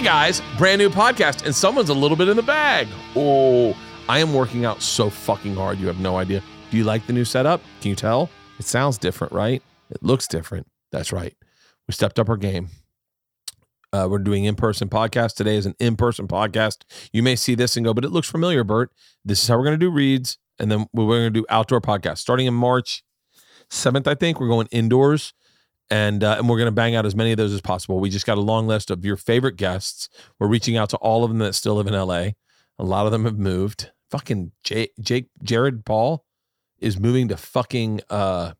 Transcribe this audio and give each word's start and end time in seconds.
Hey 0.00 0.06
guys, 0.06 0.40
brand 0.56 0.78
new 0.78 0.88
podcast, 0.88 1.44
and 1.44 1.54
someone's 1.54 1.90
a 1.90 1.94
little 1.94 2.16
bit 2.16 2.28
in 2.28 2.34
the 2.34 2.42
bag. 2.42 2.88
Oh, 3.14 3.76
I 4.08 4.20
am 4.20 4.32
working 4.32 4.64
out 4.64 4.80
so 4.80 5.10
fucking 5.10 5.54
hard. 5.54 5.78
You 5.78 5.88
have 5.88 6.00
no 6.00 6.16
idea. 6.16 6.42
Do 6.70 6.78
you 6.78 6.84
like 6.84 7.06
the 7.06 7.12
new 7.12 7.26
setup? 7.26 7.60
Can 7.82 7.90
you 7.90 7.94
tell? 7.94 8.30
It 8.58 8.64
sounds 8.64 8.96
different, 8.96 9.34
right? 9.34 9.62
It 9.90 10.02
looks 10.02 10.26
different. 10.26 10.66
That's 10.90 11.12
right. 11.12 11.36
We 11.86 11.92
stepped 11.92 12.18
up 12.18 12.30
our 12.30 12.38
game. 12.38 12.70
Uh, 13.92 14.08
we're 14.10 14.20
doing 14.20 14.44
in-person 14.44 14.88
podcast. 14.88 15.34
Today 15.34 15.56
is 15.56 15.66
an 15.66 15.74
in-person 15.78 16.28
podcast. 16.28 16.84
You 17.12 17.22
may 17.22 17.36
see 17.36 17.54
this 17.54 17.76
and 17.76 17.84
go, 17.84 17.92
but 17.92 18.06
it 18.06 18.10
looks 18.10 18.30
familiar, 18.30 18.64
Bert. 18.64 18.90
This 19.22 19.42
is 19.42 19.48
how 19.48 19.58
we're 19.58 19.64
going 19.64 19.78
to 19.78 19.86
do 19.86 19.90
reads, 19.90 20.38
and 20.58 20.72
then 20.72 20.86
we're 20.94 21.08
going 21.08 21.24
to 21.24 21.40
do 21.40 21.44
outdoor 21.50 21.82
podcast 21.82 22.16
starting 22.16 22.46
in 22.46 22.54
March 22.54 23.04
seventh. 23.68 24.08
I 24.08 24.14
think 24.14 24.40
we're 24.40 24.48
going 24.48 24.68
indoors 24.70 25.34
and 25.90 26.22
uh, 26.22 26.36
and 26.38 26.48
we're 26.48 26.56
going 26.56 26.66
to 26.66 26.72
bang 26.72 26.94
out 26.94 27.04
as 27.04 27.16
many 27.16 27.32
of 27.32 27.36
those 27.36 27.52
as 27.52 27.60
possible. 27.60 27.98
We 27.98 28.10
just 28.10 28.26
got 28.26 28.38
a 28.38 28.42
long 28.42 28.66
list 28.66 28.90
of 28.90 29.04
your 29.04 29.16
favorite 29.16 29.56
guests. 29.56 30.08
We're 30.38 30.48
reaching 30.48 30.76
out 30.76 30.90
to 30.90 30.96
all 30.98 31.24
of 31.24 31.30
them 31.30 31.38
that 31.38 31.54
still 31.54 31.74
live 31.74 31.86
in 31.86 31.94
LA. 31.94 32.30
A 32.78 32.84
lot 32.84 33.06
of 33.06 33.12
them 33.12 33.24
have 33.24 33.38
moved. 33.38 33.90
Fucking 34.10 34.52
Jake, 34.64 34.92
Jake 35.00 35.28
Jared 35.42 35.84
Paul 35.84 36.24
is 36.78 36.98
moving 36.98 37.28
to 37.28 37.36
fucking 37.36 38.00
uh, 38.08 38.52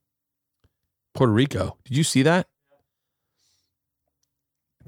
Puerto 1.15 1.33
Rico. 1.33 1.79
Did 1.85 1.97
you 1.97 2.05
see 2.05 2.23
that? 2.23 2.47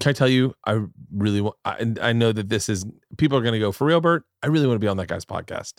Can 0.01 0.10
I 0.10 0.12
tell 0.12 0.29
you? 0.29 0.54
I 0.66 0.80
really 1.12 1.40
want. 1.40 1.56
I, 1.65 1.95
I 2.01 2.12
know 2.12 2.32
that 2.32 2.48
this 2.48 2.68
is 2.68 2.84
people 3.18 3.38
are 3.38 3.43
going 3.43 3.54
to 3.54 3.60
go 3.60 3.73
for 3.73 3.87
real, 3.87 4.01
Bert. 4.01 4.24
I 4.43 4.48
really 4.48 4.66
want 4.66 4.77
to 4.77 4.84
be 4.84 4.88
on 4.88 4.96
that 4.96 5.09
guy's 5.09 5.24
podcast. 5.24 5.74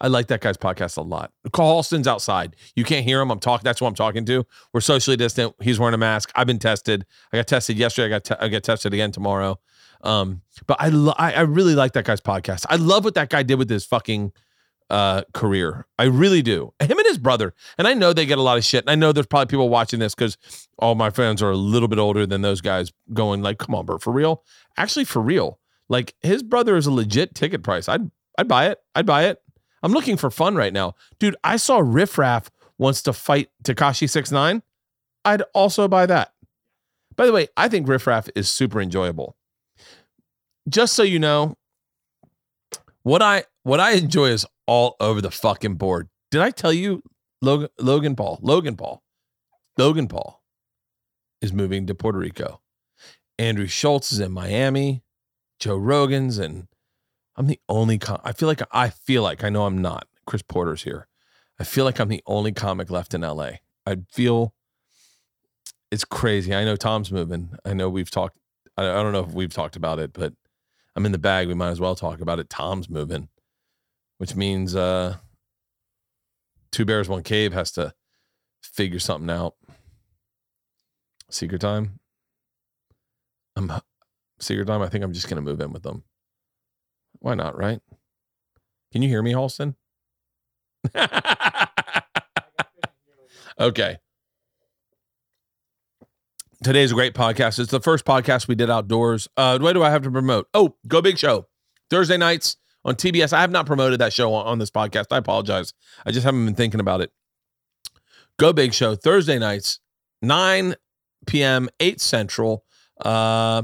I 0.00 0.08
like 0.08 0.28
that 0.28 0.40
guy's 0.40 0.56
podcast 0.56 0.96
a 0.96 1.02
lot. 1.02 1.32
Carlson's 1.52 2.06
outside. 2.06 2.54
You 2.76 2.84
can't 2.84 3.04
hear 3.04 3.20
him. 3.20 3.30
I'm 3.30 3.40
talking. 3.40 3.64
That's 3.64 3.80
what 3.80 3.88
I'm 3.88 3.94
talking 3.94 4.24
to. 4.26 4.46
We're 4.72 4.80
socially 4.80 5.16
distant. 5.16 5.54
He's 5.60 5.78
wearing 5.78 5.94
a 5.94 5.98
mask. 5.98 6.30
I've 6.34 6.46
been 6.46 6.58
tested. 6.58 7.04
I 7.32 7.38
got 7.38 7.46
tested 7.48 7.76
yesterday. 7.76 8.06
I 8.06 8.18
got 8.18 8.24
te- 8.24 8.44
I 8.44 8.48
get 8.48 8.64
tested 8.64 8.94
again 8.94 9.10
tomorrow. 9.12 9.58
Um, 10.02 10.42
but 10.66 10.76
I, 10.80 10.90
lo- 10.90 11.14
I 11.18 11.32
I 11.32 11.40
really 11.40 11.74
like 11.74 11.92
that 11.94 12.04
guy's 12.04 12.20
podcast. 12.20 12.64
I 12.68 12.76
love 12.76 13.04
what 13.04 13.14
that 13.14 13.30
guy 13.30 13.42
did 13.42 13.56
with 13.58 13.68
his 13.68 13.84
fucking 13.84 14.32
uh 14.90 15.22
career. 15.34 15.86
I 15.98 16.04
really 16.04 16.40
do. 16.40 16.72
Him 16.80 16.96
and 16.96 17.06
his 17.06 17.18
brother. 17.18 17.52
And 17.76 17.86
I 17.86 17.94
know 17.94 18.12
they 18.12 18.24
get 18.24 18.38
a 18.38 18.42
lot 18.42 18.56
of 18.56 18.64
shit. 18.64 18.84
And 18.84 18.90
I 18.90 18.94
know 18.94 19.12
there's 19.12 19.26
probably 19.26 19.50
people 19.50 19.68
watching 19.68 19.98
this 20.00 20.14
because 20.14 20.38
all 20.78 20.94
my 20.94 21.10
friends 21.10 21.42
are 21.42 21.50
a 21.50 21.56
little 21.56 21.88
bit 21.88 21.98
older 21.98 22.24
than 22.26 22.40
those 22.42 22.60
guys 22.60 22.92
going 23.12 23.42
like, 23.42 23.58
come 23.58 23.74
on, 23.74 23.84
Bert, 23.84 24.00
for 24.02 24.12
real? 24.12 24.44
Actually, 24.76 25.04
for 25.04 25.20
real. 25.20 25.58
Like 25.88 26.14
his 26.22 26.42
brother 26.42 26.76
is 26.76 26.86
a 26.86 26.92
legit 26.92 27.34
ticket 27.34 27.62
price. 27.62 27.88
I'd 27.88 28.10
I'd 28.38 28.48
buy 28.48 28.68
it. 28.68 28.78
I'd 28.94 29.04
buy 29.06 29.24
it. 29.24 29.42
I'm 29.82 29.92
looking 29.92 30.16
for 30.16 30.30
fun 30.30 30.54
right 30.54 30.72
now. 30.72 30.94
Dude, 31.18 31.36
I 31.44 31.56
saw 31.56 31.78
Riff 31.78 32.18
Raff 32.18 32.50
wants 32.78 33.02
to 33.02 33.12
fight 33.12 33.50
Tekashi 33.64 34.08
Six 34.08 34.30
Nine. 34.30 34.62
I'd 35.24 35.42
also 35.54 35.88
buy 35.88 36.06
that. 36.06 36.32
By 37.16 37.26
the 37.26 37.32
way, 37.32 37.48
I 37.56 37.68
think 37.68 37.88
Riff 37.88 38.06
Raff 38.06 38.28
is 38.34 38.48
super 38.48 38.80
enjoyable. 38.80 39.36
Just 40.68 40.94
so 40.94 41.02
you 41.02 41.18
know, 41.18 41.56
what 43.02 43.22
I 43.22 43.44
what 43.62 43.80
I 43.80 43.92
enjoy 43.92 44.26
is 44.26 44.46
all 44.66 44.96
over 45.00 45.20
the 45.20 45.30
fucking 45.30 45.74
board. 45.74 46.08
Did 46.30 46.42
I 46.42 46.50
tell 46.50 46.72
you 46.72 47.02
Logan 47.42 47.68
Logan 47.78 48.16
Paul? 48.16 48.38
Logan 48.42 48.76
Paul. 48.76 49.02
Logan 49.76 50.08
Paul 50.08 50.42
is 51.40 51.52
moving 51.52 51.86
to 51.86 51.94
Puerto 51.94 52.18
Rico. 52.18 52.60
Andrew 53.38 53.66
Schulz 53.66 54.12
is 54.12 54.20
in 54.20 54.32
Miami. 54.32 55.02
Joe 55.58 55.76
Rogan's 55.76 56.38
and 56.38 56.68
I'm 57.38 57.46
the 57.46 57.60
only 57.68 57.98
com- 57.98 58.20
I 58.24 58.32
feel 58.32 58.48
like 58.48 58.62
I 58.72 58.90
feel 58.90 59.22
like 59.22 59.44
I 59.44 59.48
know 59.48 59.64
I'm 59.64 59.80
not. 59.80 60.08
Chris 60.26 60.42
Porter's 60.42 60.82
here. 60.82 61.06
I 61.60 61.64
feel 61.64 61.84
like 61.84 62.00
I'm 62.00 62.08
the 62.08 62.22
only 62.26 62.52
comic 62.52 62.90
left 62.90 63.14
in 63.14 63.20
LA. 63.20 63.50
I 63.86 63.98
feel 64.10 64.54
it's 65.92 66.04
crazy. 66.04 66.52
I 66.52 66.64
know 66.64 66.74
Tom's 66.74 67.12
moving. 67.12 67.50
I 67.64 67.74
know 67.74 67.88
we've 67.88 68.10
talked 68.10 68.36
I, 68.76 68.82
don't 68.82 69.12
know 69.12 69.24
if 69.24 69.32
we've 69.32 69.52
talked 69.52 69.76
about 69.76 69.98
it, 70.00 70.12
but 70.12 70.34
I'm 70.94 71.06
in 71.06 71.12
the 71.12 71.18
bag. 71.18 71.46
We 71.46 71.54
might 71.54 71.70
as 71.70 71.80
well 71.80 71.94
talk 71.94 72.20
about 72.20 72.40
it. 72.40 72.50
Tom's 72.50 72.90
moving, 72.90 73.28
which 74.18 74.34
means 74.34 74.74
uh 74.74 75.16
Two 76.72 76.84
Bears 76.84 77.08
One 77.08 77.22
Cave 77.22 77.52
has 77.52 77.70
to 77.72 77.94
figure 78.62 78.98
something 78.98 79.30
out. 79.30 79.54
Secret 81.30 81.60
time. 81.60 82.00
I'm 83.54 83.72
secret 84.40 84.66
time. 84.66 84.82
I 84.82 84.88
think 84.88 85.04
I'm 85.04 85.12
just 85.12 85.28
gonna 85.28 85.40
move 85.40 85.60
in 85.60 85.72
with 85.72 85.84
them. 85.84 86.02
Why 87.20 87.34
not, 87.34 87.56
right? 87.56 87.80
Can 88.92 89.02
you 89.02 89.08
hear 89.08 89.22
me, 89.22 89.32
Halston? 89.32 89.74
okay. 93.60 93.98
Today's 96.62 96.90
a 96.90 96.94
great 96.94 97.14
podcast. 97.14 97.58
It's 97.58 97.70
the 97.70 97.80
first 97.80 98.04
podcast 98.04 98.48
we 98.48 98.54
did 98.54 98.70
outdoors. 98.70 99.28
Uh, 99.36 99.58
what 99.58 99.74
do 99.74 99.82
I 99.82 99.90
have 99.90 100.02
to 100.02 100.10
promote? 100.10 100.48
Oh, 100.54 100.74
Go 100.86 101.00
Big 101.00 101.18
Show. 101.18 101.46
Thursday 101.90 102.16
nights 102.16 102.56
on 102.84 102.94
TBS. 102.96 103.32
I 103.32 103.40
have 103.40 103.50
not 103.50 103.66
promoted 103.66 104.00
that 104.00 104.12
show 104.12 104.32
on, 104.34 104.46
on 104.46 104.58
this 104.58 104.70
podcast. 104.70 105.06
I 105.10 105.18
apologize. 105.18 105.72
I 106.04 106.10
just 106.10 106.24
haven't 106.24 106.44
been 106.44 106.54
thinking 106.54 106.80
about 106.80 107.00
it. 107.00 107.12
Go 108.38 108.52
Big 108.52 108.74
Show. 108.74 108.94
Thursday 108.94 109.38
nights, 109.38 109.80
9 110.22 110.74
p.m., 111.26 111.68
8 111.80 112.00
Central. 112.00 112.64
Uh, 113.00 113.62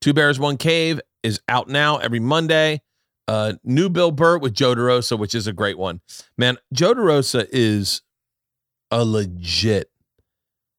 Two 0.00 0.12
Bears, 0.12 0.38
One 0.38 0.56
Cave 0.56 1.00
is 1.22 1.40
out 1.48 1.68
now 1.68 1.98
every 1.98 2.20
Monday. 2.20 2.82
Uh, 3.28 3.54
new 3.64 3.88
Bill 3.88 4.10
Bert 4.10 4.42
with 4.42 4.52
Joe 4.52 4.74
DeRosa, 4.74 5.18
which 5.18 5.34
is 5.34 5.46
a 5.46 5.52
great 5.52 5.78
one. 5.78 6.00
Man, 6.36 6.58
Joe 6.72 6.94
DeRosa 6.94 7.46
is 7.50 8.02
a 8.90 9.04
legit 9.04 9.90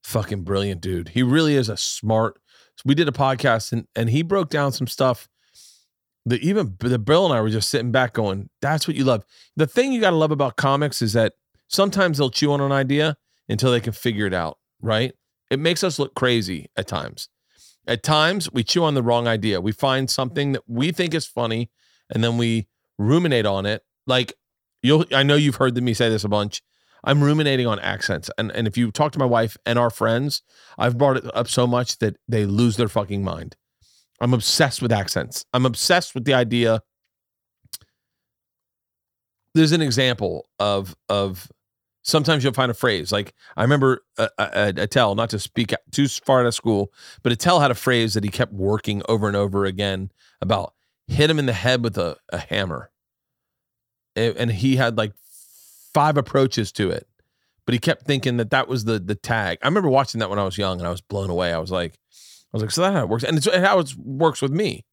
fucking 0.03 0.43
brilliant 0.43 0.81
dude. 0.81 1.09
He 1.09 1.23
really 1.23 1.55
is 1.55 1.69
a 1.69 1.77
smart. 1.77 2.39
We 2.85 2.95
did 2.95 3.07
a 3.07 3.13
podcast 3.13 3.71
and 3.71 3.87
and 3.95 4.09
he 4.09 4.21
broke 4.21 4.49
down 4.49 4.71
some 4.71 4.87
stuff 4.87 5.29
that 6.25 6.41
even 6.41 6.75
the 6.79 6.99
Bill 6.99 7.25
and 7.25 7.33
I 7.33 7.41
were 7.41 7.49
just 7.49 7.69
sitting 7.69 7.91
back 7.91 8.13
going, 8.13 8.49
"That's 8.61 8.87
what 8.87 8.95
you 8.95 9.03
love." 9.03 9.23
The 9.55 9.67
thing 9.67 9.93
you 9.93 10.01
got 10.01 10.11
to 10.11 10.15
love 10.15 10.31
about 10.31 10.57
comics 10.57 11.01
is 11.01 11.13
that 11.13 11.33
sometimes 11.67 12.17
they'll 12.17 12.29
chew 12.29 12.51
on 12.51 12.61
an 12.61 12.71
idea 12.71 13.17
until 13.47 13.71
they 13.71 13.79
can 13.79 13.93
figure 13.93 14.27
it 14.27 14.33
out. 14.33 14.57
Right? 14.81 15.13
It 15.49 15.59
makes 15.59 15.83
us 15.83 15.99
look 15.99 16.15
crazy 16.15 16.69
at 16.75 16.87
times. 16.87 17.29
At 17.85 18.03
times, 18.03 18.51
we 18.51 18.63
chew 18.63 18.83
on 18.83 18.93
the 18.93 19.03
wrong 19.03 19.27
idea. 19.27 19.59
We 19.59 19.71
find 19.71 20.09
something 20.09 20.53
that 20.53 20.63
we 20.67 20.91
think 20.91 21.13
is 21.13 21.25
funny, 21.25 21.69
and 22.09 22.23
then 22.23 22.37
we 22.37 22.67
ruminate 22.97 23.45
on 23.45 23.65
it. 23.65 23.83
Like 24.07 24.33
you'll, 24.81 25.05
I 25.13 25.23
know 25.23 25.35
you've 25.35 25.55
heard 25.55 25.81
me 25.81 25.93
say 25.93 26.09
this 26.09 26.23
a 26.23 26.29
bunch. 26.29 26.61
I'm 27.03 27.21
ruminating 27.21 27.67
on 27.67 27.79
accents, 27.79 28.29
and 28.37 28.51
and 28.51 28.67
if 28.67 28.77
you 28.77 28.91
talk 28.91 29.11
to 29.13 29.19
my 29.19 29.25
wife 29.25 29.57
and 29.65 29.77
our 29.77 29.89
friends, 29.89 30.41
I've 30.77 30.97
brought 30.97 31.17
it 31.17 31.35
up 31.35 31.49
so 31.49 31.67
much 31.67 31.97
that 31.99 32.15
they 32.27 32.45
lose 32.45 32.77
their 32.77 32.87
fucking 32.87 33.23
mind. 33.23 33.57
I'm 34.21 34.33
obsessed 34.33 34.81
with 34.81 34.91
accents. 34.91 35.43
I'm 35.53 35.65
obsessed 35.65 36.15
with 36.15 36.23
the 36.23 36.33
idea. 36.33 36.81
There's 39.53 39.73
an 39.73 39.81
example 39.81 40.47
of 40.59 40.95
of 41.09 41.51
sometimes 42.03 42.43
you'll 42.43 42.53
find 42.53 42.69
a 42.69 42.75
phrase 42.75 43.11
like 43.11 43.33
I 43.57 43.63
remember 43.63 44.03
uh, 44.17 44.27
uh, 44.37 44.73
Attell, 44.77 45.15
not 45.15 45.29
to 45.31 45.39
speak 45.39 45.73
too 45.91 46.07
far 46.07 46.41
out 46.41 46.45
of 46.45 46.53
school, 46.53 46.91
but 47.23 47.31
Attell 47.31 47.59
had 47.59 47.71
a 47.71 47.75
phrase 47.75 48.13
that 48.13 48.23
he 48.23 48.29
kept 48.29 48.53
working 48.53 49.01
over 49.09 49.27
and 49.27 49.35
over 49.35 49.65
again 49.65 50.11
about 50.41 50.73
hit 51.07 51.29
him 51.29 51.39
in 51.39 51.45
the 51.45 51.53
head 51.53 51.83
with 51.83 51.97
a, 51.97 52.17
a 52.29 52.37
hammer, 52.37 52.91
and 54.15 54.51
he 54.51 54.75
had 54.75 54.97
like 54.97 55.13
five 55.93 56.17
approaches 56.17 56.71
to 56.73 56.89
it, 56.91 57.07
but 57.65 57.73
he 57.73 57.79
kept 57.79 58.05
thinking 58.05 58.37
that 58.37 58.51
that 58.51 58.67
was 58.67 58.85
the 58.85 58.99
the 58.99 59.15
tag. 59.15 59.57
I 59.61 59.67
remember 59.67 59.89
watching 59.89 60.19
that 60.19 60.29
when 60.29 60.39
I 60.39 60.43
was 60.43 60.57
young, 60.57 60.79
and 60.79 60.87
I 60.87 60.91
was 60.91 61.01
blown 61.01 61.29
away. 61.29 61.53
I 61.53 61.59
was 61.59 61.71
like, 61.71 61.93
I 62.53 62.57
was 62.57 62.61
like, 62.61 62.71
so 62.71 62.81
that's 62.81 62.95
how 62.95 63.03
it 63.03 63.09
works, 63.09 63.23
and 63.23 63.37
it's 63.37 63.47
how 63.51 63.79
it 63.79 63.95
works 63.97 64.41
with 64.41 64.51
me. 64.51 64.85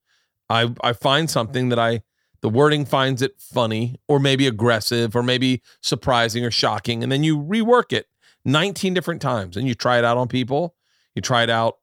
I 0.49 0.73
I 0.83 0.93
find 0.93 1.29
something 1.29 1.69
that 1.71 1.79
I 1.79 2.03
the 2.43 2.49
wording 2.49 2.85
finds 2.85 3.23
it 3.23 3.35
funny 3.39 3.97
or 4.09 4.19
maybe 4.19 4.47
aggressive 4.47 5.15
or 5.15 5.23
maybe 5.23 5.63
surprising 5.83 6.45
or 6.45 6.51
shocking 6.51 7.03
and 7.03 7.11
then 7.11 7.23
you 7.23 7.39
rework 7.39 7.93
it 7.93 8.07
19 8.45 8.95
different 8.95 9.21
times 9.21 9.57
and 9.57 9.69
you 9.69 9.75
try 9.75 9.99
it 9.99 10.05
out 10.05 10.17
on 10.17 10.29
people. 10.29 10.75
You 11.15 11.23
try 11.23 11.43
it 11.43 11.51
out 11.51 11.79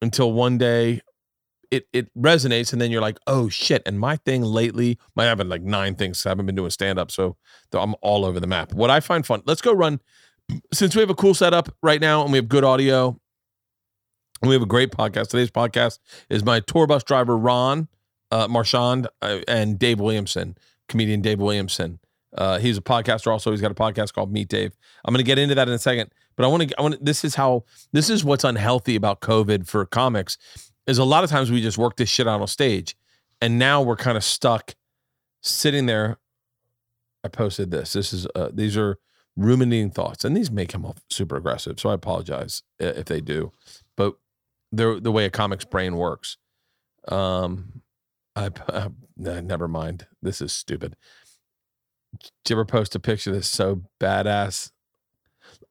until 0.00 0.32
one 0.32 0.58
day 0.58 1.00
it 1.70 1.88
it 1.92 2.08
resonates 2.16 2.72
and 2.72 2.80
then 2.80 2.92
you're 2.92 3.00
like 3.00 3.18
oh 3.26 3.48
shit 3.48 3.82
and 3.86 3.98
my 3.98 4.14
thing 4.14 4.40
lately 4.40 4.96
i 5.16 5.24
have 5.24 5.38
been 5.38 5.48
like 5.48 5.62
nine 5.62 5.96
things 5.96 6.24
i 6.24 6.28
haven't 6.28 6.46
been 6.46 6.54
doing 6.54 6.70
stand 6.70 6.96
up 6.96 7.10
so 7.10 7.36
i'm 7.72 7.92
all 8.02 8.24
over 8.24 8.38
the 8.38 8.46
map. 8.46 8.72
What 8.72 8.88
i 8.88 9.00
find 9.00 9.26
fun 9.26 9.42
let's 9.46 9.60
go 9.60 9.72
run 9.72 10.00
since 10.72 10.94
we 10.94 11.00
have 11.00 11.10
a 11.10 11.14
cool 11.14 11.34
setup 11.34 11.74
right 11.82 12.00
now 12.00 12.22
and 12.22 12.30
we 12.30 12.38
have 12.38 12.48
good 12.48 12.62
audio 12.62 13.18
and 14.42 14.48
we 14.48 14.54
have 14.54 14.62
a 14.62 14.66
great 14.66 14.92
podcast 14.92 15.28
today's 15.28 15.50
podcast 15.50 15.98
is 16.30 16.44
my 16.44 16.60
tour 16.60 16.86
bus 16.86 17.02
driver 17.02 17.36
ron 17.36 17.88
uh, 18.30 18.48
Marchand 18.48 19.08
uh, 19.22 19.40
and 19.48 19.78
Dave 19.78 20.00
Williamson, 20.00 20.56
comedian 20.88 21.20
Dave 21.20 21.38
Williamson. 21.38 21.98
Uh, 22.36 22.58
he's 22.58 22.76
a 22.76 22.82
podcaster. 22.82 23.30
Also, 23.30 23.50
he's 23.50 23.60
got 23.60 23.70
a 23.70 23.74
podcast 23.74 24.12
called 24.12 24.32
Meet 24.32 24.48
Dave. 24.48 24.76
I'm 25.04 25.12
going 25.12 25.24
to 25.24 25.26
get 25.26 25.38
into 25.38 25.54
that 25.54 25.68
in 25.68 25.74
a 25.74 25.78
second, 25.78 26.10
but 26.36 26.44
I 26.44 26.48
want 26.48 26.68
to. 26.68 26.78
I 26.78 26.82
want. 26.82 27.04
This 27.04 27.24
is 27.24 27.34
how. 27.34 27.64
This 27.92 28.10
is 28.10 28.24
what's 28.24 28.44
unhealthy 28.44 28.96
about 28.96 29.20
COVID 29.20 29.66
for 29.66 29.86
comics. 29.86 30.36
Is 30.86 30.98
a 30.98 31.04
lot 31.04 31.24
of 31.24 31.30
times 31.30 31.50
we 31.50 31.62
just 31.62 31.78
work 31.78 31.96
this 31.96 32.08
shit 32.08 32.28
out 32.28 32.40
on 32.40 32.46
stage, 32.46 32.96
and 33.40 33.58
now 33.58 33.80
we're 33.80 33.96
kind 33.96 34.16
of 34.16 34.24
stuck 34.24 34.74
sitting 35.40 35.86
there. 35.86 36.18
I 37.24 37.28
posted 37.28 37.70
this. 37.70 37.94
This 37.94 38.12
is. 38.12 38.26
Uh, 38.34 38.50
these 38.52 38.76
are 38.76 38.98
ruminating 39.36 39.90
thoughts, 39.90 40.24
and 40.24 40.36
these 40.36 40.50
may 40.50 40.66
come 40.66 40.84
off 40.84 40.98
super 41.08 41.36
aggressive. 41.36 41.80
So 41.80 41.88
I 41.90 41.94
apologize 41.94 42.62
if 42.78 43.06
they 43.06 43.20
do, 43.20 43.52
but 43.96 44.16
the 44.72 45.00
the 45.00 45.12
way 45.12 45.24
a 45.24 45.30
comic's 45.30 45.64
brain 45.64 45.96
works. 45.96 46.36
Um, 47.08 47.82
I, 48.36 48.50
uh, 48.68 48.90
never 49.16 49.66
mind. 49.66 50.06
This 50.22 50.40
is 50.40 50.52
stupid. 50.52 50.96
Did 52.20 52.50
you 52.50 52.56
ever 52.56 52.64
post 52.64 52.94
a 52.94 53.00
picture 53.00 53.32
that's 53.32 53.48
so 53.48 53.82
badass? 54.00 54.70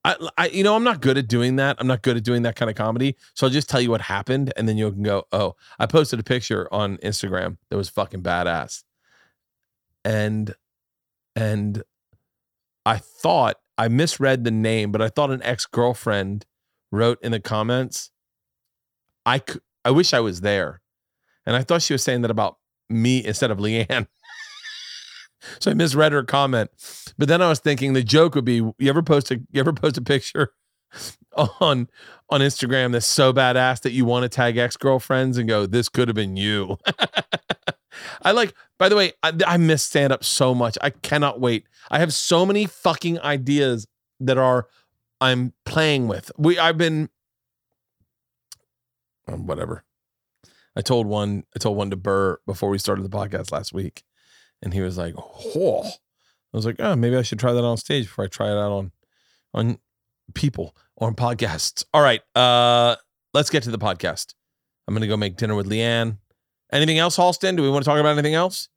I, 0.04 0.16
I, 0.38 0.48
you 0.48 0.64
know, 0.64 0.76
I'm 0.76 0.84
not 0.84 1.02
good 1.02 1.18
at 1.18 1.28
doing 1.28 1.56
that. 1.56 1.78
I'm 1.80 1.88
not 1.88 2.02
good 2.02 2.18
at 2.18 2.24
doing 2.24 2.44
that 2.44 2.56
kind 2.56 2.70
of 2.70 2.76
comedy. 2.76 3.16
So 3.34 3.48
I'll 3.48 3.54
just 3.54 3.70
tell 3.70 3.82
you 3.82 3.90
what 3.90 4.02
happened, 4.02 4.54
and 4.56 4.70
then 4.70 4.78
you 4.78 4.92
can 4.92 5.04
go, 5.04 5.26
"Oh, 5.32 5.56
I 5.80 5.86
posted 5.86 6.20
a 6.20 6.24
picture 6.24 6.68
on 6.72 6.98
Instagram 6.98 7.58
that 7.70 7.78
was 7.78 7.90
fucking 7.90 8.22
badass," 8.22 8.84
and 10.04 10.54
and 11.36 11.84
I 12.86 12.98
thought 12.98 13.58
I 13.78 13.88
misread 13.88 14.44
the 14.44 14.52
name, 14.52 14.92
but 14.92 15.02
I 15.02 15.10
thought 15.10 15.32
an 15.32 15.44
ex 15.44 15.66
girlfriend 15.66 16.46
wrote 16.92 17.18
in 17.24 17.32
the 17.32 17.40
comments, 17.40 18.12
"I 19.26 19.42
I 19.84 19.92
wish 19.92 20.14
I 20.14 20.20
was 20.20 20.42
there," 20.42 20.82
and 21.46 21.56
I 21.56 21.64
thought 21.64 21.82
she 21.82 21.94
was 21.94 22.04
saying 22.04 22.22
that 22.22 22.32
about 22.32 22.58
me 22.90 23.24
instead 23.24 23.52
of 23.52 23.58
Leanne. 23.58 24.08
so 25.60 25.72
I 25.72 25.74
misread 25.74 26.12
her 26.12 26.24
comment. 26.24 26.72
But 27.18 27.28
then 27.28 27.42
I 27.42 27.50
was 27.50 27.60
thinking 27.60 27.94
the 27.94 28.04
joke 28.04 28.36
would 28.36 28.46
be 28.46 28.56
you 28.56 28.90
ever 28.90 29.02
post 29.02 29.32
a 29.32 29.36
you 29.52 29.60
ever 29.60 29.74
post 29.74 29.98
a 29.98 30.02
picture 30.02 30.54
on 31.60 31.90
on 32.30 32.42
Instagram 32.42 32.92
that's 32.92 33.06
so 33.06 33.32
badass 33.34 33.82
that 33.82 33.92
you 33.92 34.06
want 34.06 34.24
to 34.24 34.30
tag 34.30 34.58
ex-girlfriends 34.58 35.38
and 35.38 35.48
go, 35.48 35.66
this 35.66 35.90
could 35.90 36.08
have 36.08 36.16
been 36.16 36.36
you. 36.36 36.78
I 38.24 38.32
like, 38.32 38.54
by 38.78 38.90
the 38.90 38.96
way, 38.96 39.14
I, 39.24 39.32
I 39.46 39.58
miss 39.58 39.84
stand 39.84 40.12
up 40.12 40.24
so 40.24 40.56
much. 40.56 40.78
I 40.82 40.90
cannot 40.90 41.40
wait. 41.40 41.66
I 41.92 42.00
have 42.00 42.14
so 42.14 42.46
many 42.46 42.66
fucking 42.66 43.20
ideas 43.20 43.88
that 44.20 44.38
are 44.38 44.68
I'm 45.22 45.54
playing 45.66 46.08
with. 46.08 46.32
We 46.38 46.58
I've 46.58 46.78
been 46.78 47.10
um, 49.28 49.48
whatever. 49.48 49.84
I 50.76 50.82
told 50.82 51.08
one 51.08 51.44
I 51.56 51.60
told 51.60 51.78
one 51.78 51.90
to 51.90 51.96
Burr 51.96 52.38
before 52.46 52.70
we 52.70 52.78
started 52.78 53.04
the 53.04 53.10
podcast 53.18 53.52
last 53.52 53.74
week. 53.74 54.04
And 54.62 54.74
he 54.74 54.82
was 54.82 54.98
like, 54.98 55.14
"Oh." 55.18 55.84
I 55.86 56.58
was 56.58 56.66
like, 56.66 56.78
"Oh, 56.80 56.96
maybe 56.96 57.18
I 57.18 57.22
should 57.22 57.40
try 57.40 57.54
that 57.54 57.64
on 57.64 57.78
stage 57.78 58.06
before 58.06 58.26
I 58.26 58.28
try 58.28 58.48
it 58.48 58.58
out 58.58 58.72
on 58.72 58.92
on 59.54 59.80
people 60.34 60.76
or 60.96 61.08
on 61.08 61.16
podcasts." 61.16 61.86
All 61.94 62.02
right, 62.02 62.22
uh 62.36 62.96
let's 63.34 63.50
get 63.50 63.64
to 63.64 63.72
the 63.72 63.78
podcast. 63.78 64.34
I'm 64.88 64.96
to 64.96 65.08
go 65.08 65.18
make 65.18 65.36
dinner 65.36 65.56
with 65.56 65.70
Leanne. 65.70 66.18
Anything 66.72 67.00
else, 67.00 67.18
Halston? 67.18 67.56
Do 67.56 67.64
we 67.64 67.70
want 67.70 67.84
to 67.84 67.90
talk 67.90 68.00
about 68.00 68.14
anything 68.14 68.36
else? 68.36 68.70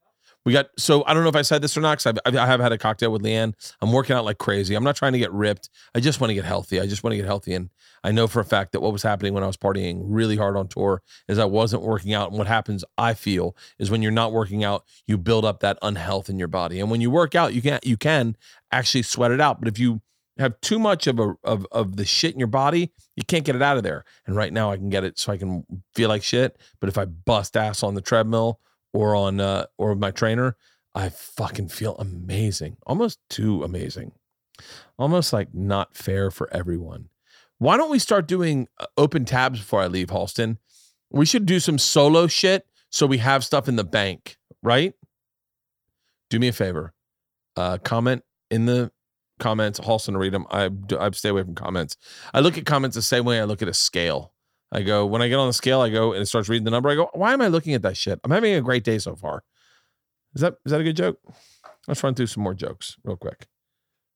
We 0.49 0.55
got 0.55 0.71
so 0.79 1.05
I 1.05 1.13
don't 1.13 1.25
know 1.25 1.29
if 1.29 1.37
I 1.37 1.43
said 1.43 1.61
this 1.61 1.77
or 1.77 1.83
not 1.83 2.03
because 2.03 2.19
I 2.25 2.47
have 2.47 2.59
had 2.59 2.73
a 2.73 2.79
cocktail 2.79 3.13
with 3.13 3.23
Leanne. 3.23 3.53
I'm 3.83 3.93
working 3.93 4.17
out 4.17 4.25
like 4.25 4.39
crazy. 4.39 4.75
I'm 4.75 4.83
not 4.83 4.97
trying 4.97 5.13
to 5.13 5.19
get 5.19 5.31
ripped. 5.31 5.69
I 5.95 6.01
just 6.01 6.23
want 6.23 6.31
to 6.31 6.35
get 6.35 6.47
healthy. 6.47 6.81
I 6.81 6.87
just 6.87 7.05
want 7.05 7.13
to 7.13 7.19
get 7.19 7.27
healthy, 7.27 7.53
and 7.53 7.69
I 8.03 8.13
know 8.13 8.27
for 8.27 8.41
a 8.41 8.47
fact 8.47 8.73
that 8.73 8.81
what 8.81 8.95
was 8.95 9.03
happening 9.03 9.35
when 9.35 9.45
I 9.45 9.47
was 9.47 9.59
partying 9.59 10.05
really 10.07 10.39
hard 10.39 10.57
on 10.57 10.67
tour 10.67 11.03
is 11.29 11.39
I 11.39 11.45
wasn't 11.45 11.83
working 11.83 12.15
out. 12.15 12.31
And 12.31 12.39
what 12.39 12.47
happens, 12.47 12.83
I 12.97 13.13
feel, 13.13 13.55
is 13.79 13.91
when 13.91 14.01
you're 14.01 14.11
not 14.11 14.33
working 14.33 14.65
out, 14.65 14.87
you 15.07 15.19
build 15.19 15.45
up 15.45 15.61
that 15.61 15.77
unhealth 15.83 16.31
in 16.31 16.39
your 16.39 16.49
body. 16.49 16.81
And 16.81 16.91
when 16.91 17.03
you 17.03 17.11
work 17.11 17.35
out, 17.35 17.53
you 17.53 17.61
can 17.61 17.79
you 17.83 17.99
can 17.99 18.35
actually 18.73 19.03
sweat 19.03 19.33
it 19.33 19.43
out. 19.43 19.61
But 19.61 19.69
if 19.69 19.79
you 19.79 20.01
have 20.39 20.59
too 20.63 20.79
much 20.79 21.07
of 21.07 21.21
a 21.21 21.35
of 21.45 21.67
of 21.73 21.97
the 21.97 22.07
shit 22.07 22.33
in 22.33 22.39
your 22.39 22.49
body, 22.49 22.91
you 23.17 23.23
can't 23.23 23.45
get 23.45 23.55
it 23.55 23.61
out 23.61 23.77
of 23.77 23.83
there. 23.83 24.07
And 24.27 24.35
right 24.35 24.55
now 24.55 24.73
I 24.73 24.79
can 24.79 24.89
get 24.89 25.05
it 25.05 25.19
so 25.19 25.31
I 25.31 25.37
can 25.37 25.67
feel 25.95 26.09
like 26.09 26.23
shit. 26.23 26.57
But 26.81 26.89
if 26.89 26.97
I 26.97 27.05
bust 27.05 27.55
ass 27.55 27.83
on 27.83 27.95
the 27.95 28.01
treadmill 28.01 28.61
or 28.93 29.15
on 29.15 29.41
uh 29.41 29.67
or 29.77 29.95
my 29.95 30.11
trainer, 30.11 30.57
I 30.95 31.09
fucking 31.11 31.69
feel 31.69 31.97
amazing. 31.97 32.77
Almost 32.87 33.21
too 33.29 33.63
amazing. 33.63 34.13
Almost 34.99 35.33
like 35.33 35.55
not 35.55 35.97
fair 35.97 36.31
for 36.31 36.53
everyone. 36.53 37.09
Why 37.59 37.77
don't 37.77 37.91
we 37.91 37.99
start 37.99 38.27
doing 38.27 38.69
uh, 38.79 38.87
open 38.97 39.25
tabs 39.25 39.61
before 39.61 39.81
I 39.81 39.87
leave, 39.87 40.09
Halston? 40.09 40.59
We 41.11 41.27
should 41.27 41.47
do 41.47 41.61
some 41.61 41.79
solo 41.79 42.27
shit 42.27 42.67
so 42.91 43.07
we 43.07 43.19
have 43.19 43.45
stuff 43.45 43.69
in 43.69 43.77
the 43.77 43.85
bank, 43.85 44.37
right? 44.63 44.95
Do 46.31 46.39
me 46.39 46.49
a 46.49 46.53
favor. 46.53 46.95
Uh, 47.57 47.79
comment 47.79 48.23
in 48.51 48.67
the 48.67 48.93
comments. 49.39 49.81
Halston, 49.81 50.17
read 50.17 50.33
them. 50.33 50.47
I 50.51 50.71
I 50.99 51.11
stay 51.11 51.31
away 51.31 51.43
from 51.43 51.55
comments. 51.55 51.97
I 52.33 52.41
look 52.41 52.59
at 52.59 52.67
comments 52.67 52.95
the 52.95 53.03
same 53.03 53.25
way 53.25 53.41
I 53.41 53.45
look 53.45 53.63
at 53.63 53.69
a 53.69 53.75
scale. 53.75 54.33
I 54.71 54.83
go 54.83 55.07
when 55.07 55.23
I 55.23 55.29
get 55.29 55.39
on 55.39 55.47
the 55.47 55.53
scale, 55.53 55.81
I 55.81 55.89
go 55.89 56.13
and 56.13 56.23
it 56.23 56.27
starts 56.27 56.49
reading 56.49 56.65
the 56.65 56.71
number. 56.71 56.89
I 56.89 56.95
go, 56.95 57.11
why 57.15 57.33
am 57.33 57.41
I 57.41 57.49
looking 57.49 57.75
at 57.75 57.83
that 57.83 57.97
shit? 57.97 58.21
I'm 58.23 58.31
having 58.31 58.55
a 58.55 58.61
great 58.61 58.85
day 58.85 58.99
so 58.99 59.17
far. 59.17 59.43
Is 60.35 60.43
that 60.43 60.57
is 60.65 60.73
that 60.73 60.81
a 60.81 60.85
good 60.85 60.97
joke? 60.97 61.19
Let's 61.87 62.03
run 62.03 62.15
through 62.15 62.27
some 62.27 62.43
more 62.43 62.55
jokes 62.55 62.97
real 63.03 63.17
quick, 63.17 63.47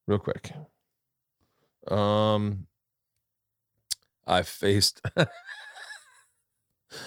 real 0.07 0.19
quick. 0.19 0.51
Um, 1.87 2.67
I 4.27 4.43
faced. 4.43 5.01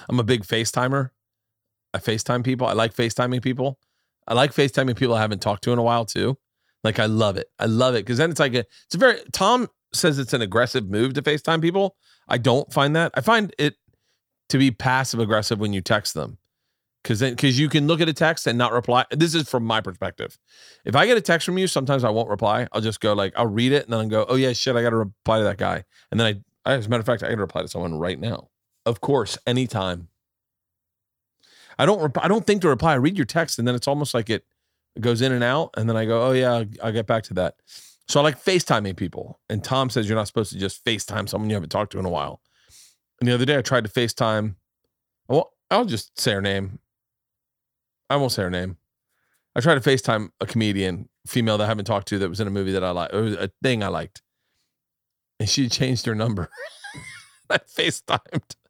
I'm 0.09 0.19
a 0.19 0.25
big 0.25 0.45
FaceTimer. 0.45 1.11
I 1.95 1.99
FaceTime 1.99 2.45
people. 2.45 2.67
I 2.67 2.73
like 2.73 2.95
FaceTiming 2.95 3.43
people. 3.43 3.79
I 4.27 4.35
like 4.35 4.53
FaceTiming 4.53 4.97
people 4.97 5.15
I 5.15 5.21
haven't 5.21 5.41
talked 5.41 5.63
to 5.65 5.73
in 5.73 5.79
a 5.79 5.83
while 5.83 6.05
too. 6.05 6.37
Like 6.83 6.99
I 6.99 7.07
love 7.07 7.37
it. 7.37 7.47
I 7.59 7.67
love 7.67 7.95
it 7.95 8.05
because 8.05 8.19
then 8.19 8.31
it's 8.31 8.41
like 8.41 8.55
a. 8.55 8.65
It's 8.87 8.95
a 8.95 8.99
very. 8.99 9.21
Tom 9.33 9.69
says 9.93 10.19
it's 10.19 10.33
an 10.33 10.43
aggressive 10.43 10.89
move 10.89 11.15
to 11.15 11.23
FaceTime 11.23 11.63
people. 11.63 11.97
I 12.29 12.39
don't 12.39 12.73
find 12.73 12.97
that. 12.97 13.13
I 13.15 13.21
find 13.21 13.55
it 13.59 13.77
to 14.49 14.59
be 14.59 14.71
passive 14.71 15.21
aggressive 15.21 15.59
when 15.59 15.73
you 15.73 15.81
text 15.81 16.15
them. 16.15 16.39
Cause 17.05 17.21
then 17.21 17.35
because 17.35 17.57
you 17.57 17.69
can 17.69 17.87
look 17.87 18.01
at 18.01 18.09
a 18.09 18.13
text 18.13 18.49
and 18.49 18.59
not 18.59 18.73
reply. 18.73 19.05
This 19.13 19.37
is 19.37 19.49
from 19.49 19.65
my 19.65 19.81
perspective. 19.81 20.37
If 20.85 20.97
I 20.97 21.07
get 21.07 21.17
a 21.17 21.21
text 21.21 21.47
from 21.47 21.57
you, 21.57 21.69
sometimes 21.69 22.03
I 22.03 22.11
won't 22.11 22.29
reply. 22.29 22.67
I'll 22.73 22.81
just 22.81 23.01
go 23.01 23.13
like 23.13 23.33
I'll 23.37 23.47
read 23.47 23.71
it 23.71 23.85
and 23.85 23.93
then 23.93 24.01
I'll 24.01 24.09
go, 24.09 24.27
oh 24.29 24.35
yeah, 24.35 24.53
shit, 24.53 24.75
I 24.75 24.83
gotta 24.83 24.97
reply 24.97 25.39
to 25.39 25.45
that 25.45 25.57
guy. 25.57 25.85
And 26.11 26.19
then 26.19 26.43
I, 26.65 26.71
I 26.73 26.75
as 26.75 26.87
a 26.87 26.89
matter 26.89 27.01
of 27.01 27.07
fact, 27.07 27.23
I 27.23 27.29
gotta 27.29 27.41
reply 27.41 27.63
to 27.63 27.69
someone 27.69 27.95
right 27.95 28.19
now. 28.19 28.49
Of 28.85 29.01
course, 29.01 29.39
anytime. 29.47 30.09
I 31.79 31.87
don't 31.87 32.01
rep- 32.01 32.25
I 32.25 32.27
don't 32.27 32.45
think 32.45 32.63
to 32.63 32.69
reply. 32.69 32.95
I 32.95 32.97
read 32.97 33.17
your 33.17 33.25
text 33.25 33.61
and 33.61 33.69
then 33.69 33.77
it's 33.77 33.87
almost 33.87 34.13
like 34.13 34.29
it 34.29 34.45
goes 34.99 35.23
in 35.23 35.31
and 35.31 35.45
out. 35.45 35.71
And 35.77 35.89
then 35.89 35.97
I 35.97 36.07
go, 36.07 36.27
oh 36.27 36.33
yeah, 36.33 36.55
I'll, 36.55 36.67
I'll 36.83 36.93
get 36.93 37.07
back 37.07 37.23
to 37.25 37.35
that. 37.35 37.55
So 38.09 38.21
I 38.21 38.23
like 38.23 38.43
FaceTiming 38.43 38.97
people. 38.97 39.41
And 39.49 39.63
Tom 39.63 39.91
says 39.91 40.09
you're 40.09 40.17
not 40.17 40.27
supposed 40.27 40.53
to 40.53 40.59
just 40.59 40.85
FaceTime 40.85 41.29
someone 41.29 41.51
you 41.51 41.57
haven't 41.57 41.71
talked 41.71 41.93
to 41.93 41.99
in 41.99 42.05
a 42.05 42.11
while. 42.11 42.41
And 43.21 43.29
the 43.29 43.35
other 43.35 43.45
day 43.45 43.57
I 43.57 43.63
tried 43.63 43.85
to 43.85 43.91
FaceTime. 43.91 44.55
Well, 45.29 45.53
I'll 45.71 45.85
just 45.85 46.19
say 46.21 46.33
her 46.33 46.43
name. 46.43 46.79
I 48.09 48.17
won't 48.17 48.33
say 48.33 48.43
her 48.43 48.51
name. 48.51 48.77
I 49.57 49.61
tried 49.61 49.83
to 49.83 49.91
FaceTime 49.91 50.31
a 50.41 50.47
comedian, 50.47 51.09
female 51.27 51.59
that 51.59 51.65
I 51.65 51.69
haven't 51.69 51.87
talked 51.87 52.09
to 52.09 52.19
that 52.19 52.29
was 52.29 52.41
in 52.41 52.47
a 52.47 52.51
movie 52.51 52.73
that 52.73 52.85
I 52.85 52.91
like, 52.91 53.13
a 53.13 53.51
thing 53.63 53.83
I 53.83 53.89
liked. 53.89 54.23
And 55.41 55.49
she 55.49 55.69
changed 55.69 56.07
her 56.07 56.15
number. 56.15 56.49
I 57.51 57.59
FaceTimed. 57.59 58.55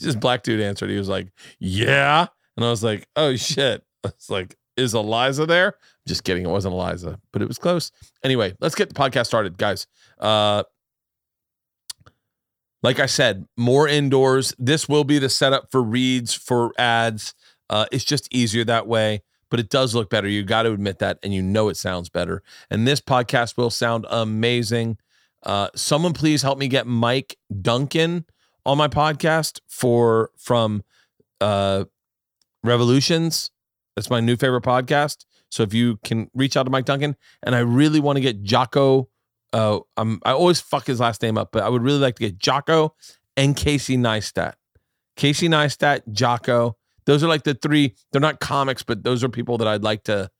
This 0.00 0.14
black 0.14 0.42
dude 0.42 0.62
answered. 0.62 0.88
He 0.88 0.96
was 0.96 1.08
like, 1.08 1.28
Yeah. 1.58 2.28
And 2.56 2.64
I 2.64 2.70
was 2.70 2.82
like, 2.82 3.06
Oh 3.14 3.36
shit. 3.36 3.84
I 4.04 4.08
was 4.08 4.30
like, 4.30 4.56
Is 4.78 4.94
Eliza 4.94 5.44
there? 5.44 5.74
Just 6.06 6.24
kidding. 6.24 6.44
It 6.44 6.50
wasn't 6.50 6.74
Eliza, 6.74 7.18
but 7.32 7.42
it 7.42 7.48
was 7.48 7.58
close. 7.58 7.90
Anyway, 8.22 8.54
let's 8.60 8.74
get 8.74 8.88
the 8.88 8.94
podcast 8.94 9.26
started, 9.26 9.58
guys. 9.58 9.86
Uh, 10.18 10.62
like 12.82 13.00
I 13.00 13.06
said, 13.06 13.46
more 13.56 13.88
indoors. 13.88 14.54
This 14.58 14.88
will 14.88 15.04
be 15.04 15.18
the 15.18 15.28
setup 15.28 15.70
for 15.72 15.82
reads, 15.82 16.32
for 16.34 16.72
ads. 16.78 17.34
Uh, 17.68 17.86
it's 17.90 18.04
just 18.04 18.32
easier 18.32 18.64
that 18.64 18.86
way, 18.86 19.22
but 19.50 19.58
it 19.58 19.68
does 19.68 19.94
look 19.94 20.08
better. 20.08 20.28
You 20.28 20.44
got 20.44 20.62
to 20.62 20.72
admit 20.72 21.00
that, 21.00 21.18
and 21.24 21.34
you 21.34 21.42
know 21.42 21.68
it 21.68 21.76
sounds 21.76 22.08
better. 22.08 22.42
And 22.70 22.86
this 22.86 23.00
podcast 23.00 23.56
will 23.56 23.70
sound 23.70 24.06
amazing. 24.08 24.98
Uh, 25.42 25.68
someone 25.74 26.12
please 26.12 26.42
help 26.42 26.58
me 26.58 26.68
get 26.68 26.86
Mike 26.86 27.36
Duncan 27.62 28.24
on 28.64 28.78
my 28.78 28.88
podcast 28.88 29.60
for 29.66 30.30
from 30.36 30.84
uh, 31.40 31.84
Revolutions. 32.62 33.50
That's 33.96 34.10
my 34.10 34.20
new 34.20 34.36
favorite 34.36 34.64
podcast. 34.64 35.24
So 35.50 35.62
if 35.62 35.72
you 35.72 35.98
can 36.04 36.30
reach 36.34 36.56
out 36.56 36.64
to 36.64 36.70
Mike 36.70 36.84
Duncan, 36.84 37.16
and 37.42 37.54
I 37.54 37.60
really 37.60 38.00
want 38.00 38.16
to 38.16 38.20
get 38.20 38.42
Jocko. 38.42 39.08
Uh, 39.52 39.80
I'm 39.96 40.20
I 40.24 40.32
always 40.32 40.60
fuck 40.60 40.86
his 40.86 41.00
last 41.00 41.22
name 41.22 41.38
up, 41.38 41.50
but 41.52 41.62
I 41.62 41.68
would 41.68 41.82
really 41.82 41.98
like 41.98 42.16
to 42.16 42.22
get 42.22 42.38
Jocko 42.38 42.94
and 43.36 43.56
Casey 43.56 43.96
Neistat. 43.96 44.54
Casey 45.16 45.48
Neistat, 45.48 46.02
Jocko. 46.10 46.76
Those 47.06 47.22
are 47.22 47.28
like 47.28 47.44
the 47.44 47.54
three. 47.54 47.94
They're 48.12 48.20
not 48.20 48.40
comics, 48.40 48.82
but 48.82 49.04
those 49.04 49.22
are 49.22 49.28
people 49.28 49.58
that 49.58 49.68
I'd 49.68 49.84
like 49.84 50.04
to 50.04 50.30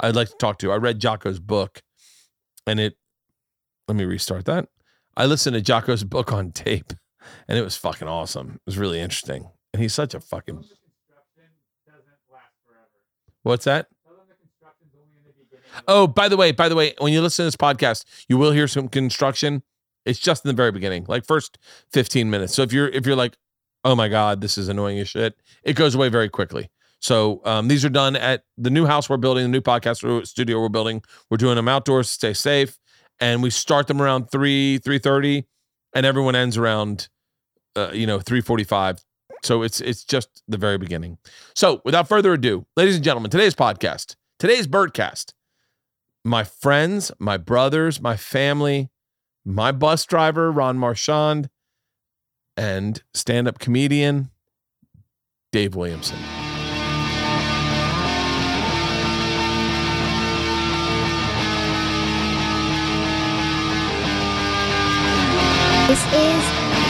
I'd 0.00 0.16
like 0.16 0.28
to 0.28 0.36
talk 0.38 0.58
to. 0.58 0.72
I 0.72 0.76
read 0.76 1.00
Jocko's 1.00 1.40
book, 1.40 1.82
and 2.66 2.80
it. 2.80 2.96
Let 3.86 3.96
me 3.96 4.04
restart 4.04 4.46
that. 4.46 4.68
I 5.16 5.26
listened 5.26 5.54
to 5.54 5.60
Jocko's 5.60 6.04
book 6.04 6.32
on 6.32 6.52
tape, 6.52 6.92
and 7.46 7.58
it 7.58 7.62
was 7.62 7.76
fucking 7.76 8.08
awesome. 8.08 8.54
It 8.54 8.62
was 8.66 8.78
really 8.78 9.00
interesting, 9.00 9.50
and 9.72 9.82
he's 9.82 9.94
such 9.94 10.14
a 10.14 10.20
fucking. 10.20 10.64
What's 13.42 13.66
that? 13.66 13.88
Oh, 15.88 16.06
by 16.06 16.28
the 16.28 16.36
way, 16.36 16.52
by 16.52 16.68
the 16.68 16.76
way, 16.76 16.94
when 16.98 17.12
you 17.12 17.20
listen 17.22 17.44
to 17.44 17.46
this 17.46 17.56
podcast, 17.56 18.04
you 18.28 18.38
will 18.38 18.52
hear 18.52 18.68
some 18.68 18.88
construction. 18.88 19.62
It's 20.04 20.18
just 20.18 20.44
in 20.44 20.48
the 20.48 20.54
very 20.54 20.72
beginning, 20.72 21.06
like 21.08 21.26
first 21.26 21.58
15 21.92 22.28
minutes. 22.30 22.54
So 22.54 22.62
if 22.62 22.72
you're 22.72 22.88
if 22.88 23.06
you're 23.06 23.16
like, 23.16 23.36
oh 23.84 23.94
my 23.94 24.08
God, 24.08 24.40
this 24.40 24.58
is 24.58 24.68
annoying 24.68 24.98
as 24.98 25.08
shit, 25.08 25.34
it 25.62 25.74
goes 25.74 25.94
away 25.94 26.08
very 26.08 26.28
quickly. 26.28 26.70
So 27.00 27.42
um, 27.44 27.68
these 27.68 27.84
are 27.84 27.90
done 27.90 28.16
at 28.16 28.44
the 28.56 28.70
new 28.70 28.86
house 28.86 29.10
we're 29.10 29.18
building, 29.18 29.44
the 29.44 29.50
new 29.50 29.60
podcast 29.60 30.26
studio 30.26 30.60
we're 30.60 30.68
building. 30.70 31.02
We're 31.30 31.36
doing 31.36 31.56
them 31.56 31.68
outdoors 31.68 32.08
to 32.08 32.14
stay 32.14 32.32
safe. 32.32 32.78
And 33.20 33.42
we 33.42 33.50
start 33.50 33.86
them 33.86 34.02
around 34.02 34.30
3, 34.30 34.80
3.30, 34.80 35.44
and 35.94 36.04
everyone 36.04 36.34
ends 36.34 36.56
around 36.56 37.08
uh, 37.76 37.90
you 37.92 38.06
know, 38.06 38.20
345. 38.20 39.04
So 39.42 39.62
it's 39.62 39.80
it's 39.80 40.04
just 40.04 40.42
the 40.48 40.56
very 40.56 40.78
beginning. 40.78 41.18
So 41.54 41.82
without 41.84 42.08
further 42.08 42.32
ado, 42.32 42.66
ladies 42.76 42.94
and 42.94 43.04
gentlemen, 43.04 43.30
today's 43.30 43.54
podcast, 43.54 44.16
today's 44.38 44.66
Bertcast, 44.66 45.32
my 46.24 46.42
friends, 46.42 47.12
my 47.18 47.36
brothers, 47.36 48.00
my 48.00 48.16
family, 48.16 48.88
my 49.44 49.70
bus 49.70 50.06
driver, 50.06 50.50
Ron 50.50 50.78
Marchand, 50.78 51.50
and 52.56 53.02
stand-up 53.12 53.58
comedian 53.58 54.30
Dave 55.52 55.74
Williamson. 55.74 56.16
This 65.86 66.00
is 66.06 66.10
the 66.10 66.80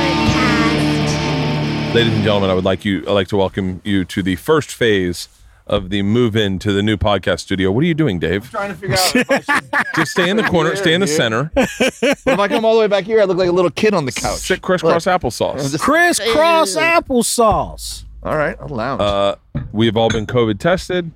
Bertcast. 0.00 1.14
Ladies 1.94 2.14
and 2.14 2.24
gentlemen, 2.24 2.48
I 2.48 2.54
would 2.54 2.64
like 2.64 2.86
you 2.86 3.00
I'd 3.00 3.12
like 3.12 3.28
to 3.28 3.36
welcome 3.36 3.82
you 3.84 4.06
to 4.06 4.22
the 4.22 4.36
first 4.36 4.70
phase 4.70 5.28
of 5.70 5.88
the 5.90 6.02
move 6.02 6.34
in 6.36 6.58
to 6.58 6.72
the 6.72 6.82
new 6.82 6.96
podcast 6.96 7.38
studio. 7.40 7.70
What 7.70 7.84
are 7.84 7.86
you 7.86 7.94
doing, 7.94 8.18
Dave? 8.18 8.42
I'm 8.44 8.50
trying 8.50 8.68
to 8.70 8.74
figure 8.74 8.96
out 8.96 9.44
should, 9.44 9.86
Just 9.94 10.10
stay 10.12 10.28
in 10.28 10.36
the 10.36 10.42
corner, 10.42 10.74
stay 10.74 10.92
in 10.94 11.00
the 11.00 11.06
center. 11.06 11.50
if 11.54 12.26
I 12.26 12.48
come 12.48 12.64
all 12.64 12.74
the 12.74 12.80
way 12.80 12.88
back 12.88 13.04
here, 13.04 13.20
I 13.20 13.24
look 13.24 13.38
like 13.38 13.48
a 13.48 13.52
little 13.52 13.70
kid 13.70 13.94
on 13.94 14.04
the 14.04 14.10
couch. 14.12 14.38
Sit 14.40 14.62
crisscross 14.62 15.04
applesauce. 15.04 15.70
Just- 15.70 15.78
Crisscross 15.78 16.74
applesauce. 16.76 18.04
all 18.24 18.36
right, 18.36 18.56
I'll 18.60 18.68
lounge. 18.68 19.00
Uh, 19.00 19.36
we 19.72 19.86
have 19.86 19.96
all 19.96 20.08
been 20.10 20.26
COVID 20.26 20.58
tested. 20.58 21.12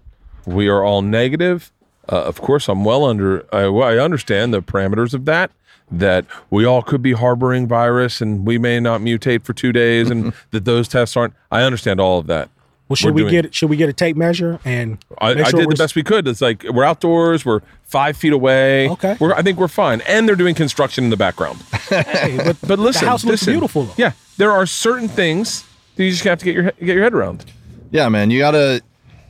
We 0.46 0.68
are 0.68 0.84
all 0.84 1.02
negative. 1.02 1.73
Uh, 2.11 2.23
of 2.23 2.40
course, 2.40 2.68
I'm 2.68 2.84
well 2.84 3.04
under. 3.04 3.46
I, 3.52 3.66
well, 3.68 3.88
I 3.88 3.96
understand 3.96 4.54
the 4.54 4.62
parameters 4.62 5.14
of 5.14 5.25
that. 5.25 5.50
That 5.90 6.25
we 6.49 6.64
all 6.64 6.80
could 6.82 7.02
be 7.02 7.12
harboring 7.12 7.66
virus, 7.68 8.20
and 8.23 8.46
we 8.46 8.56
may 8.56 8.80
not 8.80 9.00
mutate 9.02 9.42
for 9.44 9.52
two 9.52 9.70
days, 9.73 10.11
and 10.11 10.32
that 10.50 10.64
those 10.64 10.88
tests 10.88 11.16
aren't. 11.16 11.34
I 11.50 11.62
understand 11.62 12.00
all 12.00 12.18
of 12.18 12.26
that. 12.28 12.49
Well, 12.88 12.96
should 12.96 13.06
We're 13.08 13.12
we 13.24 13.30
doing- 13.30 13.42
get 13.42 13.54
should 13.54 13.70
we 13.70 13.76
get 13.76 13.88
a 13.88 13.92
tape 13.94 14.14
measure 14.16 14.60
and 14.64 14.98
I, 15.18 15.32
make 15.34 15.46
I 15.46 15.50
did 15.52 15.66
we're 15.66 15.72
the 15.72 15.76
best 15.82 15.94
we 15.94 16.02
could. 16.02 16.28
It's 16.28 16.42
like 16.42 16.64
we're 16.64 16.84
outdoors. 16.84 17.44
We're 17.44 17.60
five 17.82 18.14
feet 18.16 18.32
away. 18.34 18.90
Okay. 18.90 19.16
We're, 19.18 19.32
I 19.34 19.40
think 19.42 19.58
we're 19.58 19.68
fine, 19.68 20.02
and 20.02 20.28
they're 20.28 20.36
doing 20.36 20.54
construction 20.54 21.04
in 21.04 21.10
the 21.10 21.16
background. 21.16 21.62
Hey, 21.88 22.36
but, 22.36 22.56
But 22.66 22.78
listen, 22.78 23.04
the 23.04 23.10
house 23.10 23.24
looks 23.24 23.42
listen. 23.42 23.52
beautiful. 23.54 23.84
Though. 23.84 23.94
Yeah, 23.96 24.12
there 24.36 24.50
are 24.52 24.66
certain 24.66 25.08
things 25.08 25.64
that 25.96 26.04
you 26.04 26.10
just 26.10 26.24
have 26.24 26.38
to 26.40 26.44
get 26.44 26.54
your 26.54 26.64
get 26.64 26.94
your 26.94 27.02
head 27.02 27.14
around. 27.14 27.44
yeah, 27.90 28.08
man, 28.08 28.30
you 28.30 28.38
gotta. 28.40 28.82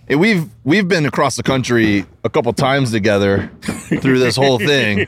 Eh, 0.09 0.15
We've 0.15 0.49
we've 0.65 0.89
been 0.89 1.07
across 1.07 1.37
the 1.37 1.43
country 1.43 2.05
a 2.25 2.31
couple 2.31 2.53
times 2.53 2.91
together 2.91 3.51
through 3.63 4.19
this 4.19 4.37
whole 4.37 4.59
thing, 4.59 5.07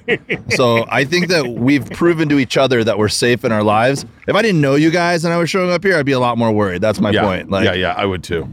so 0.50 0.84
I 0.88 1.04
think 1.04 1.28
that 1.28 1.46
we've 1.46 1.88
proven 1.90 2.28
to 2.30 2.38
each 2.38 2.56
other 2.56 2.84
that 2.84 2.98
we're 2.98 3.08
safe 3.08 3.44
in 3.44 3.52
our 3.52 3.62
lives. 3.62 4.04
If 4.26 4.34
I 4.34 4.42
didn't 4.42 4.60
know 4.60 4.74
you 4.74 4.90
guys 4.90 5.24
and 5.24 5.32
I 5.32 5.36
was 5.36 5.50
showing 5.50 5.70
up 5.70 5.82
here, 5.82 5.96
I'd 5.96 6.06
be 6.06 6.12
a 6.12 6.20
lot 6.20 6.38
more 6.38 6.52
worried. 6.52 6.80
That's 6.80 7.00
my 7.00 7.10
yeah, 7.10 7.22
point. 7.22 7.50
Like, 7.50 7.64
yeah, 7.64 7.74
yeah, 7.74 7.94
I 7.96 8.04
would 8.06 8.22
too. 8.22 8.48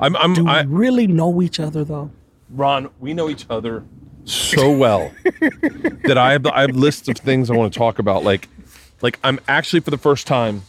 I'm, 0.00 0.16
I'm, 0.16 0.34
Do 0.34 0.48
I, 0.48 0.62
we 0.62 0.74
really 0.74 1.06
know 1.06 1.40
each 1.42 1.60
other 1.60 1.84
though? 1.84 2.10
Ron, 2.50 2.90
we 3.00 3.14
know 3.14 3.28
each 3.28 3.46
other 3.48 3.84
so 4.24 4.70
well 4.70 5.12
that 6.04 6.16
I 6.16 6.32
have 6.32 6.46
I 6.46 6.62
have 6.62 6.76
lists 6.76 7.08
of 7.08 7.16
things 7.16 7.50
I 7.50 7.54
want 7.54 7.72
to 7.72 7.78
talk 7.78 7.98
about. 7.98 8.24
Like, 8.24 8.48
like 9.02 9.18
I'm 9.22 9.40
actually 9.48 9.80
for 9.80 9.90
the 9.90 9.98
first 9.98 10.26
time 10.26 10.62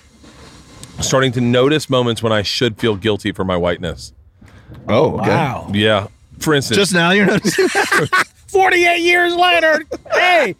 starting 1.00 1.32
to 1.32 1.40
notice 1.40 1.88
moments 1.90 2.22
when 2.22 2.32
I 2.32 2.42
should 2.42 2.78
feel 2.78 2.96
guilty 2.96 3.32
for 3.32 3.44
my 3.44 3.56
whiteness. 3.56 4.12
Oh, 4.88 5.18
okay. 5.18 5.28
Wow. 5.28 5.70
Yeah. 5.72 6.08
For 6.38 6.54
instance, 6.54 6.76
Just 6.76 6.92
now, 6.92 7.10
you're 7.12 7.26
noticing. 7.26 7.68
Forty 8.48 8.86
eight 8.86 9.00
years 9.02 9.34
later, 9.34 9.84
hey, 10.12 10.54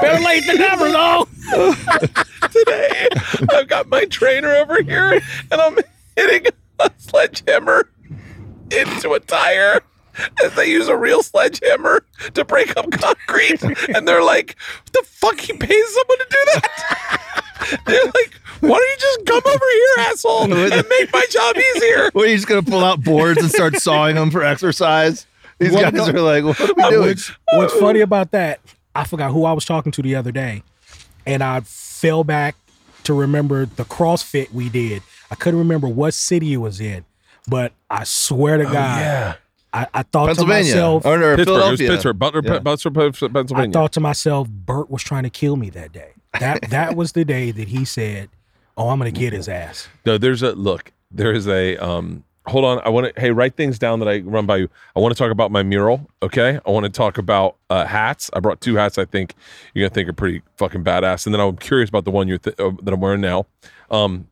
better 0.00 0.22
late 0.22 0.44
than 0.46 0.58
never 0.58 0.90
though. 0.90 1.26
today 2.50 3.08
I've 3.52 3.68
got 3.68 3.88
my 3.88 4.04
trainer 4.06 4.52
over 4.54 4.82
here 4.82 5.20
and 5.50 5.60
I'm 5.60 5.78
hitting 6.16 6.52
a 6.80 6.90
sledgehammer 6.98 7.88
into 8.70 9.12
a 9.12 9.20
tire 9.20 9.80
as 10.44 10.54
they 10.54 10.66
use 10.70 10.88
a 10.88 10.96
real 10.96 11.22
sledgehammer 11.22 12.04
to 12.34 12.44
break 12.44 12.76
up 12.76 12.90
concrete. 12.90 13.62
And 13.94 14.06
they're 14.06 14.22
like, 14.22 14.56
what 14.84 14.92
the 14.92 15.02
fuck? 15.06 15.40
He 15.40 15.52
pays 15.52 15.94
someone 15.94 16.18
to 16.18 16.26
do 16.30 16.44
that? 16.54 17.80
they're 17.86 18.04
like, 18.04 18.40
why 18.60 18.68
don't 18.68 18.80
you 18.80 18.96
just 18.98 19.26
come 19.26 19.42
over 19.46 19.64
here, 19.70 19.88
asshole, 20.10 20.42
and 20.52 20.88
make 20.88 21.12
my 21.12 21.24
job 21.30 21.56
easier? 21.56 22.10
What 22.12 22.26
are 22.26 22.30
you 22.30 22.36
just 22.36 22.48
gonna 22.48 22.62
pull 22.62 22.84
out 22.84 23.02
boards 23.02 23.40
and 23.42 23.50
start 23.50 23.76
sawing 23.76 24.16
them 24.16 24.30
for 24.30 24.42
exercise? 24.42 25.26
These 25.58 25.72
What 25.72 25.92
guys 25.94 26.08
about- 26.08 26.14
are 26.16 26.20
like, 26.20 26.44
what 26.44 26.60
are 26.60 26.74
we 26.74 26.90
doing? 26.90 27.08
What's, 27.08 27.30
what's 27.52 27.74
funny 27.74 28.00
about 28.00 28.30
that? 28.32 28.60
I 28.94 29.04
forgot 29.04 29.30
who 29.32 29.44
I 29.44 29.52
was 29.52 29.64
talking 29.64 29.92
to 29.92 30.02
the 30.02 30.14
other 30.16 30.32
day, 30.32 30.62
and 31.26 31.42
I 31.42 31.60
fell 31.60 32.24
back 32.24 32.56
to 33.04 33.14
remember 33.14 33.66
the 33.66 33.84
CrossFit 33.84 34.52
we 34.52 34.68
did. 34.68 35.02
I 35.30 35.34
couldn't 35.34 35.58
remember 35.58 35.88
what 35.88 36.14
city 36.14 36.52
it 36.54 36.58
was 36.58 36.80
in, 36.80 37.04
but 37.48 37.72
I 37.90 38.04
swear 38.04 38.56
to 38.58 38.64
oh, 38.68 38.72
God, 38.72 39.00
Yeah. 39.00 39.34
I, 39.72 39.86
I 39.92 40.02
thought 40.04 40.32
to 40.36 40.46
myself, 40.46 41.04
or, 41.04 41.20
or 41.20 41.36
Pittsburgh. 41.36 41.38
It 41.38 41.38
was 41.38 41.46
Philadelphia. 41.46 41.88
Pittsburgh. 41.90 42.18
Butler, 42.20 42.40
Yeah. 42.44 42.58
Butler, 42.60 42.90
I 42.92 43.10
Pennsylvania. 43.28 43.72
thought 43.72 43.92
to 43.92 44.00
myself, 44.00 44.48
Bert 44.48 44.88
was 44.88 45.02
trying 45.02 45.24
to 45.24 45.30
kill 45.30 45.56
me 45.56 45.68
that 45.70 45.92
day. 45.92 46.12
That 46.38 46.70
that 46.70 46.94
was 46.96 47.12
the 47.12 47.24
day 47.24 47.50
that 47.50 47.68
he 47.68 47.84
said, 47.84 48.28
"Oh, 48.76 48.88
I'm 48.90 48.98
gonna 48.98 49.10
get 49.10 49.32
his 49.32 49.48
ass." 49.48 49.88
No, 50.06 50.18
there's 50.18 50.42
a 50.42 50.52
look. 50.52 50.92
There 51.10 51.32
is 51.32 51.46
a 51.48 51.76
um. 51.76 52.24
Hold 52.46 52.66
on. 52.66 52.80
I 52.84 52.90
want 52.90 53.14
to. 53.14 53.18
Hey, 53.20 53.30
write 53.30 53.56
things 53.56 53.78
down 53.78 54.00
that 54.00 54.08
I 54.08 54.18
run 54.20 54.44
by 54.44 54.58
you. 54.58 54.68
I 54.94 55.00
want 55.00 55.14
to 55.14 55.18
talk 55.18 55.30
about 55.30 55.50
my 55.50 55.62
mural. 55.62 56.06
Okay. 56.22 56.60
I 56.66 56.70
want 56.70 56.84
to 56.84 56.90
talk 56.90 57.16
about 57.16 57.56
uh, 57.70 57.86
hats. 57.86 58.28
I 58.34 58.40
brought 58.40 58.60
two 58.60 58.74
hats. 58.76 58.98
I 58.98 59.06
think 59.06 59.34
you're 59.72 59.88
gonna 59.88 59.94
think 59.94 60.08
are 60.10 60.12
pretty 60.12 60.42
fucking 60.58 60.84
badass. 60.84 61.24
And 61.24 61.34
then 61.34 61.40
I'm 61.40 61.56
curious 61.56 61.88
about 61.88 62.04
the 62.04 62.10
one 62.10 62.28
you're 62.28 62.36
th- 62.38 62.58
uh, 62.58 62.72
that 62.82 62.92
I'm 62.92 63.00
wearing 63.00 63.22
now. 63.22 63.46
Um, 63.90 64.28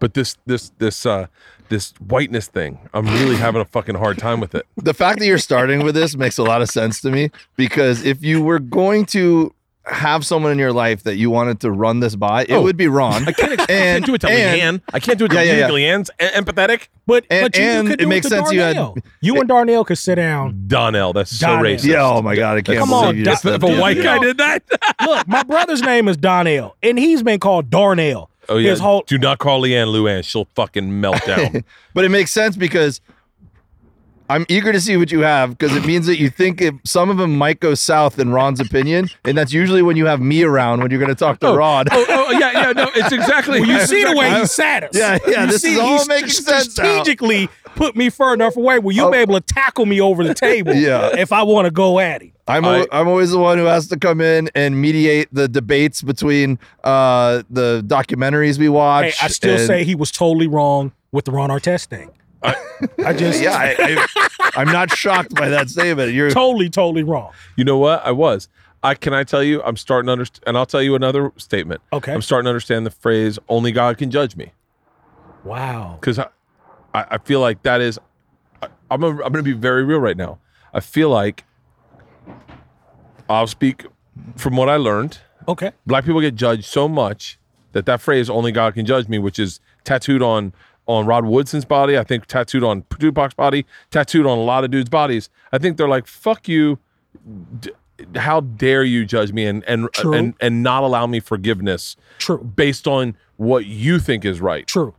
but 0.00 0.14
this 0.14 0.36
this 0.46 0.72
this 0.78 1.06
uh 1.06 1.26
this 1.68 1.92
whiteness 2.00 2.48
thing, 2.48 2.80
I'm 2.92 3.06
really 3.06 3.36
having 3.46 3.60
a 3.60 3.64
fucking 3.64 3.94
hard 3.94 4.18
time 4.18 4.40
with 4.40 4.56
it. 4.56 4.66
the 4.76 4.94
fact 4.94 5.20
that 5.20 5.26
you're 5.26 5.38
starting 5.38 5.84
with 5.84 5.94
this 5.94 6.16
makes 6.16 6.36
a 6.36 6.42
lot 6.42 6.62
of 6.62 6.68
sense 6.68 7.00
to 7.02 7.10
me 7.12 7.30
because 7.54 8.04
if 8.04 8.24
you 8.24 8.42
were 8.42 8.58
going 8.58 9.06
to 9.06 9.54
have 9.90 10.24
someone 10.24 10.52
in 10.52 10.58
your 10.58 10.72
life 10.72 11.02
that 11.02 11.16
you 11.16 11.30
wanted 11.30 11.60
to 11.60 11.70
run 11.70 12.00
this 12.00 12.14
by, 12.16 12.42
it 12.42 12.52
Oh, 12.52 12.62
would 12.62 12.76
be 12.76 12.88
Ron. 12.88 13.24
I 13.28 13.32
can't, 13.32 13.60
I 13.60 13.66
can't 13.66 14.06
do 14.06 14.14
it 14.14 14.20
to 14.22 14.28
and- 14.28 14.80
Leanne. 14.80 14.82
I 14.94 15.00
can't 15.00 15.18
do 15.18 15.24
it 15.26 15.28
to 15.28 15.34
Yeah, 15.34 15.42
yeah, 15.42 15.58
yeah. 15.58 15.68
Leanne's 15.68 16.10
empathetic. 16.18 16.88
But 17.06 17.24
And- 17.30 17.42
but 17.46 17.56
you 17.58 17.64
and 17.64 17.88
could 17.88 18.00
it 18.00 18.04
do 18.04 18.08
makes 18.08 18.26
to 18.28 18.30
sense 18.36 18.52
you 18.52 18.60
had- 18.60 18.76
you 19.20 19.38
and 19.38 19.48
Darnell 19.48 19.84
could 19.84 19.98
sit 19.98 20.14
down. 20.16 20.64
Donnell, 20.66 21.12
that's 21.12 21.30
so 21.36 21.46
Donnell. 21.46 21.64
racist. 21.72 21.84
Yeah, 21.84 22.04
oh 22.04 22.22
my 22.22 22.34
god, 22.36 22.58
I 22.58 22.62
can't 22.62 22.78
Come 22.78 22.88
believe 22.90 23.04
on, 23.08 23.16
you 23.16 23.24
Doc- 23.24 23.32
just 23.34 23.44
If, 23.44 23.54
if 23.54 23.62
a 23.62 23.80
white 23.80 23.96
You 23.96 24.02
guy 24.02 24.18
did 24.18 24.38
that, 24.38 24.62
Look, 25.04 25.26
my 25.28 25.42
brother's 25.42 25.82
name 25.82 26.08
is 26.08 26.16
Donnell, 26.16 26.76
and 26.82 26.98
he's 26.98 27.22
been 27.22 27.40
called 27.40 27.70
Darnell. 27.70 28.30
oh 28.48 28.56
yeah. 28.58 28.76
Whole 28.76 29.02
do 29.06 29.18
not 29.18 29.38
call 29.38 29.60
Leanne 29.62 29.88
Luann. 29.88 30.24
She'll 30.24 30.46
fucking 30.54 31.00
melt 31.00 31.24
down. 31.26 31.64
But 31.94 32.04
it 32.04 32.10
makes 32.10 32.30
sense 32.30 32.56
because 32.56 33.00
I'm 34.30 34.46
eager 34.48 34.72
to 34.72 34.80
see 34.80 34.96
what 34.96 35.10
you 35.10 35.20
have 35.20 35.50
because 35.58 35.76
it 35.76 35.84
means 35.84 36.06
that 36.06 36.18
you 36.18 36.30
think 36.30 36.60
it, 36.60 36.74
some 36.84 37.10
of 37.10 37.16
them 37.18 37.36
might 37.36 37.58
go 37.60 37.74
south 37.74 38.18
in 38.18 38.30
Ron's 38.30 38.60
opinion, 38.60 39.08
and 39.24 39.36
that's 39.36 39.52
usually 39.52 39.82
when 39.82 39.96
you 39.96 40.06
have 40.06 40.20
me 40.20 40.42
around 40.44 40.80
when 40.80 40.90
you're 40.90 41.00
going 41.00 41.08
to 41.10 41.14
talk 41.14 41.40
to 41.40 41.52
Ron. 41.52 41.86
oh, 41.90 42.06
oh, 42.08 42.30
yeah, 42.38 42.52
yeah, 42.52 42.72
no, 42.72 42.88
it's 42.94 43.12
exactly. 43.12 43.60
Well, 43.60 43.68
you 43.68 43.80
see 43.86 44.04
the 44.04 44.16
way 44.16 44.30
he 44.40 44.46
sat 44.46 44.84
us. 44.84 44.90
Yeah, 44.94 45.18
yeah, 45.26 45.44
You 45.44 45.50
this 45.52 45.62
see, 45.62 45.74
is 45.74 45.78
all 45.80 45.98
he 46.02 46.08
making 46.08 46.28
sense 46.30 46.78
now. 46.78 46.84
Strategically 47.02 47.48
put 47.74 47.96
me 47.96 48.08
far 48.10 48.32
enough 48.34 48.56
away 48.56 48.78
where 48.78 48.94
you'll 48.94 49.08
Oh. 49.08 49.12
be 49.12 49.18
able 49.18 49.34
to 49.34 49.40
tackle 49.40 49.84
me 49.86 50.00
over 50.00 50.22
the 50.24 50.34
table. 50.34 50.74
Yeah. 50.74 51.10
if 51.18 51.32
I 51.32 51.42
want 51.42 51.66
to 51.66 51.70
go 51.70 51.98
at 51.98 52.22
him. 52.22 52.32
I'm 52.48 52.64
I- 52.64 52.80
al- 52.80 52.86
I'm 52.92 53.08
always 53.08 53.30
the 53.30 53.38
one 53.38 53.58
who 53.58 53.64
has 53.64 53.88
to 53.88 53.96
come 53.98 54.20
in 54.20 54.48
and 54.54 54.80
mediate 54.80 55.28
the 55.32 55.46
debates 55.48 56.02
between 56.02 56.58
uh, 56.84 57.42
the 57.50 57.82
documentaries 57.86 58.58
we 58.58 58.68
watch. 58.68 59.04
Hey, 59.18 59.26
I 59.26 59.28
still 59.28 59.56
and- 59.56 59.66
say 59.66 59.84
he 59.84 59.94
was 59.94 60.10
totally 60.10 60.46
wrong 60.48 60.92
with 61.12 61.24
the 61.24 61.32
Ron 61.32 61.50
Artest 61.50 61.86
thing. 61.86 62.10
I, 63.04 63.12
just 63.12 63.42
yeah, 63.42 63.54
I, 63.54 63.76
I, 63.78 64.50
I'm 64.56 64.68
not 64.72 64.90
shocked 64.96 65.34
by 65.34 65.48
that 65.50 65.68
statement. 65.68 66.12
You're 66.12 66.30
totally, 66.30 66.70
totally 66.70 67.02
wrong. 67.02 67.32
You 67.56 67.64
know 67.64 67.76
what? 67.78 68.04
I 68.04 68.12
was. 68.12 68.48
I 68.82 68.94
can 68.94 69.12
I 69.12 69.24
tell 69.24 69.42
you? 69.42 69.62
I'm 69.62 69.76
starting 69.76 70.06
to 70.06 70.12
understand, 70.12 70.44
and 70.46 70.56
I'll 70.56 70.64
tell 70.66 70.82
you 70.82 70.94
another 70.94 71.32
statement. 71.36 71.82
Okay. 71.92 72.12
I'm 72.14 72.22
starting 72.22 72.44
to 72.44 72.50
understand 72.50 72.86
the 72.86 72.90
phrase 72.90 73.38
"only 73.48 73.72
God 73.72 73.98
can 73.98 74.10
judge 74.10 74.36
me" 74.36 74.52
Wow. 75.44 75.98
because 76.00 76.18
I, 76.18 76.28
I, 76.94 77.04
I 77.12 77.18
feel 77.18 77.40
like 77.40 77.62
that 77.62 77.80
is. 77.80 77.98
I, 78.62 78.68
I'm 78.90 79.02
a, 79.02 79.08
I'm 79.08 79.16
going 79.18 79.34
to 79.34 79.42
be 79.42 79.52
very 79.52 79.84
real 79.84 80.00
right 80.00 80.16
now. 80.16 80.38
I 80.72 80.80
feel 80.80 81.10
like 81.10 81.44
I'll 83.28 83.46
speak 83.46 83.86
from 84.36 84.56
what 84.56 84.68
I 84.68 84.76
learned. 84.76 85.18
Okay. 85.48 85.72
black 85.86 86.04
people 86.04 86.20
get 86.20 86.34
judged 86.34 86.64
so 86.64 86.86
much 86.88 87.38
that 87.72 87.84
that 87.86 88.00
phrase 88.00 88.30
"only 88.30 88.52
God 88.52 88.74
can 88.74 88.86
judge 88.86 89.08
me," 89.08 89.18
which 89.18 89.38
is 89.38 89.60
tattooed 89.84 90.22
on 90.22 90.52
on 90.90 91.06
Rod 91.06 91.24
Woodson's 91.24 91.64
body, 91.64 91.96
I 91.96 92.04
think 92.04 92.26
tattooed 92.26 92.64
on 92.64 92.84
Tupac's 92.98 93.34
body, 93.34 93.64
tattooed 93.90 94.26
on 94.26 94.38
a 94.38 94.42
lot 94.42 94.64
of 94.64 94.70
dudes' 94.70 94.90
bodies. 94.90 95.30
I 95.52 95.58
think 95.58 95.76
they're 95.76 95.88
like, 95.88 96.06
"Fuck 96.06 96.48
you." 96.48 96.78
D- 97.60 97.70
how 98.16 98.40
dare 98.40 98.82
you 98.82 99.04
judge 99.04 99.30
me 99.32 99.44
and 99.46 99.62
and, 99.64 99.88
True. 99.92 100.14
and 100.14 100.34
and 100.40 100.62
not 100.62 100.82
allow 100.84 101.06
me 101.06 101.20
forgiveness 101.20 101.96
True. 102.18 102.38
based 102.38 102.86
on 102.88 103.14
what 103.36 103.66
you 103.66 103.98
think 103.98 104.24
is 104.24 104.40
right? 104.40 104.66
True. 104.66 104.94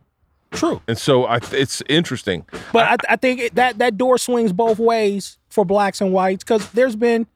True. 0.52 0.80
And 0.86 0.96
so 0.98 1.26
I, 1.26 1.38
th- 1.40 1.60
it's 1.60 1.82
interesting. 1.88 2.44
But 2.72 2.86
I, 2.86 3.12
I 3.14 3.16
think 3.16 3.40
it, 3.40 3.54
that 3.56 3.78
that 3.78 3.96
door 3.96 4.18
swings 4.18 4.52
both 4.52 4.78
ways 4.78 5.38
for 5.48 5.64
blacks 5.64 6.00
and 6.00 6.12
whites 6.12 6.44
because 6.44 6.70
there's 6.72 6.94
been 6.94 7.26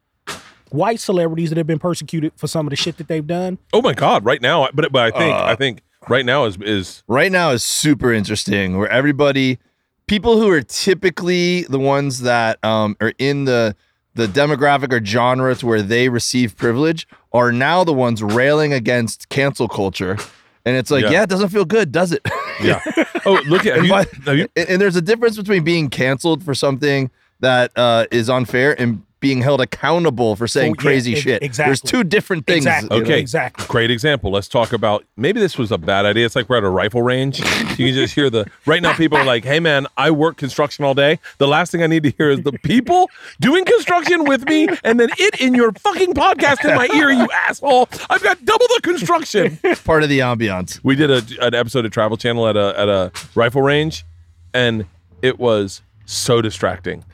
white 0.70 1.00
celebrities 1.00 1.48
that 1.50 1.56
have 1.58 1.66
been 1.66 1.78
persecuted 1.78 2.32
for 2.36 2.46
some 2.46 2.66
of 2.66 2.70
the 2.70 2.76
shit 2.76 2.98
that 2.98 3.08
they've 3.08 3.26
done. 3.26 3.58
Oh 3.72 3.80
my 3.82 3.94
god! 3.94 4.25
Right 4.25 4.42
now, 4.42 4.68
but 4.72 4.92
but 4.92 5.02
I 5.14 5.18
think 5.18 5.34
Uh. 5.34 5.44
I 5.44 5.54
think 5.56 5.80
right 6.08 6.25
now 6.25 6.44
is 6.44 6.56
is 6.60 7.02
right 7.08 7.30
now 7.32 7.50
is 7.50 7.62
super 7.64 8.12
interesting 8.12 8.78
where 8.78 8.88
everybody 8.88 9.58
people 10.06 10.38
who 10.38 10.48
are 10.50 10.62
typically 10.62 11.62
the 11.64 11.78
ones 11.78 12.20
that 12.20 12.62
um, 12.64 12.96
are 13.00 13.12
in 13.18 13.44
the 13.44 13.75
the 14.14 14.26
demographic 14.26 14.92
or 14.92 15.04
genres 15.04 15.62
where 15.62 15.82
they 15.82 16.08
receive 16.08 16.56
privilege 16.56 17.06
are 17.32 17.52
now 17.52 17.84
the 17.84 17.92
ones 17.92 18.22
railing 18.22 18.72
against 18.72 19.28
cancel 19.28 19.68
culture 19.68 20.16
and 20.64 20.76
it's 20.76 20.90
like 20.90 21.04
Yeah. 21.04 21.10
yeah, 21.10 21.22
it 21.25 21.28
doesn't 21.28 21.50
feel 21.50 21.64
good 21.64 21.92
does 21.92 22.12
it 22.12 22.22
yeah. 22.62 22.80
Oh 23.26 23.42
look 23.46 23.66
at 23.66 23.78
and, 23.78 23.86
you, 23.86 23.92
by- 23.92 24.32
you- 24.32 24.48
and- 24.56 24.68
and 24.70 24.80
there's 24.80 24.96
a 24.96 25.02
difference 25.02 25.36
between 25.36 25.64
being 25.64 25.90
canceled 25.90 26.42
for 26.44 26.54
something 26.54 27.10
that 27.40 27.70
uh, 27.76 28.06
is 28.10 28.30
unfair 28.30 28.80
and 28.80 29.02
being 29.20 29.40
held 29.40 29.61
accountable 29.61 30.37
for 30.37 30.46
saying 30.46 30.73
Oh, 30.73 30.75
yeah, 30.78 30.82
crazy 30.82 31.12
ex- 31.12 31.20
shit 31.23 31.42
exactly. 31.42 31.68
there's 31.70 31.80
two 31.80 32.04
different 32.04 32.46
things 32.46 32.66
Exactly. 32.66 33.00
Okay. 33.00 33.18
Exactly. 33.18 33.64
Great 33.68 33.90
example. 33.90 34.30
Let's 34.30 34.49
talk 34.49 34.73
about 34.73 35.04
maybe 35.16 35.40
this 35.40 35.56
was 35.56 35.73
a 35.73 35.78
bad 35.78 36.04
idea. 36.04 36.26
It's 36.26 36.37
like 36.37 36.49
we're 36.49 36.58
at 36.58 36.64
a 36.64 36.68
rifle 36.68 37.02
range. 37.02 37.38
You 37.40 37.44
can 37.88 37.94
just 37.94 38.14
hear 38.14 38.28
the 38.30 38.46
right 38.66 38.80
now 38.82 38.94
people 38.94 39.16
are 39.18 39.25
like, 39.25 39.44
"Hey 39.44 39.61
man, 39.61 39.87
I 39.96 40.11
work 40.11 40.37
construction 40.37 40.85
all 40.85 40.94
day. 40.94 41.18
The 41.38 41.49
last 41.49 41.73
thing 41.73 41.82
I 41.82 41.87
need 41.87 42.02
to 42.04 42.11
hear 42.11 42.30
is 42.30 42.42
the 42.42 42.52
people 42.52 43.11
doing 43.40 43.64
construction 43.64 44.25
with 44.25 44.46
me 44.49 44.68
and 44.85 45.00
then 45.00 45.08
it 45.18 45.40
in 45.40 45.54
your 45.54 45.73
fucking 45.73 46.14
podcast 46.14 46.68
in 46.68 46.75
my 46.75 46.88
ear, 46.94 47.11
you 47.11 47.26
asshole. 47.32 47.88
I've 48.11 48.23
got 48.23 48.44
double 48.44 48.66
the 48.68 48.80
construction." 48.82 49.58
part 49.85 50.02
of 50.02 50.08
the 50.08 50.18
ambiance 50.20 50.80
We 50.82 50.94
did 50.96 51.11
a, 51.11 51.23
an 51.44 51.54
episode 51.54 51.85
of 51.85 51.90
Travel 51.92 52.16
Channel 52.16 52.49
at 52.49 52.56
a 52.56 52.78
at 52.78 52.88
a 52.88 53.12
rifle 53.35 53.62
range 53.62 54.04
and 54.52 54.85
it 55.23 55.38
was 55.38 55.82
so 56.04 56.40
distracting. 56.42 57.04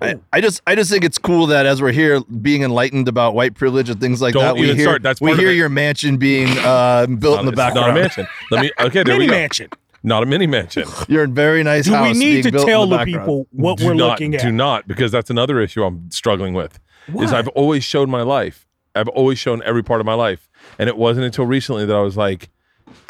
I, 0.00 0.14
I 0.32 0.40
just 0.40 0.60
I 0.66 0.74
just 0.74 0.90
think 0.90 1.04
it's 1.04 1.18
cool 1.18 1.46
that 1.48 1.66
as 1.66 1.80
we're 1.82 1.92
here 1.92 2.20
being 2.22 2.62
enlightened 2.62 3.08
about 3.08 3.34
white 3.34 3.54
privilege 3.54 3.90
and 3.90 4.00
things 4.00 4.20
like 4.22 4.34
Don't 4.34 4.42
that, 4.42 4.54
we 4.56 4.74
hear. 4.74 4.98
That's 4.98 5.20
we 5.20 5.34
hear 5.36 5.50
your 5.52 5.68
mansion 5.68 6.16
being 6.16 6.48
uh, 6.58 7.06
built 7.06 7.40
in 7.40 7.46
the 7.46 7.52
It's 7.52 7.58
not 7.58 7.72
a 7.72 7.74
background. 7.74 7.94
mansion. 7.94 8.26
Let 8.50 8.62
me 8.62 8.72
okay, 8.80 9.02
there 9.02 9.14
Mini 9.14 9.18
we 9.18 9.26
go. 9.26 9.32
mansion. 9.32 9.68
Not 10.02 10.22
a 10.22 10.26
mini 10.26 10.46
mansion. 10.46 10.84
You're 11.08 11.24
in 11.24 11.34
very 11.34 11.62
nice 11.62 11.84
Do 11.84 12.00
we 12.02 12.14
need 12.14 12.42
being 12.44 12.54
to 12.54 12.64
tell 12.64 12.86
the, 12.86 12.96
background. 12.96 13.20
people 13.20 13.46
what 13.52 13.76
do 13.76 13.84
we're 13.84 13.92
not, 13.94 14.12
looking 14.12 14.34
at? 14.34 14.40
Do 14.40 14.50
not, 14.50 14.88
because 14.88 15.12
that's 15.12 15.28
another 15.28 15.60
issue 15.60 15.84
I'm 15.84 16.10
struggling 16.10 16.54
with. 16.54 16.78
Is 17.18 17.32
I've 17.34 17.48
always 17.48 17.84
showed 17.84 18.08
my 18.08 18.22
life. 18.22 18.66
I've 18.94 19.08
always 19.08 19.38
shown 19.38 19.62
every 19.64 19.82
part 19.82 20.00
of 20.00 20.06
my 20.06 20.14
life, 20.14 20.48
and 20.78 20.88
it 20.88 20.96
wasn't 20.96 21.26
until 21.26 21.44
recently 21.44 21.84
that 21.84 21.94
I 21.94 22.00
was 22.00 22.16
like, 22.16 22.48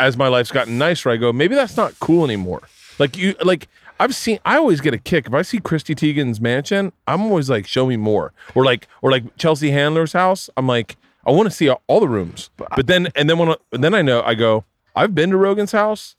as 0.01 0.17
my 0.17 0.27
life's 0.29 0.51
gotten 0.51 0.79
nicer, 0.79 1.11
I 1.11 1.17
go, 1.17 1.33
maybe 1.33 1.55
that's 1.55 1.77
not 1.77 1.99
cool 2.01 2.25
anymore. 2.25 2.63
Like 2.99 3.17
you, 3.17 3.35
like 3.45 3.69
I've 4.01 4.15
seen. 4.15 4.39
I 4.47 4.57
always 4.57 4.81
get 4.81 4.95
a 4.95 4.99
kick 4.99 5.27
if 5.27 5.35
I 5.35 5.43
see 5.43 5.61
Chrissy 5.61 5.95
Teigen's 5.95 6.41
mansion. 6.41 6.93
I'm 7.07 7.23
always 7.23 7.51
like, 7.51 7.67
show 7.67 7.87
me 7.87 7.99
more, 7.99 8.33
or 8.55 8.65
like, 8.65 8.89
or 9.03 9.11
like 9.11 9.37
Chelsea 9.37 9.71
Handler's 9.71 10.15
house. 10.15 10.49
I'm 10.57 10.67
like, 10.67 10.97
I 11.27 11.31
want 11.33 11.51
to 11.51 11.55
see 11.55 11.69
all, 11.69 12.01
the 12.01 12.09
rooms. 12.09 12.49
But 12.57 12.87
then, 12.87 13.09
and 13.15 13.29
then 13.29 13.37
when 13.37 13.51
I, 13.51 13.57
then 13.73 13.93
I 13.93 14.01
know, 14.01 14.23
I 14.23 14.35
go, 14.35 14.65
I've 14.97 15.15
been 15.15 15.31
to 15.31 15.37
Rogan's 15.37 15.73
house. 15.73 16.17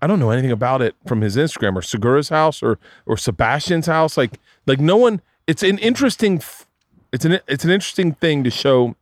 I 0.00 0.06
don't 0.06 0.20
know 0.20 0.30
anything 0.30 0.52
about 0.52 0.80
it 0.82 0.94
from 1.04 1.20
his 1.20 1.36
Instagram 1.36 1.76
or 1.76 1.82
Segura's 1.82 2.30
house 2.30 2.62
or 2.62 2.78
or 3.06 3.16
Sebastian's 3.16 3.86
house. 3.86 4.16
Like 4.16 4.38
like 4.66 4.80
no 4.80 4.96
one. 4.96 5.20
It's 5.46 5.62
an 5.62 5.78
interesting. 5.78 6.40
It's 7.12 7.24
an 7.24 7.40
it's 7.46 7.64
an 7.64 7.70
interesting 7.70 8.14
thing 8.14 8.44
to 8.44 8.50
show. 8.50 8.96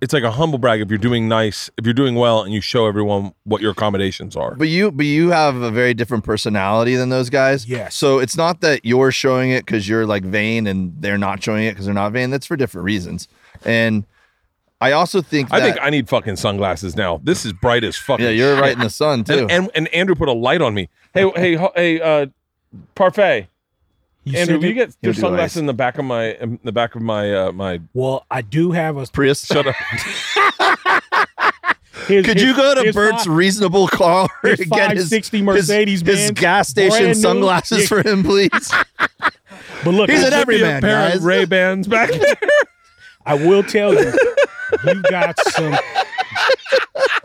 It's 0.00 0.12
like 0.12 0.22
a 0.22 0.30
humble 0.30 0.58
brag 0.58 0.80
if 0.80 0.90
you're 0.90 0.98
doing 0.98 1.26
nice, 1.26 1.70
if 1.76 1.84
you're 1.84 1.94
doing 1.94 2.14
well, 2.14 2.42
and 2.42 2.54
you 2.54 2.60
show 2.60 2.86
everyone 2.86 3.32
what 3.44 3.60
your 3.60 3.72
accommodations 3.72 4.36
are. 4.36 4.54
But 4.54 4.68
you, 4.68 4.92
but 4.92 5.06
you 5.06 5.30
have 5.30 5.56
a 5.56 5.70
very 5.70 5.92
different 5.92 6.24
personality 6.24 6.94
than 6.94 7.08
those 7.08 7.30
guys. 7.30 7.68
Yes. 7.68 7.96
So 7.96 8.20
it's 8.20 8.36
not 8.36 8.60
that 8.60 8.84
you're 8.84 9.10
showing 9.10 9.50
it 9.50 9.66
because 9.66 9.88
you're 9.88 10.06
like 10.06 10.22
vain, 10.22 10.66
and 10.66 10.94
they're 11.00 11.18
not 11.18 11.42
showing 11.42 11.64
it 11.64 11.72
because 11.72 11.86
they're 11.86 11.94
not 11.94 12.12
vain. 12.12 12.30
That's 12.30 12.46
for 12.46 12.56
different 12.56 12.84
reasons. 12.84 13.26
And 13.64 14.04
I 14.80 14.92
also 14.92 15.20
think 15.20 15.52
I 15.52 15.58
that, 15.58 15.66
think 15.66 15.78
I 15.84 15.90
need 15.90 16.08
fucking 16.08 16.36
sunglasses 16.36 16.94
now. 16.94 17.20
This 17.24 17.44
is 17.44 17.52
bright 17.52 17.82
as 17.82 17.96
fucking. 17.96 18.24
yeah, 18.24 18.30
you're 18.30 18.54
shit. 18.54 18.62
right 18.62 18.72
in 18.72 18.80
the 18.80 18.90
sun 18.90 19.24
too. 19.24 19.40
And, 19.40 19.50
and 19.50 19.70
and 19.74 19.88
Andrew 19.88 20.14
put 20.14 20.28
a 20.28 20.32
light 20.32 20.62
on 20.62 20.74
me. 20.74 20.88
Hey 21.14 21.28
hey 21.34 21.68
hey 21.74 22.00
uh, 22.00 22.26
parfait. 22.94 23.48
You 24.32 24.38
Andrew, 24.38 24.58
you 24.60 24.74
get 24.74 24.94
your 25.02 25.12
do 25.12 25.20
sunglasses 25.20 25.56
ice. 25.56 25.60
in 25.60 25.66
the 25.66 25.74
back 25.74 25.98
of 25.98 26.04
my 26.04 26.32
in 26.34 26.58
the 26.64 26.72
back 26.72 26.94
of 26.94 27.02
my 27.02 27.32
uh, 27.34 27.52
my 27.52 27.80
well, 27.94 28.24
I 28.30 28.42
do 28.42 28.72
have 28.72 28.96
a. 28.96 29.06
Prius. 29.06 29.44
shut 29.46 29.66
up. 29.66 29.74
his- 32.06 32.24
Could 32.26 32.36
his- 32.38 32.42
you 32.42 32.54
go 32.56 32.74
to 32.74 32.82
his 32.82 32.94
Bert's 32.94 33.24
five- 33.24 33.34
reasonable 33.34 33.88
car 33.88 34.28
and 34.42 34.56
get 34.56 34.58
his 34.58 34.68
560 35.10 35.36
his- 35.38 35.44
Mercedes 35.44 36.00
his, 36.00 36.16
Benz, 36.28 36.40
gas 36.40 36.68
station 36.68 37.14
sunglasses 37.14 37.80
Yeah. 37.82 37.86
for 37.86 38.08
him, 38.08 38.22
please? 38.22 38.72
But 39.84 39.94
look, 39.94 40.10
He's 40.10 40.24
I, 40.24 40.26
an 40.26 40.32
everyman, 40.32 40.82
guys. 40.82 41.20
Ray 41.20 41.44
Bans 41.44 41.86
back 41.86 42.10
there. 42.10 42.34
I 43.26 43.34
will 43.34 43.62
tell 43.62 43.94
you, 43.94 44.12
you 44.84 45.02
got 45.02 45.38
some. 45.50 45.76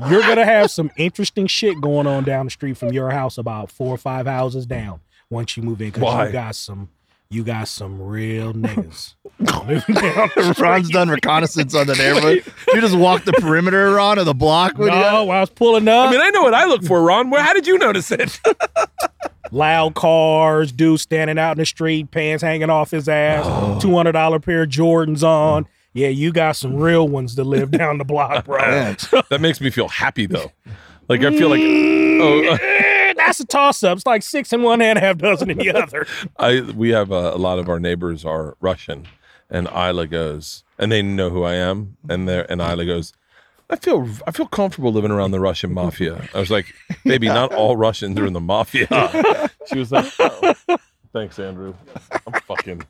You're 0.07 0.21
gonna 0.21 0.45
have 0.45 0.69
some 0.69 0.91
interesting 0.95 1.47
shit 1.47 1.81
going 1.81 2.05
on 2.05 2.23
down 2.25 2.45
the 2.45 2.51
street 2.51 2.77
from 2.77 2.91
your 2.93 3.09
house, 3.09 3.39
about 3.39 3.71
four 3.71 3.87
or 3.93 3.97
five 3.97 4.27
houses 4.27 4.67
down. 4.67 4.99
Once 5.33 5.57
you 5.57 5.63
move 5.63 5.81
in, 5.81 5.87
because 5.89 6.03
Why? 6.03 6.27
you 6.27 6.31
got 6.31 6.55
some, 6.55 6.89
you 7.29 7.43
got 7.43 7.67
some 7.67 8.01
real 8.01 8.53
niggas 8.53 9.15
living 9.39 9.95
down 9.95 10.29
the 10.35 10.55
Ron's 10.59 10.89
done 10.89 11.09
reconnaissance 11.09 11.73
on 11.73 11.87
the 11.87 11.95
neighborhood. 11.95 12.43
You 12.73 12.81
just 12.81 12.95
walk 12.95 13.23
the 13.23 13.33
perimeter, 13.33 13.91
Ron, 13.91 14.17
of 14.17 14.25
the 14.25 14.33
block. 14.33 14.77
When 14.77 14.91
you 14.91 14.99
No, 14.99 15.29
I 15.29 15.39
was 15.41 15.49
pulling 15.49 15.87
up. 15.87 16.07
I 16.07 16.11
mean, 16.11 16.21
I 16.21 16.29
know 16.29 16.41
what 16.41 16.53
I 16.53 16.65
look 16.65 16.83
for, 16.83 17.01
Ron. 17.03 17.29
Where? 17.29 17.41
How 17.41 17.53
did 17.53 17.67
you 17.67 17.77
notice 17.77 18.11
it? 18.11 18.39
loud 19.51 19.93
cars, 19.95 20.71
dude 20.71 20.99
standing 20.99 21.37
out 21.37 21.51
in 21.53 21.57
the 21.59 21.65
street, 21.65 22.11
pants 22.11 22.41
hanging 22.41 22.69
off 22.69 22.91
his 22.91 23.07
ass, 23.07 23.45
two 23.81 23.95
hundred 23.95 24.13
dollar 24.13 24.39
pair 24.39 24.63
of 24.63 24.69
Jordans 24.69 25.23
on. 25.23 25.67
Yeah, 25.93 26.07
you 26.07 26.31
got 26.31 26.55
some 26.55 26.75
real 26.75 27.07
ones 27.07 27.35
to 27.35 27.43
live 27.43 27.69
down 27.69 27.99
the 27.99 28.05
block, 28.05 28.45
bro. 28.45 28.57
That 29.29 29.39
makes 29.39 29.61
me 29.61 29.69
feel 29.69 29.87
happy 29.87 30.25
though. 30.25 30.51
Like 31.07 31.21
I 31.21 31.37
feel 31.37 31.49
like 31.49 31.61
oh, 31.61 32.47
uh, 32.53 32.57
That's 33.33 33.39
a 33.39 33.45
toss 33.47 33.81
up. 33.81 33.97
It's 33.97 34.05
like 34.05 34.21
six 34.21 34.53
in 34.53 34.61
one 34.61 34.79
hand, 34.79 34.99
half 34.99 35.17
dozen 35.17 35.49
in 35.49 35.57
the 35.57 35.71
other. 35.75 36.05
I 36.37 36.61
we 36.61 36.89
have 36.89 37.11
uh, 37.11 37.31
a 37.33 37.37
lot 37.39 37.57
of 37.57 37.67
our 37.67 37.79
neighbors 37.79 38.23
are 38.23 38.55
Russian, 38.61 39.07
and 39.49 39.67
Isla 39.69 40.05
goes, 40.05 40.63
and 40.77 40.91
they 40.91 41.01
know 41.01 41.31
who 41.31 41.41
I 41.41 41.55
am, 41.55 41.97
and 42.07 42.29
they 42.29 42.45
and 42.47 42.61
Isla 42.61 42.85
goes. 42.85 43.11
I 43.71 43.77
feel 43.77 44.07
I 44.27 44.31
feel 44.31 44.45
comfortable 44.45 44.93
living 44.93 45.09
around 45.09 45.31
the 45.31 45.39
Russian 45.39 45.73
mafia. 45.73 46.29
I 46.35 46.39
was 46.39 46.51
like, 46.51 46.75
baby, 47.03 47.25
not 47.25 47.51
all 47.55 47.75
Russians 47.75 48.19
are 48.19 48.27
in 48.27 48.33
the 48.33 48.39
mafia. 48.39 48.87
She 49.65 49.79
was 49.79 49.93
like, 49.93 50.13
oh, 50.19 50.53
thanks, 51.13 51.39
Andrew. 51.39 51.73
I'm 52.27 52.33
fucking. 52.41 52.83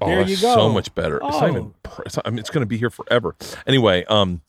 Oh, 0.00 0.06
There 0.06 0.18
that's 0.18 0.30
you 0.30 0.36
so 0.36 0.68
much 0.68 0.92
better. 0.94 1.18
It's 1.22 1.40
not 1.40 1.48
even. 1.50 1.72
Oh. 1.86 2.02
It's 2.04 2.16
not, 2.16 2.26
I 2.26 2.30
mean, 2.30 2.40
it's 2.40 2.50
going 2.50 2.62
to 2.62 2.66
be 2.66 2.76
here 2.76 2.90
forever. 2.90 3.36
Anyway, 3.64 4.04
um, 4.06 4.40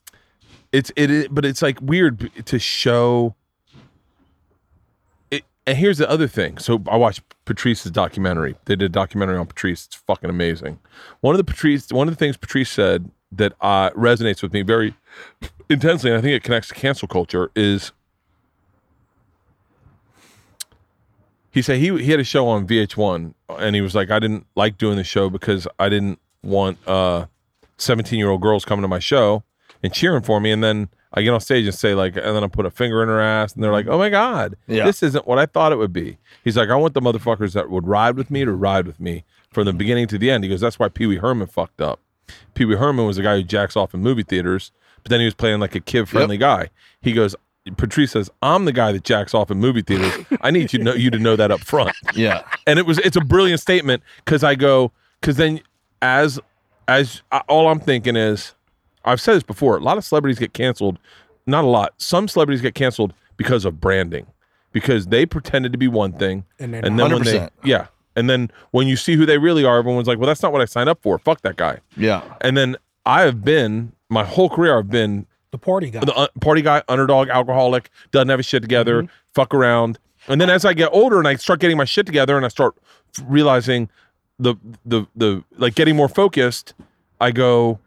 it's 0.72 0.92
it, 0.96 1.34
but 1.34 1.46
it's 1.46 1.62
like 1.62 1.80
weird 1.80 2.32
to 2.48 2.60
show. 2.60 3.36
And 5.68 5.78
here's 5.78 6.00
the 6.00 6.10
other 6.10 6.28
thing. 6.28 6.58
So 6.58 6.82
I 6.90 6.98
watched 6.98 7.22
Patrice's 7.46 7.92
documentary. 7.92 8.56
They 8.66 8.76
did 8.76 8.86
a 8.86 8.90
documentary 8.90 9.38
on 9.38 9.46
Patrice. 9.46 9.86
It's 9.86 9.96
fucking 9.96 10.30
amazing. 10.30 10.80
One 11.22 11.36
of 11.36 11.38
the 11.38 11.44
Patrice, 11.44 11.92
one 11.92 12.08
of 12.08 12.16
the 12.16 12.18
things 12.18 12.36
Patrice 12.36 12.70
said 12.70 13.12
that 13.32 13.54
uh, 13.62 13.92
resonates 13.92 14.42
with 14.42 14.54
me 14.54 14.64
very 14.64 14.96
intensely, 15.70 16.10
and 16.10 16.18
I 16.18 16.22
think 16.22 16.34
it 16.34 16.44
connects 16.44 16.70
to 16.70 16.74
cancel 16.74 17.08
culture, 17.08 17.52
is 17.56 17.92
he 21.52 21.62
said 21.62 21.80
he 21.80 21.90
he 22.04 22.12
had 22.12 22.20
a 22.20 22.24
show 22.24 22.48
on 22.48 22.66
VH1, 22.66 23.34
and 23.50 23.76
he 23.76 23.82
was 23.82 23.94
like, 23.94 24.10
I 24.10 24.20
didn't 24.20 24.48
like 24.56 24.78
doing 24.78 24.98
the 24.98 25.04
show 25.04 25.30
because 25.30 25.68
I 25.78 25.90
didn't 25.90 26.20
want 26.44 26.80
uh 26.88 27.28
17 27.78 28.18
year 28.18 28.30
old 28.30 28.42
girls 28.42 28.66
coming 28.66 28.82
to 28.82 28.88
my 28.88 29.00
show 29.00 29.44
and 29.84 29.94
cheering 29.94 30.24
for 30.24 30.40
me, 30.40 30.52
and 30.52 30.64
then 30.64 30.90
I 31.14 31.22
get 31.22 31.34
on 31.34 31.42
stage 31.42 31.66
and 31.66 31.76
say 31.76 31.94
like, 31.94 32.16
and 32.16 32.36
then 32.36 32.44
I 32.44 32.48
put 32.48 32.66
a 32.66 32.72
finger 32.72 33.04
in 33.04 33.10
her 33.10 33.20
ass, 33.20 33.54
and 33.54 33.64
they're 33.64 33.72
like, 33.72 33.88
oh 33.88 33.98
my 33.98 34.10
god, 34.10 34.56
Yeah. 34.68 34.86
this 34.86 35.04
isn't 35.04 35.28
what 35.28 35.40
I 35.40 35.46
thought 35.46 35.72
it 35.72 35.78
would 35.78 35.92
be. 35.94 36.18
He's 36.44 36.56
like, 36.58 36.70
I 36.70 36.76
want 36.76 36.94
the 36.94 37.02
motherfuckers 37.02 37.54
that 37.54 37.70
would 37.70 37.88
ride 37.88 38.16
with 38.16 38.32
me 38.32 38.46
to 38.46 38.52
ride 38.54 38.88
with 38.88 39.00
me 39.00 39.24
from 39.52 39.66
the 39.66 39.74
beginning 39.74 40.08
to 40.08 40.18
the 40.18 40.32
end. 40.32 40.44
He 40.44 40.50
goes, 40.50 40.62
that's 40.62 40.80
why 40.80 40.88
Pee 40.90 41.06
Wee 41.08 41.18
Herman 41.18 41.48
fucked 41.48 41.82
up. 41.82 42.00
Pee 42.54 42.64
Wee 42.66 42.76
Herman 42.78 43.06
was 43.06 43.18
the 43.18 43.24
guy 43.24 43.36
who 43.36 43.44
jacks 43.44 43.76
off 43.76 43.94
in 43.94 44.00
movie 44.00 44.24
theaters, 44.24 44.72
but 45.04 45.10
then 45.10 45.20
he 45.20 45.26
was 45.26 45.34
playing 45.34 45.60
like 45.60 45.76
a 45.76 45.82
kid 45.82 46.08
friendly 46.08 46.38
guy. 46.38 46.70
He 47.02 47.12
goes, 47.12 47.36
Patrice 47.78 48.12
says, 48.12 48.30
I'm 48.42 48.66
the 48.66 48.72
guy 48.72 48.92
that 48.94 49.04
jacks 49.04 49.34
off 49.34 49.52
in 49.52 49.60
movie 49.60 49.82
theaters. 49.82 50.26
I 50.42 50.50
need 50.50 50.72
you 50.74 50.80
to 50.80 50.86
know 50.86 50.94
you 50.94 51.12
to 51.12 51.20
know 51.20 51.36
that 51.36 51.52
up 51.52 51.60
front. 51.60 51.92
yeah. 52.16 52.44
And 52.66 52.80
it 52.80 52.86
was 52.86 52.98
it's 53.00 53.18
a 53.18 53.22
brilliant 53.22 53.60
statement 53.60 54.02
because 54.24 54.44
I 54.44 54.56
go 54.56 54.92
because 55.20 55.36
then 55.36 55.62
as 56.02 56.40
as 56.88 57.22
I, 57.32 57.40
all 57.50 57.68
I'm 57.68 57.80
thinking 57.80 58.16
is 58.16 58.56
I've 59.06 59.22
said 59.22 59.36
this 59.36 59.44
before. 59.44 59.78
A 59.78 59.80
lot 59.82 59.98
of 59.98 60.04
celebrities 60.04 60.40
get 60.40 60.54
canceled. 60.54 60.98
Not 61.48 61.64
a 61.64 61.68
lot. 61.68 61.94
Some 61.98 62.28
celebrities 62.28 62.62
get 62.62 62.76
canceled 62.76 63.14
because 63.38 63.66
of 63.66 63.80
branding, 63.82 64.28
because 64.72 65.08
they 65.08 65.26
pretended 65.26 65.72
to 65.72 65.78
be 65.78 65.88
one 65.88 66.14
thing, 66.14 66.46
And 66.60 66.74
they're 66.74 66.86
and 66.86 66.96
not. 66.96 67.10
then 67.10 67.14
when 67.20 67.24
they 67.26 67.50
yeah, 67.64 67.88
and 68.16 68.30
then 68.30 68.52
when 68.72 68.88
you 68.88 68.96
see 68.96 69.16
who 69.16 69.26
they 69.26 69.38
really 69.38 69.64
are, 69.66 69.78
everyone's 69.80 70.08
like, 70.08 70.20
"Well, 70.20 70.28
that's 70.28 70.44
not 70.44 70.52
what 70.52 70.62
I 70.62 70.66
signed 70.66 70.90
up 70.90 71.02
for. 71.02 71.18
Fuck 71.20 71.42
that 71.42 71.56
guy." 71.58 71.80
Yeah. 71.98 72.22
And 72.42 72.56
then 72.56 72.76
I 73.06 73.22
have 73.22 73.44
been 73.44 73.94
my 74.10 74.24
whole 74.24 74.50
career. 74.50 74.78
I've 74.78 74.90
been 74.90 75.26
The 75.52 75.58
party 75.58 75.90
guy. 75.90 76.02
the 76.06 76.14
uh, 76.14 76.28
party 76.40 76.62
guy, 76.62 76.84
underdog, 76.88 77.30
alcoholic, 77.30 77.90
doesn't 78.12 78.30
have 78.30 78.38
his 78.40 78.46
shit 78.46 78.62
together, 78.62 79.08
fuck 79.34 79.54
around. 79.56 79.98
And 80.28 80.40
then 80.40 80.50
as 80.52 80.64
I 80.66 80.74
get 80.74 80.90
older 80.94 81.18
and 81.18 81.28
I 81.28 81.36
start 81.36 81.60
getting 81.60 81.78
my 81.78 81.86
shit 81.86 82.06
together 82.06 82.38
and 82.38 82.46
I 82.46 82.50
start 82.50 82.76
realizing 83.26 83.90
the 84.38 84.56
the 84.86 85.08
the 85.16 85.44
like 85.58 85.74
getting 85.76 85.96
more 85.96 86.08
focused, 86.10 86.74
I 87.20 87.32
go, 87.32 87.80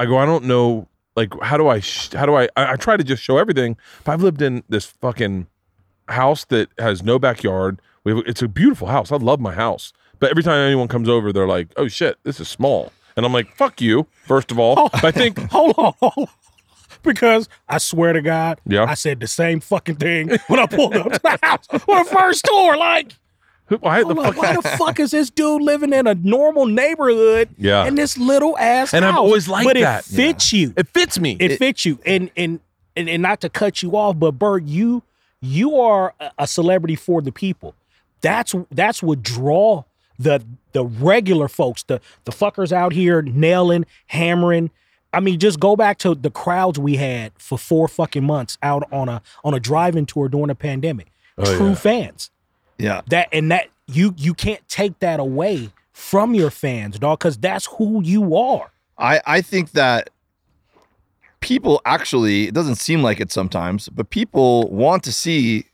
I 0.00 0.06
go. 0.06 0.16
I 0.18 0.26
don't 0.26 0.44
know. 0.44 0.88
Like, 1.16 1.32
how 1.42 1.56
do 1.56 1.68
I? 1.68 1.80
Sh- 1.80 2.12
how 2.12 2.26
do 2.26 2.34
I, 2.34 2.44
I? 2.56 2.72
I 2.72 2.76
try 2.76 2.96
to 2.96 3.04
just 3.04 3.22
show 3.22 3.38
everything. 3.38 3.76
But 4.04 4.12
I've 4.12 4.22
lived 4.22 4.40
in 4.42 4.62
this 4.68 4.86
fucking 4.86 5.46
house 6.08 6.44
that 6.46 6.68
has 6.78 7.02
no 7.02 7.18
backyard. 7.18 7.80
We 8.04 8.14
have, 8.14 8.24
it's 8.26 8.42
a 8.42 8.48
beautiful 8.48 8.88
house. 8.88 9.10
I 9.12 9.16
love 9.16 9.40
my 9.40 9.52
house. 9.54 9.92
But 10.20 10.30
every 10.30 10.42
time 10.42 10.54
anyone 10.66 10.88
comes 10.88 11.08
over, 11.08 11.32
they're 11.32 11.46
like, 11.46 11.68
"Oh 11.76 11.88
shit, 11.88 12.18
this 12.24 12.40
is 12.40 12.48
small," 12.48 12.92
and 13.16 13.26
I'm 13.26 13.32
like, 13.32 13.54
"Fuck 13.56 13.80
you." 13.80 14.06
First 14.26 14.50
of 14.50 14.58
all, 14.58 14.88
but 14.92 15.04
I 15.04 15.10
think 15.10 15.38
hold 15.50 15.74
on, 15.78 15.92
hold 16.00 16.12
on. 16.16 16.26
Because 17.02 17.48
I 17.68 17.78
swear 17.78 18.12
to 18.12 18.20
God, 18.22 18.60
Yeah. 18.66 18.84
I 18.84 18.94
said 18.94 19.20
the 19.20 19.28
same 19.28 19.60
fucking 19.60 19.96
thing 19.96 20.30
when 20.48 20.58
I 20.58 20.66
pulled 20.66 20.96
up 20.96 21.12
to 21.12 21.20
the 21.22 21.38
house 21.42 21.66
on 21.70 21.80
the 22.04 22.10
first 22.10 22.44
tour. 22.44 22.76
Like, 22.76 23.12
who- 23.68 23.76
why 23.78 24.02
the 24.02 24.14
like, 24.14 24.34
fuck? 24.34 24.42
why 24.42 24.54
the 24.54 24.62
fuck 24.78 25.00
is 25.00 25.10
this 25.12 25.30
dude 25.30 25.62
living 25.62 25.92
in 25.92 26.06
a 26.06 26.14
normal 26.14 26.66
neighborhood 26.66 27.48
Yeah. 27.58 27.86
in 27.86 27.94
this 27.94 28.16
little 28.18 28.56
ass 28.58 28.92
And 28.94 29.04
I've 29.04 29.12
house? 29.12 29.18
always 29.18 29.48
liked 29.48 29.64
but 29.66 29.76
it 29.76 29.80
that. 29.80 30.04
fits 30.04 30.52
you. 30.52 30.74
It 30.76 30.88
fits 30.88 31.18
me. 31.18 31.36
It, 31.38 31.58
fits 31.58 31.84
you. 31.84 31.98
And, 32.06 32.30
and 32.36 32.60
and 32.96 33.08
and 33.08 33.22
not 33.22 33.40
to 33.42 33.48
cut 33.48 33.82
you 33.82 33.92
off, 33.96 34.18
but 34.18 34.32
Bert, 34.32 34.64
you 34.64 35.02
you 35.40 35.76
are 35.78 36.14
a- 36.18 36.30
a 36.38 36.46
celebrity 36.46 36.96
for 36.96 37.22
the 37.22 37.30
people. 37.32 37.74
That's 38.20 38.54
that's 38.72 39.02
what 39.02 39.22
draw 39.22 39.84
the 40.18 40.42
the 40.72 40.84
regular 40.84 41.46
folks, 41.48 41.84
the 41.84 42.00
the 42.24 42.32
fuckers 42.32 42.72
out 42.72 42.92
here 42.92 43.22
nailing, 43.22 43.86
hammering. 44.08 44.70
I 45.12 45.20
mean, 45.20 45.38
just 45.38 45.58
go 45.60 45.76
back 45.76 45.98
to 45.98 46.14
the 46.14 46.30
crowds 46.30 46.78
we 46.78 46.96
had 46.96 47.32
for 47.38 47.56
four 47.56 47.86
fucking 47.88 48.24
months 48.24 48.58
out 48.62 48.82
on 48.92 49.08
a 49.08 49.22
on 49.44 49.54
a 49.54 49.60
driving 49.60 50.04
tour 50.06 50.28
during 50.28 50.48
the 50.48 50.54
pandemic. 50.56 51.12
Oh, 51.38 51.56
True 51.56 51.68
yeah. 51.68 51.74
fans. 51.76 52.30
Yeah. 52.78 53.02
That 53.08 53.28
and 53.32 53.50
that 53.50 53.68
you 53.86 54.14
you 54.16 54.34
can't 54.34 54.66
take 54.68 54.98
that 55.00 55.20
away 55.20 55.70
from 55.92 56.34
your 56.34 56.50
fans, 56.50 56.98
dog, 56.98 57.18
because 57.18 57.36
that's 57.36 57.66
who 57.66 58.02
you 58.02 58.36
are. 58.36 58.70
I, 58.96 59.20
I 59.26 59.40
think 59.40 59.72
that 59.72 60.10
people 61.40 61.80
actually, 61.84 62.48
it 62.48 62.54
doesn't 62.54 62.76
seem 62.76 63.02
like 63.02 63.20
it 63.20 63.32
sometimes, 63.32 63.88
but 63.88 64.10
people 64.10 64.70
want 64.70 65.02
to 65.04 65.12
see 65.12 65.66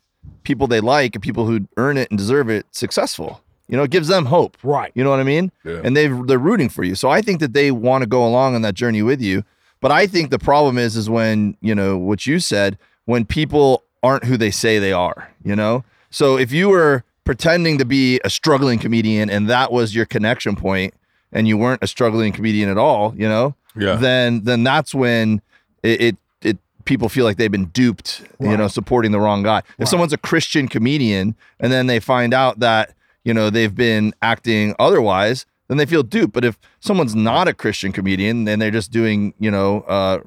people 0.43 0.67
they 0.67 0.81
like 0.81 1.14
and 1.14 1.23
people 1.23 1.47
who 1.47 1.67
earn 1.77 1.97
it 1.97 2.11
and 2.11 2.19
deserve 2.19 2.49
it 2.49 2.67
successful. 2.71 3.43
You 3.69 3.77
know, 3.77 3.83
it 3.83 3.90
gives 3.90 4.09
them 4.09 4.27
hope. 4.27 4.57
Right. 4.62 4.93
You 4.95 5.05
know 5.05 5.11
what 5.11 5.21
I 5.21 5.25
mean? 5.25 5.51
Yeah. 5.64 5.81
And 5.83 5.97
they 5.97 6.09
they're 6.09 6.38
rooting 6.38 6.69
for 6.69 6.85
you. 6.85 6.95
So 6.95 7.09
I 7.09 7.23
think 7.23 7.40
that 7.40 7.55
they 7.55 7.71
want 7.71 8.03
to 8.03 8.07
go 8.07 8.27
along 8.27 8.55
on 8.55 8.62
that 8.62 8.75
journey 8.75 9.03
with 9.03 9.23
you. 9.23 9.43
But 9.81 9.90
I 9.90 10.07
think 10.07 10.31
the 10.31 10.38
problem 10.38 10.79
is 10.79 10.97
is 10.97 11.09
when, 11.11 11.57
you 11.61 11.75
know, 11.75 11.97
what 11.97 12.27
you 12.27 12.40
said, 12.40 12.79
when 13.05 13.25
people 13.25 13.83
aren't 14.03 14.25
who 14.25 14.37
they 14.37 14.51
say 14.51 14.79
they 14.79 14.93
are, 14.93 15.31
you 15.43 15.57
know? 15.57 15.85
So 16.14 16.38
if 16.38 16.53
you 16.53 16.68
were 16.68 17.03
pretending 17.24 17.77
to 17.79 17.85
be 17.85 18.20
a 18.24 18.31
struggling 18.31 18.79
comedian 18.79 19.29
and 19.29 19.50
that 19.50 19.72
was 19.72 19.96
your 19.96 20.07
connection 20.07 20.55
point 20.55 20.94
and 21.33 21.48
you 21.48 21.59
weren't 21.59 21.83
a 21.83 21.88
struggling 21.88 22.33
comedian 22.33 22.68
at 22.70 22.79
all, 22.79 23.12
you 23.16 23.27
know, 23.29 23.57
Yeah. 23.77 23.96
then 23.96 24.44
then 24.44 24.62
that's 24.62 24.94
when 24.94 25.42
it, 25.83 26.00
it 26.00 26.16
it 26.40 26.59
people 26.85 27.09
feel 27.09 27.24
like 27.24 27.37
they've 27.37 27.50
been 27.50 27.64
duped, 27.66 28.22
you 28.38 28.57
know, 28.57 28.68
supporting 28.68 29.11
the 29.11 29.18
wrong 29.18 29.42
guy. 29.42 29.62
If 29.81 29.88
someone's 29.88 30.12
a 30.12 30.16
Christian 30.18 30.68
comedian 30.68 31.35
and 31.59 31.72
then 31.72 31.88
they 31.88 31.98
find 31.98 32.33
out 32.33 32.61
that, 32.61 32.94
you 33.24 33.35
know, 33.35 33.50
they've 33.50 33.74
been 33.74 34.14
acting 34.22 34.77
otherwise, 34.79 35.46
then 35.66 35.79
they 35.79 35.87
feel 35.87 36.05
duped. 36.05 36.33
But 36.33 36.44
if 36.44 36.57
someone's 36.79 37.16
not 37.16 37.48
a 37.48 37.55
Christian 37.55 37.90
comedian 37.90 38.46
and 38.46 38.62
they're 38.62 38.70
just 38.70 38.92
doing, 38.92 39.35
you 39.40 39.50
know, 39.50 39.81
uh 39.88 40.20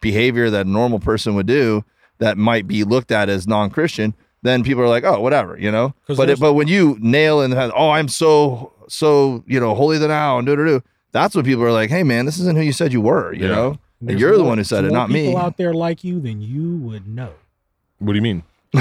behavior 0.00 0.50
that 0.50 0.66
a 0.66 0.70
normal 0.70 1.00
person 1.00 1.34
would 1.34 1.46
do 1.48 1.84
that 2.18 2.38
might 2.38 2.68
be 2.68 2.84
looked 2.84 3.10
at 3.10 3.28
as 3.28 3.48
non-Christian, 3.48 4.14
then 4.42 4.62
people 4.64 4.82
are 4.82 4.88
like, 4.88 5.04
oh, 5.04 5.20
whatever, 5.20 5.58
you 5.58 5.70
know. 5.70 5.94
But 6.08 6.30
it, 6.30 6.40
but 6.40 6.54
when 6.54 6.68
you 6.68 6.96
nail 7.00 7.40
in 7.40 7.50
the 7.50 7.56
head, 7.56 7.70
oh, 7.74 7.90
I'm 7.90 8.08
so 8.08 8.72
so 8.88 9.42
you 9.46 9.58
know 9.60 9.74
holier 9.74 9.98
than 9.98 10.08
thou 10.10 10.38
and 10.38 10.46
do 10.46 10.54
do 10.56 10.64
do, 10.64 10.82
that's 11.12 11.34
when 11.34 11.44
people 11.44 11.64
are 11.64 11.72
like, 11.72 11.90
hey 11.90 12.02
man, 12.02 12.26
this 12.26 12.38
isn't 12.38 12.56
who 12.56 12.62
you 12.62 12.72
said 12.72 12.92
you 12.92 13.00
were, 13.00 13.32
you 13.32 13.46
Yeah. 13.46 13.54
know. 13.54 13.78
And 14.00 14.10
there's 14.10 14.20
You're 14.20 14.36
the 14.36 14.44
one 14.44 14.58
who 14.58 14.64
said 14.64 14.84
it, 14.84 14.88
more 14.88 14.98
not 14.98 15.10
me. 15.10 15.26
People 15.26 15.38
out 15.40 15.56
there 15.56 15.72
like 15.72 16.04
you, 16.04 16.20
then 16.20 16.40
you 16.42 16.76
would 16.78 17.08
know. 17.08 17.32
what 17.98 18.12
do 18.12 18.16
you 18.16 18.22
mean? 18.22 18.42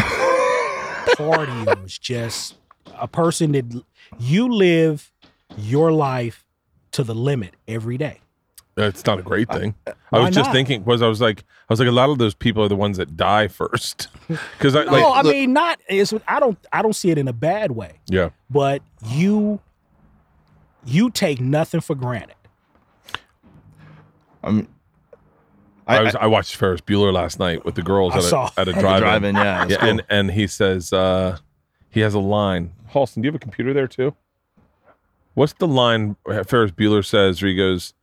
Party 1.18 1.64
was 1.82 1.98
just 1.98 2.56
a 3.00 3.08
person 3.08 3.54
that 3.54 3.66
you 4.20 4.48
live 4.52 5.12
your 5.58 5.92
life 5.94 6.44
to 6.92 7.04
the 7.04 7.16
limit 7.16 7.54
every 7.68 7.98
day. 7.98 8.20
It's 8.78 9.06
not 9.06 9.20
a 9.20 9.22
great 9.22 9.50
thing. 9.50 9.74
I 10.12 10.20
was 10.20 10.36
just 10.36 10.48
not? 10.50 10.54
thinking 10.54 10.84
was 10.84 11.02
I 11.02 11.08
was 11.08 11.22
like 11.22 11.46
I 11.70 11.74
was 11.74 11.80
like 11.80 11.88
a 11.88 11.94
lot 11.94 12.10
of 12.10 12.18
those 12.18 12.34
people 12.36 12.62
are 12.64 12.68
the 12.68 12.76
ones 12.76 12.98
that 12.98 13.16
die 13.16 13.48
first 13.48 14.10
because 14.28 14.76
I 14.76 14.84
like 14.84 14.92
no, 15.02 15.12
I 15.12 15.22
look- 15.22 15.34
mean 15.34 15.54
not. 15.54 15.80
It's, 15.88 16.14
I 16.28 16.40
don't. 16.42 16.58
I 16.74 16.82
don't 16.82 16.94
see 16.96 17.10
it 17.10 17.18
in 17.18 17.28
a 17.30 17.34
bad 17.34 17.72
way. 17.72 18.00
yeah 18.08 18.32
But 18.50 18.82
you, 19.06 19.62
you 20.86 21.10
take 21.10 21.40
nothing 21.40 21.80
for 21.80 21.96
granted. 21.96 22.36
I 24.44 24.52
mean, 24.52 24.68
I, 25.88 25.98
I, 25.98 26.02
was 26.04 26.16
I 26.16 26.26
watched 26.28 26.56
Ferris 26.56 26.82
Bueller 26.82 27.14
last 27.14 27.40
night 27.40 27.64
with 27.66 27.76
the 27.76 27.82
girls 27.82 28.14
I 28.14 28.18
at 28.18 28.24
saw. 28.24 28.50
a, 28.58 28.60
at 28.62 28.68
a 28.68 28.76
I, 28.76 28.80
drive-in. 28.80 29.02
driving, 29.02 29.36
yeah, 29.36 29.68
Yeah, 29.68 29.78
cool. 29.78 29.90
and 29.90 30.04
and 30.10 30.32
he 30.32 30.48
says 30.48 30.92
uh, 30.94 31.38
he 31.90 32.02
has 32.02 32.14
a 32.14 32.20
line. 32.20 32.74
Halston, 32.94 33.16
do 33.16 33.22
you 33.22 33.28
have 33.32 33.36
a 33.36 33.40
computer 33.40 33.74
there 33.74 33.88
too? 33.88 34.16
What's 35.34 35.54
the 35.54 35.68
line 35.68 36.16
Ferris 36.46 36.72
Bueller 36.72 37.04
says? 37.06 37.42
Where 37.42 37.50
he 37.50 37.56
goes, 37.56 37.94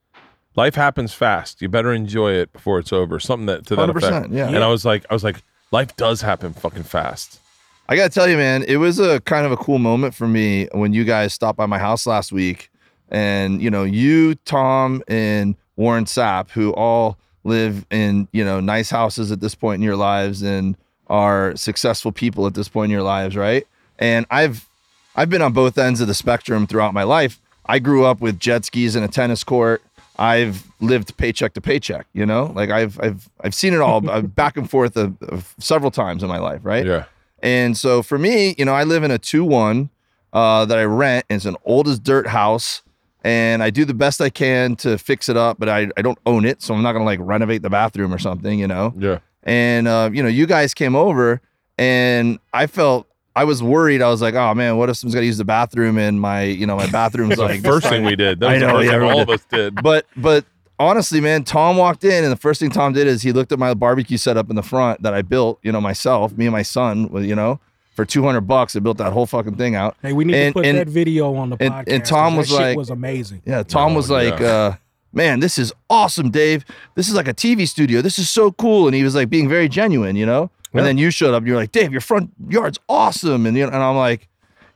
"Life 0.56 0.74
happens 0.74 1.14
fast. 1.14 1.62
You 1.62 1.68
better 1.68 1.92
enjoy 1.92 2.32
it 2.32 2.52
before 2.52 2.78
it's 2.78 2.92
over." 2.92 3.18
Something 3.18 3.46
that 3.46 3.66
to 3.66 3.76
that 3.76 3.90
effect. 3.90 4.30
yeah. 4.30 4.48
And 4.48 4.58
I 4.58 4.68
was 4.68 4.84
like, 4.84 5.04
I 5.10 5.14
was 5.14 5.24
like, 5.24 5.42
life 5.70 5.96
does 5.96 6.20
happen 6.20 6.52
fucking 6.52 6.84
fast. 6.84 7.40
I 7.88 7.96
gotta 7.96 8.10
tell 8.10 8.28
you, 8.28 8.36
man, 8.36 8.62
it 8.62 8.76
was 8.76 8.98
a 8.98 9.20
kind 9.20 9.44
of 9.44 9.52
a 9.52 9.56
cool 9.56 9.78
moment 9.78 10.14
for 10.14 10.28
me 10.28 10.68
when 10.72 10.92
you 10.92 11.04
guys 11.04 11.34
stopped 11.34 11.58
by 11.58 11.66
my 11.66 11.78
house 11.78 12.06
last 12.06 12.32
week, 12.32 12.70
and 13.10 13.60
you 13.60 13.70
know, 13.70 13.84
you, 13.84 14.34
Tom, 14.46 15.02
and 15.08 15.56
Warren 15.76 16.04
Sapp, 16.04 16.50
who 16.50 16.72
all 16.74 17.18
live 17.44 17.84
in 17.90 18.28
you 18.32 18.44
know 18.44 18.60
nice 18.60 18.90
houses 18.90 19.32
at 19.32 19.40
this 19.40 19.54
point 19.54 19.80
in 19.80 19.82
your 19.82 19.96
lives 19.96 20.42
and 20.42 20.76
are 21.08 21.54
successful 21.56 22.12
people 22.12 22.46
at 22.46 22.54
this 22.54 22.68
point 22.68 22.86
in 22.86 22.90
your 22.90 23.02
lives, 23.02 23.36
right? 23.36 23.66
And 23.98 24.26
I've 24.30 24.66
I've 25.14 25.28
been 25.28 25.42
on 25.42 25.52
both 25.52 25.76
ends 25.76 26.00
of 26.00 26.08
the 26.08 26.14
spectrum 26.14 26.66
throughout 26.66 26.94
my 26.94 27.02
life. 27.02 27.38
I 27.66 27.78
grew 27.78 28.04
up 28.04 28.20
with 28.20 28.38
jet 28.38 28.64
skis 28.64 28.96
and 28.96 29.04
a 29.04 29.08
tennis 29.08 29.44
court. 29.44 29.82
I've 30.18 30.70
lived 30.80 31.16
paycheck 31.16 31.54
to 31.54 31.60
paycheck, 31.60 32.06
you 32.12 32.26
know, 32.26 32.52
like 32.54 32.70
I've 32.70 33.00
I've 33.00 33.28
I've 33.40 33.54
seen 33.54 33.72
it 33.72 33.80
all 33.80 34.00
back 34.22 34.56
and 34.56 34.68
forth 34.68 34.96
uh, 34.96 35.10
uh, 35.28 35.40
several 35.58 35.90
times 35.90 36.22
in 36.22 36.28
my 36.28 36.38
life, 36.38 36.60
right? 36.62 36.86
Yeah. 36.86 37.04
And 37.42 37.76
so 37.76 38.02
for 38.02 38.18
me, 38.18 38.54
you 38.56 38.64
know, 38.64 38.74
I 38.74 38.84
live 38.84 39.02
in 39.02 39.10
a 39.10 39.18
2 39.18 39.44
1 39.44 39.90
uh, 40.32 40.64
that 40.64 40.78
I 40.78 40.84
rent. 40.84 41.26
It's 41.28 41.44
an 41.44 41.56
old 41.64 41.88
as 41.88 41.98
dirt 41.98 42.28
house. 42.28 42.82
And 43.24 43.62
I 43.62 43.70
do 43.70 43.84
the 43.84 43.94
best 43.94 44.20
I 44.20 44.30
can 44.30 44.74
to 44.76 44.98
fix 44.98 45.28
it 45.28 45.36
up, 45.36 45.58
but 45.58 45.68
I, 45.68 45.88
I 45.96 46.02
don't 46.02 46.18
own 46.26 46.44
it. 46.44 46.60
So 46.60 46.74
I'm 46.74 46.82
not 46.82 46.92
going 46.92 47.02
to 47.02 47.06
like 47.06 47.20
renovate 47.22 47.62
the 47.62 47.70
bathroom 47.70 48.12
or 48.12 48.18
something, 48.18 48.58
you 48.58 48.66
know? 48.66 48.92
Yeah. 48.98 49.18
And, 49.44 49.86
uh, 49.86 50.10
you 50.12 50.22
know, 50.22 50.28
you 50.28 50.46
guys 50.46 50.74
came 50.74 50.96
over 50.96 51.40
and 51.78 52.40
I 52.52 52.66
felt, 52.66 53.06
I 53.34 53.44
was 53.44 53.62
worried. 53.62 54.02
I 54.02 54.08
was 54.08 54.20
like, 54.20 54.34
oh 54.34 54.54
man, 54.54 54.76
what 54.76 54.90
if 54.90 54.96
someone's 54.98 55.14
got 55.14 55.20
to 55.20 55.26
use 55.26 55.38
the 55.38 55.44
bathroom 55.44 55.96
and 55.98 56.20
my, 56.20 56.42
you 56.42 56.66
know, 56.66 56.76
my 56.76 56.86
bathroom's 56.90 57.36
The 57.36 57.42
like, 57.42 57.62
first 57.62 57.86
thing 57.88 58.04
we 58.04 58.14
did. 58.16 58.40
That 58.40 58.50
I 58.50 58.52
was 58.54 58.60
the 58.60 58.66
know, 58.66 58.72
first 58.74 58.86
yeah, 58.86 58.98
thing 58.98 59.02
all 59.10 59.16
did. 59.16 59.22
of 59.22 59.28
us 59.30 59.44
did. 59.50 59.74
but 59.82 60.06
but 60.16 60.44
honestly, 60.78 61.20
man, 61.20 61.44
Tom 61.44 61.76
walked 61.76 62.04
in, 62.04 62.24
and 62.24 62.32
the 62.32 62.36
first 62.36 62.60
thing 62.60 62.70
Tom 62.70 62.92
did 62.92 63.06
is 63.06 63.22
he 63.22 63.32
looked 63.32 63.52
at 63.52 63.58
my 63.58 63.72
barbecue 63.74 64.16
setup 64.18 64.50
in 64.50 64.56
the 64.56 64.62
front 64.62 65.02
that 65.02 65.14
I 65.14 65.22
built, 65.22 65.58
you 65.62 65.72
know, 65.72 65.80
myself, 65.80 66.36
me 66.36 66.44
and 66.46 66.52
my 66.52 66.62
son, 66.62 67.08
with 67.08 67.24
you 67.24 67.34
know, 67.34 67.58
for 67.94 68.04
two 68.04 68.22
hundred 68.22 68.42
bucks. 68.42 68.76
I 68.76 68.80
built 68.80 68.98
that 68.98 69.12
whole 69.12 69.26
fucking 69.26 69.54
thing 69.56 69.76
out. 69.76 69.96
Hey, 70.02 70.12
we 70.12 70.24
need 70.24 70.34
And- 70.34 70.54
to 70.54 70.60
put 70.60 70.66
and- 70.66 70.78
that 70.78 70.88
video 70.88 71.34
on 71.34 71.50
the 71.50 71.56
and- 71.60 71.72
podcast. 71.72 71.84
and 71.88 72.04
Tom 72.04 72.34
'cause 72.34 72.36
was 72.36 72.48
that 72.50 72.56
shit 72.56 72.62
like- 72.68 72.76
was 72.76 72.90
amazing. 72.90 73.42
Yeah, 73.46 73.62
Tom 73.62 73.92
Oh, 73.92 73.96
was 73.96 74.10
like, 74.10 74.40
yeah. 74.40 74.46
uh, 74.46 74.74
"Man, 75.14 75.40
this 75.40 75.56
is 75.56 75.72
awesome, 75.88 76.30
Dave. 76.30 76.64
This 76.96 77.08
is 77.08 77.14
like 77.14 77.28
a 77.28 77.34
TV 77.34 77.66
studio. 77.66 78.02
This 78.02 78.18
is 78.18 78.28
so 78.28 78.52
cool." 78.52 78.86
And 78.88 78.94
he 78.94 79.02
was 79.04 79.14
like 79.14 79.30
being 79.30 79.48
very 79.48 79.68
genuine, 79.70 80.16
you 80.16 80.26
know. 80.26 80.50
And 80.74 80.86
then 80.86 80.98
you 80.98 81.10
showed 81.10 81.34
up, 81.34 81.38
and 81.38 81.46
you're 81.46 81.56
like, 81.56 81.72
"Dave, 81.72 81.92
your 81.92 82.00
front 82.00 82.30
yard's 82.48 82.78
awesome," 82.88 83.44
and 83.46 83.56
you 83.56 83.64
know, 83.66 83.72
and 83.72 83.82
I'm 83.82 83.96
like, 83.96 84.28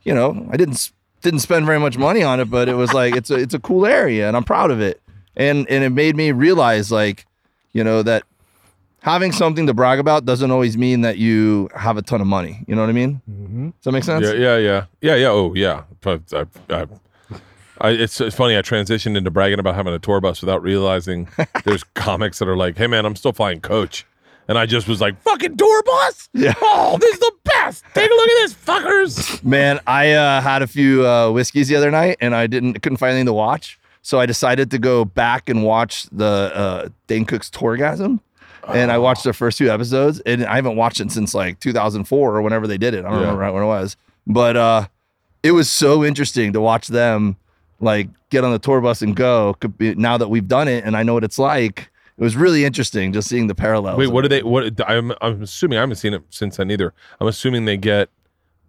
you 0.03 0.13
know, 0.13 0.47
I 0.51 0.57
didn't 0.57 0.91
didn't 1.21 1.39
spend 1.39 1.65
very 1.65 1.79
much 1.79 1.97
money 1.97 2.21
on 2.23 2.39
it, 2.39 2.49
but 2.51 2.69
it 2.69 2.75
was 2.75 2.93
like 2.93 3.15
it's 3.15 3.29
a 3.31 3.35
it's 3.35 3.53
a 3.53 3.59
cool 3.59 3.85
area, 3.85 4.27
and 4.27 4.37
I'm 4.37 4.43
proud 4.43 4.69
of 4.71 4.79
it. 4.81 5.01
And 5.35 5.69
and 5.69 5.83
it 5.83 5.89
made 5.89 6.15
me 6.15 6.31
realize, 6.31 6.91
like, 6.91 7.25
you 7.73 7.83
know, 7.83 8.03
that 8.03 8.23
having 9.01 9.31
something 9.31 9.65
to 9.67 9.73
brag 9.73 9.99
about 9.99 10.25
doesn't 10.25 10.51
always 10.51 10.77
mean 10.77 11.01
that 11.01 11.17
you 11.17 11.69
have 11.75 11.97
a 11.97 12.01
ton 12.01 12.21
of 12.21 12.27
money. 12.27 12.63
You 12.67 12.75
know 12.75 12.81
what 12.81 12.89
I 12.89 12.93
mean? 12.93 13.21
hmm 13.25 13.69
Does 13.69 13.83
that 13.85 13.91
make 13.93 14.03
sense? 14.03 14.25
Yeah, 14.25 14.33
yeah, 14.33 14.57
yeah, 14.57 14.85
yeah, 15.01 15.15
yeah. 15.15 15.27
Oh, 15.29 15.53
yeah. 15.55 15.83
But 16.01 16.21
I, 16.33 16.45
I, 16.73 16.85
I, 17.79 17.89
it's 17.91 18.19
it's 18.21 18.35
funny. 18.35 18.57
I 18.57 18.61
transitioned 18.61 19.15
into 19.17 19.29
bragging 19.31 19.59
about 19.59 19.75
having 19.75 19.93
a 19.93 19.99
tour 19.99 20.19
bus 20.19 20.41
without 20.41 20.61
realizing 20.61 21.27
there's 21.63 21.83
comics 21.83 22.39
that 22.39 22.47
are 22.47 22.57
like, 22.57 22.77
"Hey, 22.77 22.87
man, 22.87 23.05
I'm 23.05 23.15
still 23.15 23.33
flying 23.33 23.61
coach," 23.61 24.05
and 24.47 24.57
I 24.57 24.65
just 24.65 24.87
was 24.87 25.01
like, 25.01 25.21
"Fucking 25.21 25.57
tour 25.57 25.83
bus! 25.83 26.29
Yeah. 26.33 26.53
Oh, 26.61 26.97
this 26.99 27.13
is 27.13 27.19
the 27.19 27.31
best! 27.43 27.83
Take 27.93 28.09
a 28.09 28.13
look 28.13 28.27
at 28.29 28.41
this, 28.43 28.53
fuckers!" 28.53 29.43
Man, 29.43 29.79
I 29.87 30.11
uh, 30.13 30.41
had 30.41 30.61
a 30.61 30.67
few 30.67 31.05
uh, 31.07 31.31
whiskeys 31.31 31.67
the 31.67 31.75
other 31.75 31.91
night, 31.91 32.17
and 32.21 32.35
I 32.35 32.47
didn't 32.47 32.81
couldn't 32.81 32.97
find 32.97 33.11
anything 33.11 33.25
to 33.27 33.33
watch, 33.33 33.79
so 34.01 34.19
I 34.19 34.25
decided 34.25 34.71
to 34.71 34.79
go 34.79 35.05
back 35.05 35.49
and 35.49 35.63
watch 35.63 36.03
the 36.11 36.51
uh, 36.53 36.89
Dane 37.07 37.25
Cook's 37.25 37.49
Tourgasm, 37.49 38.19
and 38.67 38.91
I 38.91 38.97
watched 38.97 39.23
the 39.23 39.33
first 39.33 39.57
two 39.57 39.69
episodes, 39.69 40.19
and 40.21 40.45
I 40.45 40.55
haven't 40.55 40.75
watched 40.75 40.99
it 40.99 41.11
since 41.11 41.33
like 41.33 41.59
2004 41.59 42.35
or 42.37 42.41
whenever 42.41 42.67
they 42.67 42.77
did 42.77 42.93
it. 42.93 43.05
I 43.05 43.09
don't 43.09 43.13
Yeah. 43.13 43.19
remember 43.21 43.41
right 43.41 43.53
when 43.53 43.63
it 43.63 43.67
was, 43.67 43.95
but 44.25 44.55
uh, 44.57 44.87
it 45.43 45.51
was 45.51 45.69
so 45.69 46.03
interesting 46.03 46.53
to 46.53 46.61
watch 46.61 46.87
them 46.87 47.37
like 47.79 48.09
get 48.31 48.43
on 48.43 48.51
the 48.51 48.59
tour 48.59 48.81
bus 48.81 49.01
and 49.03 49.15
go. 49.15 49.55
Now 49.79 50.17
that 50.17 50.29
we've 50.29 50.47
done 50.47 50.67
it 50.67 50.83
and 50.83 50.97
I 50.97 51.03
know 51.03 51.13
what 51.13 51.23
it's 51.23 51.37
like, 51.39 51.91
it 52.17 52.23
was 52.23 52.35
really 52.35 52.65
interesting 52.65 53.13
just 53.13 53.29
seeing 53.29 53.47
the 53.47 53.55
parallels. 53.55 53.97
Wait, 53.97 54.07
what 54.07 54.21
do 54.23 54.27
they? 54.27 54.43
What 54.43 54.79
I'm 54.89 55.13
I'm 55.21 55.43
assuming 55.43 55.77
I 55.77 55.81
haven't 55.81 55.97
seen 55.97 56.13
it 56.13 56.23
since 56.29 56.57
then 56.57 56.71
either. 56.71 56.93
I'm 57.19 57.27
assuming 57.27 57.65
they 57.65 57.77
get 57.77 58.09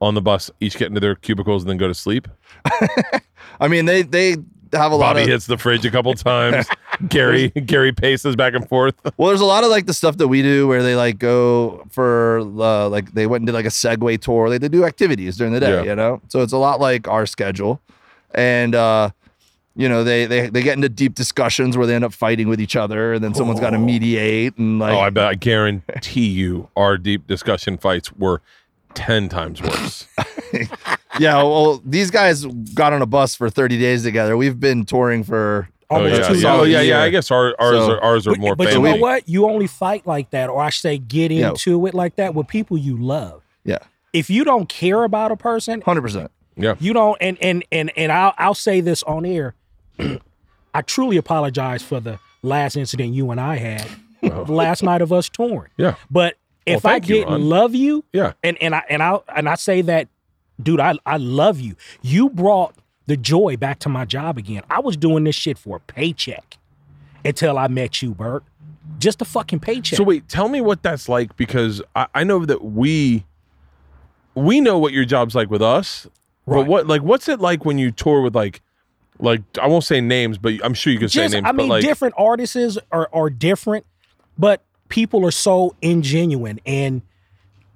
on 0.00 0.14
the 0.14 0.22
bus, 0.22 0.50
each 0.60 0.76
get 0.76 0.88
into 0.88 1.00
their 1.00 1.14
cubicles, 1.16 1.62
and 1.62 1.70
then 1.70 1.76
go 1.76 1.88
to 1.88 1.94
sleep. 1.94 2.28
I 3.60 3.68
mean, 3.68 3.86
they 3.86 4.02
they 4.02 4.36
have 4.74 4.92
a 4.92 4.96
lot 4.96 5.14
Bobby 5.16 5.26
hits 5.30 5.46
the 5.46 5.56
fridge 5.56 5.84
a 5.86 5.90
couple 5.90 6.12
times. 6.14 6.66
Gary 7.08 7.48
Gary 7.50 7.92
paces 7.92 8.36
back 8.36 8.54
and 8.54 8.68
forth. 8.68 8.94
well, 9.16 9.28
there's 9.28 9.40
a 9.40 9.44
lot 9.46 9.64
of 9.64 9.70
like 9.70 9.86
the 9.86 9.94
stuff 9.94 10.18
that 10.18 10.28
we 10.28 10.42
do 10.42 10.66
where 10.68 10.82
they 10.82 10.94
like 10.94 11.18
go 11.18 11.86
for 11.90 12.40
uh, 12.40 12.88
like 12.88 13.12
they 13.12 13.26
went 13.26 13.42
and 13.42 13.46
did 13.46 13.54
like 13.54 13.64
a 13.64 13.70
Segway 13.70 14.20
tour. 14.20 14.48
Like 14.48 14.60
they 14.60 14.68
do 14.68 14.84
activities 14.84 15.36
during 15.36 15.52
the 15.52 15.60
day, 15.60 15.70
Yeah. 15.70 15.82
you 15.84 15.94
know. 15.96 16.20
So 16.28 16.42
it's 16.42 16.52
a 16.52 16.58
lot 16.58 16.80
like 16.80 17.08
our 17.08 17.24
schedule, 17.24 17.80
and 18.34 18.74
uh, 18.74 19.10
you 19.78 19.88
know 19.88 20.02
they 20.02 20.26
they 20.26 20.48
they 20.50 20.60
get 20.60 20.74
into 20.74 20.88
deep 20.88 21.14
discussions 21.14 21.76
where 21.76 21.86
they 21.86 21.94
end 21.94 22.04
up 22.04 22.12
fighting 22.12 22.48
with 22.48 22.60
each 22.60 22.74
other, 22.74 23.14
and 23.14 23.22
then 23.22 23.32
someone's 23.32 23.60
got 23.60 23.70
to 23.70 23.76
oh. 23.76 23.80
mediate 23.80 24.58
and 24.58 24.80
like 24.80 24.92
oh, 24.92 24.98
I 24.98 25.10
bet 25.10 25.26
I 25.28 25.34
guarantee 25.34 26.26
you, 26.26 26.68
our 26.76 26.98
deep 26.98 27.28
discussion 27.28 27.78
fights 27.78 28.12
were 28.12 28.42
ten 28.94 29.28
times 29.28 29.62
worse. 29.62 30.08
yeah. 31.20 31.36
Well, 31.44 31.80
these 31.84 32.10
guys 32.10 32.44
got 32.74 32.92
on 32.92 33.02
a 33.02 33.06
bus 33.06 33.36
for 33.36 33.48
30 33.48 33.78
days 33.78 34.02
together. 34.02 34.36
We've 34.36 34.58
been 34.58 34.84
touring 34.84 35.22
for 35.22 35.68
oh 35.90 35.96
Almost 35.96 36.22
yeah, 36.22 36.28
two 36.28 36.38
yeah, 36.40 36.54
oh 36.54 36.62
yeah, 36.64 36.80
yeah. 36.80 37.02
I 37.02 37.10
guess 37.10 37.30
our, 37.30 37.54
ours 37.60 37.76
So- 37.76 37.92
are 37.92 38.02
ours 38.02 38.26
are 38.26 38.30
But, 38.32 38.40
more 38.40 38.56
but 38.56 38.72
you 38.72 38.82
know 38.82 38.96
what? 38.96 39.28
You 39.28 39.48
only 39.48 39.68
fight 39.68 40.04
like 40.08 40.30
that, 40.30 40.50
or 40.50 40.60
I 40.60 40.70
say 40.70 40.98
get 40.98 41.30
Yeah. 41.30 41.50
into 41.50 41.86
it 41.86 41.94
like 41.94 42.16
that 42.16 42.34
with 42.34 42.48
people 42.48 42.76
you 42.76 42.96
love. 42.96 43.42
yeah, 43.64 43.78
If 44.12 44.28
you 44.28 44.42
don't 44.42 44.68
care 44.68 45.04
about 45.04 45.30
a 45.30 45.36
person, 45.36 45.82
hundred 45.82 46.02
percent. 46.02 46.32
Yeah, 46.56 46.74
you 46.80 46.92
don't 46.92 47.16
and 47.20 47.38
and 47.40 47.64
and 47.70 47.92
and 47.96 48.10
I'll 48.10 48.34
I'll 48.38 48.54
say 48.54 48.80
this 48.80 49.04
on 49.04 49.24
air. 49.24 49.54
I 50.74 50.82
truly 50.82 51.16
apologize 51.16 51.82
for 51.82 52.00
the 52.00 52.18
last 52.42 52.76
incident 52.76 53.14
you 53.14 53.30
and 53.30 53.40
I 53.40 53.56
had 53.56 53.86
the 54.20 54.44
last 54.52 54.82
night 54.82 55.00
of 55.02 55.12
us 55.12 55.28
touring. 55.28 55.70
yeah, 55.76 55.94
But 56.10 56.36
if 56.66 56.84
Well, 56.84 56.94
I 56.94 56.98
didn't 56.98 57.28
Ron. 57.32 57.48
love 57.48 57.74
you, 57.74 58.04
yeah. 58.12 58.32
and 58.42 58.56
and 58.62 58.74
I 58.74 58.82
and 58.90 59.02
I 59.02 59.18
and 59.34 59.48
I 59.48 59.54
say 59.54 59.80
that, 59.82 60.08
dude, 60.62 60.80
I 60.80 60.94
I 61.06 61.16
love 61.16 61.60
you. 61.60 61.76
You 62.02 62.28
brought 62.30 62.74
the 63.06 63.16
joy 63.16 63.56
back 63.56 63.78
to 63.80 63.88
my 63.88 64.04
job 64.04 64.36
again. 64.36 64.62
I 64.68 64.80
was 64.80 64.96
doing 64.96 65.24
this 65.24 65.34
shit 65.34 65.56
for 65.56 65.76
a 65.76 65.80
paycheck 65.80 66.58
until 67.24 67.56
I 67.58 67.68
met 67.68 68.02
you, 68.02 68.14
Bert. 68.14 68.44
Just 68.98 69.22
a 69.22 69.24
fucking 69.24 69.60
paycheck. 69.60 69.96
So 69.96 70.04
wait, 70.04 70.28
tell 70.28 70.48
me 70.48 70.60
what 70.60 70.82
that's 70.82 71.08
like 71.08 71.36
because 71.36 71.80
I, 71.96 72.06
I 72.14 72.24
know 72.24 72.44
that 72.44 72.62
we 72.64 73.24
we 74.34 74.60
know 74.60 74.78
what 74.78 74.92
your 74.92 75.04
job's 75.04 75.34
like 75.34 75.50
with 75.50 75.62
us. 75.62 76.06
But 76.46 76.66
what 76.66 76.86
like 76.86 77.02
what's 77.02 77.28
it 77.28 77.40
like 77.40 77.64
when 77.64 77.78
you 77.78 77.90
tour 77.90 78.20
with 78.22 78.34
like 78.34 78.62
like 79.18 79.42
I 79.60 79.66
won't 79.66 79.84
say 79.84 80.00
names, 80.00 80.38
but 80.38 80.54
I'm 80.62 80.74
sure 80.74 80.92
you 80.92 80.98
can 80.98 81.08
say 81.08 81.28
names. 81.28 81.46
I 81.46 81.52
mean, 81.52 81.68
like 81.68 81.82
different 81.82 82.14
artists 82.16 82.78
are 82.92 83.08
are 83.12 83.30
different, 83.30 83.86
but 84.36 84.62
people 84.88 85.24
are 85.26 85.30
so 85.30 85.74
ingenuine, 85.82 86.58
and 86.66 87.02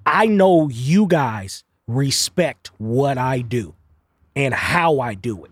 I 0.05 0.25
know 0.25 0.69
you 0.69 1.07
guys 1.07 1.63
respect 1.87 2.71
what 2.77 3.17
I 3.17 3.39
do 3.41 3.75
and 4.35 4.53
how 4.53 4.99
I 4.99 5.13
do 5.15 5.43
it. 5.45 5.51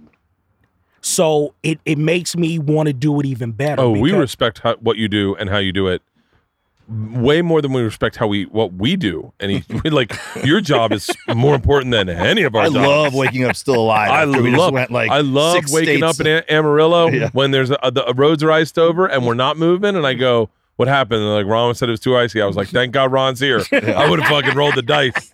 So 1.02 1.56
it 1.64 1.80
it 1.86 1.98
makes 1.98 2.38
me 2.38 2.60
want 2.60 2.88
to 2.88 2.94
do 2.94 3.20
it 3.20 3.26
even 3.26 3.52
better. 3.52 3.82
oh, 3.82 3.92
we 3.92 4.12
respect 4.12 4.60
how, 4.60 4.76
what 4.76 4.98
you 4.98 5.08
do 5.08 5.36
and 5.36 5.50
how 5.50 5.58
you 5.58 5.72
do 5.72 5.88
it 5.88 6.02
way 6.90 7.42
more 7.42 7.62
than 7.62 7.72
we 7.74 7.82
respect 7.82 8.16
how 8.18 8.28
we 8.28 8.46
what 8.46 8.74
we 8.74 8.96
do. 8.96 9.32
And 9.40 9.52
he, 9.52 9.64
like 9.90 10.14
your 10.44 10.62
job 10.62 10.92
is 10.92 11.10
more 11.34 11.56
important 11.56 11.92
than 11.92 12.10
any 12.10 12.44
of 12.44 12.56
our 12.56 12.66
jobs. 12.66 12.76
I 12.76 12.80
jobs. 12.80 12.88
love 12.88 13.14
waking 13.14 13.44
up 13.46 13.56
still 13.56 13.76
alive. 13.82 14.10
I 14.12 14.24
after 14.24 14.42
we 14.42 14.50
just 14.52 14.60
love, 14.60 14.74
went, 14.74 14.92
like, 14.92 15.10
I 15.12 15.22
love 15.22 15.54
six 15.56 15.72
waking 15.72 16.04
up 16.04 16.20
in 16.20 16.28
A- 16.28 16.44
Amarillo 16.52 17.08
Yeah. 17.12 17.30
when 17.34 17.52
there's 17.52 17.72
a, 17.72 17.92
the 17.92 18.14
roads 18.16 18.44
are 18.44 18.52
iced 18.52 18.78
over 18.78 19.06
and 19.06 19.26
we're 19.26 19.34
not 19.34 19.58
moving, 19.58 19.96
and 19.96 20.06
I 20.06 20.14
go, 20.14 20.50
"What 20.76 20.88
happened?" 20.88 21.22
And 21.24 21.32
like 21.34 21.46
Ron 21.46 21.74
said 21.76 21.90
it 21.90 21.92
was 21.94 22.00
too 22.00 22.18
icy. 22.18 22.42
I 22.42 22.46
was 22.46 22.56
like, 22.58 22.68
"Thank 22.70 22.92
God 22.94 23.12
Ron's 23.12 23.40
here. 23.40 23.62
I 23.72 24.10
would 24.10 24.20
have 24.22 24.30
fucking 24.30 24.56
rolled 24.58 24.76
the 24.76 24.82
dice." 24.82 25.32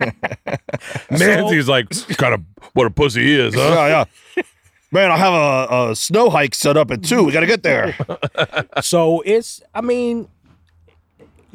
Nancy's 1.09 1.67
like, 1.67 1.89
"Kind 2.17 2.33
of 2.33 2.41
what 2.73 2.85
a 2.87 2.89
pussy 2.89 3.23
he 3.23 3.39
is, 3.39 3.55
huh?" 3.55 3.61
yeah, 3.61 3.87
yeah. 3.87 4.43
Man, 4.89 5.11
I 5.11 5.17
have 5.17 5.33
a, 5.33 5.89
a 5.91 5.95
snow 5.97 6.29
hike 6.29 6.55
set 6.55 6.77
up 6.77 6.91
at 6.91 7.03
two. 7.03 7.23
We 7.23 7.33
got 7.33 7.41
to 7.41 7.45
get 7.45 7.61
there. 7.61 7.93
so 8.81 9.21
it's 9.25 9.61
i 9.73 9.81
mean 9.81 10.29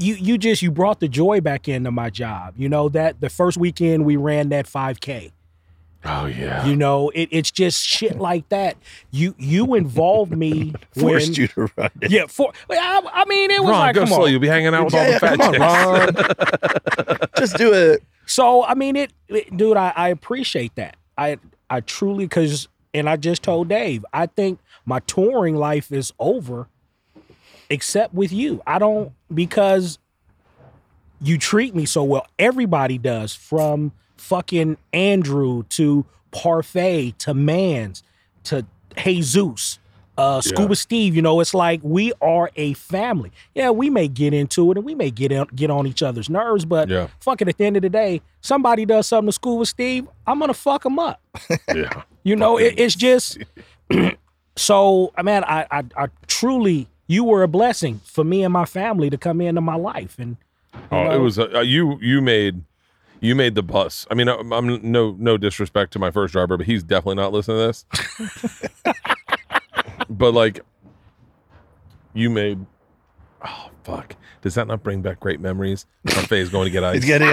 you 0.03 0.15
you 0.15 0.37
just 0.38 0.62
you 0.62 0.71
brought 0.71 1.01
the 1.01 1.09
joy 1.09 1.41
back 1.41 1.69
into 1.69 1.91
my 1.91 2.11
job 2.11 2.55
you 2.57 2.69
know 2.69 2.88
that 2.88 3.21
the 3.21 3.29
first 3.31 3.57
weekend 3.57 4.05
we 4.05 4.17
ran 4.17 4.49
that 4.51 4.67
5k 4.67 5.33
Oh 6.05 6.27
yeah. 6.27 6.67
you 6.67 6.75
know 6.75 7.11
it, 7.11 7.29
it's 7.31 7.51
just 7.53 7.81
shit 7.87 8.19
like 8.19 8.49
that 8.49 8.77
you 9.12 9.37
you 9.38 9.75
involved 9.77 10.37
me 10.37 10.75
Forced 10.99 11.29
when 11.29 11.35
you 11.35 11.47
to 11.49 11.71
run 11.77 11.91
it. 12.01 12.11
yeah 12.11 12.27
for 12.27 12.53
I, 12.69 13.01
I 13.12 13.25
mean 13.27 13.53
it 13.53 13.61
was 13.61 13.71
Ron, 13.71 13.79
like 13.81 13.95
go 13.95 14.01
come 14.01 14.09
slow. 14.09 14.25
on 14.25 14.31
You'll 14.33 14.41
be 14.41 14.49
hanging 14.49 14.75
out 14.75 14.87
with 14.87 14.95
Yeah, 14.95 15.01
all 15.01 15.07
the 15.07 15.12
yeah, 15.12 15.19
fat 15.19 15.38
come 15.38 15.62
on. 15.62 17.19
Ron. 17.19 17.29
Just 17.38 17.57
do 17.57 17.73
it. 17.73 18.03
so 18.27 18.65
i 18.65 18.75
mean 18.75 18.97
it, 18.97 19.12
it- 19.29 19.57
dude 19.57 19.77
I, 19.77 19.93
I 19.95 20.09
appreciate 20.09 20.75
that 20.75 20.97
i 21.17 21.38
i 21.71 21.81
truly 21.81 22.25
because 22.25 22.67
and 22.95 23.09
i 23.09 23.17
just 23.17 23.43
told 23.45 23.69
dave 23.69 24.05
i 24.12 24.27
think 24.27 24.59
my 24.85 24.99
touring 25.01 25.55
life 25.57 25.93
is 25.93 26.12
over 26.19 26.67
except 27.71 28.12
with 28.15 28.33
you 28.33 28.61
i 28.67 28.79
don't 28.79 29.12
because 29.35 29.99
you 31.21 31.38
treat 31.38 31.75
me 31.75 31.85
so 31.85 32.03
well 32.03 32.27
everybody 32.38 32.99
does 32.99 33.35
from 33.35 33.92
fucking 34.16 34.77
andrew 34.92 35.62
to 35.64 36.05
parfait 36.31 37.18
to 37.18 37.33
mans 37.35 38.03
to 38.45 38.64
jesus 38.97 39.79
uh 40.18 40.40
scuba 40.40 40.75
steve 40.77 41.14
you 41.16 41.23
know 41.23 41.40
it's 41.40 41.55
like 41.55 41.81
we 41.83 42.12
are 42.21 42.51
a 42.57 42.75
family 42.75 43.31
yeah 43.55 43.71
we 43.71 43.88
may 43.88 44.07
get 44.09 44.35
into 44.35 44.71
it 44.71 44.77
and 44.77 44.85
we 44.85 44.95
may 44.95 45.11
get 45.11 45.33
in, 45.33 45.45
get 45.55 45.71
on 45.71 45.87
each 45.87 46.03
other's 46.03 46.29
nerves 46.29 46.64
but 46.64 46.88
Yeah. 46.88 47.09
fucking 47.21 47.49
at 47.49 47.57
the 47.57 47.64
end 47.64 47.77
of 47.77 47.83
the 47.83 47.88
day 47.88 48.21
somebody 48.40 48.85
does 48.85 49.07
something 49.07 49.29
to 49.29 49.33
scuba 49.33 49.64
steve 49.64 50.07
i'm 50.27 50.38
gonna 50.38 50.53
fuck 50.55 50.83
them 50.83 50.99
up 50.99 51.21
yeah. 51.75 52.03
you 52.25 52.37
know, 52.37 52.59
it, 52.59 52.75
it's 52.77 52.95
just 52.95 53.38
so. 54.57 55.12
I 55.16 55.23
mean, 55.23 55.42
I, 55.45 55.66
I, 55.71 55.83
I 55.97 56.09
truly, 56.27 56.87
you 57.07 57.25
were 57.25 57.43
a 57.43 57.49
blessing 57.49 58.01
for 58.05 58.25
me 58.25 58.45
and 58.45 58.53
my 58.53 58.65
family 58.65 59.11
to 59.11 59.19
come 59.19 59.41
into 59.41 59.61
my 59.61 59.77
life, 59.77 60.17
and 60.19 60.37
Oh, 60.91 61.11
it 61.11 61.19
was 61.19 61.38
uh, 61.38 61.61
you. 61.61 61.99
You 62.01 62.21
made. 62.21 62.62
You 63.21 63.35
made 63.35 63.55
the 63.55 63.62
bus. 63.62 64.07
I 64.11 64.15
mean, 64.15 64.29
I'm 64.29 64.53
I'm 64.53 64.91
no 64.91 65.15
no 65.19 65.37
disrespect 65.37 65.93
to 65.93 65.99
my 65.99 66.11
first 66.11 66.33
driver, 66.33 66.57
but 66.57 66.67
he's 66.67 66.83
definitely 66.83 67.17
not 67.17 67.33
listening 67.33 67.59
to 67.59 67.67
this. 67.67 68.83
but 70.11 70.35
like, 70.35 70.61
you 72.15 72.31
made. 72.31 72.65
Oh 73.45 73.71
fuck! 73.85 74.15
Does 74.43 74.55
that 74.55 74.67
not 74.67 74.83
bring 74.83 75.03
back 75.03 75.21
great 75.21 75.41
memories? 75.41 75.87
Parfait 76.07 76.41
is 76.41 76.49
going 76.49 76.67
to 76.67 76.71
get 76.71 76.83
ice. 76.85 76.97
He's 76.97 77.05
getting 77.05 77.29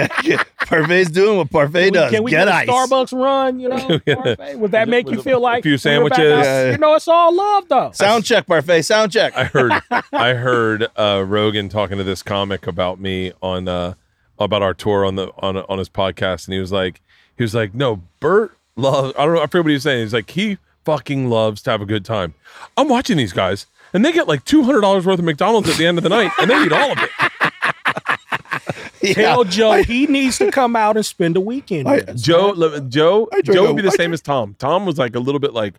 Parfait's 0.58 1.10
doing 1.10 1.36
what 1.38 1.50
Parfait 1.50 1.86
we- 1.86 1.90
does. 1.90 2.10
can 2.12 2.22
we 2.22 2.30
get 2.30 2.46
get 2.46 2.48
a 2.48 2.54
ice. 2.54 2.68
Starbucks 2.68 3.18
run? 3.20 3.58
You 3.60 3.68
know, 3.70 3.98
parfait? 4.06 4.56
would 4.58 4.70
that 4.72 4.88
make 4.88 5.10
you 5.10 5.20
feel 5.22 5.40
like 5.40 5.60
a 5.60 5.62
few 5.62 5.70
we 5.70 5.72
were 5.72 6.08
back 6.10 6.16
sandwiches. 6.18 6.46
Yeah, 6.46 6.64
yeah. 6.66 6.70
You 6.72 6.78
know, 6.78 6.94
it's 6.94 7.08
all 7.08 7.34
love 7.34 7.64
though. 7.68 7.90
Sound 7.92 8.24
check, 8.24 8.46
Parfait. 8.46 8.82
Sound 8.82 9.12
check. 9.12 9.36
I 9.36 9.44
heard 9.44 9.72
I 10.12 10.34
heard 10.34 10.86
uh, 10.96 11.24
Rogan 11.26 11.68
talking 11.68 11.98
to 11.98 12.04
this 12.04 12.22
comic 12.22 12.66
about 12.66 13.00
me 13.00 13.32
on 13.42 13.66
uh, 13.68 13.94
about 14.38 14.62
our 14.62 14.74
tour 14.74 15.04
on 15.04 15.16
the 15.16 15.32
on 15.38 15.56
on 15.56 15.78
his 15.78 15.88
podcast, 15.88 16.46
and 16.46 16.54
he 16.54 16.60
was 16.60 16.72
like, 16.72 17.00
he 17.36 17.42
was 17.44 17.54
like, 17.54 17.74
no, 17.74 18.02
Bert 18.20 18.56
loves. 18.76 19.12
I 19.18 19.24
don't 19.26 19.34
know. 19.34 19.42
I 19.42 19.46
forget 19.46 19.64
what 19.64 19.70
he 19.70 19.74
was 19.74 19.82
saying. 19.82 20.02
He's 20.02 20.14
like, 20.14 20.30
he 20.30 20.58
fucking 20.84 21.28
loves 21.28 21.62
to 21.62 21.70
have 21.70 21.82
a 21.82 21.86
good 21.86 22.04
time. 22.04 22.34
I'm 22.76 22.88
watching 22.88 23.16
these 23.16 23.32
guys, 23.34 23.66
and 23.92 24.04
they 24.04 24.12
get 24.12 24.28
like 24.28 24.44
two 24.44 24.62
hundred 24.62 24.80
dollars 24.82 25.06
worth 25.06 25.18
of 25.18 25.24
McDonald's 25.24 25.68
at 25.68 25.76
the 25.76 25.86
end 25.86 25.98
of 25.98 26.04
the 26.04 26.10
night, 26.10 26.30
and 26.40 26.50
they 26.50 26.62
eat 26.64 26.72
all 26.72 26.92
of 26.92 26.98
it. 26.98 27.10
Yeah. 29.02 29.14
Tell 29.14 29.44
Joe 29.44 29.82
he 29.82 30.06
needs 30.06 30.36
to 30.38 30.50
come 30.50 30.76
out 30.76 30.96
and 30.96 31.06
spend 31.06 31.34
a 31.34 31.40
weekend 31.40 31.88
I- 31.88 32.00
Joe, 32.12 32.52
Joe, 32.86 33.30
Joe 33.44 33.66
would 33.68 33.76
be 33.76 33.80
the 33.82 33.88
I 33.88 33.96
same 33.96 34.12
as 34.12 34.20
Tom. 34.20 34.54
Tom 34.58 34.84
was 34.84 34.98
like 34.98 35.16
a 35.16 35.18
little 35.20 35.38
bit 35.38 35.54
like, 35.54 35.76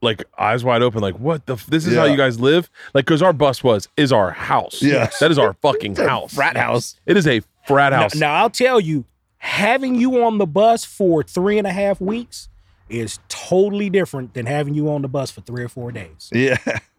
like 0.00 0.24
eyes 0.38 0.64
wide 0.64 0.80
open, 0.80 1.02
like 1.02 1.18
what 1.18 1.44
the? 1.44 1.54
F- 1.54 1.66
this 1.66 1.86
is 1.86 1.94
how 1.94 2.04
you 2.06 2.16
guys 2.16 2.40
live, 2.40 2.70
like 2.94 3.04
because 3.04 3.20
our 3.20 3.34
bus 3.34 3.62
was 3.62 3.88
is 3.98 4.12
our 4.12 4.30
house. 4.30 4.80
Yes. 4.82 5.18
that 5.18 5.30
is 5.30 5.38
our 5.38 5.52
fucking 5.60 5.96
house. 5.96 6.32
Frat 6.32 6.56
house. 6.56 6.98
It 7.04 7.18
is 7.18 7.26
a 7.26 7.42
frat 7.66 7.92
Now, 7.92 8.00
house. 8.00 8.14
now 8.14 8.32
I'll 8.32 8.48
tell 8.50 8.80
you, 8.80 9.04
having 9.36 9.94
you 9.96 10.22
on 10.24 10.38
the 10.38 10.46
bus 10.46 10.86
for 10.86 11.22
three 11.22 11.58
and 11.58 11.66
a 11.66 11.72
half 11.72 12.00
weeks 12.00 12.48
is 12.88 13.18
totally 13.28 13.90
different 13.90 14.32
than 14.32 14.46
having 14.46 14.72
you 14.72 14.90
on 14.90 15.02
the 15.02 15.08
bus 15.08 15.30
for 15.30 15.42
three 15.42 15.62
or 15.64 15.68
four 15.68 15.92
days. 15.92 16.30
Yeah. 16.32 16.56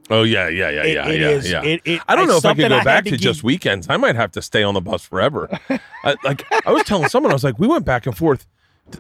Oh 0.10 0.24
yeah, 0.24 0.48
yeah, 0.50 0.70
yeah, 0.70 0.84
yeah, 0.84 1.08
it 1.10 1.20
yeah, 1.20 1.28
is- 1.30 1.50
yeah. 1.52 1.64
it- 1.64 1.82
it- 1.86 2.02
I 2.08 2.16
don't 2.16 2.28
know 2.28 2.38
if 2.38 2.46
I 2.46 2.54
could 2.54 2.70
go 2.70 2.78
I 2.78 2.84
back 2.84 3.06
to 3.06 3.12
to, 3.12 3.18
just 3.18 3.44
weekends. 3.44 3.88
I 3.90 3.98
might 3.98 4.16
have 4.16 4.32
to 4.34 4.42
stay 4.42 4.62
on 4.64 4.74
the 4.76 4.82
bus 4.82 5.04
forever. 5.06 5.50
I, 6.04 6.16
like 6.24 6.46
I 6.68 6.72
was 6.72 6.84
telling 6.84 7.10
someone, 7.10 7.32
I 7.32 7.36
was 7.36 7.44
like, 7.44 7.58
we 7.58 7.68
went 7.68 7.86
back 7.86 8.06
and 8.06 8.16
forth 8.16 8.46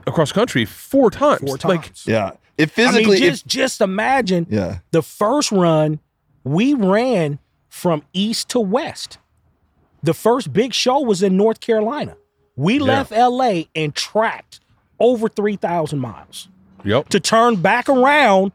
across 0.07 0.31
country 0.31 0.65
four 0.65 1.11
times. 1.11 1.41
Four 1.41 1.57
Like, 1.69 1.83
times. 1.83 2.05
Yeah. 2.07 2.31
If 2.57 2.71
I 2.71 2.73
physically, 2.73 3.15
mean, 3.19 3.23
if- 3.23 3.29
just 3.33 3.47
just 3.47 3.81
imagine 3.81 4.47
yeah. 4.49 4.79
the 4.91 5.01
first 5.03 5.51
run 5.51 5.99
we 6.43 6.73
ran 6.73 7.39
from 7.69 8.03
east 8.13 8.49
to 8.49 8.59
west. 8.59 9.17
The 10.01 10.13
first 10.13 10.53
big 10.53 10.73
show 10.73 10.99
was 11.01 11.21
in 11.23 11.35
North 11.35 11.59
Carolina. 11.59 12.15
We 12.55 12.77
left 12.79 13.11
LA 13.11 13.63
and 13.75 13.93
tracked 13.93 14.59
over 14.99 15.27
3,000 15.27 15.99
miles 15.99 16.47
yep. 16.85 17.09
to 17.09 17.19
turn 17.19 17.57
back 17.57 17.89
around 17.89 18.51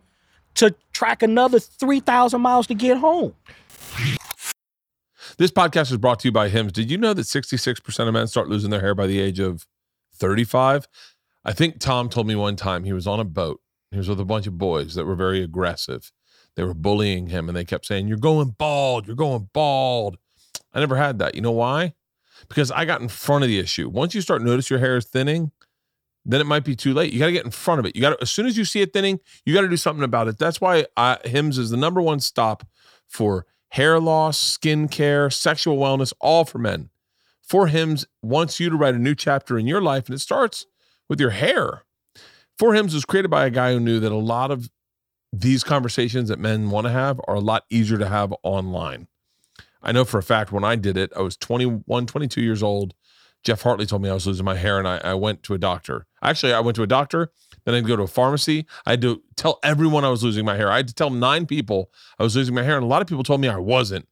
to 0.55 0.75
track 0.93 1.23
another 1.23 1.59
3,000 1.59 2.41
miles 2.41 2.67
to 2.69 2.75
get 2.75 2.99
home. 2.99 3.35
This 5.39 5.51
podcast 5.51 5.91
is 5.91 5.97
brought 5.97 6.21
to 6.21 6.29
you 6.29 6.33
by 6.33 6.49
Hims. 6.49 6.73
Did 6.73 6.91
you 6.91 6.99
know 6.99 7.15
that 7.15 7.23
66% 7.23 8.09
of 8.09 8.13
men 8.13 8.27
start 8.27 8.49
losing 8.49 8.71
their 8.71 8.81
hair 8.81 8.95
by 8.95 9.07
the 9.07 9.21
age 9.21 9.39
of 9.39 9.67
35? 10.15 10.87
I 11.45 11.53
think 11.53 11.79
Tom 11.79 12.09
told 12.09 12.27
me 12.27 12.35
one 12.35 12.57
time 12.57 12.85
he 12.85 12.93
was 12.93 13.07
on 13.07 13.21
a 13.21 13.25
boat. 13.25 13.61
He 13.91 13.97
was 13.97 14.09
with 14.09 14.21
a 14.21 14.25
bunch 14.25 14.47
of 14.47 14.59
boys 14.59 14.95
that 14.95 15.07
were 15.07 15.15
very 15.15 15.43
aggressive. 15.43 16.13
They 16.57 16.65
were 16.65 16.75
bullying 16.75 17.29
him 17.29 17.49
and 17.49 17.57
they 17.57 17.65
kept 17.65 17.87
saying, 17.87 18.09
You're 18.09 18.19
going 18.19 18.55
bald. 18.59 19.07
You're 19.07 19.17
going 19.17 19.49
bald. 19.53 20.19
I 20.75 20.81
never 20.81 20.97
had 20.97 21.19
that. 21.21 21.35
You 21.35 21.41
know 21.41 21.53
why? 21.53 21.95
Because 22.49 22.71
I 22.71 22.85
got 22.85 23.01
in 23.01 23.09
front 23.09 23.45
of 23.45 23.49
the 23.49 23.59
issue. 23.59 23.89
Once 23.89 24.15
you 24.15 24.21
start 24.21 24.43
notice 24.43 24.71
your 24.71 24.79
hair 24.79 24.97
is 24.97 25.07
thinning, 25.07 25.53
then 26.25 26.41
it 26.41 26.47
might 26.47 26.65
be 26.65 26.77
too 26.77 26.95
late. 26.95 27.13
You 27.13 27.19
got 27.19 27.27
to 27.27 27.33
get 27.33 27.45
in 27.45 27.51
front 27.51 27.81
of 27.81 27.87
it. 27.87 27.97
You 27.97 28.03
got 28.03 28.11
to, 28.11 28.19
as 28.21 28.31
soon 28.31 28.47
as 28.47 28.57
you 28.57 28.65
see 28.65 28.81
it 28.81 28.93
thinning, 28.93 29.21
you 29.45 29.55
got 29.55 29.63
to 29.63 29.69
do 29.69 29.77
something 29.77 30.05
about 30.05 30.29
it. 30.29 30.39
That's 30.39 30.61
why 30.61 30.87
I, 30.97 31.19
Hims 31.25 31.59
is 31.59 31.71
the 31.71 31.77
number 31.77 32.03
one 32.03 32.21
stop 32.21 32.67
for 33.09 33.47
hair 33.71 33.99
loss, 33.99 34.39
skin 34.39 34.89
care, 34.89 35.31
sexual 35.31 35.79
wellness, 35.79 36.13
all 36.21 36.45
for 36.45 36.59
men. 36.59 36.91
For 37.43 37.67
Hims 37.67 38.07
wants 38.23 38.61
you 38.61 38.71
to 38.71 38.77
write 38.77 38.95
a 38.95 38.99
new 38.99 39.15
chapter 39.15 39.59
in 39.59 39.67
your 39.67 39.81
life, 39.81 40.07
and 40.07 40.15
it 40.15 40.21
starts 40.21 40.67
with 41.09 41.21
your 41.21 41.31
hair. 41.31 41.83
For 42.59 42.75
Hims 42.75 42.95
was 42.95 43.05
created 43.05 43.31
by 43.31 43.47
a 43.47 43.51
guy 43.51 43.73
who 43.73 43.81
knew 43.81 43.99
that 44.01 44.13
a 44.13 44.17
lot 44.17 44.51
of 44.51 44.71
these 45.33 45.65
conversations 45.65 46.29
that 46.29 46.39
men 46.39 46.71
want 46.71 46.87
to 46.87 46.93
have 46.93 47.21
are 47.27 47.37
a 47.37 47.41
lot 47.41 47.65
easier 47.71 47.99
to 47.99 48.09
have 48.09 48.35
online. 48.43 49.09
I 49.83 49.93
know 49.93 50.05
for 50.05 50.19
a 50.19 50.23
fact 50.23 50.53
when 50.53 50.65
I 50.65 50.77
did 50.77 50.97
it, 50.97 51.13
I 51.17 51.23
was 51.23 51.37
21, 51.37 52.07
22 52.07 52.41
years 52.43 52.63
old. 52.63 52.95
Jeff 53.43 53.63
Hartley 53.63 53.87
told 53.87 54.03
me 54.03 54.11
I 54.11 54.15
was 54.15 54.27
losing 54.27 54.45
my 54.45 54.57
hair, 54.57 54.79
and 54.79 54.87
I, 54.87 54.99
I 54.99 55.15
went 55.15 55.43
to 55.45 55.55
a 55.55 55.59
doctor. 55.59 56.07
Actually, 56.23 56.53
I 56.53 56.61
went 56.61 56.77
to 56.77 56.83
a 56.83 56.87
doctor, 56.87 57.33
then 57.65 57.75
I'd 57.75 57.87
go 57.87 57.97
to 57.97 58.03
a 58.03 58.09
pharmacy. 58.09 58.67
I 58.85 58.91
had 58.91 59.03
to 59.03 59.23
tell 59.37 59.59
everyone 59.63 60.05
I 60.05 60.11
was 60.11 60.23
losing 60.23 60.45
my 60.45 60.57
hair. 60.57 60.71
I 60.71 60.79
had 60.79 60.89
to 60.89 60.95
tell 60.95 61.11
nine 61.11 61.47
people 61.47 61.91
I 62.19 62.23
was 62.23 62.37
losing 62.37 62.55
my 62.55 62.63
hair, 62.63 62.77
and 62.77 62.85
a 62.85 62.89
lot 62.89 63.03
of 63.03 63.09
people 63.09 63.25
told 63.25 63.41
me 63.41 63.49
I 63.49 63.57
wasn't. 63.57 64.07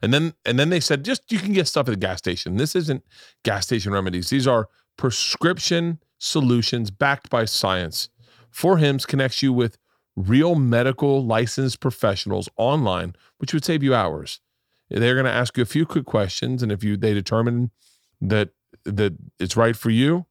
And 0.00 0.12
then 0.12 0.34
and 0.44 0.58
then 0.58 0.70
they 0.70 0.80
said, 0.80 1.04
just 1.04 1.30
you 1.30 1.38
can 1.38 1.52
get 1.52 1.68
stuff 1.68 1.88
at 1.88 1.92
the 1.92 1.96
gas 1.96 2.18
station. 2.18 2.56
This 2.56 2.74
isn't 2.74 3.04
gas 3.44 3.64
station 3.64 3.92
remedies. 3.92 4.30
These 4.30 4.46
are 4.46 4.68
prescription 4.96 6.00
solutions 6.18 6.90
backed 6.90 7.30
by 7.30 7.44
science. 7.44 8.08
For 8.50 8.78
Hims 8.78 9.06
connects 9.06 9.42
you 9.42 9.52
with 9.52 9.78
real 10.16 10.54
medical 10.54 11.24
licensed 11.24 11.80
professionals 11.80 12.48
online, 12.56 13.14
which 13.38 13.54
would 13.54 13.64
save 13.64 13.82
you 13.82 13.94
hours. 13.94 14.40
They're 14.90 15.14
going 15.14 15.24
to 15.24 15.30
ask 15.30 15.56
you 15.56 15.62
a 15.62 15.66
few 15.66 15.86
quick 15.86 16.04
questions, 16.04 16.62
and 16.62 16.70
if 16.70 16.84
you 16.84 16.96
they 16.96 17.14
determine 17.14 17.70
that 18.22 18.50
that 18.84 19.14
it's 19.38 19.56
right 19.56 19.76
for 19.76 19.90
you, 19.90 20.26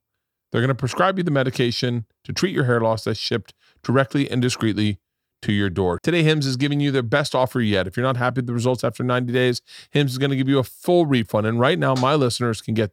they're 0.50 0.60
going 0.60 0.68
to 0.68 0.74
prescribe 0.74 1.18
you 1.18 1.24
the 1.24 1.30
medication 1.30 2.06
to 2.24 2.32
treat 2.32 2.54
your 2.54 2.64
hair 2.64 2.80
loss 2.80 3.04
that's 3.04 3.18
shipped 3.18 3.54
directly 3.82 4.30
and 4.30 4.42
discreetly 4.42 4.98
to 5.42 5.52
your 5.52 5.70
door. 5.70 5.98
Today, 6.02 6.22
Hims 6.22 6.46
is 6.46 6.56
giving 6.56 6.80
you 6.80 6.90
their 6.90 7.02
best 7.02 7.34
offer 7.34 7.60
yet. 7.60 7.86
If 7.86 7.96
you're 7.96 8.04
not 8.04 8.16
happy 8.16 8.40
with 8.40 8.46
the 8.46 8.52
results 8.52 8.84
after 8.84 9.02
90 9.02 9.32
days, 9.32 9.62
Hims 9.90 10.12
is 10.12 10.18
going 10.18 10.30
to 10.30 10.36
give 10.36 10.48
you 10.48 10.58
a 10.58 10.64
full 10.64 11.06
refund. 11.06 11.46
And 11.46 11.58
right 11.58 11.78
now, 11.78 11.94
my 11.94 12.14
listeners 12.14 12.60
can 12.60 12.74
get 12.74 12.92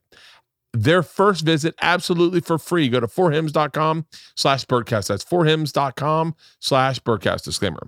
their 0.74 1.04
first 1.04 1.44
visit 1.44 1.76
absolutely 1.82 2.42
for 2.42 2.58
free. 2.58 2.90
Go 2.90 3.00
to 3.00 3.08
forhims.com 3.08 4.06
slash 4.36 4.66
bertcast. 4.66 5.08
That's 5.08 5.26
forhims.com 5.26 6.36
slash 6.60 7.00
bertcast. 7.00 7.44
Disclaimer. 7.44 7.88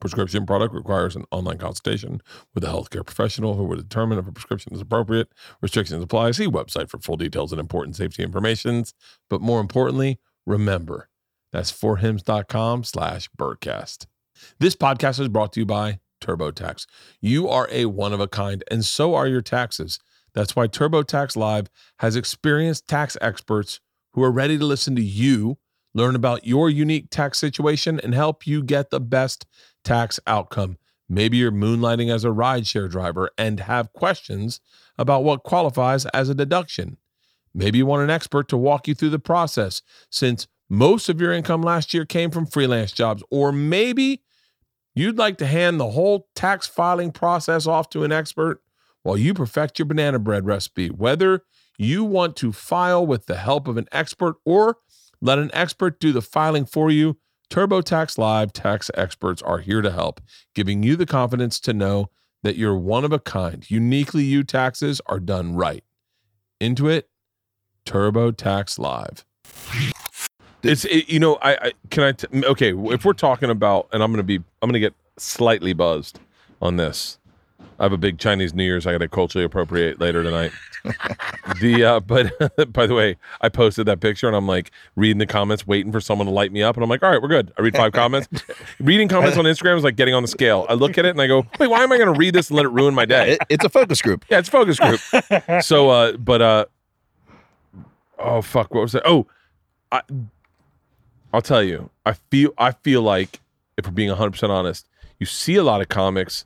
Prescription 0.00 0.46
product 0.46 0.74
requires 0.74 1.14
an 1.14 1.24
online 1.30 1.58
consultation 1.58 2.22
with 2.54 2.64
a 2.64 2.68
healthcare 2.68 3.04
professional 3.04 3.54
who 3.54 3.64
will 3.64 3.76
determine 3.76 4.18
if 4.18 4.26
a 4.26 4.32
prescription 4.32 4.72
is 4.74 4.80
appropriate. 4.80 5.28
Restrictions 5.60 6.02
apply. 6.02 6.30
See 6.32 6.46
website 6.46 6.88
for 6.88 6.98
full 6.98 7.16
details 7.16 7.52
and 7.52 7.60
important 7.60 7.96
safety 7.96 8.22
information. 8.22 8.84
But 9.28 9.40
more 9.40 9.60
importantly, 9.60 10.18
remember, 10.46 11.08
that's 11.52 11.70
forhims.com 11.70 12.84
slash 12.84 13.28
bertcast. 13.38 14.06
This 14.58 14.74
podcast 14.74 15.20
is 15.20 15.28
brought 15.28 15.52
to 15.54 15.60
you 15.60 15.66
by 15.66 16.00
TurboTax. 16.20 16.86
You 17.20 17.48
are 17.48 17.68
a 17.70 17.86
one 17.86 18.12
of 18.12 18.20
a 18.20 18.28
kind, 18.28 18.64
and 18.70 18.84
so 18.84 19.14
are 19.14 19.26
your 19.26 19.42
taxes. 19.42 19.98
That's 20.34 20.54
why 20.54 20.68
TurboTax 20.68 21.36
Live 21.36 21.68
has 21.98 22.16
experienced 22.16 22.88
tax 22.88 23.16
experts 23.20 23.80
who 24.12 24.22
are 24.22 24.30
ready 24.30 24.58
to 24.58 24.64
listen 24.64 24.94
to 24.96 25.02
you, 25.02 25.58
learn 25.94 26.14
about 26.14 26.46
your 26.46 26.70
unique 26.70 27.08
tax 27.10 27.38
situation, 27.38 28.00
and 28.00 28.14
help 28.14 28.46
you 28.46 28.62
get 28.62 28.90
the 28.90 29.00
best 29.00 29.46
tax 29.84 30.20
outcome. 30.26 30.78
Maybe 31.08 31.38
you're 31.38 31.50
moonlighting 31.50 32.12
as 32.12 32.24
a 32.24 32.28
rideshare 32.28 32.88
driver 32.88 33.30
and 33.36 33.60
have 33.60 33.92
questions 33.92 34.60
about 34.96 35.24
what 35.24 35.42
qualifies 35.42 36.06
as 36.06 36.28
a 36.28 36.34
deduction. 36.34 36.98
Maybe 37.52 37.78
you 37.78 37.86
want 37.86 38.02
an 38.02 38.10
expert 38.10 38.48
to 38.48 38.56
walk 38.56 38.86
you 38.86 38.94
through 38.94 39.10
the 39.10 39.18
process 39.18 39.82
since 40.08 40.46
most 40.68 41.08
of 41.08 41.20
your 41.20 41.32
income 41.32 41.62
last 41.62 41.92
year 41.92 42.04
came 42.04 42.30
from 42.30 42.46
freelance 42.46 42.92
jobs. 42.92 43.24
Or 43.30 43.50
maybe 43.50 44.22
you'd 44.94 45.18
like 45.18 45.36
to 45.38 45.46
hand 45.46 45.80
the 45.80 45.90
whole 45.90 46.28
tax 46.36 46.68
filing 46.68 47.10
process 47.10 47.66
off 47.66 47.88
to 47.90 48.04
an 48.04 48.12
expert 48.12 48.62
while 49.02 49.16
you 49.16 49.34
perfect 49.34 49.78
your 49.78 49.86
banana 49.86 50.20
bread 50.20 50.46
recipe. 50.46 50.88
Whether 50.88 51.42
you 51.76 52.04
want 52.04 52.36
to 52.36 52.52
file 52.52 53.04
with 53.04 53.26
the 53.26 53.36
help 53.36 53.66
of 53.66 53.76
an 53.76 53.88
expert 53.90 54.36
or 54.44 54.76
let 55.20 55.38
an 55.38 55.50
expert 55.52 55.98
do 55.98 56.12
the 56.12 56.22
filing 56.22 56.66
for 56.66 56.90
you, 56.90 57.18
TurboTax 57.50 58.16
Live 58.16 58.52
tax 58.52 58.92
experts 58.94 59.42
are 59.42 59.58
here 59.58 59.82
to 59.82 59.90
help, 59.90 60.20
giving 60.54 60.84
you 60.84 60.94
the 60.94 61.04
confidence 61.04 61.58
to 61.60 61.72
know 61.72 62.08
that 62.44 62.56
you're 62.56 62.76
one 62.76 63.04
of 63.04 63.12
a 63.12 63.18
kind. 63.18 63.68
Uniquely 63.68 64.22
you 64.22 64.44
taxes 64.44 65.00
are 65.06 65.18
done 65.18 65.56
right. 65.56 65.82
Intuit 66.60 67.02
TurboTax 67.84 68.78
Live. 68.78 69.24
It's 70.62 70.84
it, 70.84 71.08
you 71.08 71.18
know 71.18 71.38
I, 71.42 71.52
I 71.54 71.72
can 71.90 72.04
I 72.04 72.12
t- 72.12 72.44
okay 72.44 72.72
if 72.74 73.04
we're 73.04 73.14
talking 73.14 73.50
about 73.50 73.88
and 73.92 74.02
I'm 74.02 74.12
gonna 74.12 74.22
be 74.22 74.36
I'm 74.62 74.68
gonna 74.68 74.78
get 74.78 74.94
slightly 75.16 75.72
buzzed 75.72 76.20
on 76.62 76.76
this. 76.76 77.18
I 77.80 77.84
have 77.84 77.92
a 77.92 77.98
big 77.98 78.18
Chinese 78.18 78.52
New 78.52 78.62
Year's 78.62 78.86
I 78.86 78.92
got 78.92 78.98
to 78.98 79.08
culturally 79.08 79.44
appropriate 79.44 79.98
later 80.00 80.22
tonight. 80.22 80.52
the 81.62 81.82
uh, 81.82 82.00
but 82.06 82.72
by 82.72 82.86
the 82.86 82.94
way, 82.94 83.16
I 83.40 83.48
posted 83.48 83.86
that 83.86 84.00
picture 84.00 84.26
and 84.26 84.36
I'm 84.36 84.46
like 84.46 84.70
reading 84.96 85.16
the 85.16 85.26
comments, 85.26 85.66
waiting 85.66 85.90
for 85.90 86.00
someone 86.00 86.26
to 86.26 86.32
light 86.32 86.52
me 86.52 86.62
up, 86.62 86.76
and 86.76 86.84
I'm 86.84 86.90
like, 86.90 87.02
all 87.02 87.10
right, 87.10 87.20
we're 87.20 87.28
good. 87.28 87.52
I 87.58 87.62
read 87.62 87.74
five 87.74 87.92
comments. 87.92 88.28
Reading 88.80 89.08
comments 89.08 89.38
on 89.38 89.46
Instagram 89.46 89.78
is 89.78 89.84
like 89.84 89.96
getting 89.96 90.12
on 90.12 90.22
the 90.22 90.28
scale. 90.28 90.66
I 90.68 90.74
look 90.74 90.98
at 90.98 91.06
it 91.06 91.10
and 91.10 91.22
I 91.22 91.26
go, 91.26 91.46
wait, 91.58 91.68
why 91.68 91.82
am 91.82 91.90
I 91.90 91.96
going 91.96 92.12
to 92.12 92.18
read 92.18 92.34
this 92.34 92.50
and 92.50 92.56
let 92.56 92.66
it 92.66 92.70
ruin 92.70 92.94
my 92.94 93.06
day? 93.06 93.32
It, 93.32 93.40
it's 93.48 93.64
a 93.64 93.68
focus 93.68 94.02
group. 94.02 94.24
Yeah, 94.28 94.38
it's 94.38 94.48
a 94.48 94.52
focus 94.52 94.78
group. 94.78 95.62
so, 95.62 95.88
uh, 95.88 96.16
but 96.18 96.42
uh, 96.42 96.64
oh 98.18 98.42
fuck, 98.42 98.74
what 98.74 98.82
was 98.82 98.92
that? 98.92 99.02
Oh, 99.06 99.26
I, 99.90 100.02
I'll 101.32 101.42
tell 101.42 101.62
you, 101.62 101.90
I 102.04 102.12
feel, 102.12 102.52
I 102.58 102.72
feel 102.72 103.02
like 103.02 103.40
if 103.78 103.86
we're 103.86 103.92
being 103.92 104.10
100 104.10 104.32
percent 104.32 104.52
honest, 104.52 104.86
you 105.18 105.26
see 105.26 105.56
a 105.56 105.62
lot 105.62 105.80
of 105.80 105.88
comics 105.88 106.44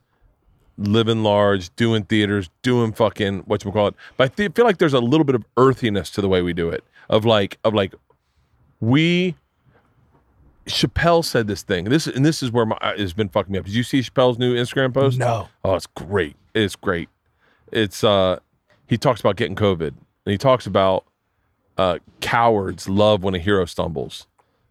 living 0.76 1.22
large, 1.22 1.74
doing 1.76 2.04
theaters, 2.04 2.50
doing 2.62 2.92
fucking 2.92 3.40
what 3.40 3.64
you 3.64 3.72
call 3.72 3.88
it. 3.88 3.94
But 4.16 4.24
I 4.24 4.34
th- 4.34 4.52
feel 4.54 4.64
like 4.64 4.78
there's 4.78 4.94
a 4.94 5.00
little 5.00 5.24
bit 5.24 5.34
of 5.34 5.44
earthiness 5.56 6.10
to 6.10 6.20
the 6.20 6.28
way 6.28 6.42
we 6.42 6.52
do 6.52 6.68
it. 6.68 6.84
Of 7.08 7.24
like, 7.24 7.58
of 7.64 7.74
like, 7.74 7.94
we. 8.80 9.36
Chappelle 10.66 11.22
said 11.22 11.46
this 11.46 11.62
thing. 11.62 11.84
This 11.84 12.06
and 12.06 12.24
this 12.24 12.42
is 12.42 12.50
where 12.50 12.64
my 12.64 12.78
has 12.96 13.12
been 13.12 13.28
fucking 13.28 13.52
me 13.52 13.58
up. 13.58 13.66
Did 13.66 13.74
you 13.74 13.82
see 13.82 14.00
Chappelle's 14.00 14.38
new 14.38 14.54
Instagram 14.56 14.94
post? 14.94 15.18
No. 15.18 15.48
Oh, 15.62 15.74
it's 15.74 15.86
great. 15.86 16.36
It's 16.54 16.74
great. 16.74 17.10
It's 17.70 18.02
uh 18.02 18.38
he 18.86 18.96
talks 18.96 19.20
about 19.20 19.36
getting 19.36 19.56
COVID. 19.56 19.88
And 19.88 20.32
he 20.32 20.38
talks 20.38 20.66
about 20.66 21.04
uh 21.76 21.98
cowards 22.22 22.88
love 22.88 23.22
when 23.22 23.34
a 23.34 23.38
hero 23.38 23.66
stumbles. 23.66 24.26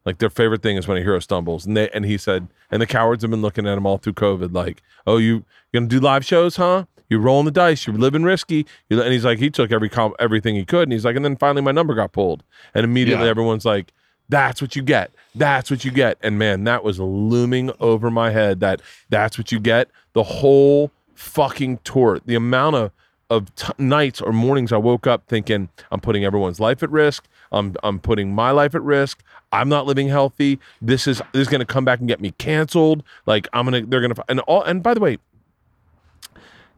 Like 0.05 0.17
their 0.17 0.29
favorite 0.29 0.61
thing 0.61 0.75
is 0.77 0.87
when 0.87 0.97
a 0.97 1.01
hero 1.01 1.19
stumbles. 1.19 1.65
And 1.65 1.77
they 1.77 1.89
and 1.89 2.05
he 2.05 2.17
said, 2.17 2.47
and 2.71 2.81
the 2.81 2.85
cowards 2.87 3.21
have 3.23 3.31
been 3.31 3.41
looking 3.41 3.67
at 3.67 3.77
him 3.77 3.85
all 3.85 3.97
through 3.97 4.13
COVID, 4.13 4.53
like, 4.53 4.81
oh, 5.07 5.17
you 5.17 5.45
gonna 5.73 5.87
do 5.87 5.99
live 5.99 6.25
shows, 6.25 6.57
huh? 6.57 6.85
You're 7.09 7.19
rolling 7.21 7.45
the 7.45 7.51
dice. 7.51 7.85
You're 7.85 7.95
living 7.95 8.23
risky. 8.23 8.65
And 8.89 9.01
he's 9.13 9.23
like, 9.25 9.37
he 9.39 9.49
took 9.49 9.71
every 9.71 9.89
com- 9.89 10.15
everything 10.19 10.55
he 10.55 10.65
could, 10.65 10.83
and 10.83 10.91
he's 10.91 11.05
like, 11.05 11.15
and 11.15 11.23
then 11.23 11.35
finally 11.37 11.61
my 11.61 11.71
number 11.71 11.93
got 11.93 12.11
pulled, 12.11 12.43
and 12.73 12.83
immediately 12.83 13.25
Yeah. 13.25 13.29
everyone's 13.31 13.65
like, 13.65 13.93
that's 14.29 14.61
what 14.61 14.75
you 14.75 14.81
get. 14.81 15.11
That's 15.35 15.69
what 15.69 15.83
you 15.85 15.91
get. 15.91 16.17
And 16.21 16.39
man, 16.39 16.63
that 16.63 16.83
was 16.83 16.99
looming 16.99 17.71
over 17.79 18.09
my 18.09 18.31
head. 18.31 18.59
That 18.61 18.81
that's 19.09 19.37
what 19.37 19.51
you 19.51 19.59
get. 19.59 19.89
The 20.13 20.23
whole 20.23 20.91
fucking 21.13 21.79
tour. 21.83 22.19
The 22.25 22.35
amount 22.35 22.75
of 22.75 22.91
of 23.29 23.53
t- 23.55 23.73
nights 23.77 24.21
or 24.21 24.31
mornings 24.31 24.71
I 24.71 24.77
woke 24.77 25.07
up 25.07 25.23
thinking 25.27 25.69
I'm 25.91 25.99
putting 25.99 26.23
everyone's 26.25 26.59
life 26.59 26.83
at 26.83 26.89
risk. 26.91 27.25
I'm 27.51 27.75
I'm 27.83 27.99
putting 27.99 28.33
my 28.33 28.51
life 28.51 28.75
at 28.75 28.81
risk. 28.81 29.23
I'm 29.53 29.69
not 29.69 29.85
living 29.85 30.09
healthy. 30.09 30.59
This 30.81 31.07
is 31.07 31.21
this 31.31 31.43
is 31.43 31.47
going 31.47 31.59
to 31.59 31.65
come 31.65 31.85
back 31.85 31.99
and 31.99 32.07
get 32.07 32.19
me 32.19 32.31
canceled. 32.31 33.03
Like 33.27 33.47
I'm 33.53 33.65
gonna 33.65 33.85
they're 33.85 34.01
gonna 34.01 34.15
and 34.27 34.39
all 34.41 34.63
and 34.63 34.81
by 34.81 34.95
the 34.95 34.99
way, 34.99 35.19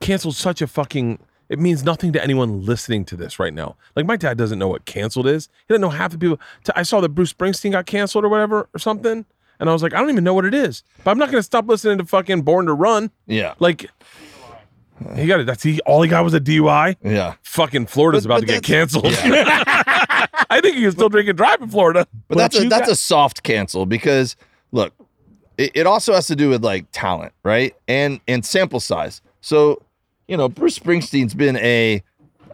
canceled 0.01 0.35
such 0.35 0.61
a 0.61 0.67
fucking 0.67 1.19
it 1.47 1.57
means 1.57 1.83
nothing 1.83 2.11
to 2.13 2.21
anyone 2.21 2.65
listening 2.65 3.05
to 3.05 3.15
this 3.15 3.39
right 3.39 3.53
now. 3.53 3.77
Like 3.95 4.05
my 4.05 4.17
dad 4.17 4.37
doesn't 4.37 4.59
know 4.59 4.67
what 4.67 4.85
canceled 4.85 5.27
is. 5.27 5.47
He 5.67 5.73
doesn't 5.73 5.81
know 5.81 5.89
half 5.89 6.11
the 6.11 6.17
people. 6.17 6.39
I 6.75 6.83
saw 6.83 6.99
that 7.01 7.09
Bruce 7.09 7.31
Springsteen 7.31 7.71
got 7.71 7.85
canceled 7.85 8.25
or 8.25 8.29
whatever 8.29 8.67
or 8.73 8.79
something, 8.79 9.25
and 9.59 9.69
I 9.69 9.73
was 9.73 9.81
like, 9.81 9.93
I 9.93 10.01
don't 10.01 10.09
even 10.09 10.23
know 10.23 10.33
what 10.33 10.45
it 10.45 10.53
is. 10.53 10.83
But 11.03 11.11
I'm 11.11 11.17
not 11.17 11.31
gonna 11.31 11.43
stop 11.43 11.67
listening 11.67 11.97
to 11.99 12.05
fucking 12.05 12.41
Born 12.41 12.65
to 12.65 12.73
Run. 12.73 13.09
Yeah. 13.25 13.53
Like 13.59 13.89
he 15.15 15.27
got 15.27 15.39
it. 15.41 15.45
That's 15.45 15.61
he. 15.63 15.79
All 15.81 16.01
he 16.01 16.09
got 16.09 16.23
was 16.23 16.33
a 16.33 16.39
DUI. 16.39 16.95
Yeah. 17.03 17.35
Fucking 17.43 17.87
Florida's 17.87 18.25
But- 18.25 18.43
about 18.43 18.47
but 18.47 18.61
to 18.61 18.61
get 18.61 18.91
that's- 18.91 18.93
canceled. 18.93 19.13
I 20.49 20.61
think 20.61 20.75
he 20.75 20.81
can 20.83 20.91
still 20.91 21.09
drink 21.09 21.27
and 21.27 21.37
drive 21.37 21.61
in 21.61 21.69
Florida. 21.69 22.07
But 22.27 22.37
that's 22.37 22.55
But 22.55 22.61
a 22.61 22.63
you 22.65 22.69
that's 22.69 22.89
a 22.89 22.95
soft 22.95 23.43
cancel 23.43 23.85
because 23.85 24.35
look, 24.71 24.93
it, 25.57 25.71
it 25.73 25.87
also 25.87 26.13
has 26.13 26.27
to 26.27 26.35
do 26.35 26.49
with 26.49 26.63
like 26.63 26.85
talent, 26.91 27.33
right? 27.43 27.75
And 27.87 28.19
and 28.27 28.45
sample 28.45 28.79
size. 28.79 29.21
So, 29.41 29.81
you 30.27 30.37
know, 30.37 30.47
Bruce 30.49 30.77
Springsteen's 30.79 31.33
been 31.33 31.57
a 31.57 32.03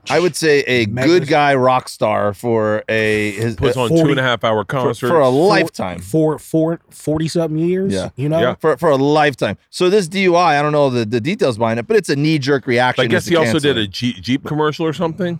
I 0.09 0.19
would 0.19 0.35
say 0.35 0.61
a 0.61 0.85
Megas- 0.87 1.11
good 1.11 1.27
guy 1.27 1.55
rock 1.55 1.89
star 1.89 2.33
for 2.33 2.83
a 2.89 3.31
his 3.31 3.55
Puts 3.55 3.77
uh, 3.77 3.83
on 3.83 3.89
40 3.89 4.03
two 4.03 4.09
and 4.11 4.19
a 4.19 4.23
half 4.23 4.43
hour 4.43 4.65
for, 4.65 4.93
for 4.93 5.19
a 5.19 5.29
lifetime. 5.29 5.99
for 5.99 6.39
for 6.39 6.79
40 6.89 7.27
something 7.27 7.59
years. 7.59 7.93
Yeah. 7.93 8.09
You 8.15 8.29
know? 8.29 8.39
Yeah. 8.39 8.55
For, 8.55 8.77
for 8.77 8.89
a 8.89 8.95
lifetime. 8.97 9.57
So 9.69 9.89
this 9.89 10.07
DUI, 10.07 10.35
I 10.57 10.61
don't 10.61 10.71
know 10.71 10.89
the, 10.89 11.05
the 11.05 11.21
details 11.21 11.57
behind 11.57 11.79
it, 11.79 11.87
but 11.87 11.97
it's 11.97 12.09
a 12.09 12.15
knee 12.15 12.39
jerk 12.39 12.67
reaction. 12.67 13.05
I 13.05 13.07
guess 13.07 13.25
he 13.25 13.35
to 13.35 13.41
also 13.41 13.59
did 13.59 13.77
a. 13.77 13.87
Jeep, 13.87 14.21
Jeep 14.21 14.45
commercial 14.45 14.85
or 14.85 14.93
something 14.93 15.39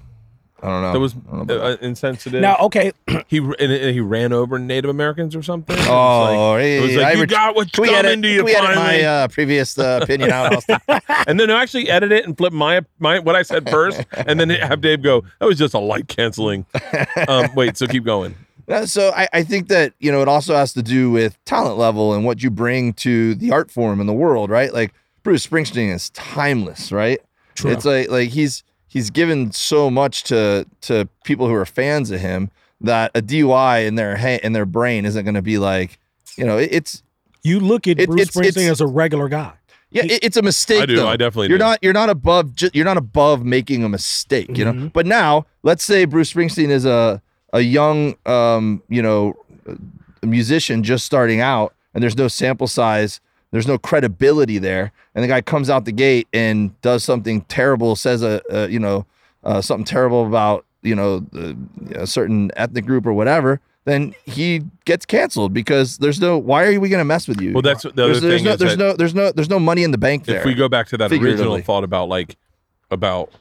I 0.64 0.68
don't 0.68 0.82
know. 0.82 0.94
that 0.94 1.00
was 1.00 1.16
know 1.16 1.42
about 1.42 1.62
uh, 1.62 1.78
insensitive. 1.82 2.42
Now, 2.42 2.58
okay, 2.62 2.92
he 3.28 3.38
and, 3.38 3.56
and 3.60 3.94
he 3.94 4.00
ran 4.00 4.32
over 4.34 4.60
Native 4.60 4.90
Americans 4.90 5.36
or 5.36 5.42
something. 5.44 5.76
It 5.76 5.80
was 5.80 5.88
Oh, 5.88 6.52
like, 6.54 6.64
it 6.66 6.82
was 6.82 6.96
like 6.96 7.06
I 7.06 7.12
you 7.14 7.20
ret- 7.22 7.30
got 7.30 7.56
what's 7.56 7.72
coming 7.72 7.94
edit, 7.94 8.22
to 8.22 8.28
you 8.28 8.44
we 8.44 8.56
edit 8.56 8.76
finally. 8.76 9.02
my 9.02 9.04
uh, 9.04 9.28
previous 9.28 9.78
uh, 9.80 10.00
opinion 10.04 10.32
out, 10.32 10.56
Austin? 10.56 10.78
and 11.28 11.40
then 11.40 11.50
actually 11.50 11.90
edit 11.90 12.12
it 12.12 12.26
and 12.26 12.38
flip 12.38 12.54
my 12.54 12.82
my 13.00 13.20
what 13.20 13.36
I 13.36 13.42
said 13.44 13.70
first, 13.70 14.04
and 14.14 14.40
then 14.40 14.50
have 14.50 14.82
Dave 14.82 15.02
go. 15.02 15.24
That 15.40 15.46
was 15.48 15.58
just 15.58 15.74
a 15.74 15.80
light 15.80 16.08
canceling. 16.08 16.66
Um, 17.28 17.50
wait, 17.56 17.78
so 17.78 17.88
keep 17.88 18.04
going. 18.04 18.36
Uh, 18.68 18.86
so 18.86 19.12
I, 19.16 19.28
I 19.34 19.44
think 19.44 19.68
that 19.70 19.94
you 20.00 20.12
know 20.12 20.22
it 20.22 20.28
also 20.28 20.56
has 20.56 20.74
to 20.74 20.84
do 20.84 21.10
with 21.12 21.44
talent 21.46 21.78
level 21.78 22.14
and 22.14 22.24
what 22.24 22.44
you 22.44 22.50
bring 22.52 22.94
to 22.94 23.36
the 23.36 23.52
art 23.52 23.72
form 23.72 24.00
in 24.00 24.08
the 24.08 24.14
world, 24.14 24.50
right? 24.50 24.72
Like 24.74 24.94
Bruce 25.24 25.46
Springsteen 25.46 25.92
is 25.94 26.10
timeless, 26.12 26.92
right? 26.92 27.20
True. 27.56 27.72
It's 27.72 27.84
like 27.86 28.10
like 28.10 28.30
he's 28.30 28.64
he's 28.92 29.10
given 29.10 29.52
so 29.54 29.90
much 29.90 30.24
to 30.26 30.66
to 30.82 31.08
people 31.24 31.48
who 31.48 31.54
are 31.54 31.66
fans 31.66 32.12
of 32.12 32.20
him 32.20 32.50
that 32.82 33.12
a 33.16 33.22
DUI 33.22 33.86
in 33.88 33.96
their 33.96 34.16
head 34.18 34.42
in 34.44 34.52
their 34.54 34.66
brain 34.66 35.06
isn't 35.06 35.24
going 35.24 35.36
to 35.36 35.42
be 35.42 35.58
like, 35.58 35.98
you 36.38 36.44
know, 36.46 36.58
it, 36.58 36.70
it's 36.74 37.02
you 37.44 37.60
look 37.60 37.88
at 37.88 38.00
It- 38.00 38.08
Bruce 38.10 38.22
it's- 38.22 38.36
it's- 38.38 38.56
Springsteen 38.56 38.70
as 38.72 38.82
a 38.82 38.88
regular 38.88 39.30
guy. 39.30 39.54
yeah, 39.92 40.04
it, 40.06 40.20
it's 40.24 40.38
a 40.38 40.42
mistake. 40.42 40.82
I 40.84 40.86
do. 40.86 40.96
though. 40.98 41.08
I 41.08 41.16
definitely 41.18 41.50
You're 41.50 41.58
do. 41.58 41.64
not 41.64 41.80
you're 41.82 41.94
not 41.94 42.10
above 42.10 42.56
ju- 42.56 42.70
you're 42.74 42.86
not 42.86 42.98
above 42.98 43.44
making 43.46 43.84
a 43.84 43.90
mistake, 43.90 44.58
you 44.58 44.66
know. 44.66 44.74
Mhm. 44.74 44.94
But 44.94 45.06
now, 45.06 45.46
let's 45.64 45.84
say 45.84 46.06
Bruce 46.06 46.34
Springsteen 46.34 46.70
is 46.70 46.86
a 46.86 47.22
a 47.54 47.62
young 47.62 48.16
um, 48.26 48.82
you 48.90 49.02
know, 49.02 49.36
musician 50.24 50.84
just 50.84 51.06
starting 51.06 51.40
out 51.42 51.74
and 51.94 52.02
there's 52.04 52.18
no 52.18 52.28
sample 52.28 52.68
size, 52.68 53.20
there's 53.52 53.68
no 53.68 53.78
credibility 53.78 54.58
there, 54.58 54.92
and 55.14 55.24
the 55.24 55.28
guy 55.28 55.42
comes 55.42 55.70
out 55.70 55.86
the 55.86 55.92
gate 55.92 56.28
and 56.34 56.80
does 56.82 57.04
something 57.04 57.42
terrible, 57.42 57.96
says 57.96 58.24
a, 58.24 58.42
a 58.50 58.68
you 58.70 58.80
know, 58.80 59.06
uh, 59.44 59.62
something 59.62 59.86
terrible 59.86 60.26
about, 60.26 60.66
you 60.82 60.96
know, 60.96 61.20
the, 61.20 61.58
a 61.96 62.08
certain 62.08 62.52
ethnic 62.56 62.86
group 62.86 63.06
or 63.06 63.14
whatever, 63.14 63.60
then 63.86 64.14
he 64.26 64.62
gets 64.86 65.06
canceled 65.06 65.54
because 65.54 65.98
there's 65.98 66.22
no 66.22 66.38
why 66.38 66.66
are 66.66 66.80
we 66.80 66.90
going 66.90 67.00
to 67.00 67.06
mess 67.06 67.28
with 67.28 67.42
you? 67.42 67.54
Well, 67.54 67.62
that's 67.62 67.84
the 67.84 67.90
other 67.90 68.20
there's, 68.20 68.22
there's 68.22 68.44
no 68.44 68.52
is 68.52 68.60
there's 68.60 68.78
no 68.78 68.94
there's 68.94 69.16
no 69.16 69.32
there's 69.32 69.50
no 69.50 69.60
money 69.60 69.84
in 69.84 69.92
the 69.92 69.98
bank 69.98 70.26
there. 70.26 70.40
if 70.40 70.46
we 70.46 70.54
go 70.54 70.70
back 70.70 70.88
to 70.88 70.98
that 70.98 71.12
original 71.12 71.60
thought 71.62 71.84
about 71.84 72.08
like 72.08 72.38
about 72.90 73.32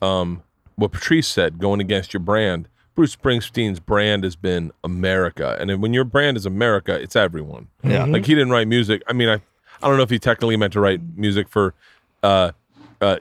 um 0.00 0.42
what 0.76 0.92
Patrice 0.92 1.28
said 1.28 1.58
going 1.58 1.80
against 1.80 2.12
your 2.12 2.20
brand. 2.20 2.68
Bruce 2.96 3.14
Springsteen's 3.14 3.78
brand 3.78 4.24
has 4.24 4.36
been 4.36 4.72
America, 4.82 5.56
and 5.60 5.80
when 5.80 5.94
your 5.94 6.04
brand 6.04 6.36
is 6.36 6.44
America, 6.44 7.00
it's 7.00 7.14
everyone. 7.14 7.68
Yeah. 7.84 8.04
like 8.04 8.26
he 8.26 8.34
didn't 8.34 8.50
write 8.50 8.68
music. 8.68 9.02
I 9.06 9.12
mean, 9.12 9.28
I 9.28 9.40
I 9.82 9.88
don't 9.88 9.96
know 9.96 10.02
if 10.02 10.10
he 10.10 10.18
technically 10.18 10.56
meant 10.56 10.72
to 10.74 10.80
write 10.80 11.00
music 11.16 11.48
for 11.48 11.74
uh 12.22 12.52
uh 13.00 13.16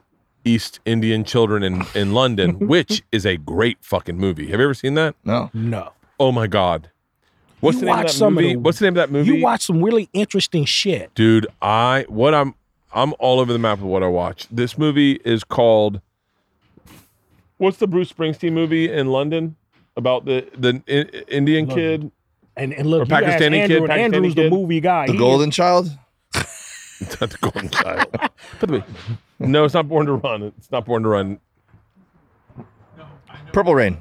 East 0.45 0.79
Indian 0.85 1.23
children 1.23 1.63
in 1.63 1.83
in 1.95 2.13
London, 2.13 2.59
which 2.67 3.03
is 3.11 3.25
a 3.25 3.37
great 3.37 3.77
fucking 3.81 4.17
movie. 4.17 4.47
Have 4.51 4.59
you 4.59 4.65
ever 4.65 4.73
seen 4.73 4.93
that? 4.95 5.15
no. 5.23 5.49
No. 5.53 5.91
Oh 6.19 6.31
my 6.31 6.47
god. 6.47 6.89
What's 7.61 7.75
You 7.75 7.81
the 7.81 7.85
name 7.87 7.95
of 7.99 8.01
that 8.05 8.11
some 8.11 8.37
of 8.37 8.43
movie? 8.43 8.53
the- 8.53 8.59
What's 8.59 8.79
the 8.79 8.85
name 8.85 8.93
of 8.93 8.95
that 8.95 9.11
movie? 9.11 9.31
You 9.35 9.41
watch 9.43 9.61
some 9.65 9.83
really 9.83 10.09
interesting 10.13 10.63
shit. 10.65 11.13
Dude, 11.15 11.45
I 11.61 12.05
what 12.07 12.33
I'm 12.33 12.55
I'm 12.93 13.13
all 13.19 13.39
over 13.39 13.51
the 13.53 13.59
map 13.59 13.77
of 13.79 13.83
what 13.85 14.01
I 14.03 14.07
watch. 14.07 14.47
This 14.49 14.77
movie 14.77 15.19
is 15.25 15.43
called 15.43 16.01
What's 17.57 17.77
the 17.77 17.87
Bruce 17.87 18.11
Springsteen 18.11 18.53
movie 18.53 18.91
in 18.91 19.07
London 19.07 19.55
about 19.97 20.25
the 20.25 20.47
the 20.57 20.81
I- 20.87 21.31
Indian 21.31 21.67
London. 21.67 22.01
kid? 22.01 22.11
And 22.55 22.73
and 22.73 22.89
look, 22.89 23.03
Or 23.03 23.05
you 23.19 23.25
ask 23.25 23.41
Pakistani 23.43 23.57
Andrew, 23.57 23.67
kid, 23.67 23.77
and 23.77 23.89
Pakistani 23.89 24.03
Andrew's 24.15 24.35
the 24.35 24.49
movie 24.49 24.79
guy. 24.79 25.05
The 25.07 25.13
He- 25.13 25.17
Golden 25.17 25.51
Child? 25.51 25.89
Not 27.21 27.29
the 27.29 27.37
Golden 27.39 27.69
Child. 27.69 28.11
By 28.11 28.29
the 28.59 28.73
way, 28.73 28.83
no, 29.39 29.63
it's 29.63 29.73
not 29.73 29.87
Born 29.87 30.05
to 30.07 30.13
Run. 30.13 30.43
It's 30.57 30.71
not 30.71 30.85
Born 30.85 31.03
to 31.03 31.09
Run. 31.09 31.39
Purple 33.53 33.75
Rain. 33.75 33.97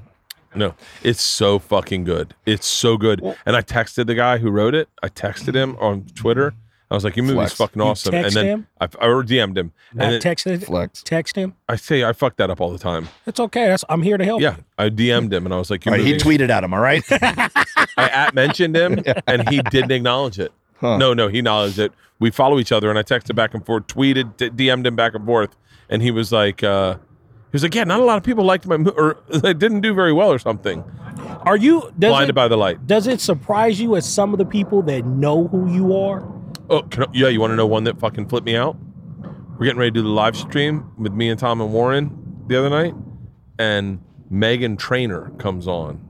No, 0.54 0.74
it's 1.02 1.22
so 1.22 1.58
fucking 1.58 2.04
good. 2.04 2.34
It's 2.46 2.66
so 2.66 2.96
good. 2.96 3.22
And 3.46 3.54
I 3.54 3.62
texted 3.62 4.06
the 4.06 4.14
guy 4.14 4.38
who 4.38 4.50
wrote 4.50 4.74
it. 4.74 4.88
I 5.02 5.08
texted 5.08 5.54
him 5.54 5.76
on 5.78 6.06
Twitter. 6.14 6.54
I 6.90 6.94
was 6.94 7.04
like, 7.04 7.16
"Your 7.16 7.24
movie's 7.26 7.52
Flex. 7.52 7.54
fucking 7.54 7.82
You 7.82 7.88
awesome." 7.88 8.14
And 8.14 8.32
then 8.32 8.46
him? 8.46 8.66
I, 8.80 8.88
I 8.98 9.06
or 9.06 9.22
DM'd 9.22 9.58
him. 9.58 9.72
Not 9.92 10.04
and 10.04 10.12
then 10.14 10.20
text 10.22 10.46
it, 10.46 10.64
Flex. 10.64 11.02
text 11.02 11.36
him. 11.36 11.54
I 11.68 11.76
say 11.76 12.02
I 12.02 12.14
fuck 12.14 12.36
that 12.38 12.48
up 12.48 12.62
all 12.62 12.70
the 12.70 12.78
time. 12.78 13.08
It's 13.26 13.38
okay. 13.38 13.66
That's 13.66 13.84
I'm 13.90 14.00
here 14.02 14.16
to 14.16 14.24
help. 14.24 14.40
Yeah, 14.40 14.56
you. 14.56 14.64
I 14.78 14.88
DM'd 14.88 15.32
him 15.32 15.44
and 15.44 15.54
I 15.54 15.58
was 15.58 15.70
like, 15.70 15.86
All 15.86 15.92
"Your 15.92 15.98
right, 15.98 16.06
he 16.06 16.12
movie's 16.14 16.22
tweeted 16.24 16.48
at 16.48 16.64
him, 16.64 16.72
all 16.72 16.80
right? 16.80 17.04
I 17.10 18.08
at 18.08 18.34
mentioned 18.34 18.74
him 18.74 19.02
and 19.26 19.46
he 19.50 19.60
didn't 19.70 19.92
acknowledge 19.92 20.38
it. 20.38 20.50
Huh. 20.80 20.96
No, 20.98 21.12
no, 21.14 21.28
he 21.28 21.38
acknowledged 21.38 21.78
it. 21.78 21.92
We 22.18 22.30
follow 22.30 22.58
each 22.58 22.72
other 22.72 22.90
and 22.90 22.98
I 22.98 23.02
texted 23.02 23.34
back 23.34 23.54
and 23.54 23.64
forth, 23.64 23.86
tweeted, 23.86 24.36
d- 24.36 24.50
DM'd 24.50 24.86
him 24.86 24.96
back 24.96 25.14
and 25.14 25.24
forth, 25.24 25.56
and 25.88 26.02
he 26.02 26.10
was 26.10 26.32
like, 26.32 26.62
uh, 26.62 26.94
he 26.94 26.98
was 27.52 27.62
like, 27.62 27.74
yeah, 27.74 27.84
not 27.84 28.00
a 28.00 28.04
lot 28.04 28.16
of 28.18 28.24
people 28.24 28.44
liked 28.44 28.66
my 28.66 28.76
mo- 28.76 28.92
or 28.96 29.18
they 29.28 29.54
didn't 29.54 29.80
do 29.80 29.94
very 29.94 30.12
well 30.12 30.30
or 30.30 30.38
something. 30.38 30.84
Are 31.44 31.56
you 31.56 31.80
does 31.98 32.10
Blinded 32.10 32.30
it, 32.30 32.34
by 32.34 32.48
the 32.48 32.56
light. 32.56 32.86
does 32.86 33.06
it 33.06 33.20
surprise 33.20 33.80
you 33.80 33.96
as 33.96 34.08
some 34.12 34.32
of 34.32 34.38
the 34.38 34.44
people 34.44 34.82
that 34.82 35.04
know 35.04 35.48
who 35.48 35.72
you 35.72 35.96
are? 35.96 36.26
Oh, 36.70 36.82
can 36.82 37.04
I, 37.04 37.06
yeah, 37.12 37.28
you 37.28 37.40
want 37.40 37.52
to 37.52 37.56
know 37.56 37.66
one 37.66 37.84
that 37.84 37.98
fucking 37.98 38.28
flipped 38.28 38.46
me 38.46 38.56
out? 38.56 38.76
We're 39.58 39.64
getting 39.66 39.78
ready 39.78 39.90
to 39.90 39.94
do 39.94 40.02
the 40.02 40.08
live 40.08 40.36
stream 40.36 40.92
with 40.98 41.12
me 41.12 41.28
and 41.30 41.38
Tom 41.38 41.60
and 41.60 41.72
Warren 41.72 42.44
the 42.46 42.56
other 42.58 42.70
night, 42.70 42.94
and 43.58 44.00
Meghan 44.30 44.78
Trainor 44.78 45.30
comes 45.38 45.66
on. 45.66 46.06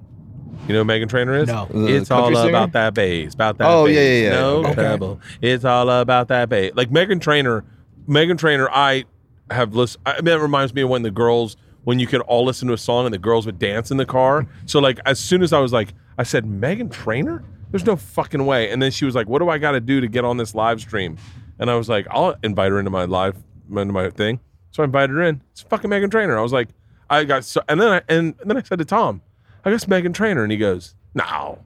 You 0.69 0.75
know 0.75 0.85
who 0.85 0.91
Meghan 0.91 1.09
Trainor 1.09 1.35
is? 1.35 1.49
No. 1.49 1.67
The 1.71 1.87
It's 1.97 2.11
all 2.11 2.27
singer? 2.35 2.49
about 2.49 2.73
that 2.73 2.95
bass, 2.95 3.35
about 3.35 3.59
that. 3.59 3.69
Oh, 3.71 3.87
bass. 3.87 3.95
yeah, 3.97 4.03
yeah, 4.03 4.23
yeah. 4.23 4.31
No 4.41 4.57
Okay. 4.67 4.75
trouble. 4.75 5.21
It's 5.41 5.65
all 5.65 5.89
about 5.91 6.29
that 6.29 6.49
bass. 6.49 6.73
Like 6.75 6.91
Meghan 6.91 7.21
Trainor, 7.21 7.65
Meghan 8.09 8.39
Trainor. 8.39 8.69
I 8.71 9.05
have 9.51 9.75
listened. 9.75 10.03
I 10.07 10.21
mean, 10.21 10.35
it 10.35 10.41
reminds 10.41 10.75
me 10.75 10.83
of 10.83 10.91
when 10.91 11.03
the 11.03 11.11
girls, 11.11 11.57
when 11.85 11.99
you 11.99 12.07
could 12.07 12.21
all 12.23 12.45
listen 12.45 12.69
to 12.69 12.75
a 12.75 12.79
song 12.79 13.07
and 13.07 13.15
the 13.15 13.19
girls 13.19 13.47
would 13.47 13.59
dance 13.59 13.91
in 13.91 13.97
the 13.97 14.05
car. 14.07 14.47
So 14.67 14.79
like, 14.79 14.99
as 15.07 15.19
soon 15.19 15.43
as 15.43 15.53
I 15.55 15.59
was 15.59 15.73
like, 15.73 15.95
I 16.19 16.23
said 16.23 16.45
Meghan 16.45 16.91
Trainor. 16.93 17.43
There's 17.71 17.85
no 17.87 17.97
fucking 17.97 18.45
way. 18.47 18.71
And 18.71 18.81
then 18.83 18.91
she 18.91 19.05
was 19.05 19.15
like, 19.15 19.29
"What 19.29 19.41
do 19.41 19.49
I 19.51 19.59
got 19.59 19.73
to 19.73 19.81
do 19.81 20.01
to 20.01 20.09
get 20.09 20.25
on 20.25 20.37
this 20.39 20.55
live 20.55 20.81
stream?" 20.81 21.17
And 21.59 21.71
I 21.71 21.75
was 21.77 21.89
like, 21.89 22.07
"I'll 22.11 22.35
invite 22.43 22.71
her 22.73 22.79
into 22.79 22.91
my 22.91 23.05
live, 23.05 23.37
into 23.71 23.93
my 23.93 24.09
thing." 24.11 24.41
So 24.71 24.83
I 24.83 24.85
invited 24.85 25.11
her 25.15 25.23
in. 25.23 25.43
It's 25.53 25.61
fucking 25.63 25.91
Meghan 25.91 26.11
Trainor. 26.11 26.39
I 26.39 26.41
was 26.43 26.53
like, 26.53 26.69
I 27.11 27.25
got 27.25 27.45
so, 27.45 27.61
and 27.69 27.79
then 27.81 27.89
I 27.89 28.01
and, 28.09 28.35
and 28.41 28.51
then 28.51 28.57
I 28.57 28.63
said 28.63 28.79
to 28.79 28.85
Tom, 28.87 29.21
I 29.65 29.71
guess 29.71 29.85
Meghan 29.87 30.15
Trainor, 30.15 30.43
and 30.43 30.53
he 30.53 30.59
goes, 30.59 30.95
"No." 31.15 31.59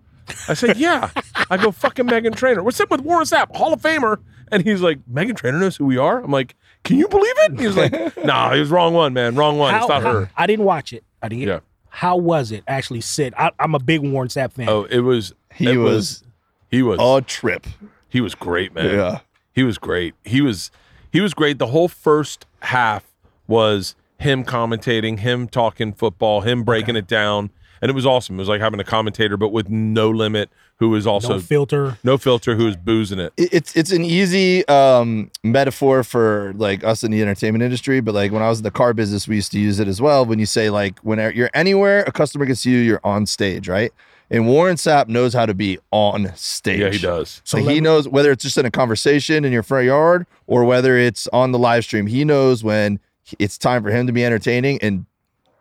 I 0.49 0.55
said, 0.55 0.77
"Yeah." 0.77 1.11
I 1.51 1.57
go, 1.57 1.71
"Fucking 1.71 2.07
Meghan 2.07 2.35
Trainor." 2.35 2.63
What's 2.63 2.81
up 2.81 2.91
with 2.91 3.01
Warren 3.03 3.25
Sapp, 3.25 3.55
Hall 3.57 3.73
of 3.73 3.81
Famer? 3.83 4.19
And 4.51 4.63
he's 4.65 4.81
like, 4.81 4.99
"Meghan 5.13 5.37
Trainor 5.37 5.59
knows 5.59 5.77
who 5.77 5.85
we 5.87 5.99
are." 5.99 6.23
I'm 6.23 6.31
like, 6.31 6.55
"Can 6.85 6.97
you 6.99 7.09
believe 7.09 7.35
it?" 7.39 7.51
And 7.53 7.61
he 7.61 7.67
was 7.67 7.77
like, 7.77 7.93
"Nah, 8.25 8.53
he 8.55 8.61
was 8.61 8.71
wrong 8.71 8.95
one, 8.95 9.13
man. 9.13 9.35
Wrong 9.35 9.59
one. 9.59 9.75
it's 9.75 9.89
not 9.89 10.03
how- 10.03 10.13
her." 10.13 10.31
I 10.37 10.47
didn't 10.47 10.65
watch 10.65 10.93
it. 10.93 11.05
I 11.23 11.29
didn't. 11.29 11.49
Yeah. 11.49 11.61
How 11.89 12.17
was 12.17 12.53
it 12.53 12.65
actually 12.67 13.03
sit? 13.03 13.35
I, 13.37 13.51
I'm 13.59 13.75
a 13.75 13.79
big 13.79 14.01
Warren 14.01 14.29
Sapp 14.29 14.53
fan. 14.53 14.69
Oh, 14.69 14.85
it 14.85 15.01
was. 15.01 15.35
He 15.55 15.67
it 15.71 15.77
was 15.77 16.25
He 16.71 16.83
was. 16.83 16.99
a 17.01 17.21
trip. 17.27 17.67
he 18.09 18.21
was 18.23 18.35
great, 18.35 18.75
man. 18.75 18.91
Yeah. 18.95 19.21
He 19.55 19.63
was 19.65 19.77
great. 19.77 20.15
He 20.25 20.41
was 20.41 20.71
he 21.13 21.21
was 21.21 21.35
great. 21.35 21.59
The 21.59 21.67
whole 21.67 21.89
first 21.89 22.47
half 22.61 23.05
was 23.47 23.95
him 24.19 24.45
commentating, 24.45 25.19
him 25.19 25.47
talking 25.49 25.93
football, 25.93 26.41
him 26.41 26.63
breaking 26.65 26.97
it 26.97 27.07
down, 27.07 27.51
and 27.83 27.91
it 27.91 27.95
was 27.95 28.07
awesome. 28.07 28.37
It 28.37 28.39
was 28.39 28.49
like 28.49 28.61
having 28.63 28.81
a 28.81 28.85
commentator, 28.85 29.37
but 29.37 29.51
with 29.51 29.69
no 29.69 30.09
limit, 30.09 30.49
who 30.77 30.89
was 30.89 31.07
also 31.07 31.35
no 31.35 31.41
filter, 31.41 31.99
no, 32.03 32.17
filter. 32.17 32.23
filter, 32.53 32.57
who 32.57 32.65
was 32.65 32.77
boozing 32.77 33.19
it. 33.19 33.33
It- 33.37 33.53
It's 33.53 33.77
it's 33.77 33.93
an 33.93 34.05
easy 34.05 34.67
um, 34.69 35.31
metaphor 35.45 36.03
for 36.05 36.53
like 36.57 36.83
us 36.85 37.05
in 37.05 37.11
the 37.11 37.21
entertainment 37.21 37.63
industry, 37.63 38.01
but 38.01 38.15
like 38.15 38.33
when 38.33 38.43
I 38.43 38.49
was 38.49 38.59
in 38.61 38.65
the 38.65 38.71
car 38.71 38.95
business, 38.95 39.29
we 39.29 39.35
used 39.37 39.53
to 39.53 39.59
use 39.61 39.79
it 39.79 39.89
as 39.89 40.01
well. 40.01 40.25
When 40.25 40.39
you 40.39 40.47
say 40.47 40.71
like 40.71 40.99
when 41.01 41.19
you're 41.35 41.51
anywhere, 41.53 42.05
a 42.07 42.13
customer 42.13 42.47
can 42.47 42.55
see 42.57 42.71
you, 42.71 42.79
you're 42.79 43.01
on 43.05 43.27
stage, 43.27 43.69
right? 43.69 43.93
And 44.31 44.49
Warren 44.49 44.77
Sapp 44.77 45.09
knows 45.09 45.35
how 45.35 45.45
to 45.45 45.53
be 45.53 45.79
on 45.91 46.33
stage. 46.37 46.81
Yeah, 46.81 46.89
he 46.91 46.99
does. 46.99 47.43
So 47.45 47.59
let 47.59 47.69
he 47.69 47.75
me- 47.75 47.81
knows 47.81 48.09
whether 48.09 48.31
it's 48.33 48.43
just 48.43 48.57
in 48.57 48.65
a 48.65 48.71
conversation 48.71 49.45
in 49.45 49.53
your 49.53 49.63
front 49.63 49.85
yard 49.85 50.27
or 50.47 50.65
whether 50.65 50.97
it's 50.97 51.29
on 51.35 51.53
the 51.53 51.59
live 51.59 51.85
stream. 51.85 52.07
He 52.07 52.25
knows 52.25 52.65
when 52.65 52.99
it's 53.39 53.59
time 53.59 53.83
for 53.83 53.91
him 53.91 54.07
to 54.07 54.13
be 54.13 54.25
entertaining, 54.25 54.79
and 54.83 55.05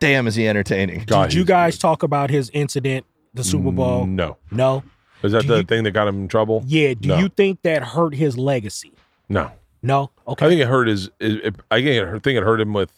damn, 0.02 0.26
is 0.26 0.34
he 0.34 0.46
entertaining! 0.48 1.04
God, 1.06 1.26
Did 1.30 1.34
you 1.34 1.40
he's 1.42 1.48
guys 1.48 1.78
talk 1.78 2.02
about 2.02 2.28
his 2.30 2.50
incident, 2.52 3.06
the 3.34 3.44
Super 3.44 3.70
Bowl? 3.70 4.04
No, 4.06 4.36
No. 4.50 4.82
is 5.22 5.32
that 5.32 5.42
Do 5.42 5.48
the 5.48 5.56
you- 5.58 5.62
thing 5.62 5.84
that 5.84 5.92
got 5.92 6.08
him 6.08 6.16
in 6.22 6.28
trouble? 6.28 6.62
Yeah. 6.66 6.94
Do 6.94 7.08
No. 7.08 7.18
you 7.18 7.28
think 7.28 7.62
that 7.62 7.82
hurt 7.84 8.14
his 8.14 8.36
legacy? 8.36 8.92
No, 9.28 9.52
No. 9.82 10.10
Okay. 10.26 10.44
I 10.44 10.48
think 10.48 10.60
it 10.60 10.66
hurt 10.68 10.88
his. 10.88 11.06
It, 11.20 11.44
it- 11.46 11.56
I 11.70 11.76
think 11.76 11.86
it, 11.88 12.08
I 12.08 12.18
think 12.18 12.36
it 12.36 12.42
hurt 12.42 12.60
him 12.60 12.72
with. 12.72 12.92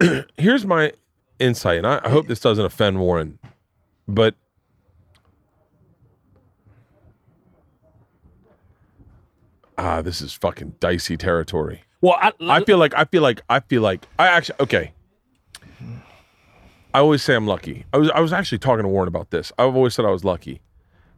here's 0.36 0.64
my 0.66 0.92
insight, 1.38 1.78
and 1.78 1.86
I, 1.86 2.00
I 2.04 2.10
hope 2.10 2.26
this 2.28 2.40
doesn't 2.40 2.64
offend 2.64 2.98
Warren, 3.00 3.38
but 4.06 4.34
ah, 9.78 10.02
this 10.02 10.20
is 10.20 10.32
fucking 10.32 10.74
dicey 10.80 11.16
territory. 11.16 11.82
Well, 12.00 12.16
I, 12.20 12.32
I 12.40 12.64
feel 12.64 12.78
like 12.78 12.94
I 12.94 13.04
feel 13.04 13.22
like 13.22 13.40
I 13.48 13.60
feel 13.60 13.82
like 13.82 14.06
I 14.18 14.26
actually 14.28 14.56
okay. 14.60 14.92
I 16.94 17.00
always 17.00 17.22
say 17.22 17.34
I'm 17.34 17.46
lucky. 17.46 17.84
I 17.92 17.98
was 17.98 18.10
I 18.10 18.20
was 18.20 18.32
actually 18.32 18.58
talking 18.58 18.84
to 18.84 18.88
Warren 18.88 19.08
about 19.08 19.30
this. 19.30 19.52
I've 19.58 19.74
always 19.74 19.94
said 19.94 20.04
I 20.04 20.10
was 20.10 20.24
lucky. 20.24 20.60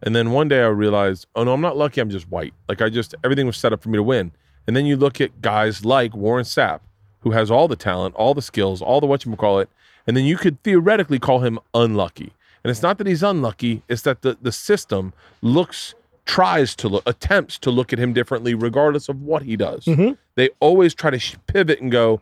And 0.02 0.16
then 0.16 0.30
one 0.30 0.48
day 0.48 0.60
I 0.60 0.68
realized, 0.68 1.26
oh 1.36 1.44
no, 1.44 1.52
I'm 1.52 1.60
not 1.60 1.76
lucky, 1.76 2.00
I'm 2.00 2.10
just 2.10 2.30
white. 2.30 2.54
Like 2.68 2.80
I 2.80 2.88
just 2.88 3.14
everything 3.22 3.46
was 3.46 3.58
set 3.58 3.72
up 3.74 3.82
for 3.82 3.90
me 3.90 3.98
to 3.98 4.02
win. 4.02 4.32
And 4.66 4.74
then 4.74 4.86
you 4.86 4.96
look 4.96 5.20
at 5.20 5.42
guys 5.42 5.84
like 5.84 6.14
Warren 6.16 6.44
Sapp, 6.44 6.80
who 7.20 7.32
has 7.32 7.50
all 7.50 7.68
the 7.68 7.76
talent, 7.76 8.14
all 8.14 8.34
the 8.34 8.42
skills, 8.42 8.80
all 8.80 9.00
the 9.00 9.06
whatchamacallit, 9.06 9.66
and 10.06 10.16
then 10.16 10.24
you 10.24 10.38
could 10.38 10.62
theoretically 10.62 11.18
call 11.18 11.40
him 11.40 11.58
unlucky. 11.74 12.32
And 12.64 12.70
it's 12.70 12.82
not 12.82 12.98
that 12.98 13.06
he's 13.06 13.22
unlucky, 13.22 13.82
it's 13.88 14.02
that 14.02 14.22
the, 14.22 14.38
the 14.40 14.52
system 14.52 15.12
looks 15.42 15.94
tries 16.24 16.74
to 16.74 16.88
look 16.88 17.04
attempts 17.06 17.58
to 17.58 17.70
look 17.70 17.92
at 17.92 17.98
him 18.00 18.12
differently 18.12 18.54
regardless 18.54 19.08
of 19.08 19.22
what 19.22 19.42
he 19.42 19.56
does. 19.56 19.84
Mm-hmm. 19.84 20.14
They 20.34 20.50
always 20.58 20.94
try 20.94 21.10
to 21.10 21.18
sh- 21.18 21.36
pivot 21.46 21.80
and 21.80 21.92
go, 21.92 22.20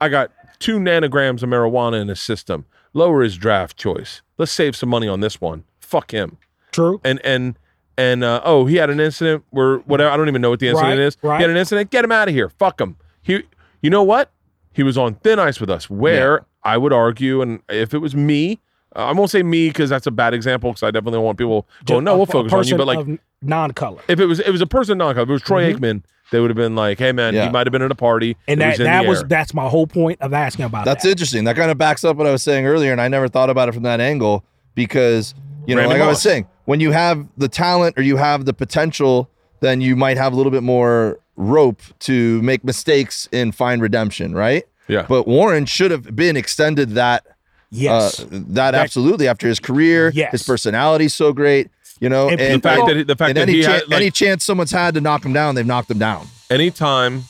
I 0.00 0.08
got 0.08 0.30
two 0.58 0.78
nanograms 0.78 1.42
of 1.42 1.48
marijuana 1.48 2.00
in 2.00 2.08
his 2.08 2.20
system. 2.20 2.66
Lower 2.92 3.22
his 3.22 3.36
draft 3.36 3.76
choice. 3.76 4.22
Let's 4.38 4.52
save 4.52 4.74
some 4.76 4.88
money 4.88 5.06
on 5.08 5.20
this 5.20 5.40
one. 5.40 5.64
Fuck 5.80 6.10
him. 6.12 6.38
true. 6.72 7.00
And 7.04 7.20
and 7.24 7.56
and 7.98 8.24
uh, 8.24 8.40
oh, 8.44 8.66
he 8.66 8.76
had 8.76 8.90
an 8.90 9.00
incident 9.00 9.44
where 9.50 9.78
whatever. 9.78 10.10
I 10.10 10.16
don't 10.16 10.28
even 10.28 10.40
know 10.42 10.50
what 10.50 10.60
the 10.60 10.68
incident 10.68 10.98
Right, 10.98 11.06
is. 11.06 11.16
right. 11.22 11.36
He 11.38 11.42
had 11.42 11.50
an 11.50 11.56
incident. 11.56 11.90
Get 11.90 12.04
him 12.04 12.12
out 12.12 12.28
of 12.28 12.34
here. 12.34 12.48
Fuck 12.48 12.80
him. 12.80 12.96
He. 13.22 13.42
You 13.82 13.90
know 13.90 14.02
what? 14.02 14.30
He 14.72 14.82
was 14.82 14.96
on 14.98 15.14
thin 15.16 15.38
ice 15.38 15.60
with 15.60 15.70
us. 15.70 15.88
Where 15.90 16.44
I 16.64 16.76
would 16.78 16.92
argue, 16.92 17.42
and 17.42 17.60
if 17.68 17.92
it 17.94 17.98
was 17.98 18.14
me, 18.14 18.58
uh, 18.96 19.00
I 19.06 19.12
won't 19.12 19.30
say 19.30 19.42
me 19.42 19.68
because 19.68 19.90
that's 19.90 20.06
a 20.06 20.10
bad 20.10 20.32
example. 20.34 20.70
Because 20.70 20.82
I 20.84 20.90
definitely 20.90 21.18
don't 21.18 21.24
want 21.24 21.38
people 21.38 21.66
going, 21.86 22.04
no, 22.04 22.16
we'll 22.16 22.26
focus 22.26 22.52
on 22.52 22.66
you. 22.66 22.76
But 22.76 22.86
like, 22.86 23.20
non-color, 23.42 24.00
if 24.08 24.20
it 24.20 24.26
was 24.26 24.40
it 24.40 24.50
was 24.50 24.60
a 24.60 24.66
person 24.66 24.98
non 24.98 25.16
if 25.18 25.28
it 25.28 25.32
was 25.32 25.42
Troy 25.42 25.72
Aikman, 25.72 26.02
they 26.30 26.40
would 26.40 26.50
have 26.50 26.56
been 26.56 26.74
like, 26.76 26.98
hey 26.98 27.12
man, 27.12 27.34
Yeah. 27.34 27.46
he 27.46 27.50
might 27.50 27.66
have 27.66 27.72
been 27.72 27.82
at 27.82 27.90
a 27.90 27.94
party. 27.96 28.36
and 28.48 28.60
that 28.60 28.78
in 28.78 28.84
that 28.84 29.06
was 29.06 29.20
air. 29.22 29.28
that's 29.28 29.52
my 29.54 29.68
whole 29.68 29.86
point 29.86 30.20
of 30.20 30.32
asking 30.32 30.64
about 30.64 30.84
That's 30.84 31.04
that. 31.04 31.10
interesting. 31.10 31.44
That 31.44 31.56
kind 31.56 31.70
of 31.70 31.78
backs 31.78 32.04
up 32.04 32.16
what 32.16 32.26
I 32.26 32.32
was 32.32 32.42
saying 32.42 32.66
earlier, 32.66 32.92
and 32.92 33.00
I 33.00 33.08
never 33.08 33.28
thought 33.28 33.50
about 33.50 33.68
it 33.68 33.72
from 33.72 33.82
that 33.84 34.00
angle 34.00 34.44
because 34.74 35.34
you 35.66 35.74
know, 35.74 35.82
Randy 35.82 35.94
like 35.98 36.02
I 36.02 36.08
was 36.08 36.22
saying, 36.22 36.46
when 36.64 36.80
you 36.80 36.90
have 36.92 37.26
the 37.36 37.48
talent 37.48 37.98
or 37.98 38.02
you 38.02 38.16
have 38.16 38.44
the 38.44 38.52
potential, 38.54 39.28
then 39.60 39.80
you 39.80 39.94
might 39.96 40.16
have 40.16 40.32
a 40.32 40.36
little 40.36 40.52
bit 40.52 40.62
more 40.62 41.18
rope 41.36 41.82
to 42.00 42.40
make 42.42 42.64
mistakes 42.64 43.28
and 43.32 43.54
find 43.54 43.82
redemption, 43.82 44.34
right? 44.34 44.64
Yeah. 44.88 45.06
But 45.08 45.28
Warren 45.28 45.66
should 45.66 45.90
have 45.90 46.14
been 46.16 46.36
extended 46.36 46.90
that 46.90 47.24
Yes, 47.72 48.18
uh, 48.20 48.26
that 48.30 48.74
absolutely 48.74 49.28
after 49.28 49.46
his 49.46 49.60
career, 49.60 50.10
Yes. 50.14 50.32
his 50.32 50.42
personality's 50.42 51.14
so 51.14 51.32
great, 51.32 51.68
you 52.00 52.08
know, 52.08 52.28
And 52.28 52.40
and, 52.40 52.54
the 52.62 52.68
fact 52.68 52.80
people- 52.80 52.94
that 52.94 53.06
the 53.06 53.16
fact 53.16 53.34
that 53.34 53.42
any 53.42 53.52
he 53.58 53.62
chan- 53.62 53.72
had 53.72 53.88
like, 53.88 53.96
any 54.00 54.10
chance 54.10 54.44
someone's 54.44 54.70
had 54.72 54.94
to 54.94 55.00
knock 55.00 55.24
him 55.24 55.32
down, 55.32 55.54
they've 55.54 55.66
knocked 55.66 55.90
him 55.90 55.98
down 55.98 56.26
anytime 56.50 57.24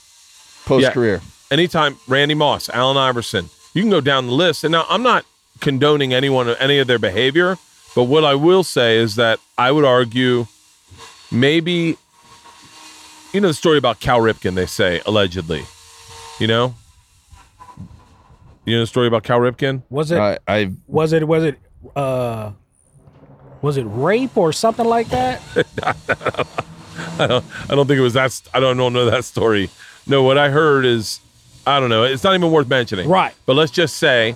post 0.64 0.90
career. 0.92 1.20
anytime 1.50 1.96
Randy 2.06 2.34
Moss, 2.34 2.68
Allen 2.70 2.96
Iverson, 2.96 3.50
you 3.74 3.82
can 3.82 3.90
go 3.90 4.00
down 4.00 4.26
the 4.26 4.32
list. 4.32 4.64
And 4.64 4.72
now 4.72 4.86
I'm 4.88 5.02
not 5.02 5.24
condoning 5.60 6.14
anyone 6.14 6.48
any 6.48 6.78
of 6.78 6.86
their 6.86 6.98
behavior, 6.98 7.58
but 7.94 8.04
what 8.04 8.24
I 8.24 8.34
will 8.34 8.62
say 8.64 8.96
is 8.98 9.16
that 9.16 9.38
I 9.58 9.72
would 9.72 9.84
argue 9.84 10.46
maybe 11.30 11.96
you 13.32 13.40
know 13.40 13.48
the 13.48 13.54
story 13.54 13.78
about 13.78 14.00
Cal 14.00 14.20
Ripken, 14.20 14.54
they 14.54 14.66
say, 14.66 15.00
allegedly. 15.06 15.64
You 16.38 16.46
know? 16.46 16.74
You 18.64 18.76
know 18.76 18.80
the 18.80 18.86
story 18.86 19.06
about 19.08 19.24
Cal 19.24 19.38
Ripken? 19.40 19.82
was 19.90 20.10
it 20.10 20.18
I, 20.18 20.38
I 20.46 20.70
was 20.86 21.12
it 21.12 21.26
was 21.26 21.44
it 21.44 21.58
uh 21.96 22.52
was 23.62 23.76
it 23.76 23.84
rape 23.84 24.36
or 24.36 24.52
something 24.52 24.86
like 24.86 25.08
that? 25.08 25.40
I 27.18 27.26
don't, 27.26 27.44
I 27.68 27.74
don't 27.74 27.86
think 27.86 27.98
it 27.98 28.02
was 28.02 28.14
that. 28.14 28.40
I 28.54 28.60
don't, 28.60 28.76
don't 28.76 28.92
know 28.92 29.06
that 29.10 29.24
story. 29.24 29.70
No, 30.06 30.22
what 30.22 30.38
I 30.38 30.50
heard 30.50 30.84
is, 30.84 31.20
I 31.66 31.78
don't 31.80 31.90
know. 31.90 32.04
It's 32.04 32.24
not 32.24 32.34
even 32.34 32.50
worth 32.50 32.68
mentioning. 32.68 33.08
Right. 33.08 33.34
But 33.46 33.56
let's 33.56 33.70
just 33.72 33.96
say 33.96 34.34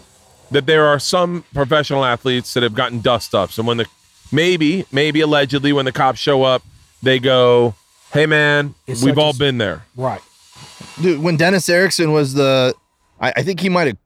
that 0.51 0.67
there 0.67 0.87
are 0.87 0.99
some 0.99 1.45
professional 1.55 2.05
athletes 2.05 2.53
that 2.55 2.63
have 2.63 2.75
gotten 2.75 3.01
dust 3.01 3.35
ups, 3.35 3.59
and 3.59 3.67
when 3.67 3.79
the 3.79 3.87
maybe, 4.31 4.85
maybe 4.93 5.21
allegedly, 5.21 5.73
when 5.73 5.85
the 5.85 5.93
cops 5.93 6.19
show 6.19 6.43
up, 6.43 6.63
they 7.03 7.19
go, 7.19 7.75
"Hey, 8.13 8.27
man, 8.27 8.75
It's 8.87 9.03
we've 9.03 9.15
such 9.15 9.19
a 9.19 9.25
all 9.25 9.33
been 9.33 9.59
there." 9.59 9.85
Right. 9.97 10.21
dude, 11.01 11.23
when 11.23 11.37
Dennis 11.37 11.69
Erickson 11.69 12.13
was 12.13 12.35
the, 12.35 12.75
I, 13.21 13.33
I 13.37 13.43
think 13.43 13.61
he 13.61 13.69
might 13.71 13.87
have, 13.89 13.97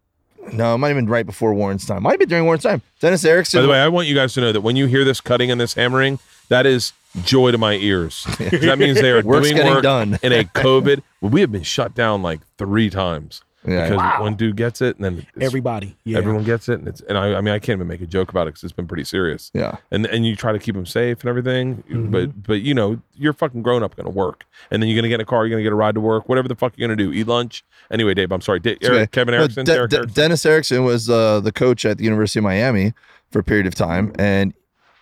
no, 0.52 0.74
it 0.74 0.78
might 0.78 0.88
have 0.88 0.96
been 0.96 1.08
right 1.08 1.26
before 1.26 1.54
Warren's 1.54 1.86
time. 1.86 2.02
Might 2.02 2.12
have 2.12 2.20
been 2.20 2.28
during 2.28 2.44
Warren's 2.44 2.62
time. 2.62 2.82
Dennis 3.00 3.24
Erickson. 3.24 3.58
By 3.58 3.62
the 3.62 3.68
way, 3.68 3.78
I 3.80 3.88
want 3.88 4.08
you 4.08 4.14
guys 4.14 4.34
to 4.34 4.40
know 4.40 4.52
that 4.52 4.60
when 4.60 4.76
you 4.76 4.86
hear 4.86 5.04
this 5.04 5.20
cutting 5.20 5.50
and 5.50 5.60
this 5.60 5.74
hammering, 5.74 6.18
that 6.48 6.66
is 6.66 6.92
joy 7.24 7.50
to 7.52 7.58
my 7.58 7.74
ears. 7.74 8.24
that 8.38 8.78
means 8.78 9.00
they 9.00 9.10
are 9.10 9.22
Work's 9.22 9.48
doing 9.48 9.56
getting 9.56 9.72
work 9.72 9.82
done. 9.82 10.18
in 10.22 10.32
a 10.32 10.44
COVID. 10.44 11.02
We 11.20 11.40
have 11.40 11.52
been 11.52 11.62
shut 11.62 11.94
down 11.94 12.22
like 12.22 12.40
three 12.56 12.90
times 12.90 13.42
Yeah. 13.66 13.88
because 13.88 14.20
one 14.20 14.36
dude 14.36 14.56
gets 14.56 14.80
it, 14.80 14.96
and 14.96 15.04
then 15.04 15.26
Everybody. 15.40 15.96
Yeah. 16.04 16.18
everyone 16.18 16.44
gets 16.44 16.68
it, 16.68 16.78
and 16.78 16.86
it's 16.88 17.00
and 17.02 17.18
I, 17.18 17.34
I 17.34 17.40
mean 17.40 17.52
I 17.52 17.58
can't 17.58 17.76
even 17.78 17.88
make 17.88 18.00
a 18.00 18.06
joke 18.06 18.30
about 18.30 18.46
it 18.46 18.50
because 18.50 18.62
it's 18.64 18.72
been 18.72 18.86
pretty 18.86 19.02
serious. 19.04 19.50
yeah. 19.52 19.76
And 19.90 20.06
and 20.06 20.24
you 20.24 20.36
try 20.36 20.52
to 20.52 20.58
keep 20.58 20.74
them 20.76 20.86
safe 20.86 21.20
and 21.20 21.28
everything, 21.28 21.82
Mm-hmm. 21.90 22.10
but 22.10 22.42
but 22.44 22.60
you 22.62 22.72
know 22.72 23.00
you're 23.14 23.32
fucking 23.32 23.62
grown 23.62 23.82
up 23.82 23.96
gonna 23.96 24.10
work, 24.10 24.44
and 24.70 24.80
then 24.80 24.88
you're 24.88 24.96
gonna 24.96 25.08
get 25.08 25.16
in 25.16 25.20
a 25.22 25.24
car, 25.26 25.44
you're 25.44 25.50
gonna 25.56 25.64
get 25.64 25.72
a 25.72 25.76
ride 25.76 25.96
to 25.96 26.00
work, 26.00 26.28
whatever 26.28 26.46
the 26.48 26.54
fuck 26.54 26.72
you're 26.76 26.86
gonna 26.86 26.96
do, 26.96 27.12
eat 27.12 27.26
lunch. 27.26 27.64
Anyway, 27.90 28.14
Dave, 28.14 28.30
I'm 28.30 28.40
sorry, 28.40 28.60
Dave, 28.60 28.78
It's 28.80 28.88
okay. 28.88 29.06
Kevin 29.08 29.32
No, 29.32 29.38
Erickson, 29.40 29.64
De- 29.64 29.72
Derek 29.74 29.90
De- 29.90 29.96
Erickson. 29.96 30.14
Dennis 30.22 30.46
Erickson 30.46 30.84
was 30.84 31.10
uh, 31.10 31.40
the 31.40 31.52
coach 31.52 31.84
at 31.84 31.98
the 31.98 32.04
University 32.04 32.38
of 32.38 32.44
Miami 32.44 32.92
for 33.32 33.40
a 33.40 33.44
period 33.44 33.66
of 33.66 33.74
time, 33.74 34.12
and 34.18 34.54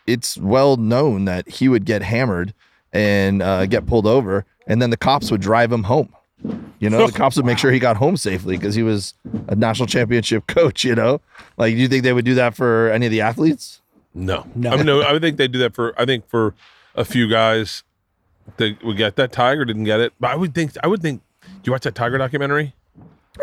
it's 0.07 0.39
well 0.39 0.77
known 0.79 1.25
that 1.27 1.49
he 1.49 1.69
would 1.69 1.85
get 1.85 2.03
hammered 2.03 2.55
and 2.93 3.43
uh, 3.43 3.67
get 3.67 3.87
pulled 3.87 4.07
over, 4.07 4.47
and 4.67 4.81
then 4.81 4.91
the 4.91 4.97
cops 4.97 5.31
would 5.31 5.41
drive 5.43 5.71
him 5.71 5.83
home. 5.83 6.09
You 6.79 6.91
know, 6.91 7.07
the 7.07 7.13
cops 7.17 7.37
would 7.37 7.47
make 7.47 7.59
sure 7.59 7.71
he 7.73 7.79
got 7.79 7.97
home 7.97 8.17
safely 8.17 8.57
because 8.57 8.75
he 8.75 8.83
was 8.83 9.15
a 9.49 9.55
national 9.55 9.87
championship 9.87 10.47
coach. 10.49 10.85
You 10.85 10.95
know, 10.95 11.21
like 11.57 11.75
do 11.75 11.81
you 11.81 11.89
think 11.89 12.03
they 12.05 12.13
would 12.13 12.25
do 12.25 12.35
that 12.35 12.55
for 12.55 12.91
any 12.91 13.07
of 13.07 13.13
the 13.13 13.21
athletes? 13.21 13.81
No, 14.15 14.47
No. 14.55 14.71
I 14.71 14.77
mean, 14.77 14.87
no, 14.87 15.01
I 15.09 15.13
would 15.13 15.23
think 15.23 15.37
they 15.37 15.49
do 15.49 15.59
that 15.61 15.75
for. 15.75 15.99
I 16.01 16.05
think 16.05 16.29
for 16.29 16.55
a 16.95 17.05
few 17.05 17.29
guys, 17.29 17.83
they 18.57 18.77
would 18.85 18.97
get 18.97 19.17
that. 19.17 19.33
Tiger 19.33 19.65
didn't 19.65 19.85
get 19.85 20.01
it, 20.01 20.13
but 20.21 20.31
I 20.31 20.37
would 20.37 20.55
think. 20.55 20.73
I 20.83 20.87
would 20.87 21.03
think. 21.03 21.23
Do 21.43 21.51
you 21.65 21.73
watch 21.73 21.83
that 21.83 21.95
Tiger 21.95 22.19
documentary? 22.19 22.75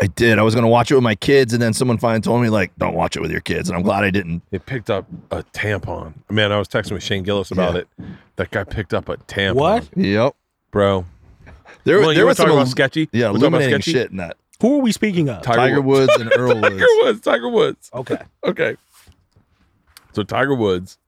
I 0.02 0.08
did. 0.08 0.40
I 0.40 0.42
was 0.42 0.54
going 0.54 0.64
to 0.64 0.68
watch 0.68 0.90
it 0.90 0.94
with 0.96 1.04
my 1.04 1.14
kids, 1.14 1.52
and 1.52 1.62
then 1.62 1.72
someone 1.72 1.98
finally 1.98 2.20
told 2.20 2.42
me 2.42 2.48
like, 2.48 2.76
"Don't 2.78 2.94
watch 2.94 3.16
it 3.16 3.20
with 3.20 3.30
your 3.30 3.40
kids," 3.40 3.68
and 3.68 3.76
I'm 3.76 3.82
glad 3.84 4.02
I 4.02 4.10
didn't. 4.10 4.42
They 4.50 4.58
picked 4.58 4.90
up 4.90 5.06
a 5.30 5.44
tampon. 5.52 6.14
Man, 6.30 6.50
I 6.50 6.58
was 6.58 6.66
texting 6.66 6.92
with 6.92 7.02
Shane 7.04 7.22
Gillis 7.22 7.50
about 7.52 7.74
Yeah. 7.74 7.80
it. 7.82 7.88
That 8.36 8.50
guy 8.50 8.64
picked 8.64 8.92
up 8.92 9.08
a 9.08 9.16
tampon. 9.18 9.54
What? 9.54 9.88
Yep. 9.96 10.34
bro? 10.72 11.04
There, 11.84 12.00
Well, 12.00 12.14
there 12.14 12.24
were 12.24 12.28
was 12.28 12.36
some 12.38 12.50
about 12.50 12.68
sketchy. 12.68 13.08
yeah, 13.12 13.30
We're 13.30 13.36
illuminating 13.36 13.80
sketchy? 13.82 13.92
shit 13.92 14.10
in 14.10 14.16
that. 14.18 14.36
Who 14.60 14.78
are 14.78 14.82
we 14.82 14.92
speaking 14.92 15.28
of? 15.28 15.42
Tiger 15.42 15.80
Woods 15.82 16.12
and 16.18 16.32
Earl 16.36 16.54
Woods. 16.60 16.68
Tiger 16.70 16.86
Woods. 17.02 17.20
Tiger 17.20 17.48
Woods. 17.48 17.90
Okay. 17.94 18.18
Okay. 18.44 18.76
So 20.12 20.22
Tiger 20.22 20.54
Woods 20.54 20.98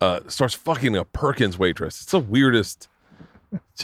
uh, 0.00 0.20
starts 0.28 0.54
fucking 0.54 0.96
a 0.96 1.04
Perkins 1.04 1.58
waitress. 1.58 2.00
It's 2.02 2.10
the 2.12 2.18
weirdest. 2.20 2.88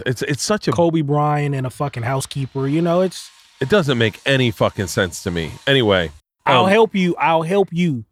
It's 0.07 0.23
it's 0.23 0.43
such 0.43 0.69
a. 0.69 0.73
Kobe 0.73 1.01
Bryant 1.03 1.55
and 1.55 1.67
a 1.67 1.71
fucking 1.71 2.03
housekeeper. 2.03 2.67
You 2.67 2.83
know, 2.83 3.01
it's 3.03 3.31
It 3.61 3.69
doesn't 3.69 3.99
make 3.99 4.21
any 4.27 4.51
fucking 4.51 4.87
sense 4.89 5.23
to 5.25 5.31
me. 5.31 5.53
Anyway. 5.67 6.11
I'll 6.47 6.65
um, 6.65 6.71
help 6.71 6.95
you. 6.95 7.15
I'll 7.17 7.43
help 7.43 7.69
you 7.73 8.05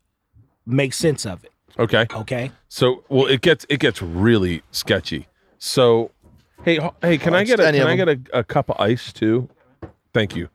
make 0.67 0.93
sense 0.93 1.25
of 1.27 1.43
it. 1.45 1.53
Okay. 1.79 2.07
Okay. 2.13 2.53
So 2.69 3.05
well, 3.09 3.27
it 3.27 3.41
gets 3.41 3.67
it 3.69 3.81
gets 3.81 4.01
really 4.03 4.63
sketchy. 4.71 5.27
So, 5.59 6.11
hey 6.65 6.77
ho- 6.77 6.95
hey, 7.03 7.19
can 7.19 7.35
I 7.35 7.45
get 7.45 7.61
a 7.61 7.67
any 7.67 7.79
can 7.79 7.87
of 7.87 7.93
I 7.93 7.97
get 7.97 8.09
a, 8.35 8.39
a 8.41 8.45
cup 8.45 8.71
of 8.71 8.81
ice 8.81 9.13
too? 9.13 9.49
Thank 10.13 10.35
you. 10.37 10.49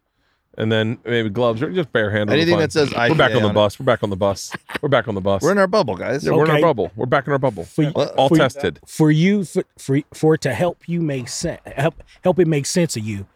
And 0.58 0.72
then 0.72 0.99
maybe 1.03 1.30
gloves 1.30 1.62
or 1.62 1.70
just 1.70 1.91
bare 1.91 2.10
handle. 2.12 2.34
Anything 2.34 2.58
that 2.60 2.72
says 2.72 2.89
We're 2.93 3.14
back 3.16 3.32
IPA 3.32 3.36
on 3.36 3.41
the 3.41 3.45
on 3.49 3.51
it. 3.51 3.53
bus. 3.56 3.78
We're 3.80 3.86
back 3.86 4.03
on 4.03 4.10
the 4.10 4.16
bus. 4.16 4.51
We're 4.82 4.88
back 4.88 5.08
on 5.10 5.16
the 5.16 5.20
bus. 5.22 5.41
We're 5.41 5.51
in 5.51 5.58
our 5.58 5.68
bubble, 5.68 5.95
guys. 5.95 6.24
Yeah, 6.24 6.32
we're 6.32 6.45
in 6.45 6.49
our 6.51 6.56
Okay. 6.58 6.62
bubble. 6.64 6.91
We're 6.95 7.06
back 7.08 7.28
in 7.28 7.34
our 7.34 7.39
bubble. 7.39 7.66
For, 7.66 7.84
All 7.89 8.30
for- 8.30 8.38
tested. 8.38 8.80
for 8.88 9.12
you 9.12 9.43
for, 9.43 9.64
for 9.78 9.99
for 10.14 10.34
it 10.36 10.41
to 10.41 10.53
help 10.53 10.88
you 10.88 11.01
make 11.01 11.28
sense 11.28 11.60
help 11.66 12.01
help 12.24 12.39
it 12.39 12.47
make 12.47 12.66
sense 12.66 12.95
of 12.95 13.03
you 13.03 13.28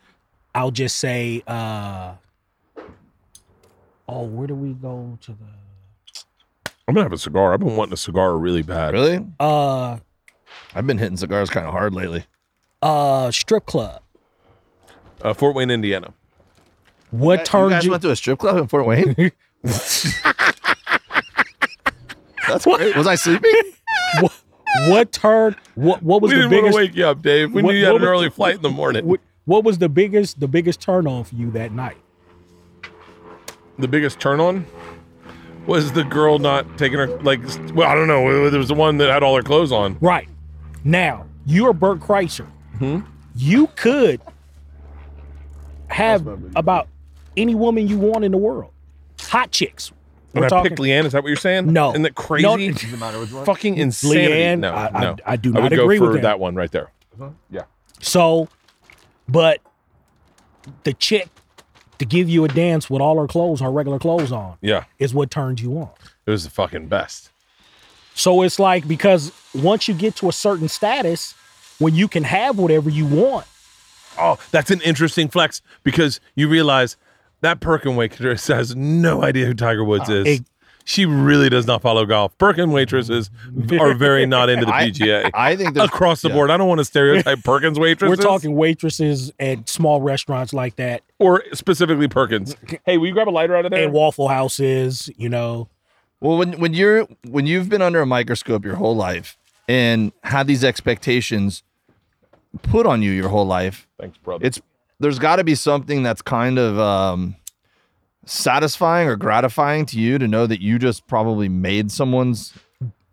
i'll 0.56 0.72
just 0.72 0.98
say 0.98 1.44
uh 1.46 2.14
oh 4.08 4.24
where 4.24 4.48
do 4.48 4.56
we 4.56 4.74
go 4.74 5.18
to 5.22 5.32
the 5.32 5.38
I'm 6.88 6.96
gonna 6.96 7.04
have 7.06 7.14
a 7.14 7.18
cigar. 7.20 7.54
I've 7.54 7.60
been 7.60 7.76
wanting 7.76 7.94
a 7.94 7.98
cigar 7.98 8.36
really 8.36 8.64
bad. 8.64 8.94
Really? 8.94 9.24
uh 9.40 9.98
I've 10.74 10.88
been 10.88 10.98
hitting 10.98 11.18
cigars 11.18 11.50
kind 11.52 11.68
of 11.68 11.72
hard 11.74 11.94
lately. 11.94 12.24
Uh 12.82 13.30
strip 13.32 13.66
club 13.66 14.02
Uh, 15.22 15.34
Fort 15.34 15.56
Wayne, 15.56 15.70
Indiana. 15.70 16.14
what 17.12 17.40
you 17.40 17.46
turned 17.46 17.72
guys 17.72 17.86
you, 17.86 17.92
went 17.92 18.02
to 18.04 18.12
a 18.12 18.16
strip 18.16 18.40
club 18.40 18.58
in 18.58 18.68
Fort 18.68 18.86
Wayne? 18.86 19.32
That's 22.48 22.66
great. 22.66 22.96
Was 22.96 23.06
I 23.08 23.16
sleeping? 23.16 23.52
what, 24.22 24.32
what 24.88 25.12
turned 25.12 25.56
what 25.76 26.02
what 26.02 26.22
was 26.22 26.30
We 26.32 26.36
the 26.38 26.42
didn't 26.44 26.52
want 26.52 26.64
biggest 26.64 26.78
to 26.78 26.84
wake 26.84 26.96
you 26.96 27.06
up, 27.06 27.22
Dave. 27.22 27.52
We 27.54 27.62
What- 27.62 27.72
knew 27.74 27.78
you 27.80 27.86
had 27.86 27.92
what 27.94 28.02
an 28.02 28.08
was- 28.08 28.18
early 28.18 28.30
flight 28.30 28.56
in 28.56 28.62
the 28.62 28.70
morning. 28.70 29.06
what, 29.06 29.20
what 29.46 29.64
was 29.64 29.78
the 29.78 29.90
biggest 29.90 30.40
the 30.40 30.48
biggest 30.48 30.80
turn 30.80 31.06
on 31.08 31.24
for 31.24 31.36
you 31.36 31.52
that 31.52 31.72
night 31.72 31.98
the 33.78 33.88
biggest 33.88 34.20
turn 34.20 34.40
on 34.40 34.66
was 35.66 35.92
the 35.94 36.04
girl 36.04 36.38
not 36.40 36.78
taking 36.78 36.98
her 37.00 37.08
like. 37.22 37.40
Well, 37.74 37.88
I 37.88 37.94
don't 37.96 38.08
know. 38.08 38.50
There 38.50 38.60
was 38.60 38.68
the 38.70 38.74
one 38.74 38.98
that 38.98 39.10
had 39.10 39.24
all 39.24 39.36
her 39.36 39.42
clothes 39.44 39.72
on. 39.72 39.98
right 40.02 40.28
now 40.84 41.26
you're 41.46 41.74
bert 41.74 42.00
kreischer 42.00 42.48
you 43.36 43.68
could 43.76 44.22
have 45.88 46.28
about 46.56 46.88
any 47.38 47.56
woman 47.56 47.88
you 47.88 47.98
want 47.98 48.24
in 48.24 48.32
the 48.32 48.38
world. 48.38 48.72
Hot 49.22 49.52
chicks. 49.52 49.92
When 50.32 50.42
We're 50.42 50.46
I 50.46 50.50
talking 50.50 50.70
picked 50.70 50.82
LeeAnn, 50.82 51.06
is 51.06 51.14
that 51.14 51.24
what 51.24 51.30
you're 51.30 51.36
saying? 51.38 51.74
No. 51.74 51.90
Isn't 51.92 52.04
that 52.04 52.16
crazy? 52.16 52.46
No. 53.00 53.44
Fucking 53.46 53.76
insanity. 53.78 54.28
LeeAnn, 54.32 54.60
no, 54.60 54.74
I- 54.74 54.90
I- 54.94 55.02
no. 55.02 55.16
I 55.26 55.36
do 55.36 55.50
I 55.50 55.54
not 55.54 55.64
would 55.64 55.74
agree 55.74 55.98
go 55.98 56.06
with 56.06 56.14
that. 56.16 56.22
that 56.24 56.40
one 56.40 56.56
right 56.56 56.72
there. 56.72 56.92
Yeah. 57.50 57.64
So, 58.00 58.48
but 59.28 59.60
the 60.84 60.94
chick 60.94 61.28
to 61.98 62.06
give 62.06 62.30
you 62.30 62.46
a 62.46 62.48
dance 62.48 62.90
with 62.90 63.02
all 63.02 63.20
her 63.20 63.28
clothes, 63.28 63.60
her 63.60 63.72
regular 63.72 64.00
clothes 64.00 64.32
on, 64.32 64.58
Yeah. 64.62 64.86
is 65.00 65.14
what 65.14 65.32
turns 65.32 65.62
you 65.62 65.78
on. 65.80 65.90
It 66.26 66.32
was 66.32 66.44
the 66.44 66.50
fucking 66.50 66.88
best. 66.88 67.32
So 68.14 68.42
it's 68.44 68.60
like 68.60 68.88
because 68.88 69.32
once 69.56 69.88
you 69.88 69.94
get 69.96 70.16
to 70.18 70.30
a 70.30 70.34
certain 70.34 70.68
status, 70.70 71.34
when 71.80 71.96
you 71.96 72.08
can 72.08 72.24
have 72.24 72.58
whatever 72.58 72.90
you 72.90 73.06
want, 73.06 73.46
Oh, 74.18 74.38
that's 74.52 74.70
an 74.70 74.82
interesting 74.82 75.30
flex 75.30 75.62
because 75.84 76.20
you 76.36 76.50
realize 76.50 76.98
that 77.42 77.62
Perkin 77.62 77.96
waitress 77.96 78.48
has 78.48 78.76
no 78.76 79.24
idea 79.24 79.46
who 79.46 79.54
Tiger 79.54 79.84
Woods 79.84 80.10
ah, 80.10 80.14
is. 80.14 80.28
it- 80.40 80.46
she 80.86 81.06
really 81.06 81.50
does 81.50 81.68
not 81.68 81.84
follow 81.84 82.04
golf. 82.08 82.36
Perkin 82.40 82.72
waitresses 82.72 83.30
are 83.80 83.94
very 83.94 84.26
not 84.26 84.50
into 84.50 84.66
the 84.66 84.72
PGA. 84.74 85.30
I 85.36 85.56
think 85.56 85.76
there's 85.76 85.88
Across 85.88 86.24
the 86.24 86.30
yeah. 86.30 86.34
board, 86.36 86.50
I 86.50 86.58
don't 86.58 86.68
want 86.68 86.80
to 86.80 86.86
stereotype 86.86 87.44
Perkins 87.44 87.78
waitresses. 87.78 88.18
we're 88.18 88.24
talking 88.24 88.56
waitresses 88.56 89.32
at 89.40 89.70
small 89.70 90.02
restaurants 90.02 90.52
like 90.52 90.78
that 90.78 91.04
or 91.20 91.44
specifically 91.54 92.08
Perkins. 92.08 92.56
Hey, 92.88 92.98
will 92.98 93.06
you 93.06 93.14
grab 93.14 93.30
a 93.30 93.30
lighter 93.30 93.56
out 93.56 93.66
of 93.66 93.72
there? 93.72 93.84
and 93.84 93.94
Waffle 93.94 94.30
Houses, 94.30 95.12
you 95.16 95.30
know. 95.30 95.70
Well, 96.22 96.38
when 96.40 96.54
when 96.60 96.74
you're 96.74 97.08
when 97.24 97.46
you've 97.46 97.70
been 97.70 97.84
under 97.84 98.02
a 98.02 98.08
microscope 98.08 98.66
your 98.66 98.76
whole 98.76 98.96
life 98.96 99.38
and 99.68 100.12
had 100.24 100.48
these 100.48 100.64
expectations 100.64 101.62
put 102.64 102.86
on 102.86 103.02
you 103.02 103.12
your 103.12 103.30
whole 103.30 103.46
life, 103.46 103.88
Thanks, 104.00 104.18
brother. 104.18 104.46
it's 104.46 104.62
there's 105.00 105.20
got 105.20 105.38
to 105.38 105.44
be 105.44 105.56
something 105.56 106.04
that's 106.04 106.22
kind 106.22 106.58
of 106.60 106.78
um, 106.80 107.36
satisfying 108.26 109.08
or 109.08 109.16
gratifying 109.16 109.86
to 109.88 110.00
you 110.00 110.18
to 110.18 110.28
know 110.28 110.46
that 110.46 110.62
you 110.62 110.78
just 110.80 111.08
probably 111.08 111.48
made 111.48 111.92
someone's 111.92 112.54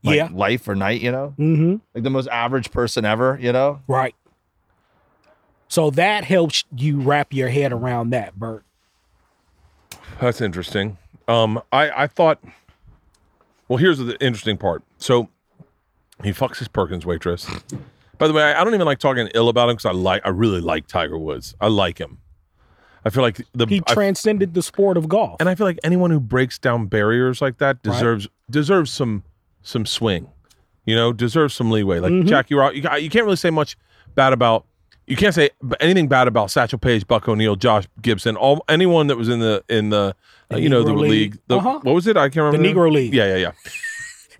like, 0.03 0.17
yeah. 0.17 0.29
life 0.33 0.67
or 0.69 0.75
night. 0.75 1.01
You 1.01 1.13
know, 1.13 1.35
Mm-hmm. 1.39 1.77
like 1.95 2.05
the 2.05 2.11
most 2.11 2.29
average 2.29 2.71
person 2.71 3.05
ever. 3.05 3.39
You 3.41 3.53
know, 3.53 3.81
Right. 3.87 4.15
So 5.69 5.91
that 5.91 6.25
helps 6.25 6.65
you 6.77 7.01
wrap 7.01 7.33
your 7.33 7.49
head 7.49 7.73
around 7.73 8.11
that, 8.11 8.37
Bert. 8.39 8.65
That's 10.21 10.41
interesting. 10.41 10.97
Um, 11.29 11.61
I 11.73 11.91
I 12.05 12.07
thought. 12.07 12.39
Well, 13.69 13.77
here's 13.79 13.99
the 13.99 14.17
interesting 14.25 14.57
part. 14.59 14.85
So, 14.99 15.29
he 16.23 16.31
fucks 16.31 16.59
his 16.59 16.69
Perkins 16.69 17.05
waitress. 17.05 17.51
By 18.19 18.27
the 18.29 18.33
way, 18.33 18.43
I, 18.43 18.61
I 18.61 18.65
don't 18.65 18.75
even 18.75 18.87
like 18.87 18.99
talking 18.99 19.29
ill 19.35 19.49
about 19.49 19.69
him 19.69 19.77
because 19.77 19.87
I 19.87 19.93
like 19.93 20.23
I 20.25 20.31
really 20.31 20.61
like 20.61 20.87
Tiger 20.87 21.19
Woods. 21.19 21.55
I 21.61 21.69
like 21.69 21.99
him. 21.99 22.19
I 23.05 23.11
feel 23.11 23.23
like 23.23 23.41
the 23.55 23.67
He 23.67 23.83
I- 23.87 23.95
transcended 23.95 24.55
the 24.55 24.63
sport 24.63 24.97
of 24.97 25.09
golf. 25.09 25.37
and 25.41 25.49
I 25.49 25.55
feel 25.55 25.67
like 25.67 25.79
anyone 25.85 26.11
who 26.11 26.19
breaks 26.21 26.59
down 26.59 26.87
barriers 26.87 27.41
like 27.41 27.59
that 27.59 27.83
deserves 27.83 28.27
deserves 28.51 28.91
some 28.93 29.23
some 29.63 29.87
swing. 29.87 30.29
You 30.85 30.95
know, 30.95 31.13
deserves 31.13 31.55
some 31.55 31.71
leeway. 31.71 31.99
Like 31.99 32.13
Mm-hmm. 32.13 32.29
Jack, 32.29 32.49
you're. 32.51 32.73
You, 32.73 32.83
you 32.99 33.11
can't 33.11 33.25
really 33.25 33.37
say 33.37 33.51
much 33.51 33.77
bad 34.15 34.33
about. 34.33 34.65
You 35.09 35.15
can't 35.17 35.35
say 35.35 35.51
anything 35.79 36.09
bad 36.09 36.27
about 36.27 36.51
Satchel 36.51 36.81
Paige, 36.81 37.07
Buck 37.07 37.29
O'Neil, 37.29 37.55
Josh 37.55 37.85
Gibson, 38.03 38.37
all 38.37 38.65
anyone 38.69 39.07
that 39.07 39.17
was 39.17 39.29
in 39.29 39.39
the 39.39 39.63
in 39.69 39.91
the, 39.91 40.17
uh, 40.51 40.55
The 40.57 40.61
you 40.61 40.69
know 40.69 40.83
the 40.83 40.93
league. 40.95 41.11
League. 41.11 41.39
The, 41.47 41.59
Uh-huh. 41.59 41.79
What 41.83 41.95
was 41.95 42.07
it? 42.09 42.17
I 42.17 42.29
can't 42.29 42.43
remember. 42.53 42.59
The. 42.67 42.75
Negro 42.75 42.93
League. 42.93 43.15
Yeah, 43.15 43.27
yeah, 43.29 43.37
yeah. 43.37 43.53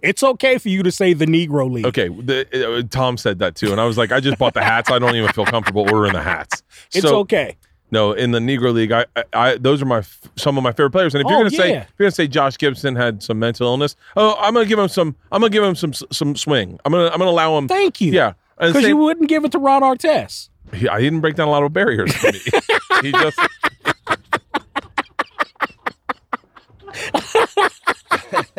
It's 0.03 0.23
okay 0.23 0.59
for 0.59 0.69
you 0.69 0.83
to 0.83 0.91
say 0.91 1.13
the 1.13 1.27
Negro 1.27 1.71
League. 1.71 1.87
Okay, 1.87 2.09
the, 2.09 2.79
uh, 2.79 2.83
Tom 2.91 3.17
said 3.17 3.39
that 3.41 3.55
too, 3.55 3.73
and 3.73 3.81
I 3.81 3.85
was 3.85 3.97
like, 3.99 4.13
I 4.13 4.21
just 4.21 4.39
bought 4.39 4.55
the 4.55 4.63
hats. 4.63 4.91
I 4.91 4.99
don't 4.99 5.15
even 5.17 5.33
feel 5.33 5.45
comfortable 5.47 5.83
ordering 5.83 6.13
the 6.13 6.23
hats. 6.23 6.63
It's 6.93 7.03
So- 7.03 7.19
okay. 7.21 7.57
No, 7.93 8.11
in 8.11 8.33
the 8.33 8.41
Negro 8.41 8.75
League, 8.75 8.91
I, 8.91 9.07
I, 9.15 9.25
I 9.33 9.57
those 9.59 9.81
are 9.81 9.85
my 9.87 10.03
some 10.35 10.59
of 10.59 10.65
my 10.65 10.73
favorite 10.73 10.91
players. 10.91 11.15
And 11.15 11.23
if 11.23 11.29
you're 11.31 11.39
Oh, 11.39 11.43
gonna 11.45 11.51
say 11.51 11.77
if 11.77 11.93
you're 11.97 12.07
gonna 12.07 12.11
say 12.11 12.27
Josh 12.27 12.59
Gibson 12.59 12.97
had 12.97 13.23
some 13.23 13.39
mental 13.39 13.69
illness, 13.69 13.95
oh, 14.17 14.35
I'm 14.41 14.55
gonna 14.55 14.67
give 14.67 14.77
him 14.79 14.89
some. 14.89 15.15
I'm 15.31 15.41
gonna 15.41 15.51
give 15.51 15.63
him 15.63 15.77
some 15.77 15.93
some 15.93 16.35
swing. 16.35 16.81
I'm 16.85 16.91
gonna 16.91 17.07
I'm 17.11 17.19
gonna 17.19 17.31
allow 17.31 17.57
him. 17.57 17.69
Thank 17.69 18.01
you. 18.01 18.11
Yeah, 18.11 18.33
Because 18.59 18.83
you 18.83 18.97
wouldn't 18.97 19.29
give 19.29 19.45
it 19.45 19.53
to 19.53 19.61
Ron 19.61 19.83
Artest. 19.83 20.49
he, 20.75 20.89
I 20.89 20.99
didn't 21.01 21.21
break 21.21 21.37
down 21.37 21.47
a 21.47 21.51
lot 21.53 21.63
of 21.63 21.73
barriers 21.73 22.13
for 22.13 22.33
me. 22.33 22.41
he 23.03 23.13
just 23.13 23.39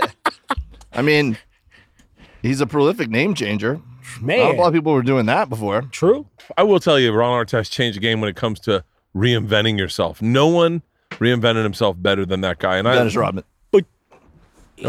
I 0.97 1.01
mean, 1.01 1.37
he's 2.41 2.59
a 2.59 2.67
prolific 2.67 3.09
name 3.09 3.33
changer. 3.35 3.79
Not 4.21 4.37
a 4.37 4.51
lot 4.53 4.67
of 4.67 4.73
people 4.73 4.93
were 4.93 5.03
doing 5.03 5.25
that 5.27 5.47
before. 5.49 5.83
True. 5.83 6.25
I 6.57 6.63
will 6.63 6.79
tell 6.79 6.99
you, 6.99 7.11
Ron 7.11 7.45
Artest 7.45 7.71
changed 7.71 7.97
the 7.97 8.01
game 8.01 8.19
when 8.19 8.29
it 8.29 8.35
comes 8.35 8.59
to 8.61 8.83
reinventing 9.15 9.77
yourself. 9.77 10.21
No 10.21 10.47
one 10.47 10.81
reinvented 11.11 11.63
himself 11.63 11.95
better 11.99 12.25
than 12.25 12.41
that 12.41 12.59
guy. 12.59 12.77
And 12.77 12.87
I 12.87 12.95
Dennis 12.95 13.15
Rodman. 13.15 13.43
Oh, 13.73 13.81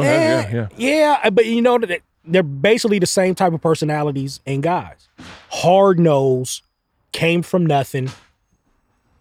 yeah, 0.02 0.50
yeah, 0.52 0.68
yeah. 0.76 1.30
But 1.30 1.46
you 1.46 1.62
know 1.62 1.78
that 1.78 2.02
they're 2.22 2.42
basically 2.42 2.98
the 2.98 3.06
same 3.06 3.34
type 3.34 3.54
of 3.54 3.62
personalities 3.62 4.40
and 4.46 4.62
guys. 4.62 5.08
Hard 5.50 5.98
nose, 5.98 6.62
came 7.12 7.42
from 7.42 7.64
nothing. 7.64 8.10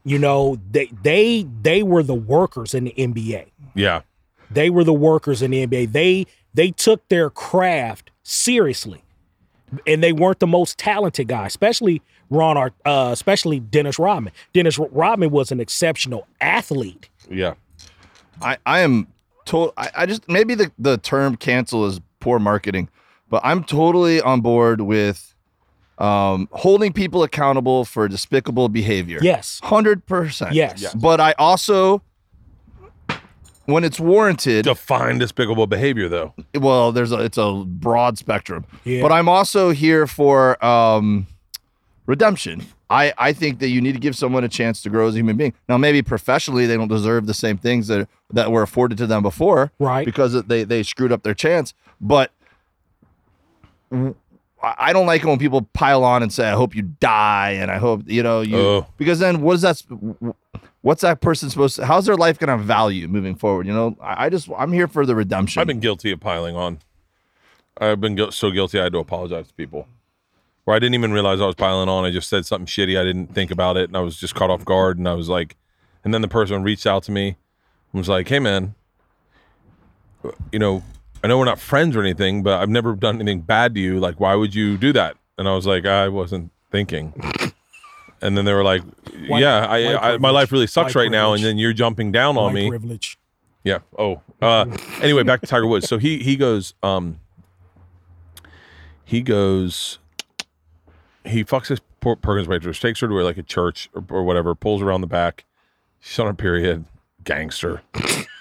You 0.03 0.19
know, 0.19 0.57
they 0.69 0.91
they 1.03 1.47
they 1.61 1.83
were 1.83 2.03
the 2.03 2.15
workers 2.15 2.73
in 2.73 2.85
the 2.85 2.93
NBA. 2.97 3.47
yeah, 3.75 4.01
They 4.51 4.69
were 4.69 4.83
the 4.83 4.93
workers 4.93 5.41
in 5.41 5.51
the 5.51 5.65
NBA. 5.65 5.91
They 5.91 6.27
they 6.57 6.71
took 6.71 7.07
their 7.09 7.29
craft 7.29 8.09
seriously, 8.23 9.03
and 9.85 10.03
they 10.03 10.11
weren't 10.11 10.39
the 10.39 10.47
most 10.47 10.79
talented 10.79 11.27
guy, 11.27 11.45
especially 11.45 12.01
Ron, 12.31 12.57
Art, 12.57 12.73
uh, 12.83 13.11
especially 13.13 13.59
Dennis 13.59 13.99
Rodman. 13.99 14.33
Dennis 14.53 14.79
Rodman 14.79 15.29
was 15.29 15.51
an 15.51 15.59
exceptional 15.59 16.27
athlete. 16.41 17.09
yeah. 17.29 17.53
I, 18.41 18.57
I 18.65 18.79
am 18.81 19.07
total. 19.45 19.73
I, 19.77 19.89
I 19.95 20.05
just 20.05 20.27
maybe 20.29 20.53
the, 20.55 20.71
the 20.77 20.97
term 20.97 21.35
cancel 21.37 21.85
is 21.85 21.99
poor 22.19 22.39
marketing, 22.39 22.89
but 23.29 23.41
I'm 23.43 23.63
totally 23.63 24.21
on 24.21 24.41
board 24.41 24.81
with 24.81 25.33
um, 25.97 26.47
holding 26.51 26.93
people 26.93 27.23
accountable 27.23 27.83
for 27.85 28.07
despicable 28.07 28.69
behavior. 28.69 29.19
Yes, 29.21 29.59
hundred 29.63 30.05
percent. 30.05 30.53
yes, 30.53 30.81
yes. 30.81 30.93
But 30.93 31.19
I 31.19 31.33
also, 31.39 32.03
when 33.67 33.83
it's 33.83 33.99
warranted, 33.99 34.65
Define 34.65 35.19
despicable 35.19 35.67
behavior, 35.67 36.09
though. 36.09 36.33
well, 36.55 36.91
there's 36.91 37.11
a 37.11 37.19
it's 37.23 37.37
a 37.37 37.63
broad 37.65 38.17
spectrum. 38.17 38.65
Yeah. 38.83 39.01
But 39.01 39.11
I'm 39.11 39.29
also 39.29 39.69
here 39.69 40.07
for 40.07 40.63
um, 40.65 41.27
redemption. 42.05 42.65
I, 42.89 43.13
I 43.17 43.33
think 43.33 43.59
that 43.59 43.67
you 43.67 43.81
need 43.81 43.91
to 43.93 43.99
give 43.99 44.15
someone 44.15 44.45
a 44.45 44.47
chance 44.49 44.81
to 44.83 44.89
grow 44.89 45.09
as 45.09 45.15
a 45.15 45.17
human 45.17 45.35
being. 45.35 45.53
Now, 45.67 45.77
maybe 45.77 46.01
professionally 46.01 46.65
they 46.65 46.77
don't 46.77 46.87
deserve 46.87 47.27
the 47.27 47.33
same 47.33 47.57
things 47.57 47.87
that 47.87 48.07
that 48.31 48.49
were 48.51 48.61
afforded 48.61 48.97
to 48.99 49.07
them 49.07 49.21
before, 49.23 49.71
Right. 49.79 50.05
Because 50.05 50.41
they 50.45 50.63
they 50.63 50.83
screwed 50.83 51.11
up 51.11 51.23
their 51.23 51.33
chance. 51.33 51.73
But 51.99 52.31
w- 53.91 54.15
I 54.61 54.91
don't 54.93 55.05
like 55.05 55.21
it 55.23 55.27
when 55.27 55.37
people 55.37 55.61
pile 55.73 56.03
on 56.03 56.23
and 56.23 56.33
say, 56.33 56.47
"I 56.49 56.53
hope 56.53 56.75
you 56.75 56.81
die," 56.81 57.51
and 57.51 57.69
I 57.69 57.77
hope 57.77 58.01
you 58.07 58.23
know 58.23 58.41
you 58.41 58.57
Oh. 58.57 58.87
because 58.97 59.19
then 59.19 59.41
what 59.41 59.53
is 59.53 59.61
that? 59.61 59.81
What's 60.81 61.01
that 61.01 61.21
person 61.21 61.49
supposed 61.49 61.75
to? 61.77 61.85
How's 61.85 62.05
their 62.05 62.15
life 62.15 62.39
going 62.39 62.57
to 62.57 62.63
value 62.63 63.07
moving 63.07 63.35
forward? 63.35 63.67
You 63.67 63.73
know, 63.73 63.97
I, 64.01 64.25
I 64.25 64.29
just 64.29 64.49
I'm 64.57 64.71
here 64.73 64.87
for 64.87 65.05
the 65.05 65.15
redemption. 65.15 65.59
I've 65.59 65.67
been 65.67 65.79
guilty 65.79 66.11
of 66.11 66.19
piling 66.19 66.55
on. 66.55 66.79
I've 67.79 68.01
been 68.01 68.15
guil- 68.15 68.33
so 68.33 68.49
guilty 68.51 68.79
I 68.79 68.83
had 68.83 68.93
to 68.93 68.99
apologize 68.99 69.47
to 69.49 69.53
people. 69.53 69.87
Where 70.63 70.75
I 70.75 70.79
didn't 70.79 70.95
even 70.95 71.11
realize 71.13 71.39
I 71.39 71.45
was 71.45 71.55
piling 71.55 71.87
on. 71.87 72.03
I 72.05 72.11
just 72.11 72.27
said 72.29 72.45
something 72.45 72.65
shitty. 72.65 72.99
I 72.99 73.03
didn't 73.03 73.33
think 73.33 73.51
about 73.51 73.77
it, 73.77 73.89
and 73.89 73.95
I 73.95 74.01
was 74.01 74.17
just 74.17 74.33
caught 74.35 74.49
off 74.49 74.65
guard. 74.65 74.97
And 74.97 75.07
I 75.07 75.13
was 75.13 75.29
like, 75.29 75.55
and 76.03 76.13
then 76.13 76.21
the 76.21 76.27
person 76.27 76.63
reached 76.63 76.87
out 76.87 77.03
to 77.03 77.11
me 77.11 77.27
and 77.91 77.99
was 77.99 78.09
like, 78.09 78.27
"Hey, 78.27 78.39
man, 78.39 78.73
you 80.51 80.59
know, 80.59 80.83
I 81.27 81.29
know 81.29 81.37
we're 81.39 81.43
not 81.45 81.59
friends 81.59 81.97
or 81.97 81.99
anything, 81.99 82.41
but 82.41 82.61
I've 82.61 82.69
never 82.69 82.95
done 82.95 83.15
anything 83.19 83.41
bad 83.41 83.75
to 83.75 83.81
you. 83.81 83.99
Like, 83.99 84.17
why 84.17 84.33
would 84.35 84.55
you 84.55 84.77
do 84.77 84.93
that?" 84.93 85.17
And 85.37 85.45
I 85.45 85.53
was 85.53 85.67
like, 85.67 85.85
"I 85.85 86.07
wasn't 86.07 86.51
thinking." 86.71 87.13
And 88.21 88.37
then 88.37 88.45
they 88.45 88.53
were 88.53 88.63
like, 88.63 88.81
White- 89.27 89.41
"Yeah, 89.41 89.65
I, 89.65 89.83
white 89.83 89.95
I 89.95 89.99
my 89.99 89.99
privilege. 90.17 90.33
life 90.33 90.51
really 90.53 90.67
sucks 90.67 90.95
White 90.95 91.01
right 91.03 91.11
now." 91.11 91.33
And 91.33 91.41
privilege. 91.41 91.49
then 91.51 91.57
you're 91.57 91.73
jumping 91.73 92.13
down 92.13 92.37
on 92.37 92.53
me. 92.53 92.69
privilege. 92.69 93.17
Yeah. 93.65 93.79
Oh. 93.99 94.21
Uh, 94.41 94.65
anyway, 95.01 95.23
back 95.23 95.41
to 95.41 95.47
Tiger 95.47 95.67
Woods. 95.67 95.87
So 95.89 95.97
he 95.97 96.19
he 96.19 96.37
goes. 96.37 96.73
Um. 96.81 97.19
He 99.03 99.21
goes. 99.21 99.99
He 101.25 101.43
fucks 101.43 101.67
his 101.67 101.81
Per- 101.99 102.15
Perkins 102.15 102.47
waitress, 102.47 102.79
takes 102.79 103.01
her 103.01 103.07
to 103.09 103.13
like 103.15 103.37
a 103.37 103.43
church 103.43 103.89
or, 103.93 104.03
or 104.09 104.23
whatever, 104.23 104.55
pulls 104.55 104.79
her 104.81 104.87
around 104.87 105.01
the 105.01 105.07
back. 105.07 105.43
She's 105.99 106.17
on 106.19 106.27
her 106.27 106.33
period. 106.33 106.85
Gangster. 107.25 107.81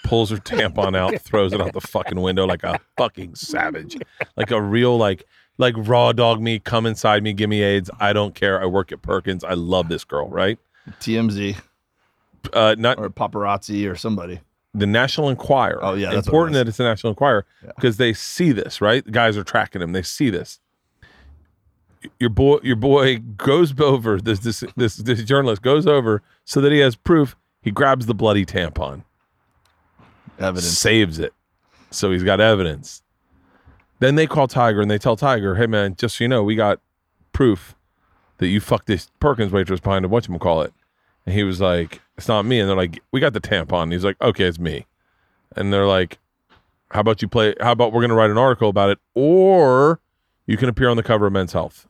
Pulls 0.06 0.30
her 0.30 0.36
tampon 0.36 0.96
out, 0.96 1.20
throws 1.20 1.52
it 1.52 1.60
out 1.60 1.72
the 1.72 1.80
fucking 1.80 2.20
window 2.20 2.46
like 2.46 2.62
a 2.64 2.80
fucking 2.96 3.34
savage, 3.34 3.96
like 4.36 4.50
a 4.50 4.60
real 4.60 4.96
like 4.96 5.24
like 5.58 5.74
raw 5.76 6.12
dog 6.12 6.40
me. 6.40 6.58
Come 6.58 6.86
inside 6.86 7.22
me, 7.22 7.32
give 7.32 7.50
me 7.50 7.62
AIDS. 7.62 7.90
I 8.00 8.12
don't 8.12 8.34
care. 8.34 8.60
I 8.62 8.66
work 8.66 8.92
at 8.92 9.02
Perkins. 9.02 9.42
I 9.44 9.54
love 9.54 9.88
this 9.88 10.04
girl. 10.04 10.28
Right. 10.28 10.58
TMZ 11.00 11.56
Uh, 12.52 12.76
not 12.78 12.98
or 12.98 13.10
paparazzi 13.10 13.90
or 13.90 13.96
somebody. 13.96 14.40
the 14.74 14.86
National 14.86 15.28
Enquirer. 15.30 15.78
Oh, 15.82 15.94
yeah, 15.94 16.12
that's 16.12 16.26
important 16.28 16.54
that 16.54 16.68
it's 16.68 16.76
the 16.76 16.84
National 16.84 17.10
Enquirer 17.10 17.44
because 17.74 17.96
they 17.96 18.12
see 18.12 18.52
this, 18.52 18.80
right? 18.80 19.04
The 19.04 19.10
guys 19.10 19.36
are 19.36 19.42
tracking 19.44 19.82
him. 19.82 19.92
They 19.92 20.02
see 20.02 20.30
this. 20.30 20.60
your 22.20 22.30
boy 22.30 22.58
your 22.62 22.76
boy 22.76 23.18
goes 23.18 23.74
over 23.80 24.20
this 24.20 24.38
this 24.40 24.62
this 24.76 24.96
this 24.96 25.22
journalist 25.24 25.62
goes 25.62 25.86
over 25.86 26.22
so 26.44 26.60
that 26.60 26.70
he 26.72 26.78
has 26.78 26.94
proof. 26.94 27.34
He 27.62 27.70
grabs 27.72 28.06
the 28.06 28.14
bloody 28.14 28.44
tampon, 28.46 29.02
Evidence. 30.38 30.78
saves 30.78 31.18
it, 31.18 31.32
so 31.90 32.10
he's 32.10 32.22
got 32.22 32.40
evidence. 32.40 33.02
Then 33.98 34.14
they 34.16 34.26
call 34.26 34.46
Tiger 34.46 34.80
and 34.80 34.90
they 34.90 34.98
tell 34.98 35.16
Tiger, 35.16 35.54
"Hey 35.54 35.66
man, 35.66 35.96
just 35.96 36.16
so 36.18 36.24
you 36.24 36.28
know, 36.28 36.42
we 36.42 36.54
got 36.54 36.80
proof 37.32 37.74
that 38.38 38.48
you 38.48 38.60
fucked 38.60 38.86
this 38.86 39.10
Perkins 39.20 39.52
waitress 39.52 39.80
behind 39.80 40.04
a 40.04 40.08
whatchamacallit." 40.08 40.72
And 41.24 41.34
he 41.34 41.42
was 41.42 41.60
like, 41.60 42.02
"It's 42.16 42.28
not 42.28 42.44
me." 42.44 42.60
And 42.60 42.68
they're 42.68 42.76
like, 42.76 43.02
"We 43.12 43.20
got 43.20 43.32
the 43.32 43.40
tampon." 43.40 43.84
And 43.84 43.92
he's 43.92 44.04
like, 44.04 44.20
"Okay, 44.20 44.44
it's 44.44 44.58
me." 44.58 44.86
And 45.56 45.72
they're 45.72 45.86
like, 45.86 46.18
"How 46.90 47.00
about 47.00 47.22
you 47.22 47.28
play? 47.28 47.54
How 47.60 47.72
about 47.72 47.92
we're 47.92 48.02
gonna 48.02 48.14
write 48.14 48.30
an 48.30 48.38
article 48.38 48.68
about 48.68 48.90
it, 48.90 48.98
or 49.14 50.00
you 50.46 50.56
can 50.56 50.68
appear 50.68 50.88
on 50.88 50.96
the 50.96 51.02
cover 51.02 51.26
of 51.26 51.32
Men's 51.32 51.52
Health." 51.54 51.88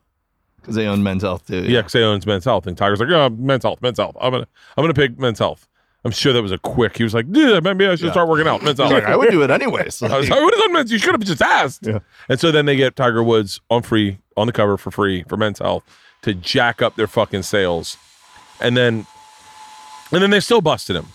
Because 0.61 0.75
they 0.75 0.87
own 0.87 1.01
men's 1.01 1.21
health 1.23 1.47
too. 1.47 1.63
Yeah, 1.63 1.79
because 1.79 1.93
they 1.93 2.03
own 2.03 2.19
Men's 2.25 2.43
Health, 2.43 2.67
and 2.67 2.77
Tiger's 2.77 2.99
like, 2.99 3.09
"Yeah, 3.09 3.29
Men's 3.29 3.63
Health, 3.63 3.81
Men's 3.81 3.97
Health. 3.97 4.17
I'm 4.19 4.31
gonna, 4.31 4.47
I'm 4.75 4.83
gonna 4.83 4.93
pick 4.93 5.17
Men's 5.17 5.39
Health." 5.39 5.67
I'm 6.05 6.11
sure 6.11 6.31
that 6.31 6.41
was 6.41 6.51
a 6.51 6.57
quick. 6.57 6.95
He 6.97 7.03
was 7.03 7.13
like, 7.13 7.25
"Yeah, 7.29 7.59
maybe 7.59 7.85
I 7.85 7.95
should 7.95 8.05
Yeah. 8.05 8.11
start 8.11 8.29
working 8.29 8.47
out." 8.47 8.61
Men's 8.63 8.77
Health. 8.79 8.91
He's 8.91 9.01
like, 9.01 9.09
I 9.11 9.15
would 9.15 9.29
do 9.31 9.41
it 9.43 9.49
anyways. 9.51 10.01
I 10.03 10.17
was 10.17 10.29
like, 10.29 10.39
what 10.39 10.71
men's? 10.71 10.91
You 10.91 10.97
should 10.99 11.13
have 11.13 11.23
just 11.23 11.41
asked. 11.41 11.85
Yeah. 11.85 11.99
And 12.29 12.39
so 12.39 12.51
then 12.51 12.65
they 12.65 12.75
get 12.75 12.95
Tiger 12.95 13.21
Woods 13.23 13.59
on 13.69 13.81
free 13.81 14.19
on 14.37 14.47
the 14.47 14.53
cover 14.53 14.77
for 14.77 14.91
free 14.91 15.23
for 15.27 15.35
Men's 15.37 15.59
Health 15.59 15.83
to 16.21 16.33
jack 16.33 16.81
up 16.81 16.95
their 16.95 17.07
fucking 17.07 17.43
sales, 17.43 17.97
and 18.61 18.77
then 18.77 19.05
and 20.11 20.21
then 20.21 20.29
they 20.29 20.39
still 20.39 20.61
busted 20.61 20.95
him. 20.95 21.07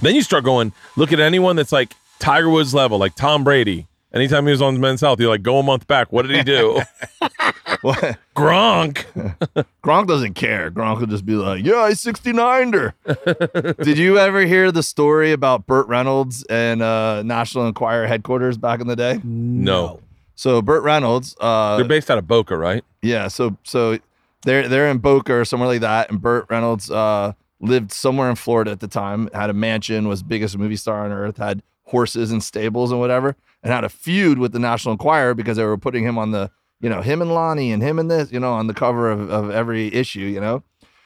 Then 0.00 0.14
you 0.14 0.22
start 0.22 0.44
going 0.44 0.72
look 0.96 1.12
at 1.12 1.18
anyone 1.20 1.56
that's 1.56 1.72
like 1.72 1.94
Tiger 2.20 2.48
Woods 2.48 2.72
level, 2.74 2.98
like 2.98 3.14
Tom 3.16 3.42
Brady. 3.44 3.86
Anytime 4.14 4.46
he 4.46 4.52
was 4.52 4.62
on 4.62 4.80
Men's 4.80 5.00
Health, 5.02 5.20
you're 5.20 5.28
like, 5.28 5.42
go 5.42 5.58
a 5.58 5.62
month 5.62 5.86
back. 5.86 6.12
What 6.12 6.26
did 6.26 6.34
he 6.36 6.42
do? 6.42 6.80
What? 7.82 8.18
Gronk. 8.36 9.04
Gronk 9.84 10.06
doesn't 10.06 10.34
care. 10.34 10.70
Gronk 10.70 11.00
will 11.00 11.06
just 11.06 11.24
be 11.26 11.34
like, 11.34 11.64
"Yeah, 11.64 11.76
I 11.82 11.92
69'd 11.92 12.74
her." 12.74 13.74
Did 13.82 13.98
you 13.98 14.18
ever 14.18 14.42
hear 14.42 14.72
the 14.72 14.82
story 14.82 15.32
about 15.32 15.66
Burt 15.66 15.86
Reynolds 15.88 16.44
and 16.50 16.82
uh, 16.82 17.22
National 17.22 17.66
Enquirer 17.66 18.06
headquarters 18.06 18.56
back 18.58 18.80
in 18.80 18.86
the 18.86 18.96
day? 18.96 19.20
No. 19.24 20.00
So 20.34 20.62
Burt 20.62 20.82
Reynolds, 20.84 21.36
uh, 21.40 21.76
They're 21.76 21.84
based 21.86 22.10
out 22.10 22.18
of 22.18 22.26
Boca, 22.28 22.56
right? 22.56 22.84
yeah, 23.02 23.28
so 23.28 23.56
so 23.64 23.98
they're 24.42 24.68
they're 24.68 24.88
in 24.88 24.98
Boca 24.98 25.34
or 25.34 25.44
somewhere 25.44 25.68
like 25.68 25.80
that, 25.80 26.10
and 26.10 26.20
Burt 26.20 26.46
Reynolds 26.48 26.90
uh, 26.90 27.32
lived 27.60 27.92
somewhere 27.92 28.30
in 28.30 28.36
Florida 28.36 28.70
at 28.70 28.80
the 28.80 28.86
time, 28.88 29.28
had 29.34 29.50
a 29.50 29.54
mansion, 29.54 30.06
was 30.08 30.22
biggest 30.22 30.56
movie 30.56 30.76
star 30.76 31.04
on 31.04 31.10
earth, 31.12 31.38
had 31.38 31.62
horses 31.84 32.30
and 32.30 32.42
stables 32.42 32.90
and 32.92 33.00
whatever, 33.00 33.34
and 33.62 33.72
had 33.72 33.82
a 33.82 33.88
feud 33.88 34.38
with 34.38 34.52
the 34.52 34.58
National 34.60 34.92
Enquirer 34.92 35.34
because 35.34 35.56
they 35.56 35.64
were 35.64 35.78
putting 35.78 36.04
him 36.04 36.18
on 36.18 36.30
the 36.30 36.50
you 36.80 36.88
know 36.88 37.00
him 37.02 37.20
and 37.22 37.30
Loni 37.30 37.72
and 37.72 37.82
him 37.82 37.98
and 37.98 38.10
this 38.10 38.30
you 38.32 38.40
know 38.40 38.52
on 38.52 38.66
the 38.66 38.74
cover 38.74 39.10
of, 39.10 39.30
of 39.30 39.50
every 39.50 39.92
issue, 39.94 40.20
you 40.20 40.40
know. 40.40 40.62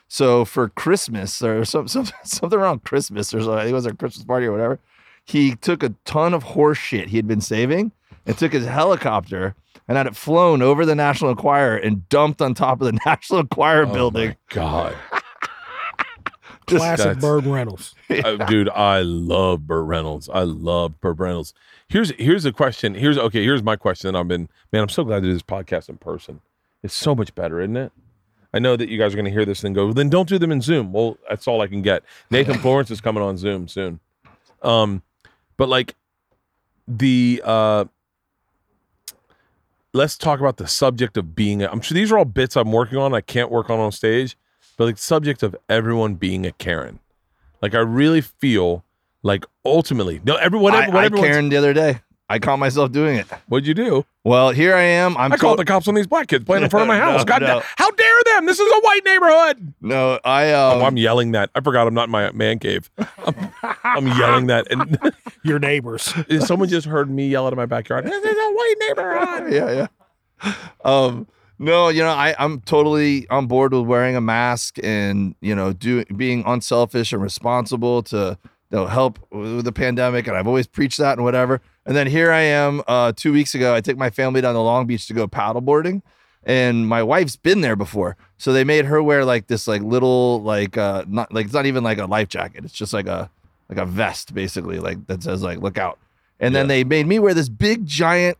So 0.08 0.44
for 0.44 0.68
Christmas 0.68 1.40
or 1.42 1.64
some, 1.64 1.88
some 1.88 2.06
something 2.24 2.58
around 2.58 2.84
Christmas 2.84 3.32
or 3.32 3.40
something, 3.40 3.58
I 3.58 3.62
think 3.62 3.72
it 3.72 3.74
was 3.74 3.86
a 3.86 3.94
Christmas 3.94 4.24
party 4.24 4.46
or 4.46 4.52
whatever, 4.52 4.78
he 5.24 5.54
took 5.56 5.82
a 5.82 5.94
ton 6.04 6.34
of 6.34 6.42
horse 6.42 6.78
shit 6.78 7.08
he 7.08 7.16
had 7.16 7.26
been 7.26 7.40
saving 7.40 7.92
and 8.26 8.36
took 8.36 8.52
his 8.52 8.66
helicopter 8.66 9.54
and 9.88 9.96
had 9.96 10.06
it 10.06 10.14
flown 10.14 10.62
over 10.62 10.84
the 10.86 10.94
National 10.94 11.30
Enquirer 11.30 11.76
and 11.76 12.08
dumped 12.08 12.40
on 12.42 12.54
top 12.54 12.80
of 12.80 12.86
the 12.86 12.98
National 13.06 13.40
Enquirer 13.40 13.86
Oh 13.86 13.92
building. 13.92 14.28
my 14.30 14.36
God. 14.50 14.94
Classic 16.66 17.04
That's- 17.06 17.20
Burt 17.20 17.44
Reynolds. 17.44 17.94
Uh, 18.08 18.36
dude, 18.46 18.68
I 18.68 19.00
love 19.02 19.66
Burt 19.66 19.84
Reynolds. 19.86 20.28
I 20.32 20.42
love 20.42 21.00
Burt 21.00 21.18
Reynolds. 21.18 21.54
Here's 21.92 22.10
here's 22.12 22.46
a 22.46 22.52
question. 22.52 22.94
Here's 22.94 23.18
okay. 23.18 23.44
Here's 23.44 23.62
my 23.62 23.76
question. 23.76 24.16
I've 24.16 24.26
been 24.26 24.48
man. 24.72 24.80
I'm 24.80 24.88
so 24.88 25.04
glad 25.04 25.16
to 25.16 25.28
do 25.28 25.32
this 25.34 25.42
podcast 25.42 25.90
in 25.90 25.98
person. 25.98 26.40
It's 26.82 26.94
so 26.94 27.14
much 27.14 27.34
better, 27.34 27.60
isn't 27.60 27.76
it? 27.76 27.92
I 28.54 28.60
know 28.60 28.76
that 28.76 28.88
you 28.88 28.96
guys 28.96 29.12
are 29.12 29.16
going 29.16 29.26
to 29.26 29.30
hear 29.30 29.44
this 29.44 29.62
and 29.62 29.74
go. 29.74 29.92
Then 29.92 30.08
don't 30.08 30.26
do 30.26 30.38
them 30.38 30.50
in 30.50 30.62
Zoom. 30.62 30.94
Well, 30.94 31.18
that's 31.28 31.46
all 31.46 31.60
I 31.60 31.66
can 31.66 31.82
get. 31.82 32.02
Nathan 32.30 32.58
Florence 32.60 32.90
is 32.90 33.02
coming 33.02 33.22
on 33.22 33.36
Zoom 33.36 33.68
soon. 33.68 34.00
Um, 34.62 35.02
but 35.58 35.68
like 35.68 35.94
the 36.88 37.42
uh, 37.44 37.84
let's 39.92 40.16
talk 40.16 40.40
about 40.40 40.56
the 40.56 40.66
subject 40.66 41.18
of 41.18 41.34
being. 41.34 41.62
A, 41.62 41.70
I'm 41.70 41.82
sure 41.82 41.94
these 41.94 42.10
are 42.10 42.16
all 42.16 42.24
bits 42.24 42.56
I'm 42.56 42.72
working 42.72 42.96
on. 42.96 43.12
I 43.12 43.20
can't 43.20 43.50
work 43.50 43.68
on 43.68 43.78
on 43.78 43.92
stage, 43.92 44.38
but 44.78 44.86
like 44.86 44.96
the 44.96 45.02
subject 45.02 45.42
of 45.42 45.54
everyone 45.68 46.14
being 46.14 46.46
a 46.46 46.52
Karen. 46.52 47.00
Like 47.60 47.74
I 47.74 47.80
really 47.80 48.22
feel 48.22 48.82
like 49.22 49.44
ultimately, 49.64 50.20
no, 50.24 50.36
every 50.36 50.58
I, 50.58 50.62
whatever, 50.62 50.82
I 50.90 50.94
whatever. 50.94 51.16
Karen 51.16 51.48
the 51.48 51.56
other 51.56 51.72
day. 51.72 52.00
I 52.28 52.38
caught 52.38 52.58
myself 52.58 52.92
doing 52.92 53.16
it. 53.16 53.26
What'd 53.48 53.66
you 53.66 53.74
do? 53.74 54.06
Well, 54.24 54.52
here 54.52 54.74
I 54.74 54.80
am. 54.82 55.18
I'm 55.18 55.34
I 55.34 55.36
called 55.36 55.58
to- 55.58 55.64
the 55.64 55.66
cops 55.70 55.86
on 55.86 55.94
these 55.94 56.06
black 56.06 56.28
kids 56.28 56.46
playing 56.46 56.62
in 56.64 56.70
front 56.70 56.82
of 56.82 56.88
my 56.88 56.96
No, 57.04 57.04
house. 57.12 57.24
God, 57.24 57.42
no. 57.42 57.46
damn, 57.48 57.62
how 57.76 57.90
dare 57.90 58.22
them? 58.32 58.46
This 58.46 58.58
is 58.58 58.72
a 58.72 58.80
white 58.80 59.04
neighborhood. 59.04 59.74
no, 59.82 60.18
I 60.24 60.52
um, 60.54 60.80
oh, 60.80 60.84
I'm 60.86 60.96
yelling 60.96 61.32
that. 61.32 61.50
I 61.54 61.60
forgot 61.60 61.86
I'm 61.86 61.92
not 61.92 62.04
in 62.04 62.10
my 62.10 62.30
man 62.32 62.58
cave. 62.58 62.90
I'm, 63.26 63.50
I'm 63.84 64.06
yelling 64.06 64.46
that, 64.46 64.66
and 64.70 64.98
Your 65.44 65.58
neighbors. 65.58 66.14
someone 66.46 66.68
just 66.70 66.86
heard 66.86 67.10
me 67.10 67.28
yell 67.28 67.46
out 67.46 67.52
of 67.52 67.58
my 67.58 67.66
backyard. 67.66 68.06
This 68.06 68.24
is 68.24 68.36
a 68.38 68.52
white 68.52 68.74
neighborhood. 68.78 69.52
yeah, 69.52 69.88
yeah. 70.42 70.54
Um, 70.84 71.26
no, 71.58 71.88
you 71.90 72.02
know, 72.02 72.10
I, 72.10 72.34
I'm 72.38 72.60
totally 72.62 73.28
on 73.28 73.46
board 73.46 73.72
with 73.74 73.84
wearing 73.86 74.16
a 74.16 74.20
mask 74.22 74.78
and 74.82 75.34
you 75.42 75.54
know, 75.54 75.72
do 75.74 76.04
being 76.06 76.44
unselfish 76.46 77.12
and 77.12 77.22
responsible 77.22 78.02
to 78.04 78.38
know 78.78 78.86
help 78.86 79.18
with 79.30 79.64
the 79.64 79.72
pandemic. 79.72 80.26
And 80.26 80.36
I've 80.36 80.46
always 80.46 80.66
preached 80.66 80.98
that 80.98 81.18
and 81.18 81.24
whatever. 81.24 81.60
And 81.86 81.96
then 81.96 82.06
here 82.06 82.30
I 82.32 82.40
am. 82.40 82.82
Uh, 82.86 83.12
two 83.14 83.32
weeks 83.32 83.54
ago, 83.54 83.74
I 83.74 83.80
took 83.80 83.96
my 83.96 84.10
family 84.10 84.40
down 84.40 84.54
to 84.54 84.60
Long 84.60 84.86
Beach 84.86 85.06
to 85.08 85.14
go 85.14 85.26
paddleboarding, 85.26 86.02
and 86.44 86.88
my 86.88 87.02
wife's 87.02 87.36
been 87.36 87.60
there 87.60 87.76
before, 87.76 88.16
so 88.38 88.52
they 88.52 88.64
made 88.64 88.86
her 88.86 89.02
wear 89.02 89.24
like 89.24 89.46
this 89.46 89.68
like 89.68 89.82
little 89.82 90.42
like 90.42 90.76
uh 90.76 91.04
not 91.06 91.32
like 91.32 91.46
it's 91.46 91.54
not 91.54 91.66
even 91.66 91.84
like 91.84 91.98
a 91.98 92.06
life 92.06 92.28
jacket. 92.28 92.64
It's 92.64 92.74
just 92.74 92.92
like 92.92 93.06
a 93.06 93.30
like 93.68 93.78
a 93.78 93.86
vest 93.86 94.34
basically 94.34 94.78
like 94.78 95.06
that 95.06 95.22
says 95.22 95.42
like 95.42 95.58
look 95.58 95.78
out. 95.78 95.98
And 96.40 96.54
then 96.56 96.66
they 96.66 96.82
made 96.82 97.06
me 97.06 97.20
wear 97.20 97.34
this 97.34 97.48
big 97.48 97.86
giant 97.86 98.36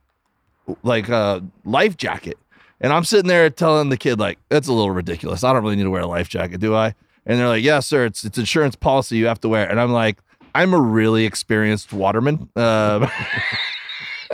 like 0.82 1.08
a 1.08 1.44
life 1.64 1.96
jacket. 1.96 2.36
And 2.80 2.92
I'm 2.92 3.04
sitting 3.04 3.28
there 3.28 3.48
telling 3.48 3.90
the 3.90 3.96
kid, 3.96 4.18
like, 4.18 4.38
that's 4.48 4.66
a 4.66 4.72
little 4.72 4.90
ridiculous. 4.90 5.44
I 5.44 5.52
don't 5.52 5.62
really 5.62 5.76
need 5.76 5.84
to 5.84 5.90
wear 5.90 6.02
a 6.02 6.06
life 6.06 6.28
jacket, 6.28 6.58
do 6.58 6.74
I? 6.74 6.94
And 7.26 7.38
they're 7.38 7.48
like, 7.48 7.62
yes, 7.62 7.86
sir. 7.86 8.04
It's 8.06 8.24
it's 8.24 8.38
insurance 8.38 8.76
policy. 8.76 9.16
You 9.16 9.26
have 9.26 9.40
to 9.42 9.48
wear. 9.48 9.68
And 9.68 9.80
I'm 9.80 9.92
like, 9.92 10.18
I'm 10.54 10.74
a 10.74 10.80
really 10.80 11.24
experienced 11.24 11.92
waterman. 11.92 12.48
Um, 12.56 13.08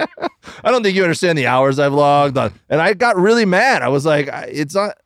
I 0.65 0.71
don't 0.71 0.83
think 0.83 0.97
you 0.97 1.03
understand 1.03 1.37
the 1.39 1.47
hours 1.47 1.79
I've 1.79 1.93
logged 1.93 2.39
on. 2.39 2.53
And 2.69 2.81
I 2.81 2.95
got 2.95 3.17
really 3.17 3.45
mad. 3.45 3.83
I 3.83 3.89
was 3.89 4.07
like, 4.07 4.29
it's 4.33 4.75
not. 4.75 4.97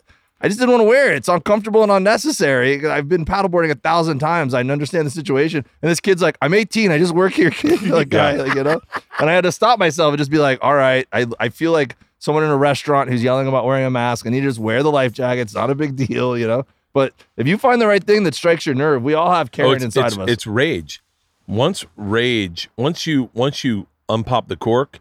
I 0.45 0.49
just 0.49 0.59
didn't 0.59 0.73
want 0.73 0.81
to 0.81 0.89
wear 0.89 1.13
it. 1.13 1.19
It's 1.19 1.29
uncomfortable 1.29 1.85
and 1.85 1.93
unnecessary. 1.93 2.85
I've 2.85 3.09
been 3.09 3.25
paddleboarding 3.25 3.71
a 3.71 3.77
thousand 3.77 4.19
times. 4.19 4.55
I 4.55 4.61
understand 4.61 5.07
the 5.07 5.11
situation. 5.11 5.65
And 5.81 5.91
this 5.91 6.01
kid's 6.01 6.21
like, 6.21 6.37
I'm 6.43 6.53
18. 6.53 6.91
I 6.91 6.99
just 6.99 7.15
work 7.15 7.33
here, 7.33 7.51
kid. 7.53 7.81
like, 7.83 8.09
guy, 8.09 8.33
like, 8.35 8.55
you 8.55 8.65
know. 8.65 8.81
And 9.21 9.31
I 9.31 9.35
had 9.35 9.45
to 9.45 9.53
stop 9.53 9.79
myself 9.79 10.13
and 10.13 10.19
just 10.19 10.33
be 10.33 10.39
like, 10.39 10.59
all 10.61 10.75
right. 10.75 11.07
I 11.13 11.27
I 11.39 11.49
feel 11.49 11.73
like 11.73 11.97
someone 12.19 12.43
in 12.45 12.51
a 12.51 12.57
restaurant 12.57 13.09
who's 13.09 13.23
yelling 13.23 13.47
about 13.47 13.65
wearing 13.65 13.85
a 13.85 13.91
mask. 13.91 14.27
I 14.27 14.31
need 14.31 14.41
to 14.41 14.47
just 14.49 14.59
wear 14.59 14.83
the 14.83 14.91
life 14.91 15.13
jacket. 15.13 15.43
It's 15.43 15.55
not 15.55 15.71
a 15.71 15.75
big 15.75 15.95
deal, 15.97 16.37
you 16.37 16.47
know. 16.49 16.67
But 16.93 17.15
if 17.37 17.47
you 17.47 17.57
find 17.59 17.81
the 17.81 17.87
right 17.87 18.03
thing 18.05 18.25
that 18.25 18.35
strikes 18.35 18.67
your 18.67 18.75
nerve, 18.75 19.03
we 19.03 19.15
all 19.15 19.31
have 19.33 19.51
Karen 19.51 19.71
Oh, 19.81 19.85
inside 19.85 20.07
it's, 20.07 20.15
of 20.17 20.23
us. 20.23 20.29
it's 20.31 20.47
rage. 20.47 21.03
Once 21.47 21.85
rage, 21.97 22.69
once 22.77 23.07
you 23.07 23.31
once 23.35 23.65
you 23.65 23.87
unpop 24.09 24.49
the 24.49 24.57
cork, 24.57 25.01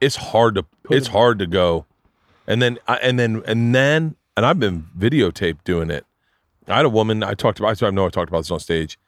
it's 0.00 0.16
hard 0.16 0.54
to 0.56 0.64
it's 0.90 1.08
hard 1.08 1.38
to 1.38 1.46
go. 1.46 1.86
And 2.46 2.60
then 2.60 2.78
and 2.86 3.18
then 3.18 3.42
and 3.46 3.74
then 3.74 4.16
and 4.36 4.46
I've 4.46 4.60
been 4.60 4.86
videotaped 4.98 5.64
doing 5.64 5.90
it. 5.90 6.04
I 6.68 6.76
had 6.76 6.84
a 6.84 6.90
woman 6.90 7.22
I 7.22 7.34
talked 7.34 7.58
about. 7.58 7.82
I 7.82 7.90
know 7.90 8.06
I 8.06 8.10
talked 8.10 8.28
about 8.28 8.40
this 8.40 8.50
on 8.50 8.60
stage. 8.60 8.98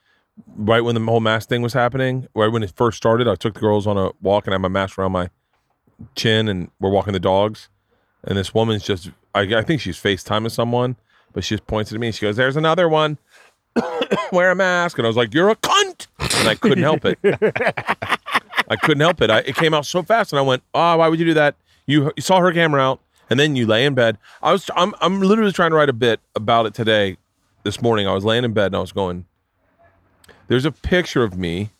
Right 0.56 0.80
when 0.80 0.96
the 0.96 1.00
whole 1.02 1.20
mask 1.20 1.48
thing 1.48 1.62
was 1.62 1.72
happening, 1.74 2.26
right 2.34 2.48
when 2.50 2.62
it 2.64 2.72
first 2.74 2.96
started, 2.96 3.28
I 3.28 3.36
took 3.36 3.54
the 3.54 3.60
girls 3.60 3.86
on 3.86 3.96
a 3.96 4.10
walk 4.20 4.46
and 4.46 4.52
I 4.52 4.56
had 4.56 4.62
my 4.62 4.68
mask 4.68 4.98
around 4.98 5.12
my 5.12 5.30
chin, 6.16 6.48
and 6.48 6.70
we're 6.80 6.90
walking 6.90 7.12
the 7.12 7.20
dogs. 7.20 7.68
And 8.24 8.36
this 8.36 8.52
woman's 8.52 8.82
just, 8.82 9.10
I, 9.32 9.42
I 9.42 9.62
think 9.62 9.80
she's 9.80 9.96
FaceTiming 9.96 10.50
someone, 10.50 10.96
but 11.34 11.44
she 11.44 11.54
just 11.54 11.66
points 11.66 11.92
at 11.92 12.00
me 12.00 12.06
and 12.06 12.16
she 12.16 12.24
goes, 12.24 12.36
"There's 12.36 12.56
another 12.56 12.88
one." 12.88 13.18
wear 14.32 14.50
a 14.50 14.54
mask. 14.54 14.98
And 14.98 15.06
I 15.06 15.08
was 15.08 15.16
like, 15.16 15.34
you're 15.34 15.50
a 15.50 15.56
cunt. 15.56 16.06
And 16.18 16.48
I 16.48 16.54
couldn't 16.54 16.82
help 16.82 17.04
it. 17.04 17.18
I 17.24 18.76
couldn't 18.76 19.00
help 19.00 19.20
it. 19.20 19.30
I, 19.30 19.38
it 19.40 19.56
came 19.56 19.74
out 19.74 19.86
so 19.86 20.02
fast. 20.02 20.32
And 20.32 20.38
I 20.38 20.42
went, 20.42 20.62
oh, 20.74 20.96
why 20.98 21.08
would 21.08 21.18
you 21.18 21.26
do 21.26 21.34
that? 21.34 21.56
You, 21.86 22.12
you 22.16 22.22
saw 22.22 22.40
her 22.40 22.52
camera 22.52 22.80
out 22.80 23.00
and 23.30 23.38
then 23.38 23.56
you 23.56 23.66
lay 23.66 23.84
in 23.84 23.94
bed. 23.94 24.18
I 24.42 24.52
was, 24.52 24.70
I'm, 24.76 24.94
I'm 25.00 25.20
literally 25.20 25.52
trying 25.52 25.70
to 25.70 25.76
write 25.76 25.88
a 25.88 25.94
bit 25.94 26.20
about 26.34 26.66
it 26.66 26.74
today. 26.74 27.16
This 27.62 27.80
morning, 27.80 28.06
I 28.06 28.12
was 28.12 28.26
laying 28.26 28.44
in 28.44 28.52
bed 28.52 28.66
and 28.66 28.76
I 28.76 28.80
was 28.80 28.92
going, 28.92 29.24
there's 30.48 30.66
a 30.66 30.70
picture 30.70 31.22
of 31.22 31.38
me 31.38 31.70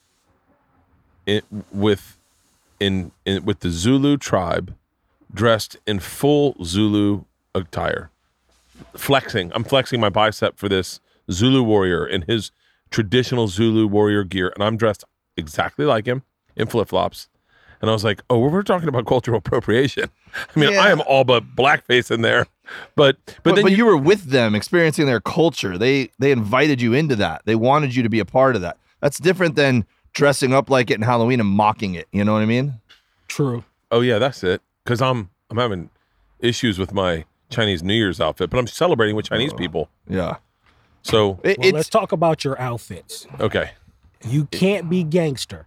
in, 1.26 1.42
with, 1.70 2.18
in, 2.80 3.12
in, 3.26 3.44
with 3.44 3.60
the 3.60 3.68
Zulu 3.68 4.16
tribe 4.16 4.74
dressed 5.30 5.76
in 5.86 6.00
full 6.00 6.56
Zulu 6.64 7.24
attire 7.54 8.10
flexing. 8.96 9.52
I'm 9.54 9.64
flexing 9.64 10.00
my 10.00 10.08
bicep 10.08 10.58
for 10.58 10.68
this 10.68 11.00
Zulu 11.30 11.62
warrior 11.62 12.06
in 12.06 12.22
his 12.22 12.50
traditional 12.90 13.48
Zulu 13.48 13.86
warrior 13.86 14.24
gear, 14.24 14.52
and 14.54 14.62
I'm 14.62 14.76
dressed 14.76 15.04
exactly 15.36 15.84
like 15.84 16.06
him 16.06 16.22
in 16.56 16.66
flip 16.68 16.88
flops. 16.88 17.28
And 17.80 17.90
I 17.90 17.92
was 17.92 18.04
like, 18.04 18.22
"Oh, 18.30 18.38
we're 18.38 18.62
talking 18.62 18.88
about 18.88 19.06
cultural 19.06 19.38
appropriation." 19.38 20.10
I 20.56 20.58
mean, 20.60 20.72
Yeah. 20.72 20.80
I 20.80 20.90
am 20.90 21.02
all 21.02 21.24
but 21.24 21.54
blackface 21.54 22.10
in 22.10 22.22
there. 22.22 22.46
But 22.96 23.16
but, 23.26 23.36
But, 23.42 23.54
then 23.56 23.64
but 23.64 23.72
you, 23.72 23.78
you 23.78 23.84
were 23.84 23.96
with 23.96 24.30
them, 24.30 24.54
experiencing 24.54 25.06
their 25.06 25.20
culture. 25.20 25.76
They 25.76 26.10
they 26.18 26.30
invited 26.32 26.80
you 26.80 26.94
into 26.94 27.16
that. 27.16 27.42
They 27.44 27.56
wanted 27.56 27.94
you 27.94 28.02
to 28.02 28.08
be 28.08 28.20
a 28.20 28.24
part 28.24 28.56
of 28.56 28.62
that. 28.62 28.78
That's 29.00 29.18
different 29.18 29.54
than 29.54 29.84
dressing 30.14 30.54
up 30.54 30.70
like 30.70 30.90
it 30.90 30.94
in 30.94 31.02
Halloween 31.02 31.40
and 31.40 31.48
mocking 31.48 31.94
it. 31.94 32.06
You 32.10 32.24
know 32.24 32.32
what 32.32 32.42
I 32.42 32.46
mean? 32.46 32.74
True. 33.28 33.64
oh 33.90 34.00
yeah, 34.00 34.18
that's 34.18 34.42
it. 34.44 34.62
Because 34.84 35.02
I'm 35.02 35.28
I'm 35.50 35.58
having 35.58 35.90
issues 36.40 36.78
with 36.78 36.94
my 36.94 37.24
Chinese 37.50 37.82
New 37.82 37.94
Year's 37.94 38.20
outfit, 38.20 38.50
but 38.50 38.58
I'm 38.58 38.66
celebrating 38.66 39.14
with 39.16 39.26
Chinese 39.26 39.52
people. 39.52 39.88
Yeah. 40.08 40.36
So 41.02 41.38
It- 41.44 41.58
Well, 41.58 41.70
let's 41.72 41.88
talk 41.88 42.12
about 42.12 42.44
your 42.44 42.58
outfits. 42.60 43.26
okay, 43.40 43.72
You 44.26 44.46
can't 44.46 44.88
be 44.88 45.02
gangster 45.04 45.66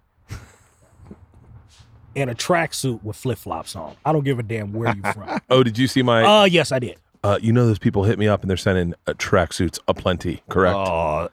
in 2.16 2.30
a 2.30 2.34
tracksuit 2.36 3.04
with 3.04 3.16
flip 3.16 3.38
flops 3.38 3.76
on. 3.76 3.96
I 4.04 4.12
don't 4.12 4.24
give 4.24 4.40
a 4.40 4.44
damn 4.44 4.74
where 4.74 4.96
you 4.96 5.02
from. 5.14 5.40
oh, 5.50 5.64
did 5.64 5.78
you 5.78 5.88
see 5.88 6.02
my? 6.02 6.24
Uh 6.24 6.44
yes, 6.46 6.72
I 6.72 6.80
did. 6.80 6.98
Uh, 7.24 7.38
you 7.42 7.52
know 7.52 7.66
those 7.68 7.80
people 7.80 8.04
hit 8.04 8.18
me 8.20 8.28
up 8.28 8.42
and 8.42 8.50
they're 8.50 8.58
sending 8.58 8.94
uh, 9.06 9.14
tracksuits 9.14 9.80
aplenty. 9.88 10.42
Correct. 10.50 10.76
oh, 10.76 11.30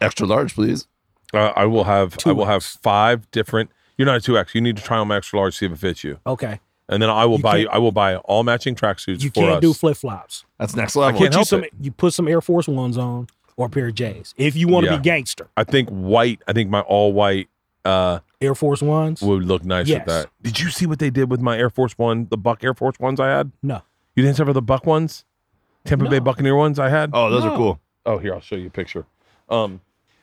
extra 0.00 0.26
large, 0.26 0.54
please. 0.54 0.86
Uh, 1.34 1.52
I 1.54 1.66
will 1.66 1.84
have 1.84 2.16
I 2.24 2.32
will 2.32 2.46
have 2.46 2.64
five 2.64 3.30
different. 3.30 3.70
You're 3.96 4.06
not 4.06 4.16
a 4.16 4.20
two 4.20 4.38
X. 4.38 4.54
You 4.54 4.60
need 4.60 4.76
to 4.76 4.82
try 4.82 4.96
on 4.98 5.08
my 5.08 5.16
extra 5.16 5.38
large, 5.38 5.56
see 5.56 5.66
if 5.66 5.72
it 5.72 5.78
fits 5.78 6.02
you, 6.04 6.18
Okay. 6.26 6.60
And 6.88 7.02
then 7.02 7.10
I 7.10 7.24
will 7.26 7.36
You 7.36 7.42
buy. 7.42 7.58
can't- 7.58 7.70
I 7.74 7.78
will 7.78 7.92
buy 7.92 8.16
all 8.16 8.42
matching 8.44 8.74
tracksuits 8.74 9.18
for 9.18 9.24
You 9.24 9.30
for 9.30 9.34
can't 9.40 9.50
us. 9.56 9.60
do 9.60 9.72
flip 9.72 9.96
flops. 9.96 10.44
That's 10.58 10.74
next 10.76 10.96
level. 10.96 11.08
I 11.08 11.12
can't 11.12 11.24
Put 11.24 11.32
you 11.32 11.36
help 11.38 11.48
some 11.48 11.64
it. 11.64 11.70
you 11.80 11.90
put 11.92 12.12
some 12.14 12.28
Air 12.28 12.40
Force 12.40 12.66
Ones 12.68 12.96
on 12.98 13.26
or 13.56 13.66
a 13.66 13.68
pair 13.70 13.88
of 13.88 13.94
J's. 13.94 14.34
If 14.36 14.56
you 14.56 14.68
want 14.68 14.86
to 14.86 14.92
Yeah. 14.92 14.98
be 14.98 15.02
gangster. 15.02 15.48
I 15.56 15.64
think 15.64 15.88
white. 15.90 16.40
I 16.48 16.52
think 16.52 16.70
my 16.70 16.80
all 16.80 17.12
white 17.12 17.48
uh, 17.84 18.18
Air 18.40 18.54
Force 18.54 18.82
Ones? 18.82 19.22
would 19.22 19.44
look 19.44 19.64
nice 19.64 19.86
Yes. 19.88 20.00
with 20.00 20.14
that. 20.14 20.26
Did 20.42 20.60
you 20.60 20.68
see 20.70 20.84
what 20.86 20.98
they 20.98 21.10
did 21.10 21.30
with 21.30 21.40
my 21.40 21.56
Air 21.56 21.70
Force 21.70 21.96
One, 21.96 22.26
the 22.30 22.36
Buck 22.36 22.62
Air 22.62 22.74
Force 22.74 22.98
Ones 23.00 23.18
I 23.20 23.28
had? 23.28 23.50
No. 23.62 23.82
You 24.14 24.22
didn't 24.22 24.36
have 24.38 24.52
the 24.52 24.60
Buck 24.60 24.84
ones, 24.84 25.24
Tampa 25.84 26.08
Bay 26.08 26.18
Buccaneer 26.18 26.54
ones 26.56 26.78
I 26.78 26.88
had. 26.90 27.10
oh, 27.14 27.30
those 27.30 27.44
No. 27.44 27.52
are 27.52 27.56
cool. 27.56 27.80
Oh, 28.04 28.18
here 28.18 28.34
I'll 28.34 28.40
show 28.40 28.56
you 28.56 28.66
a 28.66 28.70
picture. 28.70 29.06
Um, 29.48 29.80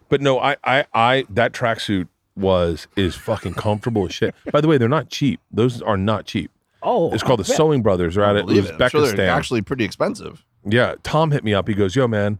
but 0.09 0.21
no, 0.21 0.39
I, 0.39 0.57
I, 0.63 0.85
I 0.93 1.25
that 1.31 1.53
tracksuit 1.53 2.07
was 2.35 2.87
is 2.95 3.15
fucking 3.15 3.53
comfortable 3.55 4.05
as 4.05 4.13
shit. 4.13 4.35
By 4.51 4.61
the 4.61 4.67
way, 4.67 4.77
they're 4.77 4.89
not 4.89 5.09
cheap. 5.09 5.39
Those 5.51 5.81
are 5.81 5.97
not 5.97 6.25
cheap. 6.25 6.51
Oh. 6.85 7.11
It's 7.13 7.23
called 7.23 7.39
the 7.43 7.51
I. 7.53 7.55
Sewing 7.55 7.81
Brothers. 7.81 8.15
They're 8.15 8.23
out 8.23 8.35
I 8.35 8.39
at 8.39 8.45
believe 8.45 8.65
it. 8.65 8.81
I'm 8.81 8.89
sure 8.89 9.05
they're 9.11 9.29
actually 9.29 9.61
pretty 9.61 9.83
expensive. 9.85 10.43
yeah, 10.65 10.95
Tom 11.03 11.31
hit 11.31 11.43
me 11.43 11.53
up. 11.53 11.67
He 11.67 11.73
goes, 11.73 11.95
"Yo, 11.95 12.07
man, 12.07 12.39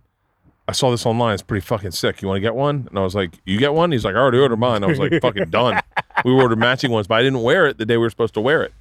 I 0.68 0.72
saw 0.72 0.92
this 0.92 1.06
online. 1.06 1.34
It's 1.34 1.44
pretty 1.44 1.66
fucking 1.66 1.92
sick. 1.92 2.22
You 2.22 2.28
want 2.28 2.38
to 2.38 2.42
get 2.42 2.56
one?" 2.56 2.88
And 2.90 2.98
I 3.00 3.02
was 3.02 3.16
like, 3.16 3.34
"You 3.46 3.58
get 3.58 3.74
one?" 3.74 3.92
He's 3.92 4.06
like, 4.06 4.16
"I 4.16 4.20
already 4.20 4.38
ordered 4.40 4.58
mine." 4.60 4.84
I 4.84 4.88
was 4.88 5.00
like, 5.00 5.14
"Fucking 5.22 5.50
done." 5.50 5.82
We 6.24 6.32
ordered 6.32 6.60
matching 6.60 6.92
ones, 6.92 7.08
but 7.08 7.16
I 7.16 7.24
didn't 7.24 7.42
wear 7.42 7.68
it 7.68 7.78
the 7.78 7.86
day 7.86 7.98
we 7.98 8.02
were 8.04 8.10
supposed 8.10 8.34
to 8.36 8.42
wear 8.42 8.64
it. 8.64 8.74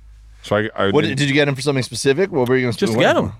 So 0.42 0.56
I, 0.56 0.68
I 0.76 0.90
What 0.90 1.02
didn't- 1.04 1.20
you 1.20 1.32
get 1.32 1.46
them 1.46 1.54
for 1.54 1.62
something 1.62 1.82
specific? 1.82 2.30
What 2.30 2.48
were 2.48 2.56
you 2.56 2.62
going 2.62 2.72
to 2.74 2.78
just 2.78 2.98
get 2.98 3.14
them. 3.14 3.32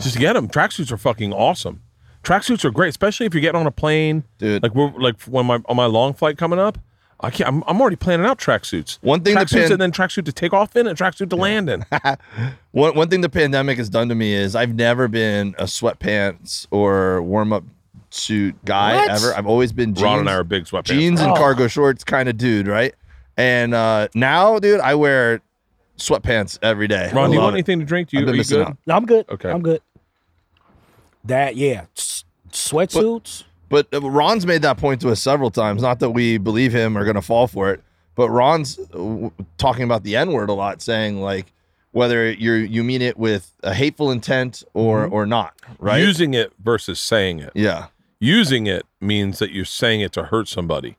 Just 0.00 0.18
get 0.18 0.32
them. 0.32 0.48
Tracksuits 0.48 0.90
are 0.90 0.96
fucking 0.96 1.32
awesome. 1.32 1.82
Tracksuits 2.24 2.64
are 2.64 2.72
great, 2.72 2.88
especially 2.88 3.26
if 3.26 3.34
you're 3.34 3.40
getting 3.40 3.60
on 3.60 3.68
a 3.68 3.70
plane. 3.70 4.24
Dude. 4.38 4.60
like 4.62 4.74
we're 4.74 4.90
like 4.98 5.22
when 5.22 5.46
my 5.46 5.60
on 5.66 5.76
my 5.76 5.86
long 5.86 6.12
flight 6.12 6.36
coming 6.36 6.58
up. 6.58 6.76
I 7.20 7.30
can't. 7.30 7.48
I'm, 7.48 7.64
I'm 7.66 7.80
already 7.80 7.96
planning 7.96 8.26
out 8.26 8.38
tracksuits. 8.38 8.98
One 9.00 9.22
thing 9.22 9.34
the 9.34 9.40
tracksuits 9.40 9.62
pan- 9.62 9.72
and 9.72 9.80
then 9.80 9.90
tracksuit 9.92 10.26
to 10.26 10.32
take 10.32 10.52
off 10.52 10.76
in 10.76 10.86
and 10.86 10.98
tracksuit 10.98 11.30
to 11.30 11.36
land 11.36 11.70
in. 11.70 11.84
One 12.72 12.94
one 12.94 13.08
thing 13.08 13.22
the 13.22 13.30
pandemic 13.30 13.78
has 13.78 13.88
done 13.88 14.08
to 14.10 14.14
me 14.14 14.34
is 14.34 14.54
I've 14.54 14.74
never 14.74 15.08
been 15.08 15.54
a 15.58 15.64
sweatpants 15.64 16.66
or 16.70 17.22
warm 17.22 17.54
up 17.54 17.64
suit 18.10 18.54
guy 18.66 18.96
What? 18.96 19.10
ever. 19.10 19.34
I've 19.34 19.46
always 19.46 19.72
been 19.72 19.94
jeans, 19.94 20.02
Ron 20.02 20.18
and 20.20 20.28
I 20.28 20.34
are 20.34 20.44
big 20.44 20.64
sweatpants. 20.64 20.84
jeans 20.84 21.20
and 21.22 21.32
Oh. 21.32 21.36
cargo 21.36 21.68
shorts 21.68 22.04
kind 22.04 22.28
of 22.28 22.36
dude, 22.36 22.66
right? 22.68 22.94
And 23.38 23.72
uh, 23.74 24.08
now, 24.14 24.58
dude, 24.58 24.80
I 24.80 24.94
wear 24.94 25.40
sweatpants 25.98 26.58
every 26.60 26.86
day. 26.86 27.10
Ron, 27.14 27.30
do 27.30 27.36
you 27.36 27.40
want 27.42 27.54
it. 27.54 27.58
anything 27.58 27.78
to 27.80 27.86
drink? 27.86 28.10
Do 28.10 28.18
you, 28.18 28.20
I've 28.20 28.26
been 28.26 28.32
are 28.32 28.36
you 28.36 28.40
missing 28.40 28.58
good? 28.58 28.66
out. 28.66 28.76
I'm 28.88 29.06
good. 29.06 29.24
Okay. 29.30 29.50
I'm 29.50 29.62
good. 29.62 29.80
That 31.24 31.56
yeah. 31.56 31.86
S- 31.96 32.24
Sweatsuits. 32.52 33.44
But 33.68 33.88
Ron's 33.92 34.46
made 34.46 34.62
that 34.62 34.78
point 34.78 35.00
to 35.00 35.10
us 35.10 35.20
several 35.20 35.50
times. 35.50 35.82
Not 35.82 35.98
that 36.00 36.10
we 36.10 36.38
believe 36.38 36.72
him 36.72 36.96
or 36.96 37.04
going 37.04 37.16
to 37.16 37.22
fall 37.22 37.46
for 37.48 37.72
it, 37.72 37.82
but 38.14 38.30
Ron's 38.30 38.78
uh, 38.78 39.30
talking 39.58 39.82
about 39.84 40.04
the 40.04 40.16
N 40.16 40.32
word 40.32 40.48
a 40.48 40.52
lot, 40.52 40.80
saying 40.80 41.20
like 41.20 41.52
whether 41.92 42.30
you're 42.30 42.58
you 42.58 42.84
mean 42.84 43.02
it 43.02 43.16
with 43.16 43.50
a 43.62 43.74
hateful 43.74 44.10
intent 44.10 44.62
or 44.74 45.06
or 45.06 45.26
not, 45.26 45.54
right? 45.78 46.02
Using 46.02 46.34
it 46.34 46.52
versus 46.62 47.00
saying 47.00 47.40
it. 47.40 47.52
yeah, 47.54 47.86
Using 48.20 48.66
it 48.66 48.86
means 49.00 49.38
that 49.40 49.50
you're 49.50 49.64
saying 49.64 50.00
it 50.00 50.12
to 50.12 50.24
hurt 50.24 50.48
somebody. 50.48 50.96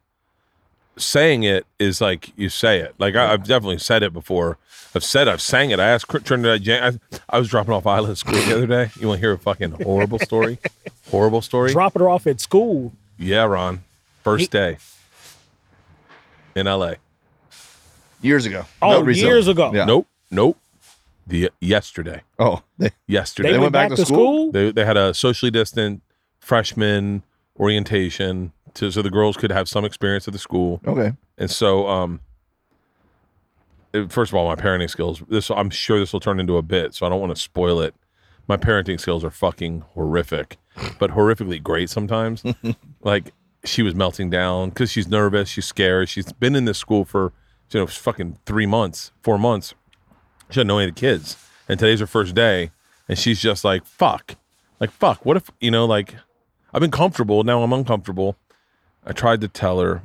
Saying 0.98 1.44
it 1.44 1.66
is 1.80 2.02
like 2.02 2.32
you 2.38 2.50
say 2.50 2.80
it. 2.80 2.96
Like 2.98 3.16
I, 3.16 3.34
I've 3.34 3.44
definitely 3.44 3.78
said 3.80 4.04
it 4.04 4.14
before. 4.14 4.58
I've 4.96 5.04
said 5.04 5.28
I've 5.28 5.42
sang 5.42 5.70
it. 5.70 5.80
I 5.80 5.88
asked 5.90 6.08
Cr- 6.08 6.18
Trinidad 6.20 6.64
Jan. 6.64 7.00
I, 7.14 7.20
I 7.30 7.40
was 7.40 7.50
dropping 7.50 7.74
off 7.74 7.86
Ila 7.86 8.12
at 8.12 8.18
school 8.18 8.34
the 8.40 8.56
other 8.56 8.68
day. 8.68 8.90
You 9.00 9.08
want 9.08 9.18
to 9.20 9.22
hear 9.22 9.34
a 9.34 9.38
fucking 9.38 9.72
horrible 9.84 10.18
story? 10.20 10.58
horrible 11.12 11.42
story. 11.42 11.72
Dropping 11.72 12.02
her 12.02 12.10
off 12.10 12.26
at 12.26 12.40
school. 12.42 12.94
Yeah, 13.18 13.44
Ron. 13.44 13.84
First 14.24 14.42
He- 14.44 14.48
day 14.48 14.78
in 16.56 16.66
LA. 16.66 16.94
years 18.22 18.46
ago. 18.46 18.66
Oh, 18.82 18.92
Not 18.94 19.06
recently. 19.06 19.30
years 19.30 19.48
ago. 19.48 19.72
Yeah. 19.74 19.86
Nope. 19.86 20.08
Nope. 20.32 20.58
The 21.28 21.52
yesterday. 21.60 22.22
Oh, 22.40 22.64
they, 22.78 22.92
Yesterday. 23.06 23.52
They, 23.52 23.60
went, 23.60 23.74
back, 23.74 23.90
to 23.92 24.06
school. 24.06 24.52
They 24.52 24.72
they 24.72 24.86
had 24.86 24.98
a 24.98 25.14
socially 25.14 25.52
distant 25.52 26.02
freshman 26.40 27.24
orientation 27.60 28.54
to 28.78 28.92
so 28.92 29.02
the 29.02 29.10
girls 29.10 29.38
could 29.38 29.52
have 29.52 29.68
some 29.70 29.86
experience 29.86 30.28
at 30.28 30.34
the 30.34 30.40
school. 30.40 30.82
okay. 30.86 31.14
And 31.38 31.50
so 31.52 31.88
um 31.88 32.22
it- 33.94 34.12
first 34.12 34.32
of 34.32 34.36
all, 34.36 34.48
my 34.48 34.56
parenting 34.56 34.90
skills 34.90 35.22
this 35.30 35.50
I'm 35.50 35.70
sure 35.70 36.00
this 36.00 36.14
will 36.14 36.20
turn 36.20 36.40
into 36.40 36.58
a 36.58 36.62
bit, 36.62 36.94
so 36.94 37.06
I 37.06 37.10
don't 37.10 37.20
want 37.22 37.36
to 37.36 37.42
spoil 37.42 37.82
it. 37.82 37.94
My 38.48 38.58
parenting 38.58 39.00
skills 39.00 39.24
are 39.26 39.30
fucking 39.30 39.82
horrific, 39.94 40.58
but 41.00 41.12
horrifically 41.12 41.62
great 41.62 41.90
sometimes. 41.90 42.44
like 43.02 43.34
she 43.66 43.82
was 43.84 43.94
melting 43.96 44.30
down 44.30 44.70
because 44.70 44.92
she's 44.92 45.08
nervous, 45.08 45.50
she's 45.50 45.66
scared. 45.66 46.08
She's 46.10 46.32
been 46.34 46.56
in 46.56 46.66
this 46.66 46.78
school 46.78 47.04
for 47.06 47.34
you 47.72 47.80
know 47.80 47.88
fucking 47.88 48.40
three 48.46 48.66
months, 48.66 49.12
four 49.22 49.38
months. 49.38 49.74
She 50.50 50.56
doesn't 50.56 50.68
know 50.68 50.78
any 50.78 50.90
of 50.90 50.96
the 50.96 51.00
kids, 51.02 51.36
and 51.68 51.78
today's 51.80 52.00
her 52.00 52.08
first 52.08 52.34
day, 52.36 52.72
and 53.10 53.18
she's 53.20 53.42
just 53.42 53.66
like 53.66 53.86
fuck, 53.86 54.36
like 54.80 54.92
fuck. 54.92 55.26
What 55.26 55.36
if 55.38 55.50
you 55.60 55.72
know 55.72 55.86
like 55.86 56.16
I've 56.74 56.82
been 56.82 56.92
comfortable 56.92 57.44
now 57.44 57.64
I'm 57.64 57.74
uncomfortable. 57.74 58.38
I 59.08 59.14
tried 59.14 59.40
to 59.42 59.48
tell 59.48 59.80
her. 59.80 60.04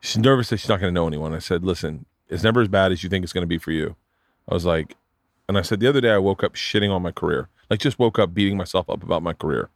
She's 0.00 0.16
nervous 0.16 0.48
that 0.48 0.56
she's 0.56 0.68
not 0.70 0.80
going 0.80 0.92
to 0.92 0.94
know 0.94 1.06
anyone. 1.06 1.34
I 1.34 1.38
said, 1.38 1.62
listen, 1.62 2.06
it's 2.28 2.42
never 2.42 2.62
as 2.62 2.68
bad 2.68 2.92
as 2.92 3.02
you 3.02 3.10
think 3.10 3.24
it's 3.24 3.32
going 3.32 3.42
to 3.42 3.48
be 3.48 3.58
for 3.58 3.72
you. 3.72 3.94
I 4.48 4.54
was 4.54 4.64
like, 4.64 4.96
and 5.48 5.58
I 5.58 5.62
said, 5.62 5.80
the 5.80 5.86
other 5.86 6.00
day 6.00 6.10
I 6.10 6.18
woke 6.18 6.42
up 6.42 6.54
shitting 6.54 6.90
on 6.90 7.02
my 7.02 7.12
career. 7.12 7.48
Like 7.68 7.80
just 7.80 7.98
woke 7.98 8.18
up 8.18 8.32
beating 8.32 8.56
myself 8.56 8.88
up 8.88 9.02
about 9.02 9.22
my 9.22 9.34
career. 9.34 9.68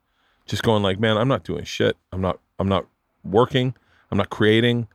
Just 0.46 0.62
going 0.62 0.82
like, 0.82 0.98
man, 0.98 1.18
I'm 1.18 1.28
not 1.28 1.44
doing 1.44 1.64
shit. 1.64 1.98
I'm 2.12 2.22
not, 2.22 2.40
I'm 2.58 2.68
not 2.68 2.86
working. 3.22 3.74
I'm 4.10 4.16
not 4.16 4.30
creating. 4.30 4.88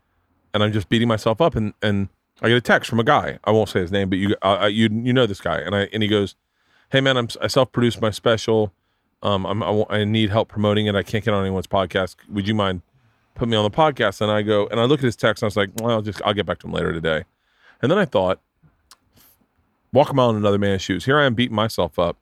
And 0.56 0.64
I'm 0.64 0.74
just 0.74 0.90
beating 0.90 1.08
myself 1.08 1.40
up. 1.40 1.56
And, 1.56 1.76
and 1.84 2.10
I 2.42 2.48
get 2.48 2.58
a 2.58 2.62
text 2.62 2.90
from 2.90 3.00
a 3.00 3.04
guy. 3.04 3.38
I 3.44 3.52
won't 3.52 3.70
say 3.70 3.82
his 3.82 3.92
name, 3.92 4.10
but 4.10 4.18
you, 4.18 4.36
uh, 4.42 4.62
uh, 4.62 4.66
you, 4.66 4.90
you 4.92 5.14
know 5.14 5.28
this 5.28 5.42
guy. 5.42 5.60
And 5.60 5.76
I, 5.76 5.82
and 5.94 6.02
he 6.02 6.10
goes, 6.10 6.36
Hey 6.90 7.02
man, 7.02 7.16
I'm, 7.16 7.28
I 7.42 7.48
self-produced 7.48 8.02
my 8.02 8.10
special. 8.10 8.74
Um, 9.24 9.46
I'm, 9.46 9.64
I, 9.64 9.86
I 9.90 10.04
need 10.04 10.30
help 10.30 10.48
promoting 10.48 10.86
it. 10.86 10.96
I 10.96 11.04
can't 11.04 11.24
get 11.24 11.34
on 11.34 11.44
anyone's 11.44 11.68
podcast. 11.68 12.16
Would 12.30 12.48
you 12.48 12.54
mind 12.54 12.82
put 13.36 13.48
me 13.50 13.58
on 13.58 13.64
the 13.64 13.76
podcast? 13.76 14.22
And 14.22 14.32
I 14.32 14.42
go, 14.42 14.68
and 14.68 14.80
I 14.80 14.86
look 14.86 15.00
at 15.00 15.06
his 15.06 15.16
text 15.16 15.42
and 15.42 15.48
I 15.48 15.50
was 15.50 15.58
like, 15.58 15.70
well, 15.80 15.92
I'll 15.92 16.02
just, 16.02 16.22
I'll 16.24 16.34
get 16.34 16.46
back 16.46 16.60
to 16.60 16.68
him 16.68 16.74
later 16.74 16.94
today. 16.94 17.24
And 17.82 17.92
then 17.92 17.98
I 17.98 18.06
thought, 18.06 18.40
walk 19.92 20.10
a 20.10 20.14
mile 20.14 20.30
in 20.30 20.36
another 20.36 20.58
man's 20.60 20.82
shoes. 20.82 21.06
Here 21.06 21.18
I 21.18 21.26
am 21.26 21.34
beating 21.34 21.56
myself 21.56 21.98
up. 21.98 22.18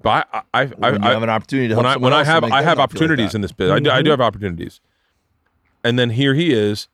But 0.00 0.28
I, 0.32 0.42
I, 0.54 0.60
I, 0.62 0.64
When 0.90 1.02
you 1.02 1.08
I, 1.08 1.12
have 1.12 1.22
an 1.22 1.30
opportunity 1.30 1.68
to 1.68 1.74
help 1.74 1.84
when 1.84 1.92
I, 1.92 1.96
when 1.96 2.12
I 2.12 2.24
have, 2.24 2.44
I 2.44 2.62
have 2.62 2.78
like 2.78 2.84
opportunities 2.84 3.32
that. 3.32 3.36
in 3.36 3.40
this 3.42 3.52
business. 3.52 3.76
I, 3.76 3.80
do, 3.80 3.90
I 3.90 4.02
do 4.02 4.10
have 4.10 4.20
opportunities. 4.20 4.80
And 5.84 5.98
then 5.98 6.10
here 6.10 6.34
he 6.34 6.52
is, 6.52 6.88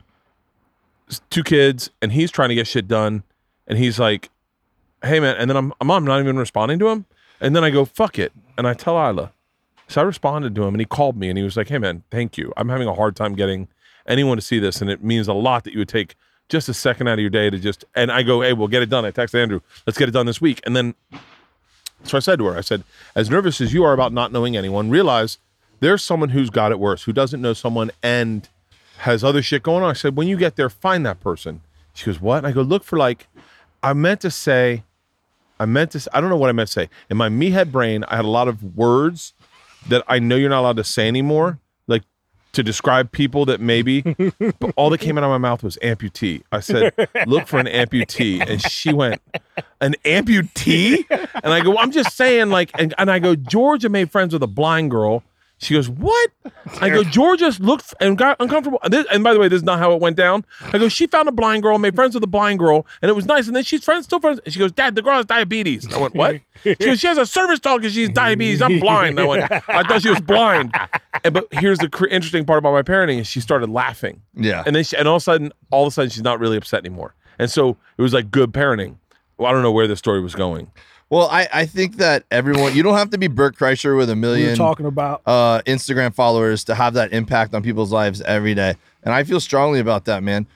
two 1.31 1.43
kids, 1.43 1.91
and 2.03 2.13
he's 2.13 2.31
trying 2.31 2.51
to 2.51 2.55
get 2.55 2.67
shit 2.67 2.87
done. 2.89 3.23
And 3.67 3.79
he's 3.79 3.99
like, 3.99 4.31
hey 5.03 5.21
man. 5.21 5.37
And 5.37 5.51
then 5.51 5.57
I'm, 5.57 5.73
I'm 5.81 6.05
not 6.05 6.21
even 6.21 6.37
responding 6.39 6.79
to 6.81 6.89
him. 6.89 7.07
And 7.41 7.55
then 7.55 7.65
I 7.65 7.71
go, 7.71 7.85
fuck 7.85 8.19
it. 8.19 8.33
And 8.59 8.69
I 8.69 8.75
tell 8.75 8.97
Ila. 8.97 9.33
So 9.87 10.03
I 10.03 10.05
responded 10.05 10.55
to 10.55 10.63
him 10.65 10.75
and 10.75 10.81
he 10.81 10.85
called 10.85 11.17
me 11.17 11.31
and 11.31 11.39
he 11.39 11.45
was 11.45 11.57
like, 11.57 11.69
hey 11.69 11.79
man, 11.79 12.03
thank 12.11 12.37
you. 12.37 12.53
I'm 12.57 12.69
having 12.69 12.89
a 12.89 12.95
hard 12.95 13.17
time 13.17 13.35
getting 13.35 13.69
anyone 14.07 14.37
to 14.37 14.43
see 14.43 14.59
this. 14.59 14.83
And 14.83 14.91
it 14.91 15.03
means 15.03 15.29
a 15.29 15.33
lot 15.33 15.65
that 15.65 15.73
you 15.73 15.79
would 15.79 15.89
take 15.89 16.15
just 16.51 16.69
a 16.69 16.75
second 16.75 17.09
out 17.09 17.15
of 17.15 17.21
your 17.21 17.31
day 17.31 17.49
to 17.49 17.59
just, 17.59 17.85
and 17.95 18.11
I 18.11 18.23
go, 18.23 18.43
hey, 18.43 18.53
we'll 18.53 18.69
get 18.69 18.83
it 18.83 18.91
done. 18.91 19.05
I 19.05 19.11
text 19.11 19.35
Andrew, 19.35 19.61
let's 19.87 19.99
get 19.99 20.09
it 20.09 20.13
done 20.13 20.27
this 20.27 20.41
week. 20.41 20.61
And 20.67 20.77
then, 20.77 20.95
so 22.05 22.17
I 22.17 22.21
said 22.21 22.39
to 22.39 22.47
her, 22.47 22.57
I 22.57 22.61
said, 22.61 22.85
as 23.15 23.31
nervous 23.31 23.61
as 23.61 23.73
you 23.73 23.85
are 23.85 23.93
about 23.93 24.13
not 24.13 24.33
knowing 24.33 24.57
anyone, 24.57 24.91
realize 24.91 25.39
there's 25.81 26.03
someone 26.03 26.31
who's 26.31 26.51
got 26.51 26.73
it 26.73 26.79
worse, 26.79 27.05
who 27.05 27.13
doesn't 27.13 27.41
know 27.41 27.53
someone 27.53 27.91
and 28.03 28.49
has 28.99 29.23
other 29.23 29.43
shit 29.43 29.63
going 29.63 29.85
on. 29.85 29.91
I 29.91 29.95
said, 29.95 30.17
when 30.17 30.27
you 30.27 30.37
get 30.37 30.57
there, 30.57 30.69
find 30.69 31.07
that 31.07 31.21
person. 31.21 31.61
She 31.95 32.07
goes, 32.07 32.21
what? 32.21 32.39
And 32.39 32.47
I 32.47 32.53
go, 32.53 32.63
look 32.63 32.85
for 32.85 32.99
like, 32.99 33.29
I 33.83 33.93
meant 33.93 34.21
to 34.23 34.31
say, 34.31 34.85
I 35.61 35.67
meant 35.67 35.93
to, 35.93 36.09
I 36.13 36.21
don't 36.21 36.31
know 36.31 36.37
what 36.37 36.49
I 36.49 36.53
meant 36.53 36.69
to 36.69 36.73
say. 36.73 36.89
In 37.11 37.17
my 37.17 37.29
me 37.29 37.51
head 37.51 37.73
brain, 37.73 38.05
I 38.05 38.17
had 38.17 38.25
a 38.25 38.29
lot 38.29 38.49
of 38.49 38.77
words 38.77 39.35
that 39.89 40.03
I 40.09 40.19
know 40.19 40.37
you're 40.37 40.51
not 40.51 40.61
allowed 40.61 40.77
to 40.77 40.85
say 40.85 41.09
anymore, 41.09 41.59
like 41.87 42.03
to 42.53 42.63
describe 42.63 43.13
people 43.13 43.45
that 43.47 43.61
maybe, 43.61 44.03
but 44.59 44.73
all 44.77 44.91
that 44.91 44.99
came 44.99 45.19
out 45.19 45.25
of 45.25 45.31
my 45.31 45.39
mouth 45.39 45.63
was 45.63 45.77
amputee. 45.83 46.43
I 46.53 46.61
said, 46.61 46.93
look 47.27 47.47
for 47.47 47.59
an 47.59 47.67
amputee. 47.67 48.47
And 48.47 48.61
she 48.63 48.93
went, 48.93 49.21
an 49.81 49.95
amputee? 50.05 51.05
And 51.43 51.53
I 51.53 51.61
go, 51.61 51.77
I'm 51.77 51.91
just 51.91 52.17
saying, 52.17 52.51
like, 52.51 52.71
and, 52.79 52.95
and 52.99 53.11
I 53.11 53.19
go, 53.19 53.35
Georgia 53.35 53.89
made 53.89 54.11
friends 54.11 54.33
with 54.33 54.43
a 54.43 54.49
blind 54.49 54.91
girl. 54.91 55.23
She 55.61 55.75
goes, 55.75 55.89
what? 55.89 56.31
I 56.81 56.89
go, 56.89 57.03
Georgia 57.03 57.53
looked 57.59 57.93
and 58.01 58.17
got 58.17 58.37
uncomfortable. 58.41 58.79
This, 58.89 59.07
and 59.13 59.25
by 59.25 59.33
the 59.33 59.41
way, 59.41 59.49
this 59.49 59.59
is 59.59 59.65
not 59.65 59.79
how 59.81 59.93
it 59.93 60.01
went 60.01 60.17
down. 60.17 60.45
I 60.73 60.79
go, 60.79 60.89
she 60.89 61.07
found 61.09 61.29
a 61.29 61.33
blind 61.33 61.63
girl, 61.63 61.79
made 61.79 61.97
friends 61.97 62.15
with 62.15 62.23
a 62.23 62.29
blind 62.29 62.61
girl, 62.61 62.87
and 63.03 63.11
it 63.11 63.15
was 63.15 63.27
nice. 63.27 63.49
And 63.49 63.57
then 63.57 63.65
she's 63.65 63.83
friends, 63.85 64.05
still 64.05 64.21
friends. 64.21 64.41
And 64.45 64.55
she 64.55 64.61
goes, 64.61 64.71
Dad, 64.71 64.95
the 64.95 65.03
girl 65.03 65.17
has 65.17 65.27
diabetes. 65.27 65.93
I 65.93 66.01
went, 66.01 66.15
what? 66.15 66.41
She 66.63 66.75
goes, 66.77 67.01
she 67.01 67.07
has 67.09 67.19
a 67.19 67.27
service 67.27 67.59
dog 67.59 67.81
because 67.81 67.95
she's 67.95 68.09
diabetes. 68.11 68.63
I'm 68.63 68.79
blind. 68.79 69.19
I 69.19 69.25
went, 69.25 69.51
I 69.51 69.83
thought 69.83 70.03
she 70.03 70.11
was 70.11 70.21
blind. 70.21 70.75
And 71.25 71.35
but 71.35 71.49
here's 71.53 71.79
the 71.79 71.89
cr- 71.89 72.07
interesting 72.07 72.45
part 72.45 72.59
about 72.59 72.73
my 72.73 72.83
parenting 72.83 73.19
is 73.19 73.27
she 73.27 73.41
started 73.41 73.69
laughing. 73.69 74.23
Yeah. 74.35 74.63
And 74.65 74.77
then 74.77 74.85
she, 74.85 74.97
and 74.97 75.09
all 75.09 75.17
of 75.17 75.23
a 75.23 75.25
sudden, 75.25 75.53
all 75.71 75.85
of 75.85 75.89
a 75.89 75.91
sudden, 75.91 76.11
she's 76.11 76.23
not 76.23 76.39
really 76.39 76.57
upset 76.57 76.85
anymore. 76.85 77.15
And 77.39 77.51
so 77.51 77.77
it 77.97 78.03
was 78.03 78.15
like 78.15 78.31
good 78.31 78.53
parenting. 78.53 78.97
Well, 79.37 79.49
I 79.49 79.53
don't 79.53 79.63
know 79.63 79.73
where 79.73 79.87
the 79.87 79.97
story 79.97 80.21
was 80.21 80.35
going. 80.35 80.71
Well, 81.11 81.29
I, 81.31 81.49
I 81.53 81.67
think 81.67 81.97
that 81.97 82.25
everyone 82.31 82.75
you 82.75 82.83
don't 82.83 82.97
have 82.97 83.11
to 83.11 83.19
be 83.19 83.29
Bert 83.29 83.57
Kreischer 83.57 83.97
with 83.97 84.11
a 84.11 84.15
We 84.15 84.21
million 84.21 84.57
talking 84.57 84.87
about 84.87 85.23
uh, 85.25 85.63
Instagram 85.63 86.15
followers 86.15 86.65
to 86.65 86.75
have 86.75 86.95
that 86.95 87.13
impact 87.13 87.55
on 87.55 87.63
people's 87.63 87.93
lives 87.93 88.21
every 88.23 88.55
day. 88.55 88.75
And 89.03 89.15
I 89.15 89.25
feel 89.25 89.41
strongly 89.41 89.81
about 89.81 90.05
that, 90.05 90.23
man. 90.23 90.47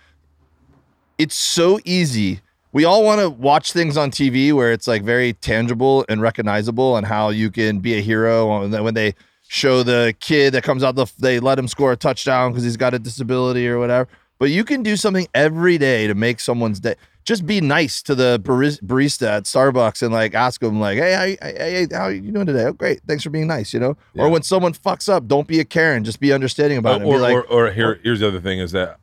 It's 1.17 1.35
so 1.35 1.81
easy. 1.85 2.41
We 2.73 2.85
all 2.85 3.05
want 3.05 3.21
to 3.21 3.31
watch 3.31 3.73
things 3.73 3.97
on 3.97 4.11
TV 4.11 4.53
where 4.53 4.73
it's 4.73 4.87
like 4.87 5.03
very 5.03 5.35
tangible 5.35 6.05
and 6.09 6.21
recognizable 6.21 6.97
and 6.97 7.07
how 7.07 7.31
you 7.31 7.51
can 7.51 7.81
be 7.81 7.95
a 7.95 8.01
hero 8.01 8.67
when 8.69 8.95
they 8.95 9.15
show 9.49 9.83
the 9.83 10.15
kid 10.21 10.55
that 10.55 10.65
comes 10.65 10.83
out 10.83 10.95
the 10.95 11.07
they 11.19 11.39
let 11.39 11.59
him 11.59 11.69
score 11.69 11.93
a 11.93 11.97
touchdown 11.97 12.51
because 12.51 12.65
he's 12.65 12.79
got 12.79 12.95
a 12.95 12.99
disability 12.99 13.69
or 13.69 13.79
whatever. 13.79 14.09
But 14.39 14.51
you 14.51 14.65
can 14.65 14.83
do 14.83 14.97
something 14.97 15.29
every 15.35 15.79
day 15.79 16.07
to 16.07 16.15
make 16.15 16.41
someone's 16.41 16.81
day. 16.81 16.97
Just 17.25 17.47
be 17.47 17.61
nice 17.61 18.03
to 18.03 18.15
the 18.17 18.41
barista 18.43 19.29
at 19.29 19.45
Starbucks 19.45 20.03
and 20.03 20.13
like 20.13 20.35
ask 20.35 20.61
them 20.61 20.81
like, 20.81 20.99
"Hey, 20.99 21.13
how, 21.13 21.47
hey, 21.47 21.57
hey, 21.57 21.87
how 21.93 22.09
you 22.09 22.33
doing 22.33 22.47
today? 22.47 22.65
Oh, 22.65 22.73
great, 22.73 23.01
thanks 23.07 23.23
for 23.23 23.31
being 23.31 23.47
nice." 23.47 23.73
You 23.73 23.81
know. 23.81 23.97
Yeah. 24.15 24.25
Or 24.25 24.29
when 24.29 24.43
someone 24.43 24.73
fucks 24.73 25.09
up, 25.09 25.29
don't 25.29 25.47
be 25.47 25.61
a 25.61 25.65
Karen. 25.65 26.03
Just 26.05 26.19
be 26.21 26.33
understanding 26.33 26.79
about 26.79 27.01
it. 27.01 27.05
Or, 27.05 27.15
be 27.15 27.21
like, 27.21 27.35
or, 27.35 27.43
or 27.47 27.71
here, 27.71 28.01
here's 28.03 28.21
the 28.21 28.29
other 28.29 28.41
thing 28.41 28.59
is 28.59 28.73
that, 28.73 28.99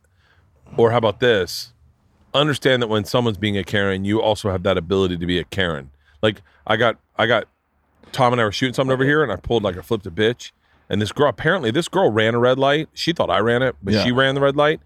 or 0.76 0.90
how 0.90 0.98
about 0.98 1.20
this? 1.20 1.72
Understand 2.34 2.82
that 2.82 2.88
when 2.88 3.04
someone's 3.04 3.38
being 3.38 3.56
a 3.56 3.64
Karen, 3.64 4.04
you 4.04 4.20
also 4.20 4.50
have 4.50 4.62
that 4.64 4.76
ability 4.76 5.16
to 5.16 5.26
be 5.26 5.38
a 5.38 5.44
Karen. 5.44 5.90
Like 6.22 6.42
I 6.66 6.76
got, 6.76 6.98
I 7.16 7.26
got, 7.26 7.46
Tom 8.12 8.32
and 8.32 8.40
I 8.40 8.44
were 8.44 8.52
shooting 8.52 8.74
something 8.74 8.92
over 8.92 9.04
here, 9.04 9.22
and 9.22 9.32
I 9.32 9.36
pulled 9.36 9.62
like 9.62 9.76
a 9.76 9.82
flipped 9.82 10.06
a 10.06 10.10
bitch, 10.10 10.52
and 10.90 11.00
this 11.00 11.10
girl 11.10 11.28
apparently 11.28 11.70
this 11.70 11.88
girl 11.88 12.10
ran 12.10 12.34
a 12.34 12.38
red 12.38 12.58
light. 12.58 12.88
She 12.92 13.12
thought 13.12 13.30
I 13.30 13.38
ran 13.38 13.62
it, 13.62 13.76
but 13.82 13.94
Yeah. 13.94 14.04
she 14.04 14.12
ran 14.12 14.34
the 14.34 14.40
red 14.42 14.56
light. 14.56 14.80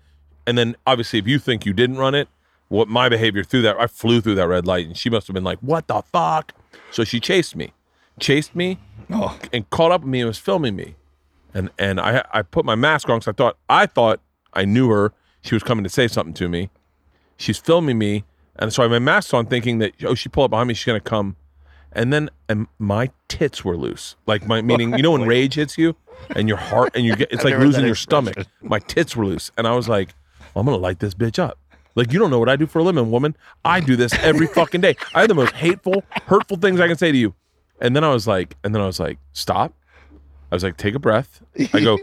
And 0.47 0.57
then 0.57 0.77
obviously, 0.87 1.19
if 1.19 1.27
you 1.27 1.39
think 1.39 1.67
you 1.67 1.73
didn't 1.73 1.97
run 1.97 2.15
it, 2.15 2.29
what 2.75 2.89
my 2.89 3.09
behavior 3.09 3.45
through 3.45 3.63
that, 3.63 3.79
I 3.79 3.87
flew 3.87 4.21
through 4.21 4.35
that 4.37 4.49
red 4.49 4.67
light, 4.67 4.87
and 4.87 4.97
she 4.97 5.09
must 5.09 5.27
have 5.27 5.35
been 5.35 5.45
like, 5.45 5.59
"What 5.61 5.87
the 5.87 6.03
fuck?" 6.03 6.53
So 6.91 7.05
she 7.05 7.21
chased 7.21 7.57
me, 7.57 7.73
chased 8.19 8.55
me, 8.55 8.79
oh, 9.11 9.39
and 9.53 9.69
caught 9.71 9.93
up 9.93 10.03
with 10.03 10.11
me 10.11 10.21
and 10.21 10.29
was 10.29 10.39
filming 10.39 10.77
me. 10.77 10.97
And 11.53 11.71
and 11.79 12.01
I 12.01 12.25
I 12.33 12.43
put 12.43 12.65
my 12.65 12.75
mask 12.75 13.09
on 13.09 13.19
because 13.19 13.29
I 13.29 13.33
thought 13.33 13.57
I 13.69 13.87
thought 13.87 14.21
I 14.53 14.65
knew 14.65 14.89
her. 14.91 15.13
She 15.43 15.55
was 15.55 15.63
coming 15.63 15.85
to 15.85 15.91
say 15.91 16.09
something 16.09 16.35
to 16.35 16.49
me. 16.49 16.71
She's 17.37 17.59
filming 17.59 17.99
me, 17.99 18.25
and 18.57 18.73
so 18.73 18.83
I 18.83 18.85
had 18.87 18.91
my 18.91 18.99
mask 18.99 19.33
on, 19.35 19.47
thinking 19.47 19.79
that 19.79 19.93
oh 20.05 20.15
she 20.15 20.29
pulled 20.29 20.47
up 20.47 20.51
behind 20.51 20.69
me, 20.69 20.75
she's 20.75 20.87
gonna 20.87 21.01
come. 21.01 21.37
And 21.93 22.13
then 22.13 22.29
and 22.49 22.67
my 22.81 23.11
tits 23.29 23.65
were 23.65 23.77
loose, 23.77 24.17
like 24.27 24.49
my 24.49 24.63
meaning 24.63 24.97
you 24.97 25.03
know 25.03 25.13
when 25.13 25.23
rage 25.29 25.55
hits 25.55 25.79
you, 25.79 25.95
and 26.35 26.49
your 26.49 26.59
heart 26.59 26.91
and 26.97 27.05
you 27.05 27.15
get 27.15 27.31
it's 27.33 27.45
like 27.45 27.57
losing 27.59 27.87
your 27.87 27.95
stomach. 27.95 28.37
My 28.63 28.81
tits 28.81 29.15
were 29.15 29.27
loose, 29.27 29.53
and 29.57 29.67
I 29.69 29.77
was 29.77 29.89
like, 29.89 30.15
I'm 30.57 30.67
gonna 30.67 30.77
light 30.77 30.99
this 30.99 31.15
bitch 31.15 31.39
up. 31.39 31.59
Like 31.95 32.13
you 32.13 32.19
don't 32.19 32.31
know 32.31 32.39
what 32.39 32.49
I 32.49 32.57
do 32.57 32.67
for 32.67 32.79
a 32.81 32.83
living, 32.83 33.11
woman. 33.11 33.37
I 33.65 33.81
do 33.81 33.97
this 33.97 34.13
every 34.15 34.47
fucking 34.55 34.81
day. 34.81 34.97
I 35.15 35.21
have 35.21 35.29
the 35.29 35.35
most 35.35 35.55
hateful, 35.55 36.03
hurtful 36.27 36.57
things 36.57 36.81
I 36.81 36.89
can 36.89 36.97
say 36.97 37.13
to 37.13 37.19
you. 37.19 37.35
And 37.81 37.95
then 37.95 38.05
I 38.05 38.11
was 38.11 38.27
like, 38.27 38.57
and 38.65 38.75
then 38.75 38.83
I 38.83 38.87
was 38.87 39.01
like, 39.01 39.19
stop. 39.33 39.73
I 40.51 40.55
was 40.55 40.63
like, 40.63 40.77
take 40.77 40.95
a 40.95 40.99
breath. 40.99 41.43
I 41.73 41.81
go, 41.81 41.99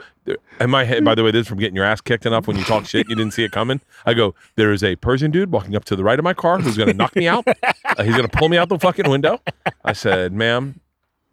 and 0.59 0.69
my 0.69 0.83
head, 0.83 1.05
by 1.05 1.15
the 1.15 1.23
way, 1.23 1.31
this 1.31 1.41
is 1.41 1.47
from 1.47 1.57
getting 1.57 1.75
your 1.75 1.85
ass 1.85 2.01
kicked 2.01 2.25
enough 2.25 2.47
when 2.47 2.57
you 2.57 2.63
talk 2.63 2.85
shit, 2.85 3.07
you 3.07 3.15
didn't 3.15 3.31
see 3.31 3.43
it 3.43 3.51
coming. 3.51 3.79
I 4.05 4.13
go, 4.13 4.35
there 4.55 4.73
is 4.73 4.83
a 4.83 4.95
Persian 4.97 5.31
dude 5.31 5.51
walking 5.51 5.75
up 5.75 5.85
to 5.85 5.95
the 5.95 6.03
right 6.03 6.19
of 6.19 6.23
my 6.23 6.33
car 6.33 6.59
who's 6.59 6.75
going 6.75 6.89
to 6.89 6.93
knock 6.93 7.15
me 7.15 7.27
out. 7.27 7.47
Uh, 7.47 8.03
he's 8.03 8.15
going 8.15 8.27
to 8.27 8.37
pull 8.37 8.49
me 8.49 8.57
out 8.57 8.69
the 8.69 8.77
fucking 8.77 9.09
window. 9.09 9.39
I 9.85 9.93
said, 9.93 10.33
ma'am, 10.33 10.79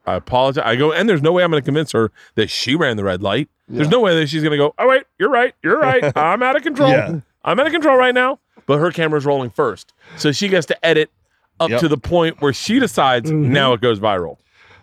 I 0.07 0.15
apologize. 0.15 0.65
I 0.65 0.77
go, 0.77 0.93
and 0.93 1.09
there's 1.09 1.23
no 1.23 1.33
way 1.33 1.43
I'm 1.43 1.51
going 1.51 1.63
to 1.63 1.65
convince 1.65 1.93
her 1.93 2.11
that 2.37 2.51
she 2.51 2.75
ran 2.77 2.97
the 2.97 3.05
red 3.05 3.23
light. 3.23 3.49
There's 3.69 3.91
no 3.91 4.01
way 4.01 4.19
that 4.19 4.29
she's 4.29 4.43
going 4.43 4.53
to 4.53 4.57
go, 4.57 4.75
oh, 4.79 4.89
wait, 4.89 5.05
you're 5.19 5.29
right. 5.29 5.55
You're 5.63 5.79
right. 5.79 6.13
I'm 6.17 6.43
out 6.43 6.57
of 6.57 6.63
control. 6.63 6.91
Yeah. 6.91 7.21
I'm 7.45 7.59
out 7.61 7.67
of 7.67 7.73
control 7.73 7.97
right 7.97 8.15
now. 8.15 8.39
But 8.69 8.79
her 8.79 8.93
camera's 8.93 9.27
rolling 9.27 9.51
first. 9.51 9.93
So 10.16 10.31
she 10.31 10.47
gets 10.47 10.66
to 10.66 10.87
edit 10.87 11.11
up 11.59 11.71
Yep. 11.71 11.81
to 11.81 11.89
the 11.89 11.99
point 11.99 12.41
where 12.41 12.53
she 12.53 12.79
decides 12.79 13.33
now 13.33 13.73
it 13.73 13.81
goes 13.81 13.99
viral. 13.99 14.37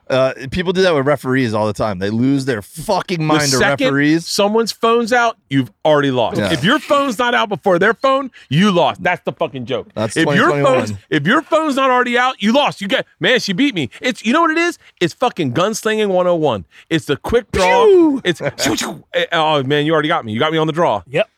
uh, 0.07 0.33
people 0.51 0.71
do 0.71 0.83
that 0.83 0.93
with 0.93 1.07
referees 1.07 1.53
all 1.53 1.65
the 1.65 1.73
time. 1.73 1.97
They 1.97 2.11
lose 2.11 2.45
their 2.45 2.61
fucking 2.61 3.17
The 3.19 3.23
mind 3.23 3.41
to 3.43 3.57
second 3.57 3.86
referees. 3.88 4.27
someone's 4.27 4.71
phone's 4.71 5.11
out, 5.11 5.36
you've 5.49 5.71
already 5.83 6.11
lost. 6.11 6.38
Yeah. 6.38 6.53
If 6.53 6.63
your 6.63 6.77
phone's 6.77 7.17
not 7.17 7.33
out 7.33 7.49
before 7.49 7.79
their 7.79 7.95
phone, 7.95 8.29
you 8.49 8.69
lost. 8.71 9.01
That's 9.01 9.23
the 9.23 9.31
fucking 9.31 9.65
joke. 9.65 9.88
That's 9.95 10.15
if 10.15 10.25
your 10.36 10.51
phone's 10.63 10.93
if 11.09 11.25
your 11.25 11.41
phone's 11.41 11.75
not 11.75 11.89
already 11.89 12.17
out, 12.19 12.39
you 12.43 12.51
lost. 12.53 12.81
You 12.81 12.88
get 12.88 13.07
man, 13.19 13.39
she 13.39 13.51
beat 13.53 13.73
me. 13.73 13.89
It's 14.01 14.23
you 14.23 14.31
know 14.33 14.41
what 14.41 14.51
it 14.51 14.59
is? 14.59 14.77
It's 15.01 15.13
fucking 15.15 15.53
gunslinging 15.53 16.09
101. 16.09 16.65
It's 16.89 17.05
the 17.05 17.17
quick 17.17 17.51
draw. 17.51 17.86
Pew! 17.86 18.21
It's 18.23 18.41
Eh, 18.41 19.25
oh 19.31 19.63
man, 19.63 19.86
you 19.88 19.93
already 19.93 20.09
got 20.09 20.23
me. 20.23 20.33
You 20.33 20.39
got 20.39 20.51
me 20.51 20.57
on 20.59 20.67
the 20.67 20.73
draw. 20.73 21.01
yep. 21.07 21.29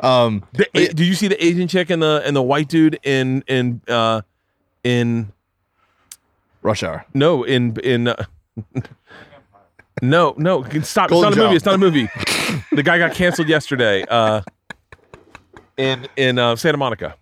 Um, 0.00 0.44
The, 0.52 0.68
A- 0.74 0.88
did 0.88 1.00
you 1.06 1.14
see 1.14 1.28
the 1.28 1.42
Asian 1.44 1.68
chick 1.68 1.90
and 1.90 2.02
the 2.02 2.22
and 2.24 2.36
the 2.36 2.42
white 2.42 2.68
dude 2.68 2.98
in 3.02 3.42
in 3.46 3.80
uh 3.88 4.20
in 4.84 5.32
rush 6.62 6.82
hour. 6.82 7.04
no 7.14 7.44
in 7.44 7.76
in 7.82 8.08
uh, 8.08 8.24
no 10.02 10.34
no 10.36 10.62
stop 10.82 11.10
Golden 11.10 11.32
it's 11.32 11.36
not 11.36 11.44
a 11.44 11.46
movie 11.46 11.56
it's 11.56 11.64
not 11.64 11.74
a 11.74 11.78
movie 11.78 12.08
the 12.72 12.82
guy 12.82 12.98
got 12.98 13.14
canceled 13.14 13.48
yesterday 13.48 14.04
uh 14.08 14.42
in 15.76 16.06
in 16.16 16.38
uh, 16.38 16.56
Santa 16.56 16.76
Monica 16.78 17.14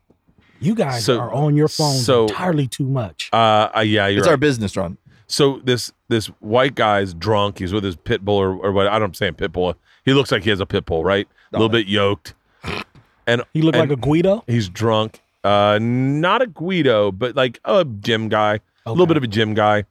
You 0.61 0.75
guys 0.75 1.05
So- 1.05 1.19
are 1.21 1.33
on 1.33 1.55
your 1.57 1.69
phone 1.69 1.95
so- 1.97 2.23
entirely 2.27 2.67
too 2.67 2.87
much. 2.87 3.29
uh, 3.33 3.69
uh 3.77 3.81
yeah 3.81 4.07
you're 4.09 4.19
It's 4.19 4.27
right. 4.27 4.33
our 4.33 4.37
business, 4.37 4.77
Ron. 4.77 4.97
so 5.27 5.61
this 5.65 5.93
this 6.09 6.27
white 6.41 6.75
guy's 6.75 7.15
drunk 7.15 7.59
he's 7.59 7.73
with 7.73 7.85
his 7.85 7.97
pit 7.97 8.25
bull 8.25 8.37
or, 8.39 8.55
or 8.57 8.73
what 8.73 8.87
I 8.89 8.99
don't 8.99 9.17
say 9.17 9.31
pit 9.33 9.53
bull 9.53 9.75
he 10.05 10.13
looks 10.13 10.33
like 10.33 10.43
he 10.43 10.51
has 10.51 10.61
a 10.61 10.67
pit 10.67 10.85
bull 10.87 11.05
right 11.05 11.29
a 11.53 11.57
little 11.57 11.69
bit 11.69 11.87
yoked 11.87 12.35
and 13.27 13.43
He 13.53 13.63
looked 13.63 13.77
and 13.77 13.89
like 13.89 13.99
a 13.99 14.01
Guido. 14.01 14.45
he's 14.47 14.69
drunk. 14.69 15.21
Uh 15.43 15.79
not 15.81 16.43
a 16.43 16.47
Guido 16.47 17.13
but 17.13 17.37
like 17.37 17.59
a 17.65 17.85
gym 17.85 18.29
guy 18.29 18.61
a 18.87 18.91
little 18.91 19.07
bit 19.07 19.17
of 19.17 19.23
a 19.23 19.27
gym 19.29 19.55
guy. 19.55 19.85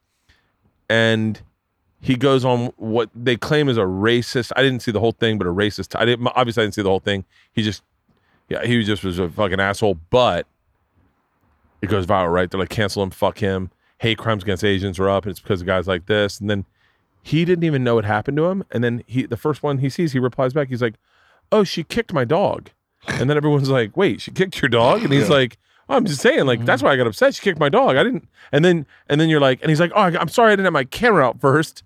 And 0.89 1.41
he 2.01 2.15
goes 2.15 2.43
on 2.43 2.67
what 2.77 3.09
they 3.15 3.35
claim 3.37 3.69
is 3.69 3.77
a 3.77 3.81
racist. 3.81 4.51
I 4.55 4.61
didn't 4.61 4.81
see 4.81 4.91
the 4.91 4.99
whole 4.99 5.13
thing 5.13 5.37
but 5.37 5.47
a 5.47 5.51
racist 5.51 5.99
i 5.99 6.05
didn't 6.05 6.27
obviously 6.35 6.61
i 6.61 6.65
didn't 6.65 6.75
see 6.75 6.81
the 6.81 6.89
whole 6.89 6.99
thing. 6.99 7.25
He 7.53 7.61
just 7.63 7.83
yeah 8.49 8.65
he 8.65 8.83
just 8.83 9.03
was 9.03 9.19
a 9.19 9.29
fucking 9.29 9.59
asshole 9.59 9.99
but 10.09 10.47
it 11.81 11.87
goes 11.87 12.05
viral 12.05 12.31
right? 12.33 12.49
They're 12.49 12.59
like 12.59 12.69
cancel 12.69 13.03
him 13.03 13.09
fuck 13.11 13.39
him. 13.39 13.69
Hate 13.99 14.17
crimes 14.17 14.43
against 14.43 14.63
asians 14.63 14.99
are 14.99 15.09
up 15.09 15.25
and 15.25 15.31
it's 15.31 15.39
because 15.39 15.61
of 15.61 15.67
guys 15.67 15.87
like 15.87 16.07
this. 16.07 16.39
And 16.39 16.49
then 16.49 16.65
he 17.21 17.45
didn't 17.45 17.63
even 17.63 17.83
know 17.83 17.95
what 17.95 18.05
happened 18.05 18.37
to 18.37 18.45
him. 18.45 18.63
And 18.71 18.83
then 18.83 19.03
he 19.07 19.25
the 19.25 19.37
first 19.37 19.63
one 19.63 19.77
he 19.77 19.89
sees 19.89 20.11
he 20.13 20.19
replies 20.19 20.53
back. 20.53 20.67
He's 20.69 20.81
like 20.81 20.95
oh 21.51 21.63
she 21.63 21.83
kicked 21.83 22.13
my 22.13 22.25
dog. 22.25 22.69
And 23.07 23.29
then 23.29 23.37
everyone's 23.37 23.69
like 23.69 23.97
wait 23.97 24.21
she 24.21 24.31
kicked 24.31 24.61
your 24.61 24.69
dog? 24.69 25.03
And 25.03 25.11
he's 25.11 25.29
like 25.29 25.57
oh, 25.89 25.95
i'm 25.95 26.05
just 26.05 26.21
saying 26.21 26.45
like 26.45 26.63
that's 26.65 26.81
mm-hmm. 26.81 26.87
why 26.87 26.93
i 26.93 26.97
got 26.97 27.07
upset. 27.07 27.35
She 27.35 27.41
kicked 27.41 27.59
my 27.59 27.69
dog. 27.69 27.95
I 27.97 28.03
didn't 28.03 28.27
and 28.51 28.63
then 28.63 28.85
and 29.07 29.19
then 29.19 29.29
you're 29.29 29.41
like 29.41 29.61
and 29.61 29.69
he's 29.69 29.79
like 29.79 29.91
oh 29.95 30.01
I- 30.01 30.19
i'm 30.19 30.29
sorry 30.29 30.53
i 30.53 30.55
didn't 30.55 30.65
have 30.65 30.73
my 30.73 30.85
camera 30.85 31.25
out 31.25 31.41
first. 31.41 31.83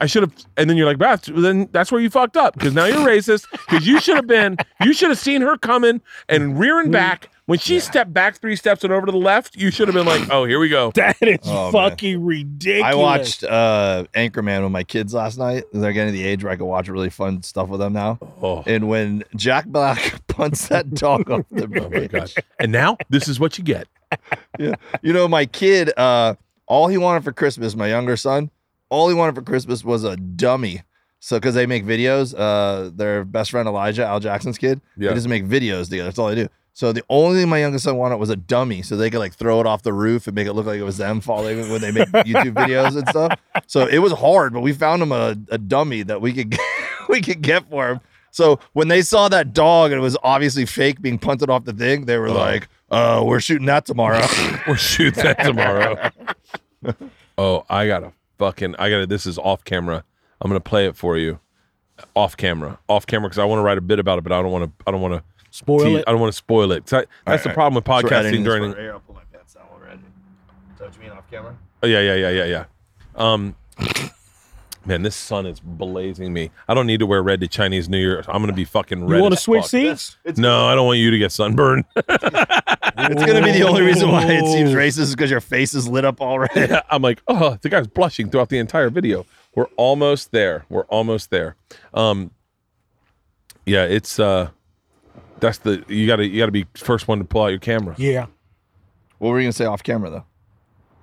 I 0.00 0.06
should 0.06 0.24
have, 0.24 0.34
and 0.56 0.68
then 0.68 0.76
you're 0.76 0.86
like, 0.86 0.98
"That's 0.98 1.28
then 1.32 1.68
that's 1.70 1.92
where 1.92 2.00
you 2.00 2.10
fucked 2.10 2.36
up 2.36 2.54
because 2.54 2.74
now 2.74 2.86
you're 2.86 3.06
racist 3.06 3.46
because 3.52 3.86
you 3.86 4.00
should 4.00 4.16
have 4.16 4.26
been, 4.26 4.56
you 4.80 4.92
should 4.92 5.10
have 5.10 5.18
seen 5.18 5.42
her 5.42 5.56
coming 5.56 6.00
and 6.28 6.58
rearing 6.58 6.90
back 7.00 7.30
when 7.46 7.58
she 7.58 7.80
stepped 7.80 8.12
back 8.12 8.36
three 8.36 8.56
steps 8.56 8.84
and 8.84 8.92
over 8.92 9.06
to 9.06 9.12
the 9.12 9.18
left. 9.18 9.56
You 9.56 9.70
should 9.70 9.88
have 9.88 9.94
been 9.94 10.06
like, 10.06 10.30
oh, 10.30 10.44
here 10.44 10.58
we 10.60 10.68
go. 10.68 10.92
That 10.94 11.16
is 11.20 11.38
Oh, 11.44 11.72
man. 11.72 11.90
fucking 11.90 12.24
ridiculous. 12.24 12.92
I 12.92 12.94
watched 12.94 13.44
uh, 13.44 14.04
Anchorman 14.14 14.62
with 14.62 14.72
my 14.72 14.84
kids 14.84 15.12
last 15.14 15.38
night. 15.38 15.64
They're 15.72 15.92
getting 15.92 16.12
to 16.14 16.18
the 16.18 16.24
age 16.26 16.44
where 16.44 16.52
I 16.52 16.56
can 16.56 16.66
watch 16.66 16.88
really 16.88 17.10
fun 17.10 17.42
stuff 17.42 17.68
with 17.68 17.80
them 17.80 17.92
now. 17.92 18.18
Oh, 18.42 18.62
And 18.66 18.88
when 18.88 19.24
Jack 19.36 19.66
Black 19.66 20.26
punts 20.28 20.68
that 20.68 20.94
dog 20.94 21.30
off 21.30 21.44
the 21.50 21.64
oh 21.64 21.68
my 21.68 21.88
bridge, 21.88 22.10
god! 22.12 22.32
And 22.60 22.70
now 22.72 22.96
this 23.10 23.26
is 23.28 23.38
what 23.40 23.58
you 23.58 23.64
get. 23.64 23.88
yeah. 24.58 24.74
You 25.02 25.12
know, 25.12 25.26
my 25.28 25.46
kid, 25.46 25.92
uh, 25.96 26.34
all 26.66 26.88
he 26.88 26.96
wanted 26.98 27.24
for 27.24 27.32
Christmas, 27.32 27.74
my 27.74 27.88
younger 27.88 28.16
son, 28.16 28.50
all 28.88 29.08
he 29.08 29.14
wanted 29.14 29.34
for 29.34 29.42
Christmas 29.42 29.84
was 29.84 30.04
a 30.04 30.16
dummy. 30.16 30.82
So, 31.18 31.36
because 31.36 31.54
they 31.54 31.66
make 31.66 31.84
videos, 31.84 32.34
uh, 32.36 32.90
their 32.94 33.24
best 33.24 33.52
friend 33.52 33.68
Elijah, 33.68 34.04
Al 34.04 34.18
Jackson's 34.20 34.58
kid, 34.58 34.80
Yeah. 34.96 35.10
he 35.10 35.14
doesn't 35.14 35.30
make 35.30 35.44
videos 35.46 35.88
together. 35.88 36.04
That's 36.08 36.18
all 36.18 36.28
they 36.28 36.34
do. 36.34 36.48
So 36.74 36.92
the 36.92 37.04
only 37.10 37.38
thing 37.38 37.50
my 37.50 37.58
youngest 37.58 37.84
son 37.84 37.96
wanted 37.96 38.16
was 38.16 38.30
a 38.30 38.36
dummy, 38.36 38.80
so 38.80 38.96
they 38.96 39.10
could 39.10 39.18
like 39.18 39.34
throw 39.34 39.60
it 39.60 39.66
off 39.66 39.82
the 39.82 39.92
roof 39.92 40.26
and 40.26 40.34
make 40.34 40.46
it 40.46 40.54
look 40.54 40.64
like 40.64 40.80
it 40.80 40.84
was 40.84 40.96
them 40.96 41.20
falling 41.20 41.70
when 41.70 41.82
they 41.82 41.92
make 41.92 42.08
YouTube 42.12 42.54
videos 42.54 42.96
and 42.96 43.06
stuff. 43.08 43.38
So 43.66 43.86
it 43.86 43.98
was 43.98 44.12
hard, 44.12 44.54
but 44.54 44.60
we 44.60 44.72
found 44.72 45.02
him 45.02 45.12
a, 45.12 45.36
a 45.50 45.58
dummy 45.58 46.02
that 46.04 46.22
we 46.22 46.32
could 46.32 46.56
we 47.08 47.20
could 47.20 47.42
get 47.42 47.68
for 47.68 47.90
him. 47.90 48.00
So 48.30 48.58
when 48.72 48.88
they 48.88 49.02
saw 49.02 49.28
that 49.28 49.52
dog 49.52 49.92
and 49.92 49.98
it 49.98 50.02
was 50.02 50.16
obviously 50.22 50.64
fake 50.64 51.02
being 51.02 51.18
punted 51.18 51.50
off 51.50 51.64
the 51.64 51.74
thing, 51.74 52.06
they 52.06 52.16
were 52.16 52.28
oh. 52.28 52.34
like, 52.34 52.68
"Oh, 52.90 53.24
we're 53.24 53.40
shooting 53.40 53.66
that 53.66 53.84
tomorrow." 53.84 54.26
We'll 54.66 54.76
shoot 54.76 55.16
that 55.16 55.40
tomorrow. 55.40 56.10
oh, 57.36 57.66
I 57.68 57.86
gotta 57.86 58.12
fucking 58.38 58.76
I 58.78 58.88
gotta 58.88 59.06
this 59.06 59.26
is 59.26 59.36
off 59.38 59.64
camera. 59.64 60.04
I'm 60.40 60.48
gonna 60.48 60.60
play 60.60 60.86
it 60.86 60.96
for 60.96 61.18
you. 61.18 61.38
Off 62.14 62.36
camera. 62.36 62.78
Off 62.88 63.06
camera 63.06 63.28
because 63.28 63.38
I 63.38 63.44
want 63.44 63.58
to 63.58 63.62
write 63.62 63.76
a 63.76 63.82
bit 63.82 63.98
about 63.98 64.18
it, 64.18 64.22
but 64.22 64.32
I 64.32 64.40
don't 64.40 64.50
want 64.50 64.64
to 64.64 64.84
I 64.86 64.90
don't 64.90 65.02
want 65.02 65.14
to 65.14 65.22
Spoil 65.52 65.96
it. 65.96 66.04
I 66.06 66.10
don't 66.10 66.20
want 66.20 66.32
to 66.32 66.36
spoil 66.36 66.72
it. 66.72 66.90
I- 66.92 67.04
that's 67.26 67.42
the 67.42 67.50
right. 67.50 67.54
problem 67.54 67.74
with 67.74 67.84
So 67.84 67.92
podcasting 67.92 68.12
editing 68.12 68.42
this 68.44 68.54
during 68.54 68.72
for 68.72 68.78
air. 68.78 68.92
I'll 68.94 69.00
pull 69.00 69.14
my 69.14 69.20
pants 69.32 69.52
down 69.54 69.64
already. 69.72 70.00
Is 70.00 70.78
that 70.78 70.86
what 70.86 70.94
you 70.96 71.02
mean 71.02 71.10
off 71.10 71.30
camera? 71.30 71.56
Oh 71.82 71.86
yeah, 71.86 72.00
yeah, 72.00 72.14
yeah, 72.14 72.30
yeah, 72.30 72.44
yeah. 72.44 72.64
Um, 73.14 73.54
man, 74.86 75.02
this 75.02 75.14
sun 75.14 75.44
is 75.46 75.60
blazing 75.60 76.32
me. 76.32 76.50
I 76.68 76.74
don't 76.74 76.86
need 76.86 77.00
to 77.00 77.06
wear 77.06 77.22
red 77.22 77.40
to 77.40 77.48
Chinese 77.48 77.88
New 77.88 77.98
Year. 77.98 78.24
I'm 78.28 78.40
gonna 78.40 78.52
be 78.54 78.64
fucking 78.64 79.06
red. 79.06 79.16
You 79.18 79.22
want 79.22 79.34
to 79.34 79.40
switch 79.40 79.62
fuck. 79.62 79.70
seats? 79.70 80.16
No, 80.36 80.66
I 80.66 80.74
don't 80.74 80.86
want 80.86 80.98
you 81.00 81.10
to 81.10 81.18
get 81.18 81.32
sunburned. 81.32 81.84
It's 82.94 83.24
gonna 83.24 83.42
be 83.42 83.52
the 83.52 83.62
only 83.66 83.80
reason 83.82 84.10
why 84.12 84.24
it 84.26 84.46
seems 84.46 84.70
racist 84.72 84.98
is 85.00 85.14
because 85.14 85.30
your 85.30 85.40
face 85.40 85.74
is 85.74 85.88
lit 85.88 86.04
up 86.04 86.20
already. 86.20 86.72
I'm 86.90 87.02
like, 87.02 87.20
oh, 87.26 87.58
the 87.60 87.68
guy's 87.68 87.86
blushing 87.88 88.30
throughout 88.30 88.48
the 88.48 88.58
entire 88.58 88.90
video. 88.90 89.24
We're 89.54 89.66
almost 89.76 90.30
there. 90.30 90.66
We're 90.68 90.84
almost 90.84 91.30
there. 91.30 91.56
Um, 91.94 92.30
yeah, 93.66 93.84
it's 93.84 94.20
uh, 94.20 94.50
that's 95.42 95.58
the 95.58 95.84
you 95.88 96.06
gotta 96.06 96.26
you 96.26 96.38
gotta 96.38 96.52
be 96.52 96.64
first 96.76 97.08
one 97.08 97.18
to 97.18 97.24
pull 97.24 97.42
out 97.42 97.48
your 97.48 97.58
camera. 97.58 97.94
Yeah. 97.98 98.26
What 99.18 99.30
were 99.30 99.40
you 99.40 99.44
gonna 99.44 99.52
say 99.52 99.66
off 99.66 99.82
camera 99.82 100.08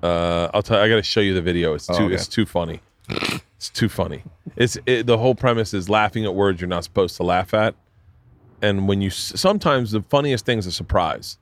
though? 0.01 0.07
Uh, 0.07 0.49
I'll 0.53 0.63
tell 0.63 0.77
you, 0.79 0.83
I 0.85 0.89
gotta 0.89 1.03
show 1.03 1.19
you 1.19 1.33
the 1.33 1.41
video. 1.41 1.73
It's 1.73 1.85
too 1.85 1.93
Oh, 1.93 2.05
okay. 2.05 2.15
it's 2.15 2.27
too 2.27 2.45
funny. 2.45 2.81
It's 3.57 3.69
too 3.69 3.89
funny. 3.89 4.23
It's 4.55 4.77
it, 4.85 5.05
the 5.05 5.17
whole 5.17 5.35
premise 5.35 5.73
is 5.73 5.89
laughing 5.89 6.23
at 6.23 6.33
words 6.33 6.61
you're 6.61 6.69
not 6.69 6.85
supposed 6.85 7.17
to 7.17 7.23
laugh 7.23 7.53
at, 7.53 7.75
and 8.61 8.87
when 8.87 9.01
you 9.01 9.09
sometimes 9.09 9.91
the 9.91 10.01
funniest 10.03 10.45
thing 10.45 10.57
is 10.57 10.65
a 10.65 10.71
surprise, 10.71 11.37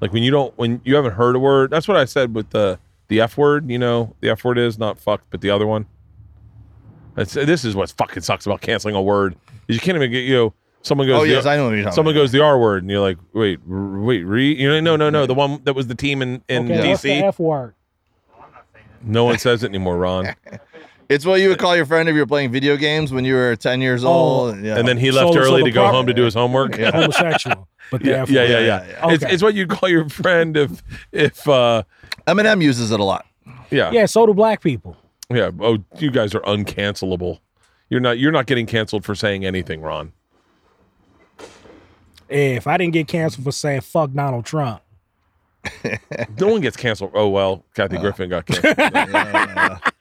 like 0.00 0.12
when 0.12 0.22
you 0.22 0.30
don't 0.30 0.56
when 0.56 0.80
you 0.84 0.94
haven't 0.94 1.12
heard 1.14 1.34
a 1.34 1.40
word. 1.40 1.70
That's 1.70 1.88
what 1.88 1.96
I 1.96 2.04
said 2.04 2.34
with 2.36 2.50
the 2.50 2.78
the 3.08 3.20
f 3.20 3.36
word. 3.36 3.68
You 3.68 3.78
know, 3.78 4.14
the 4.20 4.30
f 4.30 4.44
word 4.44 4.58
is 4.58 4.78
not 4.78 5.00
fucked, 5.00 5.28
but 5.30 5.40
the 5.40 5.50
other 5.50 5.66
one. 5.66 5.86
That's, 7.16 7.34
this 7.34 7.64
is 7.64 7.74
what 7.74 7.90
fucking 7.90 8.22
sucks 8.22 8.46
about 8.46 8.60
canceling 8.60 8.94
a 8.94 9.02
word. 9.02 9.34
is 9.66 9.74
You 9.74 9.80
can't 9.80 9.96
even 9.96 10.12
get 10.12 10.20
you 10.20 10.34
know 10.34 10.54
someone 10.82 11.06
goes 11.06 11.20
Oh 11.20 11.24
the- 11.24 11.30
yes, 11.30 11.46
I 11.46 11.56
know 11.56 11.66
what 11.66 11.70
you're 11.74 11.82
talking 11.84 11.94
someone 11.94 12.14
about. 12.14 12.22
goes 12.22 12.32
the 12.32 12.42
r 12.42 12.58
word 12.58 12.82
and 12.82 12.90
you're 12.90 13.00
like 13.00 13.18
wait 13.32 13.58
r- 13.70 13.98
wait 14.00 14.22
re 14.22 14.52
you 14.54 14.68
know 14.68 14.80
no 14.80 14.96
no 14.96 15.10
no 15.10 15.26
the 15.26 15.34
one 15.34 15.60
that 15.64 15.74
was 15.74 15.86
the 15.86 15.94
team 15.94 16.22
in 16.22 16.42
in 16.48 16.70
Okay. 16.70 16.88
What's 16.90 17.02
the 17.02 17.10
DC. 17.10 17.22
F 17.22 17.38
word? 17.38 17.74
No 19.02 19.24
one 19.24 19.38
says 19.38 19.62
it 19.62 19.68
anymore, 19.68 19.96
Ron. 19.98 20.34
It's 21.10 21.24
what 21.24 21.40
you 21.40 21.48
would 21.48 21.58
call 21.58 21.74
your 21.74 21.86
friend 21.86 22.06
if 22.06 22.14
you 22.14 22.20
were 22.20 22.26
playing 22.26 22.52
video 22.52 22.76
games 22.76 23.14
when 23.14 23.24
you 23.24 23.32
were 23.32 23.56
10 23.56 23.80
years 23.80 24.04
Oh. 24.04 24.08
old. 24.08 24.60
Yeah. 24.60 24.76
And 24.76 24.86
then 24.86 24.98
he 24.98 25.10
left 25.10 25.32
so 25.32 25.38
early 25.40 25.62
the 25.62 25.68
to 25.68 25.70
go 25.70 25.80
prop- 25.84 25.94
home 25.94 26.06
to 26.06 26.12
do 26.12 26.24
his 26.24 26.34
homework. 26.34 26.76
Yeah, 26.76 26.90
Homosexual. 26.94 27.66
But 27.90 28.02
the 28.02 28.10
yeah, 28.10 28.22
F 28.24 28.28
yeah, 28.28 28.40
word. 28.42 28.50
yeah. 28.50 28.58
yeah, 28.60 28.86
yeah. 28.86 29.10
It's, 29.14 29.24
Okay. 29.24 29.32
it's 29.32 29.42
what 29.42 29.54
you 29.54 29.66
call 29.66 29.88
your 29.88 30.06
friend 30.10 30.54
if 30.54 30.82
if 31.10 31.48
uh 31.48 31.84
Eminem 32.26 32.62
uses 32.62 32.90
it 32.90 33.00
a 33.00 33.04
lot. 33.04 33.24
yeah 33.70 33.90
Yeah, 33.90 34.04
so 34.04 34.26
do 34.26 34.34
black 34.34 34.60
people. 34.60 34.98
yeah. 35.32 35.50
Oh, 35.60 35.78
you 35.98 36.10
guys 36.10 36.34
are 36.34 36.40
uncancelable. 36.42 37.38
You're 37.88 38.00
not 38.00 38.18
you're 38.18 38.30
not 38.32 38.44
getting 38.44 38.66
canceled 38.66 39.06
for 39.06 39.14
saying 39.14 39.46
anything, 39.46 39.80
Ron. 39.80 40.12
If 42.28 42.66
I 42.66 42.76
didn't 42.76 42.92
get 42.92 43.08
canceled 43.08 43.44
for 43.44 43.52
saying 43.52 43.80
fuck 43.82 44.12
Donald 44.12 44.44
Trump, 44.44 44.82
No 46.38 46.48
one 46.48 46.60
gets 46.60 46.76
canceled. 46.76 47.12
Oh 47.14 47.28
well, 47.28 47.64
Kathy 47.74 47.98
Griffin 47.98 48.28
got 48.30 48.46
canceled. 48.46 48.76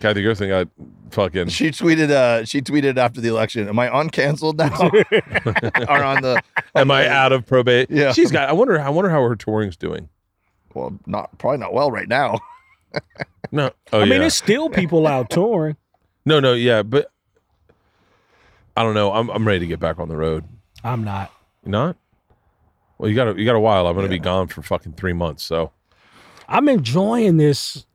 Kathy 0.00 0.22
Griffin 0.22 0.48
got 0.48 0.68
fucking. 1.10 1.48
She 1.48 1.68
tweeted. 1.70 2.10
Uh, 2.10 2.44
she 2.44 2.60
tweeted 2.60 2.96
after 2.96 3.20
the 3.20 3.28
election. 3.28 3.68
Am 3.68 3.78
I 3.78 3.88
uncanceled 3.88 4.56
now? 4.56 5.86
or 5.92 6.02
on 6.04 6.22
the? 6.22 6.42
Am 6.74 6.90
I 6.90 7.08
out 7.08 7.32
of 7.32 7.46
probate? 7.46 7.90
Yeah. 7.90 8.12
she's 8.12 8.30
got. 8.32 8.48
I 8.48 8.52
wonder. 8.52 8.80
I 8.80 8.88
wonder 8.90 9.10
how 9.10 9.22
her 9.22 9.36
touring's 9.36 9.76
doing. 9.76 10.08
Well, 10.74 10.98
not 11.06 11.36
probably 11.38 11.58
not 11.58 11.72
well 11.72 11.90
right 11.90 12.08
now. 12.08 12.38
No. 13.50 13.70
Oh 13.92 13.98
I 14.00 14.04
yeah. 14.04 14.10
mean, 14.10 14.20
there's 14.20 14.34
still 14.34 14.70
people 14.70 15.06
out 15.06 15.28
touring. 15.28 15.76
no, 16.24 16.40
no, 16.40 16.54
yeah, 16.54 16.82
but 16.82 17.10
I 18.76 18.82
don't 18.82 18.94
know. 18.94 19.12
I'm 19.12 19.28
I'm 19.30 19.46
ready 19.46 19.60
to 19.60 19.66
get 19.66 19.78
back 19.80 19.98
on 19.98 20.08
the 20.08 20.16
road. 20.16 20.44
I'm 20.84 21.04
not. 21.04 21.31
You 21.64 21.70
not? 21.70 21.96
Well, 22.98 23.08
you 23.10 23.16
got 23.16 23.28
a, 23.28 23.38
you 23.38 23.44
got 23.44 23.54
a 23.56 23.60
while. 23.60 23.86
I'm 23.86 23.94
gonna 23.96 24.08
be 24.08 24.18
gone 24.18 24.48
for 24.48 24.62
fucking 24.62 24.92
three 24.94 25.12
months. 25.12 25.42
So 25.42 25.72
I'm 26.48 26.68
enjoying 26.68 27.36
this 27.36 27.86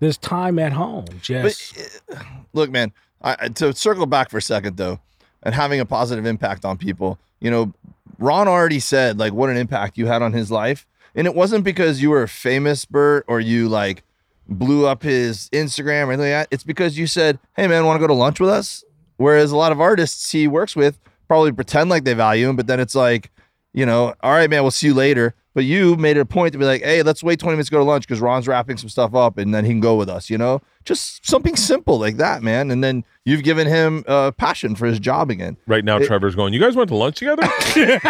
this 0.00 0.16
time 0.18 0.58
at 0.58 0.72
home. 0.72 1.06
Just 1.22 1.78
uh, 2.12 2.16
Look, 2.52 2.70
man. 2.70 2.92
I, 3.22 3.36
I- 3.40 3.48
to 3.48 3.72
circle 3.74 4.06
back 4.06 4.30
for 4.30 4.38
a 4.38 4.42
second 4.42 4.76
though, 4.76 5.00
and 5.42 5.54
having 5.54 5.80
a 5.80 5.86
positive 5.86 6.26
impact 6.26 6.64
on 6.64 6.76
people. 6.78 7.18
You 7.40 7.50
know, 7.50 7.72
Ron 8.18 8.48
already 8.48 8.80
said 8.80 9.18
like 9.18 9.32
what 9.32 9.50
an 9.50 9.56
impact 9.56 9.96
you 9.98 10.06
had 10.06 10.22
on 10.22 10.32
his 10.32 10.50
life, 10.50 10.86
and 11.14 11.26
it 11.26 11.34
wasn't 11.34 11.64
because 11.64 12.02
you 12.02 12.10
were 12.10 12.26
famous, 12.26 12.84
Bert, 12.84 13.24
or 13.28 13.40
you 13.40 13.68
like 13.68 14.02
blew 14.48 14.86
up 14.86 15.02
his 15.02 15.48
Instagram 15.50 16.06
or 16.06 16.12
anything 16.12 16.32
like 16.32 16.42
that. 16.42 16.48
It's 16.50 16.64
because 16.64 16.98
you 16.98 17.06
said, 17.06 17.38
"Hey, 17.56 17.66
man, 17.66 17.84
want 17.86 17.96
to 17.96 18.00
go 18.00 18.06
to 18.06 18.14
lunch 18.14 18.40
with 18.40 18.50
us?" 18.50 18.84
Whereas 19.18 19.50
a 19.52 19.56
lot 19.56 19.72
of 19.72 19.80
artists 19.80 20.30
he 20.32 20.46
works 20.46 20.76
with 20.76 20.98
probably 21.28 21.52
pretend 21.52 21.90
like 21.90 22.04
they 22.04 22.14
value 22.14 22.48
him, 22.48 22.56
but 22.56 22.66
then 22.66 22.80
it's 22.80 22.94
like, 22.94 23.30
you 23.72 23.84
know, 23.86 24.14
all 24.22 24.32
right, 24.32 24.48
man, 24.48 24.62
we'll 24.62 24.70
see 24.70 24.86
you 24.88 24.94
later. 24.94 25.34
But 25.54 25.64
you 25.64 25.96
made 25.96 26.18
it 26.18 26.20
a 26.20 26.26
point 26.26 26.52
to 26.52 26.58
be 26.58 26.66
like, 26.66 26.82
hey, 26.82 27.02
let's 27.02 27.22
wait 27.22 27.40
20 27.40 27.54
minutes 27.54 27.70
to 27.70 27.72
go 27.72 27.78
to 27.78 27.84
lunch 27.84 28.06
because 28.06 28.20
Ron's 28.20 28.46
wrapping 28.46 28.76
some 28.76 28.90
stuff 28.90 29.14
up 29.14 29.38
and 29.38 29.54
then 29.54 29.64
he 29.64 29.70
can 29.70 29.80
go 29.80 29.94
with 29.96 30.08
us, 30.10 30.28
you 30.28 30.36
know? 30.36 30.60
Just 30.84 31.26
something 31.26 31.56
simple 31.56 31.98
like 31.98 32.18
that, 32.18 32.42
man. 32.42 32.70
And 32.70 32.84
then 32.84 33.04
you've 33.24 33.42
given 33.42 33.66
him 33.66 34.04
uh, 34.06 34.32
passion 34.32 34.74
for 34.76 34.84
his 34.86 35.00
job 35.00 35.30
again. 35.30 35.56
right 35.66 35.82
now, 35.82 35.96
It- 35.96 36.06
Trevor's 36.06 36.34
going. 36.34 36.52
You 36.52 36.60
guys 36.60 36.76
went 36.76 36.88
to 36.88 36.94
lunch 36.96 37.16
together? 37.16 37.42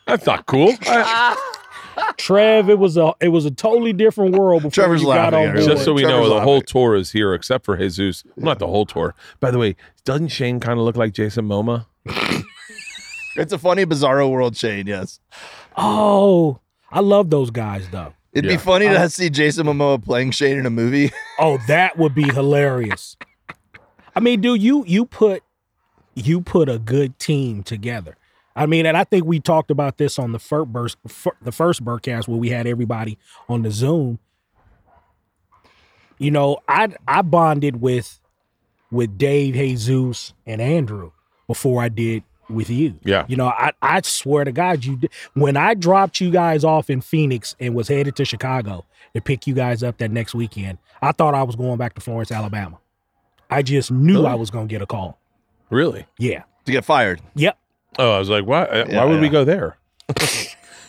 That's 0.06 0.26
not 0.26 0.46
cool. 0.46 0.74
I- 0.82 1.53
Trev, 2.16 2.70
it 2.70 2.78
was 2.78 2.96
a 2.96 3.12
it 3.20 3.28
was 3.28 3.44
a 3.44 3.50
totally 3.50 3.92
different 3.92 4.36
world 4.36 4.62
before 4.62 4.70
Trevor's 4.84 5.02
you 5.02 5.08
got 5.08 5.34
on 5.34 5.48
at 5.48 5.54
board. 5.54 5.66
just 5.66 5.84
so 5.84 5.92
we 5.92 6.02
Trevor's 6.02 6.20
know, 6.22 6.28
the 6.28 6.34
laughing. 6.36 6.48
whole 6.48 6.60
tour 6.62 6.94
is 6.94 7.12
here 7.12 7.34
except 7.34 7.64
for 7.64 7.76
Jesus. 7.76 8.24
Not 8.36 8.58
the 8.58 8.66
whole 8.66 8.86
tour. 8.86 9.14
By 9.40 9.50
the 9.50 9.58
way, 9.58 9.76
doesn't 10.04 10.28
Shane 10.28 10.60
kind 10.60 10.78
of 10.78 10.84
look 10.84 10.96
like 10.96 11.12
Jason 11.12 11.46
Momoa? 11.48 11.86
It's 13.36 13.52
a 13.52 13.58
funny, 13.58 13.84
bizarro 13.84 14.30
world, 14.30 14.56
Shane. 14.56 14.86
Yes. 14.86 15.18
oh, 15.76 16.60
I 16.92 17.00
love 17.00 17.30
those 17.30 17.50
guys 17.50 17.88
though. 17.90 18.14
It'd 18.32 18.48
Yeah. 18.48 18.56
be 18.56 18.62
funny 18.62 18.86
to 18.86 19.08
see 19.10 19.28
Jason 19.30 19.66
Momoa 19.66 20.02
playing 20.02 20.30
Shane 20.30 20.58
in 20.58 20.66
a 20.66 20.70
movie. 20.70 21.10
Oh, 21.40 21.58
that 21.66 21.98
would 21.98 22.14
be 22.14 22.22
hilarious. 22.22 23.16
I 24.14 24.20
mean, 24.20 24.40
dude, 24.40 24.62
you 24.62 24.84
you 24.86 25.04
put 25.04 25.42
you 26.14 26.40
put 26.40 26.68
a 26.68 26.78
good 26.78 27.18
team 27.18 27.64
together. 27.64 28.16
I 28.56 28.66
mean, 28.66 28.86
and 28.86 28.96
I 28.96 29.04
think 29.04 29.24
we 29.24 29.40
talked 29.40 29.70
about 29.70 29.98
this 29.98 30.18
on 30.18 30.32
the 30.32 30.38
first 30.38 30.68
burst, 30.72 30.96
the 31.42 31.52
first 31.52 31.84
Bertcast 31.84 32.28
where 32.28 32.38
we 32.38 32.50
had 32.50 32.66
everybody 32.66 33.18
on 33.48 33.62
the 33.62 33.70
Zoom. 33.70 34.18
You 36.18 36.30
know, 36.30 36.58
I 36.68 36.94
I 37.08 37.22
bonded 37.22 37.80
with 37.80 38.20
with 38.90 39.18
Dave, 39.18 39.54
Jesus, 39.54 40.32
and 40.46 40.60
Andrew 40.60 41.10
before 41.48 41.82
I 41.82 41.88
did 41.88 42.22
with 42.48 42.70
you. 42.70 42.98
Yeah. 43.02 43.24
You 43.28 43.36
know, 43.36 43.48
I 43.48 43.72
I 43.82 44.00
swear 44.02 44.44
to 44.44 44.52
God, 44.52 44.84
you 44.84 45.00
when 45.34 45.56
I 45.56 45.74
dropped 45.74 46.20
you 46.20 46.30
guys 46.30 46.62
off 46.62 46.90
in 46.90 47.00
Phoenix 47.00 47.56
and 47.58 47.74
was 47.74 47.88
headed 47.88 48.14
to 48.16 48.24
Chicago 48.24 48.84
to 49.14 49.20
pick 49.20 49.46
you 49.46 49.54
guys 49.54 49.82
up 49.82 49.98
that 49.98 50.12
next 50.12 50.34
weekend, 50.34 50.78
I 51.02 51.10
thought 51.12 51.34
I 51.34 51.42
was 51.42 51.56
going 51.56 51.78
back 51.78 51.94
to 51.94 52.00
Florence, 52.00 52.30
Alabama. 52.30 52.78
I 53.50 53.62
just 53.62 53.90
knew 53.90 54.14
Really? 54.14 54.26
I 54.26 54.34
was 54.34 54.50
going 54.50 54.68
to 54.68 54.72
get 54.72 54.82
a 54.82 54.86
call. 54.86 55.18
Really? 55.70 56.06
Yeah. 56.18 56.44
to 56.64 56.72
get 56.72 56.84
fired. 56.84 57.20
Yep. 57.34 57.58
Oh, 57.98 58.12
I 58.12 58.18
was 58.18 58.28
like, 58.30 58.44
why? 58.46 58.64
uh, 58.64 58.84
Yeah, 58.88 58.96
why 59.04 59.10
would 59.10 59.20
we 59.20 59.28
go 59.28 59.44
there? 59.44 59.76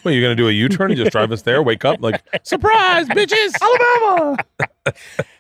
Well, 0.04 0.14
you're 0.14 0.22
gonna 0.22 0.36
do 0.36 0.48
a 0.48 0.52
U-turn 0.52 0.92
and 0.92 0.98
just 1.00 1.12
drive 1.12 1.32
us 1.32 1.42
there? 1.42 1.64
Wake 1.64 1.84
up 1.84 2.00
like 2.00 2.22
surprise, 2.44 3.08
bitches! 3.08 3.54
Alabama! 3.60 4.38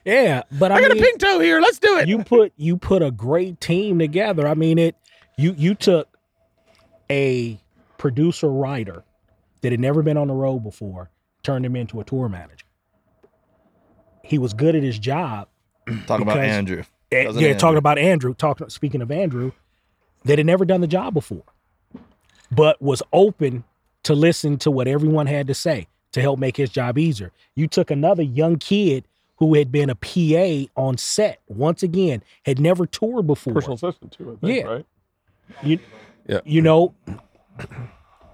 Yeah, 0.03 0.41
but 0.53 0.71
I, 0.71 0.77
I 0.77 0.81
got 0.81 0.89
a 0.89 0.95
mean, 0.95 1.03
pink 1.03 1.19
toe 1.19 1.39
here. 1.39 1.61
Let's 1.61 1.77
do 1.77 1.99
it. 1.99 2.07
you 2.07 2.23
put 2.23 2.51
you 2.57 2.75
put 2.75 3.03
a 3.03 3.11
great 3.11 3.61
team 3.61 3.99
together. 3.99 4.47
I 4.47 4.55
mean 4.55 4.79
it 4.79 4.95
you 5.37 5.53
you 5.55 5.75
took 5.75 6.17
a 7.11 7.59
producer 7.99 8.49
writer 8.49 9.03
that 9.61 9.71
had 9.71 9.79
never 9.79 10.01
been 10.01 10.17
on 10.17 10.29
the 10.29 10.33
road 10.33 10.61
before, 10.63 11.11
turned 11.43 11.63
him 11.63 11.75
into 11.75 11.99
a 11.99 12.03
tour 12.03 12.27
manager. 12.27 12.65
He 14.23 14.39
was 14.39 14.53
good 14.55 14.75
at 14.75 14.81
his 14.81 14.97
job. 14.97 15.47
Talk 16.07 16.21
about 16.21 16.39
Andrew. 16.39 16.81
Eh, 17.11 17.21
yeah, 17.21 17.27
Andrew. 17.29 17.53
talking 17.53 17.77
about 17.77 17.99
Andrew, 17.99 18.33
talking 18.33 18.67
speaking 18.69 19.03
of 19.03 19.11
Andrew, 19.11 19.51
that 20.23 20.39
had 20.39 20.47
never 20.47 20.65
done 20.65 20.81
the 20.81 20.87
job 20.87 21.13
before, 21.13 21.43
but 22.55 22.81
was 22.81 23.01
open 23.13 23.63
to 24.03 24.13
listen 24.15 24.57
to 24.59 24.71
what 24.71 24.87
everyone 24.87 25.27
had 25.27 25.47
to 25.47 25.53
say 25.53 25.87
to 26.11 26.21
help 26.21 26.39
make 26.39 26.55
his 26.57 26.69
job 26.69 26.97
easier. 26.97 27.31
You 27.55 27.67
took 27.67 27.91
another 27.91 28.23
young 28.23 28.57
kid 28.57 29.05
who 29.37 29.53
had 29.55 29.71
been 29.71 29.89
a 29.89 29.95
PA 29.95 30.71
on 30.79 30.97
set 30.97 31.41
once 31.47 31.83
again, 31.83 32.23
had 32.45 32.59
never 32.59 32.85
toured 32.85 33.27
before. 33.27 33.53
Personal 33.53 33.75
assistant 33.75 34.11
too. 34.13 34.37
I 34.41 34.45
think, 34.47 34.57
Yeah. 34.63 34.71
Right. 34.71 34.85
you, 35.63 35.79
Yeah. 36.27 36.39
you 36.45 36.61
know, 36.61 36.93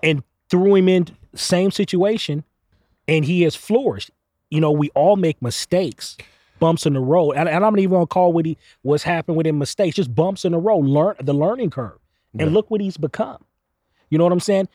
and 0.03 0.23
threw 0.49 0.75
him 0.75 0.87
in 0.89 1.07
same 1.33 1.71
situation, 1.71 2.43
and 3.07 3.25
he 3.25 3.41
has 3.43 3.55
flourished. 3.55 4.11
You 4.49 4.59
know, 4.59 4.71
we 4.71 4.89
all 4.91 5.15
make 5.15 5.41
mistakes, 5.41 6.17
bumps 6.59 6.85
in 6.85 6.93
the 6.93 6.99
road. 6.99 7.31
And, 7.31 7.47
and 7.47 7.63
I'm 7.65 7.73
not 7.73 7.79
even 7.79 7.91
gonna 7.91 8.05
call 8.07 8.33
what 8.33 8.45
he 8.45 8.57
what's 8.81 9.03
happened 9.03 9.37
with 9.37 9.47
him 9.47 9.57
mistakes, 9.57 9.95
just 9.95 10.13
bumps 10.13 10.45
in 10.45 10.51
the 10.51 10.57
road, 10.59 10.85
learn 10.85 11.15
the 11.21 11.33
learning 11.33 11.69
curve. 11.71 11.97
And 12.33 12.49
Yeah. 12.51 12.53
look 12.53 12.69
what 12.69 12.81
he's 12.81 12.97
become. 12.97 13.43
You 14.11 14.19
know 14.19 14.23
what 14.25 14.33
I'm 14.33 14.39
saying? 14.39 14.67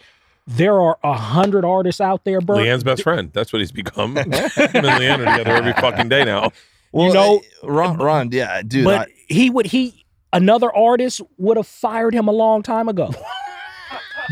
There 0.49 0.81
are 0.81 0.99
a 1.05 1.13
hundred 1.15 1.65
artists 1.65 2.01
out 2.01 2.25
there, 2.25 2.41
Bert. 2.41 2.57
LeeAnn's 2.59 2.83
best 2.85 3.03
friend. 3.05 3.31
That's 3.33 3.53
what 3.53 3.61
he's 3.61 3.71
become. 3.73 4.17
Him 4.17 4.27
and 4.27 4.33
LeeAnn 4.35 5.19
are 5.27 5.37
together 5.39 5.51
every 5.57 5.73
fucking 5.75 6.09
day 6.09 6.25
now. 6.25 6.51
Well, 6.93 7.13
know- 7.13 7.43
uh, 7.63 7.71
Ron, 7.71 7.99
Ron, 7.99 8.31
yeah, 8.33 8.63
dude. 8.63 8.85
but 8.85 9.09
I- 9.09 9.13
he 9.29 9.51
would 9.51 9.67
he 9.67 10.05
another 10.33 10.75
artist 10.75 11.21
would 11.39 11.57
have 11.57 11.67
fired 11.67 12.15
him 12.15 12.27
a 12.29 12.33
long 12.33 12.63
time 12.63 12.89
ago. 12.89 13.13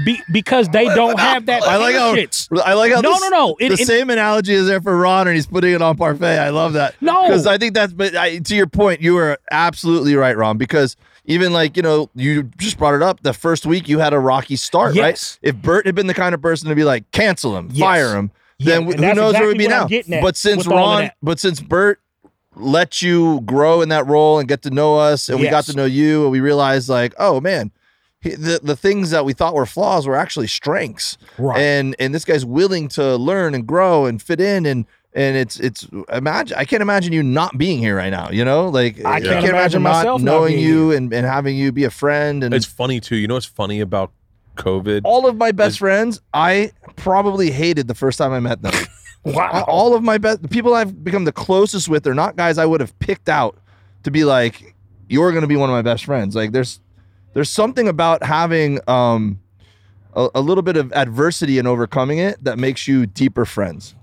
Be, 0.04 0.20
because 0.32 0.68
they 0.70 0.86
don't 0.86 1.18
have 1.20 1.46
that 1.46 1.62
I 1.62 1.76
like 1.76 1.94
how 1.94 2.14
patience. 2.14 2.48
I 2.64 2.74
like 2.74 2.92
how 2.92 3.00
No, 3.00 3.12
this- 3.12 3.20
no, 3.22 3.28
no. 3.28 3.56
It- 3.60 3.68
the 3.68 3.74
it- 3.74 3.86
same 3.86 4.10
analogy 4.10 4.52
is 4.52 4.66
there 4.66 4.80
for 4.80 4.96
Ron, 4.96 5.28
and 5.28 5.36
he's 5.36 5.46
putting 5.46 5.72
it 5.72 5.82
on 5.82 5.96
parfait. 5.96 6.38
I 6.38 6.48
love 6.50 6.72
that. 6.72 6.94
No. 7.00 7.22
because 7.26 7.46
I 7.46 7.58
think 7.58 7.74
that's. 7.74 7.92
But 7.92 8.16
I, 8.16 8.38
to 8.38 8.56
your 8.56 8.66
point, 8.66 9.00
you 9.02 9.14
were 9.14 9.38
absolutely 9.52 10.16
right, 10.16 10.36
Ron. 10.36 10.58
Because 10.58 10.96
even 11.24 11.52
like 11.52 11.76
you 11.76 11.82
know, 11.82 12.10
you 12.14 12.44
just 12.58 12.78
brought 12.78 12.94
it 12.94 13.02
up. 13.02 13.22
The 13.22 13.32
first 13.32 13.66
week 13.66 13.88
you 13.88 13.98
had 13.98 14.12
a 14.12 14.18
rocky 14.18 14.56
start, 14.56 14.94
Yes. 14.94 15.38
right? 15.42 15.48
If 15.48 15.56
Bert 15.62 15.86
had 15.86 15.94
been 15.94 16.06
the 16.06 16.14
kind 16.14 16.34
of 16.34 16.42
person 16.42 16.68
to 16.68 16.74
be 16.74 16.84
like, 16.84 17.10
cancel 17.12 17.56
him, 17.56 17.68
Yes. 17.72 17.80
fire 17.80 18.16
him, 18.16 18.30
Yeah, 18.58 18.80
then 18.80 18.84
who 18.98 19.14
knows 19.14 19.34
where 19.34 19.48
we'd 19.48 19.58
be 19.58 19.68
now. 19.68 19.88
But 20.20 20.36
since 20.36 20.66
Ron, 20.66 21.10
but 21.22 21.40
since 21.40 21.60
Bert 21.60 22.00
let 22.56 23.02
you 23.02 23.40
grow 23.42 23.80
in 23.82 23.88
that 23.88 24.06
role 24.06 24.38
and 24.38 24.48
get 24.48 24.62
to 24.62 24.70
know 24.70 24.96
us, 24.96 25.28
and 25.28 25.40
we 25.40 25.48
got 25.48 25.64
to 25.64 25.74
know 25.76 25.86
you, 25.86 26.22
and 26.22 26.30
we 26.30 26.40
realized 26.40 26.88
like, 26.88 27.14
oh 27.18 27.40
man. 27.40 27.70
The, 28.22 28.58
the 28.62 28.74
things 28.74 29.10
that 29.10 29.26
we 29.26 29.34
thought 29.34 29.52
were 29.54 29.66
flaws 29.66 30.06
were 30.06 30.16
actually 30.16 30.46
strengths 30.46 31.18
Right. 31.36 31.60
and 31.60 31.94
and 31.98 32.14
this 32.14 32.24
guy's 32.24 32.42
willing 32.42 32.88
to 32.96 33.16
learn 33.16 33.54
and 33.54 33.66
grow 33.66 34.06
and 34.06 34.22
fit 34.22 34.40
in 34.40 34.64
and 34.64 34.86
and 35.14 35.36
it's 35.36 35.60
it's 35.60 35.86
imagine 36.12 36.58
I 36.58 36.64
can't 36.64 36.82
imagine 36.82 37.12
you 37.12 37.22
not 37.22 37.56
being 37.56 37.78
here 37.78 37.96
right 37.96 38.10
now. 38.10 38.30
You 38.30 38.44
know, 38.44 38.68
like 38.68 38.98
I 39.04 39.20
can't 39.20 39.26
imagine 39.26 39.50
imagine 39.50 39.82
myself 39.82 40.20
not 40.20 40.32
knowing 40.32 40.54
being 40.54 40.66
you 40.66 40.92
and, 40.92 41.12
and 41.12 41.24
having 41.24 41.56
you 41.56 41.70
be 41.70 41.84
a 41.84 41.90
friend 41.90 42.42
and 42.42 42.52
It's 42.52 42.66
funny 42.66 43.00
too. 43.00 43.16
You 43.16 43.28
know 43.28 43.34
what's 43.34 43.46
funny 43.46 43.80
about 43.80 44.12
COVID? 44.56 45.02
all 45.04 45.26
of 45.28 45.36
my 45.36 45.52
best 45.52 45.78
friends. 45.78 46.20
I 46.32 46.72
probably 46.96 47.50
hated 47.50 47.86
the 47.86 47.94
first 47.94 48.18
time 48.18 48.32
I 48.32 48.40
met 48.40 48.62
them. 48.62 48.74
wow. 49.24 49.64
all 49.68 49.94
of 49.94 50.02
my 50.02 50.18
best 50.18 50.42
the 50.42 50.48
people 50.48 50.74
I've 50.74 51.04
become 51.04 51.24
the 51.24 51.32
closest 51.32 51.88
with 51.88 52.06
are 52.06 52.14
not 52.14 52.36
guys 52.36 52.58
I 52.58 52.66
would 52.66 52.80
have 52.80 52.98
picked 52.98 53.28
out 53.28 53.56
to 54.02 54.10
be 54.10 54.24
like 54.24 54.74
you're 55.08 55.30
going 55.30 55.42
to 55.42 55.48
be 55.48 55.56
one 55.56 55.70
of 55.70 55.74
my 55.74 55.82
best 55.82 56.04
friends. 56.04 56.34
Like 56.34 56.50
there's 56.50 56.80
there's 57.34 57.50
something 57.50 57.86
about 57.86 58.24
having 58.24 58.80
um 58.88 59.38
a, 60.14 60.28
a 60.34 60.40
little 60.40 60.62
bit 60.62 60.76
of 60.76 60.92
adversity 60.92 61.60
and 61.60 61.68
overcoming 61.68 62.18
it 62.18 62.42
that 62.42 62.58
makes 62.58 62.88
you 62.88 63.06
deeper 63.06 63.44
friends. 63.44 63.94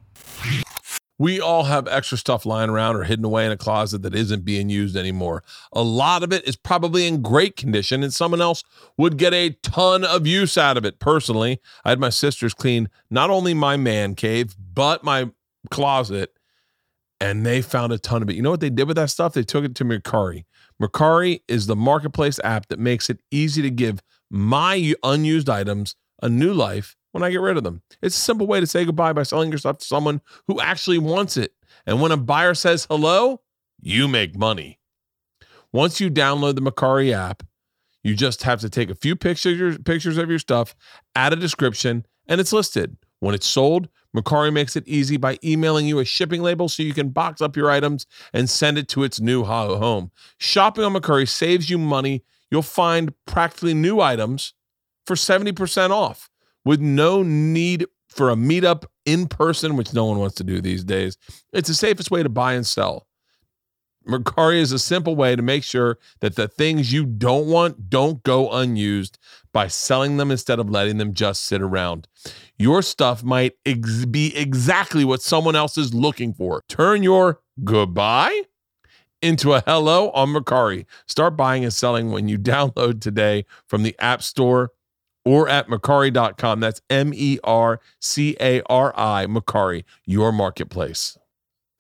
We 1.22 1.40
all 1.40 1.66
have 1.66 1.88
extra 1.88 2.18
stuff 2.18 2.48
lying 2.48 2.72
around 2.72 2.96
or 2.96 3.04
hidden 3.04 3.24
away 3.24 3.46
in 3.46 3.52
a 3.52 3.56
closet 3.56 4.02
that 4.02 4.16
isn't 4.16 4.44
being 4.44 4.72
used 4.72 4.98
anymore. 4.98 5.44
A 5.72 5.84
lot 5.84 6.24
of 6.24 6.34
it 6.34 6.48
is 6.48 6.56
probably 6.56 7.06
in 7.06 7.22
great 7.22 7.56
condition, 7.56 8.02
and 8.02 8.12
someone 8.12 8.42
else 8.42 8.64
would 8.98 9.18
get 9.18 9.32
a 9.32 9.52
ton 9.62 10.04
of 10.04 10.26
use 10.26 10.58
out 10.58 10.78
of 10.78 10.84
it. 10.84 10.98
Personally, 10.98 11.62
I 11.86 11.90
had 11.90 12.00
my 12.00 12.10
sisters 12.10 12.56
clean 12.56 12.90
not 13.12 13.30
only 13.30 13.54
my 13.54 13.78
man 13.78 14.16
cave, 14.16 14.56
but 14.74 15.04
my 15.04 15.30
closet, 15.70 16.34
and 17.20 17.46
they 17.46 17.62
found 17.62 17.94
a 17.94 18.00
ton 18.00 18.24
of 18.24 18.30
it. 18.32 18.36
You 18.36 18.42
know 18.42 18.50
what 18.50 18.60
they 18.62 18.72
did 18.72 18.88
with 18.88 18.98
that 18.98 19.12
stuff? 19.12 19.34
They 19.34 19.44
took 19.44 19.64
it 19.64 19.76
to 19.76 19.86
Mercari. 19.86 20.46
Mercari 20.82 21.42
is 21.48 21.68
the 21.68 21.76
marketplace 21.76 22.40
app 22.44 22.68
that 22.70 22.80
makes 22.80 23.12
it 23.12 23.20
easy 23.30 23.62
to 23.62 23.70
give 23.70 24.02
my 24.32 24.96
unused 25.04 25.50
items 25.52 25.96
a 26.24 26.30
new 26.30 26.52
life 26.52 26.96
when 27.12 27.24
I 27.24 27.32
get 27.32 27.42
rid 27.42 27.58
of 27.58 27.64
them. 27.64 27.82
It's 28.02 28.16
a 28.16 28.20
simple 28.20 28.48
way 28.48 28.60
to 28.60 28.68
say 28.68 28.86
goodbye 28.86 29.14
by 29.14 29.24
selling 29.24 29.50
your 29.50 29.58
stuff 29.58 29.80
to 29.80 29.86
someone 29.86 30.22
who 30.48 30.60
actually 30.60 30.98
wants 30.98 31.38
it. 31.38 31.54
And 31.86 32.02
when 32.02 32.12
a 32.12 32.18
buyer 32.18 32.54
says 32.54 32.88
hello, 32.90 33.42
you 33.80 34.08
make 34.08 34.38
money. 34.38 34.80
Once 35.74 36.00
you 36.00 36.10
download 36.10 36.56
the 36.56 36.62
Mercari 36.62 37.12
app, 37.12 37.44
you 38.04 38.16
just 38.16 38.44
have 38.44 38.60
to 38.62 38.70
take 38.70 38.90
a 38.90 38.96
few 38.96 39.16
pictures 39.16 39.78
pictures 39.80 40.18
of 40.18 40.30
your 40.30 40.40
stuff, 40.40 40.76
add 41.16 41.34
a 41.34 41.36
description, 41.36 42.06
and 42.28 42.42
it's 42.42 42.54
listed. 42.54 42.98
When 43.20 43.36
it's 43.36 43.46
sold, 43.46 43.88
Mercari 44.16 44.52
makes 44.52 44.76
it 44.76 44.88
easy 44.88 45.16
by 45.16 45.38
emailing 45.44 45.86
you 45.86 46.00
a 46.00 46.06
shipping 46.06 46.42
label 46.42 46.68
so 46.68 46.82
you 46.82 46.94
can 46.94 47.10
box 47.10 47.40
up 47.40 47.56
your 47.56 47.70
items 47.70 48.08
and 48.34 48.50
send 48.50 48.80
it 48.80 48.88
to 48.90 49.04
its 49.04 49.22
new 49.22 49.44
ho- 49.44 49.78
home. 49.78 50.12
Shopping 50.40 50.84
on 50.84 50.94
Mercari 50.94 51.30
saves 51.30 51.70
you 51.70 51.78
money. 51.78 52.24
You'll 52.50 52.64
find 52.64 53.14
practically 53.26 53.76
new 53.76 54.02
items 54.02 54.54
for 55.06 55.16
70% 55.16 55.92
off 55.92 56.31
with 56.66 56.80
no 56.80 57.24
need 57.24 57.86
for 58.10 58.30
a 58.30 58.36
meetup 58.36 58.86
in 59.06 59.28
person, 59.28 59.78
which 59.78 59.94
no 59.94 60.06
one 60.06 60.20
wants 60.20 60.36
to 60.36 60.44
do 60.44 60.62
these 60.62 60.84
days. 60.84 61.18
It's 61.54 61.70
the 61.70 61.74
safest 61.74 62.12
way 62.12 62.24
to 62.24 62.30
buy 62.30 62.54
and 62.54 62.66
sell. 62.66 63.08
Mercari 64.08 64.58
is 64.58 64.72
a 64.72 64.80
simple 64.80 65.16
way 65.16 65.36
to 65.36 65.44
make 65.44 65.64
sure 65.64 66.00
that 66.22 66.36
the 66.36 66.48
things 66.48 66.92
you 66.92 67.06
don't 67.06 67.48
want 67.48 67.90
don't 67.90 68.24
go 68.24 68.50
unused 68.52 69.20
by 69.54 69.68
selling 69.68 70.18
them 70.18 70.32
instead 70.32 70.60
of 70.60 70.70
letting 70.70 70.98
them 70.98 71.14
just 71.14 71.46
sit 71.46 71.62
around. 71.62 72.08
Your 72.58 72.82
stuff 72.82 73.24
might 73.24 73.54
ex- 73.66 74.06
be 74.06 74.36
exactly 74.36 75.06
what 75.06 75.22
someone 75.22 75.56
else 75.56 75.78
is 75.78 75.94
looking 75.94 76.34
for. 76.34 76.64
Turn 76.68 77.04
your 77.04 77.42
goodbye 77.64 78.44
into 79.22 79.54
a 79.54 79.62
hello 79.62 80.10
on 80.12 80.30
Mercari. 80.30 80.86
Start 81.08 81.38
buying 81.38 81.64
and 81.64 81.74
selling 81.74 82.12
when 82.12 82.28
you 82.28 82.40
download 82.40 83.02
today 83.02 83.46
from 83.68 83.84
the 83.84 83.96
App 84.00 84.24
Store 84.24 84.72
or 85.26 85.48
at 85.50 85.68
Mercari.com. 85.68 86.60
That's 86.60 86.82
M 86.90 87.14
E 87.14 87.40
R 87.44 87.80
C 88.00 88.36
A 88.40 88.62
R 88.68 88.94
I, 88.98 89.26
Mercari, 89.28 89.84
your 90.06 90.32
marketplace. 90.32 91.18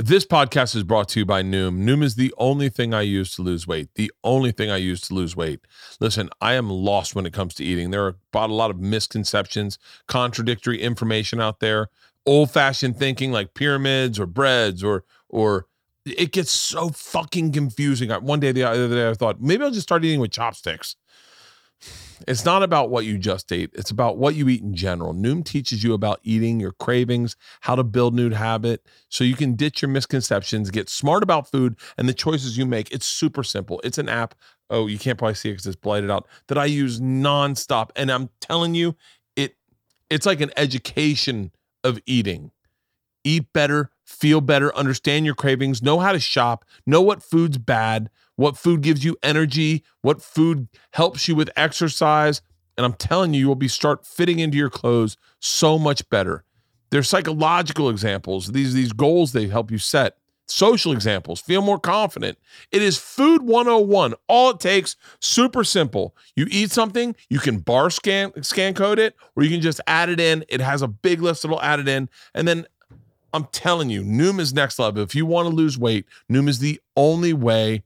This 0.03 0.25
podcast 0.25 0.75
is 0.75 0.83
brought 0.83 1.09
to 1.09 1.19
you 1.19 1.27
by 1.27 1.43
Noom. 1.43 1.83
Noom 1.83 2.01
is 2.01 2.15
the 2.15 2.33
only 2.39 2.69
thing 2.69 2.91
I 2.91 3.01
use 3.01 3.35
to 3.35 3.43
lose 3.43 3.67
weight. 3.67 3.89
The 3.93 4.11
only 4.23 4.51
thing 4.51 4.71
I 4.71 4.77
use 4.77 4.99
to 5.01 5.13
lose 5.13 5.35
weight. 5.35 5.59
Listen, 5.99 6.27
I 6.41 6.53
am 6.53 6.71
lost 6.71 7.13
when 7.13 7.27
it 7.27 7.33
comes 7.33 7.53
to 7.55 7.63
eating. 7.63 7.91
There 7.91 8.05
are 8.05 8.15
about 8.33 8.49
a 8.49 8.55
lot 8.55 8.71
of 8.71 8.79
misconceptions, 8.79 9.77
contradictory 10.07 10.81
information 10.81 11.39
out 11.39 11.59
there, 11.59 11.89
old-fashioned 12.25 12.97
thinking 12.97 13.31
like 13.31 13.53
pyramids 13.53 14.19
or 14.19 14.25
breads 14.25 14.83
or 14.83 15.03
or 15.29 15.67
it 16.03 16.31
gets 16.31 16.49
so 16.49 16.89
fucking 16.89 17.51
confusing. 17.51 18.09
One 18.09 18.39
day 18.39 18.51
the 18.51 18.63
other 18.63 18.89
day 18.89 19.07
I 19.07 19.13
thought 19.13 19.39
maybe 19.39 19.63
I'll 19.63 19.69
just 19.69 19.83
start 19.83 20.03
eating 20.03 20.19
with 20.19 20.31
chopsticks. 20.31 20.95
It's 22.27 22.45
not 22.45 22.63
about 22.63 22.89
what 22.89 23.05
you 23.05 23.17
just 23.17 23.51
ate. 23.51 23.71
It's 23.73 23.91
about 23.91 24.17
what 24.17 24.35
you 24.35 24.47
eat 24.49 24.61
in 24.61 24.75
general. 24.75 25.13
Noom 25.13 25.43
teaches 25.43 25.83
you 25.83 25.93
about 25.93 26.19
eating, 26.23 26.59
your 26.59 26.71
cravings, 26.73 27.35
how 27.61 27.75
to 27.75 27.83
build 27.83 28.13
new 28.13 28.29
habit 28.31 28.85
so 29.09 29.23
you 29.23 29.35
can 29.35 29.55
ditch 29.55 29.81
your 29.81 29.89
misconceptions, 29.89 30.69
get 30.69 30.89
smart 30.89 31.23
about 31.23 31.49
food 31.49 31.75
and 31.97 32.07
the 32.07 32.13
choices 32.13 32.57
you 32.57 32.65
make. 32.65 32.91
It's 32.91 33.05
super 33.05 33.43
simple. 33.43 33.81
It's 33.83 33.97
an 33.97 34.09
app. 34.09 34.35
Oh, 34.69 34.87
you 34.87 34.97
can't 34.97 35.17
probably 35.17 35.35
see 35.35 35.49
it 35.49 35.53
because 35.53 35.67
it's 35.67 35.75
blighted 35.75 36.09
out 36.09 36.27
that 36.47 36.57
I 36.57 36.65
use 36.65 36.99
nonstop. 36.99 37.89
And 37.95 38.11
I'm 38.11 38.29
telling 38.39 38.73
you, 38.73 38.95
it 39.35 39.55
it's 40.09 40.25
like 40.25 40.41
an 40.41 40.51
education 40.55 41.51
of 41.83 41.99
eating. 42.05 42.51
Eat 43.23 43.53
better, 43.53 43.91
feel 44.11 44.41
better, 44.41 44.75
understand 44.75 45.25
your 45.25 45.35
cravings, 45.35 45.81
know 45.81 45.99
how 45.99 46.11
to 46.11 46.19
shop, 46.19 46.65
know 46.85 47.01
what 47.01 47.23
food's 47.23 47.57
bad, 47.57 48.09
what 48.35 48.57
food 48.57 48.81
gives 48.81 49.03
you 49.03 49.17
energy, 49.23 49.83
what 50.01 50.21
food 50.21 50.67
helps 50.93 51.27
you 51.27 51.35
with 51.35 51.49
exercise. 51.55 52.41
And 52.77 52.85
I'm 52.85 52.93
telling 52.93 53.33
you, 53.33 53.41
you 53.41 53.47
will 53.47 53.55
be 53.55 53.67
start 53.67 54.05
fitting 54.05 54.39
into 54.39 54.57
your 54.57 54.69
clothes 54.69 55.17
so 55.39 55.77
much 55.77 56.07
better. 56.09 56.43
There's 56.89 57.07
psychological 57.07 57.89
examples, 57.89 58.51
these, 58.51 58.73
these 58.73 58.91
goals 58.91 59.31
they 59.31 59.47
help 59.47 59.71
you 59.71 59.77
set, 59.77 60.17
social 60.47 60.91
examples, 60.91 61.39
feel 61.39 61.61
more 61.61 61.79
confident. 61.79 62.37
It 62.71 62.81
is 62.81 62.97
food 62.97 63.41
101. 63.41 64.13
All 64.27 64.49
it 64.51 64.59
takes, 64.59 64.97
super 65.19 65.63
simple. 65.63 66.15
You 66.35 66.47
eat 66.51 66.71
something, 66.71 67.15
you 67.29 67.39
can 67.39 67.59
bar 67.59 67.89
scan 67.89 68.43
scan 68.43 68.73
code 68.73 68.99
it, 68.99 69.15
or 69.35 69.43
you 69.43 69.49
can 69.49 69.61
just 69.61 69.79
add 69.87 70.09
it 70.09 70.19
in. 70.19 70.43
It 70.49 70.59
has 70.59 70.81
a 70.81 70.87
big 70.87 71.21
list 71.21 71.43
that'll 71.43 71.61
add 71.61 71.79
it 71.79 71.87
in. 71.87 72.09
And 72.33 72.47
then 72.47 72.67
I'm 73.33 73.45
telling 73.45 73.89
you, 73.89 74.03
Noom 74.03 74.39
is 74.39 74.53
next 74.53 74.79
level. 74.79 75.03
If 75.03 75.15
you 75.15 75.25
want 75.25 75.49
to 75.49 75.55
lose 75.55 75.77
weight, 75.77 76.05
Noom 76.29 76.47
is 76.47 76.59
the 76.59 76.81
only 76.95 77.33
way 77.33 77.83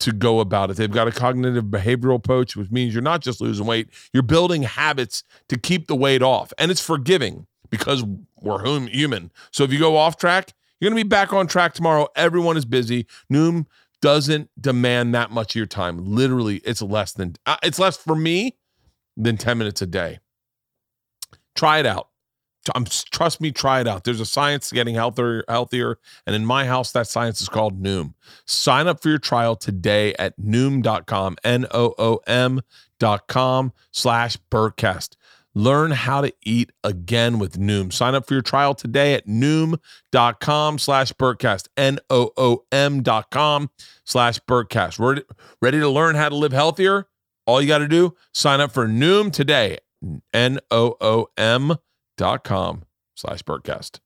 to 0.00 0.12
go 0.12 0.40
about 0.40 0.70
it. 0.70 0.76
They've 0.76 0.90
got 0.90 1.06
a 1.06 1.12
cognitive 1.12 1.66
behavioral 1.66 2.16
approach, 2.16 2.56
which 2.56 2.70
means 2.70 2.92
you're 2.92 3.02
not 3.02 3.20
just 3.20 3.40
losing 3.40 3.66
weight, 3.66 3.88
you're 4.12 4.24
building 4.24 4.62
habits 4.62 5.22
to 5.48 5.56
keep 5.56 5.86
the 5.86 5.94
weight 5.94 6.22
off. 6.22 6.52
And 6.58 6.70
it's 6.70 6.84
forgiving 6.84 7.46
because 7.70 8.04
we're 8.40 8.62
human. 8.88 9.30
So 9.52 9.62
if 9.64 9.72
you 9.72 9.78
go 9.78 9.96
off 9.96 10.16
track, 10.16 10.54
you're 10.80 10.90
going 10.90 10.98
to 10.98 11.04
be 11.04 11.08
back 11.08 11.32
on 11.32 11.46
track 11.46 11.74
tomorrow. 11.74 12.08
Everyone 12.16 12.56
is 12.56 12.64
busy. 12.64 13.06
Noom 13.32 13.66
doesn't 14.00 14.50
demand 14.60 15.14
that 15.14 15.30
much 15.30 15.52
of 15.52 15.56
your 15.56 15.66
time. 15.66 16.04
Literally, 16.04 16.56
it's 16.64 16.82
less 16.82 17.12
than 17.12 17.36
uh, 17.46 17.56
it's 17.62 17.78
less 17.78 17.96
for 17.96 18.16
me 18.16 18.56
than 19.16 19.36
10 19.36 19.56
minutes 19.56 19.80
a 19.80 19.86
day. 19.86 20.18
Try 21.54 21.78
it 21.78 21.86
out. 21.86 22.08
Um, 22.74 22.84
trust 22.84 23.40
me, 23.40 23.50
try 23.50 23.80
it 23.80 23.88
out. 23.88 24.04
There's 24.04 24.20
a 24.20 24.26
science 24.26 24.68
to 24.68 24.74
getting 24.74 24.94
healthier, 24.94 25.44
healthier, 25.48 25.98
and 26.26 26.36
in 26.36 26.46
my 26.46 26.66
house, 26.66 26.92
that 26.92 27.08
science 27.08 27.40
is 27.40 27.48
called 27.48 27.82
Noom. 27.82 28.14
Sign 28.46 28.86
up 28.86 29.02
for 29.02 29.08
your 29.08 29.18
trial 29.18 29.56
today 29.56 30.14
at 30.18 30.38
Noom.com, 30.38 31.36
N 31.42 31.66
O 31.72 31.94
O 31.98 32.20
M 32.26 32.60
dot 33.00 33.26
com 33.26 33.72
slash 33.90 34.36
Bertcast. 34.50 35.16
Learn 35.54 35.90
how 35.90 36.22
to 36.22 36.32
eat 36.44 36.72
again 36.82 37.38
with 37.38 37.58
Noom. 37.58 37.92
Sign 37.92 38.14
up 38.14 38.26
for 38.26 38.34
your 38.34 38.42
trial 38.42 38.74
today 38.74 39.14
at 39.14 39.26
Noom.com 39.26 40.78
slash 40.78 41.12
Bertcast. 41.12 41.68
N-O-O-M 41.76 43.02
dot 43.02 43.30
com 43.30 43.70
slash 44.04 44.38
Bertcast. 44.40 44.98
Ready, 44.98 45.22
ready 45.60 45.78
to 45.78 45.88
learn 45.88 46.14
how 46.14 46.30
to 46.30 46.36
live 46.36 46.52
healthier? 46.52 47.06
All 47.44 47.60
you 47.60 47.68
got 47.68 47.78
to 47.78 47.88
do, 47.88 48.14
sign 48.32 48.60
up 48.60 48.72
for 48.72 48.86
Noom 48.86 49.32
today. 49.32 49.78
N-O-O-M 50.32 51.76
dot 52.16 52.44
com 52.44 52.84
slash 53.14 53.42
Bertcast. 53.42 54.00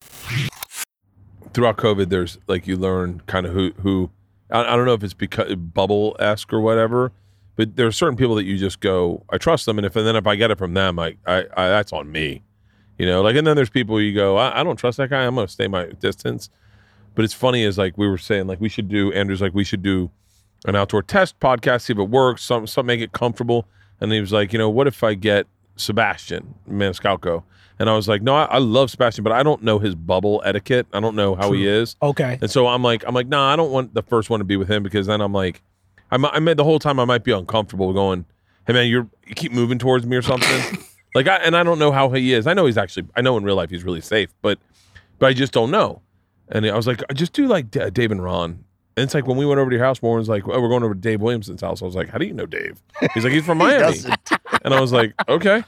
Throughout 1.52 1.76
COVID, 1.76 2.08
there's 2.08 2.38
like 2.46 2.66
you 2.66 2.76
learn 2.76 3.22
kind 3.26 3.46
of 3.46 3.52
who 3.52 3.72
who 3.80 4.10
I, 4.50 4.60
I 4.60 4.76
don't 4.76 4.84
know 4.84 4.94
if 4.94 5.02
it's 5.02 5.14
because 5.14 5.54
bubble 5.54 6.16
esque 6.18 6.52
or 6.52 6.60
whatever, 6.60 7.12
but 7.56 7.76
there 7.76 7.86
are 7.86 7.92
certain 7.92 8.16
people 8.16 8.34
that 8.34 8.44
you 8.44 8.58
just 8.58 8.80
go, 8.80 9.24
I 9.30 9.38
trust 9.38 9.66
them, 9.66 9.78
and 9.78 9.86
if 9.86 9.96
and 9.96 10.06
then 10.06 10.16
if 10.16 10.26
I 10.26 10.36
get 10.36 10.50
it 10.50 10.58
from 10.58 10.74
them, 10.74 10.98
I 10.98 11.16
I, 11.26 11.46
I 11.56 11.68
that's 11.68 11.92
on 11.92 12.12
me, 12.12 12.42
you 12.98 13.06
know. 13.06 13.22
Like 13.22 13.36
and 13.36 13.46
then 13.46 13.56
there's 13.56 13.70
people 13.70 14.00
you 14.00 14.14
go, 14.14 14.36
I, 14.36 14.60
I 14.60 14.62
don't 14.62 14.76
trust 14.76 14.98
that 14.98 15.10
guy. 15.10 15.24
I'm 15.24 15.34
gonna 15.34 15.48
stay 15.48 15.68
my 15.68 15.86
distance. 15.86 16.50
But 17.14 17.24
it's 17.24 17.32
funny 17.32 17.62
is 17.62 17.78
like 17.78 17.96
we 17.96 18.06
were 18.06 18.18
saying, 18.18 18.46
like 18.46 18.60
we 18.60 18.68
should 18.68 18.90
do 18.90 19.10
Andrew's 19.12 19.40
like 19.40 19.54
we 19.54 19.64
should 19.64 19.82
do 19.82 20.10
an 20.66 20.76
outdoor 20.76 21.02
test 21.02 21.40
podcast, 21.40 21.82
see 21.82 21.94
if 21.94 21.98
it 21.98 22.10
works, 22.10 22.42
some 22.42 22.66
some 22.66 22.84
make 22.84 23.00
it 23.00 23.12
comfortable. 23.12 23.66
And 24.02 24.12
he 24.12 24.20
was 24.20 24.32
like, 24.32 24.52
you 24.52 24.58
know, 24.58 24.68
what 24.68 24.86
if 24.86 25.02
I 25.02 25.14
get 25.14 25.46
Sebastian 25.76 26.54
Maniscalco? 26.68 27.42
And 27.78 27.90
I 27.90 27.94
was 27.94 28.08
like, 28.08 28.22
no, 28.22 28.34
I, 28.34 28.44
I 28.44 28.58
love 28.58 28.90
Sebastian, 28.90 29.22
but 29.22 29.32
I 29.32 29.42
don't 29.42 29.62
know 29.62 29.78
his 29.78 29.94
bubble 29.94 30.42
etiquette. 30.44 30.86
I 30.92 31.00
don't 31.00 31.14
know 31.14 31.34
how 31.34 31.52
he 31.52 31.66
is. 31.66 31.94
Okay. 32.02 32.38
And 32.40 32.50
so 32.50 32.66
I'm 32.66 32.82
like, 32.82 33.04
I'm 33.06 33.14
like, 33.14 33.26
nah, 33.28 33.52
I 33.52 33.56
don't 33.56 33.70
want 33.70 33.92
the 33.92 34.02
first 34.02 34.30
one 34.30 34.40
to 34.40 34.44
be 34.44 34.56
with 34.56 34.70
him 34.70 34.82
because 34.82 35.06
then 35.06 35.20
I'm 35.20 35.32
like, 35.32 35.62
I'm, 36.10 36.24
I 36.24 36.38
made 36.38 36.56
the 36.56 36.64
whole 36.64 36.78
time 36.78 36.98
I 36.98 37.04
might 37.04 37.22
be 37.22 37.32
uncomfortable 37.32 37.92
going, 37.92 38.24
hey 38.66 38.72
man, 38.72 38.88
you're 38.88 39.08
you 39.26 39.34
keep 39.34 39.52
moving 39.52 39.78
towards 39.78 40.06
me 40.06 40.16
or 40.16 40.22
something. 40.22 40.78
like 41.14 41.26
I 41.28 41.36
and 41.36 41.56
I 41.56 41.62
don't 41.62 41.78
know 41.78 41.92
how 41.92 42.10
he 42.10 42.32
is. 42.32 42.46
I 42.46 42.54
know 42.54 42.66
he's 42.66 42.78
actually, 42.78 43.08
I 43.14 43.20
know 43.20 43.36
in 43.36 43.44
real 43.44 43.56
life 43.56 43.70
he's 43.70 43.84
really 43.84 44.00
safe, 44.00 44.30
but 44.42 44.58
but 45.18 45.26
I 45.26 45.32
just 45.32 45.52
don't 45.52 45.70
know. 45.70 46.02
And 46.48 46.66
I 46.66 46.76
was 46.76 46.86
like, 46.86 47.02
I 47.10 47.12
just 47.12 47.32
do 47.32 47.46
like 47.46 47.70
D- 47.70 47.90
Dave 47.90 48.12
and 48.12 48.22
Ron. 48.22 48.64
And 48.96 49.04
it's 49.04 49.14
like 49.14 49.26
when 49.26 49.36
we 49.36 49.44
went 49.44 49.60
over 49.60 49.68
to 49.68 49.76
your 49.76 49.84
house, 49.84 50.00
Warren's 50.00 50.28
like, 50.28 50.48
oh, 50.48 50.60
we're 50.60 50.68
going 50.68 50.82
over 50.82 50.94
to 50.94 51.00
Dave 51.00 51.20
Williamson's 51.20 51.60
house. 51.60 51.82
I 51.82 51.84
was 51.84 51.94
like, 51.94 52.08
how 52.08 52.16
do 52.18 52.24
you 52.24 52.32
know 52.32 52.46
Dave? 52.46 52.80
He's 53.12 53.24
like, 53.24 53.32
he's 53.32 53.44
from 53.44 53.58
Miami. 53.58 53.80
doesn't. 53.80 54.30
And 54.66 54.74
I 54.74 54.80
was 54.80 54.92
like, 54.92 55.14
okay. 55.28 55.64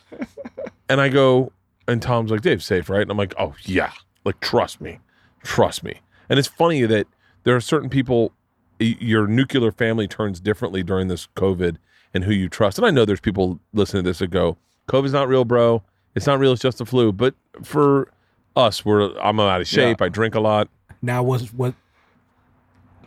And 0.90 1.00
I 1.00 1.08
go, 1.08 1.52
and 1.86 2.02
Tom's 2.02 2.30
like, 2.30 2.42
Dave's 2.42 2.66
safe, 2.66 2.90
right? 2.90 3.00
And 3.00 3.10
I'm 3.10 3.16
like, 3.16 3.34
oh 3.38 3.54
yeah, 3.62 3.92
like 4.24 4.40
trust 4.40 4.80
me, 4.80 4.98
trust 5.42 5.82
me. 5.82 6.00
And 6.28 6.38
it's 6.38 6.48
funny 6.48 6.84
that 6.84 7.06
there 7.44 7.56
are 7.56 7.60
certain 7.60 7.88
people, 7.88 8.32
your 8.78 9.26
nuclear 9.26 9.72
family 9.72 10.06
turns 10.06 10.40
differently 10.40 10.82
during 10.82 11.08
this 11.08 11.28
COVID 11.36 11.76
and 12.12 12.24
who 12.24 12.32
you 12.32 12.48
trust. 12.48 12.76
And 12.76 12.86
I 12.86 12.90
know 12.90 13.04
there's 13.04 13.20
people 13.20 13.60
listening 13.72 14.04
to 14.04 14.10
this 14.10 14.18
that 14.18 14.28
go, 14.28 14.58
COVID's 14.88 15.12
not 15.12 15.28
real, 15.28 15.44
bro. 15.44 15.82
It's 16.14 16.26
not 16.26 16.38
real. 16.38 16.52
It's 16.52 16.62
just 16.62 16.78
the 16.78 16.86
flu. 16.86 17.12
But 17.12 17.34
for 17.62 18.10
us, 18.56 18.84
we're 18.84 19.16
I'm 19.18 19.38
out 19.38 19.60
of 19.60 19.68
shape. 19.68 20.02
I 20.02 20.08
drink 20.08 20.34
a 20.34 20.40
lot. 20.40 20.68
Now 21.00 21.22
was 21.22 21.52
what 21.52 21.74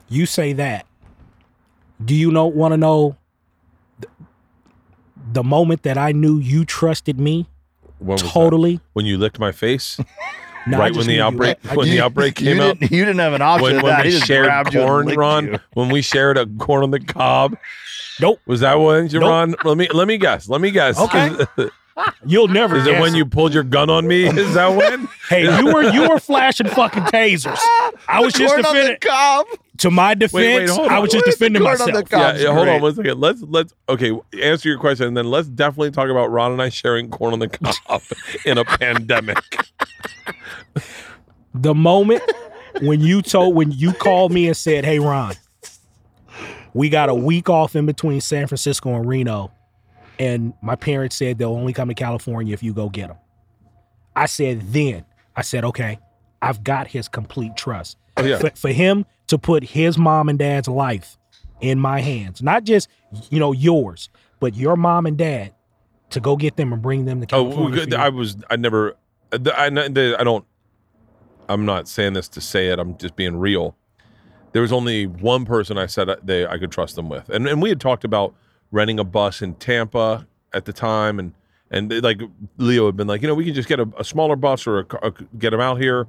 you 0.07 0.26
say 0.26 0.53
that. 0.53 0.85
Do 2.03 2.15
you 2.15 2.31
know 2.31 2.45
want 2.47 2.72
to 2.72 2.77
know 2.77 3.18
the, 5.27 5.34
the 5.34 5.43
moment 5.43 5.84
that 5.84 5.98
I 5.98 6.11
knew 6.11 6.38
you 6.39 6.65
trusted 6.65 7.19
me 7.19 7.48
When 7.99 8.10
was 8.14 8.22
that? 8.23 8.30
totally? 8.30 8.80
when 8.93 9.06
you 9.06 9.18
licked 9.18 9.39
my 9.39 9.52
face, 9.52 9.99
No, 10.68 10.77
right 10.77 10.91
when 10.91 10.99
knew 11.07 11.14
the 11.14 11.14
you- 11.15 11.23
outbreak 11.23 11.57
I- 11.65 11.72
I 11.72 11.76
when 11.76 11.85
just- 11.88 11.98
the 11.98 12.03
outbreak 12.03 12.39
You 12.39 12.45
came 12.53 12.61
out. 12.61 12.80
didn't, 12.80 12.91
you 12.91 13.03
didn't 13.06 13.19
have 13.19 13.34
an 13.34 13.41
option 13.41 13.64
When, 13.64 13.76
when 13.84 13.85
that. 13.93 14.03
we 14.06 14.11
He 14.11 14.15
just 14.18 14.27
shared 14.27 14.45
grabbed 14.45 14.73
you 14.73 14.81
corn, 14.81 15.07
Ron. 15.07 15.45
you. 15.48 15.60
When 15.73 15.89
we 15.89 16.02
shared 16.03 16.38
a 16.38 16.45
corn 16.45 16.84
on 16.84 16.91
the 16.91 16.99
cob. 16.99 17.57
Nope. 18.19 18.39
Was 18.45 18.60
that 18.60 18.76
one, 18.76 19.07
Nope. 19.11 19.22
Ron? 19.23 19.56
Let 19.64 19.77
me 19.77 19.88
let 19.93 20.07
me 20.07 20.18
guess. 20.19 20.48
Let 20.48 20.61
me 20.61 20.69
guess. 20.72 20.99
Okay. 20.99 21.35
Is, 21.97 22.13
You'll 22.26 22.47
never. 22.47 22.77
is 22.77 22.88
it 22.88 22.91
guess 22.91 23.01
when 23.01 23.15
you 23.15 23.26
pulled 23.26 23.53
your 23.53 23.63
gun 23.63 23.89
on 23.89 24.07
me? 24.07 24.23
Is 24.27 24.53
that 24.53 24.69
when? 24.76 25.07
Hey, 25.30 25.43
you 25.59 25.73
were 25.73 25.84
you 25.91 26.07
were 26.09 26.19
flashing 26.19 26.68
fucking 26.68 27.03
tasers. 27.03 27.57
I 28.07 28.22
was 28.22 28.34
just 28.34 28.53
Corn 28.53 28.65
on 28.65 28.73
the 28.76 28.81
defending. 28.81 28.99
cob. 29.01 29.45
To 29.80 29.89
my 29.91 30.13
defense, 30.13 30.34
wait, 30.34 30.69
hold 30.69 30.89
I 30.91 30.97
on. 30.97 31.01
was 31.01 31.11
just 31.11 31.26
What 31.26 31.30
is 31.30 31.35
defending 31.35 31.63
corn 31.63 31.81
on 31.81 31.88
the 31.88 31.93
myself. 32.03 32.11
yeah, 32.11 32.35
yeah, 32.43 32.53
hold 32.53 32.65
great. 32.65 32.76
on 32.76 32.81
one 32.81 32.95
second. 32.95 33.19
Let's 33.19 33.41
let's 33.41 33.73
okay. 33.89 34.11
Answer 34.41 34.69
your 34.69 34.77
question, 34.77 35.07
and 35.07 35.18
then 35.18 35.26
let's 35.31 35.47
definitely 35.47 35.91
talk 35.91 36.07
about 36.09 36.27
Ron 36.31 36.51
and 36.51 36.61
I 36.61 36.69
sharing 36.69 37.09
corn 37.09 37.34
on 37.34 37.39
the 37.39 37.49
cob 37.49 38.01
in 38.45 38.57
a 38.57 38.63
pandemic. 38.65 39.38
The 41.53 41.73
moment 41.76 42.22
when 42.81 43.01
you 43.01 43.22
told 43.22 43.55
when 43.55 43.72
you 43.72 43.91
called 43.91 44.31
me 44.31 44.47
and 44.47 44.55
said, 44.55 44.85
"Hey, 44.85 44.99
Ron, 44.99 45.34
we 46.73 46.88
got 46.89 47.09
a 47.09 47.13
week 47.15 47.49
off 47.49 47.76
in 47.76 47.85
between 47.85 48.22
San 48.22 48.47
Francisco 48.47 48.95
and 48.95 49.05
Reno, 49.05 49.51
and 50.22 50.53
my 50.61 50.76
parents 50.76 51.15
said 51.15 51.38
they'll 51.38 51.53
only 51.64 51.73
come 51.73 51.88
to 51.89 51.95
California 51.95 52.53
if 52.53 52.61
you 52.64 52.73
go 52.73 52.89
get 52.89 53.07
them." 53.07 53.18
I 54.15 54.26
said, 54.27 54.61
"Then 54.73 55.06
I 55.35 55.41
said, 55.41 55.64
okay, 55.65 55.99
I've 56.41 56.64
got 56.64 56.88
his 56.88 57.07
complete 57.07 57.56
trust 57.56 57.98
Oh 58.18 58.23
yeah, 58.26 58.38
for, 58.39 58.49
for 58.56 58.69
him 58.69 59.06
to 59.27 59.38
put 59.38 59.64
his 59.64 59.98
mom 59.98 60.30
and 60.30 60.38
dad's 60.38 60.68
life 60.68 61.18
in 61.61 61.80
my 61.80 62.02
hands, 62.02 62.41
not 62.41 62.64
just 62.64 62.88
you 63.30 63.39
know 63.39 63.52
yours, 63.52 64.10
but 64.39 64.56
your 64.56 64.76
mom 64.76 65.06
and 65.06 65.18
dad." 65.18 65.53
To 66.11 66.19
go 66.19 66.35
get 66.35 66.57
them 66.57 66.73
and 66.73 66.81
bring 66.81 67.06
them 67.06 67.22
to 67.22 67.26
Oh, 67.34 67.43
California. 67.45 67.61
well, 67.64 67.73
good. 67.73 67.91
for 67.93 67.98
you. 67.98 68.03
I 68.03 68.10
was. 68.10 68.35
I 68.49 68.57
never. 68.57 68.98
Uh, 69.31 69.39
I, 69.56 69.68
I, 69.68 69.85
I 70.19 70.23
don't. 70.26 70.45
I'm 71.48 71.65
not 71.65 71.88
saying 71.88 72.14
this 72.14 72.27
to 72.35 72.41
say 72.41 72.68
it. 72.68 72.80
I'm 72.80 72.98
just 72.98 73.15
being 73.15 73.38
real. 73.38 73.77
There 74.52 74.61
was 74.61 74.73
only 74.73 75.07
one 75.07 75.45
person 75.45 75.77
I 75.77 75.85
said 75.85 76.10
they 76.22 76.45
I 76.45 76.57
could 76.57 76.69
trust 76.69 76.98
them 76.98 77.07
with, 77.07 77.30
and 77.30 77.48
and 77.48 77.61
we 77.61 77.69
had 77.69 77.80
talked 77.80 78.03
about 78.03 78.35
renting 78.72 78.99
a 78.99 79.03
bus 79.03 79.41
in 79.41 79.56
Tampa 79.56 80.27
at 80.53 80.65
the 80.65 80.73
time, 80.73 81.19
and 81.19 81.34
and 81.69 81.89
they- 81.89 82.02
like 82.02 82.22
Leo 82.57 82.85
had 82.88 82.98
been 82.98 83.07
like, 83.07 83.22
you 83.22 83.27
know, 83.27 83.34
we 83.35 83.45
can 83.45 83.53
just 83.53 83.69
get 83.69 83.80
a, 83.80 83.88
a 83.98 84.03
smaller 84.03 84.35
bus 84.35 84.68
or 84.68 84.80
a, 84.80 84.85
a, 85.03 85.11
get 85.38 85.53
him 85.53 85.61
out 85.61 85.80
here. 85.80 86.07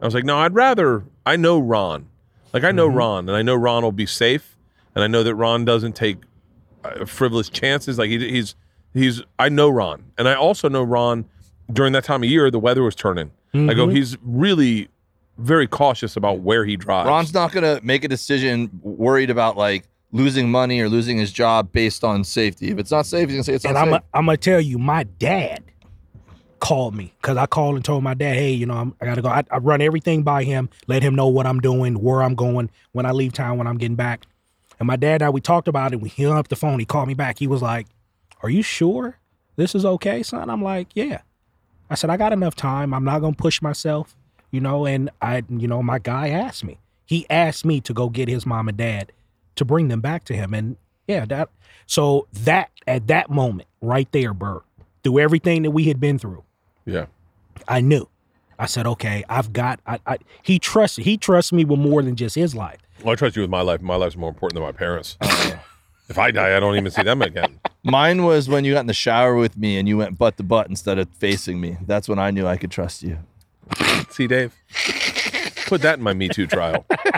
I 0.00 0.04
was 0.04 0.14
like, 0.14 0.24
no, 0.24 0.38
I'd 0.38 0.54
rather. 0.54 1.04
I 1.26 1.36
know 1.36 1.58
Ron, 1.58 2.06
like 2.52 2.64
I 2.64 2.72
know 2.72 2.88
Mhm. 2.88 2.96
Ron, 2.96 3.28
and 3.28 3.36
I 3.36 3.42
know 3.42 3.54
Ron 3.54 3.82
will 3.82 3.92
be 3.92 4.06
safe, 4.06 4.56
and 4.94 5.04
I 5.04 5.06
know 5.06 5.22
that 5.22 5.34
Ron 5.34 5.64
doesn't 5.64 5.94
take 5.94 6.18
uh, 6.84 7.04
frivolous 7.04 7.48
chances. 7.48 7.98
Like 7.98 8.10
he, 8.10 8.18
he's 8.18 8.54
he's 8.94 9.22
I 9.38 9.48
know 9.48 9.68
Ron, 9.68 10.04
and 10.18 10.28
I 10.28 10.34
also 10.34 10.68
know 10.68 10.82
Ron. 10.82 11.26
During 11.72 11.92
that 11.92 12.04
time 12.04 12.22
of 12.24 12.28
year, 12.28 12.50
the 12.50 12.58
weather 12.58 12.82
was 12.82 12.94
turning. 12.94 13.30
I 13.54 13.72
go, 13.74 13.86
Mhm. 13.86 13.94
he's 13.96 14.18
really 14.22 14.88
very 15.38 15.66
cautious 15.66 16.16
about 16.16 16.40
where 16.40 16.64
he 16.64 16.76
drives. 16.76 17.06
Ron's 17.06 17.32
not 17.32 17.52
gonna 17.52 17.80
make 17.82 18.02
a 18.04 18.08
decision 18.08 18.68
worried 18.82 19.30
about 19.30 19.56
like 19.56 19.84
losing 20.12 20.50
money 20.50 20.80
or 20.80 20.88
losing 20.88 21.16
his 21.16 21.32
job 21.32 21.72
based 21.72 22.04
on 22.04 22.22
safety. 22.22 22.70
If 22.70 22.78
it's 22.78 22.90
not 22.90 23.06
safe, 23.06 23.28
he's 23.28 23.36
gonna 23.36 23.44
say 23.44 23.54
it's 23.54 23.64
and 23.64 23.74
not 23.74 23.88
I'm 23.88 23.92
safe. 23.94 24.02
I'm 24.14 24.26
gonna 24.26 24.36
tell 24.36 24.60
you, 24.60 24.78
my 24.78 25.04
dad 25.04 25.64
called 26.60 26.94
me 26.94 27.12
because 27.20 27.36
I 27.36 27.46
called 27.46 27.74
and 27.74 27.84
told 27.84 28.04
my 28.04 28.14
dad, 28.14 28.36
hey, 28.36 28.52
you 28.52 28.66
know, 28.66 28.74
I'm, 28.74 28.94
I 29.00 29.06
gotta 29.06 29.22
go. 29.22 29.28
I, 29.28 29.42
I 29.50 29.58
run 29.58 29.80
everything 29.80 30.22
by 30.22 30.44
him, 30.44 30.68
let 30.86 31.02
him 31.02 31.14
know 31.14 31.26
what 31.26 31.46
I'm 31.46 31.58
doing, 31.58 31.94
where 32.00 32.22
I'm 32.22 32.34
going, 32.34 32.70
when 32.92 33.06
I 33.06 33.10
leave 33.10 33.32
town, 33.32 33.58
when 33.58 33.66
I'm 33.66 33.78
getting 33.78 33.96
back. 33.96 34.26
And 34.78 34.86
my 34.86 34.96
dad 34.96 35.22
and 35.22 35.24
I, 35.24 35.30
we 35.30 35.40
talked 35.40 35.66
about 35.66 35.92
it. 35.92 36.00
We 36.00 36.10
hung 36.10 36.36
up 36.38 36.48
the 36.48 36.56
phone. 36.56 36.78
He 36.78 36.84
called 36.84 37.08
me 37.08 37.14
back. 37.14 37.38
He 37.38 37.46
was 37.46 37.62
like, 37.62 37.86
"Are 38.42 38.50
you 38.50 38.62
sure 38.62 39.18
this 39.56 39.74
is 39.74 39.84
okay, 39.84 40.22
son?" 40.22 40.50
I'm 40.50 40.62
like, 40.62 40.88
"Yeah." 40.94 41.22
I 41.88 41.94
said, 41.94 42.10
"I 42.10 42.16
got 42.16 42.32
enough 42.32 42.54
time. 42.54 42.92
I'm 42.94 43.04
not 43.04 43.20
gonna 43.20 43.36
push 43.36 43.62
myself, 43.62 44.16
you 44.50 44.60
know." 44.60 44.86
And 44.86 45.10
I, 45.20 45.42
you 45.48 45.68
know, 45.68 45.82
my 45.82 45.98
guy 45.98 46.30
asked 46.30 46.64
me. 46.64 46.78
He 47.06 47.26
asked 47.30 47.64
me 47.64 47.80
to 47.82 47.92
go 47.92 48.08
get 48.08 48.28
his 48.28 48.46
mom 48.46 48.68
and 48.68 48.76
dad 48.76 49.12
to 49.56 49.64
bring 49.64 49.88
them 49.88 50.00
back 50.00 50.24
to 50.24 50.34
him. 50.34 50.54
And 50.54 50.76
yeah, 51.06 51.24
that 51.26 51.50
so 51.86 52.26
that 52.32 52.70
at 52.86 53.06
that 53.08 53.30
moment 53.30 53.68
right 53.80 54.10
there, 54.12 54.34
Bert, 54.34 54.62
through 55.04 55.18
everything 55.18 55.62
that 55.62 55.70
we 55.70 55.84
had 55.84 56.00
been 56.00 56.18
through, 56.18 56.44
yeah, 56.84 57.06
I 57.68 57.80
knew. 57.80 58.08
I 58.58 58.66
said, 58.66 58.86
okay, 58.86 59.24
I've 59.28 59.52
got. 59.52 59.80
I, 59.86 59.98
I 60.06 60.18
he 60.42 60.58
trusts. 60.58 60.96
He 60.96 61.16
trusts 61.16 61.52
me 61.52 61.64
with 61.64 61.80
more 61.80 62.02
than 62.02 62.14
just 62.14 62.36
his 62.36 62.54
life. 62.54 62.78
well, 63.02 63.12
I 63.12 63.16
trust 63.16 63.34
you 63.34 63.42
with 63.42 63.50
my 63.50 63.62
life. 63.62 63.80
My 63.80 63.96
life's 63.96 64.16
more 64.16 64.28
important 64.28 64.54
than 64.54 64.62
my 64.62 64.72
parents. 64.72 65.16
if 66.08 66.18
I 66.18 66.30
die, 66.30 66.56
I 66.56 66.60
don't 66.60 66.76
even 66.76 66.90
see 66.90 67.02
them 67.02 67.22
again. 67.22 67.58
Mine 67.82 68.22
was 68.22 68.48
when 68.48 68.64
you 68.64 68.74
got 68.74 68.80
in 68.80 68.86
the 68.86 68.94
shower 68.94 69.34
with 69.34 69.56
me 69.56 69.78
and 69.78 69.88
you 69.88 69.98
went 69.98 70.16
butt 70.16 70.36
to 70.36 70.44
butt 70.44 70.68
instead 70.68 70.98
of 70.98 71.08
facing 71.18 71.60
me. 71.60 71.78
That's 71.84 72.08
when 72.08 72.20
I 72.20 72.30
knew 72.30 72.46
I 72.46 72.56
could 72.56 72.70
trust 72.70 73.02
you. 73.02 73.18
See, 74.10 74.28
Dave, 74.28 74.54
put 75.66 75.82
that 75.82 75.98
in 75.98 76.04
my 76.04 76.12
Me 76.12 76.28
Too 76.28 76.46
trial. 76.46 76.84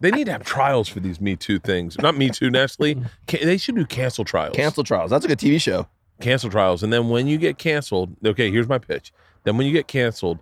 they 0.00 0.10
need 0.10 0.24
to 0.24 0.32
have 0.32 0.44
trials 0.44 0.88
for 0.88 1.00
these 1.00 1.20
Me 1.20 1.36
Too 1.36 1.58
things. 1.58 1.98
Not 1.98 2.16
Me 2.16 2.30
Too, 2.30 2.50
Nestle. 2.50 2.94
Ca- 3.28 3.44
They 3.44 3.56
should 3.58 3.76
do 3.76 3.84
cancel 3.86 4.24
trials. 4.24 4.56
Cancel 4.56 4.82
trials. 4.84 5.10
That's 5.10 5.24
like 5.26 5.32
a 5.32 5.36
TV 5.36 5.60
show. 5.60 5.86
cancel 6.20 6.50
trials, 6.50 6.82
and 6.82 6.92
then 6.92 7.08
when 7.08 7.26
you 7.26 7.38
get 7.38 7.58
canceled, 7.58 8.14
okay, 8.24 8.50
here's 8.50 8.68
my 8.68 8.78
pitch. 8.78 9.12
Then 9.44 9.56
when 9.56 9.66
you 9.66 9.72
get 9.72 9.86
canceled, 9.88 10.38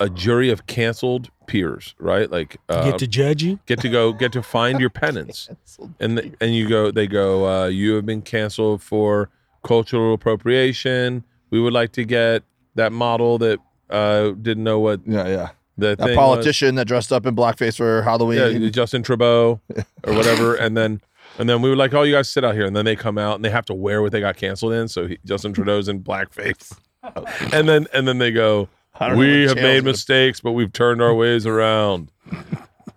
a 0.00 0.08
jury 0.08 0.50
of 0.50 0.66
canceled 0.66 1.30
peers, 1.46 1.94
right? 1.98 2.30
Like 2.30 2.56
uh, 2.68 2.90
get 2.90 2.98
to 3.00 3.06
judge 3.08 3.42
you. 3.42 3.58
get 3.66 3.80
to 3.80 3.88
go 3.88 4.12
get 4.12 4.30
to 4.32 4.42
find 4.42 4.78
your 4.78 4.90
penance 4.90 5.48
and 6.00 6.18
th- 6.18 6.34
and 6.40 6.54
you 6.54 6.68
go 6.68 6.90
they 6.92 7.06
go 7.08 7.48
uh, 7.48 7.66
you 7.66 7.94
have 7.94 8.06
been 8.06 8.22
canceled 8.22 8.80
for 8.82 9.28
cultural 9.64 10.14
appropriation 10.14 11.24
we 11.50 11.58
would 11.60 11.72
like 11.72 11.90
to 11.92 12.04
get 12.04 12.44
that 12.76 12.92
model 12.92 13.38
that 13.38 13.58
uh, 13.90 14.30
didn't 14.40 14.62
know 14.62 14.78
what 14.78 15.00
Yeah, 15.04 15.26
yeah. 15.26 15.48
The 15.78 15.96
That 15.96 16.14
politician 16.14 16.74
that 16.74 16.86
dressed 16.86 17.12
up 17.12 17.24
in 17.24 17.34
blackface 17.34 17.76
for. 17.76 18.02
Halloween. 18.02 18.62
yeah, 18.62 18.68
Justin 18.68 19.02
Trudeau 19.02 19.60
or 20.04 20.12
whatever 20.14 20.54
and 20.64 20.76
then 20.76 21.00
And 21.38 21.48
then 21.48 21.62
we 21.62 21.70
were 21.70 21.76
like, 21.76 21.94
"Oh, 21.94 22.02
you 22.02 22.14
guys 22.14 22.28
sit 22.28 22.44
out 22.44 22.54
here." 22.54 22.66
And 22.66 22.74
then 22.74 22.84
they 22.84 22.96
come 22.96 23.16
out 23.16 23.36
and 23.36 23.44
they 23.44 23.50
have 23.50 23.64
to 23.66 23.74
wear 23.74 24.02
what 24.02 24.10
they 24.12 24.20
got 24.20 24.36
canceled 24.36 24.72
in. 24.72 24.88
So 24.88 25.06
he, 25.06 25.18
Justin 25.24 25.52
Trudeau's 25.52 25.88
in 25.88 26.02
blackface. 26.02 26.76
And 27.52 27.68
then 27.68 27.86
and 27.94 28.06
then 28.08 28.18
they 28.18 28.32
go, 28.32 28.68
I 28.98 29.08
don't 29.08 29.16
know 29.16 29.20
"We 29.20 29.44
have 29.44 29.56
made 29.56 29.84
mistakes, 29.84 30.40
but 30.40 30.52
we've 30.52 30.72
turned 30.72 31.00
our 31.00 31.14
ways 31.14 31.46
around. 31.46 32.10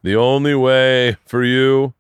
The 0.01 0.15
only 0.15 0.55
way 0.55 1.17
for 1.25 1.43
you 1.43 1.93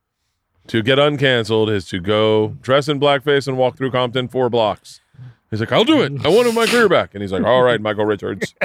to 0.67 0.81
get 0.81 0.97
uncanceled 0.97 1.69
is 1.71 1.87
to 1.89 1.99
go 1.99 2.57
dress 2.61 2.87
in 2.89 2.99
blackface 2.99 3.47
and 3.47 3.55
walk 3.55 3.77
through 3.77 3.91
Compton 3.91 4.27
four 4.27 4.49
blocks." 4.49 4.99
He's 5.51 5.59
like, 5.59 5.71
"I'll 5.71 5.83
do 5.83 6.01
it. 6.01 6.25
I 6.25 6.29
wanted 6.29 6.55
my 6.55 6.65
career 6.65 6.87
back." 6.89 7.13
And 7.13 7.21
he's 7.21 7.31
like, 7.31 7.43
"All 7.43 7.61
right, 7.61 7.79
Michael 7.87 8.05
Richards." 8.05 8.55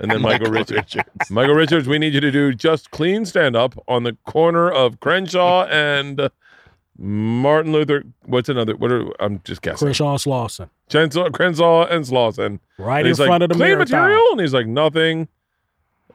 And 0.00 0.10
then 0.10 0.20
Michael, 0.28 0.50
Richards. 0.50 0.96
Michael 1.30 1.54
Richards, 1.54 1.86
we 1.86 1.98
need 1.98 2.14
you 2.14 2.20
to 2.20 2.30
do 2.30 2.52
just 2.54 2.90
clean 2.90 3.24
stand 3.26 3.54
up 3.54 3.74
on 3.86 4.02
the 4.04 4.16
corner 4.26 4.70
of 4.70 4.98
Crenshaw 5.00 5.66
and 5.70 6.30
Martin 6.98 7.72
Luther. 7.72 8.04
What's 8.24 8.48
another? 8.48 8.76
What 8.76 8.90
are 8.92 9.10
I'm 9.22 9.40
just 9.44 9.62
guessing. 9.62 9.86
Crenshaw 9.86 10.16
Slauson. 10.16 10.68
Crenshaw, 10.90 11.30
Crenshaw 11.30 11.84
and 11.86 12.04
Slauson. 12.04 12.58
Right 12.78 13.00
And 13.00 13.08
in 13.08 13.14
front 13.14 13.30
like, 13.30 13.42
of 13.42 13.48
the 13.50 13.54
clean 13.54 13.72
marathon. 13.76 14.00
material, 14.00 14.24
and 14.32 14.40
he's 14.40 14.54
like, 14.54 14.66
nothing. 14.66 15.28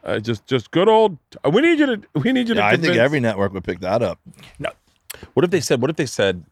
Uh, 0.03 0.19
just, 0.19 0.45
just 0.47 0.71
good 0.71 0.87
old. 0.87 1.17
uh, 1.45 1.49
We 1.49 1.61
need 1.61 1.79
you 1.79 1.85
to. 1.87 2.01
We 2.15 2.31
need 2.31 2.47
you 2.47 2.53
to. 2.55 2.61
Yeah, 2.61 2.67
I 2.67 2.77
think 2.77 2.95
every 2.95 3.19
network 3.19 3.53
would 3.53 3.63
pick 3.63 3.79
that 3.81 4.01
up. 4.01 4.19
No. 4.59 4.69
What 5.33 5.43
if 5.43 5.51
they 5.51 5.59
said? 5.61 5.81
What 5.81 5.89
if 5.89 5.95
they 5.97 6.05
said? 6.05 6.43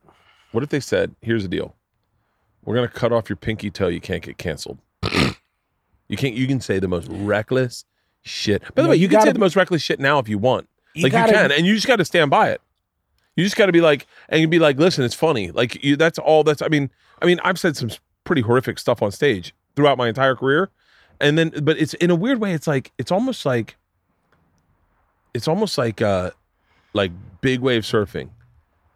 What 0.52 0.64
if 0.64 0.70
they 0.70 0.80
said? 0.80 1.16
Here's 1.22 1.44
the 1.44 1.50
deal. 1.50 1.76
We're 2.66 2.76
gonna 2.76 2.88
cut 2.88 3.12
off 3.14 3.30
your 3.30 3.38
pinky 3.38 3.70
toe. 3.70 3.88
You 3.88 4.02
can't 4.02 4.24
get 4.24 4.38
canceled. 4.38 4.80
you 6.08 6.18
can't. 6.18 6.34
You 6.34 6.48
can 6.48 6.60
say 6.60 6.80
the 6.80 6.88
most 6.88 7.08
reckless 7.10 7.86
shit. 8.24 8.62
By 8.74 8.82
the 8.82 8.84
No, 8.84 8.90
way, 8.90 8.96
you, 8.96 9.04
you 9.04 9.08
can 9.10 9.20
say 9.22 9.26
gotta- 9.26 9.34
the 9.34 9.40
most 9.40 9.56
reckless 9.56 9.82
shit 9.82 10.00
now 10.00 10.20
if 10.20 10.28
you 10.28 10.38
want. 10.38 10.68
You 10.94 11.04
like 11.04 11.12
gotta- 11.12 11.32
you 11.32 11.38
can, 11.38 11.52
and 11.52 11.66
you 11.66 11.76
just 11.76 11.88
got 11.88 11.98
to 11.98 12.06
stand 12.06 12.32
by 12.32 12.50
it. 12.52 12.62
You 13.36 13.44
just 13.44 13.58
got 13.58 13.66
to 13.66 13.72
be 13.74 13.82
like, 13.82 14.08
and 14.30 14.40
you 14.42 14.48
be 14.48 14.60
like, 14.60 14.78
listen, 14.78 15.04
it's 15.04 15.14
funny. 15.14 15.52
Like 15.52 15.84
you, 15.84 15.96
that's 15.98 16.18
all. 16.18 16.44
That's. 16.44 16.62
I 16.62 16.70
mean, 16.70 16.90
I 17.22 17.26
mean, 17.26 17.40
I've 17.44 17.60
said 17.60 17.76
some 17.78 17.90
pretty 18.24 18.42
horrific 18.42 18.80
stuff 18.80 19.02
on 19.02 19.12
stage 19.12 19.54
throughout 19.76 19.98
my 19.98 20.08
entire 20.08 20.36
career, 20.36 20.70
and 21.20 21.38
then, 21.38 21.52
but 21.64 21.78
it's 21.78 21.94
in 21.96 22.10
a 22.10 22.16
weird 22.16 22.40
way. 22.40 22.54
It's 22.54 22.66
like 22.68 22.92
it's 22.98 23.12
almost 23.12 23.46
like. 23.46 23.76
It's 25.34 25.48
almost 25.50 25.78
like 25.78 26.02
uh, 26.02 26.32
like 26.94 27.12
big 27.42 27.60
wave 27.60 27.82
surfing. 27.84 28.30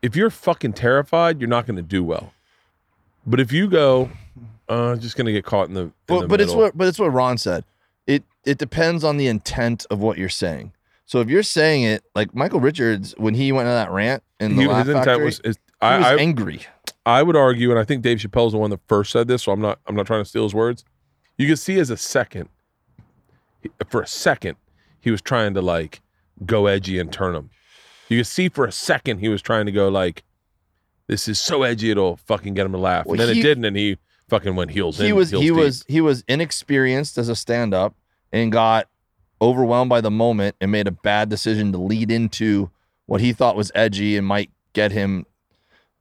If 0.02 0.16
you're 0.16 0.30
fucking 0.30 0.72
terrified, 0.74 1.41
you're 1.41 1.50
not 1.50 1.66
going 1.68 1.76
to 1.76 1.82
do 1.84 2.02
well. 2.02 2.32
But 3.26 3.40
if 3.40 3.52
you 3.52 3.68
go, 3.68 4.10
uh, 4.68 4.96
just 4.96 5.16
going 5.16 5.26
to 5.26 5.32
get 5.32 5.46
caught 5.46 5.68
in 5.68 5.74
the. 5.74 5.82
In 5.82 5.94
But, 6.08 6.22
the 6.22 6.28
but 6.28 6.41
it's 6.41 6.54
what 6.54 6.78
but 6.78 6.88
it's 6.88 7.00
what 7.00 7.12
Ron 7.12 7.38
said. 7.38 7.64
It 8.08 8.24
it 8.46 8.58
depends 8.58 9.04
on 9.04 9.18
the 9.18 9.28
intent 9.28 9.86
of 9.90 10.00
what 10.00 10.18
you're 10.18 10.30
saying. 10.30 10.74
So 11.06 11.22
if 11.22 11.30
you're 11.30 11.44
saying 11.44 11.84
it 11.84 12.04
like 12.16 12.36
Michael 12.36 12.60
Richards 12.60 13.14
when 13.18 13.34
he 13.34 13.52
went 13.52 13.68
on 13.68 13.76
that 13.76 13.91
rant 13.91 14.24
in 14.40 14.56
the 14.56 14.62
He- 14.62 14.68
Laugh 14.68 14.86
his 14.86 14.90
intent 14.90 15.06
Factory, 15.06 15.26
was. 15.26 15.40
Is, 15.41 15.58
he 15.82 15.86
was 15.88 16.06
I, 16.06 16.14
I 16.14 16.16
angry. 16.18 16.62
I 17.06 17.24
would 17.24 17.36
argue, 17.36 17.72
and 17.72 17.80
I 17.80 17.84
think 17.84 18.04
Dave 18.04 18.20
Chappelle's 18.20 18.52
the 18.52 18.58
one 18.60 18.70
that 18.70 18.82
first 18.88 19.12
said 19.12 19.28
this, 19.28 19.44
so 19.44 19.52
I'm 19.52 19.62
not 19.62 19.80
I'm 19.88 19.96
not 19.96 20.06
trying 20.06 20.22
to 20.22 20.30
steal 20.30 20.44
his 20.44 20.54
words. 20.54 20.84
You 21.38 21.48
can 21.48 21.56
see 21.56 21.80
as 21.80 21.90
a 21.90 21.98
second, 21.98 22.50
for 23.90 24.02
a 24.02 24.08
second, 24.08 24.58
he 25.00 25.10
was 25.10 25.22
trying 25.22 25.54
to 25.54 25.62
like 25.62 26.02
go 26.46 26.68
edgy 26.68 27.00
and 27.00 27.12
turn 27.12 27.36
him. 27.36 27.50
You 28.10 28.18
can 28.18 28.26
see 28.26 28.50
for 28.50 28.66
a 28.66 28.72
second 28.72 29.20
he 29.20 29.30
was 29.30 29.41
trying 29.41 29.66
to 29.66 29.72
go 29.72 29.88
like, 29.88 30.24
"This 31.10 31.27
is 31.27 31.40
so 31.40 31.64
edgy 31.64 31.91
it'll 31.91 32.15
fucking 32.18 32.53
get 32.53 32.65
him 32.65 32.72
to 32.72 32.77
laugh," 32.77 33.06
Well, 33.06 33.19
and 33.19 33.27
then 33.27 33.34
he- 33.36 33.41
it 33.41 33.44
didn't, 33.44 33.65
and 33.65 33.76
he 33.76 33.98
fucking 34.30 34.56
went 34.56 34.72
heels 34.72 34.98
He 34.99 35.10
in. 35.10 35.15
was 35.15 35.31
heels 35.31 35.41
he 35.44 35.49
deep. 35.49 35.57
was 35.57 35.86
he 35.88 36.02
was 36.02 36.23
inexperienced 36.27 37.18
as 37.18 37.27
a 37.30 37.36
stand 37.36 37.73
up 37.73 37.95
and 38.31 38.52
got 38.52 38.88
overwhelmed 39.41 39.90
by 39.90 40.02
the 40.02 40.11
moment 40.11 40.56
and 40.61 40.72
made 40.72 40.88
a 40.88 40.91
bad 40.91 41.30
decision 41.30 41.72
to 41.72 41.77
lead 41.77 42.11
into 42.11 42.69
what 43.07 43.22
he 43.22 43.34
thought 43.34 43.56
was 43.56 43.72
edgy 43.73 44.15
and 44.18 44.27
might 44.27 44.52
get 44.73 44.91
him 44.91 45.26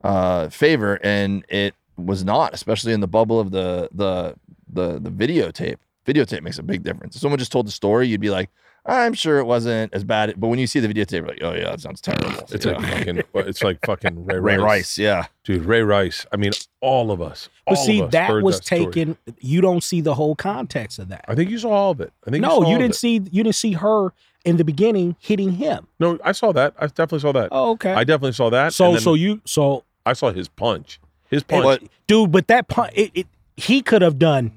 uh 0.03 0.47
favor 0.49 0.99
and 1.03 1.43
it 1.49 1.73
was 1.97 2.23
not 2.23 2.53
especially 2.53 2.93
in 2.93 2.99
the 3.01 3.07
bubble 3.07 3.39
of 3.39 3.51
the 3.51 3.89
the 3.93 4.35
the 4.71 4.99
the 4.99 5.09
videotape 5.09 5.77
videotape 6.05 6.41
makes 6.43 6.57
a 6.59 6.63
big 6.63 6.83
difference 6.83 7.15
if 7.15 7.21
someone 7.21 7.37
just 7.39 7.51
told 7.51 7.65
the 7.67 7.71
story 7.71 8.07
you'd 8.07 8.21
be 8.21 8.29
like 8.29 8.49
i'm 8.89 9.13
sure 9.13 9.39
it 9.39 9.45
wasn't 9.45 9.93
as 9.93 10.03
bad 10.03 10.33
but 10.37 10.47
when 10.47 10.59
you 10.59 10.67
see 10.67 10.79
the 10.79 10.87
videotape 10.87 11.11
you're 11.19 11.27
like 11.27 11.39
oh 11.41 11.53
yeah 11.53 11.71
that 11.71 11.81
sounds 11.81 12.01
terrible 12.01 12.29
It's 12.51 12.65
Yeah. 12.65 12.73
like 12.77 12.91
fucking. 12.97 13.23
It's 13.35 13.63
like 13.63 13.79
fucking 13.85 14.25
Ray, 14.25 14.39
ray 14.39 14.57
Rice. 14.57 14.63
rice 14.63 14.97
yeah 14.97 15.25
dude. 15.43 15.65
Ray 15.65 15.81
Rice. 15.81 16.25
I 16.31 16.37
mean, 16.37 16.51
all 16.81 17.11
of 17.11 17.21
us. 17.21 17.49
But 17.65 17.77
all 17.77 17.85
see, 17.85 17.99
of 18.01 18.07
us 18.07 18.11
that 18.13 18.29
heard 18.29 18.43
was 18.43 18.57
story. 18.57 18.85
taken. 18.85 19.17
You 19.39 19.61
don't 19.61 19.81
see 19.83 20.01
the 20.01 20.13
whole 20.15 20.35
context 20.35 20.99
of 20.99 21.07
that. 21.09 21.25
I 21.27 21.35
think 21.35 21.49
you 21.49 21.57
saw 21.57 21.69
all 21.71 21.91
of 21.91 22.01
it. 22.01 22.11
I 22.27 22.29
think 22.31 22.41
No, 22.43 22.59
you, 22.59 22.63
saw 22.65 22.71
you 22.71 22.77
didn't 22.77 22.93
it. 22.95 22.97
see. 22.97 23.13
You 23.31 23.43
didn't 23.43 23.55
see 23.55 23.73
her 23.73 24.13
in 24.45 24.57
the 24.57 24.63
beginning 24.63 25.15
hitting 25.19 25.53
him. 25.53 25.87
No, 25.99 26.17
I 26.23 26.31
saw 26.33 26.51
that. 26.53 26.73
I 26.79 26.85
definitely 26.87 27.19
saw 27.19 27.31
that. 27.33 27.49
Oh, 27.51 27.71
okay. 27.71 27.93
I 27.93 28.03
definitely 28.03 28.33
saw 28.33 28.49
that. 28.51 28.73
so 28.73 28.85
and 28.85 28.95
then 28.95 29.01
so 29.01 29.13
you 29.15 29.41
so 29.45 29.83
I 30.05 30.13
saw 30.13 30.31
his 30.31 30.47
punch. 30.47 30.99
His 31.29 31.43
punch. 31.43 31.63
but 31.63 31.83
dude, 32.07 32.31
but 32.31 32.47
that 32.47 32.67
punch, 32.67 32.91
it, 32.95 33.11
it, 33.13 33.27
he 33.57 33.81
could 33.81 34.01
have 34.01 34.17
done 34.19 34.51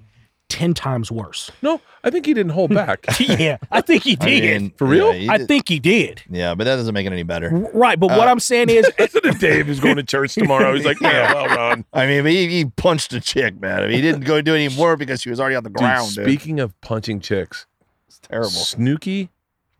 ten 0.52 0.74
times 0.74 1.10
worse. 1.10 1.50
no, 1.62 1.80
I 2.04 2.10
think 2.10 2.26
he 2.26 2.34
didn't 2.34 2.52
hold 2.52 2.72
back. 2.74 3.04
yeah, 3.20 3.58
I 3.70 3.80
think 3.80 4.02
he 4.04 4.12
I 4.20 4.24
did. 4.24 4.62
mean, 4.62 4.72
For 4.76 4.86
real? 4.86 5.12
yeah, 5.12 5.18
he 5.20 5.28
I 5.28 5.38
did- 5.38 5.48
think 5.48 5.68
he 5.68 5.78
did. 5.78 6.22
yeah 6.30 6.54
but 6.54 6.64
that 6.64 6.76
doesn't 6.76 6.92
make 6.94 7.06
it 7.06 7.12
any 7.12 7.22
better 7.22 7.50
Right, 7.74 7.98
but 7.98 8.08
what 8.10 8.28
Uh, 8.28 8.30
I'm 8.30 8.40
saying 8.40 8.68
is, 8.70 8.90
Listen 8.98 9.22
to 9.22 9.32
Dave 9.32 9.66
who's 9.66 9.80
going 9.80 9.96
to 9.96 10.02
church 10.02 10.34
tomorrow. 10.34 10.74
He's 10.74 10.84
like, 10.84 11.00
yeah, 11.00 11.32
well, 11.32 11.46
Ron. 11.56 11.84
I 11.92 12.06
mean, 12.06 12.24
he, 12.26 12.48
he 12.48 12.64
punched 12.66 13.12
a 13.12 13.20
chick, 13.20 13.60
man. 13.60 13.82
I 13.82 13.86
mean, 13.86 13.96
he 13.96 14.00
didn't 14.02 14.24
go 14.24 14.40
do 14.40 14.54
any 14.54 14.68
more 14.74 14.96
because 14.96 15.20
she 15.22 15.30
was 15.30 15.40
already 15.40 15.56
on 15.56 15.64
the 15.64 15.70
Dude, 15.70 15.78
ground. 15.78 16.14
Dude, 16.14 16.24
speaking 16.24 16.60
of 16.60 16.78
punching 16.80 17.20
chicks, 17.20 17.66
It's 18.08 18.18
terrible. 18.18 18.50
Snooki 18.50 19.28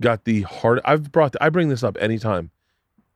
got 0.01 0.25
the 0.25 0.43
hard. 0.43 0.81
I've 0.85 1.13
brought. 1.13 1.37
I 1.41 1.49
bring 1.51 1.69
this 1.69 1.83
up 1.85 1.97
anytime. 2.01 2.51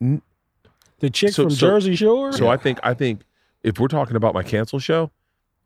the 0.00 1.10
chick 1.10 1.32
So- 1.32 1.44
from 1.44 1.50
so- 1.50 1.66
Jersey 1.68 1.96
Shore. 1.96 2.32
So 2.32 2.48
I 2.48 2.56
think. 2.56 2.78
I 2.82 2.94
think 2.94 3.22
if 3.62 3.78
we're 3.80 3.88
talking 3.88 4.16
about 4.16 4.34
my 4.34 4.42
cancel 4.42 4.78
show, 4.78 5.10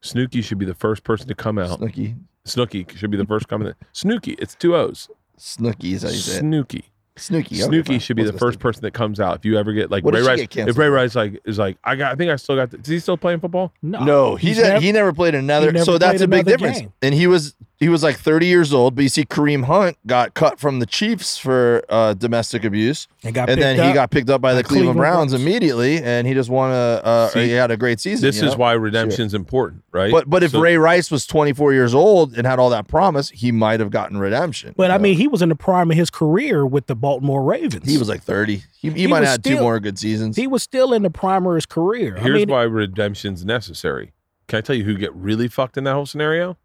Snooki 0.02 0.42
should 0.42 0.58
be 0.58 0.64
the 0.66 0.74
first 0.74 1.04
person 1.04 1.28
to 1.28 1.34
come 1.34 1.58
out. 1.58 1.80
Snooki. 1.80 2.16
Snooki 2.46 2.96
should 2.96 3.10
be 3.10 3.16
the 3.16 3.26
first 3.26 3.48
coming. 3.48 3.72
Snooki. 3.94 4.34
It's 4.38 4.54
two 4.54 4.74
O's. 4.74 5.08
Snooki 5.38 5.92
is 5.92 6.02
how 6.02 6.08
you 6.08 6.14
say 6.16 6.38
it. 6.38 6.44
Snooki. 6.44 6.82
Snooki. 7.16 7.46
okay, 7.62 7.78
Snooki 7.82 7.86
fine. 7.86 7.98
should 7.98 8.16
be 8.16 8.22
the 8.24 8.32
first 8.32 8.58
Snooki? 8.58 8.62
person 8.62 8.82
that 8.82 8.92
comes 8.94 9.20
out. 9.20 9.36
If 9.38 9.44
you 9.44 9.58
ever 9.58 9.72
get 9.74 9.90
like 9.90 10.04
What 10.04 10.14
Ray 10.14 10.20
if 10.20 10.24
she 10.24 10.30
Rice, 10.30 10.40
get 10.40 10.50
canceled? 10.50 10.68
if 10.70 10.78
Ray 10.78 10.88
Rice 10.88 11.14
like 11.14 11.40
is 11.44 11.58
like, 11.58 11.76
I 11.84 11.96
got, 11.96 12.12
I 12.12 12.14
think 12.14 12.30
I 12.30 12.36
still 12.36 12.56
got. 12.56 12.70
The, 12.70 12.78
is 12.78 12.86
he 12.86 12.98
still 12.98 13.18
playing 13.18 13.40
football? 13.40 13.72
no, 13.82 14.04
No, 14.04 14.36
he 14.36 14.48
he's 14.48 14.56
did, 14.56 14.62
never- 14.68 14.80
he 14.80 14.92
never 14.92 15.12
played 15.12 15.34
another. 15.34 15.70
never 15.72 15.84
so 15.84 15.98
that's 15.98 16.12
played 16.18 16.22
a 16.22 16.28
big 16.28 16.40
another 16.46 16.56
difference. 16.56 16.80
game. 16.80 16.92
And 17.02 17.14
he 17.14 17.26
was 17.26 17.54
he 17.80 17.88
was 17.88 18.02
like 18.02 18.16
30 18.18 18.46
years 18.46 18.72
old. 18.74 18.94
But 18.94 19.02
you 19.02 19.08
see, 19.08 19.24
Kareem 19.24 19.64
Hunt 19.64 19.96
got 20.06 20.34
cut 20.34 20.60
from 20.60 20.78
the 20.80 20.86
Chiefs 20.86 21.38
for 21.38 21.82
uh, 21.88 22.12
domestic 22.14 22.62
abuse, 22.62 23.08
and 23.24 23.34
got 23.34 23.48
and 23.48 23.60
then 23.60 23.76
he 23.88 23.94
got 23.94 24.10
picked 24.10 24.28
up 24.28 24.42
by 24.42 24.52
the 24.52 24.62
Cleveland, 24.62 24.96
Cleveland 24.96 24.98
Browns, 24.98 25.32
Browns. 25.32 25.42
immediately, 25.42 25.96
and 26.02 26.26
he 26.26 26.34
just 26.34 26.50
won 26.50 26.70
a. 26.70 26.74
Uh, 26.74 27.28
See, 27.28 27.46
he 27.46 27.52
had 27.52 27.70
a 27.70 27.76
great 27.78 27.98
season. 27.98 28.26
This 28.26 28.36
is 28.36 28.52
know? 28.52 28.56
why 28.58 28.72
redemption's 28.74 29.32
important, 29.32 29.82
right? 29.92 30.12
But 30.12 30.28
but 30.28 30.42
if 30.42 30.50
So- 30.52 30.60
Ray 30.60 30.76
Rice 30.76 31.10
was 31.10 31.26
24 31.26 31.72
years 31.72 31.94
old 31.94 32.36
and 32.36 32.46
had 32.46 32.58
all 32.58 32.68
that 32.70 32.86
promise, 32.86 33.30
he 33.30 33.50
might 33.50 33.80
have 33.80 33.90
gotten 33.90 34.18
redemption. 34.18 34.74
But 34.76 34.90
I 34.90 34.96
know? 34.98 35.02
mean, 35.02 35.16
he 35.16 35.26
was 35.26 35.40
in 35.40 35.48
the 35.48 35.56
prime 35.56 35.90
of 35.90 35.96
his 35.96 36.10
career 36.10 36.66
with 36.66 36.86
the 36.86 36.94
Baltimore 36.94 37.42
Ravens. 37.42 37.90
he 37.90 37.96
was 37.96 38.08
like 38.10 38.22
30. 38.22 38.56
He, 38.78 38.90
he, 38.90 38.90
He 38.90 39.06
might 39.06 39.22
have 39.22 39.28
had 39.28 39.44
two 39.44 39.58
more 39.58 39.80
good 39.80 39.98
seasons. 39.98 40.36
he 40.36 40.46
was 40.46 40.62
still 40.62 40.92
in 40.92 41.02
the 41.02 41.10
prime 41.10 41.46
of 41.46 41.54
his 41.54 41.66
career. 41.66 42.16
Here's 42.16 42.34
I 42.34 42.38
mean, 42.40 42.48
why 42.50 42.62
redemption's 42.62 43.42
necessary. 43.44 44.12
Can 44.48 44.58
I 44.58 44.60
tell 44.60 44.76
you 44.76 44.84
who 44.84 44.96
get 44.98 45.14
really 45.14 45.48
fucked 45.48 45.78
in 45.78 45.84
that 45.84 45.94
whole 45.94 46.06
scenario? 46.06 46.58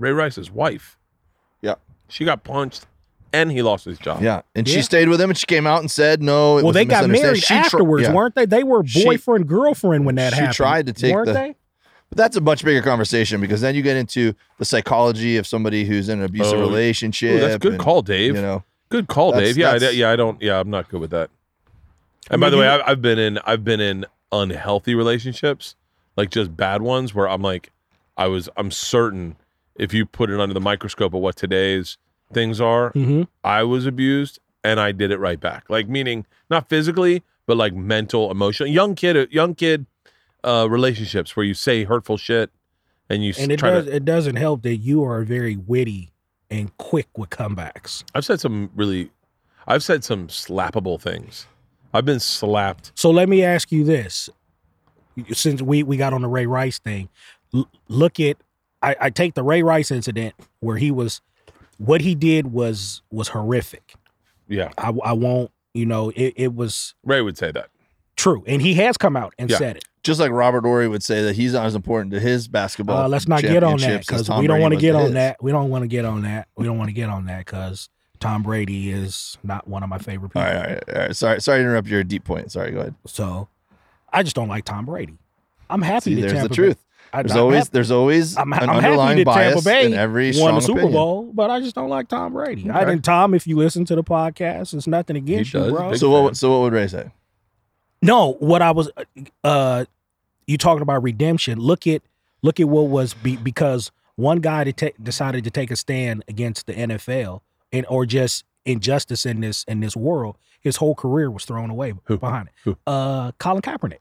Ray 0.00 0.10
Rice's 0.12 0.50
wife. 0.50 0.98
Yeah. 1.62 1.74
She 2.08 2.24
got 2.24 2.42
punched 2.42 2.86
and 3.32 3.52
he 3.52 3.62
lost 3.62 3.84
his 3.84 3.98
job. 3.98 4.22
yeah, 4.22 4.42
and 4.56 4.66
Yeah. 4.66 4.74
she 4.74 4.82
stayed 4.82 5.08
with 5.08 5.20
him, 5.20 5.30
and 5.30 5.38
she 5.38 5.46
came 5.46 5.64
out 5.64 5.78
and 5.78 5.88
said, 5.88 6.20
"No." 6.20 6.54
It 6.58 6.62
well, 6.62 6.66
was 6.68 6.74
they 6.74 6.82
a 6.82 6.84
got 6.86 7.08
married 7.08 7.38
She 7.40 7.46
tr- 7.46 7.54
afterwards, 7.54 8.08
yeah. 8.08 8.12
weren't 8.12 8.34
they? 8.34 8.44
They 8.44 8.64
were 8.64 8.84
She- 8.84 9.04
boyfriend 9.04 9.46
girlfriend 9.46 10.04
when 10.04 10.16
that 10.16 10.32
she 10.32 10.40
happened. 10.40 10.54
She 10.54 10.56
tried 10.56 10.86
to 10.86 10.92
take 10.92 11.14
weren't 11.14 11.26
the- 11.26 11.32
they? 11.34 11.54
But 12.08 12.16
that's 12.18 12.36
a 12.36 12.40
much 12.40 12.64
bigger 12.64 12.82
conversation 12.82 13.40
because 13.40 13.60
then 13.60 13.76
you 13.76 13.82
get 13.82 13.96
into 13.96 14.34
the 14.58 14.64
psychology 14.64 15.36
of 15.36 15.46
somebody 15.46 15.84
who's 15.84 16.08
in 16.08 16.18
an 16.18 16.24
abusive 16.24 16.58
Oh. 16.58 16.60
relationship. 16.62 17.36
Ooh, 17.36 17.40
that's 17.40 17.54
a 17.54 17.58
good 17.60 17.74
and, 17.74 17.80
call, 17.80 18.02
Dave. 18.02 18.34
You 18.34 18.42
know, 18.42 18.64
Good 18.88 19.06
call, 19.06 19.30
That's- 19.30 19.50
Dave. 19.50 19.58
Yeah, 19.58 19.70
I, 19.70 19.90
yeah. 19.90 20.10
I 20.10 20.16
don't. 20.16 20.42
Yeah, 20.42 20.58
I'm 20.58 20.68
not 20.70 20.88
good 20.88 21.00
with 21.00 21.10
that. 21.12 21.30
I 22.28 22.34
And 22.34 22.40
by 22.40 22.50
the 22.50 22.56
way, 22.58 22.66
I've, 22.66 22.82
I've 22.84 23.00
been 23.02 23.20
in. 23.20 23.38
I've 23.46 23.62
been 23.62 23.78
in 23.80 24.04
unhealthy 24.32 24.96
relationships, 24.96 25.76
like 26.16 26.30
just 26.30 26.56
bad 26.56 26.82
ones, 26.82 27.14
where 27.14 27.28
I'm 27.28 27.42
like, 27.42 27.70
I 28.16 28.26
was. 28.26 28.48
I'm 28.56 28.72
certain 28.72 29.36
if 29.80 29.92
you 29.94 30.04
put 30.06 30.30
it 30.30 30.38
under 30.38 30.54
the 30.54 30.60
microscope 30.60 31.14
of 31.14 31.20
what 31.20 31.36
today's 31.36 31.98
things 32.32 32.60
are, 32.60 32.92
Mm-hmm. 32.92 33.22
I 33.42 33.62
was 33.64 33.86
abused 33.86 34.38
and 34.62 34.78
I 34.78 34.92
did 34.92 35.10
it 35.10 35.18
right 35.18 35.40
back. 35.40 35.64
Like 35.68 35.88
meaning 35.88 36.26
not 36.50 36.68
physically, 36.68 37.22
but 37.46 37.56
like 37.56 37.74
mental, 37.74 38.30
emotional. 38.30 38.68
Young 38.68 38.94
kid, 38.94 39.32
young 39.32 39.54
kid 39.54 39.86
uh 40.44 40.66
relationships 40.70 41.36
where 41.36 41.44
you 41.44 41.54
say 41.54 41.84
hurtful 41.84 42.16
shit 42.16 42.50
and 43.08 43.24
you 43.24 43.32
And 43.38 43.50
it 43.52 43.60
does. 43.60 43.86
to 43.86 43.94
It 43.96 44.04
doesn't 44.04 44.36
help 44.36 44.62
that 44.62 44.76
you 44.76 45.02
are 45.04 45.22
very 45.24 45.56
witty 45.56 46.12
and 46.50 46.76
quick 46.78 47.08
with 47.18 47.30
comebacks. 47.30 48.04
I've 48.14 48.24
said 48.24 48.40
some 48.40 48.70
really 48.74 49.10
I've 49.66 49.82
said 49.82 50.02
some 50.04 50.28
slappable 50.28 51.00
things. 51.00 51.46
I've 51.92 52.04
been 52.04 52.20
slapped. 52.20 52.92
So 52.94 53.10
let 53.10 53.28
me 53.28 53.42
ask 53.44 53.70
you 53.72 53.84
this: 53.84 54.30
since 55.32 55.60
we 55.62 55.82
we 55.82 55.96
got 55.96 56.12
on 56.12 56.22
the 56.22 56.28
Ray 56.28 56.46
Rice 56.46 56.78
thing, 56.78 57.08
l- 57.54 57.68
look 57.88 58.18
at 58.20 58.36
I, 58.82 58.96
I 59.00 59.10
take 59.10 59.34
the 59.34 59.42
Ray 59.42 59.62
Rice 59.62 59.90
incident 59.90 60.34
where 60.60 60.76
he 60.76 60.90
was 60.90 61.20
what 61.78 62.00
he 62.00 62.14
did 62.14 62.52
was 62.52 63.02
was 63.10 63.28
horrific. 63.28 63.94
Yeah. 64.48 64.70
I 64.78 64.92
I 65.04 65.12
won't 65.12 65.50
you 65.74 65.86
know 65.86 66.10
it 66.16 66.34
it 66.36 66.54
was 66.54 66.94
Ray 67.04 67.20
would 67.22 67.38
say 67.38 67.50
that. 67.52 67.68
True, 68.16 68.44
and 68.46 68.60
he 68.60 68.74
has 68.74 68.96
come 68.98 69.16
out 69.16 69.32
and 69.38 69.48
Yeah. 69.50 69.56
said 69.56 69.76
it. 69.78 69.84
Just 70.02 70.20
like 70.20 70.30
Robert 70.30 70.64
Horry 70.64 70.88
would 70.88 71.02
say 71.02 71.22
that 71.24 71.36
he's 71.36 71.52
not 71.54 71.66
as 71.66 71.74
important 71.74 72.12
to 72.12 72.20
his 72.20 72.48
basketball. 72.48 73.04
Uh, 73.04 73.08
let's 73.08 73.28
not 73.28 73.42
get 73.42 73.62
on 73.62 73.78
that 73.80 74.00
because 74.00 74.28
we 74.30 74.46
don't 74.46 74.60
want 74.60 74.74
to 74.74 74.80
get 74.80 74.94
on 74.94 75.14
that. 75.14 75.42
We 75.42 75.52
don't 75.52 75.68
want 75.70 75.82
to 75.82 75.88
get 75.88 76.04
on 76.04 76.22
that. 76.22 76.48
We 76.56 76.64
don't 76.64 76.78
want 76.78 76.88
to 76.88 76.94
get 76.94 77.08
on 77.10 77.26
that 77.26 77.44
because 77.44 77.88
Tom 78.18 78.42
Brady 78.42 78.90
is 78.90 79.36
not 79.42 79.68
one 79.68 79.82
of 79.82 79.88
my 79.90 79.98
favorite 79.98 80.30
people. 80.30 80.42
All 80.42 80.46
right, 80.48 80.56
all 80.56 80.62
right, 80.72 80.82
all 80.88 81.02
right. 81.02 81.16
Sorry, 81.16 81.40
sorry 81.40 81.58
to 81.58 81.64
interrupt 81.64 81.88
your 81.88 82.02
deep 82.04 82.24
point. 82.24 82.50
Sorry, 82.52 82.70
go 82.72 82.80
ahead. 82.80 82.94
So 83.06 83.48
I 84.12 84.22
just 84.22 84.36
don't 84.36 84.48
like 84.48 84.64
Tom 84.64 84.86
Brady. 84.86 85.16
I'm 85.68 85.82
happy 85.82 86.10
See, 86.10 86.14
that 86.16 86.20
there's 86.22 86.32
Tampa 86.32 86.48
the 86.48 86.54
truth. 86.54 86.76
Bay- 86.76 86.82
I, 86.82 86.89
There's 87.12 87.32
I'm 87.32 87.38
always 87.38 87.58
happy- 87.58 87.70
there's 87.72 87.90
always 87.90 88.36
I'm, 88.36 88.52
an 88.52 88.58
I'm 88.60 88.70
underlying 88.70 89.08
happy 89.18 89.24
that 89.24 89.34
bias 89.34 89.54
Tampa 89.54 89.64
Bay 89.64 89.86
in 89.86 89.94
every 89.94 90.32
won 90.36 90.54
the 90.54 90.60
Super 90.60 90.78
opinion. 90.80 90.92
Bowl, 90.92 91.30
but 91.34 91.50
I 91.50 91.60
just 91.60 91.74
don't 91.74 91.88
like 91.88 92.08
Tom 92.08 92.32
Brady. 92.32 92.70
I 92.70 92.82
Okay. 92.82 92.90
think 92.92 93.02
Tom, 93.04 93.34
if 93.34 93.46
you 93.46 93.56
listen 93.56 93.84
to 93.86 93.96
the 93.96 94.04
podcast, 94.04 94.74
it's 94.74 94.86
nothing 94.86 95.16
against 95.16 95.52
you, 95.54 95.60
bro. 95.70 95.92
So 95.94 96.12
fan. 96.12 96.22
what? 96.24 96.36
So 96.36 96.50
what 96.52 96.60
would 96.62 96.72
Ray 96.72 96.86
say? 96.86 97.10
No, 98.02 98.34
what 98.34 98.62
I 98.62 98.70
was, 98.70 98.90
uh, 99.44 99.84
you 100.46 100.56
talking 100.56 100.82
about 100.82 101.02
redemption? 101.02 101.58
Look 101.58 101.86
at 101.86 102.02
look 102.42 102.58
at 102.60 102.68
what 102.68 102.86
was 102.88 103.12
be, 103.14 103.36
because 103.36 103.90
one 104.16 104.38
guy 104.40 104.64
to 104.64 104.72
take 104.72 105.02
decided 105.02 105.44
to 105.44 105.50
take 105.50 105.70
a 105.70 105.76
stand 105.76 106.24
against 106.28 106.66
the 106.66 106.72
NFL 106.74 107.40
and 107.72 107.84
or 107.88 108.06
just 108.06 108.44
injustice 108.64 109.26
in 109.26 109.40
this 109.40 109.64
in 109.64 109.80
this 109.80 109.96
world. 109.96 110.36
His 110.62 110.76
whole 110.76 110.94
career 110.94 111.30
was 111.30 111.44
thrown 111.44 111.70
away 111.70 111.94
Who? 112.04 112.18
behind 112.18 112.48
it. 112.48 112.54
Who? 112.64 112.76
Uh, 112.86 113.32
Colin 113.38 113.62
Kaepernick. 113.62 113.98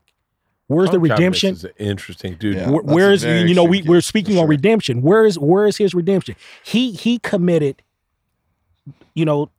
Where's 0.69 0.91
the 0.91 0.97
Colin 0.97 1.09
Kaepernick 1.09 1.17
redemption? 1.17 1.53
is 1.55 1.65
interesting, 1.77 2.35
dude. 2.35 2.55
Yeah. 2.55 2.69
Where, 2.69 2.83
where 2.83 3.11
is 3.11 3.23
you 3.23 3.55
know 3.55 3.63
we 3.63 3.81
we're 3.81 4.01
speaking 4.01 4.35
for 4.35 4.43
on 4.43 4.47
redemption. 4.47 5.01
Where 5.01 5.25
is 5.25 5.39
where 5.39 5.65
is 5.65 5.77
his 5.77 5.95
redemption? 5.95 6.35
He 6.63 6.91
he 6.91 7.17
committed, 7.17 7.81
you 9.15 9.25
know, 9.25 9.49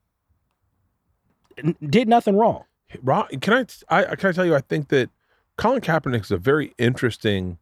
n- 1.59 1.75
did 1.85 2.07
nothing 2.09 2.37
wrong. 2.37 2.63
Ron, 3.03 3.27
can 3.41 3.55
I, 3.55 3.67
I 3.89 4.15
can 4.15 4.29
I 4.29 4.33
tell 4.33 4.47
you? 4.47 4.55
I 4.55 4.61
think 4.61 4.87
that 4.91 5.11
Colin 5.57 5.81
Kaepernick 5.81 6.21
is 6.21 6.31
a 6.31 6.39
very 6.39 6.75
interesting 6.79 7.59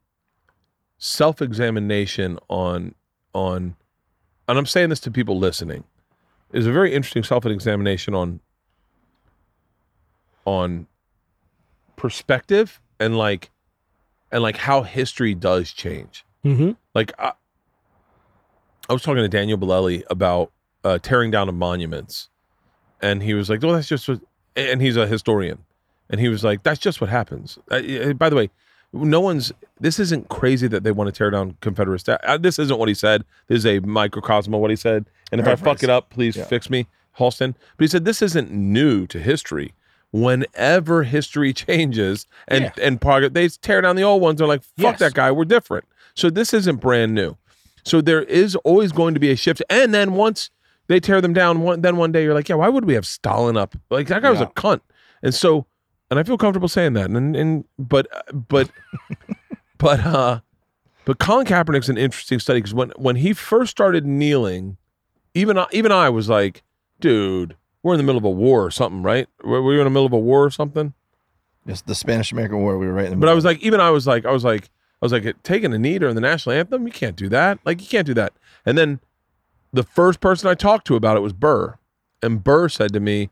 self-examination 0.99 2.39
on 2.49 2.95
on, 3.33 3.77
and 4.47 4.59
I'm 4.59 4.67
saying 4.67 4.91
this 4.91 5.01
to 5.01 5.11
people 5.11 5.39
listening, 5.39 5.85
is 6.53 6.67
a 6.67 6.73
very 6.73 6.93
interesting 6.93 7.23
self-examination 7.23 8.15
on 8.15 8.41
on 10.45 10.87
perspective 11.97 12.79
and 13.01 13.17
like 13.19 13.51
and 14.33 14.43
like 14.43 14.57
how 14.57 14.83
history 14.83 15.35
does 15.35 15.73
change. 15.73 16.25
Mm-hmm. 16.45 16.73
Like 16.95 17.13
I, 17.19 17.33
I 18.89 18.93
was 18.93 19.03
talking 19.03 19.23
to 19.23 19.29
Daniel 19.29 19.59
Bellelli 19.59 20.03
about 20.11 20.53
uh, 20.85 20.99
tearing 20.99 21.31
down 21.31 21.49
of 21.49 21.55
monuments, 21.55 22.29
and 23.03 23.23
he 23.23 23.35
was 23.35 23.51
like, 23.51 23.63
"Oh, 23.65 23.73
that's 23.73 23.89
just," 23.89 24.09
what, 24.09 24.21
and 24.57 24.81
he's 24.81 24.97
a 24.97 25.07
historian, 25.07 25.59
and 26.11 26.21
he 26.21 26.29
was 26.29 26.45
like, 26.45 26.63
"That's 26.63 26.79
just 26.81 27.01
what 27.01 27.11
happens." 27.11 27.59
Uh, 27.71 27.75
uh, 27.77 28.13
by 28.15 28.29
the 28.31 28.37
way, 28.37 28.51
no 28.93 29.21
one's. 29.21 29.53
This 29.81 29.99
isn't 29.99 30.29
crazy 30.29 30.69
that 30.69 30.85
they 30.85 30.91
want 30.93 31.09
to 31.09 31.17
tear 31.17 31.31
down 31.31 31.57
Confederate 31.61 31.99
sta- 32.01 32.19
uh, 32.25 32.39
This 32.39 32.59
isn't 32.59 32.79
what 32.79 32.89
he 32.89 32.95
said. 32.95 33.25
This 33.49 33.59
is 33.59 33.67
a 33.67 33.81
microcosm 33.81 34.55
of 34.55 34.61
what 34.61 34.71
he 34.71 34.77
said. 34.77 35.05
And 35.31 35.41
if 35.41 35.47
I 35.47 35.57
fuck 35.57 35.83
it 35.83 35.91
up, 35.91 36.09
please 36.11 36.37
Yeah. 36.37 36.45
fix 36.45 36.71
me, 36.71 36.87
Halston. 37.19 37.55
But 37.77 37.85
he 37.85 37.89
said 37.89 38.05
this 38.07 38.23
isn't 38.23 38.51
new 38.51 39.07
to 39.09 39.19
history. 39.21 39.75
Whenever 40.11 41.03
history 41.03 41.53
changes 41.67 42.27
and 42.47 42.65
Yeah. 42.77 42.85
and 42.85 43.01
progress, 43.01 43.33
they 43.33 43.49
tear 43.49 43.81
down 43.81 43.97
the 43.97 44.03
old 44.03 44.23
ones. 44.23 44.39
They're 44.39 44.47
like, 44.49 44.63
"Fuck 44.63 44.77
Yes. 44.95 44.99
that 45.01 45.15
guy. 45.15 45.31
We're 45.31 45.45
different." 45.45 45.85
So 46.15 46.31
this 46.31 46.53
isn't 46.55 46.77
brand 46.77 47.15
new. 47.15 47.37
So 47.85 48.01
there 48.01 48.23
is 48.23 48.57
always 48.57 48.93
going 48.93 49.15
to 49.15 49.21
be 49.21 49.31
a 49.31 49.37
shift. 49.37 49.63
And 49.71 49.95
then 49.95 50.13
once 50.15 50.51
they 50.89 50.99
tear 51.01 51.21
them 51.21 51.33
down, 51.33 51.61
one 51.63 51.81
then 51.83 51.97
one 51.97 52.13
day 52.13 52.23
you're 52.25 52.35
like, 52.35 52.49
yeah, 52.49 52.57
why 52.57 52.69
would 52.69 52.85
we 52.87 52.95
have 52.95 53.07
Stalin 53.07 53.57
up? 53.57 53.77
Like 53.91 54.09
that 54.09 54.23
guy 54.23 54.31
was 54.31 54.41
a 54.41 54.47
cunt. 54.47 54.81
And 55.23 55.35
so, 55.35 55.67
and 56.11 56.19
I 56.19 56.23
feel 56.23 56.39
comfortable 56.39 56.69
saying 56.69 56.95
that. 56.95 57.11
And 57.11 57.37
and 57.37 57.65
but 57.79 58.07
but 58.49 58.71
but 59.79 60.01
uh, 60.01 60.41
but 61.05 61.19
Colin 61.19 61.47
Kaepernick's 61.47 61.89
an 61.89 61.99
interesting 61.99 62.39
study 62.39 62.59
because 62.61 62.75
when 62.75 62.91
when 62.97 63.17
he 63.17 63.33
first 63.33 63.71
started 63.71 64.05
kneeling, 64.07 64.77
even 65.35 65.59
even 65.73 65.93
I 65.93 66.09
was 66.09 66.29
like, 66.29 66.63
dude, 67.01 67.57
we're 67.83 67.95
in 67.95 67.99
the 67.99 68.05
middle 68.05 68.19
of 68.19 68.25
a 68.25 68.31
war 68.31 68.65
or 68.65 68.71
something, 68.71 69.03
right? 69.03 69.29
Were 69.45 69.63
were 69.63 69.75
you 69.75 69.81
in 69.81 69.85
the 69.85 69.91
middle 69.91 70.07
of 70.07 70.13
a 70.13 70.19
war 70.19 70.45
or 70.45 70.51
something? 70.51 70.95
It's 71.67 71.83
the 71.83 71.95
Spanish 71.95 72.33
American 72.33 72.59
War. 72.59 72.79
We 72.79 72.87
were 72.87 72.95
right 72.95 73.05
in 73.05 73.11
the 73.11 73.17
But 73.17 73.21
middle. 73.21 73.33
I 73.33 73.35
was 73.35 73.45
like, 73.45 73.63
even 73.63 73.81
I 73.81 73.91
was 73.91 74.07
like, 74.07 74.25
I 74.25 74.33
was 74.33 74.45
like, 74.45 74.65
I 74.65 75.05
was 75.05 75.13
like, 75.13 75.43
taking 75.43 75.75
a 75.75 75.79
knee 75.79 75.99
during 75.99 76.15
the 76.15 76.21
national 76.21 76.57
anthem, 76.57 76.87
you 76.87 76.93
can't 76.93 77.15
do 77.15 77.29
that. 77.29 77.59
Like, 77.65 77.81
you 77.81 77.87
can't 77.87 78.07
do 78.07 78.15
that. 78.15 78.33
And 78.65 78.77
then 78.79 79.01
the 79.73 79.83
first 79.83 80.21
person 80.21 80.49
I 80.49 80.55
talked 80.55 80.87
to 80.87 80.97
about 80.97 81.17
it 81.17 81.21
was 81.21 81.33
Burr, 81.33 81.77
and 82.23 82.43
Burr 82.43 82.69
said 82.69 82.93
to 82.95 83.01
me, 83.01 83.31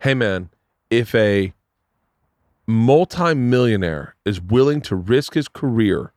"Hey, 0.00 0.14
man, 0.14 0.48
if 0.90 1.14
a 1.14 1.52
multimillionaire 2.66 4.14
is 4.24 4.40
willing 4.40 4.80
to 4.82 4.96
risk 4.96 5.34
his 5.34 5.48
career 5.48 6.12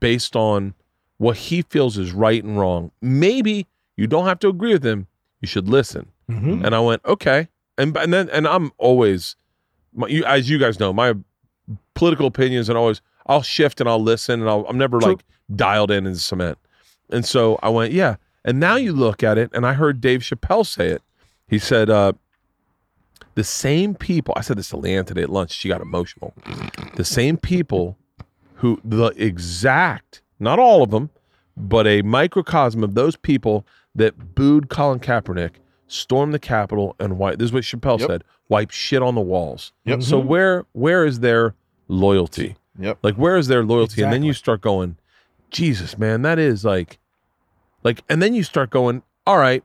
based 0.00 0.34
on 0.34 0.74
what 1.18 1.36
he 1.36 1.62
feels 1.62 1.98
is 1.98 2.12
right 2.12 2.42
and 2.42 2.58
wrong, 2.58 2.90
maybe 3.00 3.66
you 3.96 4.06
don't 4.06 4.26
have 4.26 4.38
to 4.40 4.48
agree 4.48 4.72
with 4.72 4.84
him. 4.84 5.06
You 5.40 5.48
should 5.48 5.68
listen." 5.68 6.10
Mm-hmm. 6.30 6.64
And 6.64 6.74
I 6.74 6.80
went, 6.80 7.04
okay. 7.04 7.48
And 7.78 7.96
and 7.96 8.12
then 8.12 8.28
and 8.30 8.46
I'm 8.46 8.72
always, 8.78 9.36
my, 9.94 10.08
you, 10.08 10.24
as 10.24 10.48
you 10.48 10.58
guys 10.58 10.80
know, 10.80 10.92
my 10.92 11.14
political 11.94 12.26
opinions 12.26 12.68
and 12.68 12.76
always 12.78 13.00
I'll 13.26 13.42
shift 13.42 13.80
and 13.80 13.88
I'll 13.88 14.02
listen 14.02 14.40
and 14.40 14.48
I'll, 14.48 14.66
I'm 14.68 14.78
never 14.78 14.98
True. 14.98 15.12
like 15.12 15.24
dialed 15.54 15.90
in 15.90 16.06
in 16.06 16.16
cement. 16.16 16.58
And 17.10 17.24
so 17.24 17.58
I 17.62 17.68
went, 17.68 17.92
yeah. 17.92 18.16
And 18.44 18.60
now 18.60 18.76
you 18.76 18.92
look 18.92 19.24
at 19.24 19.38
it, 19.38 19.50
and 19.52 19.66
I 19.66 19.72
heard 19.72 20.00
Dave 20.00 20.20
Chappelle 20.20 20.64
say 20.64 20.88
it. 20.88 21.02
He 21.48 21.58
said, 21.58 21.90
uh, 21.90 22.12
the 23.34 23.44
same 23.44 23.94
people. 23.94 24.34
I 24.36 24.40
said 24.40 24.56
this 24.56 24.70
to 24.70 24.76
LeeAnn 24.76 25.06
today 25.06 25.22
at 25.22 25.30
lunch. 25.30 25.52
She 25.52 25.68
got 25.68 25.80
emotional. 25.80 26.32
The 26.94 27.04
same 27.04 27.36
people 27.36 27.98
who 28.54 28.80
the 28.84 29.08
exact, 29.16 30.22
not 30.40 30.58
all 30.58 30.82
of 30.82 30.90
them, 30.90 31.10
but 31.56 31.86
a 31.86 32.02
microcosm 32.02 32.82
of 32.82 32.94
those 32.94 33.16
people 33.16 33.66
that 33.94 34.34
booed 34.34 34.68
Colin 34.68 35.00
Kaepernick, 35.00 35.56
stormed 35.88 36.34
the 36.34 36.38
Capitol, 36.38 36.96
and 36.98 37.18
wipe. 37.18 37.38
This 37.38 37.46
is 37.46 37.52
what 37.52 37.62
Chappelle 37.64 38.00
Yep. 38.00 38.08
said: 38.08 38.24
wipe 38.48 38.70
shit 38.70 39.02
on 39.02 39.14
the 39.14 39.20
walls. 39.20 39.72
Yep. 39.84 40.02
So 40.02 40.18
mm-hmm. 40.18 40.28
where 40.28 40.66
where 40.72 41.04
is 41.04 41.20
their 41.20 41.54
loyalty? 41.88 42.56
Yep. 42.78 42.98
Like 43.02 43.14
where 43.16 43.36
is 43.36 43.48
their 43.48 43.64
loyalty? 43.64 44.02
And 44.02 44.12
then 44.12 44.22
you 44.22 44.32
start 44.32 44.60
going, 44.60 44.96
Jesus, 45.50 45.96
man, 45.98 46.22
that 46.22 46.38
is 46.38 46.64
like, 46.64 46.98
like, 47.82 48.02
and 48.08 48.20
then 48.20 48.34
you 48.34 48.42
start 48.42 48.70
going, 48.70 49.02
all 49.26 49.38
right. 49.38 49.64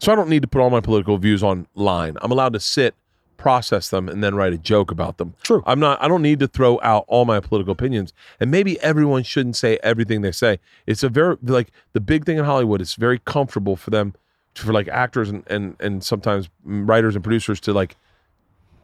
So 0.00 0.12
I 0.12 0.14
don't 0.14 0.28
need 0.28 0.42
to 0.42 0.48
put 0.48 0.60
all 0.60 0.70
my 0.70 0.80
political 0.80 1.18
views 1.18 1.42
online. 1.42 2.16
I'm 2.22 2.30
allowed 2.30 2.52
to 2.52 2.60
sit, 2.60 2.94
process 3.36 3.88
them, 3.88 4.08
and 4.08 4.22
then 4.22 4.34
write 4.34 4.52
a 4.52 4.58
joke 4.58 4.92
about 4.92 5.18
them. 5.18 5.34
True. 5.42 5.62
I'm 5.66 5.80
not. 5.80 6.00
I 6.02 6.06
don't 6.06 6.22
need 6.22 6.38
to 6.40 6.46
throw 6.46 6.78
out 6.82 7.04
all 7.08 7.24
my 7.24 7.40
political 7.40 7.72
opinions. 7.72 8.12
And 8.38 8.50
maybe 8.50 8.80
everyone 8.80 9.24
shouldn't 9.24 9.56
say 9.56 9.78
everything 9.82 10.22
they 10.22 10.30
say. 10.30 10.60
It's 10.86 11.02
a 11.02 11.08
very 11.08 11.36
like 11.42 11.72
the 11.94 12.00
big 12.00 12.26
thing 12.26 12.38
in 12.38 12.44
Hollywood. 12.44 12.80
It's 12.80 12.94
very 12.94 13.18
comfortable 13.18 13.74
for 13.74 13.90
them, 13.90 14.14
for 14.58 14.72
like 14.72 14.88
actors 14.88 15.30
and 15.30 15.44
and 15.48 15.76
and 15.80 16.04
sometimes 16.04 16.48
writers 16.64 17.14
and 17.14 17.24
producers 17.24 17.60
to 17.60 17.72
like 17.72 17.96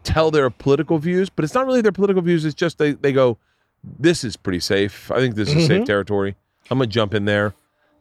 tell 0.02 0.30
their 0.30 0.50
political 0.50 0.98
views, 0.98 1.30
but 1.30 1.44
it's 1.44 1.54
not 1.54 1.66
really 1.66 1.80
their 1.80 1.92
political 1.92 2.22
views. 2.22 2.44
It's 2.44 2.54
just 2.54 2.78
they 2.78 2.92
they 2.92 3.12
go, 3.12 3.38
this 3.98 4.24
is 4.24 4.36
pretty 4.36 4.60
safe. 4.60 5.10
I 5.10 5.16
think 5.16 5.34
this 5.34 5.48
is 5.48 5.66
safe 5.66 5.78
mm-hmm. 5.78 5.84
territory. 5.84 6.36
I'm 6.70 6.78
gonna 6.78 6.86
jump 6.86 7.14
in 7.14 7.24
there. 7.24 7.54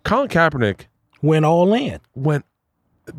Colin 0.03 0.27
Kaepernick 0.27 0.85
Went 1.21 1.45
all 1.45 1.73
in. 1.73 1.99
went. 2.15 2.45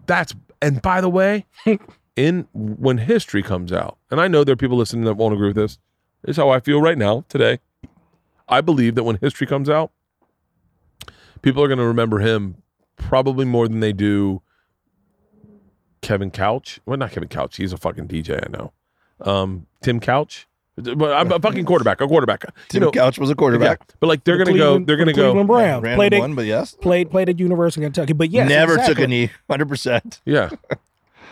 That's 0.07 0.35
and 0.61 0.81
by 0.81 1.01
the 1.01 1.09
way, 1.09 1.47
in 2.17 2.47
when 2.53 2.99
history 2.99 3.43
comes 3.43 3.73
out, 3.73 3.99
and 4.11 4.21
I 4.21 4.29
know 4.29 4.45
there 4.45 4.53
are 4.53 4.57
people 4.57 4.77
listening 4.77 5.05
that 5.05 5.15
won't 5.15 5.35
agree 5.35 5.49
with 5.49 5.57
this. 5.57 5.79
This 6.23 6.35
is 6.35 6.37
how 6.37 6.51
I 6.51 6.61
feel 6.61 6.81
right 6.81 6.97
now 6.97 7.25
today. 7.29 7.61
I 8.49 8.61
believe 8.61 8.95
that 8.95 9.05
when 9.05 9.19
history 9.21 9.47
comes 9.47 9.69
out, 9.69 9.91
people 11.43 11.63
are 11.63 11.69
going 11.69 11.79
to 11.79 11.87
remember 11.87 12.19
him 12.19 12.57
probably 12.97 13.45
more 13.45 13.69
than 13.69 13.81
they 13.81 13.93
do 13.93 14.43
Kevin 16.05 16.31
Couch. 16.31 16.81
Well, 16.87 16.97
not 16.97 17.11
Kevin 17.13 17.29
Couch. 17.29 17.57
He's 17.57 17.73
a 17.73 17.77
fucking 17.77 18.09
DJ. 18.09 18.45
I 18.47 18.51
know. 18.51 18.73
Um, 19.21 19.67
Tim 19.83 20.01
Couch. 20.01 20.47
But 20.77 21.13
I'm 21.13 21.31
a 21.31 21.39
fucking 21.39 21.65
quarterback. 21.67 22.01
A 22.01 22.09
quarterback. 22.09 22.41
Tim 22.69 22.81
you 22.83 22.87
know, 22.87 22.91
Couch 22.91 23.17
was 23.19 23.31
a 23.31 23.37
quarterback. 23.37 23.79
yeah. 23.81 23.95
But 24.01 24.09
like 24.09 24.25
they're 24.25 24.39
The 24.39 24.45
going 24.45 24.57
to 24.57 24.59
go. 24.59 24.79
They're 24.79 24.97
for 24.97 25.05
going 25.05 25.07
the 25.07 25.13
to 25.13 25.17
go. 25.17 25.23
Cleveland 25.31 25.47
Browns 25.49 25.83
Random 25.85 25.97
played 25.99 26.15
at, 26.15 26.21
one, 26.21 26.35
but 26.35 26.47
yes. 26.47 26.75
played 26.75 27.11
played 27.11 27.29
at 27.29 27.39
University 27.39 27.85
of 27.85 27.93
Kentucky. 27.93 28.13
But 28.13 28.31
yes, 28.31 28.49
Never 28.49 28.73
exactly. 28.73 28.95
took 28.95 29.05
a 29.05 29.07
knee. 29.07 29.31
Hundred 29.49 29.69
percent. 29.69 30.21
Yeah. 30.25 30.51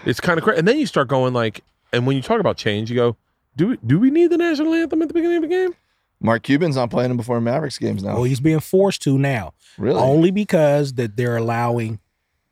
It's 0.04 0.18
kind 0.18 0.36
of 0.36 0.42
crazy. 0.42 0.58
And 0.58 0.66
then 0.66 0.78
you 0.80 0.86
start 0.86 1.06
going 1.06 1.32
like, 1.32 1.62
and 1.92 2.08
when 2.08 2.16
you 2.16 2.22
talk 2.22 2.40
about 2.40 2.56
change, 2.56 2.90
you 2.90 2.96
go, 2.96 3.16
do 3.56 3.68
we, 3.68 3.78
do 3.86 4.00
we 4.00 4.10
need 4.10 4.30
the 4.30 4.36
national 4.36 4.74
anthem 4.74 5.00
at 5.00 5.06
the 5.06 5.14
beginning 5.14 5.36
of 5.36 5.42
the 5.42 5.48
game? 5.48 5.76
Mark 6.20 6.42
Cuban's 6.42 6.74
not 6.74 6.90
playing 6.90 7.12
him 7.12 7.16
before 7.16 7.40
Mavericks 7.40 7.78
games 7.78 8.02
now. 8.02 8.14
Well, 8.14 8.24
he's 8.24 8.40
being 8.40 8.58
forced 8.60 9.02
to 9.02 9.16
now, 9.16 9.54
really? 9.78 10.00
only 10.00 10.32
because 10.32 10.94
that 10.94 11.16
they're 11.16 11.36
allowing 11.36 12.00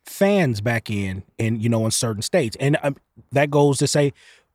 fans 0.07 0.61
back 0.61 0.91
in, 0.91 1.23
in 1.39 1.61
you 1.61 1.69
know, 1.69 1.85
in 1.85 1.91
certain 1.91 2.23
states, 2.23 2.57
and 2.61 2.77
um, 2.83 2.97
that 3.33 3.51
goes 3.51 3.79
to 3.79 3.87
say, 3.87 4.13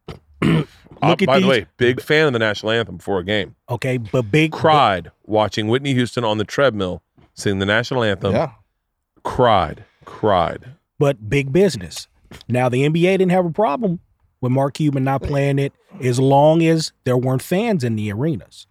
look 0.42 0.68
Uh, 1.02 1.12
at 1.12 1.26
by 1.26 1.36
these. 1.38 1.44
the 1.44 1.50
way, 1.50 1.66
big 1.78 2.02
fan 2.02 2.28
of 2.28 2.34
the 2.34 2.40
national 2.40 2.72
anthem 2.72 2.98
before 2.98 3.20
a 3.20 3.24
game. 3.24 3.56
okay, 3.70 3.98
but 3.98 4.24
big 4.32 4.52
Cried 4.52 5.12
watching 5.26 5.68
Whitney 5.68 5.94
Houston 5.94 6.24
on 6.24 6.38
the 6.38 6.44
treadmill 6.46 7.02
sing 7.34 7.60
the 7.60 7.66
national 7.66 8.04
anthem. 8.04 8.34
yeah. 8.34 8.52
Cried, 9.24 9.84
cried. 10.06 10.72
but 11.00 11.30
big 11.30 11.52
business. 11.52 12.08
Now 12.48 12.70
the 12.70 12.88
NBA 12.88 13.18
didn't 13.18 13.32
have 13.32 13.46
a 13.46 13.50
problem 13.52 14.00
with 14.42 14.52
Mark 14.52 14.76
Cuban 14.76 15.04
not 15.04 15.24
playing 15.24 15.58
it 15.60 15.74
as 16.02 16.20
long 16.20 16.62
as 16.64 16.92
there 17.06 17.18
weren't 17.18 17.42
fans 17.42 17.84
in 17.84 17.96
the 17.96 18.12
arenas. 18.12 18.68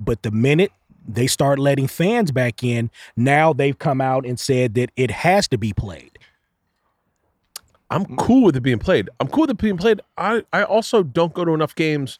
But 0.00 0.22
the 0.22 0.30
minute 0.30 0.72
they 1.08 1.26
start 1.26 1.58
letting 1.58 1.86
fans 1.86 2.30
back 2.30 2.62
in, 2.62 2.90
now 3.16 3.52
they've 3.52 3.78
come 3.78 4.00
out 4.00 4.26
and 4.26 4.38
said 4.38 4.74
that 4.74 4.90
it 4.96 5.10
has 5.10 5.48
to 5.48 5.58
be 5.58 5.72
played. 5.72 6.18
I'm 7.90 8.04
cool 8.16 8.42
with 8.44 8.56
it 8.56 8.60
being 8.60 8.78
played. 8.78 9.08
I'm 9.18 9.28
cool 9.28 9.42
with 9.42 9.50
it 9.50 9.58
being 9.58 9.78
played. 9.78 10.00
I, 10.18 10.44
I 10.52 10.62
also 10.62 11.02
don't 11.02 11.32
go 11.32 11.44
to 11.44 11.52
enough 11.52 11.74
games, 11.74 12.18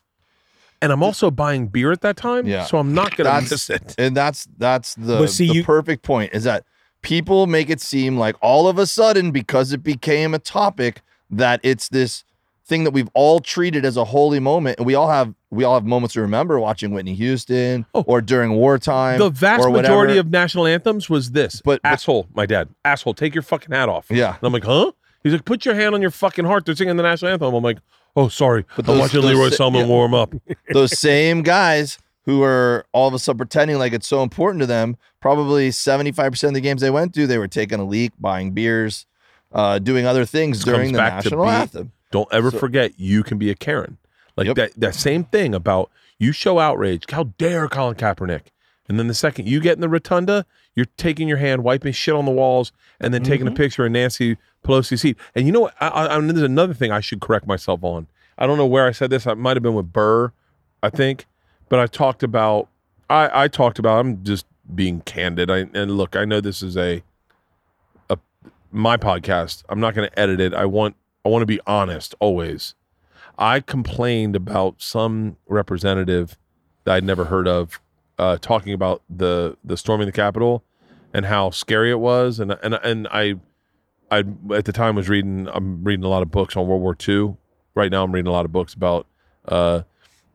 and 0.80 0.90
I'm 0.90 1.02
also 1.02 1.30
buying 1.30 1.66
beer 1.66 1.92
at 1.92 2.00
that 2.00 2.16
time. 2.16 2.46
Yeah. 2.46 2.64
So 2.64 2.78
I'm 2.78 2.94
not 2.94 3.16
gonna 3.16 3.28
That's- 3.28 3.50
miss 3.50 3.68
it. 3.70 3.94
and 3.98 4.16
that's 4.16 4.48
that's 4.56 4.94
the, 4.94 5.26
see, 5.26 5.48
the 5.48 5.54
you- 5.54 5.64
perfect 5.64 6.02
point 6.02 6.32
is 6.32 6.44
that 6.44 6.64
people 7.02 7.46
make 7.46 7.68
it 7.68 7.80
seem 7.82 8.16
like 8.16 8.36
all 8.40 8.66
of 8.66 8.78
a 8.78 8.86
sudden 8.86 9.30
because 9.30 9.72
it 9.72 9.82
became 9.82 10.32
a 10.32 10.38
topic 10.38 11.02
that 11.30 11.60
it's 11.62 11.90
this 11.90 12.24
thing 12.68 12.84
that 12.84 12.90
we've 12.92 13.08
all 13.14 13.40
treated 13.40 13.84
as 13.84 13.96
a 13.96 14.04
holy 14.04 14.38
moment 14.38 14.78
and 14.78 14.86
we 14.86 14.94
all 14.94 15.08
have 15.08 15.34
we 15.50 15.64
all 15.64 15.74
have 15.74 15.86
moments 15.86 16.12
to 16.12 16.20
remember 16.20 16.60
watching 16.60 16.92
Whitney 16.92 17.14
Houston 17.14 17.86
Oh. 17.94 18.04
or 18.06 18.20
during 18.20 18.52
wartime 18.52 19.18
The 19.18 19.30
vast 19.30 19.64
or 19.64 19.70
majority 19.70 20.18
of 20.18 20.30
national 20.30 20.66
anthems 20.66 21.08
was 21.08 21.30
this. 21.32 21.62
But- 21.64 21.80
but- 21.82 21.88
asshole, 21.90 22.28
my 22.34 22.44
dad. 22.44 22.68
Asshole, 22.84 23.14
take 23.14 23.34
your 23.34 23.42
fucking 23.42 23.74
hat 23.74 23.88
off. 23.88 24.06
Yeah. 24.10 24.34
And 24.36 24.38
I'm 24.44 24.52
like, 24.52 24.64
huh? 24.64 24.92
He's 25.22 25.32
like, 25.32 25.46
put 25.46 25.64
your 25.64 25.74
hand 25.74 25.94
on 25.94 26.02
your 26.02 26.10
fucking 26.10 26.44
heart. 26.44 26.66
They're 26.66 26.76
singing 26.76 26.96
the 26.98 27.02
national 27.02 27.32
anthem. 27.32 27.54
I'm 27.54 27.64
like, 27.64 27.78
oh, 28.14 28.28
sorry. 28.28 28.64
But 28.76 28.88
I'm 28.88 28.98
watching 28.98 29.22
those 29.22 29.30
Leroy 29.34 29.48
si- 29.48 29.56
Selmon 29.56 29.80
yeah. 29.80 29.86
warm 29.86 30.12
up. 30.14 30.34
those 30.72 30.98
same 30.98 31.40
guys 31.42 31.98
who 32.26 32.42
are 32.42 32.84
all 32.92 33.08
of 33.08 33.14
a 33.14 33.18
sudden 33.18 33.38
pretending 33.38 33.78
like 33.78 33.94
it's 33.94 34.06
so 34.06 34.22
important 34.22 34.60
to 34.60 34.66
them 34.66 34.98
probably 35.20 35.70
75% 35.70 36.48
of 36.48 36.54
the 36.54 36.60
games 36.60 36.82
they 36.82 36.90
went 36.90 37.14
to 37.14 37.26
they 37.26 37.38
were 37.38 37.48
taking 37.48 37.80
a 37.80 37.84
leak 37.84 38.12
buying 38.20 38.50
beers 38.52 39.06
uh, 39.52 39.78
doing 39.78 40.04
other 40.04 40.26
things 40.26 40.58
This 40.58 40.64
during 40.66 40.92
the 40.92 40.98
national 40.98 41.48
anthem 41.48 41.92
Don't 42.10 42.28
ever 42.32 42.50
So- 42.50 42.58
forget 42.58 42.92
you 42.98 43.22
can 43.22 43.38
be 43.38 43.50
a 43.50 43.54
Karen. 43.54 43.98
Like 44.36 44.46
Yep. 44.46 44.56
that 44.56 44.72
that 44.76 44.94
same 44.94 45.24
thing 45.24 45.54
about 45.54 45.90
you 46.18 46.32
show 46.32 46.58
outrage. 46.58 47.04
How 47.10 47.24
dare 47.38 47.68
Colin 47.68 47.96
Kaepernick? 47.96 48.42
And 48.88 48.98
then 48.98 49.06
the 49.06 49.14
second 49.14 49.46
you 49.46 49.60
get 49.60 49.74
in 49.74 49.80
the 49.80 49.88
rotunda, 49.88 50.46
you're 50.74 50.86
taking 50.96 51.28
your 51.28 51.36
hand, 51.36 51.62
wiping 51.62 51.92
shit 51.92 52.14
on 52.14 52.24
the 52.24 52.30
walls, 52.30 52.72
and 53.00 53.12
then 53.12 53.22
taking 53.22 53.46
a 53.46 53.50
mm-hmm. 53.50 53.56
picture 53.56 53.84
of 53.84 53.92
Nancy 53.92 54.38
Pelosi's 54.64 55.02
seat. 55.02 55.18
And 55.34 55.46
you 55.46 55.52
know 55.52 55.60
what? 55.60 55.74
I, 55.80 55.88
I, 55.88 56.16
I, 56.16 56.20
there's 56.20 56.42
another 56.42 56.72
thing 56.72 56.90
I 56.90 57.00
should 57.00 57.20
correct 57.20 57.46
myself 57.46 57.84
on. 57.84 58.06
I 58.38 58.46
don't 58.46 58.56
know 58.56 58.66
where 58.66 58.86
I 58.86 58.92
said 58.92 59.10
this. 59.10 59.26
I 59.26 59.34
might 59.34 59.56
have 59.56 59.62
been 59.62 59.74
with 59.74 59.92
Burr, 59.92 60.32
I 60.82 60.90
think, 60.90 61.26
but 61.68 61.78
I 61.78 61.86
talked 61.86 62.22
about. 62.22 62.68
I, 63.10 63.44
I 63.44 63.48
talked 63.48 63.78
about. 63.78 63.98
I'm 63.98 64.22
just 64.24 64.46
being 64.74 65.00
candid. 65.02 65.50
I, 65.50 65.66
and 65.74 65.96
look, 65.96 66.16
I 66.16 66.24
know 66.24 66.40
this 66.40 66.62
is 66.62 66.76
a, 66.76 67.02
a 68.08 68.18
my 68.70 68.96
podcast. 68.96 69.64
I'm 69.68 69.80
not 69.80 69.94
going 69.94 70.08
to 70.08 70.18
edit 70.18 70.40
it. 70.40 70.54
I 70.54 70.64
want 70.64 70.96
I 71.28 71.30
want 71.30 71.42
to 71.42 71.46
be 71.46 71.60
honest 71.66 72.14
always. 72.20 72.74
I 73.36 73.60
complained 73.60 74.34
about 74.34 74.80
some 74.80 75.36
representative 75.46 76.38
that 76.84 76.94
I'd 76.94 77.04
never 77.04 77.26
heard 77.26 77.46
of 77.46 77.80
uh, 78.18 78.38
talking 78.38 78.72
about 78.72 79.02
the 79.10 79.58
the 79.62 79.76
storming 79.76 80.06
the 80.06 80.12
Capitol 80.12 80.64
and 81.12 81.26
how 81.26 81.50
scary 81.50 81.90
it 81.90 82.00
was, 82.00 82.40
and 82.40 82.52
and 82.62 82.74
and 82.82 83.06
I 83.08 83.34
I 84.10 84.24
at 84.54 84.64
the 84.64 84.72
time 84.72 84.96
was 84.96 85.10
reading 85.10 85.48
I'm 85.52 85.84
reading 85.84 86.02
a 86.02 86.08
lot 86.08 86.22
of 86.22 86.30
books 86.30 86.56
on 86.56 86.66
World 86.66 86.80
War 86.80 86.96
II. 87.06 87.36
Right 87.74 87.90
now, 87.92 88.04
I'm 88.04 88.10
reading 88.12 88.28
a 88.28 88.32
lot 88.32 88.46
of 88.46 88.50
books 88.52 88.72
about 88.72 89.06
uh, 89.46 89.82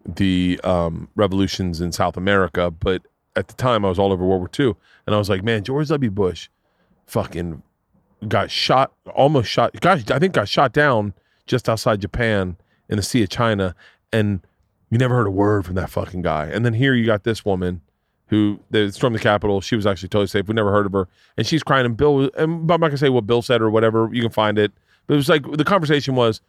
the 0.05 0.61
um, 0.63 1.09
revolutions 1.15 1.81
in 1.81 1.91
South 1.91 2.17
America, 2.17 2.69
but 2.69 3.01
at 3.35 3.47
the 3.47 3.55
time 3.55 3.83
I 3.83 3.89
was 3.89 3.97
all 3.97 4.13
over 4.13 4.23
World 4.23 4.41
War 4.41 4.49
II, 4.57 4.75
and 5.07 5.15
I 5.15 5.17
was 5.17 5.27
like, 5.27 5.43
man, 5.43 5.63
George 5.63 5.87
W. 5.87 6.11
Bush, 6.11 6.49
fucking 7.07 7.63
got 8.27 8.51
shot, 8.51 8.93
almost 9.13 9.49
shot. 9.49 9.85
I 9.85 9.97
think 9.97 10.33
got 10.33 10.47
shot 10.49 10.73
down 10.73 11.13
just 11.45 11.67
outside 11.67 12.01
Japan 12.01 12.57
in 12.89 12.97
the 12.97 13.03
Sea 13.03 13.23
of 13.23 13.29
China, 13.29 13.75
and 14.11 14.41
you 14.89 14.97
never 14.97 15.15
heard 15.15 15.27
a 15.27 15.31
word 15.31 15.65
from 15.65 15.75
that 15.75 15.89
fucking 15.89 16.21
guy. 16.21 16.45
And 16.45 16.65
then 16.65 16.73
here 16.73 16.93
you 16.93 17.05
got 17.05 17.23
this 17.23 17.43
woman 17.43 17.81
who 18.27 18.59
stormed 18.91 19.15
the 19.15 19.19
Capitol. 19.19 19.61
She 19.61 19.75
was 19.75 19.85
actually 19.85 20.09
totally 20.09 20.27
safe. 20.27 20.47
We 20.47 20.53
never 20.53 20.71
heard 20.71 20.85
of 20.85 20.93
her, 20.93 21.07
and 21.37 21.45
she's 21.45 21.63
crying. 21.63 21.85
And 21.85 21.97
Bill, 21.97 22.29
and 22.37 22.69
I'm 22.71 22.79
not 22.79 22.79
gonna 22.79 22.97
say 22.97 23.09
what 23.09 23.27
Bill 23.27 23.41
said 23.41 23.61
or 23.61 23.69
whatever. 23.69 24.09
You 24.11 24.21
can 24.21 24.31
find 24.31 24.57
it, 24.57 24.71
but 25.07 25.15
it 25.15 25.17
was 25.17 25.29
like 25.29 25.49
the 25.51 25.63
conversation 25.63 26.15
was 26.15 26.41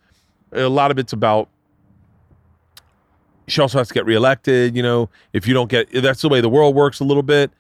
a 0.53 0.69
lot 0.69 0.91
of 0.91 0.99
it's 0.99 1.13
about. 1.13 1.49
She 3.47 3.61
also 3.61 3.77
has 3.79 3.89
to 3.89 3.95
get 3.95 4.07
reelected. 4.07 4.75
You 4.75 4.83
know, 4.83 5.11
if 5.35 5.47
you 5.47 5.53
don't 5.53 5.69
get, 5.69 5.91
that's 5.93 6.23
the 6.23 6.31
way 6.31 6.41
the 6.41 6.49
world 6.49 6.75
works 6.75 7.01
a 7.01 7.05
little 7.05 7.23
bit. 7.23 7.51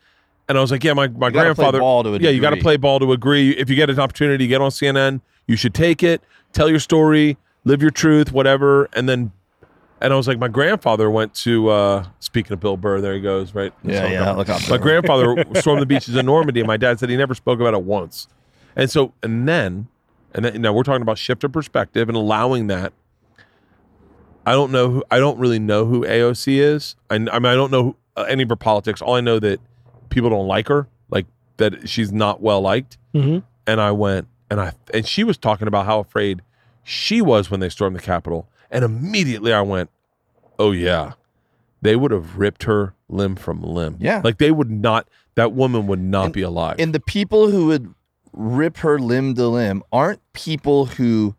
And 0.48 0.58
I 0.58 0.60
was 0.60 0.70
like, 0.70 0.84
yeah, 0.84 0.92
my, 0.92 1.08
my 1.08 1.28
You 1.28 1.32
gotta 1.32 1.32
play 1.32 1.42
grandfather. 1.54 1.78
ball 1.80 2.02
to 2.04 2.14
a 2.14 2.18
yeah, 2.18 2.30
you 2.30 2.40
got 2.40 2.50
to 2.50 2.56
play 2.60 2.76
ball 2.76 2.98
to 3.00 3.12
agree. 3.12 3.50
If 3.52 3.70
you 3.70 3.76
get 3.76 3.88
an 3.90 3.98
opportunity, 3.98 4.46
get 4.46 4.60
on 4.60 4.70
CNN. 4.70 5.20
You 5.46 5.56
should 5.56 5.72
take 5.74 6.02
it. 6.02 6.22
Tell 6.52 6.68
your 6.68 6.80
story. 6.80 7.38
Live 7.64 7.80
your 7.80 7.90
truth. 7.90 8.30
Whatever. 8.32 8.88
And 8.92 9.08
then, 9.08 9.32
and 10.02 10.12
I 10.12 10.16
was 10.16 10.28
like, 10.28 10.38
my 10.38 10.48
grandfather 10.48 11.10
went 11.10 11.32
to. 11.36 11.70
uh 11.70 12.06
Speaking 12.20 12.52
of 12.52 12.60
Bill 12.60 12.76
Burr, 12.76 13.00
there 13.00 13.14
he 13.14 13.20
goes. 13.20 13.54
Right. 13.54 13.72
yeah 13.82 14.00
So- 14.02 14.06
yeah 14.08 14.58
my 14.70 14.76
grandfather 14.76 15.44
stormed 15.54 15.80
the 15.80 15.86
beaches 15.86 16.14
in 16.14 16.26
Normandy, 16.26 16.60
and 16.60 16.66
my 16.66 16.76
dad 16.76 16.98
said 17.00 17.08
he 17.08 17.16
never 17.16 17.34
spoke 17.34 17.58
about 17.60 17.72
it 17.74 17.82
once. 17.82 18.28
And 18.76 18.90
so, 18.90 19.14
and 19.22 19.48
then, 19.48 19.86
and 20.34 20.44
then, 20.44 20.60
now 20.60 20.72
we're 20.74 20.82
talking 20.82 21.00
about 21.02 21.16
shift 21.16 21.42
of 21.44 21.52
perspective 21.52 22.08
and 22.08 22.16
allowing 22.16 22.66
that. 22.66 22.92
I 24.46 24.52
don't 24.52 24.72
know 24.72 24.90
who, 24.90 25.04
I 25.10 25.18
don't 25.18 25.38
really 25.38 25.58
know 25.58 25.86
who 25.86 26.02
AOC 26.04 26.58
is. 26.58 26.96
I, 27.08 27.14
I 27.14 27.18
mean, 27.18 27.30
I 27.46 27.54
don't 27.54 27.70
know 27.70 27.82
who, 27.82 27.96
uh, 28.16 28.22
any 28.28 28.42
of 28.42 28.48
her 28.50 28.56
politics. 28.56 29.00
All 29.00 29.14
I 29.14 29.20
know 29.20 29.38
that 29.38 29.58
people 30.14 30.30
don't 30.30 30.46
like 30.48 30.68
her, 30.68 30.86
like 31.10 31.26
that 31.58 31.88
she's 31.88 32.12
not 32.12 32.40
well 32.40 32.60
liked. 32.60 32.96
Mhm. 33.14 33.42
And 33.66 33.80
I 33.80 33.90
went, 33.90 34.28
and 34.50 34.60
I, 34.60 34.72
and 34.92 35.06
she 35.06 35.24
was 35.24 35.36
talking 35.36 35.68
about 35.68 35.86
how 35.86 35.98
afraid 36.00 36.42
she 36.82 37.20
was 37.20 37.50
when 37.50 37.60
they 37.60 37.68
stormed 37.68 37.96
the 37.96 38.00
Capitol. 38.00 38.48
And 38.70 38.84
immediately 38.84 39.52
I 39.52 39.60
went, 39.60 39.90
oh, 40.58 40.72
yeah 40.72 41.12
they 41.82 41.96
would 41.96 42.10
have 42.10 42.38
ripped 42.38 42.62
her 42.62 42.94
limb 43.10 43.36
from 43.36 43.62
limb. 43.62 43.96
Yeah. 44.00 44.22
Like 44.24 44.38
they 44.38 44.50
would 44.50 44.70
not, 44.70 45.06
that 45.34 45.52
woman 45.52 45.86
would 45.86 46.00
not 46.00 46.32
be 46.32 46.40
alive. 46.40 46.76
and 46.78 46.94
the 46.94 47.00
people 47.00 47.50
who 47.50 47.66
would 47.66 47.92
rip 48.32 48.78
her 48.78 48.98
limb 48.98 49.34
to 49.34 49.46
limb 49.48 49.82
aren't 49.92 50.20
people 50.32 50.86
who 50.86 51.34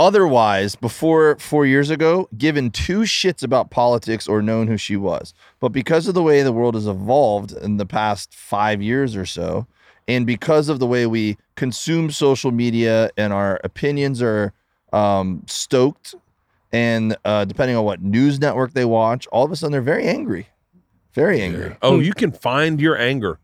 otherwise 0.00 0.74
before 0.74 1.36
four 1.38 1.66
years 1.66 1.90
ago 1.90 2.28
given 2.36 2.70
two 2.70 3.00
shits 3.00 3.42
about 3.42 3.70
politics 3.70 4.26
or 4.26 4.40
known 4.40 4.66
who 4.66 4.76
she 4.76 4.96
was 4.96 5.34
but 5.60 5.68
because 5.68 6.08
of 6.08 6.14
the 6.14 6.22
way 6.22 6.42
the 6.42 6.52
world 6.52 6.74
has 6.74 6.86
evolved 6.86 7.52
in 7.52 7.76
the 7.76 7.86
past 7.86 8.34
five 8.34 8.80
years 8.80 9.14
or 9.14 9.26
so 9.26 9.66
and 10.08 10.26
because 10.26 10.68
of 10.70 10.78
the 10.78 10.86
way 10.86 11.06
we 11.06 11.36
consume 11.54 12.10
social 12.10 12.50
media 12.50 13.10
and 13.18 13.32
our 13.32 13.60
opinions 13.62 14.22
are 14.22 14.54
um, 14.92 15.44
stoked 15.46 16.14
and 16.72 17.16
uh, 17.24 17.44
depending 17.44 17.76
on 17.76 17.84
what 17.84 18.02
news 18.02 18.40
network 18.40 18.72
they 18.72 18.86
watch 18.86 19.26
all 19.28 19.44
of 19.44 19.52
a 19.52 19.56
sudden 19.56 19.70
they're 19.70 19.82
very 19.82 20.06
angry 20.06 20.48
very 21.12 21.42
angry 21.42 21.76
oh, 21.82 21.98
you 21.98 22.14
can 22.14 22.30
find 22.32 22.80
your 22.80 22.96
anger. 22.96 23.38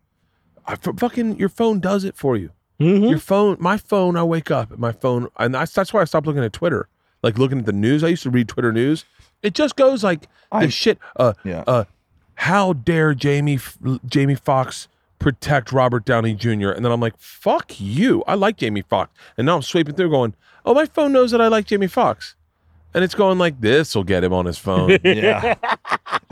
I, 0.66 0.76
fucking, 0.76 1.36
your 1.38 1.48
phone 1.48 1.80
does 1.80 2.04
it 2.04 2.16
for 2.16 2.36
you. 2.36 2.50
Mhm. 2.80 3.08
Your 3.10 3.18
phone, 3.18 3.56
my 3.58 3.76
phone, 3.76 4.16
I 4.16 4.22
wake 4.22 4.50
up, 4.50 4.76
my 4.78 4.92
phone, 4.92 5.28
and 5.38 5.54
that's, 5.54 5.72
that's 5.72 5.92
why 5.94 6.02
I 6.02 6.04
stopped 6.04 6.26
looking 6.26 6.44
at 6.44 6.52
Twitter. 6.52 6.88
Like 7.22 7.38
looking 7.38 7.58
at 7.60 7.66
the 7.66 7.72
news. 7.72 8.04
I 8.04 8.08
used 8.08 8.22
to 8.24 8.30
read 8.30 8.48
Twitter 8.48 8.72
news. 8.72 9.04
It 9.42 9.54
just 9.54 9.76
goes 9.76 10.04
like 10.04 10.28
I- 10.52 10.66
the 10.66 10.70
shit. 10.70 10.98
Uh, 11.16 11.32
Yeah. 11.44 11.64
uh, 11.66 11.84
how 12.34 12.74
dare 12.74 13.14
Jamie 13.14 13.58
Jamie 14.06 14.34
Foxx 14.34 14.88
protect 15.18 15.72
Robert 15.72 16.04
Downey 16.04 16.34
Jr. 16.34 16.68
And 16.70 16.84
then 16.84 16.92
I'm 16.92 17.00
like, 17.00 17.14
fuck 17.18 17.80
you. 17.80 18.22
I 18.26 18.34
like 18.34 18.58
Jamie 18.58 18.82
Foxx. 18.82 19.10
And 19.38 19.46
now 19.46 19.56
I'm 19.56 19.62
sweeping 19.62 19.94
through, 19.94 20.10
going, 20.10 20.34
oh, 20.66 20.74
my 20.74 20.84
phone 20.84 21.12
knows 21.12 21.30
that 21.30 21.40
I 21.40 21.48
like 21.48 21.64
Jamie 21.64 21.86
Foxx, 21.86 22.34
and 22.92 23.02
it's 23.02 23.14
going 23.14 23.38
like 23.38 23.60
this 23.62 23.94
will 23.94 24.04
get 24.04 24.22
him 24.22 24.34
on 24.34 24.44
his 24.44 24.58
phone. 24.58 24.98
yeah 25.04 25.54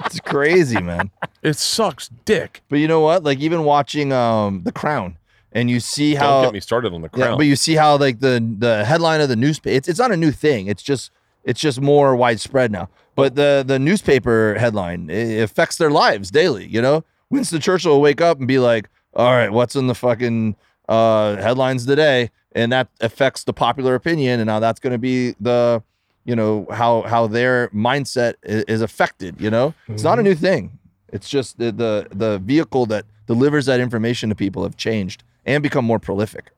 it's 0.05 0.21
crazy 0.21 0.81
man 0.83 1.11
it 1.43 1.57
sucks, 1.57 2.09
dick. 2.27 2.63
But 2.69 2.79
you 2.81 2.89
know 2.89 3.01
what? 3.01 3.23
Like 3.25 3.39
even 3.41 3.65
watching 3.65 4.13
um 4.13 4.63
The 4.65 4.73
Crown, 4.73 5.17
and 5.55 5.71
you 5.71 5.79
see 5.81 6.15
how 6.15 6.43
Don't 6.43 6.49
get 6.49 6.53
me 6.55 6.61
started 6.61 6.93
on 6.93 7.01
the 7.01 7.09
yeah, 7.15 7.27
crown. 7.27 7.39
but 7.39 7.47
you 7.47 7.57
see 7.57 7.75
how 7.75 7.97
like 7.97 8.19
the 8.21 8.45
the 8.59 8.85
headline 8.85 9.21
of 9.21 9.29
the 9.29 9.37
newspaper. 9.37 9.75
It's 9.77 9.89
it's 9.89 9.99
not 9.99 10.11
a 10.11 10.17
new 10.17 10.33
thing. 10.33 10.67
It's 10.67 10.83
just 10.83 11.11
it's 11.45 11.61
just 11.61 11.81
more 11.81 12.15
widespread 12.17 12.73
now. 12.73 12.89
But 13.15 13.37
the 13.37 13.65
the 13.67 13.79
newspaper 13.79 14.57
headline 14.59 15.09
it 15.09 15.41
affects 15.43 15.77
their 15.77 15.91
lives 15.91 16.31
daily. 16.31 16.67
You 16.67 16.83
know, 16.83 17.05
Winston 17.31 17.61
Churchill 17.61 17.93
will 17.93 18.01
wake 18.01 18.21
up 18.21 18.39
and 18.39 18.49
be 18.49 18.59
like, 18.59 18.91
"All 19.15 19.31
right, 19.31 19.51
what's 19.51 19.77
in 19.77 19.87
the 19.87 19.95
fucking 19.95 20.57
uh, 20.89 21.37
headlines 21.37 21.87
today?" 21.87 22.31
And 22.53 22.73
that 22.73 22.89
affects 23.01 23.45
the 23.45 23.53
popular 23.53 23.95
opinion, 23.95 24.41
and 24.41 24.47
now 24.49 24.59
that's 24.59 24.81
going 24.81 24.93
to 24.93 24.99
be 24.99 25.35
the 25.41 25.83
you 26.25 26.35
know 26.35 26.67
how 26.71 27.03
how 27.03 27.29
their 27.29 27.69
mindset 27.69 28.35
is, 28.43 28.81
affected. 28.81 29.41
You 29.41 29.51
know, 29.51 29.75
it's 29.89 30.03
not 30.03 30.19
a 30.19 30.23
new 30.23 30.35
thing. 30.35 30.79
It's 31.13 31.29
just 31.29 31.59
the, 31.59 31.71
the 31.71 32.09
the 32.11 32.39
vehicle 32.41 32.87
that 32.87 33.05
delivers 33.29 33.67
that 33.67 33.79
information 33.79 34.29
to 34.31 34.35
people 34.35 34.65
have 34.65 34.77
changed 34.77 35.23
and 35.47 35.63
become 35.63 35.85
more 35.85 35.99
prolific. 35.99 36.51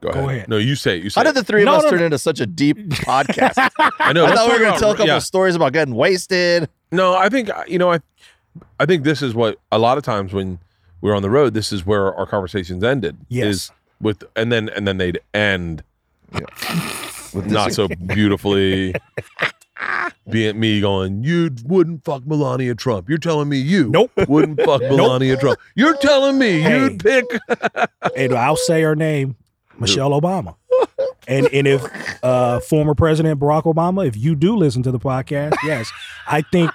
Go 0.00 0.10
ahead. 0.10 0.24
ahead. 0.24 0.48
No, 0.48 0.58
you 0.58 0.76
say 0.76 0.98
it. 0.98 1.04
You 1.04 1.10
say 1.10 1.20
How 1.20 1.24
did 1.24 1.30
it. 1.30 1.34
the 1.34 1.44
three 1.44 1.62
of 1.62 1.66
No, 1.66 1.74
us 1.76 1.84
no, 1.84 1.90
turn 1.90 1.98
no. 2.00 2.04
into 2.06 2.18
such 2.18 2.40
a 2.40 2.46
deep 2.46 2.76
podcast? 2.90 3.70
I 3.98 4.12
know. 4.12 4.24
I 4.24 4.28
let's 4.28 4.40
thought 4.40 4.46
we 4.48 4.52
talk 4.52 4.58
were 4.58 4.64
gonna 4.66 4.78
tell 4.78 4.90
a 4.90 4.94
couple 4.94 5.06
yeah. 5.06 5.16
of 5.16 5.22
stories 5.22 5.54
about 5.56 5.72
getting 5.72 5.94
wasted. 5.94 6.68
No, 6.92 7.14
I 7.14 7.28
think 7.28 7.50
uh, 7.50 7.64
you 7.66 7.78
know. 7.78 7.90
I 7.92 8.00
I 8.78 8.86
think 8.86 9.04
this 9.04 9.20
is 9.22 9.34
what 9.34 9.58
a 9.72 9.78
lot 9.78 9.98
of 9.98 10.04
times 10.04 10.32
when 10.32 10.58
we're 11.00 11.14
on 11.14 11.22
the 11.22 11.30
road, 11.30 11.54
this 11.54 11.72
is 11.72 11.84
where 11.84 12.14
our 12.14 12.26
conversations 12.26 12.84
ended. 12.84 13.16
Yes. 13.28 13.46
Is 13.46 13.70
with 14.00 14.22
and 14.36 14.52
then 14.52 14.68
and 14.70 14.86
then 14.86 14.98
they'd 14.98 15.18
end. 15.34 15.82
With 17.34 17.46
not 17.46 17.72
so 17.72 17.88
beautifully. 17.88 18.94
Being 20.30 20.58
me 20.58 20.80
going, 20.80 21.22
you 21.22 21.50
wouldn't 21.64 22.04
fuck 22.04 22.26
Melania 22.26 22.74
Trump. 22.74 23.08
You're 23.08 23.18
telling 23.18 23.48
me 23.48 23.58
you 23.58 23.88
Nope. 23.90 24.10
wouldn't 24.28 24.60
fuck 24.62 24.80
Melania 24.90 25.36
Trump. 25.36 25.58
You're 25.74 25.96
telling 25.98 26.38
me 26.38 26.60
Hey. 26.60 26.78
you'd 26.80 26.98
pick. 27.00 27.24
and 28.16 28.34
I'll 28.34 28.56
say 28.56 28.82
her 28.82 28.96
name, 28.96 29.36
Michelle 29.78 30.10
Obama. 30.18 30.56
And 31.28 31.46
and 31.52 31.66
if 31.66 31.84
uh, 32.24 32.60
former 32.60 32.94
President 32.94 33.38
Barack 33.40 33.64
Obama, 33.64 34.06
if 34.06 34.16
you 34.16 34.34
do 34.34 34.56
listen 34.56 34.82
to 34.84 34.90
the 34.92 34.98
podcast, 34.98 35.54
yes, 35.64 35.90
I 36.26 36.42
think 36.42 36.70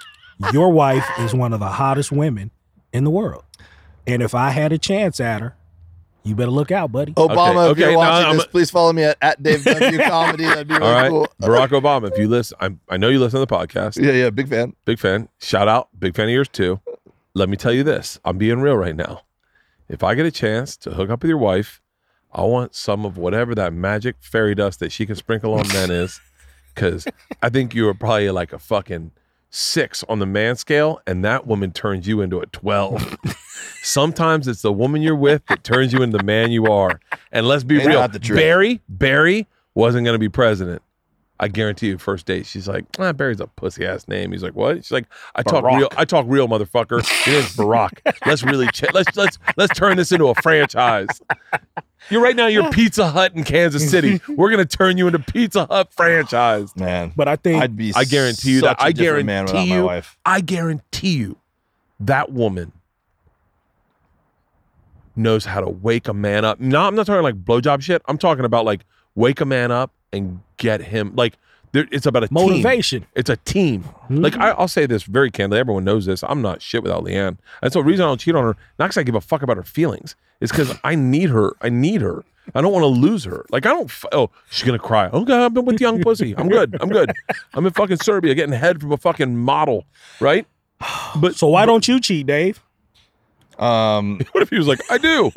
your 0.53 0.71
wife 0.71 1.05
is 1.19 1.33
one 1.33 1.53
of 1.53 1.59
the 1.59 1.69
hottest 1.69 2.11
women 2.11 2.51
in 2.93 3.03
the 3.03 3.09
world. 3.11 3.43
And 4.07 4.21
if 4.21 4.33
I 4.35 4.49
had 4.51 4.71
a 4.71 4.77
chance 4.77 5.19
at 5.19 5.41
her, 5.41 5.55
you 6.23 6.35
better 6.35 6.51
look 6.51 6.71
out, 6.71 6.91
buddy. 6.91 7.13
Obama, 7.13 7.65
if 7.71 7.77
okay, 7.77 7.89
you're 7.91 7.97
watching 7.97 8.27
I'm- 8.27 8.37
this, 8.37 8.45
please 8.47 8.69
follow 8.69 8.93
me 8.93 9.03
at, 9.03 9.17
at 9.21 9.41
Dave 9.41 9.63
W 9.63 9.97
Comedy. 10.03 10.43
That'd 10.45 10.67
be 10.67 10.73
really 10.75 10.85
All 10.85 10.93
right, 10.93 11.09
cool. 11.09 11.27
Barack 11.41 11.67
Obama. 11.81 12.11
If 12.11 12.17
you 12.17 12.27
listen, 12.27 12.57
I, 12.61 12.71
I 12.93 12.97
know 12.97 13.09
you 13.09 13.19
listen 13.19 13.39
to 13.39 13.45
the 13.45 13.53
podcast. 13.55 14.03
Yeah, 14.03 14.11
yeah, 14.13 14.29
big 14.29 14.47
fan. 14.49 14.75
Big 14.85 14.99
fan. 14.99 15.29
Shout 15.39 15.67
out. 15.67 15.89
Big 15.97 16.15
fan 16.15 16.25
of 16.25 16.31
yours 16.33 16.47
too. 16.49 16.79
Let 17.33 17.49
me 17.49 17.57
tell 17.57 17.73
you 17.73 17.83
this. 17.83 18.19
I'm 18.25 18.37
being 18.37 18.59
real 18.59 18.75
right 18.75 18.95
now. 18.95 19.21
If 19.89 20.03
I 20.03 20.15
get 20.15 20.25
a 20.25 20.31
chance 20.31 20.77
to 20.77 20.91
hook 20.91 21.09
up 21.09 21.21
with 21.23 21.29
your 21.29 21.37
wife, 21.37 21.81
I 22.31 22.43
want 22.43 22.75
some 22.75 23.05
of 23.05 23.17
whatever 23.17 23.53
that 23.55 23.73
magic 23.73 24.15
fairy 24.21 24.55
dust 24.55 24.79
that 24.79 24.91
she 24.91 25.05
can 25.05 25.15
sprinkle 25.15 25.53
on 25.53 25.67
men 25.69 25.91
is. 25.91 26.19
Cause 26.75 27.05
I 27.41 27.49
think 27.49 27.75
you 27.75 27.87
are 27.89 27.93
probably 27.93 28.29
like 28.31 28.53
a 28.53 28.59
fucking 28.59 29.11
six 29.51 30.03
on 30.09 30.19
the 30.19 30.25
man 30.25 30.55
scale, 30.55 30.99
and 31.05 31.23
that 31.23 31.45
woman 31.45 31.71
turns 31.71 32.07
you 32.07 32.21
into 32.21 32.39
a 32.39 32.47
12. 32.47 33.17
Sometimes 33.83 34.47
it's 34.47 34.63
the 34.63 34.73
woman 34.73 35.01
you're 35.01 35.15
with 35.15 35.45
that 35.47 35.63
turns 35.63 35.93
you 35.93 36.01
into 36.01 36.17
the 36.17 36.23
man 36.23 36.51
you 36.51 36.65
are. 36.65 36.99
And 37.31 37.47
let's 37.47 37.63
be 37.63 37.77
Ain't 37.79 37.87
real. 37.87 38.07
Barry, 38.35 38.81
Barry 38.89 39.47
wasn't 39.75 40.05
gonna 40.05 40.17
be 40.19 40.29
president. 40.29 40.81
I 41.39 41.47
guarantee 41.47 41.87
you, 41.87 41.97
first 41.97 42.27
date, 42.27 42.45
she's 42.45 42.67
like, 42.67 42.85
ah, 42.99 43.13
Barry's 43.13 43.39
a 43.39 43.47
pussy 43.47 43.83
ass 43.83 44.07
name. 44.07 44.31
He's 44.31 44.43
like, 44.43 44.53
what? 44.55 44.77
She's 44.77 44.91
like, 44.91 45.07
I 45.33 45.41
talk 45.41 45.63
Barack. 45.63 45.77
real. 45.77 45.89
I 45.97 46.05
talk 46.05 46.25
real, 46.29 46.47
motherfucker. 46.47 46.99
It 47.27 47.33
is 47.33 47.45
Barack. 47.55 47.99
let's 48.27 48.43
really 48.43 48.67
ch- 48.67 48.93
let's 48.93 49.15
let's 49.17 49.39
let's 49.57 49.73
turn 49.77 49.97
this 49.97 50.11
into 50.11 50.27
a 50.27 50.35
franchise. 50.35 51.07
You're 52.09 52.21
right 52.21 52.35
now. 52.35 52.47
You're 52.47 52.69
Pizza 52.71 53.09
Hut 53.09 53.33
in 53.35 53.43
Kansas 53.43 53.89
City. 53.89 54.19
We're 54.27 54.49
gonna 54.49 54.65
turn 54.65 54.97
you 54.97 55.07
into 55.07 55.19
Pizza 55.19 55.65
Hut 55.65 55.93
franchise. 55.93 56.75
Man, 56.75 57.13
But 57.15 57.27
I 57.27 57.35
think 57.35 57.61
I'd 57.61 57.77
be 57.77 57.93
I 57.95 58.03
guarantee 58.05 58.51
you 58.51 58.59
such 58.61 58.77
that. 58.77 58.83
a 58.83 58.87
I 58.87 58.91
different 58.91 59.25
man 59.27 59.45
guarantee 59.45 59.69
without 59.71 59.75
you. 59.75 59.81
my 59.81 59.85
wife. 59.95 60.17
I 60.25 60.41
guarantee 60.41 61.15
you, 61.17 61.37
that 61.99 62.31
woman 62.31 62.71
knows 65.15 65.45
how 65.45 65.61
to 65.61 65.69
wake 65.69 66.07
a 66.07 66.13
man 66.13 66.45
up. 66.45 66.59
No, 66.59 66.81
I'm 66.81 66.95
not 66.95 67.05
talking 67.05 67.23
like 67.23 67.43
blowjob 67.43 67.81
shit. 67.81 68.01
I'm 68.07 68.17
talking 68.17 68.45
about 68.45 68.65
like 68.65 68.81
wake 69.15 69.41
a 69.41 69.45
man 69.45 69.71
up 69.71 69.91
and 70.11 70.41
get 70.57 70.81
him 70.81 71.13
like. 71.15 71.35
There, 71.73 71.87
it's 71.89 72.05
about 72.05 72.25
a 72.25 72.27
team. 72.27 72.33
motivation. 72.33 73.05
It's 73.15 73.29
a 73.29 73.37
team. 73.37 73.83
Hmm. 73.83 74.17
Like 74.17 74.35
I, 74.35 74.49
I'll 74.49 74.67
say 74.67 74.85
this 74.85 75.03
very 75.03 75.31
candidly. 75.31 75.57
Everyone 75.59 75.85
knows 75.85 76.05
this. 76.05 76.21
I'm 76.21 76.41
not 76.41 76.61
shit 76.61 76.83
without 76.83 77.05
LeeAnn. 77.05 77.37
That's 77.61 77.75
the 77.75 77.81
reason 77.81 78.03
I 78.03 78.09
don't 78.09 78.19
cheat 78.19 78.35
on 78.35 78.43
her. 78.43 78.57
Not 78.77 78.87
because 78.87 78.97
I 78.97 79.03
give 79.03 79.15
a 79.15 79.21
fuck 79.21 79.41
about 79.41 79.55
her 79.55 79.63
feelings. 79.63 80.17
It's 80.41 80.51
because 80.51 80.77
I 80.83 80.95
need 80.95 81.29
her. 81.29 81.53
I 81.61 81.69
need 81.69 82.01
her. 82.01 82.23
I 82.55 82.61
don't 82.61 82.73
want 82.73 82.83
to 82.83 82.87
lose 82.87 83.23
her. 83.25 83.45
Like 83.51 83.65
I 83.65 83.69
don't. 83.69 83.85
f- 83.89 84.05
Oh, 84.11 84.29
she's 84.49 84.63
gonna 84.65 84.79
cry. 84.79 85.07
Okay, 85.07 85.33
I've 85.33 85.53
been 85.53 85.63
with 85.65 85.79
young 85.79 86.01
pussy. 86.01 86.33
I'm 86.37 86.49
good. 86.49 86.75
I'm 86.81 86.89
good. 86.89 87.11
I'm 87.53 87.65
in 87.65 87.71
fucking 87.71 87.97
Serbia 87.97 88.33
getting 88.35 88.53
head 88.53 88.81
from 88.81 88.91
a 88.91 88.97
fucking 88.97 89.37
model. 89.37 89.85
Right? 90.19 90.45
But 91.15 91.35
So 91.35 91.47
why 91.47 91.65
don't 91.65 91.87
you 91.87 91.99
cheat, 92.01 92.25
Dave? 92.25 92.59
Um, 93.59 94.19
what 94.31 94.41
if 94.41 94.49
he 94.49 94.57
was 94.57 94.67
like, 94.67 94.81
I 94.89 94.97
do? 94.97 95.31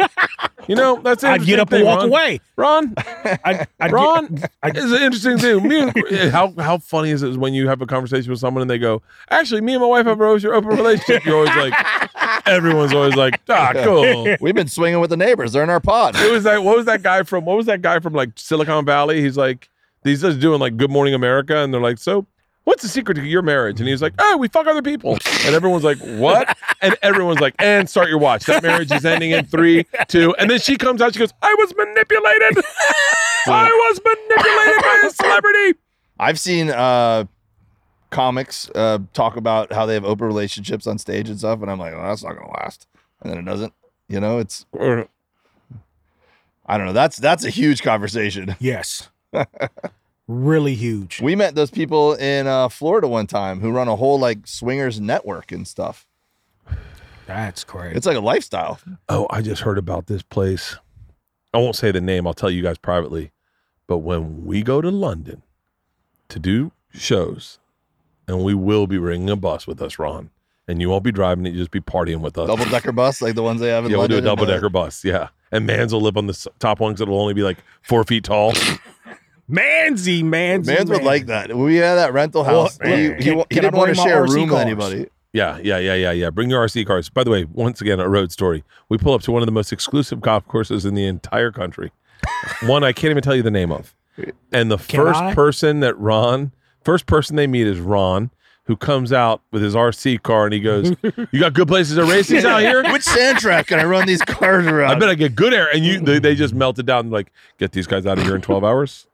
You 0.66 0.76
know, 0.76 0.98
that's 1.02 1.22
an 1.22 1.31
I'd 1.31 1.44
get 1.44 1.59
interesting 1.59 1.60
up 1.60 1.72
and 1.72 1.85
walk 1.85 1.98
Ron. 1.98 2.09
away. 2.09 2.40
Ron, 2.56 2.94
I, 3.44 3.66
I'd 3.81 3.93
Ron, 3.93 4.35
Get, 4.36 4.51
I, 4.62 4.68
it's 4.68 4.78
an 4.78 5.02
interesting 5.02 5.36
thing. 5.36 5.68
Me 5.68 5.81
and, 5.81 6.31
how 6.32 6.55
how 6.59 6.78
funny 6.78 7.10
is 7.10 7.22
it 7.22 7.36
when 7.36 7.52
you 7.52 7.68
have 7.68 7.82
a 7.82 7.86
conversation 7.86 8.31
with 8.31 8.40
someone 8.40 8.62
and 8.62 8.70
they 8.70 8.78
go, 8.78 9.02
"Actually, 9.31 9.60
me 9.60 9.74
and 9.74 9.82
my 9.82 9.89
wife 9.89 10.06
have 10.06 10.18
a 10.18 10.24
open 10.24 10.47
open 10.51 10.68
relationship." 10.70 11.26
You're 11.26 11.36
always 11.36 11.55
like, 11.55 11.74
everyone's 12.47 12.93
always 12.93 13.15
like, 13.15 13.41
"Ah, 13.49 13.73
cool." 13.85 14.37
we've 14.41 14.55
been 14.55 14.69
swinging 14.69 15.01
with 15.01 15.11
the 15.11 15.16
neighbors. 15.16 15.53
They're 15.53 15.62
in 15.62 15.71
our 15.71 15.81
pod. 15.81 16.16
It 16.16 16.31
was 16.31 16.45
that. 16.45 16.62
What 16.62 16.77
was 16.77 16.87
that 16.87 17.03
guy 17.03 17.23
from? 17.23 17.45
What 17.45 17.57
was 17.57 17.66
that 17.66 17.83
guy 17.83 18.01
from 18.01 18.12
like 18.12 18.31
Silicon 18.37 18.85
Valley? 18.85 19.21
He's 19.21 19.37
like, 19.37 19.69
he's 20.03 20.21
just 20.23 20.41
doing 20.41 20.61
like 20.61 20.77
Good 20.77 20.91
Morning 20.91 21.15
America, 21.15 21.57
and 21.59 21.73
they're 21.73 21.81
like, 21.81 21.99
so. 21.99 22.27
What's 22.65 22.83
the 22.83 22.89
secret 22.89 23.16
to 23.16 23.23
your 23.23 23.43
marriage? 23.43 23.79
And 23.79 23.87
he's 23.87 24.01
like, 24.01 24.15
oh, 24.19 24.39
we 24.39 24.49
fuck 24.49 24.66
other 24.66 24.81
people. 24.81 25.19
And 25.45 25.55
everyone's 25.55 25.85
like, 25.85 25.99
what? 25.99 26.57
And 26.81 26.97
everyone's 27.03 27.39
like, 27.39 27.55
and 27.59 27.91
start 27.91 28.09
your 28.09 28.16
watch. 28.16 28.47
That 28.47 28.62
marriage 28.62 28.91
is 28.91 29.05
ending 29.05 29.33
in 29.33 29.45
three, 29.45 29.85
two. 30.09 30.35
And 30.39 30.49
then 30.49 30.59
she 30.61 30.79
comes 30.79 31.03
out, 31.03 31.12
she 31.12 31.19
goes, 31.19 31.35
I 31.43 31.55
was 31.59 31.75
manipulated. 31.77 32.65
I 33.47 33.69
was 33.91 34.01
manipulated 34.03 34.83
by 34.83 35.03
a 35.07 35.11
celebrity. 35.11 35.79
I've 36.19 36.39
seen 36.41 36.71
uh, 36.71 37.27
comics 38.15 38.70
uh, 38.74 38.99
talk 39.12 39.36
about 39.36 39.73
how 39.73 39.85
they 39.85 39.95
have 39.95 40.05
open 40.05 40.27
relationships 40.27 40.86
on 40.86 40.99
stage 40.99 41.28
and 41.28 41.39
stuff, 41.39 41.61
and 41.61 41.70
I'm 41.70 41.78
like, 41.78 41.93
oh, 41.93 42.03
that's 42.03 42.23
not 42.23 42.36
gonna 42.36 42.53
last, 42.53 42.86
and 43.20 43.31
then 43.31 43.39
it 43.41 43.45
doesn't. 43.45 43.74
You 44.09 44.20
know, 44.20 44.39
it's 44.39 44.65
I 46.66 46.78
don't 46.78 46.86
know. 46.86 46.93
That's 46.93 47.16
that's 47.16 47.45
a 47.45 47.51
huge 47.51 47.82
conversation. 47.82 48.57
yes. 48.61 49.11
really 50.28 50.74
huge. 50.74 51.20
We 51.20 51.35
met 51.35 51.55
those 51.55 51.70
people 51.70 52.15
in 52.15 52.47
uh, 52.47 52.69
Florida 52.69 53.09
one 53.09 53.27
time 53.27 53.61
who 53.61 53.70
run 53.70 53.89
a 53.89 53.97
whole 53.97 54.19
like 54.19 54.47
swingers 54.47 55.01
network 55.01 55.53
and 55.53 55.66
stuff. 55.66 56.07
That's 57.27 57.65
crazy. 57.65 57.97
It's 57.97 58.07
like 58.07 58.16
a 58.16 58.20
lifestyle. 58.20 58.78
Oh, 59.09 59.27
I 59.31 59.43
just 59.43 59.62
heard 59.62 59.78
about 59.78 60.07
this 60.07 60.23
place. 60.23 60.77
I 61.53 61.59
won't 61.59 61.77
say 61.77 61.91
the 61.91 62.01
name. 62.01 62.27
I'll 62.27 62.35
tell 62.35 62.51
you 62.51 62.62
guys 62.62 62.78
privately. 62.78 63.32
But 63.86 63.99
when 63.99 64.45
we 64.45 64.62
go 64.62 64.81
to 64.81 64.91
London 64.91 65.43
to 66.28 66.39
do 66.39 66.73
shows, 66.93 67.59
and 68.28 68.42
we 68.44 68.55
will 68.55 68.86
be 68.86 68.98
bringing 68.98 69.30
a 69.30 69.36
bus 69.36 69.66
with 69.66 69.80
us, 69.82 69.98
Ron, 69.98 70.30
and 70.68 70.80
you 70.80 70.88
won't 70.90 71.05
be 71.05 71.12
driving 71.12 71.46
it, 71.46 71.51
you 71.52 71.59
just 71.59 71.70
be 71.70 71.80
partying 71.80 72.20
with 72.20 72.36
us. 72.38 72.46
Double 72.48 72.64
decker 72.66 72.92
bus, 72.92 73.20
like 73.22 73.34
the 73.34 73.42
ones 73.42 73.60
they 73.60 73.68
have 73.68 73.84
in 73.84 73.90
yeah, 73.90 73.98
we'll 73.98 74.09
do 74.09 74.14
a 74.14 74.16
London 74.16 74.28
and, 74.30 74.38
double 74.38 74.51
uh, 74.51 74.55
decker 74.55 74.68
bus. 74.68 75.05
Yeah, 75.05 75.28
and 75.52 75.66
Mans 75.66 75.92
will 75.92 76.01
live 76.01 76.16
on 76.16 76.26
the 76.26 76.32
s- 76.32 76.48
top 76.59 76.80
ones 76.80 76.98
that'll 76.98 77.20
only 77.20 77.34
be 77.34 77.42
like 77.42 77.59
four 77.82 78.05
feet 78.05 78.24
tall. 78.24 78.52
Mansy, 79.51 80.22
Mansy. 80.22 80.66
Mans 80.66 80.88
would 80.90 81.02
like 81.02 81.26
that. 81.26 81.55
We 81.55 81.76
had 81.76 81.96
that 81.96 82.12
rental 82.12 82.44
house. 82.44 82.78
Well, 82.82 82.96
he, 82.96 83.09
man, 83.09 83.18
he, 83.18 83.24
can- 83.24 83.38
he 83.38 83.44
can 83.51 83.62
didn't 83.64 83.74
want 83.76 83.88
to 83.90 83.94
share 83.94 84.24
a 84.24 84.26
RC 84.26 84.34
room 84.34 84.48
with 84.48 84.59
anybody. 84.60 85.09
Yeah, 85.32 85.59
yeah, 85.62 85.78
yeah, 85.78 85.94
yeah, 85.94 86.12
yeah. 86.12 86.30
Bring 86.30 86.48
your 86.48 86.64
RC 86.64 86.86
cars. 86.86 87.09
By 87.09 87.24
the 87.24 87.30
way, 87.30 87.44
once 87.44 87.80
again, 87.80 87.98
a 87.98 88.09
road 88.09 88.30
story. 88.30 88.62
We 88.88 88.98
pull 88.98 89.14
up 89.14 89.22
to 89.22 89.32
one 89.32 89.42
of 89.42 89.46
the 89.46 89.52
most 89.52 89.72
exclusive 89.72 90.20
golf 90.20 90.46
courses 90.46 90.84
in 90.84 90.94
the 90.94 91.06
entire 91.06 91.51
country. 91.51 91.90
one 92.62 92.84
I 92.84 92.92
can't 92.92 93.10
even 93.10 93.22
tell 93.22 93.34
you 93.34 93.42
the 93.42 93.51
name 93.51 93.72
of. 93.72 93.94
And 94.52 94.70
the 94.70 94.78
Can 94.78 95.01
first 95.01 95.20
I? 95.20 95.34
person 95.34 95.80
that 95.80 95.98
Ron, 95.98 96.52
first 96.85 97.06
person 97.06 97.36
they 97.36 97.47
meet 97.47 97.66
is 97.66 97.78
Ron, 97.81 98.31
who 98.66 98.77
comes 98.77 99.12
out 99.12 99.43
with 99.51 99.62
his 99.62 99.74
RC 99.74 100.23
car 100.23 100.44
and 100.47 100.55
he 100.55 100.61
goes, 100.61 100.93
"You 101.32 101.40
got 101.40 101.52
good 101.55 101.69
places 101.69 101.97
to 101.97 102.05
race 102.05 102.28
these 102.28 102.44
out 102.44 102.61
here." 102.61 102.82
Which 102.93 103.02
sand 103.02 103.39
track 103.39 103.66
can 103.69 103.78
I 103.81 103.85
run 103.85 104.06
these 104.06 104.23
cars 104.23 104.66
around? 104.66 104.90
I 104.90 104.98
bet 104.98 105.09
I 105.09 105.15
get 105.15 105.35
good 105.35 105.52
air. 105.52 105.69
And 105.74 105.85
you, 105.85 106.01
they, 106.01 106.19
they 106.19 106.35
just 106.35 106.55
melted 106.55 106.86
down. 106.86 107.11
Like, 107.11 107.32
get 107.59 107.73
these 107.73 107.86
guys 107.86 108.06
out 108.06 108.19
of 108.19 108.24
here 108.24 108.35
in 108.36 108.40
twelve 108.43 108.65
hours. 108.65 109.06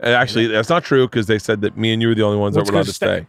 And 0.00 0.14
actually, 0.14 0.48
that's 0.48 0.68
not 0.68 0.82
true 0.82 1.06
because 1.06 1.26
they 1.26 1.38
said 1.38 1.60
that 1.60 1.76
me 1.76 1.92
and 1.92 2.02
you 2.02 2.08
were 2.08 2.14
the 2.16 2.22
only 2.24 2.38
ones 2.38 2.56
What's 2.56 2.68
that 2.68 2.72
were 2.72 2.78
allowed 2.78 2.82
gonna 2.82 2.84
to 2.86 2.92
stay? 2.92 3.18
stay. 3.20 3.26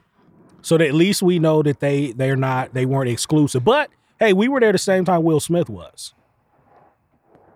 So 0.63 0.77
that 0.77 0.87
at 0.87 0.93
least 0.95 1.21
we 1.21 1.37
know 1.37 1.61
that 1.61 1.79
they 1.81 2.13
they're 2.13 2.35
not 2.35 2.73
they 2.73 2.85
weren't 2.87 3.09
exclusive. 3.09 3.63
But 3.63 3.91
hey, 4.19 4.33
we 4.33 4.47
were 4.47 4.59
there 4.59 4.71
the 4.71 4.77
same 4.79 5.05
time 5.05 5.21
Will 5.23 5.39
Smith 5.39 5.69
was. 5.69 6.13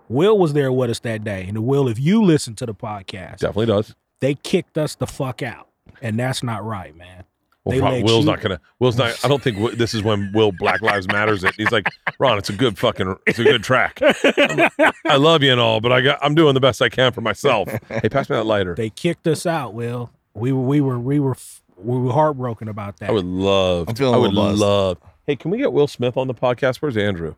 Will 0.09 0.37
was 0.37 0.53
there 0.53 0.71
with 0.71 0.89
us 0.89 0.99
that 0.99 1.23
day. 1.23 1.45
And 1.47 1.65
Will, 1.65 1.87
if 1.87 1.99
you 1.99 2.23
listen 2.23 2.53
to 2.55 2.65
the 2.65 2.73
podcast, 2.73 3.37
Definitely 3.39 3.65
does. 3.65 3.95
they 4.19 4.35
kicked 4.35 4.77
us 4.77 4.95
the 4.95 5.07
fuck 5.07 5.41
out. 5.41 5.66
And 6.01 6.19
that's 6.19 6.43
not 6.43 6.63
right, 6.65 6.95
man. 6.95 7.23
Well, 7.63 7.75
They 7.75 7.81
Ron- 7.81 8.01
Will's 8.03 8.25
you- 8.25 8.31
not 8.31 8.39
gonna. 8.41 8.61
Will's 8.79 8.97
not. 8.97 9.19
I 9.25 9.27
don't 9.27 9.41
think 9.43 9.57
Wi- 9.57 9.75
this 9.75 9.93
is 9.93 10.01
when 10.01 10.31
Will 10.33 10.51
Black 10.53 10.81
Lives 10.81 11.05
Matters 11.07 11.43
it. 11.43 11.53
He's 11.57 11.71
like, 11.71 11.85
Ron, 12.17 12.37
it's 12.37 12.49
a 12.49 12.53
good 12.53 12.77
fucking, 12.77 13.15
it's 13.25 13.39
a 13.39 13.43
good 13.43 13.61
track. 13.63 13.99
I'm- 14.01 14.69
I 15.05 15.17
love 15.17 15.43
you 15.43 15.51
and 15.51 15.59
all, 15.59 15.81
but 15.81 15.91
I 15.91 15.99
got, 16.01 16.17
I'm 16.21 16.33
doing 16.33 16.53
the 16.53 16.59
best 16.61 16.81
I 16.81 16.87
can 16.89 17.11
for 17.11 17.19
myself. 17.21 17.67
Hey, 17.89 18.07
pass 18.09 18.29
me 18.29 18.37
that 18.37 18.45
lighter. 18.45 18.73
They 18.75 18.89
kicked 18.89 19.27
us 19.27 19.45
out, 19.45 19.73
Will. 19.73 20.11
We 20.33 20.51
were 20.53 20.61
we 20.61 20.79
were 20.81 20.99
we 20.99 21.19
were 21.19 21.35
we 21.77 21.97
were 21.99 22.13
heartbroken 22.13 22.67
about 22.69 22.97
that. 22.99 23.09
I 23.09 23.11
would 23.13 23.25
love. 23.25 23.89
I'm 23.89 23.95
feeling 23.95 24.13
I 24.13 24.17
a 24.17 24.21
would 24.21 24.33
little 24.33 24.51
buzzed. 24.51 24.61
love. 24.61 24.97
Hey, 25.25 25.35
can 25.35 25.51
we 25.51 25.57
get 25.57 25.73
Will 25.73 25.87
Smith 25.87 26.15
on 26.15 26.27
the 26.27 26.33
podcast? 26.35 26.77
Where's 26.77 26.95
Andrew? 26.95 27.35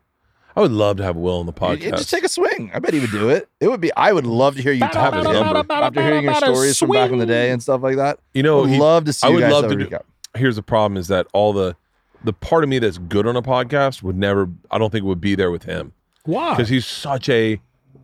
I 0.56 0.60
would 0.60 0.72
love 0.72 0.96
to 0.96 1.02
have 1.04 1.16
Will 1.16 1.38
on 1.38 1.46
the 1.46 1.52
Yeah, 1.52 1.58
podcast. 1.76 1.96
just 1.98 2.10
take 2.10 2.24
a 2.24 2.28
swing. 2.28 2.70
I 2.74 2.78
bet 2.80 2.92
he 2.92 3.00
would 3.00 3.10
do 3.12 3.28
it. 3.30 3.48
It 3.60 3.68
would 3.68 3.80
be. 3.80 3.92
I 3.94 4.12
would 4.12 4.26
love 4.26 4.56
to 4.56 4.62
hear 4.62 4.72
you 4.72 4.80
talk 4.80 5.14
his 5.14 5.24
him 5.26 5.32
number. 5.32 5.64
after 5.72 6.02
hearing 6.02 6.24
your 6.24 6.34
stories 6.34 6.76
from 6.78 6.90
back 6.90 7.10
in 7.12 7.18
the 7.18 7.26
day 7.26 7.50
and 7.50 7.62
stuff 7.62 7.82
like 7.82 7.96
that. 7.96 8.18
you 8.34 8.40
I 8.40 8.42
know, 8.42 8.60
would 8.62 8.70
he- 8.70 8.78
love 8.78 9.04
to 9.04 9.12
see 9.12 9.26
I 9.26 9.30
you 9.30 9.36
would 9.36 9.40
guys 9.42 9.52
love 9.52 9.68
to 9.70 9.76
do- 9.76 9.86
recap. 9.86 10.02
here's 10.36 10.56
the 10.56 10.62
problem: 10.62 10.96
is 10.96 11.08
that 11.08 11.26
all 11.32 11.52
the 11.52 11.76
the 12.24 12.32
part 12.32 12.64
of 12.64 12.68
me 12.70 12.78
that's 12.78 12.98
good 12.98 13.26
on 13.26 13.36
a 13.36 13.42
podcast 13.42 14.02
would 14.02 14.16
never. 14.16 14.48
I 14.70 14.78
don't 14.78 14.90
think 14.90 15.04
it 15.04 15.06
would 15.08 15.20
be 15.20 15.34
there 15.34 15.50
with 15.50 15.62
him. 15.64 15.92
Why? 16.24 16.50
because 16.54 16.68
he's 16.68 16.86
such 16.86 17.28
a 17.28 17.60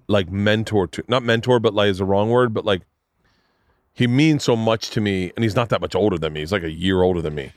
like 0.08 0.30
mentor 0.30 0.86
to 0.86 1.02
not 1.08 1.22
mentor 1.24 1.58
but 1.60 1.74
like 1.74 1.88
is 1.90 1.98
the 1.98 2.04
wrong 2.04 2.30
word 2.30 2.54
but 2.54 2.64
like 2.64 2.82
he 3.92 4.06
means 4.06 4.44
so 4.44 4.54
much 4.54 4.90
to 4.90 5.00
me 5.00 5.32
and 5.36 5.42
he's 5.42 5.56
not 5.56 5.68
that 5.70 5.80
much 5.80 5.94
older 5.96 6.16
than 6.16 6.32
me 6.32 6.40
he's 6.40 6.52
like 6.52 6.62
a 6.62 6.70
year 6.70 7.02
older 7.02 7.20
than 7.20 7.34
me 7.34 7.44
But 7.44 7.52
he's 7.52 7.56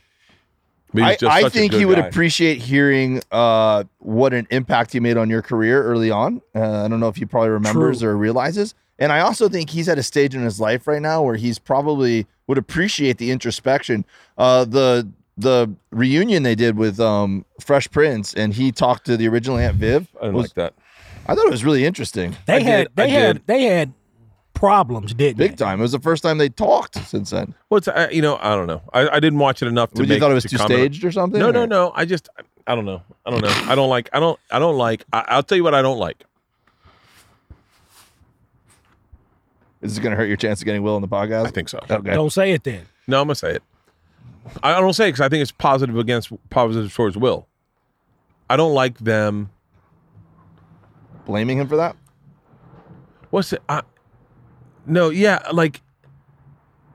I, 0.96 1.16
I 1.22 1.48
think 1.48 1.72
he 1.72 1.84
would 1.84 1.98
guy. 1.98 2.06
appreciate 2.06 2.58
hearing 2.58 3.22
uh, 3.30 3.84
what 3.98 4.32
an 4.34 4.46
impact 4.50 4.92
he 4.92 5.00
made 5.00 5.16
on 5.16 5.30
your 5.30 5.42
career 5.42 5.82
early 5.82 6.10
on. 6.10 6.40
Uh, 6.54 6.84
I 6.84 6.88
don't 6.88 7.00
know 7.00 7.08
if 7.08 7.16
he 7.16 7.24
probably 7.24 7.50
remembers 7.50 8.00
True. 8.00 8.10
or 8.10 8.16
realizes. 8.16 8.74
And 8.98 9.12
I 9.12 9.20
also 9.20 9.48
think 9.48 9.70
he's 9.70 9.88
at 9.88 9.98
a 9.98 10.02
stage 10.02 10.34
in 10.34 10.42
his 10.42 10.60
life 10.60 10.86
right 10.86 11.00
now 11.00 11.22
where 11.22 11.36
he's 11.36 11.58
probably 11.58 12.26
would 12.46 12.58
appreciate 12.58 13.18
the 13.18 13.30
introspection. 13.30 14.04
Uh, 14.36 14.64
the 14.64 15.08
the 15.38 15.72
reunion 15.90 16.42
they 16.42 16.54
did 16.54 16.76
with 16.76 17.00
um, 17.00 17.46
Fresh 17.60 17.90
Prince, 17.92 18.34
and 18.34 18.52
he 18.52 18.70
talked 18.72 19.06
to 19.06 19.16
the 19.16 19.26
original 19.28 19.56
Aunt 19.56 19.76
Viv. 19.76 20.08
I 20.20 20.24
didn't 20.24 20.34
was- 20.36 20.44
like 20.46 20.54
that. 20.54 20.74
I 21.26 21.34
thought 21.34 21.46
it 21.46 21.50
was 21.50 21.64
really 21.64 21.84
interesting, 21.84 22.34
They 22.46 22.54
I 22.56 22.60
had 22.60 22.78
did, 22.78 22.88
I 22.88 23.06
they 23.06 23.10
had 23.10 23.32
did. 23.34 23.46
they 23.46 23.62
had 23.64 23.92
problems, 24.60 25.14
didn't 25.14 25.38
big 25.38 25.52
they? 25.52 25.56
time. 25.56 25.80
It 25.80 25.82
was 25.82 25.92
the 25.92 25.98
first 25.98 26.22
time 26.22 26.38
they 26.38 26.48
talked 26.50 26.94
since 27.06 27.30
then. 27.30 27.54
Well, 27.68 27.78
it's, 27.78 27.88
uh, 27.88 28.08
you 28.12 28.22
know, 28.22 28.36
I 28.40 28.54
don't 28.54 28.66
know. 28.68 28.82
I, 28.92 29.08
I 29.08 29.18
didn't 29.20 29.38
watch 29.40 29.62
it 29.62 29.66
enough 29.66 29.90
to 29.94 30.02
Would 30.02 30.08
you 30.10 30.20
thought 30.20 30.30
it 30.30 30.34
was 30.34 30.44
to 30.44 30.50
too 30.50 30.56
comment 30.58 30.78
staged 30.78 31.04
or 31.04 31.10
something? 31.10 31.40
No, 31.40 31.50
no, 31.50 31.62
or- 31.62 31.66
no. 31.66 31.92
I 31.94 32.04
just, 32.04 32.28
I 32.66 32.74
don't 32.74 32.84
know. 32.84 33.02
I 33.26 33.30
don't 33.30 33.40
know. 33.40 33.48
I 33.66 33.74
don't 33.74 33.88
like. 33.88 34.10
I 34.12 34.20
don't. 34.20 34.38
I 34.50 34.58
don't 34.58 34.76
like. 34.76 35.04
I, 35.12 35.24
I'll 35.28 35.42
tell 35.42 35.56
you 35.56 35.64
what 35.64 35.74
I 35.74 35.82
don't 35.82 35.98
like. 35.98 36.24
Is 39.80 39.94
this 39.94 39.98
going 40.02 40.10
to 40.10 40.16
hurt 40.16 40.28
your 40.28 40.36
chance 40.36 40.60
of 40.60 40.66
getting 40.66 40.82
Will 40.82 40.94
on 40.94 41.02
the 41.02 41.08
podcast? 41.08 41.46
I 41.46 41.50
think 41.50 41.68
so. 41.68 41.80
Okay. 41.90 42.12
Don't 42.14 42.30
say 42.30 42.52
it 42.52 42.64
then. 42.64 42.84
No, 43.06 43.20
I'm 43.20 43.26
gonna 43.26 43.34
say 43.34 43.52
it. 43.52 43.62
I 44.62 44.74
I 44.74 44.80
don't 44.80 44.92
say 44.92 45.08
it 45.08 45.12
because 45.12 45.22
I 45.24 45.28
think 45.28 45.42
it's 45.42 45.52
positive 45.52 45.96
against 45.96 46.30
positive 46.50 46.92
towards 46.94 47.16
Will. 47.16 47.46
I 48.48 48.56
don't 48.56 48.74
like 48.74 48.98
them. 48.98 49.50
Blaming 51.24 51.58
him 51.58 51.66
for 51.68 51.76
that? 51.76 51.96
What's 53.30 53.52
it? 53.52 53.62
I, 53.68 53.82
no, 54.86 55.10
yeah, 55.10 55.42
like, 55.52 55.82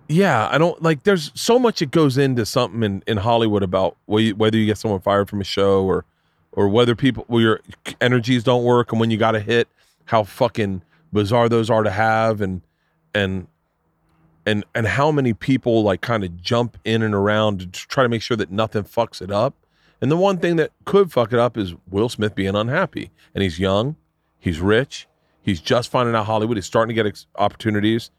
yeah, 0.07 0.47
I 0.51 0.57
don't 0.57 0.81
like. 0.81 1.03
There's 1.03 1.31
so 1.33 1.57
much 1.57 1.79
that 1.79 1.91
goes 1.91 2.17
into 2.17 2.45
something 2.45 2.83
in, 2.83 3.03
in 3.07 3.17
Hollywood 3.17 3.63
about 3.63 3.97
whether 4.05 4.57
you, 4.57 4.65
get 4.65 4.77
someone 4.77 4.99
fired 4.99 5.29
from 5.29 5.41
a 5.41 5.45
show 5.45 5.83
or 5.83 6.05
or 6.51 6.69
whether 6.69 6.95
people 6.95 7.25
where 7.27 7.41
your 7.41 7.59
energies 7.99 8.43
don't 8.43 8.63
work 8.63 8.91
and 8.91 8.99
when 8.99 9.09
you 9.09 9.17
got 9.17 9.35
a 9.35 9.39
hit, 9.39 9.67
how 10.05 10.23
fucking 10.23 10.81
bizarre 11.11 11.49
those 11.49 11.69
are 11.69 11.83
to 11.83 11.89
have 11.89 12.39
and 12.41 12.61
and 13.13 13.47
and 14.45 14.63
and 14.75 14.87
how 14.87 15.11
many 15.11 15.33
people 15.33 15.83
like 15.83 16.01
kind 16.01 16.23
of 16.23 16.41
jump 16.41 16.77
in 16.85 17.01
and 17.01 17.15
around 17.15 17.59
to 17.59 17.67
try 17.87 18.03
to 18.03 18.09
make 18.09 18.21
sure 18.21 18.37
that 18.37 18.51
nothing 18.51 18.83
fucks 18.83 19.21
it 19.21 19.31
up. 19.31 19.55
And 20.01 20.11
the 20.11 20.17
one 20.17 20.37
thing 20.37 20.57
that 20.57 20.71
could 20.83 21.11
fuck 21.11 21.33
it 21.33 21.39
up 21.39 21.57
is 21.57 21.73
Will 21.89 22.09
Smith 22.09 22.35
being 22.35 22.55
unhappy. 22.55 23.09
And 23.33 23.41
he's 23.41 23.59
young, 23.59 23.95
he's 24.37 24.59
rich, 24.59 25.07
he's 25.45 25.61
just 25.61 25.89
finding 25.91 26.13
out 26.15 26.25
Hollywood, 26.25 26.57
he's 26.57 26.65
starting 26.65 26.89
to 26.89 26.93
get 26.95 27.05
ex- 27.07 27.27
opportunities. 27.37 28.11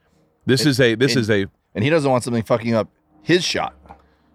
This 0.47 0.63
And- 0.63 0.71
is 0.71 0.81
a 0.81 0.95
this 0.95 1.13
and- 1.13 1.21
is 1.23 1.31
a 1.31 1.47
And 1.75 1.85
he 1.85 1.91
doesn't 1.91 2.11
want 2.11 2.25
something 2.25 2.43
fucking 2.43 2.73
up 2.75 2.89
his 3.23 3.45
shot. 3.45 3.75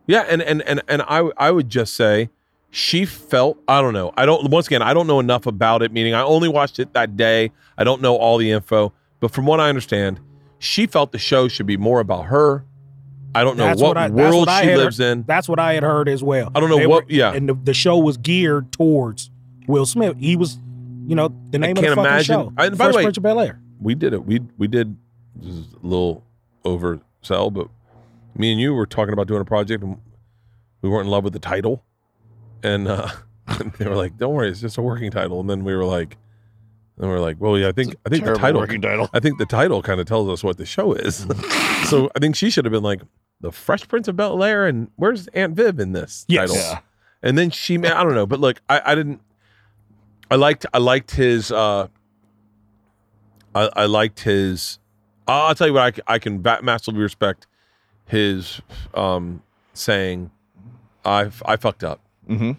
yeah, 0.06 0.26
and 0.30 0.42
and 0.44 0.62
and 0.64 0.82
and 0.88 1.02
I 1.04 1.30
I 1.38 1.50
would 1.52 1.70
just 1.70 1.96
say 1.96 2.30
she 2.70 3.06
felt 3.06 3.58
I 3.68 3.82
don't 3.82 3.94
know. 3.94 4.12
I 4.16 4.26
don't 4.26 4.50
once 4.52 4.68
again 4.68 4.82
I 4.82 4.94
don't 4.94 5.08
know 5.08 5.20
enough 5.20 5.46
about 5.48 5.82
it. 5.82 5.92
Meaning 5.92 6.14
I 6.14 6.22
only 6.22 6.50
watched 6.50 6.78
it 6.80 6.94
that 6.94 7.18
day. 7.18 7.52
I 7.78 7.84
don't 7.84 8.02
know 8.02 8.16
all 8.16 8.38
the 8.38 8.52
info, 8.52 8.94
but 9.20 9.32
from 9.32 9.46
what 9.46 9.60
I 9.60 9.70
understand, 9.70 10.20
she 10.60 10.86
felt 10.86 11.12
the 11.12 11.18
show 11.18 11.48
should 11.48 11.66
be 11.66 11.78
more 11.78 12.00
about 12.00 12.26
her. 12.26 12.66
I 13.34 13.44
don't 13.46 13.56
know 13.58 13.64
That's 13.64 13.82
what, 13.82 13.96
I- 13.98 14.10
world 14.10 14.46
what 14.48 14.62
she 14.62 14.68
had 14.68 14.78
lives 14.78 14.98
heard- 14.98 15.06
in. 15.20 15.24
That's 15.26 15.48
what 15.48 15.58
I 15.58 15.74
had 15.74 15.84
heard 15.84 16.10
as 16.10 16.22
well. 16.22 16.52
I 16.54 16.60
don't 16.60 16.70
know 16.70 16.78
They 16.78 16.86
what- 16.86 17.06
were- 17.06 17.12
yeah. 17.12 17.32
and 17.34 17.48
the, 17.48 17.54
the 17.54 17.74
show 17.74 17.98
was 17.98 18.18
geared 18.18 18.74
towards 18.74 19.30
Will 19.68 19.86
Smith. 19.86 20.18
He 20.20 20.36
was, 20.36 20.58
you 21.12 21.16
know, 21.16 21.28
the 21.50 21.60
name 21.60 21.72
of 21.72 21.76
the 21.76 21.82
can't 21.82 21.96
fucking 21.96 22.10
imagine- 22.10 22.26
show. 22.36 22.54
I- 22.58 22.70
by 22.70 22.88
the 22.90 22.96
way- 22.96 23.04
Prince 23.04 23.18
of 23.18 23.24
Bel 23.24 23.40
Air. 23.42 23.60
We 23.82 23.96
did 23.96 24.14
it. 24.14 24.26
We 24.26 24.40
we 24.58 24.68
did 24.68 24.96
this 25.36 25.54
is 25.56 25.74
a 25.74 25.86
little 25.86 26.24
oversell, 26.64 27.54
but 27.54 27.68
me 28.36 28.52
and 28.52 28.62
you 28.62 28.74
were 28.74 28.86
talking 28.86 29.12
about 29.14 29.28
doing 29.28 29.42
a 29.42 29.46
project 29.46 29.84
and 29.84 29.98
we 30.82 30.90
weren't 30.90 31.06
in 31.06 31.12
love 31.12 31.24
with 31.24 31.34
the 31.34 31.40
title. 31.40 31.84
And 32.64 32.88
uh 32.88 33.10
they 33.78 33.86
were 33.88 33.96
like, 33.96 34.18
Don't 34.18 34.34
worry, 34.34 34.50
it's 34.50 34.62
just 34.62 34.78
a 34.78 34.82
working 34.82 35.12
title. 35.12 35.40
And 35.42 35.50
then 35.50 35.64
we 35.64 35.76
were 35.76 35.84
like 35.86 36.18
and 36.98 37.10
we 37.10 37.16
are 37.16 37.20
like, 37.20 37.38
Well, 37.40 37.58
yeah, 37.58 37.68
I 37.68 37.72
think 37.74 37.96
I 38.06 38.10
think 38.10 38.24
the 38.24 38.36
title 38.36 38.62
working 38.62 38.82
title. 38.82 39.10
I 39.14 39.20
think 39.20 39.38
the 39.38 39.46
title 39.46 39.82
kind 39.82 40.00
of 40.00 40.06
tells 40.08 40.30
us 40.30 40.44
what 40.44 40.58
the 40.58 40.66
show 40.66 40.94
is. 40.94 41.26
so 41.90 42.10
I 42.16 42.20
think 42.20 42.36
she 42.36 42.50
should 42.50 42.64
have 42.66 42.72
been 42.72 42.84
like 42.84 43.02
the 43.42 43.52
Fresh 43.52 43.88
Prince 43.88 44.08
of 44.08 44.16
Bel 44.16 44.44
Air, 44.44 44.68
and 44.68 44.90
where's 44.98 45.28
Aunt 45.30 45.56
Viv 45.56 45.80
in 45.80 45.94
this 45.94 46.26
Yes. 46.28 46.52
title? 46.52 46.56
Yeah. 46.64 46.80
And 47.24 47.38
then 47.38 47.50
she, 47.50 47.76
I 47.78 48.04
don't 48.04 48.14
know, 48.16 48.26
but 48.28 48.40
look, 48.40 48.62
I, 48.70 48.82
I 48.86 48.96
didn't. 48.96 49.20
I 50.32 50.36
liked, 50.36 50.66
I 50.74 50.78
liked 50.80 51.12
his. 51.12 51.52
uh 51.52 51.88
I, 53.54 53.70
I 53.76 53.86
liked 53.86 54.22
his. 54.22 54.80
I'll 55.28 55.48
I'll 55.48 55.56
tell 55.56 55.68
you 55.68 55.74
what, 55.74 56.00
I 56.08 56.20
can 56.20 56.42
va- 56.42 56.62
massively 56.64 57.02
respect 57.02 57.48
his 58.06 58.62
um 58.94 59.44
saying, 59.74 60.32
"I 61.06 61.26
f- 61.26 61.44
I 61.46 61.58
fucked 61.58 61.84
up. 61.84 62.00
Mm-hmm. 62.30 62.52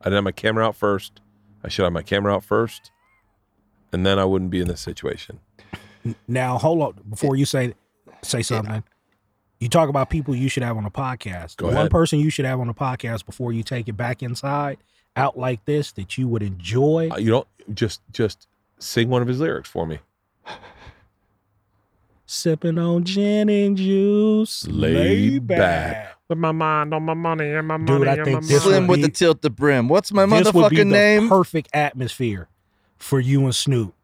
I 0.00 0.04
didn't 0.04 0.14
have 0.16 0.24
my 0.24 0.32
camera 0.32 0.66
out 0.66 0.76
first. 0.76 1.20
I 1.64 1.68
should 1.68 1.84
have 1.84 1.92
my 1.92 2.02
camera 2.02 2.34
out 2.34 2.44
first, 2.44 2.90
and 3.92 4.04
then 4.04 4.18
I 4.18 4.24
wouldn't 4.24 4.50
be 4.50 4.60
in 4.60 4.68
this 4.68 4.80
situation." 4.80 5.38
Now, 6.26 6.58
hold 6.58 6.82
on 6.82 6.94
before 7.08 7.36
you 7.36 7.44
say 7.44 7.74
say 8.22 8.42
something. 8.42 8.82
You 9.60 9.68
talk 9.68 9.88
about 9.88 10.10
people 10.10 10.34
you 10.34 10.48
should 10.48 10.64
have 10.64 10.76
on 10.76 10.84
a 10.84 10.90
podcast. 10.90 11.56
Go 11.56 11.66
One 11.68 11.76
ahead. 11.76 11.90
person 11.92 12.18
you 12.18 12.30
should 12.30 12.44
have 12.46 12.58
on 12.58 12.68
a 12.68 12.74
podcast 12.74 13.24
before 13.26 13.52
you 13.52 13.62
take 13.62 13.86
it 13.88 13.92
back 13.96 14.20
inside, 14.20 14.78
out 15.16 15.38
like 15.38 15.64
this, 15.64 15.92
that 15.92 16.16
you 16.18 16.28
would 16.28 16.42
enjoy. 16.42 17.08
Uh, 17.12 17.18
You 17.18 17.30
don't 17.30 17.48
just 17.74 18.00
just 18.12 18.46
sing 18.78 19.08
one 19.08 19.22
of 19.22 19.28
his 19.28 19.40
lyrics 19.40 19.68
for 19.68 19.86
me. 19.86 19.98
Sipping 22.26 22.78
on 22.78 23.04
gin 23.04 23.48
and 23.50 23.76
juice, 23.76 24.66
Lay 24.66 25.38
back. 25.38 26.16
With 26.28 26.38
my 26.38 26.52
mind 26.52 26.94
on 26.94 27.02
my 27.02 27.12
money 27.12 27.50
and 27.50 27.68
my 27.68 27.76
Dude, 27.76 27.88
money 27.98 28.08
I 28.08 28.14
and 28.14 28.24
think 28.24 28.42
my 28.42 28.46
this 28.48 28.62
Slim 28.62 28.86
would 28.86 29.00
with 29.00 29.02
the 29.02 29.10
tilt 29.10 29.42
the 29.42 29.50
brim. 29.50 29.86
What's 29.88 30.12
my 30.12 30.24
This 30.24 30.50
would 30.52 30.70
be 30.70 30.76
the 30.76 30.84
motherfucking 30.84 30.90
name? 30.90 31.28
perfect 31.28 31.68
atmosphere 31.74 32.48
for 32.96 33.20
you 33.20 33.44
and 33.44 33.54
Snoop. 33.54 33.94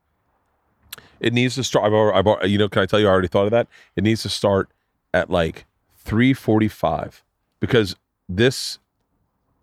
It 1.20 1.32
needs 1.32 1.54
to 1.54 1.64
start. 1.64 1.86
I've 1.86 1.94
already, 1.94 2.18
I've 2.18 2.26
already, 2.26 2.50
you 2.50 2.58
know, 2.58 2.68
can 2.68 2.82
I 2.82 2.86
tell 2.86 3.00
you? 3.00 3.06
I 3.06 3.10
already 3.10 3.28
thought 3.28 3.46
of 3.46 3.50
that. 3.52 3.66
It 3.96 4.04
needs 4.04 4.22
to 4.22 4.28
start 4.28 4.68
at 5.14 5.30
like 5.30 5.64
three 5.96 6.34
forty-five 6.34 7.24
because 7.60 7.96
this 8.28 8.78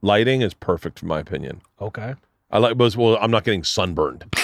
lighting 0.01 0.41
is 0.41 0.53
perfect, 0.53 1.01
in 1.01 1.07
my 1.07 1.19
opinion. 1.19 1.61
Okay. 1.81 2.15
I 2.51 2.57
like, 2.59 2.77
but 2.77 2.95
well, 2.95 3.17
I'm 3.21 3.31
not 3.31 3.43
getting 3.43 3.63
sunburned. 3.63 4.23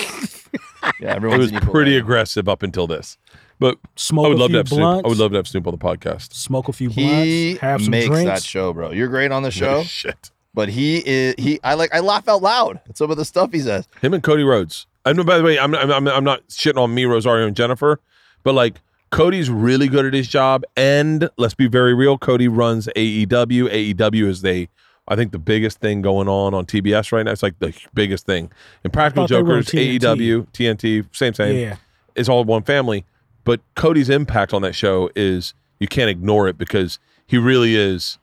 yeah, 0.99 1.11
It 1.11 1.15
everyone's 1.15 1.51
was 1.51 1.61
pretty 1.61 1.95
aggressive 1.97 2.49
up 2.49 2.63
until 2.63 2.87
this, 2.87 3.17
but 3.59 3.77
Smoke 3.95 4.25
I 4.25 4.29
would 4.29 4.37
a 4.37 4.39
love 4.39 4.49
few 4.49 4.53
to 4.55 4.57
have 4.59 4.67
Snoop. 4.67 4.79
blunts. 4.79 5.05
I 5.05 5.09
would 5.09 5.17
love 5.19 5.31
to 5.31 5.37
have 5.37 5.47
Snoop 5.47 5.67
on 5.67 5.71
the 5.71 5.77
podcast. 5.77 6.33
smoke 6.33 6.67
a 6.67 6.73
few 6.73 6.89
He 6.89 7.51
blunts, 7.53 7.61
have 7.61 7.81
some 7.83 7.91
makes 7.91 8.07
drinks. 8.07 8.29
that 8.29 8.43
show, 8.43 8.73
bro. 8.73 8.91
You're 8.91 9.07
great 9.07 9.31
on 9.31 9.43
the 9.43 9.51
show, 9.51 9.83
shit. 9.83 10.31
but 10.53 10.69
he 10.69 10.97
is 11.05 11.35
he. 11.37 11.59
I 11.63 11.75
like. 11.75 11.93
I 11.93 11.99
laugh 11.99 12.27
out 12.27 12.41
loud 12.41 12.81
at 12.89 12.97
some 12.97 13.11
of 13.11 13.17
the 13.17 13.25
stuff 13.25 13.51
he 13.51 13.59
says. 13.59 13.87
Him 14.01 14.13
and 14.13 14.23
Cody 14.23 14.43
Rhodes. 14.43 14.87
I 15.05 15.13
know. 15.13 15.23
By 15.23 15.37
the 15.37 15.43
way, 15.43 15.59
I'm 15.59 15.73
I'm 15.75 15.91
I'm, 15.91 16.07
I'm 16.07 16.23
not 16.23 16.45
shitting 16.49 16.81
on 16.81 16.93
me, 16.93 17.05
Rosario, 17.05 17.45
and 17.47 17.55
Jennifer, 17.55 17.99
but 18.43 18.53
like 18.55 18.81
Cody's 19.11 19.49
really 19.49 19.87
good 19.87 20.05
at 20.05 20.13
his 20.13 20.27
job. 20.27 20.63
And 20.75 21.29
let's 21.37 21.53
be 21.53 21.67
very 21.67 21.93
real, 21.93 22.17
Cody 22.17 22.47
runs 22.47 22.87
AEW. 22.95 23.93
AEW 23.95 24.27
is 24.27 24.41
the 24.41 24.67
I 25.11 25.15
think 25.17 25.31
the 25.33 25.39
biggest 25.39 25.79
thing 25.79 26.01
going 26.01 26.27
on 26.29 26.53
on 26.53 26.65
TBS 26.65 27.11
right 27.11 27.23
now. 27.23 27.31
It's 27.31 27.43
like 27.43 27.59
the 27.59 27.73
biggest 27.93 28.25
thing. 28.25 28.51
And 28.83 28.93
Practical 28.93 29.23
thought 29.27 29.35
they 29.35 29.41
were 29.43 29.57
on 29.57 29.63
Jokers, 29.63 29.73
TNT. 29.73 29.99
AEW, 29.99 30.47
TNT, 30.53 31.05
same 31.15 31.33
same. 31.33 31.57
Yeah. 31.59 31.75
It's 32.15 32.29
all 32.29 32.43
one 32.45 32.63
family. 32.63 33.05
But 33.43 33.59
Cody's 33.75 34.09
impact 34.09 34.53
on 34.53 34.61
that 34.61 34.73
show 34.75 35.09
is 35.15 35.53
you 35.79 35.87
can't 35.87 36.09
ignore 36.09 36.47
it 36.47 36.57
because 36.57 36.99
he 37.27 37.37
really 37.37 37.75
is, 37.75 38.19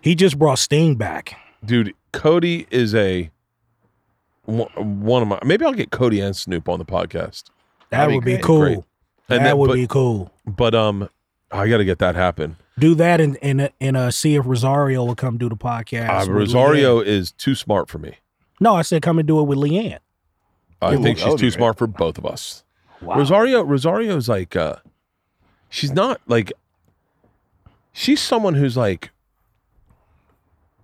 He 0.00 0.14
just 0.14 0.38
brought 0.38 0.58
Sting 0.58 0.96
back. 0.96 1.36
dude. 1.64 1.94
Cody 2.12 2.66
is 2.70 2.94
a 2.94 3.30
one 4.44 4.68
one 5.04 5.22
of 5.22 5.28
my. 5.28 5.38
Maybe 5.44 5.64
I'll 5.64 5.72
get 5.74 5.90
Cody 5.90 6.20
and 6.20 6.34
Snoop 6.34 6.68
on 6.68 6.78
the 6.78 6.84
podcast. 6.84 7.44
That 7.90 7.98
That'd 7.98 8.08
be 8.10 8.14
would 8.16 8.24
be 8.24 8.32
great. 8.32 8.42
cool. 8.42 8.58
Great. 8.60 8.78
And 9.30 9.40
that 9.40 9.44
then- 9.44 9.58
would 9.58 9.68
but- 9.68 9.74
be 9.74 9.86
cool. 9.86 10.32
But 10.46 10.74
um, 10.74 11.08
I 11.52 11.68
got 11.68 11.76
to 11.78 11.84
get 11.84 11.98
that 11.98 12.14
happen. 12.14 12.56
Do 12.78 12.94
that 12.96 13.20
and 13.20 13.36
and 13.42 13.70
and 13.80 13.96
uh, 13.96 14.10
see 14.10 14.34
if 14.36 14.46
Rosario 14.46 15.04
will 15.04 15.14
come 15.14 15.38
do 15.38 15.48
the 15.48 15.56
podcast. 15.56 16.28
Uh, 16.28 16.32
Rosario 16.32 17.00
LeeAnn. 17.00 17.06
is 17.06 17.32
too 17.32 17.54
smart 17.54 17.88
for 17.88 17.98
me. 17.98 18.16
No, 18.60 18.74
I 18.74 18.82
said 18.82 19.02
come 19.02 19.18
and 19.18 19.26
do 19.26 19.40
it 19.40 19.44
with 19.44 19.58
LeeAnn. 19.58 19.98
I 20.80 20.94
Ooh, 20.94 21.02
think 21.02 21.18
that 21.18 21.24
she's 21.24 21.34
too 21.34 21.46
great. 21.46 21.52
smart 21.54 21.78
for 21.78 21.86
both 21.86 22.18
of 22.18 22.26
us. 22.26 22.62
Wow. 23.00 23.16
Rosario, 23.18 23.62
Rosario's 23.62 24.28
like, 24.28 24.54
uh, 24.56 24.76
she's 25.70 25.92
not 25.92 26.20
like, 26.26 26.52
she's 27.92 28.20
someone 28.20 28.54
who's 28.54 28.76
like 28.76 29.10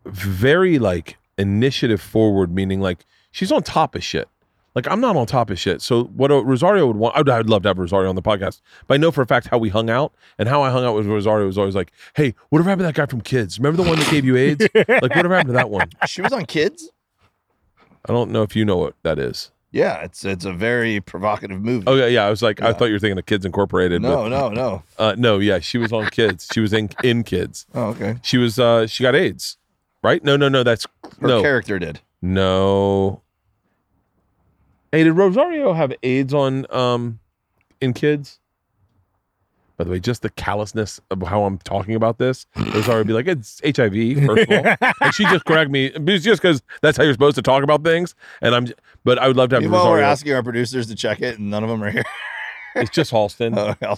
very 0.05 0.79
like 0.79 1.16
initiative 1.39 2.01
forward, 2.01 2.53
meaning 2.55 2.81
like 2.81 3.05
she's 3.31 3.51
on 3.53 3.62
top 3.62 3.95
of 3.95 4.03
shit. 4.05 4.29
Like 4.74 4.88
I'm 4.88 5.01
not 5.01 5.14
on 5.16 5.26
top 5.26 5.51
of 5.51 5.59
shit. 5.59 5.80
So 5.82 6.05
what 6.05 6.30
a, 6.30 6.36
Rosario 6.36 6.86
would 6.86 6.96
want, 6.96 7.16
I'd, 7.16 7.28
I'd 7.28 7.48
love 7.48 7.62
to 7.62 7.68
have 7.68 7.78
Rosario 7.78 8.09
on 8.09 8.16
the 8.16 8.22
podcast, 8.22 8.60
but 8.86 8.94
I 8.94 8.96
know 8.96 9.10
for 9.12 9.22
a 9.22 9.26
fact 9.26 9.46
how 9.46 9.59
we 9.59 9.68
hung 9.68 9.88
out 9.88 10.12
and 10.38 10.48
how 10.48 10.62
I 10.62 10.70
hung 10.70 10.84
out 10.84 10.96
with 10.96 11.06
Rosario 11.06 11.46
was 11.46 11.56
always 11.59 11.76
like, 11.76 11.92
hey, 12.14 12.34
whatever 12.48 12.70
happened 12.70 12.82
to 12.82 12.86
that 12.86 12.94
guy 12.94 13.06
from 13.06 13.20
Kids? 13.20 13.59
Remember 13.59 13.82
the 13.82 13.88
one 13.88 13.98
that 13.98 14.10
gave 14.10 14.24
you 14.24 14.36
AIDS? 14.36 14.66
like 14.74 15.14
whatever 15.14 15.34
happened 15.34 15.51
to 15.51 15.55
that 15.55 15.70
one? 15.70 15.88
She 16.06 16.22
was 16.22 16.32
on 16.32 16.44
Kids. 16.46 16.90
I 18.06 18.12
don't 18.12 18.30
know 18.30 18.42
if 18.42 18.55
you 18.55 18.64
know 18.64 18.76
what 18.76 18.94
that 19.02 19.18
is. 19.18 19.51
Yeah, 19.70 20.02
it's 20.02 20.24
it's 20.24 20.44
a 20.44 20.52
very 20.52 21.01
provocative 21.01 21.60
movie. 21.60 21.84
Oh 21.88 21.94
yeah, 21.96 22.06
yeah. 22.06 22.24
I 22.24 22.30
was 22.30 22.42
like, 22.42 22.62
I 22.62 22.72
thought 22.72 22.84
you 22.84 22.92
were 22.92 23.01
thinking 23.01 23.18
of 23.18 23.26
Kids 23.26 23.44
Incorporated. 23.44 24.02
no, 24.02 24.28
no, 24.28 24.48
no. 24.48 24.84
uh, 24.98 25.16
no, 25.18 25.40
yeah, 25.40 25.59
she 25.59 25.78
was 25.78 25.92
on 25.92 26.06
Kids. 26.10 26.48
She 26.52 26.60
was 26.60 26.72
in 26.72 26.90
in 27.02 27.24
Kids. 27.24 27.66
Oh, 27.74 27.86
okay. 27.86 28.18
She 28.22 28.38
was 28.38 28.59
uh 28.60 28.86
she 28.86 29.02
got 29.02 29.16
AIDS, 29.16 29.56
right? 30.02 30.22
No, 30.22 30.36
no, 30.36 30.48
no. 30.48 30.62
That's 30.62 30.86
Her 31.20 31.26
no, 31.26 31.42
character 31.42 31.80
did. 31.80 32.01
no. 32.22 33.22
Hey, 34.95 35.03
did 35.03 35.12
Rosario 35.15 35.73
have 35.73 35.93
AIDS 36.05 36.33
on 36.33 36.66
um 36.73 37.19
in 37.81 37.93
Kids? 37.95 38.39
By 39.77 39.83
the 39.83 39.91
way, 39.91 39.99
just 39.99 40.23
the 40.23 40.31
callousness 40.31 41.01
of 41.11 41.21
how 41.23 41.43
I'm 41.43 41.59
talking 41.59 41.97
about 41.97 42.19
this, 42.19 42.47
Rosario 42.57 42.99
would 42.99 43.09
be 43.09 43.12
like, 43.12 43.27
"It's 43.27 43.61
HIV." 43.65 44.25
First 44.25 44.49
of 44.49 44.66
all, 44.81 44.93
and 45.01 45.12
she 45.15 45.25
just 45.25 45.45
correct 45.47 45.69
me, 45.73 45.91
just 45.91 46.41
because 46.41 46.62
that's 46.81 46.97
how 46.97 47.03
you're 47.03 47.12
supposed 47.12 47.35
to 47.35 47.43
talk 47.43 47.65
about 47.65 47.83
things. 47.83 48.15
And 48.41 48.55
I'm, 48.55 48.69
but 49.03 49.19
I 49.19 49.27
would 49.27 49.37
love 49.37 49.49
to 49.49 49.57
have 49.57 49.65
Meanwhile, 49.65 49.91
we're 49.91 50.01
asking 50.01 50.33
our 50.33 50.45
producers 50.45 50.87
to 50.87 50.95
check 50.95 51.21
it, 51.21 51.41
and 51.41 51.51
none 51.51 51.65
of 51.65 51.71
them 51.71 51.83
are 51.83 51.91
here. 51.91 52.05
It's 52.77 52.91
just 52.91 53.11
Halston. 53.11 53.57
Oh. 53.83 53.97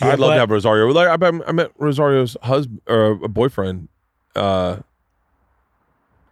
Yeah, 0.00 0.14
I'd 0.14 0.18
love 0.18 0.32
to 0.34 0.40
have 0.40 0.50
Rosario. 0.50 0.88
Like 0.88 1.06
I, 1.08 1.30
met- 1.30 1.48
I 1.48 1.52
met 1.52 1.70
Rosario's 1.78 2.36
husband 2.42 2.80
or 2.88 3.12
a 3.22 3.28
boyfriend, 3.28 3.88
uh, 4.34 4.78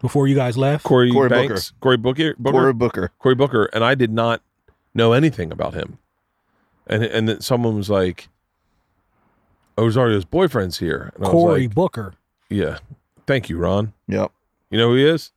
Before 0.01 0.27
you 0.27 0.35
guys 0.35 0.57
left, 0.57 0.85
Corey, 0.85 1.11
Cory 1.11 1.29
Banks, 1.29 1.73
Cory 1.81 1.97
Booker, 1.97 2.35
Booker, 2.39 2.59
Cory 2.59 2.73
Booker. 2.73 3.13
Cory 3.19 3.35
Booker, 3.35 3.65
and 3.67 3.85
I 3.85 3.95
did 3.95 4.11
not 4.11 4.41
know 4.95 5.13
anything 5.13 5.53
about 5.53 5.75
him. 5.75 5.99
And 6.87 7.05
and 7.05 7.29
then 7.29 7.41
someone 7.41 7.77
was 7.77 7.91
like, 7.91 8.29
"Oh, 9.77 9.85
"Rosario's 9.85 10.25
boyfriend's 10.25 10.79
here." 10.79 11.13
And 11.15 11.25
I 11.25 11.29
was 11.29 11.33
Cory 11.33 11.63
like, 11.67 11.75
Booker. 11.75 12.15
"Yeah, 12.49 12.79
thank 13.27 13.49
you, 13.51 13.59
Ron. 13.59 13.93
Yep. 14.09 14.33
You 14.71 14.79
know 14.79 14.89
who 14.89 14.97
he 14.97 15.05
is? 15.05 15.33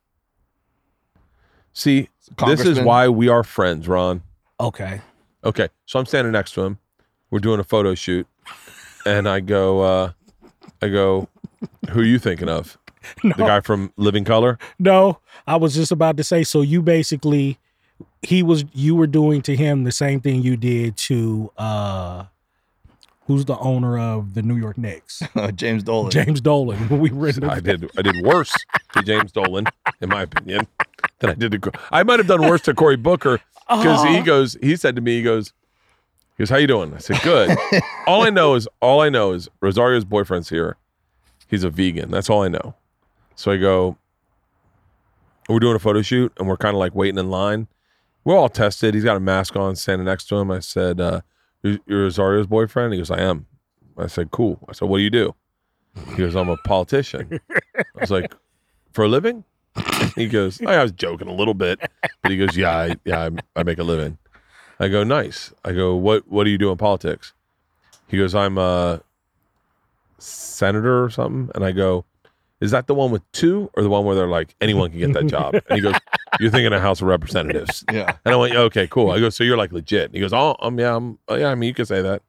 See, 1.72 2.08
this 2.46 2.60
is 2.60 2.80
why 2.80 3.08
we 3.08 3.28
are 3.28 3.42
friends, 3.42 3.86
Ron. 3.88 4.22
Okay. 4.60 5.02
Okay, 5.44 5.68
so 5.84 5.98
I'm 5.98 6.06
standing 6.06 6.32
next 6.32 6.52
to 6.52 6.62
him. 6.62 6.78
We're 7.30 7.40
doing 7.40 7.60
a 7.60 7.64
photo 7.64 7.94
shoot, 7.94 8.26
and 9.04 9.28
I 9.28 9.40
go, 9.40 9.80
uh, 9.82 10.12
I 10.80 10.88
go, 10.88 11.28
who 11.90 12.00
are 12.00 12.04
you 12.04 12.18
thinking 12.18 12.48
of? 12.48 12.78
No, 13.24 13.34
The 13.36 13.44
guy 13.44 13.60
from 13.60 13.92
Living 13.96 14.24
Color? 14.24 14.58
no, 14.78 15.18
I 15.46 15.56
was 15.56 15.74
just 15.74 15.92
about 15.92 16.16
to 16.18 16.24
say. 16.24 16.44
So 16.44 16.60
you 16.62 16.82
basically, 16.82 17.58
he 18.22 18.42
was, 18.42 18.64
you 18.72 18.94
were 18.94 19.06
doing 19.06 19.42
to 19.42 19.54
him 19.56 19.84
the 19.84 19.92
same 19.92 20.20
thing 20.20 20.42
you 20.42 20.56
did 20.56 20.96
to, 20.98 21.50
uh 21.58 22.24
who's 23.26 23.46
the 23.46 23.56
owner 23.58 23.98
of 23.98 24.34
the 24.34 24.42
New 24.42 24.56
York 24.56 24.76
Knicks, 24.76 25.22
James 25.54 25.82
Dolan. 25.82 26.10
James 26.10 26.40
Dolan. 26.42 26.88
When 26.88 27.00
we 27.04 27.10
were 27.10 27.28
in 27.28 27.40
the, 27.40 27.50
I 27.50 27.60
did. 27.60 27.90
I 27.96 28.02
did 28.02 28.16
worse 28.22 28.54
to 28.92 29.02
James 29.02 29.32
Dolan, 29.32 29.64
in 30.02 30.10
my 30.10 30.22
opinion, 30.22 30.66
than 31.20 31.30
I 31.30 31.34
did 31.34 31.52
to. 31.52 31.58
Co- 31.58 31.70
I 31.90 32.02
might 32.02 32.18
have 32.18 32.28
done 32.28 32.42
worse 32.42 32.60
to 32.62 32.74
Cory 32.74 32.96
Booker 32.96 33.40
because 33.68 34.04
he 34.04 34.20
goes. 34.20 34.58
He 34.60 34.76
said 34.76 34.94
to 34.96 35.00
me, 35.00 35.16
he 35.16 35.22
goes, 35.22 35.54
he 36.36 36.42
goes, 36.42 36.50
"How 36.50 36.56
you 36.58 36.66
doing?" 36.66 36.92
I 36.92 36.98
said, 36.98 37.18
"Good." 37.22 37.56
all 38.06 38.22
I 38.22 38.28
know 38.28 38.56
is 38.56 38.68
all 38.82 39.00
I 39.00 39.08
know 39.08 39.32
is 39.32 39.48
Rosario's 39.62 40.04
boyfriend's 40.04 40.50
here. 40.50 40.76
He's 41.48 41.64
a 41.64 41.70
vegan. 41.70 42.10
That's 42.10 42.28
all 42.28 42.42
I 42.42 42.48
know. 42.48 42.74
So 43.36 43.52
I 43.52 43.56
go. 43.56 43.96
We're 45.48 45.58
doing 45.58 45.76
a 45.76 45.80
photo 45.80 46.00
shoot 46.00 46.32
and 46.38 46.48
we're 46.48 46.56
kind 46.56 46.74
of 46.74 46.78
like 46.78 46.94
waiting 46.94 47.18
in 47.18 47.28
line. 47.28 47.68
We're 48.24 48.36
all 48.36 48.48
tested. 48.48 48.94
He's 48.94 49.04
got 49.04 49.16
a 49.16 49.20
mask 49.20 49.56
on, 49.56 49.76
standing 49.76 50.06
next 50.06 50.24
to 50.28 50.36
him. 50.36 50.50
I 50.50 50.60
said, 50.60 51.00
uh, 51.00 51.20
"You're 51.62 51.78
you're 51.86 52.02
Rosario's 52.04 52.46
boyfriend?" 52.46 52.94
He 52.94 52.98
goes, 52.98 53.10
"I 53.10 53.20
am." 53.20 53.46
I 53.98 54.06
said, 54.06 54.30
"Cool." 54.30 54.58
I 54.68 54.72
said, 54.72 54.88
"What 54.88 54.98
do 54.98 55.04
you 55.04 55.10
do?" 55.10 55.34
He 56.10 56.16
goes, 56.16 56.34
"I'm 56.34 56.48
a 56.48 56.56
politician." 56.56 57.40
I 57.76 58.00
was 58.00 58.10
like, 58.10 58.34
"For 58.92 59.04
a 59.04 59.08
living?" 59.08 59.44
He 60.14 60.28
goes, 60.28 60.62
"I 60.62 60.82
was 60.82 60.92
joking 60.92 61.28
a 61.28 61.34
little 61.34 61.54
bit," 61.54 61.80
but 62.22 62.30
he 62.30 62.38
goes, 62.38 62.56
"Yeah, 62.56 62.70
I, 62.70 62.96
yeah, 63.04 63.28
I, 63.28 63.60
I 63.60 63.62
make 63.62 63.78
a 63.78 63.84
living." 63.84 64.16
I 64.80 64.88
go, 64.88 65.04
"Nice." 65.04 65.52
I 65.64 65.72
go, 65.72 65.94
"What 65.94 66.26
What 66.28 66.44
do 66.44 66.50
you 66.50 66.58
do 66.58 66.70
in 66.70 66.78
politics?" 66.78 67.34
He 68.08 68.16
goes, 68.16 68.34
"I'm 68.34 68.56
a 68.56 69.02
senator 70.18 71.04
or 71.04 71.10
something," 71.10 71.50
and 71.54 71.62
I 71.64 71.72
go, 71.72 72.06
"Is 72.64 72.72
that 72.72 72.86
the 72.88 72.94
one 72.94 73.10
with 73.10 73.22
two, 73.32 73.70
or 73.74 73.82
the 73.82 73.88
one 73.88 74.04
where 74.04 74.16
they're 74.16 74.26
like 74.26 74.54
anyone 74.60 74.90
can 74.90 74.98
get 74.98 75.12
that 75.12 75.26
job?" 75.26 75.54
And 75.54 75.76
he 75.76 75.80
goes, 75.80 75.94
"You're 76.40 76.50
thinking 76.50 76.72
of 76.72 76.80
House 76.80 77.00
of 77.00 77.06
Representatives." 77.06 77.84
Yeah. 77.92 78.16
And 78.24 78.34
I 78.34 78.36
went, 78.36 78.54
okay, 78.54 78.86
cool. 78.86 79.10
I 79.10 79.20
go, 79.20 79.30
so 79.30 79.44
you're 79.44 79.56
like 79.56 79.72
legit. 79.72 80.06
And 80.06 80.14
he 80.14 80.20
goes, 80.20 80.32
oh, 80.32 80.56
um, 80.60 80.78
yeah, 80.78 80.96
I'm, 80.96 81.18
oh, 81.28 81.36
yeah. 81.36 81.48
I 81.48 81.54
mean, 81.54 81.68
you 81.68 81.74
can 81.74 81.86
say 81.86 82.02
that. 82.02 82.22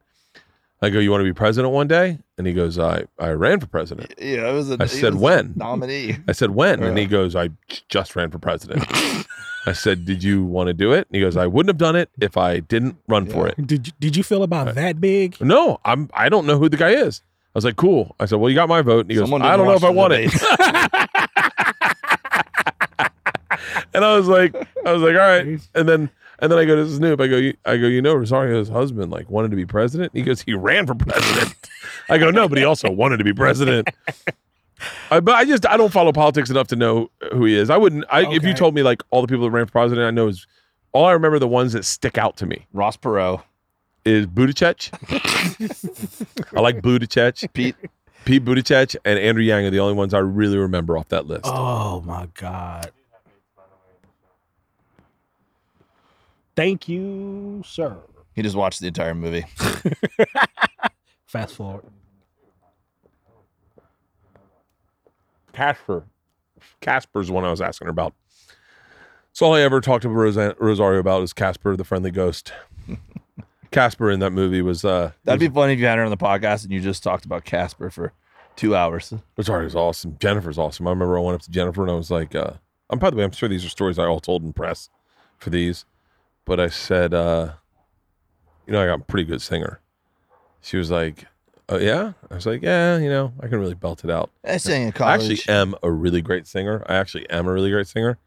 I 0.81 0.89
go, 0.89 0.99
you 0.99 1.09
want 1.09 1.21
to 1.21 1.25
be 1.25 1.33
president 1.33 1.73
one 1.73 1.87
day? 1.87 2.19
And 2.37 2.45
he 2.45 2.53
goes, 2.53 2.77
I, 2.77 3.05
I 3.17 3.29
ran 3.29 3.59
for 3.59 3.67
president. 3.67 4.13
Yeah. 4.19 4.49
It 4.49 4.53
was 4.53 4.69
a, 4.69 4.77
I 4.79 4.85
said, 4.85 5.13
was 5.13 5.21
a 5.21 5.23
when? 5.23 5.53
Nominee. 5.55 6.17
I 6.27 6.33
said, 6.33 6.51
when? 6.51 6.83
And 6.83 6.97
he 6.97 7.05
goes, 7.05 7.35
I 7.35 7.49
just 7.89 8.15
ran 8.15 8.29
for 8.29 8.39
president. 8.39 8.85
I 9.67 9.73
said, 9.73 10.05
did 10.05 10.21
you 10.21 10.43
want 10.43 10.67
to 10.67 10.73
do 10.73 10.91
it? 10.91 11.07
And 11.09 11.15
he 11.15 11.21
goes, 11.21 11.37
I 11.37 11.47
wouldn't 11.47 11.69
have 11.69 11.79
done 11.79 11.95
it 11.95 12.09
if 12.21 12.37
I 12.37 12.59
didn't 12.59 12.97
run 13.07 13.25
for 13.25 13.47
it. 13.47 13.55
did 13.65 13.87
you, 13.87 13.93
did 13.99 14.15
you 14.15 14.21
feel 14.21 14.43
about 14.43 14.75
that 14.75 15.01
big? 15.01 15.41
No, 15.41 15.79
I'm. 15.83 16.09
I 16.13 16.29
don't 16.29 16.45
know 16.45 16.59
who 16.59 16.69
the 16.69 16.77
guy 16.77 16.91
is. 16.91 17.23
I 17.55 17.57
was 17.57 17.63
like, 17.63 17.77
cool. 17.77 18.17
I 18.19 18.25
said, 18.25 18.35
well, 18.35 18.49
you 18.49 18.55
got 18.55 18.67
my 18.67 18.81
vote. 18.81 19.01
And 19.01 19.11
he 19.11 19.15
goes, 19.15 19.31
I 19.31 19.55
don't 19.55 19.65
know 19.65 19.75
if 19.75 19.83
I 19.85 19.89
want 19.89 20.11
it. 20.13 20.33
and 23.93 24.03
I 24.03 24.17
was 24.17 24.27
like, 24.27 24.53
I 24.85 24.91
was 24.91 25.01
like, 25.01 25.13
all 25.13 25.19
right. 25.19 25.61
And 25.73 25.87
then 25.87 26.09
and 26.39 26.51
then 26.51 26.59
I 26.59 26.65
go 26.65 26.75
to 26.75 26.89
Snoop. 26.89 27.21
I 27.21 27.27
go, 27.27 27.37
I 27.65 27.77
go, 27.77 27.87
you 27.87 28.01
know, 28.01 28.13
Rosario's 28.13 28.67
husband 28.67 29.09
like 29.09 29.29
wanted 29.29 29.51
to 29.51 29.55
be 29.55 29.65
president. 29.65 30.11
He 30.13 30.21
goes, 30.21 30.41
he 30.41 30.53
ran 30.53 30.85
for 30.85 30.95
president. 30.95 31.55
I 32.09 32.17
go, 32.17 32.29
no, 32.29 32.49
but 32.49 32.57
he 32.57 32.65
also 32.65 32.91
wanted 32.91 33.17
to 33.17 33.23
be 33.23 33.33
president. 33.33 33.87
I, 35.09 35.21
but 35.21 35.35
I 35.35 35.45
just 35.45 35.65
I 35.65 35.77
don't 35.77 35.93
follow 35.93 36.11
politics 36.11 36.49
enough 36.49 36.67
to 36.67 36.75
know 36.75 37.09
who 37.31 37.45
he 37.45 37.55
is. 37.55 37.69
I 37.69 37.77
wouldn't. 37.77 38.03
I, 38.09 38.29
If 38.33 38.43
you 38.43 38.53
told 38.53 38.75
me 38.75 38.83
like 38.83 39.01
all 39.11 39.21
the 39.21 39.27
people 39.29 39.45
that 39.45 39.51
ran 39.51 39.65
for 39.65 39.71
president, 39.71 40.05
I 40.05 40.11
know 40.11 40.27
is 40.27 40.45
all 40.91 41.05
I 41.05 41.13
remember 41.13 41.39
the 41.39 41.47
ones 41.47 41.71
that 41.71 41.85
stick 41.85 42.17
out 42.17 42.35
to 42.37 42.45
me 42.45 42.67
Ross 42.73 42.97
Perot. 42.97 43.41
Is 44.05 44.27
Buttigieg. 44.27 44.89
I 46.55 46.61
like 46.61 46.81
Buttigieg. 46.81 47.51
Pete. 47.53 47.75
Pete 48.25 48.43
Buttigieg 48.43 48.95
and 49.05 49.19
Andrew 49.19 49.43
Yang 49.43 49.65
are 49.65 49.69
the 49.71 49.79
only 49.79 49.93
ones 49.93 50.13
I 50.13 50.19
really 50.19 50.57
remember 50.57 50.97
off 50.97 51.09
that 51.09 51.27
list. 51.27 51.45
Oh 51.45 52.01
my 52.01 52.27
God. 52.35 52.91
Thank 56.55 56.87
you, 56.87 57.61
sir. 57.65 57.97
He 58.33 58.41
just 58.41 58.55
watched 58.55 58.79
the 58.79 58.87
entire 58.87 59.13
movie. 59.13 59.45
Fast 61.27 61.55
forward. 61.55 61.83
Casper. 65.53 66.05
Casper's 66.81 67.27
the 67.27 67.33
one 67.33 67.43
I 67.45 67.51
was 67.51 67.61
asking 67.61 67.85
her 67.85 67.91
about. 67.91 68.13
So 69.33 69.45
all 69.45 69.53
I 69.53 69.61
ever 69.61 69.81
talked 69.81 70.03
to 70.03 70.09
Rosa- 70.09 70.55
Rosario 70.59 70.99
about 70.99 71.23
is 71.23 71.33
Casper, 71.33 71.75
the 71.75 71.83
friendly 71.83 72.11
ghost. 72.11 72.53
Casper 73.71 74.11
in 74.11 74.19
that 74.19 74.31
movie 74.31 74.61
was 74.61 74.85
uh 74.85 75.11
That'd 75.23 75.39
be 75.39 75.49
funny 75.49 75.73
if 75.73 75.79
you 75.79 75.85
had 75.85 75.97
her 75.97 76.03
on 76.03 76.09
the 76.11 76.17
podcast 76.17 76.63
and 76.63 76.71
you 76.71 76.79
just 76.81 77.03
talked 77.03 77.25
about 77.25 77.45
Casper 77.45 77.89
for 77.89 78.13
two 78.55 78.75
hours. 78.75 79.13
Rosario's 79.37 79.75
awesome. 79.75 80.17
Jennifer's 80.19 80.57
awesome. 80.57 80.87
I 80.87 80.91
remember 80.91 81.17
I 81.17 81.21
went 81.21 81.35
up 81.35 81.41
to 81.41 81.51
Jennifer 81.51 81.81
and 81.81 81.91
I 81.91 81.95
was 81.95 82.11
like, 82.11 82.35
uh 82.35 82.53
I'm 82.89 82.99
by 82.99 83.09
the 83.09 83.15
way, 83.15 83.23
I'm 83.23 83.31
sure 83.31 83.49
these 83.49 83.65
are 83.65 83.69
stories 83.69 83.97
I 83.99 84.05
all 84.05 84.19
told 84.19 84.43
in 84.43 84.53
press 84.53 84.89
for 85.37 85.49
these. 85.49 85.85
But 86.45 86.59
I 86.59 86.67
said, 86.67 87.13
uh, 87.13 87.53
you 88.67 88.73
know, 88.73 88.81
I 88.83 88.85
got 88.85 89.01
a 89.01 89.03
pretty 89.03 89.25
good 89.25 89.41
singer. 89.41 89.79
She 90.61 90.77
was 90.77 90.91
like, 90.91 91.25
Oh 91.67 91.77
yeah? 91.77 92.13
I 92.29 92.35
was 92.35 92.45
like, 92.45 92.61
Yeah, 92.61 92.97
you 92.97 93.09
know, 93.09 93.33
I 93.41 93.47
can 93.47 93.59
really 93.59 93.73
belt 93.73 94.03
it 94.03 94.09
out. 94.11 94.29
I 94.43 94.57
sang 94.57 94.83
in 94.83 94.91
college. 94.91 95.21
I 95.21 95.31
actually 95.33 95.53
am 95.53 95.75
a 95.81 95.91
really 95.91 96.21
great 96.21 96.45
singer. 96.47 96.83
I 96.87 96.95
actually 96.95 97.29
am 97.29 97.47
a 97.47 97.51
really 97.51 97.71
great 97.71 97.87
singer. 97.87 98.17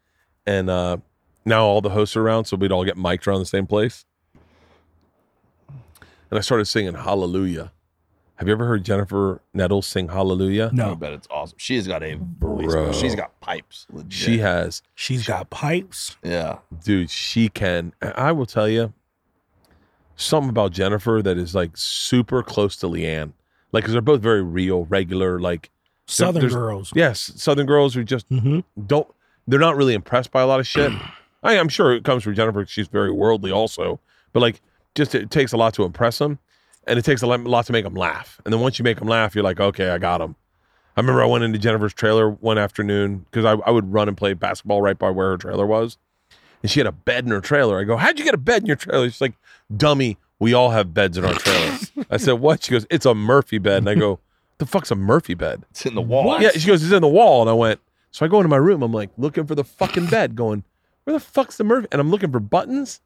And 0.47 0.69
uh, 0.70 0.97
now 1.44 1.65
all 1.65 1.81
the 1.81 1.90
hosts 1.90 2.16
are 2.16 2.23
around, 2.23 2.47
so 2.47 2.56
we'd 2.56 2.73
all 2.73 2.85
get 2.85 2.97
mic'd 2.97 3.27
around 3.28 3.40
the 3.40 3.47
same 3.47 3.66
place. 3.66 4.05
And 6.30 6.38
I 6.38 6.40
started 6.40 6.66
singing 6.66 6.94
Hallelujah. 6.94 7.72
Have 8.36 8.46
you 8.46 8.52
ever 8.52 8.66
heard 8.66 8.84
Jennifer 8.84 9.40
Nettles 9.52 9.86
sing 9.86 10.09
Hallelujah? 10.09 10.70
I 10.72 10.76
No, 10.76 10.94
bet 10.94 11.12
it's 11.12 11.26
awesome. 11.30 11.59
She 11.59 11.74
has 11.76 11.88
got 11.88 12.02
a 12.05 12.14
voice. 12.16 12.66
Bro. 12.66 12.92
She's 12.92 13.14
got 13.16 13.38
pipes. 13.40 13.86
Legit. 13.92 14.12
She 14.12 14.38
has, 14.38 14.82
she's 14.94 15.26
got 15.26 15.50
pipes. 15.50 16.16
Yeah. 16.22 16.59
dude, 16.84 17.10
she 17.10 17.48
can. 17.48 17.94
and 18.00 18.12
I 18.14 18.30
will 18.32 18.46
tell 18.46 18.68
you 18.68 18.92
something 20.16 20.50
about 20.50 20.72
Jennifer 20.72 21.20
that 21.22 21.36
is 21.38 21.55
like 21.55 21.72
super 21.76 22.42
close 22.42 22.76
to 22.76 22.86
LeeAnn. 22.86 23.32
Like, 23.72 23.82
because 23.84 23.92
they're 23.92 24.00
both 24.00 24.20
very 24.22 24.42
real, 24.42 24.84
regular, 24.86 25.38
like, 25.38 25.70
Southern 26.06 26.40
there's- 26.40 26.55
girls. 26.55 26.92
yes, 26.94 27.32
Southern 27.36 27.66
girls 27.66 27.92
who 27.94 28.02
just 28.02 28.26
hmm 28.28 28.60
don't 28.86 29.06
they're 29.46 29.59
not 29.60 29.76
really 29.76 29.94
impressed 29.94 30.30
by 30.30 30.40
a 30.42 30.46
lot 30.46 30.59
of 30.60 30.66
shit. 30.66 30.90
I, 31.42 31.59
I'm 31.59 31.68
sure 31.68 31.92
it 31.92 32.02
comes 32.05 32.22
from 32.22 32.34
Jennifer. 32.34 32.64
She's 32.66 32.88
very 32.88 33.10
worldly 33.12 33.50
also, 33.52 34.00
but 34.32 34.40
like 34.40 34.60
just 34.98 35.14
it 35.14 35.30
takes 35.30 35.52
a 35.52 35.56
lot 35.56 35.72
to 35.74 35.84
impress 35.84 36.18
them, 36.18 36.38
and 36.86 36.98
it 36.98 37.04
takes 37.04 37.22
a 37.22 37.26
lot, 37.26 37.40
lot 37.44 37.66
to 37.66 37.72
make 37.72 37.84
them 37.84 37.94
laugh. 37.94 38.40
And 38.44 38.52
then 38.52 38.60
once 38.60 38.78
you 38.78 38.82
make 38.82 38.98
them 38.98 39.08
laugh, 39.08 39.34
you're 39.34 39.44
like, 39.44 39.60
okay, 39.60 39.88
I 39.88 39.98
got 39.98 40.18
them. 40.18 40.36
I 40.96 41.00
remember 41.00 41.22
I 41.22 41.26
went 41.26 41.44
into 41.44 41.58
Jennifer's 41.58 41.94
trailer 41.94 42.28
one 42.28 42.58
afternoon 42.58 43.24
because 43.30 43.44
I, 43.44 43.52
I 43.66 43.70
would 43.70 43.92
run 43.92 44.08
and 44.08 44.16
play 44.16 44.34
basketball 44.34 44.82
right 44.82 44.98
by 44.98 45.10
where 45.10 45.30
her 45.30 45.36
trailer 45.38 45.64
was, 45.64 45.96
and 46.62 46.70
she 46.70 46.80
had 46.80 46.86
a 46.86 46.92
bed 46.92 47.24
in 47.24 47.30
her 47.30 47.40
trailer. 47.40 47.80
I 47.80 47.84
go, 47.84 47.96
how'd 47.96 48.18
you 48.18 48.24
get 48.24 48.34
a 48.34 48.38
bed 48.38 48.62
in 48.62 48.66
your 48.66 48.76
trailer? 48.76 49.08
She's 49.08 49.20
like, 49.20 49.34
dummy, 49.74 50.18
we 50.38 50.52
all 50.52 50.70
have 50.70 50.92
beds 50.92 51.16
in 51.16 51.24
our 51.24 51.34
trailers. 51.34 51.92
I 52.10 52.16
said, 52.16 52.34
what? 52.34 52.64
She 52.64 52.72
goes, 52.72 52.86
it's 52.90 53.06
a 53.06 53.14
Murphy 53.14 53.58
bed, 53.58 53.78
and 53.78 53.88
I 53.88 53.94
go, 53.94 54.18
the 54.58 54.66
fuck's 54.66 54.90
a 54.90 54.96
Murphy 54.96 55.34
bed? 55.34 55.64
It's 55.70 55.86
in 55.86 55.94
the 55.94 56.02
wall. 56.02 56.24
What? 56.24 56.40
Yeah, 56.40 56.50
she 56.50 56.66
goes, 56.66 56.82
it's 56.82 56.92
in 56.92 57.02
the 57.02 57.08
wall. 57.08 57.42
And 57.42 57.50
I 57.50 57.54
went, 57.54 57.80
so 58.10 58.26
I 58.26 58.28
go 58.28 58.38
into 58.38 58.48
my 58.48 58.56
room. 58.56 58.82
I'm 58.82 58.92
like 58.92 59.10
looking 59.16 59.46
for 59.46 59.54
the 59.54 59.64
fucking 59.64 60.06
bed, 60.06 60.34
going, 60.34 60.64
where 61.04 61.14
the 61.14 61.20
fuck's 61.20 61.56
the 61.56 61.64
Murphy? 61.64 61.88
And 61.92 62.00
I'm 62.00 62.10
looking 62.10 62.32
for 62.32 62.40
buttons. 62.40 63.00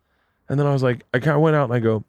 And 0.49 0.59
then 0.59 0.67
I 0.67 0.73
was 0.73 0.83
like, 0.83 1.05
I 1.15 1.19
kind 1.19 1.37
of 1.37 1.43
went 1.43 1.57
out 1.57 1.65
and 1.65 1.75
I 1.75 1.79
go, 1.79 2.05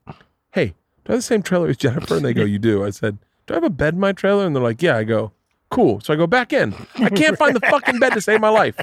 hey, 0.52 0.68
do 1.06 1.10
I 1.10 1.12
have 1.14 1.20
the 1.20 1.22
same 1.22 1.44
trailer 1.44 1.68
as 1.70 1.78
Jennifer? 1.78 2.16
And 2.16 2.26
they 2.26 2.34
go, 2.34 2.44
you 2.44 2.60
do. 2.60 2.84
I 2.84 2.90
said, 2.90 3.18
do 3.48 3.54
I 3.54 3.58
have 3.58 3.64
a 3.64 3.70
bed 3.70 3.94
in 3.94 4.00
my 4.00 4.12
trailer? 4.12 4.46
And 4.46 4.56
they're 4.56 4.64
like, 4.64 4.82
yeah. 4.82 4.98
I 4.98 5.04
go, 5.04 5.32
cool. 5.70 6.02
So 6.02 6.14
I 6.14 6.18
go 6.18 6.28
back 6.28 6.54
in. 6.54 6.74
I 6.96 7.10
can't 7.10 7.38
find 7.38 7.56
the 7.56 7.60
fucking 7.70 8.00
bed 8.00 8.14
to 8.14 8.22
save 8.22 8.42
my 8.42 8.50
life. 8.50 8.76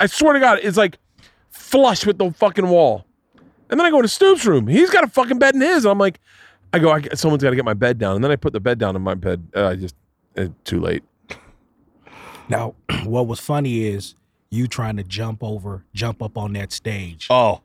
I 0.00 0.06
swear 0.06 0.34
to 0.34 0.40
God, 0.40 0.60
it's 0.62 0.76
like 0.76 0.98
flush 1.50 2.04
with 2.06 2.18
the 2.18 2.30
fucking 2.32 2.68
wall. 2.68 3.06
And 3.68 3.80
then 3.80 3.86
I 3.86 3.90
go 3.90 4.00
to 4.00 4.08
Snoop's 4.08 4.44
room. 4.44 4.66
He's 4.66 4.90
got 4.90 5.04
a 5.04 5.08
fucking 5.08 5.38
bed 5.38 5.54
in 5.54 5.60
his. 5.60 5.84
And 5.84 5.92
I'm 5.92 5.98
like, 5.98 6.20
I 6.72 6.78
go, 6.78 6.90
I, 6.90 7.02
someone's 7.14 7.42
got 7.42 7.50
to 7.50 7.56
get 7.56 7.64
my 7.64 7.74
bed 7.74 7.98
down, 7.98 8.16
and 8.16 8.24
then 8.24 8.30
I 8.30 8.36
put 8.36 8.52
the 8.52 8.60
bed 8.60 8.78
down 8.78 8.96
in 8.96 9.02
my 9.02 9.14
bed. 9.14 9.48
Uh, 9.54 9.68
I 9.68 9.76
just 9.76 9.94
uh, 10.36 10.48
too 10.64 10.80
late. 10.80 11.02
Now, 12.48 12.74
what 13.04 13.26
was 13.26 13.40
funny 13.40 13.86
is 13.86 14.14
you 14.50 14.66
trying 14.66 14.96
to 14.96 15.02
jump 15.02 15.42
over, 15.42 15.84
jump 15.94 16.22
up 16.22 16.36
on 16.36 16.52
that 16.52 16.72
stage. 16.72 17.28
Oh, 17.30 17.62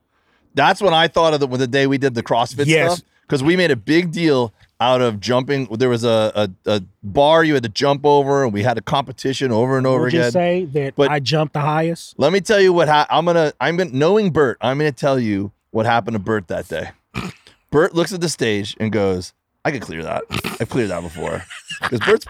that's 0.53 0.82
when 0.82 0.94
I 0.94 1.07
thought 1.07 1.34
of 1.34 1.40
the, 1.40 1.48
the 1.48 1.68
day 1.68 1.88
we 1.88 1.98
did 1.98 2.14
the 2.15 2.23
CrossFit 2.23 2.65
Yes. 2.65 2.94
stuff 2.98 3.06
because 3.23 3.44
we 3.44 3.56
made 3.56 3.72
a 3.72 3.76
big 3.76 4.11
deal 4.11 4.53
out 4.80 4.99
of 5.02 5.19
jumping. 5.19 5.65
There 5.65 5.90
was 5.90 6.03
a, 6.03 6.49
a, 6.65 6.72
a 6.72 6.84
bar 7.03 7.44
you 7.44 7.53
had 7.53 7.64
to 7.64 7.69
jump 7.69 8.06
over, 8.06 8.44
and 8.44 8.52
we 8.52 8.64
had 8.64 8.78
a 8.78 8.82
competition 8.82 9.52
over 9.52 9.78
and 9.78 9.86
over 9.88 10.07
again 10.07 10.22
Would 10.22 10.34
you 10.34 10.40
again. 10.41 10.72
say 10.73 10.82
that 10.86 10.95
But- 10.95 11.11
I 11.11 11.19
jumped 11.19 11.53
the 11.53 11.60
highest? 11.61 12.15
Let 12.18 12.34
me 12.34 12.41
tell 12.41 12.60
you 12.60 12.73
what 12.73 12.88
ha- 12.88 13.07
I'm 13.10 13.26
gonna. 13.26 13.53
I'm 13.61 13.78
gonna 13.78 13.91
knowing 13.94 14.32
Bert. 14.32 14.57
I'm 14.61 14.78
gonna 14.78 14.91
tell 14.91 15.19
you 15.19 15.52
what 15.72 15.86
happened 15.86 16.15
to 16.15 16.19
Bert 16.19 16.48
that 16.48 16.68
day. 16.68 16.90
Bert 17.69 17.94
looks 17.95 18.11
at 18.11 18.22
the 18.22 18.30
stage 18.30 18.76
and 18.80 18.91
goes, 18.91 19.34
"I 19.64 19.72
could 19.72 19.82
clear 19.82 20.03
that. 20.03 20.23
I've 20.60 20.69
cleared 20.69 20.90
that 20.90 21.02
before." 21.02 21.44
Because 21.82 21.99
Bert's 22.02 22.26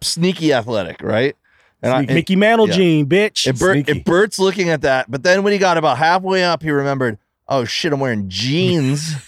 sneaky 0.00 0.52
athletic, 0.52 1.02
right? 1.02 1.36
And 1.82 1.92
I, 1.92 2.02
Mickey 2.06 2.36
Mantle 2.36 2.68
yeah. 2.68 2.74
Jean, 2.76 3.06
bitch. 3.06 3.46
And, 3.46 3.58
Bert, 3.58 3.88
and 3.88 4.04
Bert's 4.04 4.38
looking 4.38 4.68
at 4.68 4.82
that, 4.82 5.10
but 5.10 5.22
then 5.22 5.42
when 5.42 5.52
he 5.52 5.58
got 5.58 5.78
about 5.78 5.96
halfway 5.96 6.44
up, 6.44 6.62
he 6.62 6.70
remembered, 6.70 7.16
oh 7.50 7.64
shit, 7.64 7.92
I'm 7.92 8.00
wearing 8.00 8.28
jeans. 8.28 9.12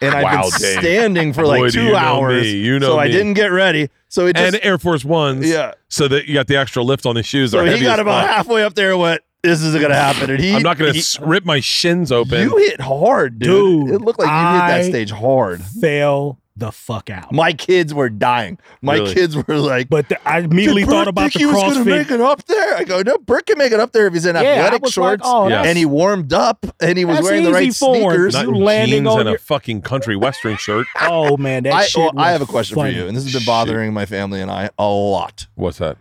And 0.00 0.14
I've 0.14 0.22
Wow, 0.22 0.42
been 0.42 0.60
Dave. 0.60 0.78
standing 0.78 1.32
for 1.32 1.44
like 1.44 1.60
do 1.60 1.70
two 1.72 1.82
you 1.86 1.90
know 1.90 1.96
hours. 1.96 2.44
me. 2.44 2.52
You 2.52 2.78
know 2.78 2.90
so 2.90 2.98
I 3.00 3.08
didn't 3.08 3.34
get 3.34 3.48
ready. 3.50 3.90
So 4.08 4.28
it 4.28 4.36
just 4.36 4.54
and 4.54 4.64
Air 4.64 4.78
Force 4.78 5.04
Ones. 5.04 5.44
yeah. 5.48 5.72
So 5.88 6.06
that 6.06 6.28
you 6.28 6.34
got 6.34 6.46
the 6.46 6.54
extra 6.56 6.84
lift 6.84 7.04
on 7.04 7.16
the 7.16 7.24
shoes. 7.24 7.50
So 7.50 7.64
he 7.64 7.80
got 7.82 7.98
about 7.98 8.28
halfway 8.28 8.62
up 8.62 8.74
there 8.74 8.92
and 8.92 9.00
went, 9.00 9.22
This 9.42 9.60
isn't 9.60 9.82
gonna 9.82 9.96
happen. 9.96 10.30
And 10.30 10.38
he 10.38 10.54
I'm 10.54 10.62
not 10.62 10.78
he- 10.78 11.02
to 11.02 11.24
rip 11.24 11.44
my 11.44 11.58
shins 11.58 12.12
open. 12.12 12.42
You 12.48 12.56
hit 12.58 12.80
hard, 12.80 13.40
dude. 13.40 13.86
Dude, 13.88 13.94
it 13.96 14.00
looked 14.02 14.20
like 14.20 14.28
you 14.28 14.60
hit 14.60 14.68
that 14.68 14.84
stage 14.84 15.10
hard. 15.10 15.62
fell 15.64 16.38
the 16.58 16.72
fuck 16.72 17.08
out. 17.08 17.32
My 17.32 17.52
kids 17.52 17.94
were 17.94 18.08
dying. 18.10 18.58
My 18.82 18.94
Really? 18.94 19.14
kids 19.14 19.36
were 19.36 19.56
like, 19.58 19.88
But 19.88 20.08
the, 20.08 20.28
I 20.28 20.40
immediately 20.40 20.82
"Did 20.82 20.90
thought 20.90 21.06
about 21.08 21.20
think 21.30 21.34
the 21.34 21.38
he 21.38 21.46
was 21.46 21.54
gonna 21.76 21.84
make 21.84 22.10
it 22.10 22.20
up 22.20 22.44
there. 22.46 22.74
I 22.76 22.82
go, 22.84 23.00
no, 23.02 23.16
Bert 23.18 23.46
can 23.46 23.58
make 23.58 23.70
it 23.72 23.78
up 23.78 23.92
there 23.92 24.06
if 24.08 24.12
he's 24.12 24.26
in 24.26 24.34
Yeah, 24.34 24.42
athletic 24.42 24.88
shorts. 24.88 25.22
like, 25.24 25.32
oh, 25.32 25.44
Yeah. 25.48 25.56
that's, 25.56 25.68
and 25.68 25.78
he 25.78 25.84
warmed 25.86 26.32
up 26.32 26.66
and 26.80 26.98
he 26.98 27.04
was 27.04 27.18
That's 27.18 27.24
wearing 27.28 27.44
the 27.44 27.52
right 27.52 27.68
easy 27.68 27.72
sneakers. 27.86 28.34
Not 28.34 28.46
you 28.46 28.54
in 28.56 28.60
landing 28.64 28.96
jeans 29.04 29.06
on 29.08 29.20
and 29.20 29.28
your- 29.28 29.36
a 29.36 29.38
fucking 29.38 29.82
country 29.82 30.16
western 30.16 30.56
shirt. 30.56 30.86
oh 31.00 31.36
man, 31.36 31.62
that 31.62 31.72
I, 31.74 31.84
shit. 31.86 32.12
well, 32.14 32.24
I 32.24 32.32
have 32.32 32.42
a 32.42 32.46
question 32.46 32.74
funny. 32.74 32.92
for 32.92 32.98
you, 32.98 33.06
and 33.06 33.16
this 33.16 33.22
has 33.24 33.32
been 33.32 33.42
Shit. 33.42 33.46
bothering 33.46 33.92
my 33.94 34.04
family 34.06 34.40
and 34.40 34.50
I 34.50 34.70
a 34.78 34.86
lot. 34.88 35.46
What's 35.54 35.78
that? 35.78 35.96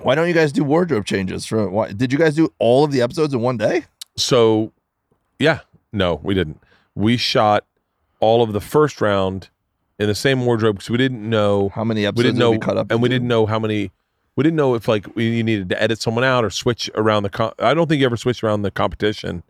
Why 0.00 0.14
don't 0.14 0.26
you 0.28 0.34
guys 0.34 0.52
do 0.52 0.64
wardrobe 0.64 1.04
changes? 1.04 1.44
For 1.44 1.68
why, 1.68 1.92
did 1.92 2.12
you 2.12 2.18
guys 2.18 2.34
do 2.34 2.52
all 2.58 2.84
of 2.84 2.92
the 2.92 3.02
episodes 3.02 3.34
in 3.34 3.40
one 3.40 3.56
day? 3.58 3.84
So, 4.16 4.72
yeah, 5.38 5.60
no, 5.92 6.20
we 6.22 6.34
didn't. 6.34 6.60
We 6.94 7.16
shot 7.16 7.64
all 8.22 8.42
of 8.42 8.52
the 8.52 8.60
first 8.60 9.00
round 9.00 9.50
in 9.98 10.06
the 10.06 10.14
same 10.14 10.46
wardrobe 10.46 10.76
because 10.76 10.88
we 10.90 10.96
didn't 10.96 11.28
know 11.28 11.68
How 11.74 11.84
many 11.84 12.06
episodes 12.06 12.16
we 12.18 12.22
didn't 12.22 12.36
did 12.36 12.40
know 12.40 12.50
we 12.52 12.58
cut 12.58 12.78
up? 12.78 12.90
and 12.90 13.02
we 13.02 13.08
didn't 13.08 13.28
know 13.28 13.44
how 13.46 13.58
many 13.58 13.90
we 14.36 14.44
didn't 14.44 14.56
know 14.56 14.74
if 14.74 14.88
like 14.88 15.14
we 15.14 15.28
you 15.28 15.42
needed 15.42 15.68
to 15.68 15.82
edit 15.82 16.00
someone 16.00 16.24
out 16.24 16.44
or 16.44 16.50
switch 16.50 16.88
around 16.94 17.24
the 17.24 17.30
com- 17.30 17.52
i 17.58 17.74
don't 17.74 17.88
think 17.88 18.00
you 18.00 18.06
ever 18.06 18.16
switched 18.16 18.42
around 18.42 18.62
the 18.62 18.70
competition 18.70 19.42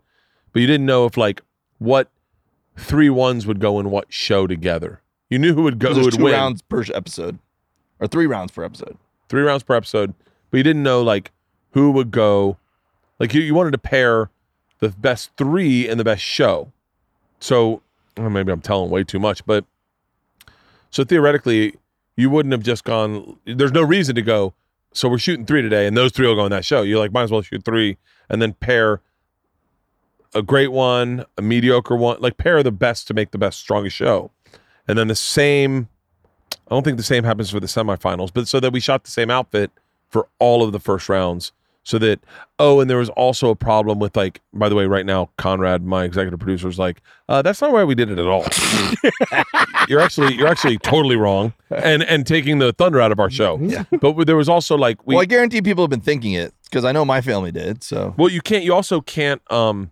but 0.51 0.59
you 0.61 0.67
didn't 0.67 0.85
know 0.85 1.05
if 1.05 1.15
like 1.15 1.41
what 1.79 2.09
three 2.77 3.09
ones 3.09 3.45
would 3.47 3.59
go 3.59 3.79
in 3.79 3.89
what 3.91 4.11
show 4.11 4.45
together 4.47 4.99
you 5.29 5.39
knew 5.39 5.53
who 5.53 5.63
would 5.63 5.79
go. 5.79 5.93
who 5.93 6.01
would 6.03 6.13
two 6.15 6.23
win 6.23 6.33
rounds 6.33 6.61
per 6.63 6.83
episode, 6.93 7.37
or 7.99 8.07
three 8.07 8.25
rounds 8.27 8.51
per 8.51 8.63
episode. 8.63 8.97
three 9.29 9.41
rounds 9.43 9.63
per 9.63 9.75
episode 9.75 10.13
but 10.51 10.57
you 10.57 10.63
didn't 10.63 10.83
know 10.83 11.01
like 11.01 11.31
who 11.71 11.91
would 11.91 12.11
go 12.11 12.57
like 13.19 13.33
you, 13.33 13.41
you 13.41 13.53
wanted 13.55 13.71
to 13.71 13.77
pair 13.77 14.29
the 14.79 14.89
best 14.89 15.31
three 15.37 15.87
in 15.87 15.97
the 15.97 16.03
best 16.03 16.21
show 16.23 16.71
so 17.39 17.81
well, 18.17 18.29
maybe 18.29 18.51
i'm 18.51 18.61
telling 18.61 18.89
way 18.89 19.03
too 19.03 19.19
much 19.19 19.45
but 19.45 19.65
so 20.89 21.03
theoretically 21.03 21.75
you 22.15 22.29
wouldn't 22.29 22.51
have 22.51 22.63
just 22.63 22.83
gone 22.83 23.37
there's 23.45 23.71
no 23.71 23.81
reason 23.81 24.15
to 24.15 24.21
go 24.21 24.53
so 24.93 25.09
we're 25.09 25.17
shooting 25.17 25.45
three 25.45 25.61
today 25.61 25.87
and 25.87 25.97
those 25.97 26.11
three 26.11 26.27
will 26.27 26.35
go 26.35 26.45
in 26.45 26.51
that 26.51 26.63
show. 26.63 26.83
You're 26.83 26.99
like 26.99 27.11
might 27.11 27.23
as 27.23 27.31
well 27.31 27.41
shoot 27.41 27.65
three 27.65 27.97
and 28.29 28.41
then 28.41 28.53
pair 28.53 29.01
a 30.33 30.41
great 30.41 30.71
one 30.71 31.25
a 31.37 31.41
mediocre 31.41 31.95
one 31.95 32.17
like 32.19 32.37
pair 32.37 32.61
the 32.63 32.71
best 32.71 33.07
to 33.07 33.13
make 33.13 33.31
the 33.31 33.37
best 33.37 33.59
strongest 33.59 33.95
show. 33.95 34.31
And 34.87 34.97
then 34.97 35.07
the 35.07 35.15
same 35.15 35.89
i 36.67 36.75
don't 36.75 36.83
think 36.83 36.97
the 36.97 37.03
same 37.03 37.23
happens 37.23 37.49
for 37.49 37.59
the 37.59 37.67
semifinals 37.67 38.31
but 38.33 38.47
so 38.47 38.59
that 38.59 38.71
we 38.71 38.79
shot 38.79 39.03
the 39.03 39.11
same 39.11 39.29
outfit 39.29 39.71
for 40.09 40.27
all 40.39 40.63
of 40.63 40.71
the 40.71 40.79
first 40.79 41.09
rounds 41.09 41.51
so 41.83 41.97
that 41.99 42.19
oh 42.59 42.79
and 42.79 42.89
there 42.89 42.97
was 42.97 43.09
also 43.09 43.49
a 43.49 43.55
problem 43.55 43.99
with 43.99 44.15
like 44.15 44.39
by 44.53 44.69
the 44.69 44.75
way 44.75 44.85
right 44.85 45.05
now 45.05 45.29
conrad 45.37 45.83
my 45.83 46.03
executive 46.05 46.39
producer 46.39 46.67
is 46.69 46.79
like 46.79 47.01
uh, 47.29 47.41
that's 47.41 47.61
not 47.61 47.71
why 47.73 47.83
we 47.83 47.93
did 47.93 48.09
it 48.09 48.17
at 48.17 48.25
all 48.25 48.45
you're 49.89 49.99
actually 49.99 50.33
you're 50.33 50.47
actually 50.47 50.77
totally 50.77 51.15
wrong 51.17 51.53
and 51.69 52.01
and 52.03 52.25
taking 52.25 52.59
the 52.59 52.71
thunder 52.73 53.01
out 53.01 53.11
of 53.11 53.19
our 53.19 53.29
show 53.29 53.57
Yeah. 53.61 53.83
but 53.99 54.25
there 54.25 54.37
was 54.37 54.47
also 54.49 54.77
like 54.77 55.05
we 55.05 55.15
well, 55.15 55.21
I 55.21 55.25
guarantee 55.25 55.61
people 55.61 55.83
have 55.83 55.89
been 55.89 55.99
thinking 56.01 56.33
it 56.33 56.53
because 56.65 56.85
I 56.85 56.91
know 56.91 57.05
my 57.05 57.21
family 57.21 57.51
did. 57.51 57.83
So 57.83 58.15
well, 58.17 58.29
you 58.29 58.41
can't. 58.41 58.63
You 58.63 58.73
also 58.73 58.99
can't. 58.99 59.41
Um, 59.51 59.91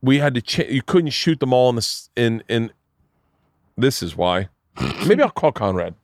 we 0.00 0.18
had 0.18 0.32
to. 0.34 0.40
Ch- 0.40 0.70
you 0.70 0.80
couldn't 0.80 1.10
shoot 1.10 1.40
them 1.40 1.52
all 1.52 1.68
in 1.68 1.76
this. 1.76 2.08
In 2.16 2.42
in. 2.48 2.72
This 3.76 4.02
is 4.02 4.16
why. 4.16 4.48
Maybe 5.06 5.22
I'll 5.22 5.28
call 5.30 5.52
Conrad. 5.52 5.94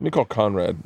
Let 0.00 0.04
me 0.04 0.10
call 0.10 0.24
Conrad. 0.24 0.78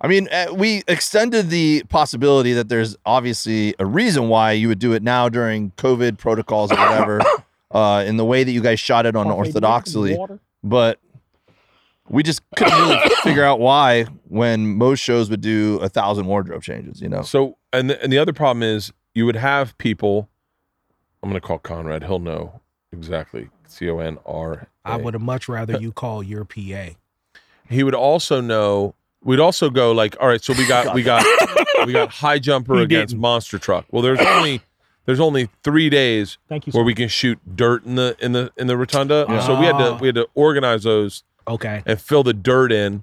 I 0.00 0.08
mean, 0.08 0.28
uh, 0.30 0.48
we 0.54 0.82
extended 0.88 1.48
the 1.50 1.82
possibility 1.88 2.52
that 2.52 2.68
there's 2.68 2.96
obviously 3.06 3.74
a 3.78 3.86
reason 3.86 4.28
why 4.28 4.52
you 4.52 4.68
would 4.68 4.78
do 4.78 4.92
it 4.92 5.02
now 5.02 5.28
during 5.28 5.70
COVID 5.72 6.18
protocols 6.18 6.70
or 6.70 6.76
whatever, 6.76 7.20
uh, 7.70 8.04
in 8.06 8.16
the 8.16 8.24
way 8.24 8.44
that 8.44 8.50
you 8.52 8.60
guys 8.60 8.78
shot 8.78 9.06
it 9.06 9.16
on 9.16 9.26
unorthodoxly. 9.26 10.38
But 10.62 10.98
we 12.08 12.22
just 12.22 12.42
couldn't 12.56 12.78
really 12.78 12.98
figure 13.22 13.44
out 13.44 13.58
why 13.58 14.04
when 14.28 14.66
most 14.76 15.00
shows 15.00 15.30
would 15.30 15.40
do 15.40 15.78
a 15.80 15.88
thousand 15.88 16.26
wardrobe 16.26 16.62
changes. 16.62 17.00
You 17.00 17.08
know, 17.08 17.22
So 17.22 17.56
and 17.72 17.90
the, 17.90 18.02
and 18.02 18.12
the 18.12 18.18
other 18.18 18.32
problem 18.32 18.62
is 18.62 18.92
you 19.14 19.24
would 19.26 19.36
have 19.36 19.76
people. 19.78 20.28
I'm 21.22 21.30
going 21.30 21.40
to 21.40 21.46
call 21.46 21.58
Conrad. 21.58 22.04
He'll 22.04 22.18
know 22.18 22.60
exactly. 22.92 23.48
C 23.66 23.88
O 23.88 23.98
N 23.98 24.18
R. 24.26 24.68
I 24.84 24.96
would 24.96 25.14
have 25.14 25.22
much 25.22 25.48
rather 25.48 25.78
you 25.78 25.90
call 25.90 26.22
your 26.22 26.44
PA. 26.44 26.90
He 27.68 27.82
would 27.82 27.94
also 27.94 28.40
know. 28.40 28.94
We'd 29.26 29.40
also 29.40 29.68
go 29.70 29.92
like, 29.92 30.16
all 30.20 30.28
right. 30.28 30.42
So 30.42 30.52
we 30.54 30.66
got 30.66 30.94
we 30.94 31.02
got 31.02 31.24
we 31.86 31.92
got 31.92 32.10
high 32.10 32.38
jumper 32.38 32.76
He 32.76 32.82
against 32.82 33.10
didn't. 33.12 33.20
monster 33.20 33.58
truck. 33.58 33.84
Well, 33.90 34.00
there's 34.02 34.20
only 34.20 34.60
there's 35.04 35.20
only 35.20 35.48
three 35.62 35.90
days 35.90 36.38
Thank 36.48 36.66
you. 36.66 36.72
where 36.72 36.82
Sir. 36.82 36.86
we 36.86 36.94
can 36.94 37.08
shoot 37.08 37.38
dirt 37.56 37.84
in 37.84 37.96
the 37.96 38.16
in 38.20 38.32
the 38.32 38.52
in 38.56 38.66
the 38.68 38.76
rotunda. 38.76 39.26
So 39.44 39.58
we 39.58 39.66
had 39.66 39.78
to 39.78 39.92
Ah. 39.92 39.98
we 39.98 40.06
had 40.08 40.14
to 40.14 40.28
organize 40.34 40.84
those 40.84 41.24
okay. 41.46 41.82
and 41.86 42.00
fill 42.00 42.22
the 42.22 42.32
dirt 42.34 42.72
in. 42.72 43.02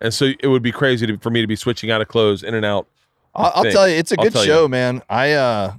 And 0.00 0.12
so 0.12 0.32
it 0.40 0.48
would 0.48 0.62
be 0.62 0.72
crazy 0.72 1.06
to, 1.06 1.16
for 1.18 1.30
me 1.30 1.40
to 1.42 1.46
be 1.46 1.54
switching 1.56 1.90
out 1.90 2.00
of 2.00 2.08
clothes 2.08 2.42
in 2.42 2.54
and 2.54 2.64
out. 2.66 2.86
I'll, 3.34 3.52
I'll 3.54 3.62
thing. 3.62 3.72
tell 3.72 3.88
you, 3.88 3.94
it's 3.96 4.10
a 4.12 4.16
I'll 4.18 4.24
good 4.24 4.32
tell 4.32 4.42
you. 4.44 4.48
show, 4.50 4.68
man. 4.68 5.00
I 5.08 5.32
uh, 5.32 5.74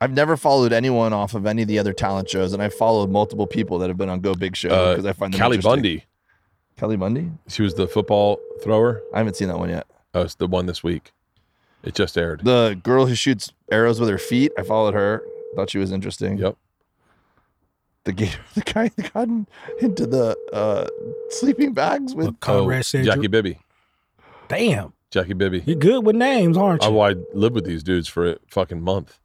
I've 0.00 0.12
never 0.12 0.36
followed 0.36 0.72
anyone 0.72 1.12
off 1.12 1.34
of 1.34 1.46
any 1.46 1.62
of 1.62 1.68
the 1.68 1.78
other 1.78 1.92
talent 1.92 2.28
shows, 2.30 2.52
and 2.52 2.62
I've 2.62 2.74
followed 2.74 3.10
multiple 3.10 3.46
people 3.46 3.78
that 3.78 3.88
have 3.88 3.96
been 3.96 4.08
on 4.08 4.20
Go 4.20 4.34
Big 4.34 4.56
Show 4.56 4.70
Uh, 4.70 4.90
because 4.92 5.06
I 5.06 5.12
find 5.12 5.32
them 5.32 5.40
Callie 5.40 5.56
interesting. 5.56 5.70
Bundy, 5.82 6.04
Kelly 6.76 6.96
Bundy. 6.96 7.30
she 7.48 7.62
was 7.62 7.74
the 7.74 7.86
football 7.88 8.38
thrower. 8.62 9.02
I 9.14 9.18
haven't 9.18 9.36
seen 9.36 9.48
that 9.48 9.58
one 9.58 9.70
yet. 9.70 9.86
Oh, 10.14 10.22
it's 10.22 10.34
the 10.34 10.46
one 10.46 10.66
this 10.66 10.82
week. 10.82 11.12
It 11.82 11.94
just 11.94 12.16
aired. 12.18 12.42
The 12.44 12.78
girl 12.82 13.06
who 13.06 13.14
shoots 13.14 13.52
arrows 13.70 14.00
with 14.00 14.08
her 14.08 14.18
feet. 14.18 14.52
I 14.58 14.62
followed 14.62 14.94
her. 14.94 15.22
Thought 15.54 15.70
she 15.70 15.78
was 15.78 15.92
interesting. 15.92 16.36
Yep. 16.38 16.56
The 18.04 18.12
gator, 18.12 18.38
the 18.54 18.60
guy 18.62 18.90
that 18.96 19.12
got 19.12 19.28
in- 19.28 19.46
into 19.80 20.06
the 20.06 20.36
uh, 20.52 20.86
sleeping 21.30 21.72
bags 21.72 22.14
with. 22.14 22.26
But 22.26 22.40
Conrad 22.40 22.86
oh, 22.94 23.02
Jackie 23.02 23.22
you- 23.22 23.28
Bibby. 23.28 23.58
"Damn, 24.48 24.92
Jackie 25.10 25.32
Bibby. 25.34 25.62
you're 25.66 25.76
good 25.76 26.04
with 26.04 26.14
names, 26.16 26.56
aren't 26.56 26.82
you?" 26.82 26.88
Oh, 26.88 27.00
I 27.00 27.14
lived 27.34 27.54
with 27.54 27.64
these 27.64 27.82
dudes 27.82 28.06
for 28.08 28.32
a 28.32 28.36
fucking 28.48 28.80
month. 28.82 29.18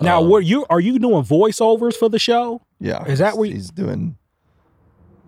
now, 0.00 0.20
Um, 0.22 0.28
what 0.28 0.44
you 0.44 0.66
are 0.68 0.80
you 0.80 0.98
doing 0.98 1.24
voiceovers 1.24 1.94
for 1.96 2.08
the 2.08 2.18
show? 2.18 2.62
Yeah. 2.80 3.04
Is 3.06 3.18
that 3.20 3.36
where 3.38 3.46
you- 3.46 3.54
he's 3.54 3.70
doing? 3.70 4.16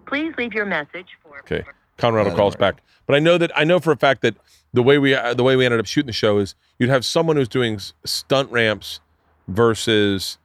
Please 0.09 0.33
leave 0.39 0.53
your 0.53 0.67
message 0.67 1.09
for. 1.23 1.39
Okay. 1.41 1.65
Conrad 1.99 2.27
will 2.27 2.33
I 2.33 2.37
call 2.37 2.49
us 2.49 2.57
back. 2.57 2.83
But 3.07 3.17
I 3.17 3.19
know 3.19 3.39
that 3.39 3.51
I 3.57 3.65
know 3.65 3.81
for 3.81 3.93
a 3.93 3.97
fact 3.97 4.23
that 4.23 4.37
the 4.73 4.83
way 4.83 4.99
we 4.99 5.15
uh, 5.15 5.35
the 5.35 5.43
way 5.43 5.57
we 5.57 5.65
ended 5.65 5.81
up 5.81 5.87
shooting 5.87 6.07
the 6.07 6.13
show 6.13 6.39
is 6.39 6.55
you'd 6.79 6.91
have 6.91 7.05
someone 7.05 7.37
who's 7.37 7.49
doing 7.49 7.81
stunt 8.05 8.51
ramps 8.51 9.01
versus 9.49 10.39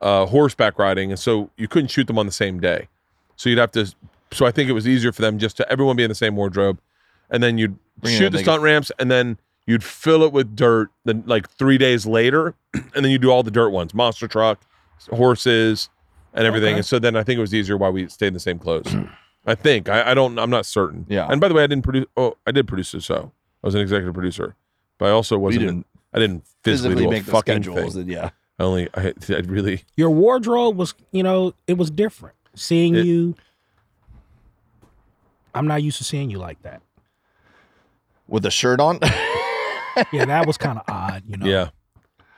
uh, 0.00 0.26
horseback 0.26 0.78
riding, 0.78 1.10
and 1.10 1.18
so 1.18 1.50
you 1.56 1.68
couldn't 1.68 1.88
shoot 1.88 2.06
them 2.06 2.18
on 2.18 2.26
the 2.26 2.32
same 2.32 2.60
day. 2.60 2.88
So 3.36 3.48
you'd 3.48 3.58
have 3.58 3.72
to. 3.72 3.92
So 4.32 4.46
I 4.46 4.50
think 4.50 4.68
it 4.68 4.74
was 4.74 4.86
easier 4.86 5.12
for 5.12 5.22
them 5.22 5.38
just 5.38 5.56
to 5.56 5.72
everyone 5.72 5.96
be 5.96 6.02
in 6.02 6.10
the 6.10 6.14
same 6.14 6.36
wardrobe, 6.36 6.78
and 7.30 7.42
then 7.42 7.56
you'd 7.58 7.78
Bring 7.98 8.16
shoot 8.16 8.30
the 8.30 8.38
they 8.38 8.42
stunt 8.42 8.62
ramps, 8.62 8.92
and 8.98 9.10
then 9.10 9.38
you'd 9.66 9.84
fill 9.84 10.22
it 10.22 10.32
with 10.32 10.54
dirt. 10.54 10.90
Then 11.04 11.22
like 11.26 11.48
three 11.48 11.78
days 11.78 12.04
later, 12.04 12.54
and 12.74 13.04
then 13.04 13.10
you 13.10 13.18
do 13.18 13.30
all 13.30 13.42
the 13.42 13.50
dirt 13.50 13.70
ones: 13.70 13.94
monster 13.94 14.28
truck, 14.28 14.60
horses, 15.10 15.88
and 16.38 16.46
everything. 16.46 16.70
Okay. 16.70 16.76
And 16.78 16.86
so 16.86 16.98
then 16.98 17.16
I 17.16 17.22
think 17.22 17.36
it 17.36 17.40
was 17.40 17.52
easier 17.52 17.76
why 17.76 17.90
we 17.90 18.08
stayed 18.08 18.28
in 18.28 18.34
the 18.34 18.40
same 18.40 18.58
clothes. 18.58 18.94
I 19.46 19.54
think 19.54 19.88
I, 19.88 20.10
I 20.10 20.14
don't. 20.14 20.38
I'm 20.38 20.50
not 20.50 20.64
certain. 20.66 21.04
Yeah. 21.08 21.26
And 21.30 21.40
by 21.40 21.48
the 21.48 21.54
way, 21.54 21.62
I 21.64 21.66
didn't 21.66 21.84
produce. 21.84 22.06
Oh, 22.16 22.34
I 22.46 22.50
did 22.52 22.66
produce 22.68 22.92
the 22.92 23.00
show. 23.00 23.32
I 23.62 23.66
was 23.66 23.74
an 23.74 23.80
executive 23.80 24.14
producer, 24.14 24.54
but 24.98 25.06
I 25.06 25.10
also 25.10 25.38
wasn't. 25.38 25.64
didn't 25.66 25.86
I 26.14 26.18
didn't 26.18 26.44
physically, 26.62 26.94
physically 26.96 27.02
do 27.04 27.08
a 27.08 27.12
make 27.12 27.24
the 27.26 27.32
fucking 27.32 27.62
schedules. 27.62 27.92
thing. 27.94 28.02
And 28.02 28.10
yeah. 28.10 28.30
I 28.58 28.62
only. 28.64 28.88
I, 28.94 29.12
I 29.28 29.38
really. 29.46 29.84
Your 29.96 30.10
wardrobe 30.10 30.76
was, 30.76 30.94
you 31.12 31.22
know, 31.22 31.54
it 31.66 31.78
was 31.78 31.90
different. 31.90 32.34
Seeing 32.54 32.94
It- 32.94 33.04
you, 33.06 33.34
I'm 35.54 35.66
not 35.66 35.82
used 35.82 35.98
to 35.98 36.04
seeing 36.04 36.30
you 36.30 36.38
like 36.38 36.60
that. 36.62 36.82
with 38.26 38.44
a 38.46 38.50
shirt 38.50 38.80
on. 38.80 39.00
Yeah, 40.12 40.26
that 40.26 40.46
was 40.46 40.56
kind 40.56 40.78
of 40.78 40.84
odd, 40.86 41.24
you 41.26 41.36
know. 41.36 41.46
Yeah. 41.46 41.70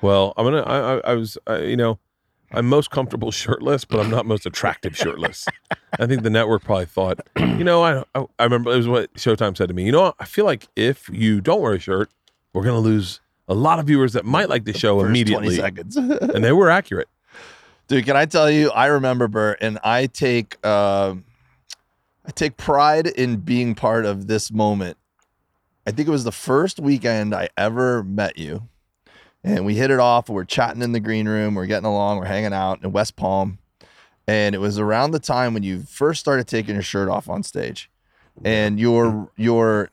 Well, 0.01 0.32
I'm 0.39 0.47
gonna. 0.47 0.62
I, 0.62 0.78
I, 0.78 1.01
I 1.10 1.14
was. 1.14 1.36
I, 1.47 1.59
you 1.59 1.77
know, 1.77 1.98
I'm 2.52 2.66
most 2.66 2.90
comfortable 2.90 3.31
shirtless, 3.31 3.85
but 3.85 4.01
I'm 4.01 4.10
not 4.10 4.27
most 4.27 4.44
attractive 4.47 4.97
shirtless. 4.97 5.47
I 5.98 6.06
think 6.06 6.22
the 6.22 6.31
network 6.31 6.64
probably 6.64 6.86
thought. 6.86 7.20
You 7.60 7.64
know, 7.64 7.82
I, 7.82 8.02
I 8.14 8.24
I 8.39 8.44
remember 8.44 8.72
it 8.72 8.77
was 8.78 8.89
what 8.89 9.12
Showtime 9.14 9.55
said 9.55 9.68
to 9.68 9.74
me. 9.74 9.85
You 9.85 9.93
know, 9.93 10.14
I 10.18 10.24
feel 10.24 10.47
like 10.47 10.66
if 10.77 11.10
you 11.12 11.43
don't 11.43 11.60
wear 11.60 11.74
a 11.74 11.78
shirt, 11.78 12.09
we're 12.55 12.64
gonna 12.64 12.78
lose 12.78 13.20
a 13.48 13.55
lot 13.55 13.78
of 13.78 13.86
viewers 13.86 14.14
that 14.14 14.24
might 14.24 14.48
like 14.48 14.64
the 14.64 14.72
show 14.72 14.98
First 15.01 15.10
immediately. 15.10 15.59
20 15.59 15.60
seconds. 15.60 15.97
And 16.35 16.43
they 16.43 16.52
were 16.52 16.70
accurate. 16.70 17.09
Dude, 17.86 18.06
can 18.06 18.16
I 18.16 18.24
tell 18.24 18.51
you? 18.51 18.70
I 18.70 18.86
remember 18.86 19.28
Bert, 19.28 19.59
and 19.60 19.78
I 19.85 20.06
take 20.06 20.56
uh, 20.64 21.16
I 22.24 22.31
take 22.31 22.56
pride 22.56 23.09
in 23.09 23.36
being 23.36 23.74
part 23.74 24.06
of 24.06 24.27
this 24.27 24.51
moment. 24.51 24.97
I 25.86 25.90
think 25.90 26.09
it 26.09 26.12
was 26.12 26.24
the 26.24 26.32
first 26.32 26.81
weekend 26.81 27.35
I 27.35 27.51
ever 27.59 28.02
met 28.05 28.39
you, 28.39 28.68
and 29.44 29.64
we 29.64 29.74
hit 29.74 29.90
it 29.90 29.98
off. 30.00 30.28
We're 30.28 30.44
chatting 30.44 30.82
in 30.82 30.92
the 30.92 31.00
green 31.00 31.28
room. 31.28 31.54
We're 31.54 31.66
getting 31.66 31.86
along. 31.86 32.18
We're 32.18 32.26
hanging 32.26 32.52
out 32.52 32.82
in 32.82 32.92
West 32.92 33.16
Palm, 33.16 33.58
and 34.26 34.54
it 34.54 34.58
was 34.58 34.78
around 34.78 35.10
the 35.12 35.18
time 35.20 35.54
when 35.54 35.62
you 35.62 35.80
first 35.80 36.20
started 36.20 36.46
taking 36.46 36.74
your 36.74 36.82
shirt 36.82 37.08
off 37.08 37.28
on 37.28 37.42
stage, 37.42 37.90
and 38.44 38.78
your 38.78 39.30
your 39.36 39.90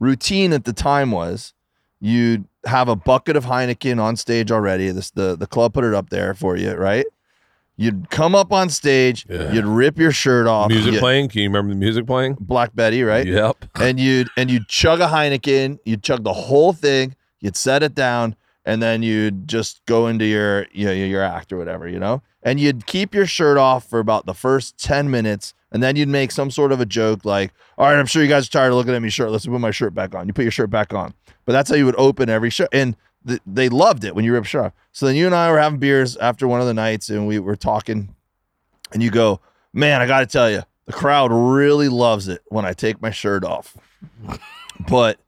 routine 0.00 0.52
at 0.52 0.64
the 0.64 0.72
time 0.72 1.10
was 1.10 1.52
you'd 2.00 2.44
have 2.66 2.88
a 2.88 2.96
bucket 2.96 3.36
of 3.36 3.44
Heineken 3.46 4.00
on 4.00 4.16
stage 4.16 4.50
already. 4.52 4.90
This 4.90 5.10
the 5.10 5.36
the 5.36 5.46
club 5.46 5.74
put 5.74 5.84
it 5.84 5.94
up 5.94 6.10
there 6.10 6.34
for 6.34 6.56
you, 6.56 6.72
right? 6.74 7.06
You'd 7.76 8.08
come 8.08 8.36
up 8.36 8.52
on 8.52 8.70
stage, 8.70 9.26
Yeah. 9.28 9.50
you'd 9.52 9.64
rip 9.64 9.98
your 9.98 10.12
shirt 10.12 10.46
off, 10.46 10.68
music 10.68 10.94
playing. 11.00 11.28
Can 11.28 11.40
you 11.42 11.48
remember 11.48 11.70
the 11.74 11.78
music 11.78 12.06
playing? 12.06 12.36
Black 12.38 12.72
Betty, 12.72 13.02
right? 13.02 13.26
Yep. 13.26 13.64
And 13.74 13.98
you'd 13.98 14.28
and 14.36 14.48
you'd 14.48 14.68
chug 14.68 15.00
a 15.00 15.08
Heineken, 15.08 15.80
you'd 15.84 16.02
chug 16.02 16.22
the 16.22 16.32
whole 16.32 16.72
thing, 16.72 17.16
you'd 17.40 17.56
set 17.56 17.82
it 17.82 17.92
down, 17.94 18.36
and 18.64 18.82
then 18.82 19.02
you'd 19.02 19.48
just 19.48 19.84
go 19.86 20.06
into 20.06 20.24
your 20.24 20.66
you 20.72 20.86
know, 20.86 20.92
your 20.92 21.22
act 21.22 21.52
or 21.52 21.58
whatever, 21.58 21.88
you 21.88 21.98
know? 21.98 22.22
And 22.42 22.60
you'd 22.60 22.86
keep 22.86 23.14
your 23.14 23.26
shirt 23.26 23.56
off 23.56 23.88
for 23.88 23.98
about 23.98 24.26
the 24.26 24.34
first 24.34 24.78
10 24.78 25.10
minutes, 25.10 25.54
and 25.72 25.82
then 25.82 25.96
you'd 25.96 26.08
make 26.08 26.30
some 26.30 26.50
sort 26.50 26.72
of 26.72 26.80
a 26.80 26.86
joke 26.86 27.24
like, 27.24 27.52
all 27.78 27.86
right, 27.86 27.98
I'm 27.98 28.06
sure 28.06 28.22
you 28.22 28.28
guys 28.28 28.46
are 28.46 28.50
tired 28.50 28.68
of 28.68 28.74
looking 28.74 28.94
at 28.94 29.02
me 29.02 29.08
shirtless. 29.08 29.44
Let's 29.44 29.52
put 29.52 29.60
my 29.60 29.70
shirt 29.70 29.94
back 29.94 30.14
on. 30.14 30.26
You 30.26 30.34
put 30.34 30.42
your 30.42 30.50
shirt 30.50 30.70
back 30.70 30.92
on. 30.92 31.14
But 31.46 31.52
that's 31.52 31.70
how 31.70 31.76
you 31.76 31.86
would 31.86 31.96
open 31.96 32.28
every 32.28 32.50
show. 32.50 32.68
And 32.72 32.96
th- 33.26 33.40
they 33.46 33.68
loved 33.68 34.04
it 34.04 34.14
when 34.14 34.24
you 34.24 34.32
ripped 34.32 34.46
shirt 34.46 34.66
off. 34.66 34.72
So 34.92 35.06
then 35.06 35.16
you 35.16 35.26
and 35.26 35.34
I 35.34 35.50
were 35.50 35.58
having 35.58 35.78
beers 35.78 36.16
after 36.18 36.46
one 36.46 36.60
of 36.60 36.66
the 36.66 36.74
nights, 36.74 37.08
and 37.08 37.26
we 37.26 37.38
were 37.38 37.56
talking, 37.56 38.14
and 38.92 39.02
you 39.02 39.10
go, 39.10 39.40
man, 39.72 40.00
I 40.00 40.06
got 40.06 40.20
to 40.20 40.26
tell 40.26 40.50
you, 40.50 40.62
the 40.86 40.92
crowd 40.92 41.32
really 41.32 41.88
loves 41.88 42.28
it 42.28 42.42
when 42.48 42.64
I 42.64 42.72
take 42.74 43.00
my 43.00 43.10
shirt 43.10 43.42
off. 43.42 43.76
but 44.88 45.18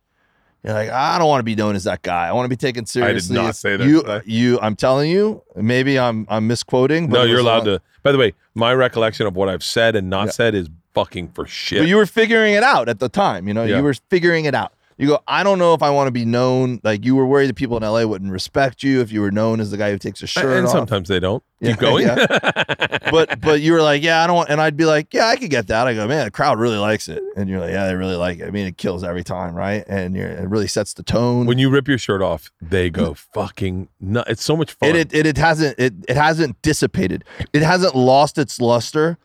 you're 0.67 0.75
like, 0.75 0.91
I 0.91 1.17
don't 1.19 1.29
want 1.29 1.39
to 1.41 1.45
be 1.45 1.55
known 1.55 1.75
as 1.77 1.85
that 1.85 2.03
guy. 2.03 2.27
I 2.29 2.33
want 2.33 2.45
to 2.45 2.49
be 2.51 2.57
taken 2.57 2.85
seriously. 2.85 3.39
I 3.39 3.41
did 3.41 3.47
not 3.47 3.57
say 3.57 3.77
that, 3.77 3.87
You, 3.87 4.03
I? 4.05 4.21
you, 4.27 4.59
I'm 4.61 4.77
telling 4.77 5.11
you, 5.11 5.43
maybe 5.55 5.99
I'm, 5.99 6.27
I'm 6.29 6.47
misquoting. 6.47 7.09
But 7.09 7.19
No, 7.19 7.23
you're 7.25 7.39
allowed 7.41 7.61
on- 7.61 7.65
to. 7.79 7.83
By 8.03 8.13
the 8.13 8.19
way, 8.19 8.35
my 8.55 8.75
recollection 8.75 9.27
of 9.27 9.35
what 9.37 9.49
I've 9.49 9.65
said 9.65 9.97
and 9.97 10.11
not 10.11 10.27
Yeah. 10.27 10.31
said 10.33 10.55
is 10.55 10.69
fucking 10.95 11.29
for 11.31 11.47
shit. 11.47 11.79
But 11.81 11.89
you 11.89 11.97
were 11.97 12.07
figuring 12.07 12.55
it 12.55 12.63
out 12.63 12.89
at 12.89 12.99
the 13.01 13.09
time. 13.09 13.49
You 13.49 13.55
know, 13.55 13.65
Yeah. 13.65 13.79
you 13.79 13.83
were 13.83 13.95
figuring 14.11 14.45
it 14.45 14.55
out. 14.55 14.73
You 14.99 15.09
go, 15.09 15.19
I 15.29 15.43
don't 15.43 15.59
know 15.59 15.75
if 15.75 15.83
I 15.83 15.91
want 15.91 16.07
to 16.09 16.11
be 16.11 16.25
known. 16.25 16.81
Like 16.83 17.05
you 17.05 17.15
were 17.17 17.27
worried 17.27 17.49
that 17.49 17.57
people 17.57 17.77
in 17.77 17.83
LA 17.83 18.05
wouldn't 18.05 18.33
respect 18.33 18.83
you 18.83 19.03
if 19.03 19.13
you 19.13 19.21
were 19.21 19.31
known 19.31 19.61
as 19.61 19.71
the 19.71 19.77
guy 19.77 19.91
who 19.91 19.99
takes 19.99 20.23
a 20.23 20.27
shirt 20.27 20.57
and 20.57 20.67
off. 20.67 20.73
sometimes 20.73 21.09
they 21.09 21.21
don't. 21.21 21.43
Yeah, 21.61 21.73
Keep 21.73 21.81
going. 21.81 22.07
but 23.11 23.41
but 23.41 23.61
you 23.61 23.73
were 23.73 23.83
like, 23.83 24.03
yeah, 24.03 24.23
I 24.25 24.27
don't 24.27 24.37
want, 24.37 24.49
and 24.49 24.59
I'd 24.61 24.77
be 24.77 24.87
like, 24.87 25.13
yeah, 25.13 25.27
I 25.27 25.37
could 25.37 25.51
get 25.51 25.67
that. 25.67 25.87
I 25.87 25.93
go, 25.95 26.09
man, 26.09 26.25
the 26.25 26.31
crowd 26.31 26.59
really 26.59 26.79
likes 26.79 27.09
it, 27.09 27.23
and 27.37 27.49
you're 27.49 27.61
like, 27.61 27.73
yeah, 27.73 27.87
they 27.87 27.95
really 27.95 28.17
like 28.17 28.39
it. 28.39 28.47
I 28.47 28.51
mean, 28.51 28.67
it 28.67 28.79
kills 28.79 29.05
every 29.05 29.25
time, 29.25 29.55
right? 29.55 29.85
And 29.87 30.17
you're, 30.17 30.29
it 30.29 30.49
really 30.49 30.67
sets 30.67 30.95
the 30.95 31.03
tone. 31.03 31.45
when 31.47 31.59
you 31.59 31.69
rip 31.69 31.89
your 31.89 31.99
shirt 31.99 32.23
off, 32.23 32.51
they 32.63 32.89
go 32.89 33.13
fucking 33.15 33.89
nuts. 34.01 34.31
It's 34.31 34.45
so 34.45 34.57
much 34.57 34.73
fun. 34.73 34.91
it, 34.91 34.97
it, 34.97 35.15
it 35.15 35.27
it 35.27 35.37
hasn't 35.39 35.79
it 35.79 35.93
it 36.09 36.17
hasn't 36.17 36.61
dissipated. 36.63 37.23
It 37.53 37.63
hasn't 37.63 37.95
lost 37.95 38.39
its 38.39 38.61
luster. 38.61 39.19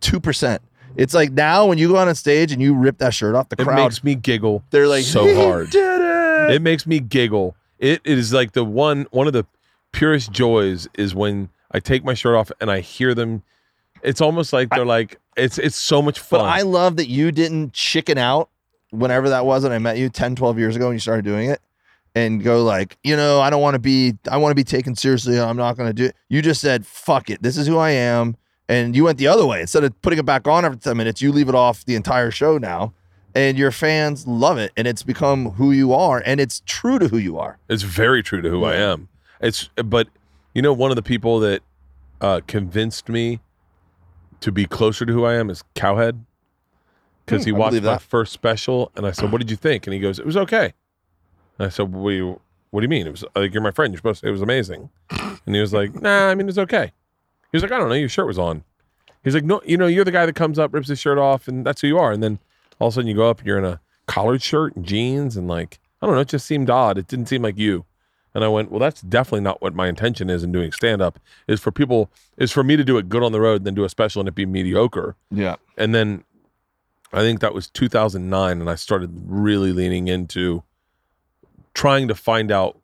Two 0.00 0.20
percent. 0.20 0.62
It's 0.96 1.14
like 1.14 1.32
now 1.32 1.66
when 1.66 1.78
you 1.78 1.88
go 1.88 1.96
on 1.96 2.08
a 2.08 2.14
stage 2.14 2.52
and 2.52 2.60
you 2.60 2.74
rip 2.74 2.98
that 2.98 3.14
shirt 3.14 3.34
off, 3.34 3.48
the 3.48 3.56
It 3.60 3.64
crowd 3.64 3.76
makes 3.76 4.02
me 4.04 4.14
giggle. 4.14 4.62
they're 4.70 4.88
like 4.88 5.04
so 5.04 5.24
"He 5.24 5.34
hard. 5.34 5.70
Did 5.70 6.00
it. 6.00 6.54
It 6.56 6.62
makes 6.62 6.86
me 6.86 7.00
giggle. 7.00 7.54
It, 7.78 8.00
is 8.04 8.32
like 8.32 8.52
the 8.52 8.64
one 8.64 9.06
one 9.10 9.26
of 9.26 9.32
the 9.32 9.46
purest 9.92 10.32
joys 10.32 10.88
is 10.98 11.14
when 11.14 11.48
I 11.72 11.80
take 11.80 12.04
my 12.04 12.14
shirt 12.14 12.34
off 12.36 12.50
and 12.60 12.70
I 12.70 12.80
hear 12.80 13.14
them. 13.14 13.42
It's 14.02 14.20
almost 14.20 14.52
like 14.52 14.70
they're 14.70 14.84
like 14.84 15.18
it's 15.36 15.58
it's 15.58 15.76
so 15.76 16.02
much 16.02 16.18
fun. 16.18 16.40
But 16.40 16.46
I 16.46 16.62
love 16.62 16.96
that 16.96 17.08
you 17.08 17.32
didn't 17.32 17.72
chicken 17.72 18.18
out 18.18 18.48
whenever 18.90 19.28
that 19.28 19.46
was 19.46 19.62
that 19.62 19.72
I 19.72 19.78
met 19.78 19.98
you 19.98 20.08
10, 20.08 20.34
12 20.36 20.58
years 20.58 20.74
ago 20.76 20.86
and 20.86 20.94
you 20.96 21.00
started 21.00 21.24
doing 21.24 21.48
it 21.48 21.60
and 22.16 22.42
go 22.42 22.64
like, 22.64 22.98
you 23.04 23.14
know, 23.16 23.40
I 23.40 23.48
don't 23.48 23.60
want 23.62 23.74
to 23.74 23.78
be, 23.78 24.14
I 24.28 24.36
want 24.36 24.50
to 24.50 24.56
be 24.56 24.64
taken 24.64 24.96
seriously. 24.96 25.38
I'm 25.38 25.56
not 25.56 25.76
going 25.76 25.88
to 25.88 25.92
do 25.92 26.06
it. 26.06 26.16
You 26.28 26.42
just 26.42 26.60
said, 26.60 26.84
fuck 26.84 27.30
it. 27.30 27.40
This 27.40 27.56
is 27.56 27.68
who 27.68 27.78
I 27.78 27.90
am. 27.90 28.36
And 28.70 28.94
you 28.94 29.04
went 29.04 29.18
the 29.18 29.26
other 29.26 29.44
way. 29.44 29.60
Instead 29.60 29.82
of 29.84 30.00
putting 30.00 30.18
it 30.20 30.24
back 30.24 30.46
on 30.46 30.64
every 30.64 30.78
10 30.78 30.96
minutes, 30.96 31.20
you 31.20 31.32
leave 31.32 31.48
it 31.48 31.54
off 31.56 31.84
the 31.84 31.96
entire 31.96 32.30
show 32.30 32.56
now. 32.56 32.92
And 33.34 33.58
your 33.58 33.70
fans 33.72 34.26
love 34.26 34.58
it. 34.58 34.70
And 34.76 34.86
it's 34.86 35.02
become 35.02 35.50
who 35.52 35.72
you 35.72 35.92
are. 35.92 36.22
And 36.24 36.40
it's 36.40 36.62
true 36.66 36.98
to 37.00 37.08
who 37.08 37.18
you 37.18 37.36
are. 37.38 37.58
It's 37.68 37.82
very 37.82 38.22
true 38.22 38.40
to 38.42 38.48
who 38.48 38.64
I 38.64 38.76
am. 38.76 39.08
It's 39.40 39.68
but 39.84 40.08
you 40.54 40.62
know 40.62 40.72
one 40.72 40.90
of 40.90 40.96
the 40.96 41.02
people 41.02 41.40
that 41.40 41.62
uh, 42.20 42.40
convinced 42.46 43.08
me 43.08 43.40
to 44.40 44.52
be 44.52 44.66
closer 44.66 45.04
to 45.04 45.12
who 45.12 45.24
I 45.24 45.34
am 45.34 45.50
is 45.50 45.64
Cowhead 45.74 46.24
because 47.26 47.44
he 47.44 47.50
Hmm, 47.52 47.58
watched 47.58 47.74
my 47.76 47.80
that. 47.94 48.02
first 48.02 48.32
special 48.32 48.90
and 48.96 49.06
I 49.06 49.10
said, 49.12 49.32
"What 49.32 49.38
did 49.38 49.50
you 49.50 49.56
think?" 49.56 49.86
And 49.86 49.94
he 49.94 50.00
goes, 50.00 50.18
"It 50.18 50.26
was 50.26 50.36
okay." 50.36 50.74
And 51.58 51.66
I 51.66 51.68
said, 51.70 51.92
"What 51.92 52.10
do 52.10 52.16
you, 52.16 52.40
what 52.70 52.80
do 52.80 52.84
you 52.84 52.88
mean? 52.88 53.06
It 53.06 53.10
was 53.10 53.24
like 53.34 53.52
you're 53.54 53.62
my 53.62 53.70
friend. 53.70 53.92
You're 53.92 53.98
supposed 53.98 54.20
to. 54.22 54.28
It 54.28 54.32
was 54.32 54.42
amazing." 54.42 54.90
And 55.10 55.54
he 55.54 55.60
was 55.60 55.72
like, 55.72 55.94
"Nah, 56.00 56.28
I 56.28 56.34
mean 56.34 56.48
it's 56.48 56.58
okay." 56.58 56.92
He 57.52 57.56
was 57.56 57.62
like, 57.62 57.72
"I 57.72 57.78
don't 57.78 57.88
know. 57.88 57.94
Your 57.94 58.08
shirt 58.08 58.26
was 58.26 58.38
on." 58.38 58.64
He's 59.24 59.34
like, 59.34 59.44
"No, 59.44 59.60
you 59.64 59.76
know, 59.76 59.86
you're 59.86 60.04
the 60.04 60.12
guy 60.12 60.26
that 60.26 60.34
comes 60.34 60.58
up, 60.58 60.72
rips 60.72 60.88
his 60.88 60.98
shirt 60.98 61.18
off, 61.18 61.48
and 61.48 61.64
that's 61.64 61.80
who 61.80 61.88
you 61.88 61.98
are." 61.98 62.12
And 62.12 62.22
then 62.22 62.38
all 62.78 62.88
of 62.88 62.94
a 62.94 62.96
sudden 62.96 63.08
you 63.08 63.14
go 63.14 63.28
up 63.28 63.38
and 63.38 63.46
you're 63.46 63.58
in 63.58 63.64
a 63.64 63.80
collared 64.06 64.42
shirt 64.42 64.74
and 64.74 64.84
jeans 64.84 65.36
and 65.36 65.46
like 65.46 65.78
I 66.02 66.06
don't 66.06 66.14
know. 66.14 66.22
It 66.22 66.28
just 66.28 66.46
seemed 66.46 66.70
odd. 66.70 66.98
It 66.98 67.06
didn't 67.06 67.26
seem 67.26 67.42
like 67.42 67.58
you. 67.58 67.84
And 68.34 68.44
I 68.44 68.48
went, 68.48 68.70
well, 68.70 68.78
that's 68.78 69.00
definitely 69.00 69.40
not 69.40 69.60
what 69.60 69.74
my 69.74 69.88
intention 69.88 70.30
is 70.30 70.44
in 70.44 70.52
doing 70.52 70.72
stand 70.72 71.02
up. 71.02 71.18
Is 71.48 71.60
for 71.60 71.72
people 71.72 72.10
is 72.36 72.52
for 72.52 72.62
me 72.62 72.76
to 72.76 72.84
do 72.84 72.96
it 72.96 73.08
good 73.08 73.22
on 73.22 73.32
the 73.32 73.40
road, 73.40 73.56
and 73.56 73.66
then 73.66 73.74
do 73.74 73.84
a 73.84 73.88
special 73.88 74.20
and 74.20 74.28
it 74.28 74.34
be 74.34 74.46
mediocre. 74.46 75.16
Yeah. 75.30 75.56
And 75.76 75.94
then 75.94 76.24
I 77.12 77.20
think 77.20 77.40
that 77.40 77.54
was 77.54 77.68
2009, 77.68 78.60
and 78.60 78.70
I 78.70 78.76
started 78.76 79.10
really 79.26 79.72
leaning 79.72 80.08
into 80.08 80.62
trying 81.74 82.08
to 82.08 82.14
find 82.14 82.52
out, 82.52 82.78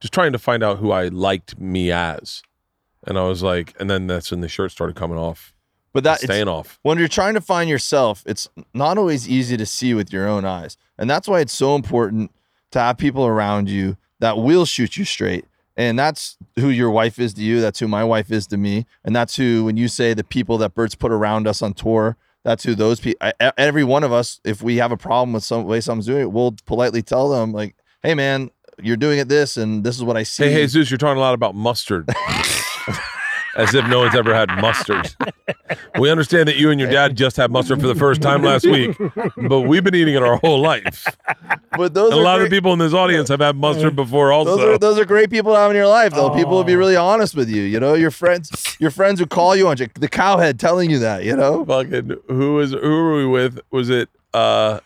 just 0.00 0.12
trying 0.12 0.32
to 0.32 0.38
find 0.38 0.62
out 0.62 0.78
who 0.78 0.90
I 0.90 1.08
liked 1.08 1.58
me 1.58 1.90
as. 1.90 2.42
And 3.06 3.18
I 3.18 3.22
was 3.24 3.42
like, 3.42 3.74
and 3.80 3.90
then 3.90 4.06
that's 4.06 4.30
when 4.30 4.40
the 4.40 4.48
shirt 4.48 4.70
started 4.70 4.94
coming 4.96 5.18
off, 5.18 5.52
But 5.92 6.04
that, 6.04 6.20
staying 6.20 6.48
off. 6.48 6.78
when 6.82 6.98
you're 6.98 7.08
trying 7.08 7.34
to 7.34 7.40
find 7.40 7.68
yourself, 7.68 8.22
it's 8.26 8.48
not 8.72 8.96
always 8.98 9.28
easy 9.28 9.56
to 9.56 9.66
see 9.66 9.92
with 9.94 10.12
your 10.12 10.28
own 10.28 10.44
eyes. 10.44 10.76
And 10.98 11.10
that's 11.10 11.26
why 11.26 11.40
it's 11.40 11.52
so 11.52 11.74
important 11.74 12.30
to 12.70 12.78
have 12.78 12.98
people 12.98 13.26
around 13.26 13.68
you 13.68 13.96
that 14.20 14.38
will 14.38 14.64
shoot 14.64 14.96
you 14.96 15.04
straight. 15.04 15.46
And 15.76 15.98
that's 15.98 16.36
who 16.58 16.68
your 16.68 16.90
wife 16.90 17.18
is 17.18 17.34
to 17.34 17.42
you. 17.42 17.60
That's 17.60 17.78
who 17.80 17.88
my 17.88 18.04
wife 18.04 18.30
is 18.30 18.46
to 18.48 18.56
me. 18.56 18.86
And 19.04 19.16
that's 19.16 19.36
who, 19.36 19.64
when 19.64 19.76
you 19.76 19.88
say 19.88 20.14
the 20.14 20.22
people 20.22 20.58
that 20.58 20.74
Bert's 20.74 20.94
put 20.94 21.10
around 21.10 21.48
us 21.48 21.62
on 21.62 21.72
tour, 21.72 22.16
that's 22.44 22.62
who 22.64 22.74
those 22.74 23.00
people, 23.00 23.30
every 23.56 23.82
one 23.84 24.04
of 24.04 24.12
us, 24.12 24.40
if 24.44 24.62
we 24.62 24.76
have 24.76 24.92
a 24.92 24.96
problem 24.96 25.32
with 25.32 25.44
some 25.44 25.64
way 25.64 25.80
someone's 25.80 26.06
doing 26.06 26.22
it, 26.22 26.32
we'll 26.32 26.54
politely 26.66 27.00
tell 27.02 27.30
them, 27.30 27.52
like, 27.52 27.74
hey, 28.02 28.14
man, 28.14 28.50
you're 28.82 28.96
doing 28.96 29.18
it 29.18 29.28
this, 29.28 29.56
and 29.56 29.82
this 29.84 29.96
is 29.96 30.02
what 30.04 30.16
I 30.16 30.24
see. 30.24 30.44
Hey, 30.44 30.62
Jesus, 30.66 30.90
you're 30.90 30.98
talking 30.98 31.18
a 31.18 31.20
lot 31.20 31.34
about 31.34 31.54
mustard. 31.54 32.08
As 33.56 33.74
if 33.74 33.86
no 33.88 33.98
one's 34.00 34.14
ever 34.14 34.34
had 34.34 34.48
mustard. 34.60 35.14
We 35.98 36.10
understand 36.10 36.48
that 36.48 36.56
you 36.56 36.70
and 36.70 36.80
your 36.80 36.88
dad 36.90 37.16
just 37.16 37.36
had 37.36 37.50
mustard 37.50 37.80
for 37.80 37.86
the 37.86 37.94
first 37.94 38.22
time 38.22 38.42
last 38.42 38.64
week, 38.64 38.96
but 39.48 39.60
we've 39.62 39.84
been 39.84 39.94
eating 39.94 40.14
it 40.14 40.22
our 40.22 40.36
whole 40.36 40.60
life. 40.60 41.04
but 41.76 41.92
those 41.92 42.12
a 42.12 42.16
lot 42.16 42.36
great- 42.38 42.46
of 42.46 42.50
people 42.50 42.72
in 42.72 42.78
this 42.78 42.94
audience 42.94 43.28
have 43.28 43.40
had 43.40 43.56
mustard 43.56 43.94
before 43.94 44.32
also. 44.32 44.56
Those 44.56 44.64
are 44.74 44.78
those 44.78 44.98
are 44.98 45.04
great 45.04 45.28
people 45.30 45.52
to 45.52 45.58
have 45.58 45.70
in 45.70 45.76
your 45.76 45.86
life, 45.86 46.12
though. 46.14 46.30
People 46.30 46.52
will 46.52 46.64
be 46.64 46.74
Oh. 46.74 46.78
really 46.78 46.96
honest 46.96 47.34
with 47.34 47.50
you. 47.50 47.62
You 47.62 47.78
know, 47.78 47.92
your 47.94 48.10
friends, 48.10 48.76
your 48.80 48.90
friends 48.90 49.20
who 49.20 49.26
call 49.26 49.54
you 49.54 49.68
on 49.68 49.76
the 49.76 49.88
cowhead 50.08 50.58
telling 50.58 50.90
you 50.90 50.98
that. 51.00 51.24
You 51.24 51.36
know, 51.36 51.64
fucking 51.64 52.16
who 52.28 52.54
was 52.54 52.72
who 52.72 52.80
were 53.02 53.16
we 53.16 53.26
with? 53.26 53.60
Was 53.70 53.90
it 53.90 54.08
uh 54.32 54.80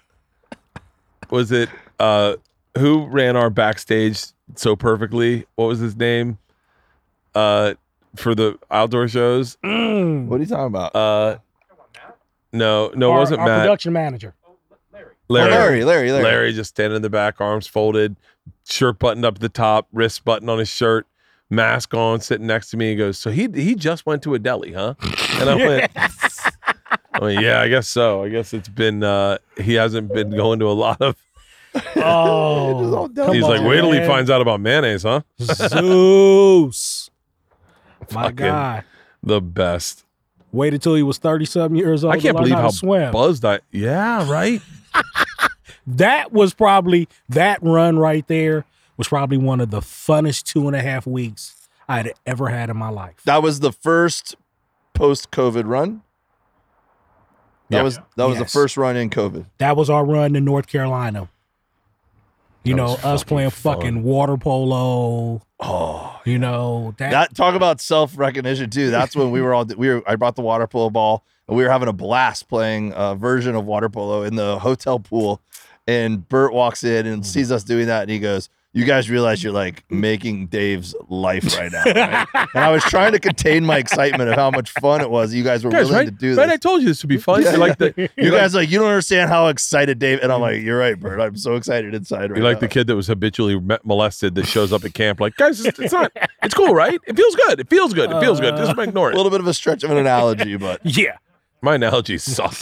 was 1.31 1.53
it 1.53 1.69
uh 2.01 2.35
who 2.79 3.07
ran 3.07 3.37
our 3.37 3.51
backstage 3.51 4.25
so 4.57 4.77
perfectly? 4.77 5.47
What 5.55 5.67
was 5.67 5.79
his 5.79 5.97
name? 5.97 6.39
Uh 7.35 7.75
for 8.17 8.35
the 8.35 8.59
outdoor 8.71 9.09
shows? 9.09 9.57
Mm. 9.65 10.27
what 10.27 10.39
are 10.41 10.43
you 10.43 10.49
talking 10.49 10.67
about? 10.67 10.95
Uh 10.95 11.39
no, 12.53 12.91
no, 12.95 13.13
it 13.15 13.19
wasn't 13.19 13.41
our 13.41 13.47
Matt. 13.47 13.61
production 13.63 13.93
manager. 13.93 14.35
Larry. 15.29 15.51
Larry, 15.51 15.85
Larry, 15.85 16.13
Larry. 16.13 16.25
Larry 16.25 16.53
just 16.53 16.71
standing 16.71 16.97
in 16.97 17.03
the 17.03 17.11
back, 17.11 17.41
arms 17.41 17.67
folded, 17.67 18.17
shirt 18.65 18.99
buttoned 18.99 19.25
up 19.25 19.35
at 19.35 19.41
the 19.41 19.49
top, 19.49 19.89
wrist 19.93 20.25
button 20.25 20.49
on 20.49 20.59
his 20.59 20.69
shirt, 20.69 21.07
mask 21.51 21.93
on, 21.95 22.21
sitting 22.21 22.47
next 22.47 22.71
to 22.71 22.77
me. 22.77 22.91
He 22.91 22.97
goes, 22.97 23.19
"So 23.19 23.31
he 23.31 23.49
he 23.53 23.75
just 23.75 24.07
went 24.07 24.23
to 24.23 24.35
a 24.35 24.39
deli, 24.39 24.73
huh?" 24.73 24.95
And 25.41 25.51
I 25.51 25.55
went, 25.57 25.91
I 25.97 27.21
mean, 27.21 27.41
yeah, 27.41 27.61
I 27.61 27.69
guess 27.69 27.89
so. 27.89 28.23
I 28.23 28.29
guess 28.29 28.55
it's 28.55 28.69
been 28.69 29.03
uh 29.03 29.39
he 29.61 29.75
hasn't 29.75 30.13
been 30.15 30.31
going 30.31 30.61
to 30.61 30.67
a 30.71 30.73
lot 30.73 31.03
of 31.03 31.17
Oh, 31.97 33.09
he's 33.33 33.43
like, 33.43 33.61
on, 33.61 33.67
wait 33.67 33.81
till 33.81 33.93
he 33.93 34.01
finds 34.07 34.31
out 34.31 34.41
about 34.41 34.61
mayonnaise, 34.61 35.03
huh? 35.03 35.21
Zeus. 35.41 37.06
My 38.13 38.23
Fucking 38.25 38.37
God. 38.37 38.85
The 39.23 39.41
best. 39.41 40.05
Waited 40.53 40.81
till 40.83 40.95
he 40.95 41.03
was 41.03 41.19
30 41.19 41.45
something 41.45 41.77
years 41.77 42.05
old. 42.05 42.15
I 42.15 42.19
can't 42.19 42.37
believe 42.37 42.55
how 42.55 42.63
how 42.63 42.69
to 42.69 42.75
swim. 42.77 43.13
buzzed 43.13 43.45
I 43.45 43.61
yeah, 43.73 44.31
right? 44.31 44.63
that 45.87 46.33
was 46.33 46.55
probably 46.55 47.09
that 47.29 47.63
run 47.63 47.99
right 47.99 48.27
there 48.29 48.65
was 48.97 49.09
probably 49.09 49.37
one 49.37 49.61
of 49.61 49.71
the 49.71 49.81
funnest 49.81 50.45
two 50.45 50.67
and 50.67 50.75
a 50.77 50.81
half 50.83 51.07
weeks 51.07 51.69
I'd 51.89 52.13
ever 52.25 52.49
had 52.49 52.71
in 52.71 52.77
my 52.77 52.89
life. 52.89 53.17
That 53.27 53.43
was 53.43 53.61
the 53.61 53.73
first 53.73 54.37
post 54.95 55.31
COVID 55.31 55.65
run. 55.67 56.03
That 57.69 57.79
Yeah. 57.79 57.83
was 57.83 57.99
that 58.17 58.25
was 58.29 58.39
Yes. 58.39 58.53
the 58.53 58.59
first 58.59 58.77
run 58.77 58.97
in 58.97 59.11
COVID. 59.11 59.47
That 59.59 59.77
was 59.77 59.91
our 59.91 60.05
run 60.05 60.37
in 60.37 60.45
North 60.45 60.67
Carolina. 60.69 61.29
You 62.67 62.75
That 62.75 62.83
know, 62.83 62.93
us 62.93 63.23
fucking 63.23 63.27
playing 63.29 63.51
fun. 63.51 63.75
fucking 63.75 64.03
water 64.03 64.37
polo. 64.37 65.43
Oh, 65.61 66.21
You 66.25 66.39
know 66.39 66.95
that, 66.99 67.11
that 67.13 67.35
talk 67.35 67.55
about 67.55 67.81
self 67.81 68.19
recognition 68.19 68.69
too. 68.71 68.91
That's 68.91 69.15
when 69.17 69.31
we 69.31 69.41
were 69.41 69.55
all 69.55 69.65
we 69.65 69.89
were. 69.89 70.03
I 70.07 70.17
brought 70.17 70.37
the 70.37 70.43
water 70.43 70.67
polo 70.67 70.91
ball 70.91 71.25
and 71.49 71.57
we 71.57 71.63
were 71.65 71.71
having 71.71 71.89
a 71.89 71.93
blast 71.93 72.49
playing 72.49 72.93
a 72.97 73.15
version 73.15 73.55
of 73.55 73.65
water 73.65 73.89
polo 73.89 74.23
in 74.23 74.37
the 74.37 74.59
hotel 74.59 74.99
pool. 74.99 75.41
And 75.87 76.29
Bert 76.29 76.53
walks 76.53 76.83
in 76.83 77.07
and 77.07 77.23
mm. 77.23 77.25
sees 77.25 77.53
us 77.53 77.63
doing 77.63 77.87
that, 77.87 78.03
and 78.03 78.11
he 78.11 78.19
goes, 78.19 78.49
"You 78.77 78.85
guys 78.85 79.09
realize 79.11 79.43
you're 79.43 79.53
like 79.53 79.85
making 79.91 80.47
Dave's 80.49 80.95
life 81.09 81.57
right 81.59 81.73
now." 81.73 81.83
right?" 81.85 82.27
and 82.55 82.65
I 82.65 82.71
was 82.71 82.83
trying 82.85 83.13
to 83.13 83.19
contain 83.19 83.65
my 83.65 83.79
excitement 83.79 84.31
of 84.31 84.37
how 84.37 84.51
much 84.51 84.71
fun 84.73 85.01
it 85.01 85.11
was. 85.11 85.35
You 85.35 85.43
guys 85.43 85.65
were 85.65 85.71
Guys, 85.71 85.87
willing 85.87 85.97
right? 85.97 86.05
to 86.07 86.11
do 86.11 86.37
Right, 86.37 86.47
this. 86.47 86.53
I 86.55 86.57
told 86.59 86.83
you 86.83 86.89
this 86.89 87.03
would 87.03 87.09
be 87.09 87.17
fun. 87.17 87.43
Yeah, 87.43 87.53
you 87.53 87.59
like 87.59 87.79
the 87.79 87.93
You 87.97 88.09
you 88.17 88.31
like, 88.31 88.41
guys 88.41 88.55
like 88.55 88.71
you 88.71 88.79
don't 88.79 88.89
understand 88.89 89.31
how 89.31 89.49
excited 89.49 89.99
Dave 89.99 90.21
and 90.23 90.31
I'm 90.33 90.41
like 90.41 90.63
you're 90.63 90.79
right, 90.79 90.99
Bert. 90.99 91.21
I'm 91.21 91.37
so 91.37 91.55
excited 91.57 91.95
inside 91.95 92.31
right 92.31 92.39
you 92.39 92.45
like 92.45 92.57
now. 92.57 92.61
the 92.61 92.69
kid 92.69 92.87
that 92.89 92.97
was 92.97 93.07
habitually 93.07 93.61
molested 93.85 94.35
that 94.37 94.47
shows 94.47 94.73
up 94.73 94.85
at 94.85 94.95
camp 94.95 95.21
like, 95.21 95.35
guys, 95.37 95.65
it's, 95.65 95.79
it's 95.79 95.93
not 95.93 96.13
it's 96.43 96.55
cool, 96.55 96.75
right? 96.75 97.01
It 97.07 97.17
feels 97.17 97.35
good. 97.35 97.61
It 97.61 97.69
feels 97.71 97.95
good. 97.95 98.11
It 98.11 98.21
feels 98.21 98.41
good. 98.41 98.57
Just 98.57 98.79
uh, 98.79 98.83
ignore 98.83 99.11
it. 99.11 99.15
a 99.15 99.17
little 99.17 99.31
bit 99.31 99.41
of 99.41 99.47
a 99.47 99.55
stretch 99.55 99.83
of 99.85 99.91
an 99.91 99.97
analogy, 99.97 100.57
but 100.67 100.81
yeah. 100.85 101.17
My 101.63 101.75
analogies 101.77 102.23
suck 102.23 102.55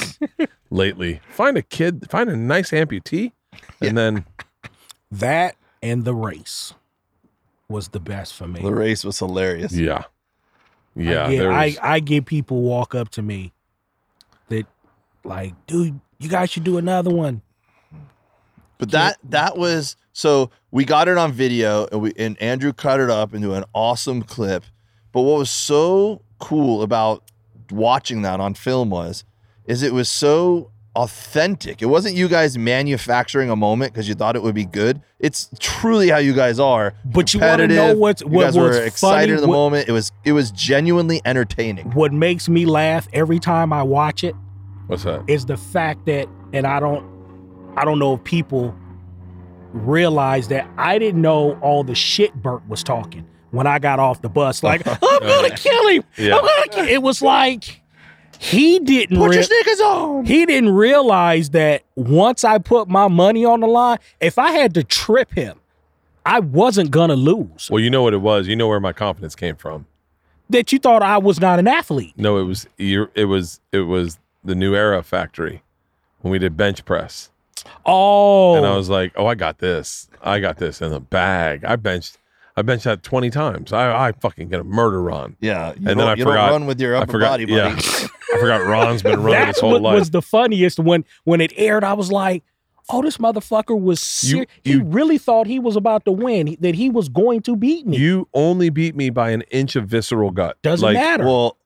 lately. 0.71 1.21
Find 1.29 1.59
a 1.59 1.63
kid, 1.63 2.07
find 2.11 2.31
a 2.31 2.37
nice 2.37 2.71
amputee, 2.71 3.33
and 3.81 3.99
then 3.99 4.25
That 5.11 5.57
and 5.85 6.05
the 6.05 6.15
race 6.15 6.73
was 7.69 7.89
the 7.89 8.01
best 8.01 8.35
for 8.35 8.49
me. 8.49 8.63
the 8.63 8.75
race 8.75 9.05
was 9.05 9.19
hilarious. 9.19 9.73
yeah, 9.73 10.05
yeah. 10.97 11.27
I 11.27 11.31
get, 11.31 11.47
I, 11.47 11.77
I 11.83 12.01
get 12.01 12.27
people 12.27 12.63
walk 12.63 12.95
up 12.95 13.11
to 13.11 13.23
me 13.23 13.53
that 14.49 14.67
like, 15.25 15.55
dude, 15.67 16.01
you 16.19 16.29
guys 16.29 16.51
should 16.51 16.65
do 16.65 16.79
another 16.79 17.11
one. 17.11 17.43
But 18.79 18.91
that 18.91 19.19
that 19.25 19.57
was 19.57 19.97
so 20.13 20.51
we 20.71 20.85
got 20.85 21.07
it 21.07 21.17
on 21.17 21.33
video 21.33 21.87
and 21.93 22.01
we 22.01 22.13
and 22.17 22.41
Andrew 22.41 22.73
cut 22.73 22.99
it 22.99 23.11
up 23.11 23.35
into 23.35 23.53
an 23.53 23.65
awesome 23.75 24.23
clip. 24.23 24.65
But 25.13 25.21
what 25.21 25.39
was 25.39 25.51
so 25.51 26.23
cool 26.41 26.83
about 26.83 27.31
watching 27.71 28.23
that 28.23 28.41
on 28.41 28.55
film 28.55 28.91
was 28.91 29.25
is 29.67 29.83
it 29.83 29.93
was 29.93 30.09
so 30.09 30.71
authentic. 30.97 31.83
It 31.83 31.87
wasn't 31.87 32.15
you 32.15 32.29
guys 32.29 32.57
manufacturing 32.57 33.51
a 33.51 33.57
moment 33.57 33.93
because 33.93 34.09
you 34.09 34.15
thought 34.15 34.37
it 34.37 34.43
would 34.43 34.55
be 34.55 34.65
good. 34.65 35.01
It's 35.19 35.51
truly 35.59 36.09
how 36.09 36.19
you 36.19 36.33
guys 36.35 36.59
are. 36.61 36.95
But 37.05 37.35
you 37.35 37.41
want 37.41 37.59
to 37.61 37.67
know 37.69 37.75
Competitive. 37.75 37.99
what's 37.99 38.23
You 38.23 38.29
what 38.29 38.43
guys 38.45 38.57
was 38.57 38.77
were 38.77 38.83
excited 38.85 39.23
funny? 39.27 39.33
in 39.33 39.41
the 39.41 39.49
what, 39.49 39.55
moment. 39.55 39.89
It 39.89 39.93
was 39.93 40.13
it 40.25 40.33
was 40.33 40.51
genuinely 40.51 41.21
entertaining. 41.25 41.91
what 41.93 42.13
makes 42.13 42.49
me 42.49 42.67
laugh 42.67 43.09
every 43.13 43.39
time 43.39 43.73
I 43.73 43.83
watch 43.83 44.23
it 44.25 44.35
what's 44.87 45.03
that? 45.05 45.25
is 45.29 45.47
the 45.47 45.57
fact 45.57 46.07
that, 46.07 46.29
and 46.53 46.67
I 46.67 46.79
don't, 46.81 47.05
I 47.77 47.85
don't 47.85 47.99
know 47.99 48.15
if 48.15 48.25
people 48.25 48.75
realize 49.73 50.49
that 50.49 50.69
I 50.79 50.99
didn't 50.99 51.21
know 51.23 51.59
all 51.61 51.83
the 51.85 51.95
shit 51.95 52.35
Bert 52.35 52.63
was 52.69 52.83
talking 52.85 53.27
when 53.51 53.67
I 53.67 53.79
got 53.79 53.99
off 53.99 54.23
the 54.23 54.29
bus. 54.29 54.63
Like, 54.63 54.83
I'm 54.87 54.99
gonna 55.21 55.51
kill 55.57 55.89
him. 55.89 56.05
Yeah. 56.17 56.37
I'm 56.37 56.43
gonna 56.45 56.69
kill. 56.71 56.87
It 56.89 57.03
was 57.03 57.23
like 57.23 57.81
he 58.45 58.79
didn't. 58.79 59.17
Put 59.19 59.31
rea- 59.31 59.37
your 59.37 59.43
sneakers 59.43 59.81
on. 59.81 60.25
he 60.25 60.45
didn't 60.47 60.75
realize 60.75 61.51
that 61.51 61.83
once 61.97 62.45
I 62.45 62.59
put 62.59 62.89
my 62.89 63.09
money 63.09 63.45
on 63.45 63.61
the 63.61 63.67
line, 63.67 63.99
if 64.21 64.39
I 64.39 64.51
had 64.53 64.75
to 64.75 64.85
trip 64.85 65.33
him, 65.33 65.59
I 66.27 66.41
wasn't 66.41 66.91
gonna 66.91 67.17
lose. 67.17 67.69
Well, 67.71 67.81
you 67.83 67.91
know 67.91 68.03
what 68.03 68.15
it 68.15 68.19
was. 68.23 68.47
You 68.49 68.57
know 68.57 68.69
where 68.69 68.81
my 68.81 68.93
confidence 68.93 69.35
came 69.35 69.57
from. 69.57 69.87
That 70.51 70.73
you 70.73 70.79
thought 70.79 71.03
I 71.03 71.19
was 71.19 71.41
not 71.41 71.59
an 71.59 71.67
athlete. 71.69 72.15
No, 72.17 72.39
it 72.39 72.45
was 72.45 72.67
you- 72.77 73.11
it 73.15 73.25
was 73.27 73.61
it 73.73 73.81
was 73.81 74.19
the 74.45 74.55
New 74.55 74.75
Era 74.75 75.03
factory 75.03 75.63
when 76.21 76.31
we 76.31 76.39
did 76.39 76.57
bench 76.57 76.85
press, 76.85 77.31
Oh, 77.87 78.57
and 78.57 78.67
I 78.67 78.77
was 78.77 78.89
like, 78.91 79.13
oh, 79.17 79.27
I 79.27 79.35
got 79.35 79.59
this. 79.59 80.09
I 80.23 80.39
got 80.41 80.59
this 80.59 80.81
in 80.83 80.91
the 80.91 81.01
bag. 81.01 81.65
I 81.65 81.77
benched. 81.77 82.19
I 82.57 82.63
benched 82.63 82.85
that 82.85 83.03
twenty 83.03 83.31
times. 83.31 83.73
I 83.73 84.09
I 84.09 84.13
fucking 84.13 84.49
get 84.49 84.61
a 84.61 84.65
murder 84.65 85.03
run. 85.03 85.37
Yeah, 85.41 85.69
you 85.71 85.75
And 85.77 85.85
don't, 85.87 85.99
then 85.99 86.09
I 86.09 86.15
you 86.15 86.25
forgot- 86.25 86.47
don't 86.49 86.61
run 86.61 86.67
with 86.67 86.81
your 86.81 86.97
I 86.97 87.01
upper 87.01 87.13
forgot. 87.13 87.31
body, 87.33 87.45
buddy. 87.47 87.57
Yeah, 87.57 87.77
I 88.35 88.39
forgot. 88.39 88.65
Ron's 88.67 89.03
been 89.03 89.21
running 89.23 89.39
his 89.39 89.47
that's 89.47 89.61
whole 89.61 89.73
what 89.73 89.83
life. 89.83 89.99
was 89.99 90.11
the 90.11 90.23
funniest 90.23 90.79
when 90.79 91.05
when 91.25 91.41
it 91.41 91.53
aired. 91.57 91.83
I 91.85 91.95
was 91.95 92.13
like, 92.13 92.45
"Oh, 92.89 93.03
this 93.03 93.17
motherfucker 93.17 93.79
was 93.81 94.01
ser- 94.01 94.37
You- 94.37 94.47
he 94.63 94.71
you- 94.73 94.85
really 94.85 95.19
thought 95.19 95.47
he 95.49 95.59
was 95.59 95.75
about 95.77 96.05
to 96.05 96.13
win. 96.13 96.47
he- 96.47 96.57
that 96.57 96.75
he 96.77 96.91
was 96.91 97.09
going 97.09 97.43
to 97.43 97.57
beat 97.57 97.87
me. 97.87 97.97
You 97.97 98.29
only 98.35 98.71
beat 98.71 98.95
me 98.95 99.11
by 99.11 99.31
an 99.31 99.43
inch 99.51 99.75
of 99.77 99.87
visceral 99.89 100.31
gut. 100.31 100.57
Doesn't 100.63 100.85
like, 100.85 100.95
matter. 100.95 101.25
Well, 101.25 101.57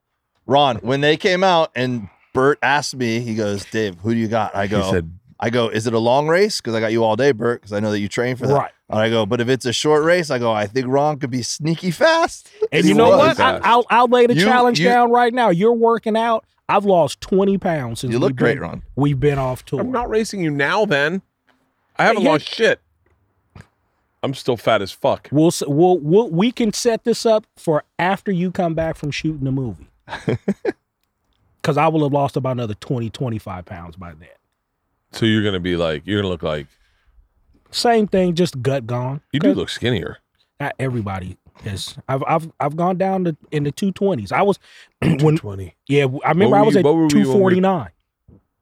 Ron, 0.47 0.77
when 0.77 1.01
they 1.01 1.17
came 1.17 1.43
out 1.43 1.71
and 1.75 2.09
Bert 2.33 2.57
asked 2.63 2.95
me, 2.95 3.19
he 3.19 3.35
goes, 3.35 3.63
Dave, 3.65 3.95
who 3.99 4.13
do 4.13 4.19
you 4.19 4.27
got? 4.27 4.55
I 4.55 4.63
He 4.63 4.69
go, 4.69 4.89
said, 4.91 5.11
I 5.39 5.49
go, 5.49 5.69
is 5.69 5.87
it 5.87 5.93
a 5.93 5.99
long 5.99 6.27
race? 6.27 6.57
Because 6.59 6.75
I 6.75 6.79
got 6.81 6.91
you 6.91 7.03
all 7.03 7.15
day, 7.15 7.31
Bert, 7.31 7.61
because 7.61 7.71
I 7.71 7.79
know 7.79 7.91
that 7.91 7.99
you 7.99 8.09
train 8.09 8.35
for 8.35 8.45
that. 8.47 8.53
Right. 8.53 8.71
And 8.89 8.99
I 8.99 9.09
go, 9.09 9.25
but 9.25 9.39
if 9.39 9.47
it's 9.47 9.65
a 9.65 9.71
short 9.71 10.03
race, 10.03 10.29
I 10.29 10.37
go, 10.39 10.51
I 10.51 10.65
think 10.67 10.87
Ron 10.87 11.17
could 11.19 11.29
be 11.29 11.43
sneaky 11.43 11.91
fast. 11.91 12.49
and 12.71 12.83
you 12.85 12.93
know 12.93 13.09
what? 13.09 13.29
I, 13.29 13.33
fast. 13.35 13.63
I'll 13.65 13.85
I'll 13.89 14.07
lay 14.07 14.27
the 14.27 14.33
You- 14.35 14.43
challenge 14.43 14.79
you- 14.79 14.85
down 14.89 15.11
right 15.11 15.33
now. 15.33 15.49
You're 15.49 15.73
working 15.73 16.17
out. 16.17 16.43
I've 16.67 16.85
lost 16.85 17.21
twenty 17.21 17.57
pounds 17.57 18.01
since 18.01 18.11
You 18.11 18.19
look 18.19 18.29
we've 18.31 18.35
great, 18.37 18.53
been- 18.55 18.61
Ron. 18.63 18.83
We've 18.95 19.19
been 19.19 19.37
off 19.39 19.63
tour. 19.65 19.79
I'm 19.81 19.91
not 19.91 20.09
racing 20.09 20.41
you 20.41 20.51
now. 20.51 20.85
Then 20.85 21.21
I 21.97 22.03
haven't 22.05 22.23
Yeah. 22.23 22.31
lost 22.31 22.47
shit. 22.53 22.81
I'm 24.21 24.33
still 24.33 24.57
fat 24.57 24.81
as 24.81 24.91
fuck. 24.91 25.29
We'll, 25.31 25.51
we'll 25.65 25.97
we'll 25.99 26.29
we 26.29 26.51
can 26.51 26.73
set 26.73 27.05
this 27.05 27.25
up 27.25 27.45
for 27.55 27.85
after 27.97 28.31
you 28.31 28.51
come 28.51 28.73
back 28.73 28.97
from 28.97 29.11
shooting 29.11 29.45
the 29.45 29.51
movie. 29.51 29.87
Because 31.61 31.77
I 31.77 31.89
will 31.89 32.03
have 32.03 32.13
lost 32.13 32.37
about 32.37 32.51
another 32.53 32.73
20, 32.73 33.09
25 33.09 33.65
pounds 33.65 33.95
by 33.97 34.13
then. 34.13 34.29
So 35.11 35.25
you're 35.25 35.43
gonna 35.43 35.59
be 35.59 35.75
like, 35.75 36.03
you're 36.05 36.19
gonna 36.21 36.29
look 36.31 36.43
like 36.43 36.67
Same 37.71 38.07
thing, 38.07 38.35
just 38.35 38.61
gut 38.61 38.85
gone. 38.87 39.21
you 39.31 39.39
do 39.39 39.53
look 39.53 39.69
skinnier. 39.69 40.17
Not 40.59 40.75
everybody 40.79 41.37
is. 41.65 41.97
I've 42.07 42.23
I've 42.27 42.51
I've 42.59 42.75
gone 42.75 42.97
down 42.97 43.23
to 43.25 43.37
in 43.51 43.63
the 43.63 43.71
two 43.71 43.91
twenties. 43.91 44.31
I 44.31 44.41
was 44.41 44.59
when 45.01 45.37
Twenty. 45.37 45.75
yeah. 45.87 46.05
I 46.25 46.29
remember 46.29 46.55
were 46.55 46.57
I 46.57 46.61
was 46.63 46.73
you- 46.75 46.79
at 46.79 46.85
what 46.85 46.95
were 46.95 47.01
you 47.03 47.07
when 47.07 47.17
we- 47.17 47.23
two 47.23 47.31
forty 47.31 47.59
nine. 47.59 47.89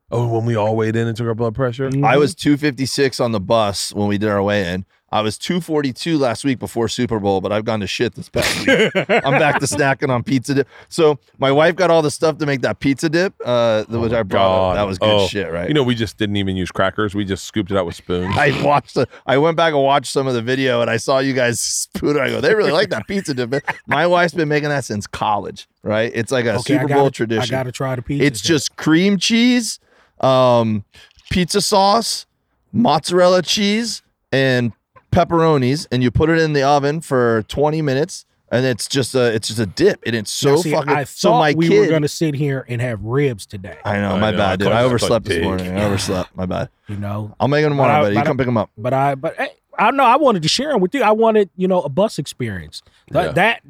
Oh, 0.10 0.26
when 0.38 0.46
we 0.46 0.56
all 0.56 0.78
weighed 0.78 0.96
in 0.96 1.06
and 1.06 1.18
took 1.18 1.28
our 1.28 1.36
blood 1.36 1.54
pressure. 1.54 1.90
Mm-hmm. 1.90 2.06
I 2.06 2.16
was 2.16 2.34
256 2.34 3.20
on 3.20 3.34
the 3.34 3.42
bus 3.42 3.94
when 3.94 4.08
we 4.08 4.18
did 4.18 4.30
our 4.30 4.42
weigh 4.42 4.72
in. 4.74 4.86
I 5.10 5.22
was 5.22 5.38
242 5.38 6.18
last 6.18 6.44
week 6.44 6.60
before 6.60 6.90
Super 6.90 7.18
Bowl, 7.18 7.40
but 7.40 7.54
I've 7.54 7.64
gone 7.64 7.80
to 7.80 7.88
shit 7.88 8.16
this 8.16 8.28
past 8.28 8.68
week. 8.68 8.92
I'm 8.96 9.40
back 9.40 9.60
to 9.62 9.66
snacking 9.66 10.10
on 10.10 10.22
pizza 10.22 10.54
dip. 10.54 10.68
So 10.90 11.18
my 11.38 11.50
wife 11.50 11.78
got 11.78 11.90
all 11.90 12.02
the 12.02 12.12
stuff 12.12 12.38
to 12.40 12.46
make 12.46 12.60
that 12.62 12.80
pizza 12.82 13.08
dip, 13.08 13.34
uh, 13.46 13.86
which 13.86 14.12
I 14.12 14.24
brought. 14.24 14.74
That 14.74 14.84
was 14.84 14.98
good 14.98 15.10
Oh, 15.10 15.26
shit, 15.28 15.50
right? 15.50 15.70
You 15.70 15.74
know, 15.74 15.84
we 15.84 15.96
just 15.96 16.18
didn't 16.18 16.36
even 16.36 16.58
use 16.58 16.72
crackers. 16.72 17.16
We 17.16 17.24
just 17.24 17.46
scooped 17.46 17.72
it 17.72 17.78
out 17.78 17.86
with 17.86 17.96
spoons. 17.96 18.36
I 18.38 18.62
watched 18.64 18.96
the, 18.96 19.08
I 19.26 19.38
went 19.38 19.56
back 19.56 19.74
and 19.74 19.82
watched 19.82 20.12
some 20.12 20.28
of 20.28 20.34
the 20.34 20.42
video 20.42 20.82
and 20.82 20.90
I 20.90 20.98
saw 20.98 21.20
you 21.20 21.32
guys 21.34 21.62
spoon 21.62 22.18
it. 22.18 22.20
I 22.20 22.28
go, 22.30 22.42
they 22.42 22.54
really 22.54 22.74
like 22.74 22.90
that 22.90 23.08
pizza 23.08 23.34
dip. 23.34 23.54
My 23.88 24.08
wife's 24.08 24.34
been 24.34 24.50
making 24.50 24.68
that 24.70 24.84
since 24.84 25.08
college, 25.08 25.70
right? 25.84 26.12
It's 26.14 26.34
like 26.34 26.44
a 26.46 26.56
Okay, 26.56 26.74
Super 26.74 26.88
gotta- 26.90 27.00
Bowl 27.00 27.12
tradition. 27.12 27.56
I 27.56 27.58
got 27.60 27.64
to 27.64 27.72
try 27.72 27.96
the 27.96 28.02
pizza. 28.02 28.26
it's 28.26 28.42
then. 28.42 28.48
just 28.48 28.76
cream 28.76 29.18
cheese, 29.18 29.80
um, 30.20 30.84
pizza 31.32 31.62
sauce, 31.62 32.26
mozzarella 32.74 33.42
cheese, 33.42 34.02
and 34.34 34.74
pepperonis, 35.18 35.88
and 35.92 36.04
you 36.04 36.12
put 36.12 36.30
it 36.30 36.40
in 36.40 36.54
the 36.54 36.64
oven 36.64 37.02
for 37.02 37.44
20 37.44 37.82
minutes. 37.82 38.26
And 38.50 38.66
it's 38.66 38.88
just 38.88 39.14
a 39.14 39.34
it's 39.36 39.50
just 39.50 39.60
a 39.60 39.66
dip, 39.66 40.02
and 40.06 40.16
it's 40.16 40.32
so 40.32 40.52
Now, 40.52 40.56
see, 40.62 40.72
fucking. 40.72 40.90
I 40.90 41.04
so 41.04 41.32
thought 41.32 41.40
my 41.40 41.54
we 41.54 41.68
kid, 41.68 41.80
were 41.82 41.88
going 41.88 42.02
to 42.04 42.08
sit 42.08 42.34
here 42.34 42.64
and 42.70 42.80
have 42.82 43.04
ribs 43.04 43.46
today. 43.46 43.78
I 43.84 43.98
know, 43.98 44.16
I 44.16 44.20
my 44.22 44.32
know, 44.32 44.38
bad, 44.38 44.50
I 44.52 44.56
dude. 44.56 44.68
thought 44.70 44.74
I 44.74 44.84
overslept 44.84 45.26
this 45.26 45.36
pig. 45.36 45.44
morning. 45.44 45.78
I 45.78 45.84
overslept. 45.84 46.34
My 46.36 46.46
bad. 46.46 46.70
You 46.88 46.96
know, 46.96 47.36
I'll 47.42 47.50
make 47.50 47.64
them 47.66 47.72
But 47.76 47.84
tomorrow, 47.84 47.94
I- 48.00 48.02
buddy. 48.04 48.16
You 48.16 48.22
I- 48.22 48.26
come 48.26 48.38
pick 48.38 48.46
them 48.46 48.56
up. 48.56 48.70
but 48.78 48.94
I 48.94 49.16
but 49.16 49.36
hey, 49.36 49.50
I 49.78 49.92
know 49.92 50.06
I 50.06 50.16
wanted 50.16 50.44
to 50.44 50.48
share 50.48 50.70
them 50.72 50.80
with 50.80 50.96
you. 50.96 51.04
I 51.04 51.12
wanted 51.12 51.50
you 51.58 51.68
know 51.68 51.82
a 51.82 51.90
bus 51.90 52.18
experience. 52.20 52.82
That, 53.12 53.26
Yeah. 53.26 53.32
that 53.34 53.62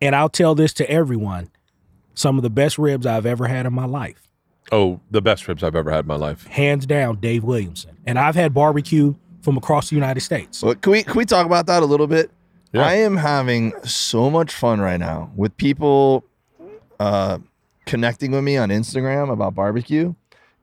and 0.00 0.16
I'll 0.16 0.30
tell 0.30 0.54
this 0.54 0.72
to 0.74 0.90
everyone. 0.90 1.50
Some 2.14 2.38
of 2.38 2.42
the 2.42 2.48
best 2.50 2.78
ribs 2.78 3.04
I've 3.04 3.26
ever 3.26 3.46
had 3.46 3.66
in 3.66 3.74
my 3.74 3.84
life. 3.84 4.26
oh, 4.72 5.00
the 5.10 5.20
best 5.20 5.46
ribs 5.48 5.62
I've 5.62 5.76
ever 5.76 5.90
had 5.90 6.00
in 6.04 6.08
my 6.08 6.16
life. 6.16 6.46
hands 6.46 6.86
down 6.86 7.16
Dave 7.16 7.44
Williamson. 7.44 7.98
And 8.06 8.18
I've 8.18 8.36
had 8.36 8.54
barbecue 8.54 9.16
from 9.46 9.56
across 9.56 9.90
the 9.90 9.94
United 9.94 10.20
States. 10.20 10.60
Well, 10.60 10.74
can 10.74 10.90
we 10.90 11.04
can 11.04 11.14
we 11.14 11.24
talk 11.24 11.46
about 11.46 11.66
that 11.66 11.84
a 11.84 11.86
little 11.86 12.08
bit? 12.08 12.32
Yeah. 12.72 12.84
I 12.84 12.94
am 12.94 13.16
having 13.16 13.72
so 13.84 14.28
much 14.28 14.52
fun 14.52 14.80
right 14.80 14.98
now 14.98 15.30
with 15.36 15.56
people 15.56 16.24
uh, 16.98 17.38
connecting 17.86 18.32
with 18.32 18.42
me 18.42 18.56
on 18.56 18.70
Instagram 18.70 19.32
about 19.32 19.54
barbecue, 19.54 20.14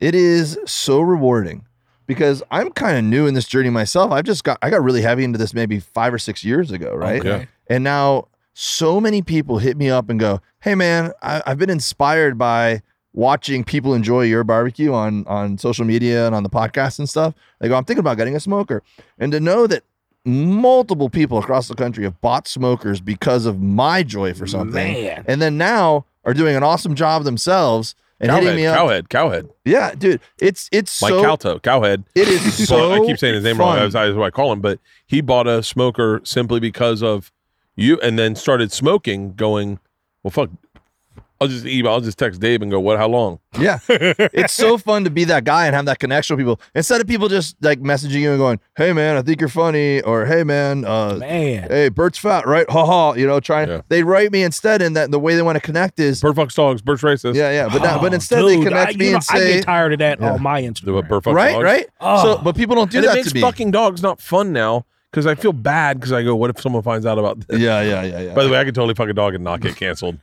it 0.01 0.13
is 0.13 0.59
so 0.65 0.99
rewarding 0.99 1.65
because 2.07 2.43
I'm 2.51 2.71
kind 2.71 2.97
of 2.97 3.05
new 3.05 3.25
in 3.25 3.33
this 3.35 3.47
journey 3.47 3.69
myself. 3.69 4.11
I've 4.11 4.25
just 4.25 4.43
got 4.43 4.57
I 4.61 4.69
got 4.69 4.83
really 4.83 5.01
heavy 5.01 5.23
into 5.23 5.39
this 5.39 5.53
maybe 5.53 5.79
five 5.79 6.13
or 6.13 6.19
six 6.19 6.43
years 6.43 6.69
ago, 6.69 6.93
right? 6.93 7.21
Okay. 7.21 7.47
And 7.67 7.85
now 7.85 8.27
so 8.53 8.99
many 8.99 9.21
people 9.21 9.59
hit 9.59 9.77
me 9.77 9.89
up 9.89 10.09
and 10.09 10.19
go, 10.19 10.41
"Hey, 10.59 10.75
man, 10.75 11.13
I, 11.21 11.41
I've 11.47 11.57
been 11.57 11.69
inspired 11.69 12.37
by 12.37 12.81
watching 13.13 13.63
people 13.63 13.93
enjoy 13.93 14.23
your 14.23 14.43
barbecue 14.43 14.91
on 14.93 15.25
on 15.27 15.57
social 15.57 15.85
media 15.85 16.25
and 16.25 16.35
on 16.35 16.43
the 16.43 16.49
podcast 16.49 16.99
and 16.99 17.07
stuff." 17.07 17.33
They 17.59 17.67
go, 17.69 17.75
"I'm 17.75 17.85
thinking 17.85 17.99
about 18.01 18.17
getting 18.17 18.35
a 18.35 18.39
smoker," 18.39 18.83
and 19.19 19.31
to 19.31 19.39
know 19.39 19.67
that 19.67 19.83
multiple 20.25 21.09
people 21.09 21.37
across 21.37 21.67
the 21.67 21.75
country 21.75 22.03
have 22.05 22.19
bought 22.21 22.47
smokers 22.47 23.01
because 23.01 23.45
of 23.45 23.61
my 23.61 24.03
joy 24.03 24.33
for 24.33 24.47
something, 24.47 24.93
Man. 24.93 25.25
and 25.27 25.41
then 25.41 25.57
now 25.57 26.05
are 26.25 26.33
doing 26.33 26.55
an 26.55 26.63
awesome 26.63 26.95
job 26.95 27.23
themselves 27.25 27.93
and 28.21 28.31
hitting 28.31 28.47
Cowhead, 28.49 28.55
me 28.55 28.65
up. 28.65 28.77
cowhead, 28.77 29.07
cowhead. 29.09 29.49
Yeah, 29.65 29.93
dude, 29.95 30.21
it's 30.39 30.69
it's 30.71 31.01
Mike 31.01 31.09
so 31.09 31.21
Calta, 31.21 31.59
cowhead. 31.61 32.05
it 32.15 32.27
is 32.29 32.67
so. 32.69 32.93
I 32.93 33.05
keep 33.05 33.17
saying 33.19 33.35
his 33.35 33.43
name 33.43 33.57
wrong. 33.57 33.73
fun. 33.75 33.79
That's 33.79 33.93
that's 33.93 34.15
what 34.15 34.25
I 34.25 34.29
call 34.31 34.53
him. 34.53 34.61
But 34.61 34.79
he 35.05 35.19
bought 35.19 35.45
a 35.47 35.61
smoker 35.61 36.21
simply 36.23 36.61
because 36.61 37.03
of 37.03 37.31
you, 37.75 37.99
and 38.01 38.17
then 38.17 38.35
started 38.35 38.71
smoking. 38.71 39.33
Going, 39.33 39.79
well, 40.23 40.31
fuck. 40.31 40.49
I'll 41.43 41.47
just 41.49 41.65
email. 41.65 41.91
I'll 41.93 42.01
just 42.01 42.17
text 42.17 42.39
Dave 42.41 42.61
and 42.61 42.71
go, 42.71 42.79
"What? 42.79 42.97
How 42.97 43.07
long?" 43.07 43.39
Yeah. 43.59 43.79
it's 43.89 44.53
so 44.53 44.77
fun 44.77 45.03
to 45.03 45.09
be 45.09 45.25
that 45.25 45.43
guy 45.43 45.67
and 45.67 45.75
have 45.75 45.85
that 45.85 45.99
connection 45.99 46.35
with 46.35 46.43
people 46.43 46.59
instead 46.73 46.99
of 47.01 47.07
people 47.07 47.27
just 47.29 47.55
like 47.61 47.79
messaging 47.81 48.21
you 48.21 48.31
and 48.31 48.39
going, 48.39 48.59
Hey 48.75 48.93
man, 48.93 49.15
I 49.15 49.21
think 49.21 49.39
you're 49.39 49.49
funny, 49.49 50.01
or 50.01 50.25
hey 50.25 50.43
man, 50.43 50.85
uh 50.85 51.17
Man. 51.19 51.69
hey, 51.69 51.89
Bert's 51.89 52.17
fat, 52.17 52.47
right? 52.47 52.67
Ha 52.69 52.85
ha. 52.85 53.13
You 53.13 53.27
know, 53.27 53.39
trying 53.39 53.69
Yeah. 53.69 53.81
they 53.89 54.01
write 54.03 54.31
me 54.31 54.41
instead 54.43 54.81
and 54.81 54.95
that 54.95 55.11
the 55.11 55.19
way 55.19 55.35
they 55.35 55.41
want 55.43 55.55
to 55.57 55.61
connect 55.61 55.99
is 55.99 56.19
Bird 56.21 56.35
fucks 56.35 56.55
dogs. 56.55 56.81
Bird's 56.81 57.01
racist. 57.03 57.35
Yeah, 57.35 57.51
yeah. 57.51 57.69
But 57.71 57.83
now, 57.83 57.99
but 58.01 58.11
Oh, 58.11 58.15
instead 58.15 58.43
they 58.43 58.55
dude, 58.55 58.67
connect 58.67 58.93
I, 58.95 58.97
me 58.97 59.05
you 59.05 59.11
know, 59.11 59.17
and 59.31 59.43
I 59.43 59.47
get 59.53 59.63
tired 59.65 59.93
of 59.93 59.99
that 59.99 60.19
Yeah. 60.19 60.33
on 60.33 60.41
my 60.41 60.61
The 60.61 60.67
Instagram. 60.69 61.07
bird 61.07 61.23
fucks 61.23 61.33
Right, 61.35 61.51
dogs. 61.53 61.63
right? 61.63 61.87
Oh. 62.01 62.23
So 62.37 62.41
but 62.43 62.55
people 62.55 62.75
don't 62.75 62.89
do 62.89 62.97
and 62.99 63.07
that 63.07 63.11
it 63.13 63.15
makes 63.17 63.29
to 63.29 63.35
me. 63.35 63.41
fucking 63.41 63.69
dogs 63.71 64.01
not 64.01 64.19
fun 64.19 64.51
now 64.51 64.85
because 65.11 65.27
I 65.27 65.35
feel 65.35 65.53
bad 65.53 65.99
because 65.99 66.11
I 66.11 66.23
go, 66.23 66.35
"What 66.35 66.49
if 66.49 66.59
someone 66.59 66.81
finds 66.81 67.05
out 67.05 67.19
about 67.19 67.47
this?" 67.47 67.59
yeah, 67.59 67.81
yeah, 67.81 68.01
yeah, 68.03 68.19
yeah. 68.19 68.33
By 68.33 68.43
the 68.43 68.49
way, 68.49 68.57
I 68.59 68.63
could 68.63 68.73
totally 68.73 68.95
fuck 68.95 69.09
a 69.09 69.13
dog 69.13 69.35
and 69.35 69.43
not 69.43 69.61
get 69.61 69.75
canceled. 69.75 70.17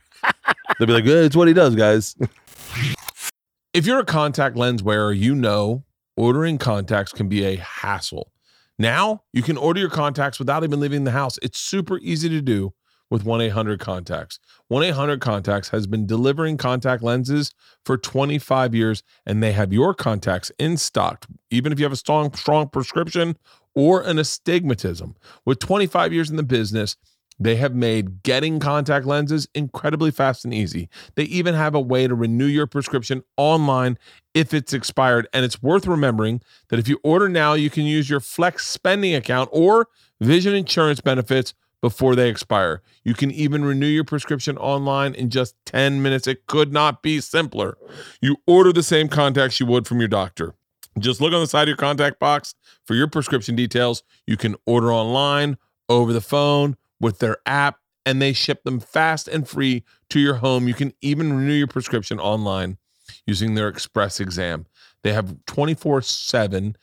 They'll 0.77 0.87
be 0.87 0.93
like, 0.93 1.05
"Eh, 1.05 1.25
"It's 1.25 1.35
what 1.35 1.47
he 1.47 1.53
does, 1.53 1.75
guys." 1.75 2.15
if 3.73 3.85
you're 3.85 3.99
a 3.99 4.05
contact 4.05 4.55
lens 4.55 4.83
wearer, 4.83 5.11
you 5.13 5.35
know 5.35 5.83
ordering 6.17 6.57
contacts 6.57 7.11
can 7.11 7.27
be 7.27 7.43
a 7.45 7.55
hassle. 7.57 8.31
Now 8.77 9.23
you 9.33 9.43
can 9.43 9.57
order 9.57 9.79
your 9.79 9.89
contacts 9.89 10.39
without 10.39 10.63
even 10.63 10.79
leaving 10.79 11.03
the 11.03 11.11
house. 11.11 11.37
It's 11.41 11.59
super 11.59 11.97
easy 11.99 12.29
to 12.29 12.41
do 12.41 12.73
with 13.11 13.25
1 13.25 13.41
800 13.41 13.79
Contacts. 13.79 14.39
1 14.69 14.83
800 14.83 15.21
Contacts 15.21 15.69
has 15.69 15.85
been 15.85 16.07
delivering 16.07 16.57
contact 16.57 17.03
lenses 17.03 17.53
for 17.85 17.97
25 17.97 18.73
years, 18.73 19.03
and 19.25 19.43
they 19.43 19.51
have 19.51 19.71
your 19.71 19.93
contacts 19.93 20.51
in 20.57 20.77
stock, 20.77 21.25
even 21.51 21.71
if 21.71 21.79
you 21.79 21.85
have 21.85 21.91
a 21.91 21.97
strong, 21.97 22.33
strong 22.33 22.69
prescription 22.69 23.37
or 23.75 24.01
an 24.01 24.17
astigmatism. 24.17 25.15
With 25.45 25.59
25 25.59 26.13
years 26.13 26.29
in 26.29 26.37
the 26.37 26.43
business, 26.43 26.95
they 27.41 27.55
have 27.55 27.73
made 27.73 28.21
getting 28.21 28.59
contact 28.59 29.07
lenses 29.07 29.47
incredibly 29.55 30.11
fast 30.11 30.45
and 30.45 30.53
easy. 30.53 30.89
They 31.15 31.23
even 31.23 31.55
have 31.55 31.73
a 31.73 31.79
way 31.79 32.07
to 32.07 32.13
renew 32.13 32.45
your 32.45 32.67
prescription 32.67 33.23
online 33.35 33.97
if 34.35 34.53
it's 34.53 34.73
expired. 34.73 35.27
And 35.33 35.43
it's 35.43 35.59
worth 35.59 35.87
remembering 35.87 36.41
that 36.69 36.77
if 36.77 36.87
you 36.87 36.99
order 37.03 37.27
now, 37.27 37.53
you 37.53 37.71
can 37.71 37.83
use 37.83 38.11
your 38.11 38.19
Flex 38.19 38.67
spending 38.67 39.15
account 39.15 39.49
or 39.51 39.87
vision 40.19 40.53
insurance 40.53 41.01
benefits 41.01 41.55
before 41.81 42.15
they 42.15 42.29
expire. 42.29 42.83
You 43.03 43.15
can 43.15 43.31
even 43.31 43.65
renew 43.65 43.87
your 43.87 44.03
prescription 44.03 44.55
online 44.59 45.15
in 45.15 45.31
just 45.31 45.55
10 45.65 46.03
minutes. 46.03 46.27
It 46.27 46.45
could 46.45 46.71
not 46.71 47.01
be 47.01 47.19
simpler. 47.21 47.75
You 48.21 48.37
order 48.45 48.71
the 48.71 48.83
same 48.83 49.07
contacts 49.07 49.59
you 49.59 49.65
would 49.65 49.87
from 49.87 49.97
your 49.97 50.07
doctor. 50.07 50.53
Just 50.99 51.21
look 51.21 51.33
on 51.33 51.39
the 51.39 51.47
side 51.47 51.63
of 51.63 51.69
your 51.69 51.77
contact 51.77 52.19
box 52.19 52.53
for 52.85 52.93
your 52.93 53.07
prescription 53.07 53.55
details. 53.55 54.03
You 54.27 54.37
can 54.37 54.55
order 54.67 54.93
online, 54.93 55.57
over 55.89 56.13
the 56.13 56.21
phone, 56.21 56.77
with 57.01 57.19
their 57.19 57.37
app, 57.45 57.79
and 58.05 58.21
they 58.21 58.33
ship 58.33 58.63
them 58.63 58.79
fast 58.79 59.27
and 59.27 59.47
free 59.47 59.83
to 60.09 60.19
your 60.19 60.35
home. 60.35 60.67
You 60.67 60.73
can 60.73 60.93
even 61.01 61.33
renew 61.33 61.53
your 61.53 61.67
prescription 61.67 62.19
online 62.19 62.77
using 63.25 63.55
their 63.55 63.67
express 63.67 64.19
exam. 64.19 64.65
They 65.03 65.13
have 65.13 65.35
24 65.45 66.01
7 66.03 66.75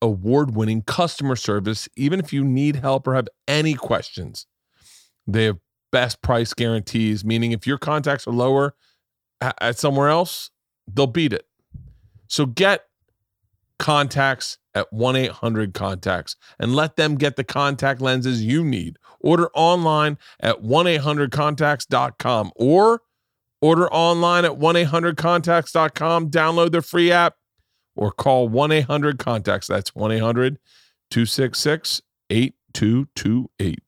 award 0.00 0.54
winning 0.54 0.82
customer 0.82 1.36
service, 1.36 1.88
even 1.96 2.20
if 2.20 2.32
you 2.32 2.44
need 2.44 2.76
help 2.76 3.06
or 3.06 3.14
have 3.14 3.28
any 3.46 3.74
questions. 3.74 4.46
They 5.26 5.44
have 5.44 5.58
best 5.90 6.22
price 6.22 6.54
guarantees, 6.54 7.24
meaning 7.24 7.52
if 7.52 7.66
your 7.66 7.78
contacts 7.78 8.26
are 8.26 8.32
lower 8.32 8.74
at 9.40 9.78
somewhere 9.78 10.08
else, 10.08 10.50
they'll 10.92 11.06
beat 11.06 11.32
it. 11.32 11.46
So 12.28 12.46
get 12.46 12.87
contacts 13.78 14.58
at 14.74 14.92
1 14.92 15.16
800 15.16 15.74
contacts 15.74 16.36
and 16.58 16.74
let 16.74 16.96
them 16.96 17.16
get 17.16 17.36
the 17.36 17.44
contact 17.44 18.00
lenses 18.00 18.44
you 18.44 18.64
need. 18.64 18.98
Order 19.20 19.48
online 19.54 20.18
at 20.40 20.62
1 20.62 20.86
800 20.86 21.30
contacts.com 21.32 22.52
or 22.56 23.02
order 23.60 23.92
online 23.92 24.44
at 24.44 24.56
1 24.56 24.76
800 24.76 25.16
contacts.com. 25.16 26.30
Download 26.30 26.70
their 26.70 26.82
free 26.82 27.10
app 27.10 27.36
or 27.96 28.12
call 28.12 28.48
1 28.48 28.72
800 28.72 29.18
contacts. 29.18 29.66
That's 29.66 29.94
1 29.94 30.12
800 30.12 30.58
266 31.10 32.02
8228. 32.30 33.80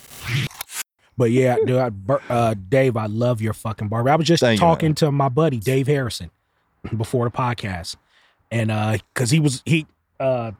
But 1.16 1.32
yeah, 1.32 1.56
dude, 1.66 1.76
I, 1.76 1.90
uh, 2.30 2.54
Dave, 2.54 2.96
I 2.96 3.04
love 3.04 3.42
your 3.42 3.52
fucking 3.52 3.88
barber. 3.88 4.08
I 4.08 4.16
was 4.16 4.26
just 4.26 4.40
Thank 4.40 4.58
you, 4.58 4.66
talking 4.66 4.94
to 4.96 5.12
my 5.12 5.28
buddy 5.28 5.58
Dave 5.58 5.86
Harrison 5.86 6.30
before 6.96 7.26
the 7.26 7.30
podcast, 7.30 7.96
and 8.50 8.70
uh, 8.70 8.98
because 9.14 9.30
he 9.30 9.40
was 9.40 9.62
he 9.64 9.86
uh, 10.18 10.52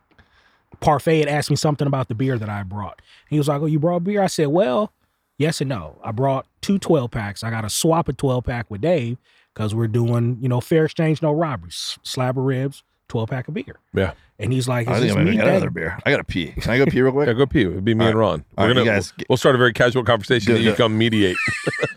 Parfait 0.80 1.18
had 1.20 1.28
asked 1.28 1.50
me 1.50 1.56
something 1.56 1.86
about 1.86 2.08
the 2.08 2.14
beer 2.14 2.38
that 2.38 2.48
I 2.48 2.62
brought. 2.62 3.02
He 3.28 3.38
was 3.38 3.48
like, 3.48 3.60
"Oh, 3.60 3.66
you 3.66 3.78
brought 3.78 4.04
beer?" 4.04 4.22
I 4.22 4.26
said, 4.28 4.48
"Well, 4.48 4.92
yes 5.38 5.60
and 5.60 5.68
no. 5.68 5.98
I 6.04 6.12
brought 6.12 6.46
two 6.60 6.78
12 6.78 7.10
packs. 7.10 7.42
I 7.44 7.50
got 7.50 7.62
to 7.62 7.70
swap 7.70 8.08
a 8.08 8.12
12 8.12 8.44
pack 8.44 8.70
with 8.70 8.80
Dave 8.80 9.18
because 9.54 9.74
we're 9.74 9.88
doing 9.88 10.38
you 10.40 10.48
know 10.48 10.60
fair 10.60 10.84
exchange, 10.84 11.20
no 11.22 11.32
robberies, 11.32 11.98
slab 12.02 12.38
of 12.38 12.44
ribs, 12.44 12.82
12 13.08 13.28
pack 13.28 13.48
of 13.48 13.54
beer." 13.54 13.76
Yeah. 13.94 14.12
And 14.38 14.54
he's 14.54 14.66
like, 14.66 14.88
I 14.88 14.92
"Is 14.92 14.98
think 15.00 15.08
this 15.08 15.16
I'm 15.18 15.24
gonna 15.26 15.36
get 15.36 15.48
another 15.48 15.68
beer. 15.70 15.98
I 16.06 16.10
gotta 16.10 16.24
pee. 16.24 16.52
Can 16.52 16.70
I 16.70 16.78
go 16.78 16.86
pee 16.86 17.02
real 17.02 17.12
quick? 17.12 17.26
Yeah, 17.28 17.34
go 17.34 17.44
pee. 17.46 17.60
It'd 17.62 17.84
be 17.84 17.94
me 17.94 18.04
All 18.06 18.10
and 18.12 18.18
Ron. 18.18 18.44
All 18.56 18.64
We're 18.64 18.68
right, 18.68 18.74
gonna 18.76 18.86
you 18.86 18.90
guys- 18.92 19.12
we'll 19.28 19.36
start 19.36 19.54
a 19.54 19.58
very 19.58 19.74
casual 19.74 20.02
conversation 20.04 20.46
Do 20.54 20.58
that 20.62 20.64
you 20.64 20.74
come 20.74 20.96
mediate. 20.96 21.36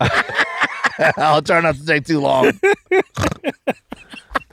I'll 1.16 1.40
try 1.42 1.60
not 1.60 1.76
to 1.76 1.86
take 1.86 2.04
too 2.04 2.20
long. 2.20 2.52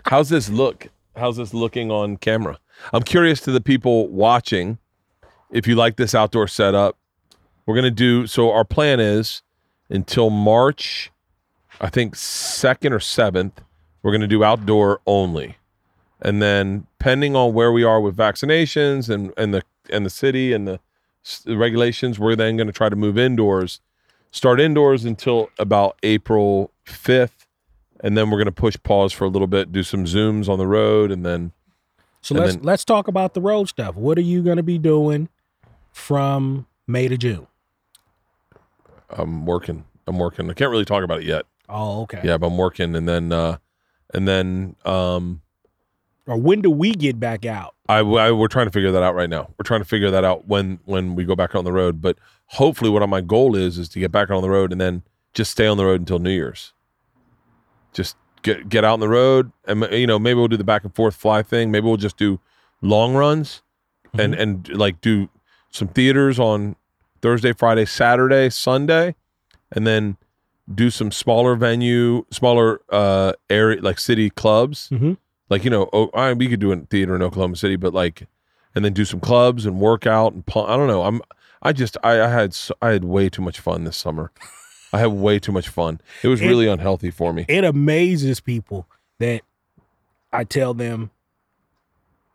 How's 0.05 0.29
this 0.29 0.49
look? 0.49 0.87
How's 1.15 1.37
this 1.37 1.53
looking 1.53 1.91
on 1.91 2.17
camera? 2.17 2.59
I'm 2.93 3.03
curious 3.03 3.41
to 3.41 3.51
the 3.51 3.61
people 3.61 4.07
watching 4.07 4.77
if 5.51 5.67
you 5.67 5.75
like 5.75 5.97
this 5.97 6.15
outdoor 6.15 6.47
setup. 6.47 6.97
We're 7.65 7.75
going 7.75 7.83
to 7.83 7.91
do 7.91 8.27
so 8.27 8.51
our 8.51 8.65
plan 8.65 8.99
is 8.99 9.41
until 9.89 10.29
March 10.29 11.11
I 11.81 11.89
think 11.89 12.15
2nd 12.15 12.91
or 12.91 12.99
7th, 12.99 13.53
we're 14.03 14.11
going 14.11 14.21
to 14.21 14.27
do 14.27 14.43
outdoor 14.43 15.01
only. 15.07 15.57
And 16.21 16.39
then 16.41 16.85
pending 16.99 17.35
on 17.35 17.53
where 17.53 17.71
we 17.71 17.83
are 17.83 17.99
with 17.99 18.15
vaccinations 18.15 19.09
and 19.09 19.33
and 19.35 19.53
the 19.53 19.63
and 19.89 20.05
the 20.05 20.09
city 20.11 20.53
and 20.53 20.67
the, 20.67 20.79
the 21.45 21.57
regulations, 21.57 22.19
we're 22.19 22.35
then 22.35 22.55
going 22.55 22.67
to 22.67 22.73
try 22.73 22.89
to 22.89 22.95
move 22.95 23.17
indoors. 23.17 23.81
Start 24.29 24.61
indoors 24.61 25.03
until 25.03 25.49
about 25.57 25.97
April 26.03 26.71
5th 26.85 27.40
and 28.03 28.17
then 28.17 28.29
we're 28.29 28.37
going 28.37 28.45
to 28.45 28.51
push 28.51 28.75
pause 28.83 29.13
for 29.13 29.25
a 29.25 29.29
little 29.29 29.47
bit, 29.47 29.71
do 29.71 29.83
some 29.83 30.05
zooms 30.05 30.49
on 30.49 30.57
the 30.59 30.67
road, 30.67 31.11
and 31.11 31.25
then 31.25 31.51
So 32.21 32.35
And 32.35 32.43
let's 32.43 32.55
then- 32.55 32.63
let's 32.63 32.85
talk 32.85 33.07
about 33.07 33.33
the 33.33 33.41
road 33.41 33.67
stuff. 33.69 33.95
What 33.95 34.17
are 34.17 34.21
you 34.21 34.43
going 34.43 34.57
to 34.57 34.63
be 34.63 34.77
doing 34.77 35.29
from 35.91 36.67
May 36.87 37.07
to 37.07 37.17
June? 37.17 37.47
I'm 39.09 39.45
working. 39.45 39.85
I'm 40.07 40.17
working. 40.19 40.49
I 40.49 40.53
can't 40.53 40.71
really 40.71 40.85
talk 40.85 41.03
about 41.03 41.19
it 41.19 41.25
yet. 41.25 41.45
Oh, 41.69 42.01
okay. 42.03 42.21
Yeah, 42.23 42.37
but 42.37 42.47
I'm 42.47 42.57
working, 42.57 42.95
and 42.95 43.07
then 43.07 43.31
uh, 43.31 43.57
and 44.13 44.27
then 44.27 44.75
um, 44.85 45.41
Or 46.27 46.37
when 46.37 46.61
do 46.61 46.69
we 46.69 46.91
get 46.93 47.19
back 47.19 47.45
out? 47.45 47.75
I, 47.87 47.99
I 47.99 48.31
we're 48.31 48.47
trying 48.47 48.67
to 48.67 48.71
figure 48.71 48.91
that 48.91 49.03
out 49.03 49.15
right 49.15 49.29
now. 49.29 49.49
We're 49.57 49.63
trying 49.63 49.81
to 49.81 49.85
figure 49.87 50.11
that 50.11 50.23
out 50.23 50.47
when 50.47 50.79
when 50.85 51.15
we 51.15 51.23
go 51.23 51.35
back 51.35 51.55
on 51.55 51.63
the 51.63 51.71
road. 51.71 52.01
But 52.01 52.17
hopefully, 52.47 52.89
what 52.89 53.07
my 53.09 53.21
goal 53.21 53.55
is 53.55 53.77
is 53.77 53.89
to 53.89 53.99
get 53.99 54.11
back 54.11 54.29
on 54.29 54.41
the 54.41 54.49
road 54.49 54.71
and 54.71 54.79
then 54.81 55.03
just 55.33 55.51
stay 55.51 55.65
on 55.67 55.77
the 55.77 55.85
road 55.85 56.01
until 56.01 56.19
New 56.19 56.31
Year's. 56.31 56.73
Just 57.93 58.15
get 58.41 58.69
get 58.69 58.83
out 58.83 58.93
on 58.93 58.99
the 58.99 59.09
road, 59.09 59.51
and 59.65 59.87
you 59.91 60.07
know 60.07 60.17
maybe 60.19 60.37
we'll 60.37 60.47
do 60.47 60.57
the 60.57 60.63
back 60.63 60.83
and 60.83 60.93
forth 60.95 61.15
fly 61.15 61.43
thing. 61.43 61.71
Maybe 61.71 61.85
we'll 61.85 61.97
just 61.97 62.17
do 62.17 62.39
long 62.81 63.13
runs, 63.13 63.61
and 64.17 64.33
and 64.33 64.69
like 64.69 65.01
do 65.01 65.29
some 65.69 65.87
theaters 65.89 66.39
on 66.39 66.75
Thursday, 67.21 67.53
Friday, 67.53 67.85
Saturday, 67.85 68.49
Sunday, 68.49 69.15
and 69.71 69.85
then 69.85 70.17
do 70.73 70.89
some 70.89 71.11
smaller 71.11 71.55
venue, 71.55 72.25
smaller 72.31 72.81
uh 72.89 73.33
area 73.49 73.81
like 73.81 73.99
city 73.99 74.29
clubs 74.29 74.89
Mhm. 74.91 75.17
like 75.49 75.63
you 75.65 75.69
know 75.69 75.89
oh, 75.91 76.09
I, 76.13 76.33
we 76.33 76.47
could 76.47 76.59
do 76.61 76.71
a 76.71 76.77
theater 76.77 77.13
in 77.15 77.21
oklahoma 77.21 77.55
city 77.57 77.75
but 77.75 77.93
like 77.93 78.27
and 78.73 78.85
then 78.85 78.93
do 78.93 79.03
some 79.03 79.19
clubs 79.19 79.65
and 79.65 79.79
work 79.81 80.05
out 80.07 80.33
and 80.33 80.43
i 80.55 80.77
don't 80.77 80.87
know 80.87 81.03
i'm 81.03 81.19
i 81.61 81.73
just 81.73 81.97
i, 82.03 82.21
I 82.21 82.27
had 82.29 82.55
i 82.81 82.89
had 82.91 83.03
way 83.03 83.27
too 83.27 83.41
much 83.41 83.59
fun 83.59 83.83
this 83.83 83.97
summer 83.97 84.31
I 84.93 84.99
had 84.99 85.07
way 85.07 85.39
too 85.39 85.51
much 85.51 85.69
fun. 85.69 86.01
It 86.23 86.27
was 86.27 86.41
It- 86.41 86.47
really 86.47 86.67
unhealthy 86.67 87.11
for 87.11 87.31
me. 87.33 87.45
it 87.47 87.63
amazes 87.63 88.39
people 88.39 88.87
that 89.19 89.41
I 90.33 90.43
tell 90.43 90.73
them, 90.73 91.11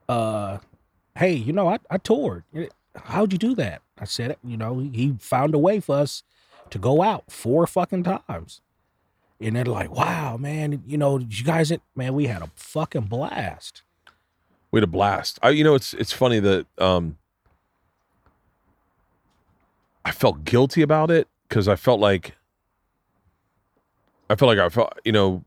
uh, 0.09 0.59
hey, 1.17 1.33
you 1.35 1.53
know, 1.53 1.69
I, 1.69 1.79
I 1.91 1.99
toured. 1.99 2.45
How'd 3.05 3.33
you 3.33 3.39
do 3.39 3.55
that? 3.57 3.83
I 3.99 4.05
said, 4.05 4.37
you 4.45 4.57
know, 4.57 4.79
he 4.79 5.17
found 5.21 5.55
a 5.55 5.59
way 5.59 5.81
for 5.81 5.97
us 5.97 6.23
to 6.71 6.79
go 6.79 7.03
out 7.03 7.31
four 7.31 7.67
fucking 7.67 8.05
times. 8.05 8.61
And 9.41 9.55
they're 9.57 9.65
like, 9.65 9.91
wow, 9.91 10.37
man, 10.39 10.83
you 10.87 10.97
know, 10.97 11.19
you 11.19 11.45
guys, 11.45 11.71
man, 11.95 12.15
we 12.15 12.27
had 12.27 12.41
a 12.43 12.51
fucking 12.55 13.03
blast. 13.03 13.83
We 14.71 14.79
had 14.79 14.85
a 14.85 14.87
blast. 14.91 15.39
I, 15.43 15.51
you 15.51 15.63
know, 15.65 15.75
it's 15.75 15.93
it's 15.95 16.13
funny 16.13 16.41
that 16.41 16.67
um, 16.79 17.19
I 20.05 20.11
felt 20.13 20.45
guilty 20.45 20.83
about 20.83 21.11
it 21.11 21.29
because 21.49 21.69
I 21.69 21.77
felt 21.77 22.01
like 22.01 22.36
I 24.29 24.35
felt 24.37 24.49
like 24.49 24.59
I 24.59 24.69
felt, 24.69 24.93
you 25.05 25.13
know, 25.13 25.45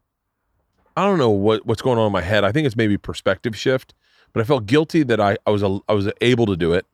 I 0.95 1.05
don't 1.05 1.17
know 1.17 1.29
what 1.29 1.65
what's 1.65 1.81
going 1.81 1.97
on 1.97 2.07
in 2.07 2.11
my 2.13 2.21
head. 2.21 2.43
I 2.43 2.51
think 2.51 2.65
it's 2.65 2.75
maybe 2.75 2.97
perspective 2.97 3.55
shift, 3.57 3.93
but 4.33 4.41
I 4.41 4.43
felt 4.43 4.65
guilty 4.65 5.03
that 5.03 5.19
I 5.19 5.37
I 5.45 5.51
was 5.51 5.63
a, 5.63 5.79
I 5.87 5.93
was 5.93 6.09
able 6.21 6.45
to 6.47 6.55
do 6.55 6.73
it. 6.73 6.85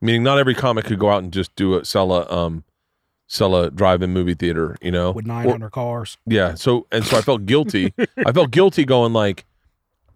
Meaning, 0.00 0.22
not 0.22 0.38
every 0.38 0.54
comic 0.54 0.84
could 0.84 0.98
go 0.98 1.10
out 1.10 1.22
and 1.22 1.32
just 1.32 1.54
do 1.56 1.74
a 1.78 1.84
sell 1.84 2.12
a 2.12 2.30
um, 2.30 2.64
sell 3.28 3.56
a 3.56 3.70
drive-in 3.70 4.12
movie 4.12 4.34
theater. 4.34 4.76
You 4.82 4.90
know, 4.90 5.12
with 5.12 5.26
900 5.26 5.70
cars. 5.72 6.18
yeah. 6.26 6.54
So 6.54 6.86
and 6.92 7.04
so 7.04 7.16
I 7.16 7.22
felt 7.22 7.46
guilty. 7.46 7.94
I 8.26 8.32
felt 8.32 8.50
guilty 8.50 8.84
going 8.84 9.12
like, 9.14 9.46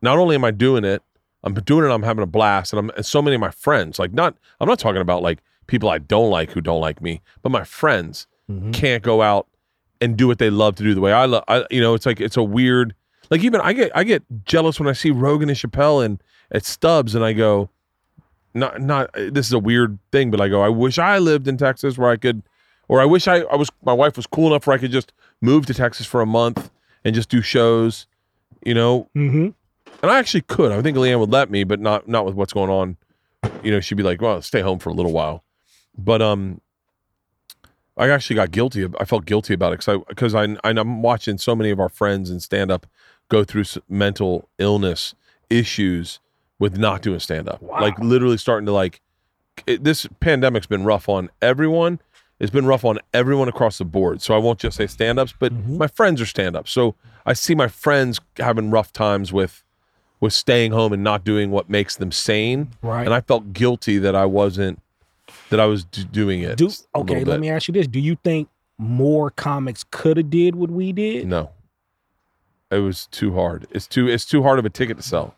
not 0.02 0.18
only 0.18 0.34
am 0.34 0.44
I 0.44 0.50
doing 0.50 0.84
it, 0.84 1.02
I'm 1.44 1.54
doing 1.54 1.84
it. 1.90 1.94
I'm 1.94 2.02
having 2.02 2.22
a 2.22 2.26
blast, 2.26 2.74
and 2.74 2.78
I'm 2.80 2.90
and 2.96 3.06
so 3.06 3.22
many 3.22 3.36
of 3.36 3.40
my 3.40 3.50
friends. 3.50 3.98
Like 3.98 4.12
not, 4.12 4.36
I'm 4.60 4.68
not 4.68 4.78
talking 4.78 5.00
about 5.00 5.22
like 5.22 5.38
people 5.66 5.88
I 5.88 5.96
don't 5.98 6.30
like 6.30 6.50
who 6.50 6.60
don't 6.60 6.80
like 6.80 7.00
me, 7.00 7.22
but 7.42 7.50
my 7.50 7.64
friends 7.64 8.26
Mhm. 8.50 8.74
can't 8.74 9.02
go 9.02 9.22
out 9.22 9.46
and 10.00 10.16
do 10.16 10.26
what 10.26 10.38
they 10.38 10.50
love 10.50 10.76
to 10.76 10.82
do 10.82 10.94
the 10.94 11.00
way 11.00 11.12
I 11.12 11.26
love. 11.26 11.44
I 11.48 11.64
you 11.70 11.80
know, 11.80 11.94
it's 11.94 12.06
like 12.06 12.20
it's 12.20 12.36
a 12.36 12.42
weird. 12.42 12.94
Like 13.30 13.44
even 13.44 13.60
I 13.60 13.72
get 13.72 13.92
I 13.94 14.04
get 14.04 14.24
jealous 14.44 14.80
when 14.80 14.88
I 14.88 14.92
see 14.92 15.10
Rogan 15.10 15.48
and 15.48 15.58
Chappelle 15.58 16.04
and 16.04 16.22
at 16.50 16.64
Stubbs, 16.64 17.14
and 17.14 17.24
I 17.24 17.32
go, 17.32 17.70
not 18.54 18.80
not 18.80 19.12
this 19.14 19.46
is 19.46 19.52
a 19.52 19.58
weird 19.58 19.98
thing, 20.10 20.30
but 20.30 20.40
I 20.40 20.48
go, 20.48 20.62
I 20.62 20.68
wish 20.68 20.98
I 20.98 21.18
lived 21.18 21.46
in 21.46 21.56
Texas 21.56 21.96
where 21.96 22.10
I 22.10 22.16
could, 22.16 22.42
or 22.88 23.00
I 23.00 23.04
wish 23.04 23.28
I 23.28 23.40
I 23.42 23.56
was 23.56 23.70
my 23.84 23.92
wife 23.92 24.16
was 24.16 24.26
cool 24.26 24.48
enough 24.48 24.66
where 24.66 24.74
I 24.74 24.78
could 24.78 24.90
just 24.90 25.12
move 25.40 25.66
to 25.66 25.74
Texas 25.74 26.06
for 26.06 26.20
a 26.20 26.26
month 26.26 26.70
and 27.04 27.14
just 27.14 27.28
do 27.28 27.40
shows, 27.40 28.06
you 28.64 28.74
know. 28.74 29.08
Mm-hmm. 29.16 29.50
And 30.02 30.10
I 30.10 30.18
actually 30.18 30.42
could. 30.42 30.72
I 30.72 30.80
think 30.82 30.96
LeeAnn 30.96 31.20
would 31.20 31.30
let 31.30 31.50
me, 31.50 31.64
but 31.64 31.78
not 31.78 32.08
not 32.08 32.24
with 32.24 32.34
what's 32.34 32.52
going 32.52 32.70
on. 32.70 32.96
You 33.62 33.70
know, 33.70 33.80
she'd 33.80 33.96
be 33.96 34.02
like, 34.02 34.20
"Well, 34.20 34.42
stay 34.42 34.60
home 34.60 34.78
for 34.78 34.90
a 34.90 34.94
little 34.94 35.12
while." 35.12 35.44
But 35.96 36.22
um, 36.22 36.60
I 38.00 38.08
actually 38.08 38.36
got 38.36 38.50
guilty. 38.50 38.82
Of, 38.82 38.96
I 38.98 39.04
felt 39.04 39.26
guilty 39.26 39.52
about 39.54 39.72
it 39.72 39.78
because 39.80 39.88
I 39.88 39.98
because 40.08 40.34
I, 40.34 40.56
I'm 40.64 41.02
watching 41.02 41.38
so 41.38 41.54
many 41.54 41.70
of 41.70 41.78
our 41.78 41.88
friends 41.90 42.30
in 42.30 42.40
stand 42.40 42.70
up 42.70 42.86
go 43.28 43.44
through 43.44 43.64
mental 43.88 44.48
illness 44.58 45.14
issues 45.50 46.18
with 46.58 46.78
not 46.78 47.02
doing 47.02 47.20
stand 47.20 47.48
up. 47.48 47.60
Wow. 47.62 47.80
Like 47.80 47.98
literally 47.98 48.38
starting 48.38 48.66
to 48.66 48.72
like 48.72 49.00
it, 49.66 49.84
this 49.84 50.06
pandemic's 50.20 50.66
been 50.66 50.84
rough 50.84 51.08
on 51.08 51.30
everyone. 51.42 52.00
It's 52.38 52.50
been 52.50 52.64
rough 52.66 52.86
on 52.86 52.98
everyone 53.12 53.48
across 53.48 53.76
the 53.76 53.84
board. 53.84 54.22
So 54.22 54.34
I 54.34 54.38
won't 54.38 54.58
just 54.60 54.78
say 54.78 54.86
stand 54.86 55.18
ups, 55.18 55.34
but 55.38 55.52
Mhm. 55.52 55.76
my 55.76 55.86
friends 55.86 56.22
are 56.22 56.26
stand 56.26 56.56
ups. 56.56 56.72
So 56.72 56.94
I 57.26 57.34
see 57.34 57.54
my 57.54 57.68
friends 57.68 58.18
having 58.38 58.70
rough 58.70 58.92
times 58.92 59.32
with 59.32 59.62
with 60.20 60.32
staying 60.34 60.72
home 60.72 60.92
and 60.92 61.02
not 61.02 61.24
doing 61.24 61.50
what 61.50 61.68
makes 61.70 61.96
them 61.96 62.12
sane. 62.12 62.68
Right. 62.82 63.04
And 63.04 63.14
I 63.14 63.20
felt 63.22 63.52
guilty 63.54 63.98
that 63.98 64.14
I 64.14 64.26
wasn't 64.26 64.80
that 65.50 65.60
I 65.60 65.66
was 65.66 65.84
d- 65.84 66.04
doing 66.10 66.40
it. 66.40 66.56
Do, 66.56 66.70
okay, 66.94 67.22
let 67.24 67.38
me 67.40 67.48
ask 67.50 67.68
you 67.68 67.74
this. 67.74 67.86
Do 67.86 68.00
you 68.00 68.16
think 68.24 68.48
more 68.78 69.30
comics 69.30 69.84
could 69.90 70.16
have 70.16 70.30
did 70.30 70.54
what 70.56 70.70
we 70.70 70.92
did? 70.92 71.26
No. 71.28 71.50
It 72.70 72.78
was 72.78 73.06
too 73.06 73.34
hard. 73.34 73.66
It's 73.70 73.86
too 73.86 74.08
it's 74.08 74.24
too 74.24 74.42
hard 74.42 74.58
of 74.58 74.64
a 74.64 74.70
ticket 74.70 74.96
to 74.96 75.02
sell. 75.02 75.34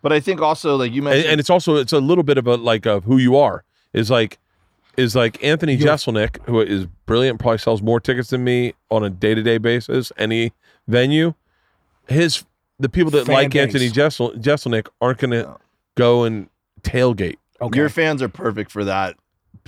But 0.00 0.12
I 0.12 0.20
think 0.20 0.40
also 0.40 0.76
like 0.76 0.92
you 0.92 0.98
And, 1.02 1.04
mentioned, 1.06 1.26
and 1.32 1.40
it's 1.40 1.50
also 1.50 1.76
it's 1.76 1.92
a 1.92 1.98
little 2.00 2.24
bit 2.24 2.38
of 2.38 2.46
a 2.46 2.56
like 2.56 2.86
of 2.86 3.04
who 3.04 3.18
you 3.18 3.36
are. 3.36 3.64
Is 3.92 4.10
like 4.10 4.38
is 4.96 5.14
like 5.16 5.42
Anthony 5.44 5.74
You're- 5.74 5.90
Jeselnik, 5.92 6.40
who 6.46 6.60
is 6.60 6.86
brilliant, 7.06 7.40
probably 7.40 7.58
sells 7.58 7.82
more 7.82 7.98
tickets 8.00 8.30
than 8.30 8.44
me 8.44 8.74
on 8.90 9.02
a 9.04 9.10
day 9.10 9.34
to 9.34 9.42
day 9.42 9.58
basis, 9.58 10.12
any 10.16 10.52
venue. 10.86 11.34
His 12.08 12.44
the 12.78 12.88
people 12.88 13.10
that 13.10 13.26
like 13.26 13.50
base. 13.50 13.62
Anthony 13.62 13.88
Jessel, 13.90 14.30
Jeselnik 14.34 14.86
aren't 15.00 15.18
gonna 15.18 15.42
No. 15.42 15.58
go 15.96 16.22
and 16.24 16.48
tailgate. 16.82 17.36
Okay. 17.60 17.76
your 17.76 17.88
fans 17.88 18.22
are 18.22 18.28
perfect 18.28 18.70
for 18.70 18.84
that 18.84 19.16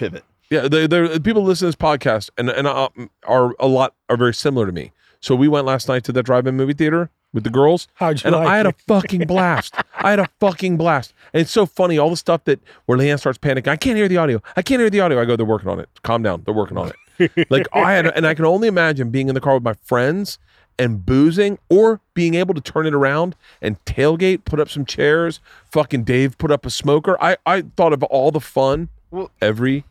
pivot. 0.01 0.25
Yeah, 0.51 0.67
they 0.67 0.87
they're 0.87 1.21
people 1.21 1.43
listen 1.45 1.67
to 1.67 1.69
this 1.69 1.77
podcast 1.77 2.31
and 2.39 2.49
and 2.51 2.67
uh, 2.67 2.89
are 3.25 3.55
a 3.61 3.69
lot 3.69 3.95
are 4.09 4.17
very 4.17 4.35
similar 4.35 4.67
to 4.67 4.73
me. 4.73 4.93
So 5.21 5.35
we 5.35 5.47
went 5.49 5.67
last 5.67 5.87
night 5.87 6.03
to 6.05 6.13
the 6.13 6.23
drive-in 6.23 6.57
movie 6.57 6.73
theater 6.73 7.11
with 7.33 7.45
the 7.45 7.51
girls, 7.51 7.87
How'd 7.95 8.23
you 8.23 8.29
and 8.29 8.35
like 8.37 8.49
I 8.49 8.57
had 8.57 8.67
it? 8.67 8.75
a 8.75 8.83
fucking 8.89 9.27
blast. 9.27 9.75
I 9.95 10.11
had 10.11 10.19
a 10.19 10.29
fucking 10.41 10.79
blast. 10.79 11.13
And 11.33 11.43
it's 11.43 11.51
so 11.51 11.67
funny, 11.67 11.99
all 11.99 12.11
the 12.11 12.17
stuff 12.17 12.45
that 12.45 12.59
where 12.87 12.99
LeeAnn 12.99 13.19
starts 13.21 13.39
panicking. 13.39 13.69
I 13.69 13.77
can't 13.77 13.97
hear 13.97 14.09
the 14.09 14.17
audio. 14.17 14.43
I 14.57 14.63
can't 14.63 14.81
hear 14.81 14.91
the 14.91 15.01
audio. 15.01 15.21
I 15.21 15.27
go, 15.27 15.37
they're 15.37 15.47
working 15.47 15.69
on 15.69 15.79
it. 15.79 15.89
Calm 16.03 16.23
down. 16.23 16.43
They're 16.45 16.55
working 16.55 16.79
on 16.79 16.91
it. 17.19 17.47
like 17.51 17.69
I 17.73 17.93
had, 17.93 18.07
and 18.07 18.27
I 18.27 18.35
can 18.35 18.47
only 18.47 18.67
imagine 18.67 19.11
being 19.11 19.29
in 19.29 19.35
the 19.35 19.41
car 19.41 19.55
with 19.55 19.63
my 19.63 19.75
friends 19.75 20.39
and 20.79 21.05
boozing, 21.05 21.59
or 21.69 22.01
being 22.15 22.35
able 22.35 22.55
to 22.55 22.61
turn 22.63 22.87
it 22.87 22.95
around 22.95 23.37
and 23.61 23.83
tailgate, 23.85 24.47
put 24.47 24.59
up 24.59 24.71
some 24.71 24.87
chairs. 24.87 25.39
Fucking 25.67 26.05
Dave 26.05 26.39
put 26.39 26.51
up 26.51 26.65
a 26.65 26.71
smoker. 26.71 27.23
I 27.23 27.37
I 27.45 27.63
thought 27.77 27.93
of 27.93 28.03
all 28.05 28.31
the 28.31 28.41
fun 28.41 28.89
Well- 29.11 29.31
every 29.41 29.85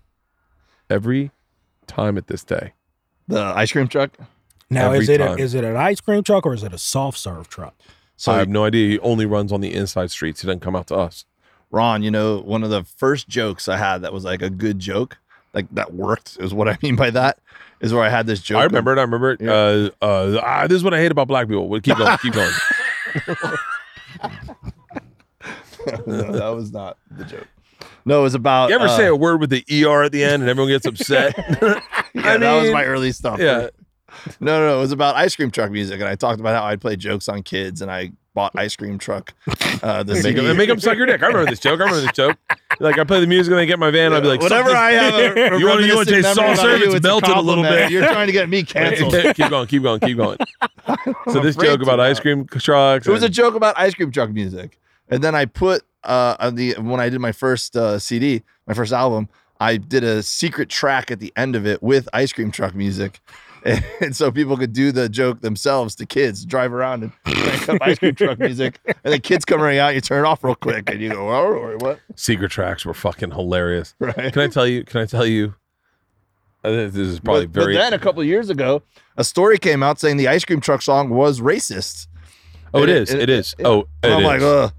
every 0.90 1.32
time 1.88 2.18
at 2.18 2.28
this 2.28 2.44
day. 2.44 2.74
The 3.28 3.42
ice 3.42 3.72
cream 3.72 3.88
truck. 3.88 4.12
Now 4.70 4.88
every 4.88 5.00
is 5.00 5.10
it 5.10 5.22
a, 5.22 5.26
time. 5.26 5.40
is 5.40 5.54
it 5.54 5.64
an 5.64 5.76
ice 5.76 6.02
cream 6.02 6.24
truck 6.24 6.46
or 6.46 6.54
is 6.54 6.64
it 6.64 6.74
a 6.74 6.78
soft 6.78 7.18
serve 7.18 7.50
truck? 7.50 7.76
So 8.16 8.34
I 8.34 8.40
have 8.40 8.50
no 8.50 8.66
idea. 8.66 8.90
He 8.90 9.00
only 9.00 9.26
runs 9.26 9.52
on 9.52 9.62
the 9.62 9.74
inside 9.74 10.12
streets. 10.12 10.42
He 10.42 10.48
doesn't 10.48 10.60
come 10.60 10.76
out 10.76 10.88
to 10.88 10.96
us. 10.96 11.26
Ron, 11.72 12.04
you 12.04 12.12
know, 12.12 12.40
one 12.40 12.64
of 12.64 12.70
the 12.70 12.84
first 12.84 13.30
jokes 13.30 13.70
I 13.70 13.78
had 13.78 14.02
that 14.02 14.12
was 14.12 14.26
like 14.26 14.42
a 14.42 14.50
good 14.50 14.80
joke, 14.80 15.18
like 15.54 15.68
that 15.72 15.94
worked 15.94 16.38
is 16.40 16.54
what 16.54 16.68
I 16.68 16.78
mean 16.84 16.96
by 16.96 17.12
that, 17.12 17.40
is 17.80 17.94
where 17.94 18.04
I 18.04 18.10
had 18.10 18.28
this 18.28 18.42
joke. 18.42 18.60
I 18.60 18.64
remember 18.66 18.94
it. 18.94 18.98
I 18.98 19.04
remember 19.04 19.32
it. 19.32 19.42
Yeah. 19.42 19.52
Uh, 19.52 19.90
uh, 20.02 20.42
ah, 20.44 20.68
this 20.68 20.76
is 20.76 20.84
what 20.84 20.94
I 20.94 21.00
hate 21.00 21.12
about 21.12 21.28
black 21.28 21.48
people. 21.48 21.70
Well, 21.70 21.80
keep 21.80 21.98
going. 21.98 22.18
Keep 22.18 22.34
going. 22.34 22.52
no, 26.08 26.32
that 26.32 26.50
was 26.50 26.74
not 26.74 26.98
the 27.12 27.24
joke. 27.24 27.48
No, 28.06 28.20
it 28.20 28.24
was 28.24 28.34
about. 28.36 28.70
You 28.70 28.76
ever 28.76 28.86
uh, 28.86 28.98
say 28.98 29.08
a 29.08 29.16
word 29.16 29.40
with 29.42 29.50
the 29.50 29.64
er 29.86 30.04
at 30.04 30.12
the 30.12 30.24
end 30.24 30.42
and 30.42 30.50
everyone 30.50 30.72
gets 30.72 30.86
upset? 30.86 31.36
Yeah, 32.16 32.34
I 32.34 32.38
that 32.38 32.62
was 32.64 32.72
my 32.72 32.86
early 32.86 33.12
stuff. 33.12 33.40
yeah. 33.40 33.70
No, 34.40 34.60
no, 34.60 34.68
no, 34.68 34.78
it 34.80 34.82
was 34.82 34.92
about 34.92 35.16
ice 35.16 35.36
cream 35.36 35.52
truck 35.52 35.70
music, 35.70 36.00
and 36.00 36.10
I 36.10 36.16
talked 36.16 36.40
about 36.40 36.56
how 36.56 36.66
I'd 36.68 36.82
play 36.82 36.96
jokes 36.96 37.30
on 37.30 37.44
kids, 37.44 37.84
and 37.84 37.92
I 37.92 38.12
bought 38.34 38.52
ice 38.56 38.76
cream 38.76 38.98
truck. 38.98 39.34
Uh, 39.84 40.02
the 40.02 40.16
Make 40.24 40.36
them, 40.36 40.58
make 40.58 40.70
them 40.70 40.80
suck 40.80 40.98
your 40.98 41.06
dick. 41.06 41.22
I 41.22 41.28
remember 41.28 41.50
this 41.52 41.60
joke. 41.60 41.80
I 41.80 41.84
remember 41.84 42.02
this 42.02 42.12
joke. 42.14 42.38
Like 42.80 42.98
I 42.98 43.04
play 43.04 43.20
the 43.22 43.28
music 43.28 43.52
and 43.52 43.60
they 43.60 43.66
get 43.66 43.80
my 43.80 43.92
van. 43.92 44.14
I'd 44.14 44.22
be 44.22 44.28
like, 44.28 44.42
whatever 44.42 44.72
I 44.72 44.92
have 44.92 45.14
a, 45.14 45.56
a 45.56 45.58
You 45.60 45.68
wanna 45.68 45.82
reminiscing 45.82 46.06
taste 46.06 46.36
memory 46.36 46.36
sauce 46.36 46.38
about 46.38 46.58
serve? 46.58 46.80
you, 46.80 46.86
It's 46.96 47.06
a 47.06 47.08
melted 47.08 47.30
a 47.30 47.42
little 47.42 47.64
bit. 47.64 47.92
You're 47.92 48.08
trying 48.08 48.28
to 48.28 48.34
get 48.34 48.50
me 48.50 48.62
this." 48.62 48.72
canceled. 48.72 49.36
keep 49.36 49.50
going. 49.50 49.68
Keep 49.68 49.84
going. 49.84 50.00
Keep 50.00 50.18
going. 50.18 50.38
So 51.32 51.40
this 51.42 51.56
joke 51.56 51.82
about 51.82 52.00
ice 52.00 52.20
cream 52.20 52.48
trucks. 52.48 53.08
It 53.08 53.12
was 53.12 53.24
a 53.24 53.30
joke 53.30 53.56
about 53.56 53.78
ice 53.78 53.94
cream 53.94 54.12
truck 54.12 54.32
music, 54.32 54.80
and 55.10 55.24
then 55.24 55.36
I 55.36 55.46
put 55.46 55.84
uh 56.04 56.36
on 56.40 56.56
the 56.56 56.74
when 56.76 57.00
I 57.00 57.10
did 57.10 57.20
my 57.20 57.32
first 57.32 57.76
uh, 57.76 58.00
CD, 58.00 58.44
my 58.68 58.74
first 58.74 58.94
album, 58.94 59.28
I 59.60 59.78
did 59.78 60.04
a 60.04 60.24
secret 60.24 60.70
track 60.70 61.12
at 61.12 61.20
the 61.20 61.34
end 61.36 61.56
of 61.56 61.66
it 61.68 61.84
with 61.84 62.08
ice 62.14 62.32
cream 62.34 62.52
truck 62.52 62.74
music. 62.76 63.20
And 64.00 64.16
so 64.16 64.32
people 64.32 64.56
could 64.56 64.72
do 64.72 64.94
the 64.94 65.10
joke 65.10 65.42
themselves 65.42 65.94
to 65.96 66.06
kids, 66.06 66.46
drive 66.46 66.72
around 66.72 67.04
and 67.04 67.12
crank 67.26 67.68
up 67.68 67.78
ice 67.82 68.00
cream 68.00 68.16
truck 68.16 68.40
music. 68.40 68.80
And 69.04 69.12
then 69.14 69.20
kids 69.20 69.44
come 69.44 69.60
running 69.62 69.80
out, 69.80 69.94
you 69.96 70.00
turn 70.00 70.24
it 70.24 70.28
off 70.30 70.46
real 70.46 70.56
quick, 70.56 70.90
and 70.90 71.02
you 71.02 71.10
go, 71.10 71.30
"Oh, 71.30 71.76
what?" 71.80 72.00
secret 72.16 72.52
tracks 72.52 72.86
were 72.86 72.94
fucking 72.94 73.32
hilarious. 73.32 73.96
Right. 74.00 74.32
Can 74.32 74.42
I 74.44 74.48
tell 74.48 74.66
you? 74.66 74.86
Can 74.86 75.02
I 75.02 75.06
tell 75.06 75.26
you? 75.26 75.56
I 76.64 76.70
this 76.70 76.96
is 76.96 77.20
probably 77.20 77.48
but, 77.48 77.66
but 77.66 77.74
then 77.74 77.92
a 77.94 78.00
couple 78.00 78.22
of 78.22 78.28
years 78.28 78.50
ago, 78.50 78.82
a 79.18 79.26
story 79.26 79.58
came 79.58 79.84
out 79.84 80.00
saying 80.00 80.16
the 80.16 80.30
ice 80.30 80.46
cream 80.46 80.62
truck 80.62 80.82
song 80.82 81.10
was 81.10 81.42
racist. 81.42 82.08
oh, 82.74 82.84
it 82.84 82.90
and 82.90 82.98
is. 83.00 83.14
it- 83.14 83.22
It 83.24 83.30
is. 83.30 83.56
it- 83.60 83.66
Oh, 83.66 83.88
And 84.04 84.14
it 84.14 84.16
I'm 84.16 84.24
like, 84.24 84.42
ugh. 84.42 84.72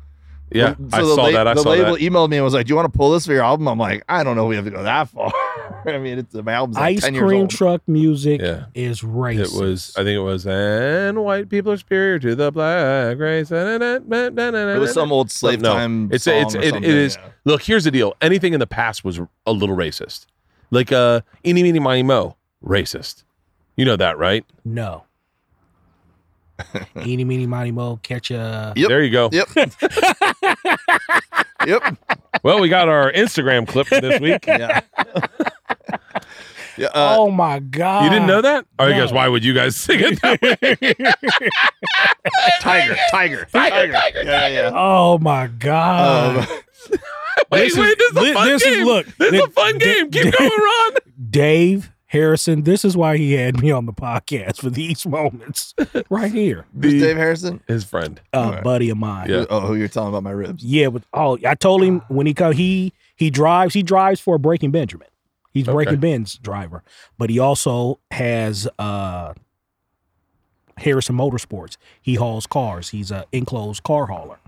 Yeah, 0.52 0.74
So 0.74 0.84
I 0.92 1.00
the 1.02 1.14
saw 1.14 1.22
la- 1.22 1.30
that. 1.30 1.46
I 1.48 1.54
the 1.54 1.62
saw 1.62 1.70
label 1.70 1.92
that. 1.92 2.00
emailed 2.00 2.28
me 2.30 2.36
and 2.36 2.44
was 2.44 2.54
like, 2.54 2.66
"Do 2.66 2.70
you 2.72 2.76
want 2.76 2.92
to 2.92 2.96
pull 2.98 3.12
this 3.12 3.24
for 3.26 3.32
your 3.32 3.44
album?" 3.44 3.68
I'm 3.68 3.78
like, 3.78 4.02
"I 4.08 4.24
don't 4.24 4.34
know. 4.36 4.46
We 4.46 4.56
have 4.56 4.64
to 4.64 4.70
go 4.72 4.82
that 4.82 5.08
far." 5.08 5.32
I 5.86 5.98
mean, 5.98 6.18
it's 6.18 6.34
my 6.34 6.52
album's 6.52 6.76
like 6.76 6.96
ice 6.96 7.00
10 7.02 7.14
years 7.14 7.22
cream 7.24 7.40
old. 7.42 7.50
truck 7.50 7.82
music 7.86 8.40
Yeah. 8.40 8.64
is 8.74 9.00
racist. 9.02 9.54
It 9.56 9.60
was. 9.60 9.94
I 9.96 10.00
think 10.04 10.16
it 10.16 10.20
was. 10.20 10.46
And 10.46 11.22
white 11.24 11.48
people 11.48 11.72
are 11.72 11.76
superior 11.76 12.18
to 12.18 12.34
the 12.34 12.50
black 12.52 13.18
race. 13.18 13.50
It 13.50 13.82
It 13.82 14.78
was 14.80 14.92
some 14.92 15.12
old 15.12 15.30
slave 15.30 15.60
No, 15.60 15.72
time. 15.72 16.10
it's 16.12 16.24
song 16.24 16.34
it's 16.34 16.54
or 16.54 16.58
it, 16.58 16.64
it 16.64 16.70
something, 16.70 16.90
is. 16.90 17.16
yeah. 17.16 17.28
Look, 17.44 17.62
here's 17.62 17.84
the 17.84 17.90
deal. 17.90 18.14
Anything 18.20 18.52
in 18.52 18.60
the 18.60 18.66
past 18.66 19.04
was 19.04 19.20
a 19.46 19.52
little 19.52 19.76
racist, 19.76 20.26
like 20.70 20.92
uh, 20.92 21.20
eeny 21.46 21.62
meeny 21.62 21.78
miny 21.78 22.02
mo, 22.02 22.36
racist. 22.64 23.24
You 23.76 23.84
know 23.84 23.96
that, 23.96 24.18
right? 24.18 24.44
no. 24.64 25.04
Eeny, 27.04 27.24
meeny, 27.24 27.46
miny, 27.46 27.70
mo, 27.72 27.98
catch 28.02 28.30
a. 28.30 28.72
Yep. 28.76 28.88
There 28.88 29.02
you 29.02 29.10
go. 29.10 29.28
Yep. 29.32 29.48
yep. 31.66 31.96
Well, 32.42 32.60
we 32.60 32.68
got 32.68 32.88
our 32.88 33.12
Instagram 33.12 33.66
clip 33.68 33.86
for 33.88 34.00
this 34.00 34.20
week. 34.20 34.46
Yeah. 34.46 34.80
Yeah, 36.78 36.86
uh, 36.94 37.16
oh 37.18 37.30
my 37.30 37.58
god! 37.58 38.04
You 38.04 38.10
didn't 38.10 38.26
know 38.26 38.40
that? 38.40 38.64
Oh, 38.78 38.86
you 38.86 38.94
guys, 38.94 39.12
why 39.12 39.28
would 39.28 39.44
you 39.44 39.52
guys 39.52 39.76
sing 39.76 40.00
it 40.00 40.22
that 40.22 40.40
way? 40.40 40.56
tiger, 42.60 42.96
tiger, 43.10 43.46
tiger, 43.52 43.92
Yeah, 43.92 44.22
yeah, 44.24 44.48
yeah. 44.48 44.70
Oh 44.74 45.18
my 45.18 45.48
god! 45.48 46.38
Um, 46.38 46.46
wait, 47.50 47.64
This 47.64 47.72
is- 47.72 47.78
wait, 47.78 47.98
this 47.98 48.10
is 48.12 48.16
a 48.30 48.32
fun 48.34 48.46
this 48.48 48.62
is- 48.62 48.76
game. 48.76 48.86
look, 48.86 49.06
this 49.18 49.32
is 49.34 49.40
a 49.40 49.50
fun 49.50 49.78
game. 49.78 50.10
Keep 50.10 50.38
going, 50.38 50.50
Ron. 50.50 50.92
Dave 51.28 51.90
Harrison. 52.10 52.62
This 52.62 52.84
is 52.84 52.96
why 52.96 53.16
he 53.16 53.34
had 53.34 53.60
me 53.62 53.70
on 53.70 53.86
the 53.86 53.92
podcast 53.92 54.56
for 54.60 54.68
these 54.68 55.06
moments 55.06 55.74
right 56.10 56.32
here. 56.32 56.66
who's 56.80 57.00
Dave 57.00 57.16
Harrison? 57.16 57.62
His 57.68 57.84
friend. 57.84 58.20
A 58.32 58.36
Alright. 58.38 58.64
buddy 58.64 58.90
of 58.90 58.98
mine. 58.98 59.30
Yeah. 59.30 59.44
Oh, 59.48 59.60
who 59.60 59.76
you're 59.76 59.86
telling 59.86 60.08
about 60.08 60.24
my 60.24 60.32
ribs? 60.32 60.64
Yeah, 60.64 60.88
but 60.88 61.04
oh, 61.12 61.38
I 61.46 61.54
told 61.54 61.84
him 61.84 62.02
when 62.08 62.26
he 62.26 62.34
come, 62.34 62.52
he 62.52 62.92
he 63.14 63.30
drives. 63.30 63.74
He 63.74 63.84
drives 63.84 64.20
for 64.20 64.38
Breaking 64.38 64.72
Benjamin. 64.72 65.06
He's 65.54 65.68
Okay. 65.68 65.72
Breaking 65.74 66.00
Ben's 66.00 66.34
driver, 66.38 66.82
but 67.16 67.30
he 67.30 67.38
also 67.38 68.00
has 68.10 68.66
uh 68.80 69.34
Harrison 70.78 71.16
Motorsports. 71.16 71.76
He 72.02 72.16
hauls 72.16 72.44
cars. 72.46 72.88
He's 72.88 73.12
a 73.12 73.24
enclosed 73.30 73.84
car 73.84 74.06
hauler. 74.06 74.40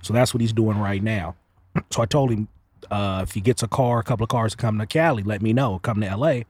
So 0.00 0.14
that's 0.14 0.32
what 0.32 0.40
he's 0.40 0.54
doing 0.54 0.78
right 0.78 1.02
now. 1.02 1.36
So 1.90 2.00
I 2.02 2.06
told 2.06 2.30
him 2.30 2.48
uh, 2.90 3.20
if 3.22 3.32
he 3.34 3.40
gets 3.42 3.62
a 3.62 3.68
car, 3.68 3.98
a 4.00 4.02
couple 4.02 4.24
of 4.24 4.30
cars 4.30 4.52
to 4.52 4.56
come 4.56 4.78
to 4.78 4.86
Cali, 4.86 5.22
let 5.22 5.42
me 5.42 5.52
know. 5.52 5.78
Come 5.80 6.00
to 6.00 6.16
LA. 6.16 6.40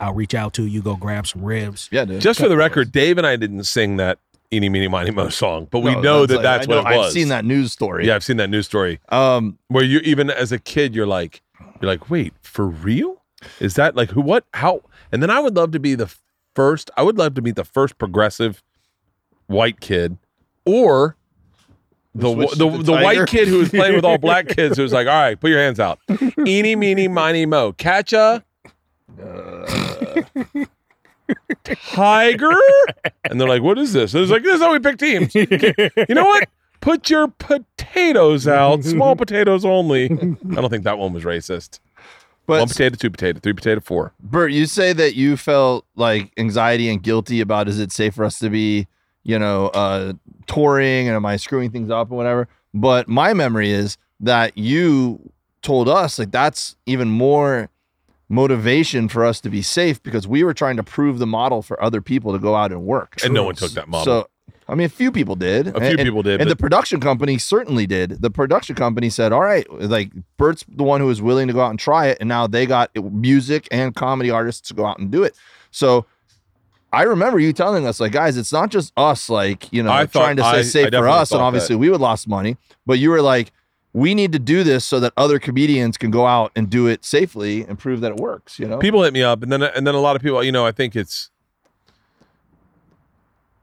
I'll 0.00 0.14
reach 0.14 0.34
out 0.34 0.52
to 0.54 0.66
you. 0.66 0.82
Go 0.82 0.96
grab 0.96 1.26
some 1.26 1.42
ribs. 1.44 1.88
Yeah, 1.90 2.04
dude. 2.04 2.20
Just 2.20 2.40
for 2.40 2.48
the 2.48 2.56
record, 2.56 2.92
Dave 2.92 3.18
and 3.18 3.26
I 3.26 3.36
didn't 3.36 3.64
sing 3.64 3.96
that 3.96 4.18
Eeny 4.52 4.68
Meeny 4.68 4.88
Miny 4.88 5.10
Mo 5.10 5.28
song, 5.28 5.68
but 5.70 5.80
we 5.80 5.94
No, 5.94 6.00
know 6.00 6.26
that 6.26 6.34
like- 6.36 6.42
that's 6.42 6.68
I 6.68 6.70
know- 6.70 6.82
what 6.82 6.92
it 6.92 6.96
was. 6.98 7.06
I've 7.06 7.12
seen 7.12 7.28
that 7.28 7.44
news 7.44 7.72
story. 7.72 8.06
Yeah, 8.06 8.14
I've 8.14 8.24
seen 8.24 8.36
that 8.36 8.48
news 8.50 8.66
story 8.66 9.00
Um, 9.08 9.58
where 9.68 9.84
you 9.84 9.98
even 10.00 10.30
as 10.30 10.52
a 10.52 10.58
kid, 10.58 10.94
you're 10.94 11.06
like, 11.06 11.42
you're 11.80 11.90
like, 11.90 12.08
wait, 12.10 12.32
for 12.42 12.66
real? 12.66 13.22
Is 13.60 13.74
that 13.74 13.96
like 13.96 14.10
who? 14.10 14.20
What? 14.20 14.44
How? 14.54 14.82
And 15.12 15.22
then 15.22 15.30
I 15.30 15.40
would 15.40 15.56
love 15.56 15.72
to 15.72 15.80
be 15.80 15.94
the 15.94 16.12
first. 16.54 16.90
I 16.96 17.02
would 17.02 17.18
love 17.18 17.34
to 17.34 17.42
be 17.42 17.50
the 17.50 17.64
first 17.64 17.98
progressive 17.98 18.62
white 19.46 19.80
kid, 19.80 20.16
or 20.64 21.16
the 22.14 22.32
Switch 22.32 22.50
the, 22.52 22.70
the, 22.70 22.78
the 22.78 22.92
tiger? 22.94 23.04
white 23.04 23.28
kid 23.28 23.46
who 23.48 23.58
was 23.58 23.68
playing 23.68 23.94
with 23.94 24.04
all 24.04 24.16
black 24.18 24.48
kids 24.56 24.76
who 24.76 24.82
was 24.82 24.92
like, 24.92 25.06
all 25.06 25.12
right, 25.12 25.38
put 25.38 25.50
your 25.50 25.60
hands 25.60 25.78
out, 25.78 25.98
eeny 26.46 26.74
meeny 26.76 27.08
miny 27.08 27.44
mo, 27.46 27.72
catch 27.72 28.12
a 28.12 28.42
tiger, 31.90 32.50
and 33.28 33.40
they're 33.40 33.48
like, 33.48 33.62
what 33.62 33.78
is 33.78 33.92
this? 33.92 34.14
And 34.14 34.22
it's 34.22 34.32
like, 34.32 34.42
this 34.42 34.56
is 34.56 34.60
how 34.60 34.72
we 34.72 34.78
pick 34.78 34.98
teams. 34.98 35.34
You 35.34 36.14
know 36.14 36.24
what? 36.24 36.48
Put 36.80 37.10
your 37.10 37.28
potatoes 37.28 38.46
out, 38.46 38.84
small 38.84 39.16
potatoes 39.24 39.64
only. 39.64 40.04
I 40.04 40.54
don't 40.60 40.70
think 40.70 40.84
that 40.84 40.98
one 40.98 41.12
was 41.12 41.24
racist. 41.24 41.80
but 42.46 42.60
one 42.60 42.68
potato, 42.68 42.96
two 42.96 43.10
potato, 43.10 43.40
three 43.40 43.54
potato, 43.54 43.80
four. 43.80 44.12
Bert, 44.20 44.52
you 44.52 44.66
say 44.66 44.92
that 44.92 45.14
you 45.16 45.36
felt 45.36 45.84
like 45.96 46.32
anxiety 46.36 46.88
and 46.88 47.02
guilty 47.02 47.40
about 47.40 47.66
is 47.68 47.80
it 47.80 47.90
safe 47.90 48.14
for 48.14 48.24
us 48.24 48.38
to 48.38 48.50
be, 48.50 48.86
you 49.24 49.38
know, 49.38 49.68
uh, 49.68 50.12
touring 50.46 51.08
and 51.08 51.16
am 51.16 51.26
I 51.26 51.36
screwing 51.36 51.70
things 51.72 51.90
up 51.90 52.08
and 52.08 52.16
whatever? 52.16 52.46
But 52.72 53.08
my 53.08 53.34
memory 53.34 53.70
is 53.72 53.96
that 54.20 54.56
you 54.56 55.32
told 55.62 55.88
us 55.88 56.18
like 56.20 56.30
that's 56.30 56.76
even 56.86 57.08
more 57.08 57.68
motivation 58.28 59.08
for 59.08 59.24
us 59.24 59.40
to 59.40 59.50
be 59.50 59.62
safe 59.62 60.02
because 60.02 60.26
we 60.26 60.42
were 60.42 60.54
trying 60.54 60.76
to 60.76 60.82
prove 60.82 61.18
the 61.18 61.26
model 61.26 61.62
for 61.62 61.80
other 61.82 62.00
people 62.00 62.32
to 62.32 62.38
go 62.38 62.54
out 62.56 62.72
and 62.72 62.82
work. 62.84 63.16
And 63.24 63.32
no 63.32 63.44
one 63.44 63.54
took 63.54 63.72
that 63.72 63.88
model. 63.88 64.04
So 64.04 64.28
I 64.68 64.74
mean, 64.74 64.86
a 64.86 64.88
few 64.90 65.12
people 65.12 65.36
did. 65.36 65.68
A 65.68 65.72
few 65.74 65.90
And- 65.90 65.98
people 66.00 66.22
did, 66.24 66.40
and 66.40 66.50
the 66.50 66.56
production 66.56 66.98
company 66.98 67.38
certainly 67.38 67.86
did. 67.86 68.20
The 68.20 68.30
production 68.30 68.74
company 68.74 69.10
said, 69.10 69.32
"All 69.32 69.42
right, 69.42 69.64
like 69.72 70.10
Bert's 70.38 70.64
the 70.68 70.82
one 70.82 71.00
who 71.00 71.06
was 71.06 71.22
willing 71.22 71.46
to 71.46 71.52
go 71.52 71.60
out 71.60 71.70
and 71.70 71.78
try 71.78 72.06
it, 72.06 72.18
and 72.18 72.28
now 72.28 72.48
they 72.48 72.66
got 72.66 72.90
music 72.96 73.68
and 73.70 73.94
comedy 73.94 74.28
artists 74.30 74.66
to 74.68 74.74
go 74.74 74.84
out 74.84 74.98
and 74.98 75.08
do 75.10 75.22
it." 75.22 75.36
So 75.70 76.06
I 76.92 77.02
remember 77.02 77.38
you 77.38 77.52
telling 77.52 77.86
us, 77.86 78.00
like, 78.00 78.10
guys, 78.10 78.36
it's 78.36 78.52
not 78.52 78.70
just 78.70 78.92
us, 78.96 79.28
like 79.30 79.72
you 79.72 79.84
know, 79.84 79.92
I 79.92 80.06
trying 80.06 80.36
to 80.38 80.44
I- 80.44 80.62
stay 80.62 80.80
I 80.80 80.84
safe 80.84 80.94
for 80.94 81.08
us, 81.08 81.30
and 81.30 81.40
obviously 81.40 81.76
we 81.76 81.88
would 81.88 82.00
lost 82.00 82.26
money, 82.28 82.56
but 82.86 82.98
you 82.98 83.10
were 83.10 83.22
like. 83.22 83.52
We 83.96 84.14
need 84.14 84.32
to 84.32 84.38
do 84.38 84.62
this 84.62 84.84
so 84.84 85.00
that 85.00 85.14
other 85.16 85.38
comedians 85.38 85.96
can 85.96 86.10
go 86.10 86.26
out 86.26 86.52
and 86.54 86.68
do 86.68 86.86
it 86.86 87.02
safely 87.02 87.62
and 87.62 87.78
prove 87.78 88.02
that 88.02 88.12
it 88.12 88.18
works. 88.18 88.58
You 88.58 88.68
know, 88.68 88.76
people 88.76 89.02
hit 89.02 89.14
me 89.14 89.22
up 89.22 89.42
and 89.42 89.50
then 89.50 89.62
and 89.62 89.86
then 89.86 89.94
a 89.94 90.00
lot 90.00 90.16
of 90.16 90.22
people 90.22 90.44
you 90.44 90.52
know 90.52 90.66
i 90.66 90.70
think 90.70 90.94
it's 90.94 91.30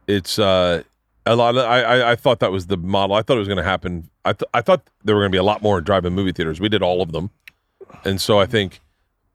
it's 0.08 0.40
uh 0.40 0.82
a 1.28 1.36
lot 1.36 1.56
of 1.56 1.64
I, 1.64 1.84
I 1.84 2.12
i 2.14 2.16
thought 2.16 2.40
that 2.40 2.52
was 2.52 2.66
the 2.66 2.78
model. 2.78 3.16
I 3.16 3.22
thought 3.22 3.36
it 3.36 3.40
was 3.40 3.48
going 3.48 3.58
to 3.58 3.64
happen. 3.64 4.10
I 4.26 4.34
th- 4.34 4.50
i 4.56 4.62
thought 4.62 4.90
there 5.04 5.14
were 5.16 5.22
going 5.22 5.32
to 5.32 5.36
be 5.36 5.40
a 5.40 5.44
lot 5.44 5.62
more 5.62 5.80
drive-in 5.82 6.14
movie 6.14 6.32
theaters. 6.32 6.60
We 6.60 6.68
did 6.68 6.82
all 6.82 7.04
of 7.04 7.12
them. 7.12 7.30
And 8.04 8.20
so 8.20 8.40
i 8.40 8.48
think 8.48 8.82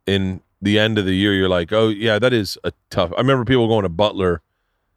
in 0.05 0.41
the 0.61 0.81
end 0.81 0.99
of 0.99 1.05
the 1.05 1.15
year 1.15 1.33
you're 1.33 1.49
like 1.49 1.73
oh 1.73 1.91
yeah 1.91 2.19
that 2.19 2.33
is 2.33 2.59
a 2.65 2.73
tough 2.91 3.13
i 3.17 3.21
remember 3.21 3.45
people 3.45 3.69
going 3.69 3.85
to 3.85 3.89
butler 3.89 4.43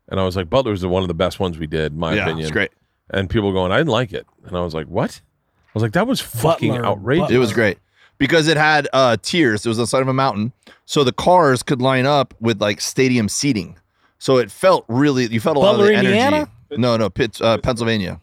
and 0.10 0.20
i 0.20 0.24
was 0.24 0.36
like 0.36 0.50
butler's 0.50 0.82
the 0.82 0.90
one 0.90 1.04
of 1.04 1.08
the 1.08 1.14
best 1.14 1.40
ones 1.40 1.60
we 1.60 1.68
did 1.68 1.92
in 1.94 2.00
my 2.00 2.16
yeah, 2.16 2.24
opinion. 2.24 2.46
it's 2.48 2.52
great. 2.52 2.72
and 3.12 3.30
people 3.30 3.52
going 3.52 3.72
i 3.72 3.78
didn't 3.78 3.92
like 3.92 4.12
it. 4.14 4.26
And 4.46 4.58
i 4.58 4.62
was 4.62 4.74
like 4.74 4.88
what? 4.88 5.22
i 5.22 5.31
was 5.74 5.84
like 5.84 5.94
that 5.94 6.08
was 6.08 6.20
fucking 6.20 6.72
Butler, 6.72 6.86
outrageous 6.86 7.22
Butler. 7.24 7.36
It 7.36 7.40
was 7.40 7.54
great 7.54 7.78
because 8.18 8.48
it 8.48 8.58
had 8.58 8.88
uh, 8.94 9.18
tiers. 9.22 9.66
It 9.66 9.70
was 9.70 9.80
on 9.80 9.84
the 9.84 9.88
side 9.88 10.02
of 10.02 10.08
a 10.08 10.14
mountain, 10.14 10.54
so 10.86 11.04
the 11.04 11.14
cars 11.14 11.64
could 11.64 11.82
line 11.82 12.06
up 12.06 12.34
with 12.40 12.62
like 12.62 12.82
stadium 12.82 13.30
seating. 13.30 13.78
So 14.20 14.38
it 14.38 14.52
felt 14.52 14.86
really. 14.88 15.26
You 15.28 15.40
felt 15.40 15.58
a 15.58 15.60
lot 15.60 15.80
of 15.80 15.86
the 15.86 15.94
energy. 15.94 16.08
Indiana? 16.10 16.50
No, 16.78 16.98
no, 16.98 17.10
Pitts, 17.10 17.42
uh, 17.42 17.58
Pennsylvania. 17.58 18.20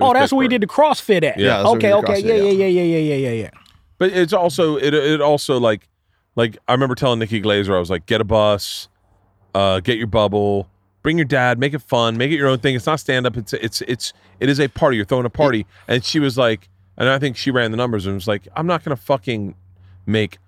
Oh, 0.00 0.12
that's 0.12 0.32
where 0.32 0.38
we 0.38 0.48
did 0.48 0.62
the 0.62 0.66
CrossFit 0.66 1.22
at. 1.22 1.38
Yeah, 1.38 1.58
that's 1.58 1.68
okay, 1.70 1.92
okay, 1.92 2.18
yeah, 2.18 2.34
yeah. 2.34 2.50
yeah, 2.50 2.66
yeah, 2.66 2.66
yeah, 2.66 2.82
yeah, 2.82 2.98
yeah, 2.98 3.14
yeah, 3.14 3.42
yeah. 3.42 3.50
But 3.98 4.12
it's 4.12 4.32
also 4.32 4.76
it 4.76 4.94
it 4.94 5.20
also 5.20 5.60
like 5.60 5.88
like 6.34 6.58
I 6.66 6.72
remember 6.72 6.94
telling 6.94 7.18
Nikki 7.18 7.40
Glazer 7.40 7.74
I 7.74 7.78
was 7.78 7.90
like 7.90 8.06
get 8.06 8.20
a 8.20 8.24
bus, 8.24 8.88
uh, 9.54 9.80
get 9.80 9.98
your 9.98 10.06
bubble, 10.06 10.68
bring 11.02 11.18
your 11.18 11.24
dad, 11.24 11.58
make 11.58 11.74
it 11.74 11.82
fun, 11.82 12.16
make 12.16 12.30
it 12.30 12.36
your 12.36 12.48
own 12.48 12.58
thing. 12.58 12.74
It's 12.74 12.86
not 12.86 13.00
stand 13.00 13.26
up. 13.26 13.36
It's 13.36 13.52
it's 13.52 13.82
it's 13.82 14.12
it 14.40 14.48
is 14.48 14.60
a 14.60 14.68
party. 14.68 14.96
You're 14.96 15.06
throwing 15.06 15.26
a 15.26 15.30
party, 15.30 15.66
and 15.88 16.04
she 16.04 16.18
was 16.20 16.38
like, 16.38 16.68
and 16.96 17.08
I 17.08 17.18
think 17.18 17.36
she 17.36 17.50
ran 17.50 17.70
the 17.70 17.76
numbers 17.76 18.06
and 18.06 18.14
was 18.14 18.28
like, 18.28 18.48
I'm 18.56 18.66
not 18.66 18.84
gonna 18.84 18.96
fucking 18.96 19.54
make 20.06 20.38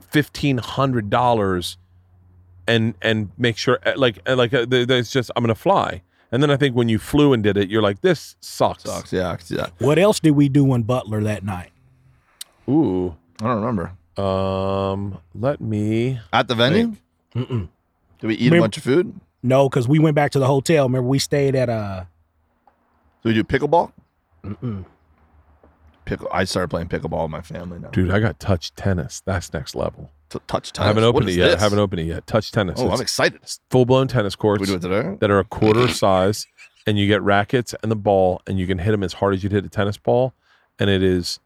fifteen 0.00 0.58
hundred 0.58 1.10
dollars 1.10 1.76
and 2.66 2.94
and 3.02 3.30
make 3.38 3.56
sure 3.56 3.78
uh, 3.84 3.92
like 3.96 4.18
uh, 4.28 4.36
like 4.36 4.52
uh, 4.54 4.66
th- 4.66 4.88
th- 4.88 5.00
it's 5.00 5.10
just 5.10 5.30
I'm 5.36 5.42
gonna 5.42 5.54
fly. 5.54 6.02
And 6.30 6.42
then 6.42 6.50
I 6.50 6.56
think 6.58 6.76
when 6.76 6.90
you 6.90 6.98
flew 6.98 7.32
and 7.32 7.42
did 7.42 7.56
it, 7.56 7.70
you're 7.70 7.80
like, 7.80 8.02
this 8.02 8.36
sucks. 8.40 8.82
Sucks. 8.82 9.14
Yeah, 9.14 9.30
I 9.30 9.36
can 9.36 9.46
see 9.46 9.56
that. 9.56 9.72
What 9.78 9.98
else 9.98 10.20
did 10.20 10.32
we 10.32 10.50
do 10.50 10.74
in 10.74 10.82
Butler 10.82 11.22
that 11.22 11.42
night? 11.42 11.70
Ooh. 12.68 13.16
I 13.40 13.46
don't 13.46 13.62
remember. 13.62 13.92
Um, 14.22 15.18
let 15.34 15.58
me 15.58 16.20
At 16.30 16.48
the 16.48 16.54
venue. 16.54 16.96
Mm-mm. 17.34 17.68
did 18.20 18.26
we 18.26 18.34
eat 18.34 18.52
a 18.52 18.60
bunch 18.60 18.76
of 18.76 18.82
food? 18.82 19.18
No, 19.42 19.68
because 19.68 19.86
we 19.88 19.98
went 19.98 20.14
back 20.16 20.32
to 20.32 20.38
the 20.38 20.46
hotel. 20.46 20.86
Remember, 20.86 21.08
we 21.08 21.18
stayed 21.18 21.54
at 21.54 21.68
uh 21.68 22.04
Did 23.22 23.28
we 23.28 23.34
do 23.34 23.44
pickleball? 23.44 23.92
mm-mm. 24.44 24.84
Pickle. 26.04 26.28
I 26.32 26.44
started 26.44 26.68
playing 26.68 26.88
pickleball 26.88 27.22
with 27.22 27.30
my 27.30 27.42
family 27.42 27.78
now. 27.78 27.88
Dude, 27.88 28.10
I 28.10 28.18
got 28.18 28.40
touch 28.40 28.74
tennis. 28.74 29.20
That's 29.26 29.52
next 29.52 29.74
level. 29.74 30.10
T- 30.30 30.38
touch 30.46 30.72
tennis. 30.72 30.84
I 30.84 30.88
haven't 30.88 31.04
opened 31.04 31.24
What 31.26 31.28
it 31.28 31.30
is 31.32 31.36
yet. 31.36 31.58
I 31.58 31.60
haven't 31.60 31.78
opened 31.78 32.00
it 32.00 32.04
yet. 32.06 32.26
Touch 32.26 32.50
tennis. 32.50 32.80
Oh, 32.80 32.90
I'm 32.90 33.00
excited. 33.00 33.40
full 33.70 33.84
blown 33.84 34.08
tennis 34.08 34.34
Did 34.34 34.38
courts 34.40 34.60
we 34.60 34.66
do 34.66 34.74
it 34.76 34.80
today? 34.80 35.16
that 35.20 35.30
are 35.30 35.38
a 35.38 35.44
quarter 35.44 35.86
size, 35.92 36.46
and 36.86 36.98
you 36.98 37.06
get 37.06 37.20
rackets 37.22 37.74
and 37.82 37.92
the 37.92 37.96
ball, 37.96 38.40
and 38.46 38.58
you 38.58 38.66
can 38.66 38.78
hit 38.78 38.90
them 38.92 39.02
as 39.02 39.14
hard 39.14 39.34
as 39.34 39.42
you'd 39.42 39.52
hit 39.52 39.64
a 39.66 39.68
tennis 39.68 39.98
ball, 39.98 40.32
and 40.78 40.88
it 40.88 41.02
is 41.02 41.40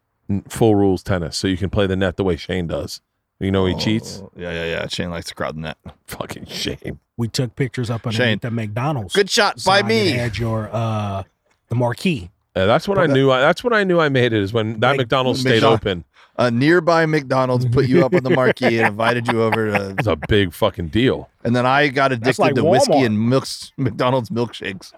full 0.48 0.76
rules 0.76 1.02
tennis. 1.02 1.36
So 1.36 1.48
you 1.48 1.56
can 1.56 1.68
play 1.68 1.88
the 1.88 1.96
net 1.96 2.16
the 2.16 2.24
way 2.24 2.36
Shane 2.36 2.68
does. 2.68 3.00
You 3.42 3.50
know 3.50 3.66
he 3.66 3.74
cheats. 3.74 4.20
Oh, 4.24 4.30
Yeah, 4.36 4.52
yeah, 4.52 4.64
yeah. 4.64 4.86
Shane 4.88 5.10
likes 5.10 5.26
to 5.26 5.34
crowd 5.34 5.56
the 5.56 5.60
net. 5.60 5.78
Fucking 6.06 6.46
Shane. 6.46 6.98
we 7.16 7.28
took 7.28 7.54
pictures 7.56 7.90
up 7.90 8.02
Shane. 8.02 8.12
underneath 8.22 8.40
the 8.42 8.50
McDonald's. 8.50 9.14
Good 9.14 9.28
shot 9.30 9.56
by 9.56 9.80
sign 9.80 9.82
that 9.82 9.88
me. 9.88 10.10
Had 10.12 10.38
your 10.38 10.70
uh 10.72 11.24
the 11.68 11.74
marquee. 11.74 12.30
Yeah, 12.56 12.66
that's 12.66 12.86
when 12.86 12.98
I 12.98 13.06
knew. 13.06 13.30
I, 13.30 13.40
that's 13.40 13.64
when 13.64 13.72
I 13.72 13.82
knew 13.84 13.98
I 13.98 14.08
made 14.10 14.32
it. 14.32 14.42
Is 14.42 14.52
when 14.52 14.78
that 14.80 14.92
Mc- 14.92 14.98
McDonald's 14.98 15.40
stayed 15.40 15.62
McDo- 15.62 15.74
open. 15.74 16.04
A 16.36 16.50
nearby 16.50 17.04
McDonald's 17.04 17.66
put 17.66 17.86
you 17.88 18.04
up 18.06 18.14
on 18.14 18.22
the 18.22 18.30
marquee 18.30 18.78
and 18.78 18.88
invited 18.88 19.26
you 19.28 19.42
over 19.42 19.70
to, 19.70 19.94
It's 19.98 20.06
a 20.06 20.16
big 20.16 20.54
fucking 20.54 20.88
deal. 20.88 21.28
and 21.44 21.54
then 21.54 21.66
I 21.66 21.88
got 21.88 22.10
addicted 22.12 22.40
like 22.40 22.54
to 22.54 22.64
whiskey 22.64 22.90
Walmart. 22.92 23.06
and 23.06 23.28
milks, 23.28 23.72
McDonald's 23.76 24.30
milkshakes. 24.30 24.92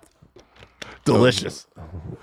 Delicious. 1.04 1.66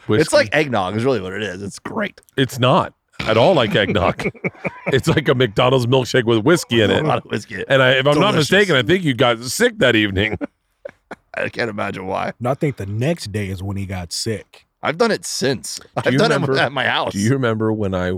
Whiskey. 0.07 0.21
It's 0.21 0.33
like 0.33 0.49
eggnog, 0.53 0.95
is 0.95 1.03
really 1.03 1.21
what 1.21 1.33
it 1.33 1.43
is. 1.43 1.61
It's 1.61 1.77
great. 1.79 2.21
it's 2.37 2.57
not 2.57 2.93
at 3.27 3.37
all 3.37 3.53
like 3.53 3.75
eggnog. 3.75 4.29
it's 4.87 5.07
like 5.07 5.27
a 5.27 5.35
McDonald's 5.35 5.85
milkshake 5.87 6.25
with 6.25 6.39
whiskey 6.45 6.81
in 6.81 6.91
A 6.91 6.95
it. 6.97 7.05
lot 7.05 7.19
of 7.19 7.25
whiskey. 7.25 7.63
And 7.67 7.81
I, 7.81 7.91
if 7.93 8.05
I'm 8.07 8.19
not 8.19 8.31
Delicious. 8.31 8.51
mistaken, 8.51 8.75
I 8.75 8.81
think 8.83 9.03
you 9.03 9.13
got 9.13 9.39
sick 9.39 9.77
that 9.79 9.95
evening. 9.95 10.37
I 11.33 11.49
can't 11.49 11.69
imagine 11.69 12.07
why. 12.07 12.33
And 12.39 12.47
I 12.47 12.53
think 12.55 12.75
the 12.77 12.85
next 12.85 13.31
day 13.31 13.47
is 13.47 13.63
when 13.63 13.77
he 13.77 13.85
got 13.85 14.11
sick. 14.11 14.65
I've 14.83 14.97
done 14.97 15.11
it 15.11 15.25
since. 15.25 15.79
I've 15.95 16.11
you 16.11 16.17
done 16.19 16.31
remember- 16.31 16.53
it 16.53 16.59
at 16.59 16.71
my 16.71 16.85
house. 16.85 17.13
Do 17.13 17.19
you 17.19 17.31
remember 17.31 17.71
when 17.71 17.93
I, 17.95 18.11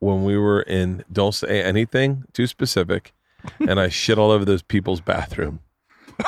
when 0.00 0.24
we 0.24 0.36
were 0.36 0.62
in, 0.62 1.04
don't 1.12 1.34
say 1.34 1.62
anything 1.62 2.24
too 2.32 2.46
specific, 2.46 3.12
and 3.60 3.78
I 3.78 3.88
shit 3.88 4.18
all 4.18 4.30
over 4.30 4.44
those 4.44 4.62
people's 4.62 5.00
bathroom? 5.00 5.60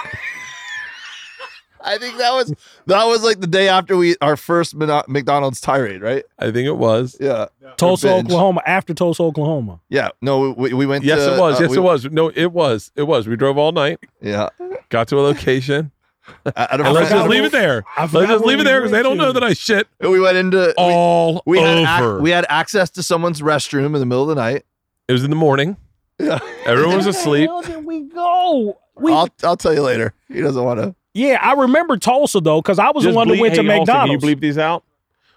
I 1.85 1.99
think 1.99 2.19
that 2.19 2.33
was 2.33 2.55
that 2.87 3.05
was 3.07 3.23
like 3.25 3.41
the 3.41 3.47
day 3.47 3.69
after 3.69 3.97
we 3.97 4.17
our 4.21 4.37
first 4.37 4.75
McDonald's 4.75 5.61
tirade, 5.61 6.01
right? 6.03 6.25
I 6.39 6.51
think 6.51 6.67
it 6.67 6.77
was. 6.77 7.17
Yeah, 7.21 7.47
Tulsa, 7.77 8.07
binge. 8.09 8.27
Oklahoma. 8.27 8.63
After 8.67 8.95
Tulsa, 8.95 9.23
Oklahoma. 9.23 9.81
yeah. 9.89 10.11
No, 10.21 10.51
we, 10.51 10.73
we 10.73 10.87
went. 10.87 11.05
Yes, 11.05 11.25
to, 11.25 11.35
it 11.37 11.41
was. 11.41 11.59
uh, 11.59 11.63
Yes, 11.63 11.71
we- 11.71 11.77
it 11.79 11.81
was. 11.81 12.05
No, 12.07 12.29
it 12.35 12.53
was. 12.53 12.91
It 12.97 13.03
was. 13.05 13.27
We 13.29 13.37
drove 13.37 13.59
all 13.59 13.73
night, 13.73 13.99
Yeah, 14.21 14.49
got 14.89 15.09
to 15.09 15.19
a 15.19 15.23
location, 15.23 15.91
at 16.47 16.81
a 16.81 16.85
and 16.85 16.93
let's 16.95 17.11
just 17.11 17.29
leave 17.29 17.45
it 17.45 17.53
there. 17.53 17.85
I 17.97 18.03
Let's 18.03 18.13
just 18.13 18.29
where 18.29 18.39
leave 18.41 18.61
it 18.61 18.65
there 18.65 18.81
because 18.81 18.93
they 18.93 19.03
don't 19.03 19.17
know 19.19 19.33
that 19.33 19.43
I 19.43 19.53
shit 19.55 19.89
we 20.01 20.21
went 20.21 20.37
into 20.37 20.73
we, 20.79 20.85
all 20.85 21.43
we 21.47 21.59
had 21.61 21.79
ac- 22.03 22.23
we 22.23 22.31
had 22.31 22.47
access 22.49 22.91
to 22.91 23.03
someone's 23.03 23.41
restroom 23.41 23.87
in 23.87 23.93
the 23.93 24.07
middle 24.07 24.23
of 24.23 24.29
the 24.29 24.41
night. 24.41 24.65
it 25.09 25.13
was 25.13 25.25
in 25.25 25.31
the 25.31 25.37
morning. 25.37 25.77
Yeah, 26.19 26.39
Everyone 26.67 26.97
was 26.97 27.07
asleep. 27.07 27.51
Where 27.51 27.63
did 27.63 27.85
we 27.85 28.03
go? 28.03 28.79
We, 28.95 29.13
I'll 29.13 29.29
I'll 29.43 29.57
tell 29.57 29.75
you 29.75 29.83
later. 29.83 30.15
He 30.29 30.41
doesn't 30.41 30.63
want 30.63 30.79
to. 30.79 30.95
Yeah, 31.15 31.39
I 31.41 31.53
remember 31.55 31.97
Tulsa 31.97 32.41
though, 32.41 32.61
because 32.63 32.79
I 32.79 32.91
was 32.91 33.05
Just 33.05 33.13
the 33.13 33.17
one 33.17 33.29
that 33.29 33.39
went 33.39 33.55
to 33.57 33.63
hey, 33.63 33.69
Halston, 33.69 33.79
McDonald's. 33.79 34.23
Can 34.25 34.31
you 34.31 34.37
bleep 34.37 34.41
these 34.41 34.59
out? 34.59 34.85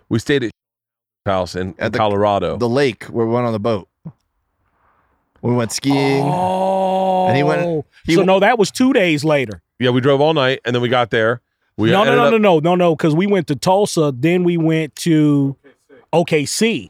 We 0.10 0.20
stayed 0.20 0.44
at 0.46 0.52
house 1.26 1.56
in, 1.56 1.76
At 1.80 1.88
in 1.88 1.92
the- 1.94 1.98
Colorado. 1.98 2.58
The 2.58 2.70
lake 2.70 3.06
where 3.06 3.26
we 3.26 3.34
went 3.34 3.46
on 3.48 3.54
the 3.54 3.60
boat. 3.60 3.88
We 5.42 5.54
went 5.54 5.72
skiing. 5.72 6.24
Oh, 6.26 7.28
And 7.28 7.38
he 7.38 7.44
went- 7.44 7.62
oh. 7.62 7.86
he 8.06 8.14
so 8.14 8.22
w- 8.22 8.26
no, 8.28 8.40
that 8.40 8.58
was 8.58 8.72
two 8.72 8.94
days 8.94 9.24
later. 9.24 9.62
yeah, 9.80 9.90
we 9.92 10.02
drove 10.02 10.22
all 10.22 10.34
night, 10.34 10.60
and 10.66 10.74
then 10.76 10.82
we 10.82 10.90
got 10.90 11.12
there. 11.12 11.42
We 11.78 11.92
no, 11.92 12.04
no, 12.04 12.16
no, 12.16 12.24
up- 12.26 12.32
no, 12.32 12.38
no, 12.38 12.60
no, 12.60 12.76
no, 12.76 12.96
because 12.96 13.14
we 13.16 13.28
went 13.28 13.48
to 13.48 13.56
Tulsa, 13.56 14.14
then 14.18 14.44
we 14.44 14.58
went 14.58 14.96
to 14.98 15.56
OKC, 16.14 16.90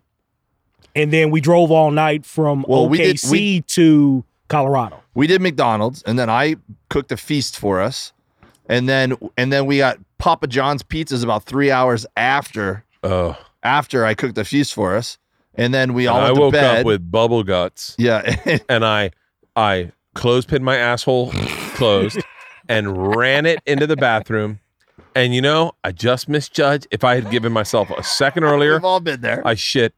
and 0.95 1.11
then 1.11 1.31
we 1.31 1.41
drove 1.41 1.71
all 1.71 1.91
night 1.91 2.25
from 2.25 2.63
Well, 2.67 2.87
we 2.87 2.99
did- 2.99 3.15
OKC 3.17 3.31
we- 3.31 3.61
to 3.61 4.23
Colorado. 4.47 4.99
we 5.15 5.27
did 5.27 5.41
McDonald's, 5.41 6.01
and 6.03 6.17
then 6.19 6.29
I 6.29 6.55
cooked 6.89 7.11
a 7.11 7.17
feast 7.17 7.57
for 7.59 7.81
us, 7.81 8.13
and 8.69 8.87
then 8.89 9.15
and 9.37 9.51
then 9.51 9.65
we 9.65 9.77
got 9.77 9.97
Papa 10.17 10.47
John's 10.47 10.83
pizzas 10.83 11.23
about 11.23 11.43
three 11.43 11.71
hours 11.71 12.05
after 12.17 12.83
Oh, 13.03 13.37
after 13.63 14.05
I 14.05 14.13
cooked 14.15 14.35
the 14.35 14.45
feast 14.45 14.73
for 14.73 14.95
us, 14.95 15.17
and 15.53 15.73
then 15.73 15.93
we 15.93 16.07
all 16.07 16.19
I 16.19 16.25
went 16.31 16.37
woke 16.37 16.53
to 16.53 16.59
bed. 16.59 16.79
up 16.79 16.85
with 16.85 17.11
bubble 17.11 17.43
guts, 17.43 17.95
yeah, 17.97 18.35
and 18.69 18.83
I, 18.85 19.11
I 19.55 19.91
clothespin 20.15 20.63
my 20.63 20.77
asshole 20.77 21.31
closed, 21.75 22.19
and 22.67 23.15
ran 23.15 23.45
it 23.45 23.59
into 23.65 23.85
the 23.87 23.95
bathroom. 23.95 24.59
And 25.13 25.33
you 25.35 25.41
know, 25.41 25.73
I 25.83 25.91
just 25.91 26.27
misjudged. 26.27 26.87
If 26.91 27.03
I 27.03 27.15
had 27.15 27.29
given 27.31 27.53
myself 27.53 27.89
a 27.91 28.03
second 28.03 28.43
earlier, 28.45 28.73
we've 28.73 28.83
all 28.85 28.99
been 28.99 29.21
there. 29.21 29.41
I 29.45 29.53
shit 29.55 29.93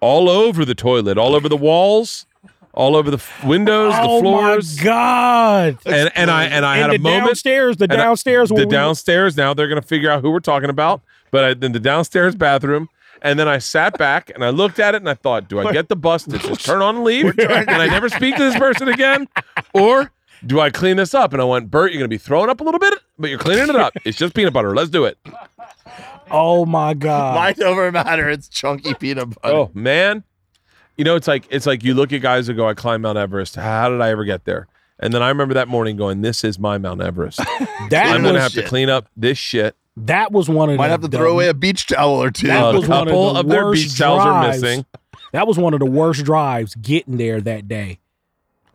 all 0.00 0.28
over 0.28 0.64
the 0.64 0.74
toilet, 0.74 1.16
all 1.16 1.34
over 1.36 1.48
the 1.48 1.56
walls, 1.56 2.26
all 2.74 2.96
over 2.96 3.10
the 3.10 3.16
f- 3.18 3.44
windows, 3.44 3.92
oh 3.96 4.16
the 4.16 4.22
floors. 4.22 4.78
Oh 4.80 4.84
my 4.84 4.84
god! 4.84 5.78
And 5.86 6.10
and 6.14 6.30
I 6.30 6.44
and 6.44 6.64
I 6.64 6.76
and 6.78 6.82
had 6.82 6.90
the 6.92 6.96
a 6.96 6.98
moment. 6.98 7.26
downstairs, 7.26 7.76
the 7.76 7.84
and 7.84 7.92
I- 7.92 7.96
downstairs, 7.96 8.48
the 8.48 8.66
downstairs. 8.66 9.36
Now 9.36 9.54
they're 9.54 9.68
gonna 9.68 9.82
figure 9.82 10.10
out 10.10 10.22
who 10.22 10.30
we're 10.30 10.40
talking 10.40 10.70
about. 10.70 11.02
But 11.30 11.44
I, 11.44 11.54
then 11.54 11.72
the 11.72 11.80
downstairs 11.80 12.34
bathroom, 12.34 12.88
and 13.22 13.38
then 13.38 13.48
I 13.48 13.56
sat 13.58 13.96
back 13.96 14.30
and 14.34 14.44
I 14.44 14.50
looked 14.50 14.78
at 14.78 14.94
it 14.94 14.98
and 14.98 15.08
I 15.08 15.14
thought, 15.14 15.48
do 15.48 15.58
I 15.60 15.72
get 15.72 15.88
the 15.88 15.96
bus 15.96 16.24
to 16.24 16.38
just 16.38 16.64
turn 16.64 16.82
on 16.82 16.96
and 16.96 17.04
leave, 17.04 17.26
and 17.38 17.70
I 17.70 17.86
never 17.86 18.08
speak 18.10 18.36
to 18.36 18.42
this 18.44 18.58
person 18.58 18.88
again, 18.88 19.28
or 19.72 20.10
do 20.44 20.60
I 20.60 20.70
clean 20.70 20.96
this 20.98 21.14
up? 21.14 21.32
And 21.32 21.40
I 21.40 21.44
went, 21.46 21.70
Bert, 21.70 21.92
you're 21.92 22.00
gonna 22.00 22.08
be 22.08 22.18
throwing 22.18 22.50
up 22.50 22.60
a 22.60 22.64
little 22.64 22.80
bit, 22.80 22.94
but 23.18 23.30
you're 23.30 23.38
cleaning 23.38 23.68
it 23.70 23.76
up. 23.76 23.94
It's 24.04 24.18
just 24.18 24.34
peanut 24.34 24.52
butter. 24.52 24.74
Let's 24.74 24.90
do 24.90 25.04
it. 25.06 25.16
Oh 26.30 26.64
my 26.66 26.94
god! 26.94 27.34
Mind 27.34 27.62
over 27.62 27.90
matter. 27.92 28.28
It's 28.28 28.48
chunky 28.48 28.94
peanut 28.94 29.40
butter. 29.40 29.54
Oh 29.54 29.70
man, 29.74 30.24
you 30.96 31.04
know 31.04 31.16
it's 31.16 31.28
like 31.28 31.46
it's 31.50 31.66
like 31.66 31.82
you 31.84 31.94
look 31.94 32.12
at 32.12 32.20
guys 32.22 32.46
who 32.46 32.54
go, 32.54 32.68
I 32.68 32.74
climbed 32.74 33.02
Mount 33.02 33.18
Everest. 33.18 33.56
How 33.56 33.88
did 33.88 34.00
I 34.00 34.10
ever 34.10 34.24
get 34.24 34.44
there? 34.44 34.66
And 34.98 35.12
then 35.12 35.22
I 35.22 35.28
remember 35.28 35.54
that 35.54 35.66
morning 35.68 35.96
going, 35.96 36.22
This 36.22 36.44
is 36.44 36.58
my 36.58 36.78
Mount 36.78 37.02
Everest. 37.02 37.38
that 37.90 38.06
I'm 38.14 38.22
gonna 38.22 38.40
have 38.40 38.52
to 38.52 38.62
clean 38.62 38.88
up 38.88 39.08
this 39.16 39.38
shit. 39.38 39.74
that 39.96 40.30
was 40.32 40.48
one 40.48 40.70
of 40.70 40.76
Might 40.76 40.86
the, 40.88 40.90
have 40.92 41.00
to 41.02 41.08
the- 41.08 41.16
throw 41.18 41.32
away 41.32 41.48
a 41.48 41.54
beach 41.54 41.86
towel 41.86 42.22
or 42.22 42.30
two. 42.30 42.46
That 42.46 42.62
uh, 42.62 42.70
a 42.70 42.78
was 42.78 42.88
one 42.88 43.08
of 43.08 43.14
the 43.14 43.40
of, 43.40 43.48
their 43.48 43.64
worst 43.64 43.82
beach 43.82 43.98
towels 43.98 44.20
are 44.22 44.42
drives. 44.42 44.62
missing. 44.62 44.86
That 45.32 45.46
was 45.46 45.58
one 45.58 45.72
of 45.74 45.80
the 45.80 45.86
worst 45.86 46.24
drives 46.24 46.74
getting 46.76 47.16
there 47.16 47.40
that 47.40 47.66
day. 47.66 47.98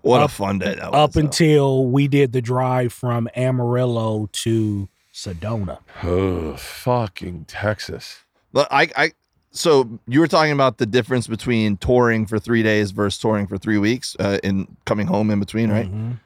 what 0.01 0.23
a 0.23 0.27
fun 0.27 0.59
day 0.59 0.73
that 0.75 0.91
was. 0.91 0.99
up 0.99 1.13
though. 1.13 1.19
until 1.21 1.85
we 1.85 2.07
did 2.07 2.33
the 2.33 2.41
drive 2.41 2.91
from 2.91 3.29
Amarillo 3.35 4.27
to 4.43 4.89
Sedona. 5.13 5.79
Oh, 6.03 6.55
fucking 6.57 7.45
Texas. 7.45 8.23
Look, 8.53 8.67
I, 8.71 8.89
I, 8.95 9.11
so 9.57 9.89
you 10.07 10.19
were 10.19 10.27
talking 10.27 10.51
about 10.53 10.77
the 10.77 10.85
difference 10.85 11.27
between 11.27 11.77
touring 11.77 12.25
for 12.25 12.39
three 12.39 12.63
days 12.63 12.91
versus 12.91 13.19
touring 13.19 13.47
for 13.47 13.57
three 13.57 13.77
weeks, 13.77 14.15
uh, 14.19 14.39
in 14.43 14.67
coming 14.85 15.07
home 15.07 15.29
in 15.31 15.39
between, 15.39 15.69
right? 15.71 15.91
Mhm. 15.91 16.19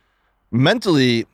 Mentally, 0.51 1.26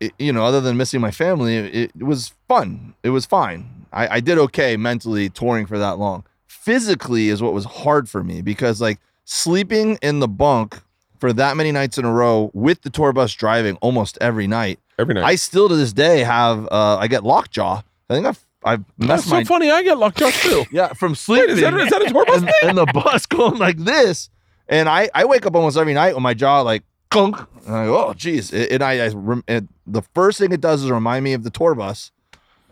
it, 0.00 0.12
you 0.18 0.32
know, 0.32 0.44
other 0.44 0.60
than 0.60 0.76
missing 0.76 1.00
my 1.00 1.10
family, 1.10 1.56
it, 1.56 1.92
it 1.98 2.02
was 2.04 2.32
fun. 2.48 2.94
It 3.02 3.10
was 3.10 3.26
fine. 3.26 3.86
I, 3.92 4.16
I 4.16 4.20
did 4.20 4.38
okay 4.38 4.76
mentally 4.76 5.28
touring 5.28 5.66
for 5.66 5.78
that 5.78 5.98
long. 5.98 6.24
Physically 6.46 7.28
is 7.28 7.42
what 7.42 7.52
was 7.52 7.64
hard 7.64 8.08
for 8.08 8.22
me 8.22 8.40
because 8.40 8.80
like 8.80 8.98
sleeping 9.24 9.98
in 10.02 10.20
the 10.20 10.28
bunk 10.28 10.80
for 11.18 11.32
that 11.32 11.56
many 11.56 11.72
nights 11.72 11.98
in 11.98 12.04
a 12.04 12.12
row 12.12 12.50
with 12.54 12.82
the 12.82 12.90
tour 12.90 13.12
bus 13.12 13.32
driving 13.34 13.76
almost 13.76 14.16
every 14.20 14.46
night. 14.46 14.78
Every 14.98 15.14
night. 15.14 15.24
I 15.24 15.34
still 15.34 15.68
to 15.68 15.76
this 15.76 15.92
day 15.92 16.20
have 16.20 16.66
uh, 16.70 16.96
I 16.98 17.08
get 17.08 17.24
lockjaw. 17.24 17.82
I 18.08 18.14
think 18.14 18.26
I've 18.26 18.44
I've 18.64 18.84
That's 18.98 19.08
messed 19.08 19.28
so 19.28 19.34
my 19.36 19.44
funny. 19.44 19.70
I 19.70 19.82
get 19.82 19.98
locked 19.98 20.22
up 20.22 20.32
too. 20.34 20.64
yeah 20.70 20.92
from 20.92 21.14
sleeping. 21.14 21.48
Wait, 21.48 21.54
is 21.54 21.60
that, 21.62 21.74
is 21.74 21.90
that 21.90 22.02
a 22.02 22.10
tour 22.10 22.24
bus 22.24 22.36
and, 22.38 22.46
thing? 22.46 22.68
and 22.70 22.78
the 22.78 22.86
bus 22.86 23.26
going 23.38 23.58
like 23.58 23.78
this. 23.78 24.30
And 24.68 24.88
I, 24.88 25.10
I 25.14 25.24
wake 25.24 25.44
up 25.46 25.54
almost 25.54 25.76
every 25.76 25.94
night 25.94 26.14
with 26.14 26.22
my 26.22 26.34
jaw 26.34 26.60
like 26.60 26.84
clunk. 27.10 27.36
And 27.66 27.74
I 27.76 27.86
go, 27.86 28.06
oh, 28.06 28.14
geez. 28.14 28.52
And 28.52 28.82
I, 28.82 29.04
I 29.04 29.08
rem- 29.08 29.44
and 29.48 29.68
the 29.86 30.02
first 30.14 30.38
thing 30.38 30.52
it 30.52 30.60
does 30.60 30.82
is 30.84 30.90
remind 30.90 31.24
me 31.24 31.32
of 31.32 31.42
the 31.42 31.50
tour 31.50 31.74
bus. 31.74 32.10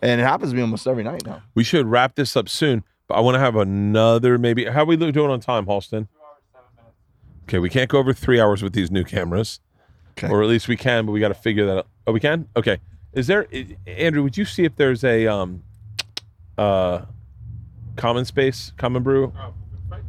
And 0.01 0.19
it 0.19 0.23
happens 0.23 0.51
to 0.51 0.55
me 0.55 0.61
almost 0.63 0.87
every 0.87 1.03
night 1.03 1.25
now. 1.25 1.43
We 1.53 1.63
should 1.63 1.85
wrap 1.85 2.15
this 2.15 2.35
up 2.35 2.49
soon, 2.49 2.83
but 3.07 3.15
I 3.15 3.19
want 3.19 3.35
to 3.35 3.39
have 3.39 3.55
another 3.55 4.37
maybe. 4.39 4.65
How 4.65 4.81
are 4.81 4.85
we 4.85 4.95
doing 4.97 5.15
on 5.17 5.39
time, 5.41 5.65
Halston? 5.67 6.07
Okay, 7.43 7.59
we 7.59 7.69
can't 7.69 7.89
go 7.89 7.99
over 7.99 8.13
three 8.13 8.39
hours 8.39 8.63
with 8.63 8.73
these 8.73 8.89
new 8.89 9.03
cameras, 9.03 9.59
Okay. 10.11 10.29
or 10.29 10.41
at 10.41 10.47
least 10.47 10.67
we 10.67 10.77
can, 10.77 11.05
but 11.05 11.11
we 11.11 11.19
got 11.19 11.27
to 11.27 11.33
figure 11.33 11.65
that 11.65 11.77
out. 11.79 11.87
Oh, 12.07 12.13
we 12.13 12.19
can. 12.19 12.47
Okay. 12.55 12.79
Is 13.13 13.27
there, 13.27 13.45
Andrew? 13.85 14.23
Would 14.23 14.37
you 14.37 14.45
see 14.45 14.63
if 14.63 14.75
there's 14.77 15.03
a 15.03 15.27
um, 15.27 15.63
uh, 16.61 17.05
common 17.95 18.25
space, 18.25 18.71
common 18.77 19.03
brew? 19.03 19.33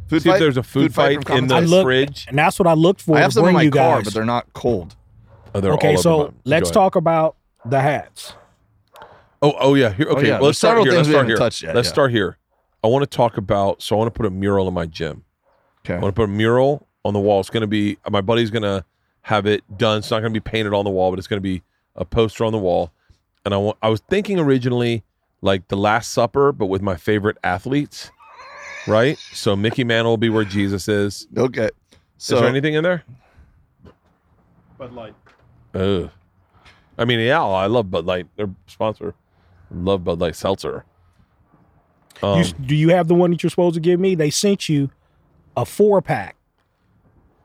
Food 0.07 0.21
see 0.21 0.29
if 0.29 0.39
there's 0.39 0.57
a 0.57 0.63
food, 0.63 0.83
Food 0.83 0.93
fight 0.93 1.27
fight, 1.27 1.37
in 1.37 1.47
the 1.47 1.61
look- 1.61 1.83
fridge. 1.83 2.25
And 2.27 2.37
that's 2.37 2.59
what 2.59 2.67
I 2.67 2.73
looked 2.73 3.01
for 3.01 3.17
I 3.17 3.21
have 3.21 3.31
to 3.31 3.35
some 3.35 3.47
in 3.47 3.53
my 3.53 3.63
you 3.63 3.71
car, 3.71 3.97
guys. 3.97 4.05
but 4.05 4.13
they're 4.13 4.25
not 4.25 4.51
cold. 4.53 4.95
Oh, 5.55 5.59
they're 5.61 5.73
okay, 5.73 5.93
over 5.93 6.01
so 6.01 6.33
let's 6.45 6.71
talk 6.71 6.95
about 6.95 7.35
the 7.65 7.79
hats. 7.79 8.33
Oh, 9.41 9.53
oh 9.59 9.75
yeah. 9.75 9.91
Here, 9.91 10.07
okay, 10.07 10.27
yeah, 10.27 10.33
well, 10.33 10.43
there's 10.43 10.43
let's 10.43 10.57
start 10.57 10.71
several 10.71 10.85
here. 10.85 10.93
things 10.93 10.97
Let's 10.97 11.07
we 11.07 11.11
start 11.13 11.19
haven't 11.23 11.29
here. 11.29 11.37
touched 11.37 11.63
yet, 11.63 11.75
let's 11.75 11.87
yeah. 11.87 11.93
start 11.93 12.11
here. 12.11 12.37
I 12.83 12.87
want 12.87 13.03
to 13.09 13.17
talk 13.17 13.37
about. 13.37 13.81
So 13.81 13.95
I 13.95 13.99
want 13.99 14.13
to 14.13 14.17
put 14.17 14.25
a 14.25 14.29
mural 14.29 14.67
in 14.67 14.73
my 14.73 14.85
gym. 14.85 15.23
Okay. 15.85 15.95
I 15.95 15.99
want 15.99 16.15
to 16.15 16.19
put 16.19 16.25
a 16.25 16.31
mural 16.33 16.87
on 17.05 17.13
the 17.13 17.19
wall. 17.19 17.39
It's 17.39 17.49
going 17.49 17.61
to 17.61 17.67
be 17.67 17.97
my 18.09 18.21
buddy's 18.21 18.51
going 18.51 18.63
to 18.63 18.83
have 19.23 19.45
it 19.45 19.63
done. 19.77 19.99
It's 19.99 20.11
not 20.11 20.19
going 20.21 20.33
to 20.33 20.39
be 20.39 20.43
painted 20.43 20.73
on 20.73 20.85
the 20.85 20.91
wall, 20.91 21.11
but 21.11 21.19
it's 21.19 21.27
going 21.27 21.37
to 21.37 21.41
be 21.41 21.61
a 21.95 22.05
poster 22.05 22.45
on 22.45 22.51
the 22.51 22.57
wall. 22.57 22.91
And 23.45 23.53
I 23.53 23.57
want. 23.57 23.77
I 23.81 23.89
was 23.89 24.01
thinking 24.09 24.39
originally 24.39 25.03
like 25.43 25.67
the 25.67 25.75
Last 25.77 26.11
Supper, 26.13 26.51
but 26.51 26.67
with 26.67 26.81
my 26.81 26.95
favorite 26.95 27.37
athletes. 27.43 28.09
Right. 28.87 29.17
So 29.33 29.55
Mickey 29.55 29.83
Mantle 29.83 30.13
will 30.13 30.17
be 30.17 30.29
where 30.29 30.45
Jesus 30.45 30.87
is. 30.87 31.27
Okay. 31.37 31.69
So 32.17 32.35
is 32.35 32.41
there 32.41 32.49
anything 32.49 32.73
in 32.73 32.83
there? 32.83 33.03
Bud 34.77 34.93
Light. 34.93 35.13
Ugh. 35.75 36.09
I 36.97 37.05
mean, 37.05 37.19
yeah, 37.19 37.43
I 37.43 37.67
love 37.67 37.91
Bud 37.91 38.05
Light. 38.05 38.27
Their 38.35 38.49
sponsor. 38.67 39.13
Love 39.71 40.03
Bud 40.03 40.19
Light 40.19 40.35
Seltzer. 40.35 40.85
Um, 42.21 42.39
you, 42.39 42.45
do 42.65 42.75
you 42.75 42.89
have 42.89 43.07
the 43.07 43.15
one 43.15 43.31
that 43.31 43.43
you're 43.43 43.49
supposed 43.49 43.75
to 43.75 43.81
give 43.81 43.99
me? 43.99 44.15
They 44.15 44.29
sent 44.29 44.69
you 44.69 44.91
a 45.57 45.65
four 45.65 46.01
pack. 46.01 46.35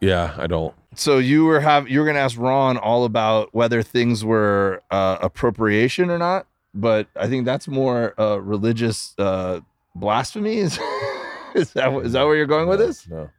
yeah, 0.00 0.34
I 0.38 0.46
don't. 0.46 0.74
so 0.94 1.18
you 1.18 1.44
were 1.46 1.60
have 1.60 1.88
you 1.88 1.98
were 2.00 2.06
gonna 2.06 2.18
ask 2.20 2.38
Ron 2.38 2.76
all 2.76 3.04
about 3.04 3.48
whether 3.52 3.82
things 3.82 4.24
were 4.24 4.82
uh, 4.90 5.18
appropriation 5.20 6.10
or 6.10 6.18
not, 6.18 6.46
but 6.74 7.08
I 7.16 7.26
think 7.28 7.44
that's 7.44 7.68
more 7.68 8.18
uh, 8.20 8.36
religious 8.36 9.14
uh, 9.18 9.60
blasphemy. 9.94 10.58
Is 10.58 10.78
is 11.54 11.72
that 11.72 11.92
is 12.04 12.12
that 12.12 12.24
where 12.24 12.36
you're 12.36 12.46
going 12.46 12.68
with 12.68 12.78
this? 12.78 13.08
No, 13.08 13.30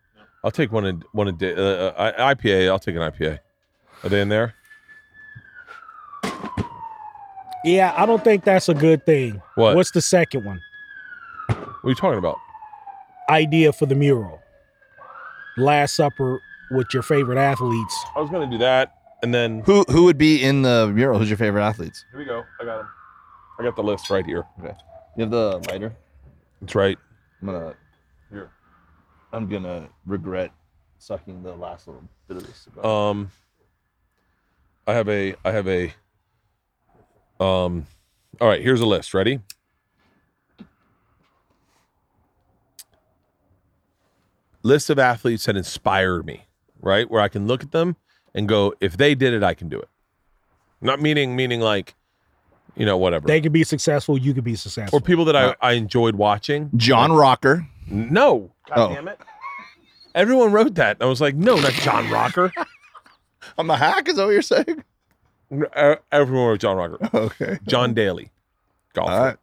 I'll 0.43 0.51
take 0.51 0.72
one 0.72 0.85
a 0.85 0.93
one 1.11 1.27
a 1.27 1.32
day. 1.32 1.53
Uh, 1.53 1.61
uh, 1.91 2.33
IPA. 2.33 2.67
I'll 2.69 2.80
take 2.80 2.95
an 2.95 3.01
IPA. 3.01 3.40
Are 4.03 4.09
they 4.09 4.19
in 4.22 4.30
there? 4.30 4.56
Yeah, 7.64 7.93
I 7.98 8.06
don't 8.06 8.24
think 8.24 8.45
that's 8.45 8.69
a 8.69 8.74
good 8.74 9.06
thing. 9.06 9.41
What? 9.56 9.75
What's 9.75 9.91
the 9.91 10.01
second 10.01 10.45
one? 10.45 10.59
What 11.48 11.58
are 11.83 11.90
you 11.90 11.95
talking 11.95 12.17
about? 12.17 12.38
Idea 13.30 13.74
for 13.74 13.85
the 13.85 13.95
mural. 13.95 14.41
Last 15.58 15.95
Supper 15.95 16.41
with 16.72 16.88
your 16.93 17.03
favorite 17.03 17.38
athletes. 17.38 17.95
I 18.16 18.22
was 18.22 18.30
gonna 18.30 18.49
do 18.49 18.58
that, 18.59 18.95
and 19.24 19.33
then 19.33 19.61
Who 19.66 19.83
who 19.90 20.03
would 20.06 20.17
be 20.17 20.41
in 20.41 20.61
the 20.61 20.88
mural? 20.88 21.19
Who's 21.19 21.30
your 21.30 21.38
favorite 21.38 21.64
athletes? 21.64 22.06
here 22.11 22.19
we 22.19 22.25
go. 22.25 22.43
I 22.61 22.66
got 22.66 22.77
them. 22.77 22.88
I 23.59 23.63
got 23.63 23.75
the 23.75 23.83
list 23.83 24.09
right 24.09 24.25
here. 24.25 24.45
You 25.17 25.23
have 25.23 25.31
the 25.31 25.61
lighter. 25.69 25.93
It's 26.61 26.75
right 26.75 26.97
I'm 27.41 27.47
gonna 27.47 27.75
here. 28.31 28.51
I'm 29.33 29.49
gonna 29.49 29.89
regret 30.05 30.51
sucking 30.97 31.43
the 31.43 31.53
last 31.55 31.88
little 31.88 32.03
bit 32.27 32.38
of 32.38 32.47
this 32.47 32.57
cigar. 32.57 32.85
Um, 32.85 33.31
I 34.88 34.93
have 34.93 35.09
a 35.09 35.35
I 35.43 35.51
have 35.51 35.67
a 35.67 35.93
um 37.39 37.85
All 38.39 38.47
right, 38.47 38.61
here's 38.61 38.81
a 38.81 38.85
list. 38.85 39.13
Ready? 39.13 39.41
List 44.63 44.89
of 44.89 44.99
athletes 44.99 45.45
that 45.45 45.55
inspired 45.55 46.25
me, 46.25 46.45
right? 46.81 47.09
Where 47.09 47.21
I 47.21 47.27
can 47.27 47.47
look 47.47 47.63
at 47.63 47.71
them 47.71 47.95
and 48.33 48.47
go, 48.47 48.73
if 48.79 48.97
they 48.97 49.15
did 49.15 49.33
it, 49.33 49.43
I 49.43 49.53
can 49.53 49.69
do 49.69 49.79
it. 49.79 49.89
Not 50.81 51.01
meaning 51.01 51.35
meaning 51.35 51.59
like, 51.59 51.95
you 52.75 52.85
know, 52.85 52.98
whatever. 52.98 53.27
They 53.27 53.41
could 53.41 53.51
be 53.51 53.64
successful. 53.64 54.17
You 54.17 54.33
could 54.33 54.43
be 54.43 54.56
successful. 54.56 54.98
or 54.98 55.01
people 55.01 55.25
that 55.25 55.35
I, 55.35 55.56
I 55.61 55.73
enjoyed 55.73 56.15
watching. 56.15 56.69
John 56.75 57.11
Rocker. 57.11 57.67
No. 57.88 58.51
God 58.67 58.77
Oh. 58.77 58.93
damn 58.93 59.07
it. 59.07 59.19
Everyone 60.15 60.51
wrote 60.51 60.75
that. 60.75 60.98
I 61.01 61.06
was 61.06 61.22
like, 61.22 61.35
no, 61.35 61.56
not 61.57 61.72
John 61.73 62.09
Rocker. 62.09 62.51
I'm 63.57 63.69
a 63.69 63.75
hack. 63.77 64.07
Is 64.07 64.15
that 64.15 64.25
what 64.25 64.31
you're 64.31 64.41
saying? 64.41 64.83
Uh, 65.75 65.95
Everyone 66.11 66.48
wrote 66.48 66.59
John 66.59 66.77
Rocker. 66.77 66.98
Okay. 67.14 67.59
John 67.67 67.93
Daly. 67.93 68.31
Golfer. 68.93 69.11
All 69.11 69.25
right. 69.25 69.38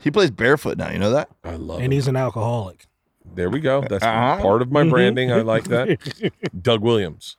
He 0.00 0.10
plays 0.10 0.30
barefoot 0.30 0.78
now. 0.78 0.90
You 0.90 0.98
know 0.98 1.10
that? 1.10 1.28
I 1.44 1.54
love 1.56 1.78
and 1.78 1.86
him. 1.86 1.90
he's 1.92 2.06
an 2.08 2.16
alcoholic. 2.16 2.86
There 3.34 3.50
we 3.50 3.60
go. 3.60 3.80
That's 3.82 4.04
Uh-huh. 4.04 4.40
part 4.40 4.62
of 4.62 4.70
my 4.70 4.82
Mhm. 4.84 4.90
branding. 4.90 5.32
I 5.32 5.40
like 5.42 5.64
that. 5.64 6.32
Doug 6.62 6.80
Williams, 6.82 7.36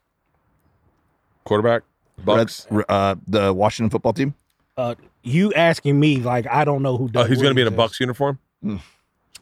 quarterback, 1.46 1.84
Bucks. 2.24 2.68
Red- 2.70 2.86
uh, 2.90 3.16
the 3.28 3.54
Washington 3.54 3.90
football 3.90 4.14
team. 4.14 4.34
Uh, 4.80 4.95
you 5.24 5.53
asking 5.56 5.99
me 5.99 6.17
like 6.22 6.48
I 6.48 6.64
don't 6.64 6.82
know 6.82 6.95
who. 6.95 7.06
Uh, 7.06 7.09
Doug 7.09 7.30
he's 7.30 7.41
going 7.41 7.51
to 7.51 7.56
be 7.56 7.61
in 7.61 7.67
a 7.67 7.72
Williams 7.72 7.90
Bucks 7.90 7.99
uniform. 7.99 8.40
is. 8.64 8.80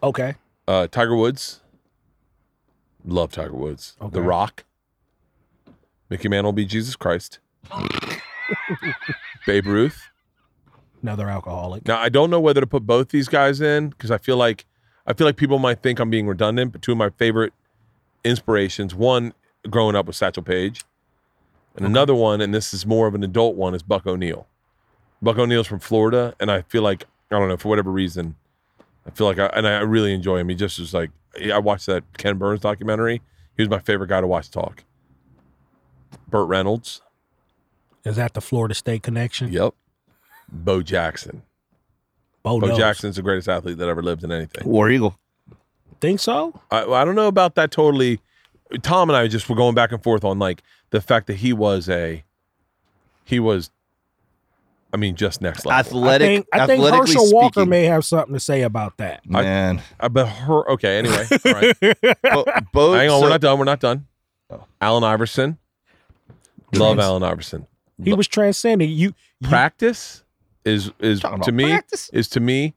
Okay. 0.01 0.33
Uh, 0.67 0.87
Tiger 0.87 1.15
Woods. 1.15 1.61
Love 3.05 3.31
Tiger 3.31 3.53
Woods. 3.53 3.95
Okay. 4.01 4.13
The 4.13 4.21
Rock. 4.21 4.63
Mickey 6.09 6.27
Mantle 6.27 6.47
will 6.47 6.53
be 6.53 6.65
Jesus 6.65 6.95
Christ. 6.95 7.37
Babe 9.45 9.67
Ruth. 9.67 10.09
Another 11.03 11.29
alcoholic. 11.29 11.85
Now 11.85 11.99
I 11.99 12.09
don't 12.09 12.31
know 12.31 12.39
whether 12.39 12.59
to 12.59 12.67
put 12.67 12.87
both 12.87 13.09
these 13.09 13.27
guys 13.27 13.61
in 13.61 13.89
because 13.89 14.09
I 14.09 14.17
feel 14.17 14.37
like 14.37 14.65
I 15.05 15.13
feel 15.13 15.27
like 15.27 15.37
people 15.37 15.59
might 15.59 15.83
think 15.83 15.99
I'm 15.99 16.09
being 16.09 16.25
redundant. 16.25 16.71
But 16.71 16.81
two 16.81 16.93
of 16.93 16.97
my 16.97 17.11
favorite 17.11 17.53
inspirations: 18.23 18.95
one, 18.95 19.35
growing 19.69 19.95
up 19.95 20.07
with 20.07 20.15
Satchel 20.15 20.41
Paige, 20.41 20.83
and 21.75 21.85
another 21.85 22.15
one, 22.15 22.41
and 22.41 22.55
this 22.55 22.73
is 22.73 22.87
more 22.87 23.05
of 23.05 23.13
an 23.13 23.23
adult 23.23 23.55
one, 23.55 23.75
is 23.75 23.83
Buck 23.83 24.07
O'Neil. 24.07 24.47
Buck 25.21 25.37
O'Neil's 25.37 25.67
from 25.67 25.79
Florida, 25.79 26.35
and 26.39 26.51
I 26.51 26.61
feel 26.63 26.81
like 26.81 27.05
I 27.31 27.39
don't 27.39 27.47
know 27.47 27.57
for 27.57 27.69
whatever 27.69 27.91
reason, 27.91 28.35
I 29.05 29.11
feel 29.11 29.27
like 29.27 29.39
I 29.39 29.47
and 29.47 29.67
I 29.67 29.79
really 29.79 30.13
enjoy 30.13 30.37
him. 30.37 30.49
He 30.49 30.55
just 30.55 30.79
was 30.79 30.93
like 30.93 31.11
I 31.51 31.59
watched 31.59 31.85
that 31.87 32.03
Ken 32.17 32.37
Burns 32.37 32.61
documentary. 32.61 33.21
He 33.55 33.63
was 33.63 33.69
my 33.69 33.79
favorite 33.79 34.07
guy 34.07 34.21
to 34.21 34.27
watch 34.27 34.51
talk. 34.51 34.83
Burt 36.29 36.47
Reynolds. 36.47 37.01
Is 38.03 38.15
that 38.15 38.33
the 38.33 38.41
Florida 38.41 38.73
State 38.73 39.03
connection? 39.03 39.51
Yep. 39.51 39.73
Bo 40.49 40.81
Jackson. 40.81 41.41
Bo, 42.43 42.59
Bo 42.59 42.67
knows. 42.67 42.77
Jackson's 42.77 43.17
the 43.17 43.21
greatest 43.21 43.49
athlete 43.49 43.77
that 43.77 43.89
ever 43.89 44.01
lived 44.01 44.23
in 44.23 44.31
anything. 44.31 44.65
War 44.65 44.89
Eagle. 44.89 45.19
Think 45.99 46.19
so? 46.19 46.61
I, 46.71 46.85
I 46.85 47.03
don't 47.03 47.15
know 47.15 47.27
about 47.27 47.55
that 47.55 47.71
totally. 47.71 48.21
Tom 48.81 49.09
and 49.09 49.17
I 49.17 49.27
just 49.27 49.49
were 49.49 49.55
going 49.55 49.75
back 49.75 49.91
and 49.91 50.01
forth 50.01 50.23
on 50.23 50.39
like 50.39 50.61
the 50.91 51.01
fact 51.01 51.27
that 51.27 51.37
he 51.37 51.51
was 51.51 51.89
a, 51.89 52.23
he 53.25 53.39
was, 53.39 53.71
I 54.93 54.97
mean, 54.97 55.15
just 55.15 55.41
next 55.41 55.65
level. 55.65 55.79
Athletic. 55.79 56.25
I 56.25 56.27
think, 56.27 56.47
I 56.53 56.65
think 56.65 56.79
athletically 56.79 57.13
Herschel 57.13 57.33
Walker 57.33 57.53
speaking. 57.61 57.69
may 57.69 57.83
have 57.85 58.05
something 58.05 58.33
to 58.33 58.39
say 58.39 58.61
about 58.61 58.97
that. 58.97 59.29
Man. 59.29 59.81
I 59.99 60.07
bet 60.07 60.27
her. 60.27 60.69
Okay, 60.71 60.97
anyway, 60.97 61.27
all 61.45 61.53
right. 61.53 61.77
Bo, 62.23 62.45
Bo- 62.71 62.93
hang 62.93 63.09
on, 63.09 63.19
so- 63.19 63.21
we're 63.21 63.29
not 63.29 63.41
done. 63.41 63.59
We're 63.59 63.65
not 63.65 63.79
done. 63.79 64.07
Oh. 64.49 64.63
Allen 64.79 65.03
Iverson, 65.03 65.57
love 66.73 66.95
Trans- 66.95 66.99
Allen 67.05 67.23
Iverson. 67.23 67.67
He 68.01 68.13
was 68.13 68.27
transcending. 68.27 68.89
You, 68.89 69.13
you 69.41 69.49
Practice 69.49 70.23
is 70.63 70.91
is 70.99 71.19
to 71.43 71.51
me 71.51 71.65
practice? 71.65 72.09
is 72.13 72.29
to 72.29 72.39
me. 72.39 72.73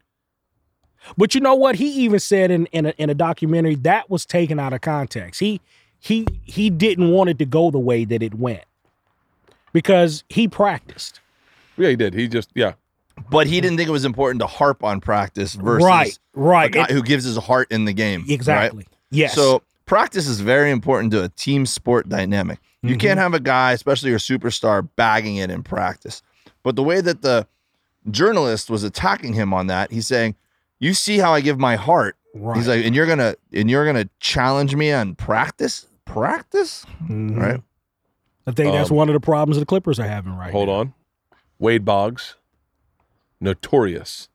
But 1.16 1.34
you 1.34 1.40
know 1.40 1.54
what? 1.54 1.76
He 1.76 1.90
even 2.04 2.18
said 2.18 2.50
in 2.50 2.66
in 2.66 2.86
a, 2.86 2.90
in 2.98 3.08
a 3.10 3.14
documentary 3.14 3.74
that 3.76 4.10
was 4.10 4.26
taken 4.26 4.58
out 4.58 4.72
of 4.72 4.80
context. 4.80 5.40
He 5.40 5.60
he 6.00 6.26
he 6.42 6.70
didn't 6.70 7.10
want 7.10 7.30
it 7.30 7.38
to 7.38 7.44
go 7.44 7.70
the 7.70 7.78
way 7.78 8.04
that 8.04 8.22
it 8.22 8.34
went 8.34 8.64
because 9.72 10.24
he 10.28 10.48
practiced. 10.48 11.20
Yeah, 11.80 11.88
he 11.88 11.96
did. 11.96 12.14
He 12.14 12.28
just 12.28 12.50
yeah. 12.54 12.72
But 13.30 13.46
he 13.46 13.60
didn't 13.60 13.76
think 13.76 13.88
it 13.88 13.92
was 13.92 14.04
important 14.04 14.40
to 14.40 14.46
harp 14.46 14.82
on 14.84 15.00
practice 15.00 15.54
versus 15.54 15.84
right, 15.84 16.18
a 16.36 16.40
right, 16.40 16.72
guy 16.72 16.84
It- 16.84 16.90
who 16.92 17.02
gives 17.02 17.24
his 17.24 17.36
heart 17.36 17.70
in 17.70 17.84
the 17.84 17.92
game. 17.92 18.20
right? 18.22 18.30
exactly. 18.30 18.86
Yes. 19.10 19.34
So 19.34 19.62
practice 19.86 20.26
is 20.26 20.40
very 20.40 20.70
important 20.70 21.10
to 21.12 21.24
a 21.24 21.28
team 21.28 21.66
sport 21.66 22.08
dynamic. 22.08 22.58
You 22.82 22.94
Mhm. 22.96 23.00
can't 23.00 23.18
have 23.18 23.34
a 23.34 23.40
guy, 23.40 23.72
especially 23.72 24.10
your 24.10 24.18
superstar, 24.18 24.88
bagging 24.96 25.36
it 25.36 25.50
in 25.50 25.62
practice. 25.62 26.22
But 26.62 26.76
the 26.76 26.82
way 26.82 27.00
that 27.02 27.20
the 27.22 27.46
journalist 28.10 28.70
was 28.70 28.84
attacking 28.84 29.34
him 29.34 29.52
on 29.52 29.66
that, 29.66 29.90
he's 29.92 30.06
saying, 30.06 30.34
"You 30.78 30.94
see 30.94 31.18
how 31.18 31.34
I 31.34 31.40
give 31.40 31.58
my 31.58 31.76
heart." 31.76 32.16
right. 32.34 32.56
He's 32.56 32.68
like, 32.68 32.84
"And 32.84 32.94
you're 32.94 33.06
gonna 33.06 33.34
and 33.52 33.68
you're 33.70 33.84
gonna 33.84 34.08
challenge 34.20 34.74
me 34.76 34.92
on 34.92 35.14
practice, 35.14 35.86
practice, 36.04 36.86
Mhm. 37.06 37.36
right?" 37.36 37.62
I 38.46 38.52
think 38.52 38.72
that's 38.72 38.90
Um, 38.90 38.96
one 38.96 39.08
of 39.08 39.12
the 39.12 39.20
problems 39.20 39.58
the 39.58 39.66
Clippers 39.66 40.00
are 40.00 40.08
having 40.08 40.34
right 40.36 40.52
Hold 40.52 40.68
now. 40.68 40.74
on, 40.74 40.94
Wade 41.60 41.84
Boggs, 41.84 42.34
notorious 43.40 44.28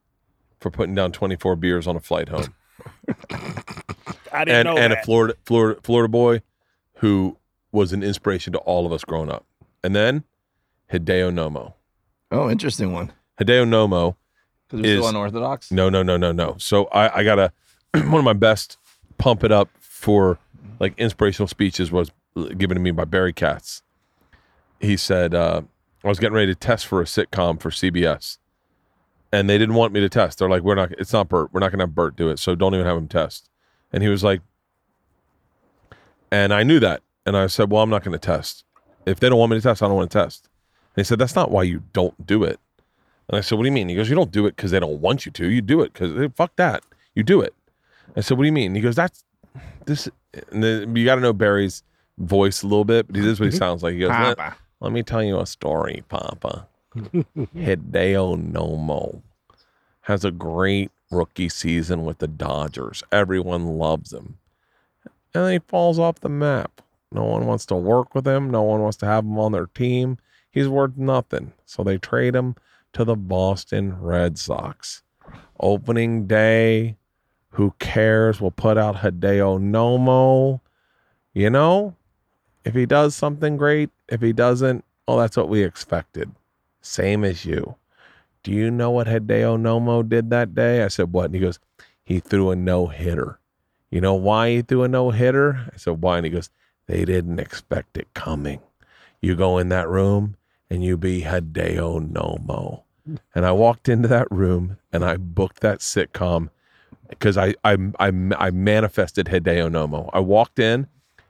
for 0.59 0.69
putting 0.71 0.95
down 0.95 1.11
twenty 1.11 1.35
four 1.35 1.55
beers 1.57 1.87
on 1.87 1.97
a 1.97 1.99
flight 1.99 2.29
home. 2.29 2.53
I 4.31 4.45
didn't 4.45 4.55
and 4.59 4.65
know 4.67 4.77
and 4.77 4.93
that. 4.93 4.99
a 5.01 5.03
Florida 5.03 5.35
Florida 5.45 5.79
Florida 5.83 6.09
boy 6.09 6.41
who 6.99 7.37
was 7.71 7.91
an 7.93 8.03
inspiration 8.03 8.53
to 8.53 8.59
all 8.59 8.85
of 8.85 8.91
us 8.93 9.03
growing 9.03 9.29
up. 9.29 9.45
And 9.83 9.93
then 9.95 10.23
Hideo 10.91 11.31
Nomo. 11.33 11.73
Oh, 12.31 12.49
interesting 12.49 12.93
one. 12.93 13.11
Hideo 13.39 13.65
Nomo. 13.67 14.15
Because 14.67 14.81
we're 14.81 14.87
Is- 14.93 14.99
still 14.99 15.09
unorthodox. 15.09 15.71
No, 15.71 15.89
no, 15.89 16.03
no, 16.03 16.17
no, 16.17 16.31
no. 16.31 16.55
So 16.57 16.85
I, 16.85 17.19
I 17.19 17.23
gotta 17.23 17.51
one 17.93 18.15
of 18.15 18.23
my 18.23 18.33
best 18.33 18.77
pump 19.17 19.43
it 19.43 19.51
up 19.51 19.69
for 19.79 20.37
like 20.79 20.93
inspirational 20.97 21.47
speeches 21.47 21.91
was 21.91 22.11
given 22.57 22.75
to 22.75 22.81
me 22.81 22.91
by 22.91 23.05
Barry 23.05 23.33
Katz. 23.33 23.81
He 24.79 24.97
said 24.97 25.33
uh, 25.33 25.61
I 26.05 26.09
was 26.09 26.19
getting 26.19 26.35
ready 26.35 26.53
to 26.53 26.55
test 26.55 26.85
for 26.85 27.01
a 27.01 27.05
sitcom 27.05 27.59
for 27.59 27.71
CBS, 27.71 28.37
and 29.31 29.49
they 29.49 29.57
didn't 29.57 29.75
want 29.75 29.91
me 29.91 29.99
to 30.01 30.09
test. 30.09 30.39
They're 30.39 30.49
like, 30.49 30.61
"We're 30.61 30.75
not. 30.75 30.91
It's 30.93 31.11
not 31.11 31.27
Bert. 31.27 31.51
We're 31.51 31.59
not 31.59 31.71
gonna 31.71 31.83
have 31.83 31.95
Bert 31.95 32.15
do 32.15 32.29
it. 32.29 32.37
So 32.39 32.53
don't 32.53 32.73
even 32.75 32.85
have 32.85 32.95
him 32.95 33.07
test." 33.07 33.49
And 33.91 34.03
he 34.03 34.09
was 34.09 34.23
like, 34.23 34.41
and 36.31 36.53
I 36.53 36.63
knew 36.63 36.79
that, 36.79 37.01
and 37.25 37.35
I 37.35 37.47
said, 37.47 37.71
"Well, 37.71 37.81
I'm 37.81 37.89
not 37.89 38.03
gonna 38.03 38.19
test. 38.19 38.63
If 39.05 39.19
they 39.19 39.29
don't 39.29 39.39
want 39.39 39.51
me 39.51 39.57
to 39.57 39.61
test, 39.61 39.81
I 39.81 39.87
don't 39.87 39.95
want 39.95 40.11
to 40.11 40.17
test." 40.17 40.47
And 40.95 41.03
he 41.03 41.07
said, 41.07 41.17
"That's 41.17 41.35
not 41.35 41.49
why 41.49 41.63
you 41.63 41.83
don't 41.91 42.25
do 42.25 42.43
it." 42.43 42.59
And 43.27 43.37
I 43.37 43.41
said, 43.41 43.57
"What 43.57 43.63
do 43.63 43.69
you 43.69 43.73
mean?" 43.73 43.89
He 43.89 43.95
goes, 43.95 44.07
"You 44.07 44.15
don't 44.15 44.31
do 44.31 44.45
it 44.45 44.55
because 44.55 44.71
they 44.71 44.79
don't 44.79 45.01
want 45.01 45.25
you 45.25 45.31
to. 45.31 45.49
You 45.49 45.61
do 45.61 45.81
it 45.81 45.93
because 45.93 46.15
eh, 46.17 46.27
fuck 46.35 46.55
that. 46.57 46.83
You 47.15 47.23
do 47.23 47.41
it." 47.41 47.55
I 48.15 48.21
said, 48.21 48.37
"What 48.37 48.43
do 48.43 48.47
you 48.47 48.53
mean?" 48.53 48.75
He 48.75 48.81
goes, 48.81 48.95
"That's 48.95 49.23
this." 49.85 50.07
Eh, 50.35 50.41
and 50.51 50.63
then 50.63 50.95
you 50.95 51.03
got 51.03 51.15
to 51.15 51.21
know 51.21 51.33
Barry's 51.33 51.81
voice 52.19 52.61
a 52.61 52.67
little 52.67 52.85
bit, 52.85 53.07
but 53.07 53.15
this 53.15 53.25
is 53.25 53.39
what 53.39 53.45
he 53.45 53.49
mm-hmm. 53.49 53.57
sounds 53.57 53.83
like. 53.83 53.93
He 53.93 54.01
goes, 54.01 54.11
ah, 54.11 54.35
Papa. 54.35 54.57
Let 54.85 54.93
me 54.93 55.01
tell 55.01 55.23
you 55.23 55.39
a 55.39 55.47
story, 55.47 56.03
Papa. 56.09 56.67
Hideo 56.95 58.51
Nomo 58.51 59.23
has 60.01 60.23
a 60.23 60.29
great 60.29 60.91
rookie 61.09 61.49
season 61.49 62.05
with 62.05 62.19
the 62.19 62.27
Dodgers. 62.27 63.01
Everyone 63.11 63.79
loves 63.79 64.13
him, 64.13 64.37
and 65.33 65.43
then 65.43 65.53
he 65.53 65.59
falls 65.67 65.97
off 65.97 66.19
the 66.19 66.29
map. 66.29 66.83
No 67.11 67.23
one 67.23 67.47
wants 67.47 67.65
to 67.65 67.75
work 67.75 68.13
with 68.13 68.27
him. 68.27 68.51
No 68.51 68.61
one 68.61 68.81
wants 68.81 68.97
to 68.97 69.07
have 69.07 69.23
him 69.23 69.39
on 69.39 69.53
their 69.53 69.65
team. 69.65 70.19
He's 70.51 70.67
worth 70.67 70.95
nothing, 70.97 71.53
so 71.65 71.83
they 71.83 71.97
trade 71.97 72.35
him 72.35 72.55
to 72.93 73.03
the 73.03 73.15
Boston 73.15 73.99
Red 73.99 74.37
Sox. 74.37 75.01
Opening 75.59 76.27
day, 76.27 76.97
who 77.49 77.73
cares? 77.79 78.39
We'll 78.39 78.51
put 78.51 78.77
out 78.77 78.97
Hideo 78.97 79.59
Nomo. 79.59 80.61
You 81.33 81.49
know, 81.49 81.95
if 82.63 82.75
he 82.75 82.85
does 82.85 83.15
something 83.15 83.57
great, 83.57 83.89
if 84.09 84.21
he 84.21 84.33
doesn't, 84.33 84.83
well, 85.07 85.17
that's 85.17 85.37
what 85.37 85.49
we 85.49 85.63
expected. 85.63 86.31
Same 86.81 87.23
as 87.23 87.45
you. 87.45 87.75
Do 88.43 88.51
you 88.51 88.69
know 88.69 88.91
what 88.91 89.07
Hideo 89.07 89.57
Nomo 89.59 90.07
did 90.07 90.29
that 90.29 90.53
day? 90.53 90.83
I 90.83 90.87
said, 90.87 91.11
What? 91.11 91.25
And 91.25 91.35
he 91.35 91.41
goes, 91.41 91.59
He 92.03 92.19
threw 92.19 92.51
a 92.51 92.55
no 92.55 92.87
hitter. 92.87 93.39
You 93.89 94.01
know 94.01 94.13
why 94.13 94.49
he 94.49 94.61
threw 94.61 94.83
a 94.83 94.87
no 94.87 95.11
hitter? 95.11 95.69
I 95.73 95.77
said, 95.77 96.01
Why? 96.01 96.17
And 96.17 96.25
he 96.25 96.31
goes, 96.31 96.49
They 96.87 97.05
didn't 97.05 97.39
expect 97.39 97.97
it 97.97 98.13
coming. 98.13 98.59
You 99.21 99.35
go 99.35 99.57
in 99.57 99.69
that 99.69 99.89
room 99.89 100.37
and 100.69 100.83
you 100.83 100.97
be 100.97 101.21
Hideo 101.23 102.11
Nomo. 102.11 102.83
And 103.33 103.45
I 103.45 103.51
walked 103.51 103.89
into 103.89 104.07
that 104.07 104.29
room 104.31 104.77
and 104.91 105.03
I 105.05 105.17
booked 105.17 105.61
that 105.61 105.79
sitcom 105.79 106.49
because 107.09 107.37
I, 107.37 107.55
I 107.63 107.77
I 107.99 108.07
I 108.37 108.51
manifested 108.51 109.27
Hideo 109.27 109.69
Nomo. 109.69 110.09
I 110.13 110.19
walked 110.19 110.59
in 110.59 110.87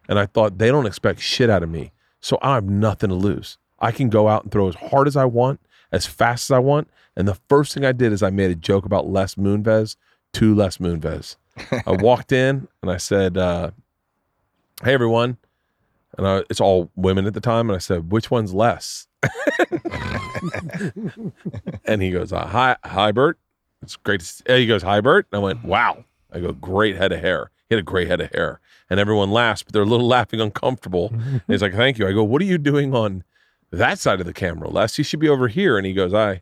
and 0.08 0.20
I 0.20 0.26
thought 0.26 0.58
they 0.58 0.70
don't 0.70 0.86
expect 0.86 1.20
shit 1.20 1.50
out 1.50 1.64
of 1.64 1.70
me, 1.70 1.92
so 2.26 2.40
I 2.42 2.56
have 2.56 2.66
nothing 2.66 3.10
to 3.10 3.16
lose. 3.16 3.60
I 3.80 3.92
can 3.92 4.10
go 4.10 4.28
out 4.28 4.42
and 4.42 4.52
throw 4.52 4.68
as 4.68 4.74
hard 4.74 5.08
as 5.08 5.16
I 5.16 5.26
want, 5.26 5.60
as 5.92 6.08
fast 6.08 6.50
as 6.50 6.56
I 6.56 6.60
want. 6.60 6.90
And 7.16 7.28
the 7.28 7.38
first 7.48 7.72
thing 7.72 7.86
I 7.86 7.92
did 7.92 8.12
is 8.12 8.24
I 8.24 8.32
made 8.32 8.50
a 8.50 8.56
joke 8.56 8.84
about 8.84 9.08
Les 9.08 9.36
Moonves 9.36 9.95
to 10.34 10.56
Les 10.56 10.78
Moonves. 10.78 11.36
I 11.72 11.92
walked 12.02 12.32
in 12.32 12.68
and 12.82 12.90
I 12.90 12.98
said, 12.98 13.38
uh, 13.38 13.70
"Hey 14.84 14.95
everyone, 14.95 15.38
and 16.18 16.28
I, 16.28 16.44
it's 16.50 16.60
all 16.60 16.90
women 16.95 17.28
at 17.28 17.36
the 17.36 17.42
time. 17.42 17.70
And 17.70 17.76
I 17.76 17.80
said, 17.80 18.12
which 18.12 18.32
one's 18.32 18.56
less? 18.56 19.06
and 21.86 22.02
he 22.02 22.10
goes, 22.10 22.34
uh, 22.34 22.48
hi, 22.48 22.76
hi, 22.84 23.12
Bert. 23.12 23.38
It's 23.84 23.98
great. 23.98 24.22
To 24.22 24.26
see. 24.26 24.44
He 24.48 24.66
goes, 24.66 24.82
hi, 24.82 25.00
Bert. 25.00 25.28
And 25.32 25.42
I 25.42 25.44
went, 25.44 25.64
wow. 25.64 26.06
I 26.32 26.40
go, 26.40 26.54
great 26.54 26.95
head 26.98 27.12
of 27.12 27.20
hair. 27.20 27.52
He 27.69 27.76
had 27.76 27.80
a 27.80 27.84
gray 27.84 28.06
head 28.06 28.22
of 28.22 28.32
hair. 28.32 28.60
And 28.90 29.00
everyone 29.00 29.32
laughs, 29.32 29.64
but 29.64 29.74
they're 29.74 29.82
a 29.82 29.85
little 29.88 30.08
laughing 30.18 30.42
uncomfortable. 30.42 31.10
And 31.11 31.42
he's 31.48 31.61
like, 31.61 31.74
thank 31.74 31.98
you. 31.98 32.08
I 32.08 32.14
go, 32.14 32.24
what 32.24 32.42
are 32.42 32.45
you 32.45 32.58
doing 32.58 32.94
on 32.94 33.24
that 33.72 34.00
side 34.00 34.19
of 34.19 34.26
the 34.26 34.34
camera, 34.34 34.69
Les? 34.69 34.98
You 34.98 35.03
should 35.03 35.19
be 35.19 35.30
over 35.30 35.48
here. 35.48 35.77
And 35.77 35.85
he 35.85 35.94
goes, 35.94 36.14
I 36.14 36.42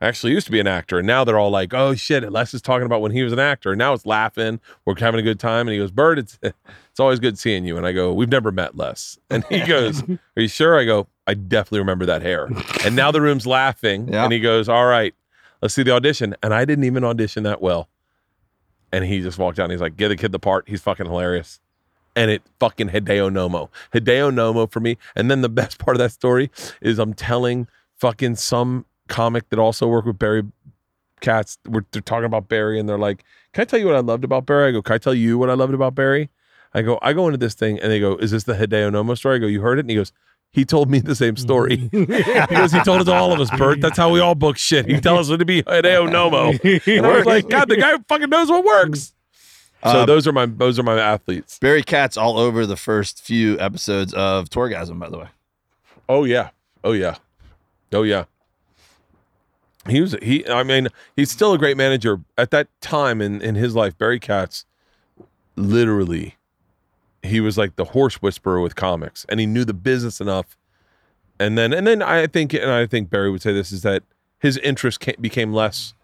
actually 0.00 0.32
used 0.32 0.46
to 0.46 0.52
be 0.52 0.60
an 0.60 0.66
actor. 0.66 0.98
And 0.98 1.06
now 1.06 1.24
they're 1.24 1.38
all 1.38 1.50
like, 1.50 1.74
oh 1.74 1.94
shit, 1.94 2.30
Les 2.30 2.54
is 2.54 2.62
talking 2.62 2.86
about 2.86 3.00
when 3.00 3.12
he 3.12 3.22
was 3.22 3.32
an 3.32 3.38
actor. 3.38 3.72
And 3.72 3.78
now 3.78 3.92
it's 3.92 4.06
laughing. 4.06 4.60
We're 4.84 4.94
having 4.98 5.20
a 5.20 5.24
good 5.24 5.40
time. 5.40 5.66
And 5.66 5.72
he 5.72 5.78
goes, 5.78 5.90
Bert, 5.90 6.18
it's 6.18 6.38
it's 6.42 7.00
always 7.00 7.18
good 7.18 7.38
seeing 7.38 7.64
you. 7.64 7.76
And 7.76 7.86
I 7.86 7.92
go, 7.92 8.12
we've 8.12 8.28
never 8.28 8.52
met 8.52 8.76
Les. 8.76 9.18
And 9.30 9.44
he 9.46 9.64
goes, 9.64 10.02
are 10.02 10.18
you 10.42 10.48
sure? 10.48 10.78
I 10.78 10.84
go, 10.84 11.08
I 11.26 11.34
definitely 11.34 11.80
remember 11.80 12.06
that 12.06 12.22
hair. 12.22 12.48
And 12.84 12.96
now 12.96 13.10
the 13.10 13.20
room's 13.20 13.46
laughing. 13.46 14.12
Yeah. 14.12 14.24
And 14.24 14.32
he 14.32 14.40
goes, 14.40 14.68
all 14.68 14.86
right, 14.86 15.14
let's 15.60 15.74
see 15.74 15.82
the 15.82 15.92
audition. 15.92 16.34
And 16.42 16.54
I 16.54 16.64
didn't 16.64 16.84
even 16.84 17.04
audition 17.04 17.42
that 17.42 17.60
well. 17.60 17.88
And 18.92 19.04
he 19.04 19.20
just 19.20 19.38
walked 19.38 19.58
out 19.58 19.64
and 19.64 19.72
he's 19.72 19.80
like, 19.80 19.96
give 19.96 20.10
the 20.10 20.16
kid 20.16 20.32
the 20.32 20.38
part. 20.38 20.68
He's 20.68 20.80
fucking 20.80 21.06
hilarious. 21.06 21.60
And 22.16 22.30
it 22.30 22.42
fucking 22.58 22.88
Hideo 22.88 23.30
Nomo. 23.30 23.68
Hideo 23.92 24.32
Nomo 24.32 24.70
for 24.70 24.80
me. 24.80 24.96
And 25.14 25.30
then 25.30 25.42
the 25.42 25.48
best 25.60 25.78
part 25.78 25.96
of 25.96 25.98
that 25.98 26.12
story 26.12 26.50
is 26.80 26.98
I'm 26.98 27.14
telling 27.14 27.68
fucking 27.96 28.36
some 28.36 28.86
comic 29.08 29.48
that 29.50 29.58
also 29.58 29.86
worked 29.86 30.06
with 30.06 30.18
Barry 30.18 30.44
Katz. 31.20 31.58
We're, 31.66 31.84
they're 31.92 32.02
talking 32.02 32.24
about 32.24 32.48
Barry 32.48 32.78
and 32.78 32.88
they're 32.88 32.98
like, 32.98 33.24
Can 33.52 33.62
I 33.62 33.64
tell 33.64 33.78
you 33.78 33.86
what 33.86 33.96
I 33.96 34.00
loved 34.00 34.24
about 34.24 34.46
Barry? 34.46 34.68
I 34.68 34.72
go, 34.72 34.82
Can 34.82 34.94
I 34.94 34.98
tell 34.98 35.14
you 35.14 35.38
what 35.38 35.50
I 35.50 35.54
loved 35.54 35.74
about 35.74 35.94
Barry? 35.94 36.30
I 36.74 36.82
go, 36.82 36.98
I 37.00 37.12
go 37.12 37.26
into 37.26 37.38
this 37.38 37.54
thing 37.54 37.78
and 37.78 37.90
they 37.90 38.00
go, 38.00 38.16
Is 38.16 38.30
this 38.30 38.44
the 38.44 38.54
Hideo 38.54 38.90
Nomo 38.90 39.16
story? 39.16 39.36
I 39.36 39.38
go, 39.38 39.46
You 39.46 39.60
heard 39.60 39.78
it? 39.78 39.82
And 39.82 39.90
he 39.90 39.96
goes, 39.96 40.12
he 40.50 40.64
told 40.64 40.90
me 40.90 40.98
the 41.00 41.14
same 41.14 41.36
story. 41.36 41.76
because 41.92 42.72
he 42.72 42.80
told 42.82 43.02
it 43.02 43.04
to 43.04 43.12
all 43.12 43.32
of 43.32 43.40
us, 43.40 43.50
Bert. 43.56 43.80
That's 43.80 43.96
how 43.96 44.10
we 44.10 44.20
all 44.20 44.34
book 44.34 44.56
shit. 44.56 44.86
He 44.86 45.00
tell 45.00 45.18
us 45.18 45.28
when 45.28 45.38
to 45.38 45.44
be 45.44 45.62
Hideo 45.62 46.08
Nomo. 46.08 46.58
And 46.98 47.06
I 47.06 47.16
was 47.16 47.26
like, 47.26 47.48
God, 47.48 47.68
the 47.68 47.76
guy 47.76 47.96
fucking 48.08 48.30
knows 48.30 48.48
what 48.50 48.64
works. 48.64 49.12
So 49.84 49.90
Uh, 49.90 50.06
those 50.06 50.26
are 50.26 50.32
my 50.32 50.46
those 50.46 50.78
are 50.78 50.82
my 50.82 50.98
athletes. 50.98 51.58
Barry 51.60 51.84
Katz 51.84 52.16
all 52.16 52.38
over 52.38 52.66
the 52.66 52.76
first 52.76 53.20
few 53.22 53.58
episodes 53.60 54.12
of 54.12 54.48
Torgasm, 54.48 54.98
by 54.98 55.08
the 55.08 55.18
way. 55.18 55.28
Oh 56.08 56.24
yeah. 56.24 56.50
Oh 56.82 56.92
yeah. 56.92 57.18
Oh 57.92 58.02
yeah. 58.02 58.24
He 59.88 60.00
was 60.00 60.16
he 60.20 60.44
I 60.48 60.64
mean, 60.64 60.88
he's 61.14 61.30
still 61.30 61.52
a 61.52 61.58
great 61.58 61.76
manager. 61.76 62.20
At 62.36 62.50
that 62.50 62.68
time 62.80 63.20
in 63.20 63.40
in 63.40 63.54
his 63.54 63.76
life, 63.76 63.96
Barry 63.96 64.18
Katz 64.18 64.66
literally 65.54 66.37
he 67.22 67.40
was 67.40 67.58
like 67.58 67.76
the 67.76 67.84
horse 67.84 68.16
whisperer 68.16 68.60
with 68.60 68.76
comics 68.76 69.26
and 69.28 69.40
he 69.40 69.46
knew 69.46 69.64
the 69.64 69.74
business 69.74 70.20
enough. 70.20 70.56
And 71.40 71.56
then 71.56 71.72
and 71.72 71.86
then 71.86 72.02
I 72.02 72.26
think 72.26 72.52
and 72.52 72.70
I 72.70 72.86
think 72.86 73.10
Barry 73.10 73.30
would 73.30 73.42
say 73.42 73.52
this 73.52 73.72
is 73.72 73.82
that 73.82 74.02
his 74.38 74.56
interest 74.58 75.00
ca- 75.00 75.16
became 75.20 75.52
less 75.52 75.94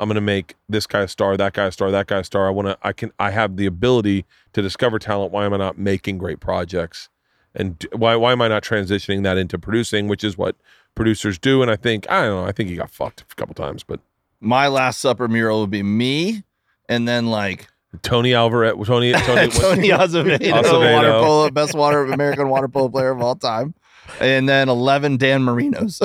I'm 0.00 0.08
going 0.08 0.16
to 0.16 0.20
make 0.20 0.56
this 0.68 0.86
guy 0.86 1.02
a 1.02 1.08
star, 1.08 1.36
that 1.36 1.52
guy 1.52 1.66
a 1.66 1.72
star, 1.72 1.90
that 1.90 2.06
guy 2.06 2.18
a 2.18 2.24
star. 2.24 2.48
I 2.48 2.50
want 2.50 2.68
to 2.68 2.78
I 2.82 2.92
can 2.92 3.12
I 3.18 3.30
have 3.30 3.56
the 3.56 3.66
ability 3.66 4.24
to 4.52 4.62
discover 4.62 4.98
talent. 4.98 5.32
Why 5.32 5.44
am 5.44 5.52
I 5.52 5.58
not 5.58 5.78
making 5.78 6.18
great 6.18 6.40
projects? 6.40 7.08
and 7.54 7.84
why 7.92 8.16
why 8.16 8.32
am 8.32 8.40
I 8.42 8.48
not 8.48 8.62
transitioning 8.62 9.22
that 9.24 9.36
into 9.36 9.58
producing, 9.58 10.08
which 10.08 10.24
is 10.24 10.38
what 10.38 10.56
producers 10.94 11.38
do? 11.38 11.62
And 11.62 11.70
I 11.70 11.76
think 11.76 12.10
I 12.10 12.22
don't 12.22 12.42
know. 12.42 12.48
I 12.48 12.52
think 12.52 12.68
he 12.68 12.76
got 12.76 12.90
fucked 12.90 13.24
a 13.30 13.34
couple 13.34 13.54
times, 13.54 13.82
but 13.82 14.00
My 14.40 14.68
Last 14.68 15.00
Supper 15.00 15.28
mural 15.28 15.60
would 15.60 15.70
be 15.70 15.82
me, 15.82 16.44
and 16.88 17.06
then 17.06 17.26
like 17.26 17.68
Tony 18.02 18.34
Alvarez, 18.34 18.74
Tony 18.86 19.12
Tony, 19.12 19.48
Tony 19.50 19.88
Azevedo, 19.90 20.54
Azevedo. 20.54 20.92
water 20.94 21.10
polo, 21.12 21.50
best 21.50 21.74
water 21.74 22.04
American 22.06 22.48
water 22.48 22.68
polo 22.68 22.88
player 22.88 23.10
of 23.10 23.20
all 23.20 23.34
time, 23.36 23.74
and 24.20 24.48
then 24.48 24.68
eleven 24.68 25.16
Dan 25.16 25.42
Marinos. 25.42 26.00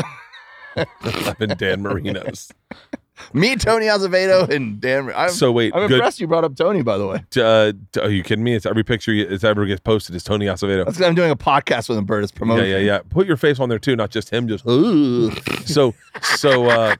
and 0.76 1.58
Dan 1.58 1.82
Marinos. 1.84 2.52
me, 3.34 3.56
Tony 3.56 3.86
Azevedo, 3.88 4.46
and 4.54 4.82
Dan. 4.82 5.10
I'm, 5.16 5.30
So 5.30 5.52
wait, 5.52 5.74
I'm 5.76 5.88
good. 5.88 5.94
impressed 5.96 6.20
you 6.20 6.28
brought 6.28 6.44
up 6.44 6.56
Tony. 6.56 6.82
By 6.82 6.98
the 6.98 7.08
way, 7.08 7.24
Uh, 7.38 7.72
are 8.02 8.10
you 8.10 8.24
kidding 8.24 8.44
me? 8.44 8.56
It's 8.56 8.66
every 8.66 8.84
picture 8.84 9.14
you- 9.14 9.28
it's 9.30 9.44
ever 9.44 9.66
gets 9.66 9.80
posted 9.80 10.16
is 10.16 10.24
Tony 10.24 10.48
Azevedo. 10.48 10.84
that's 10.86 10.98
'cause 10.98 11.08
I'm 11.08 11.16
doing 11.16 11.32
a 11.32 11.36
podcast 11.38 11.88
with 11.88 11.98
him. 11.98 12.06
Bert 12.06 12.24
is 12.26 12.32
Yeah, 12.34 12.38
promoting. 12.38 12.70
yeah, 12.72 12.78
yeah. 12.80 13.00
Put 13.10 13.26
your 13.28 13.38
face 13.38 13.60
on 13.60 13.70
there 13.70 13.80
too, 13.80 13.96
not 13.96 14.10
just 14.10 14.32
him. 14.32 14.48
Just 14.48 14.66
"Ooh." 14.68 15.32
so 15.66 15.94
so 16.22 16.66
uh 16.70 16.96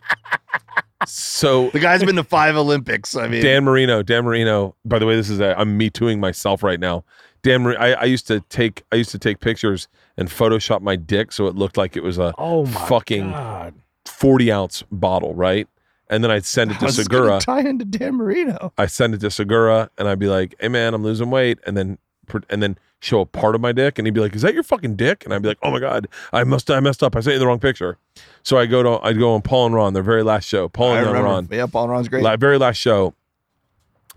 so 1.08 1.70
The 1.74 1.80
guy's 1.80 2.04
been 2.04 2.16
to 2.16 2.24
five 2.24 2.56
Olympics. 2.56 3.16
I 3.16 3.28
mean, 3.28 3.44
Dan 3.44 3.64
Marino, 3.64 4.02
Dan 4.04 4.24
Marino. 4.24 4.76
By 4.86 5.00
the 5.00 5.06
way, 5.06 5.16
this 5.16 5.30
is 5.30 5.40
a, 5.40 5.58
I'm 5.60 5.78
me 5.78 5.90
tooing 5.90 6.20
myself 6.20 6.64
right 6.64 6.80
now. 6.80 7.04
Dan, 7.44 7.64
Mar- 7.64 7.80
I, 7.80 7.94
I 7.94 8.04
used 8.06 8.26
to 8.28 8.40
take 8.50 8.84
I 8.92 8.96
used 8.96 9.12
to 9.12 9.20
take 9.20 9.40
pictures 9.40 9.88
and 10.18 10.30
Photoshop 10.30 10.82
my 10.82 10.96
dick 10.96 11.32
so 11.32 11.48
it 11.48 11.56
looked 11.56 11.78
like 11.78 11.96
it 11.96 12.04
was 12.04 12.18
a 12.18 12.34
Oh 12.38 12.66
my 12.66 12.88
fucking 12.88 13.32
god. 13.32 13.76
40 14.06 14.52
ounce 14.52 14.84
bottle, 14.92 15.34
right? 15.36 15.68
And 16.10 16.24
then 16.24 16.32
I'd 16.32 16.46
send 16.46 16.72
it 16.72 16.76
to 16.80 16.86
How's 16.86 16.98
this 16.98 17.08
gonna 17.08 17.40
Segura. 17.40 17.62
tie 17.64 17.68
into 17.70 17.86
Dan 17.86 18.16
Marino. 18.16 18.74
I 18.78 18.86
send 18.88 19.14
it 19.16 19.20
to 19.22 19.32
Segura, 19.32 19.90
and 19.98 20.08
I'd 20.08 20.20
be 20.20 20.28
like, 20.28 20.56
"Hey 20.60 20.68
man, 20.70 20.94
I'm 20.94 21.04
losing 21.04 21.30
weight," 21.32 21.60
and 21.66 21.76
then 21.76 21.98
pr- 21.98 22.02
and 22.50 22.62
then 22.64 22.78
show 23.02 23.20
a 23.22 23.26
part 23.26 23.56
of 23.56 23.62
my 23.62 23.72
dick, 23.72 24.00
and 24.00 24.08
he'd 24.08 24.14
be 24.14 24.20
like, 24.22 24.36
"Is 24.36 24.42
that 24.42 24.54
your 24.54 24.64
fucking 24.64 24.96
dick?" 24.96 25.24
And 25.26 25.34
I'd 25.34 25.42
be 25.42 25.48
like, 25.48 25.60
"Oh 25.64 25.72
my 25.72 25.80
god, 25.80 26.08
I 26.34 26.44
must 26.44 26.70
I 26.72 26.80
messed 26.80 27.04
up. 27.04 27.16
I 27.16 27.20
sent 27.20 27.34
you 27.34 27.40
the 27.40 27.48
wrong 27.48 27.60
picture." 27.60 27.98
So 28.44 28.58
I 28.58 28.66
go 28.66 28.82
to 28.84 29.06
I'd 29.06 29.18
go 29.20 29.34
on 29.34 29.42
Paul 29.42 29.68
and 29.68 29.76
Ron, 29.76 29.94
their 29.94 30.04
very 30.04 30.24
last 30.24 30.48
show. 30.48 30.70
Paul 30.70 30.92
I 30.94 30.98
and 31.00 31.08
remember. 31.08 31.28
Ron, 31.30 31.48
Yeah, 31.52 31.66
Paul 31.68 31.84
and 31.84 31.92
Ron's 31.92 32.10
great. 32.10 32.24
la- 32.24 32.38
very 32.38 32.58
last 32.58 32.78
show, 32.78 33.14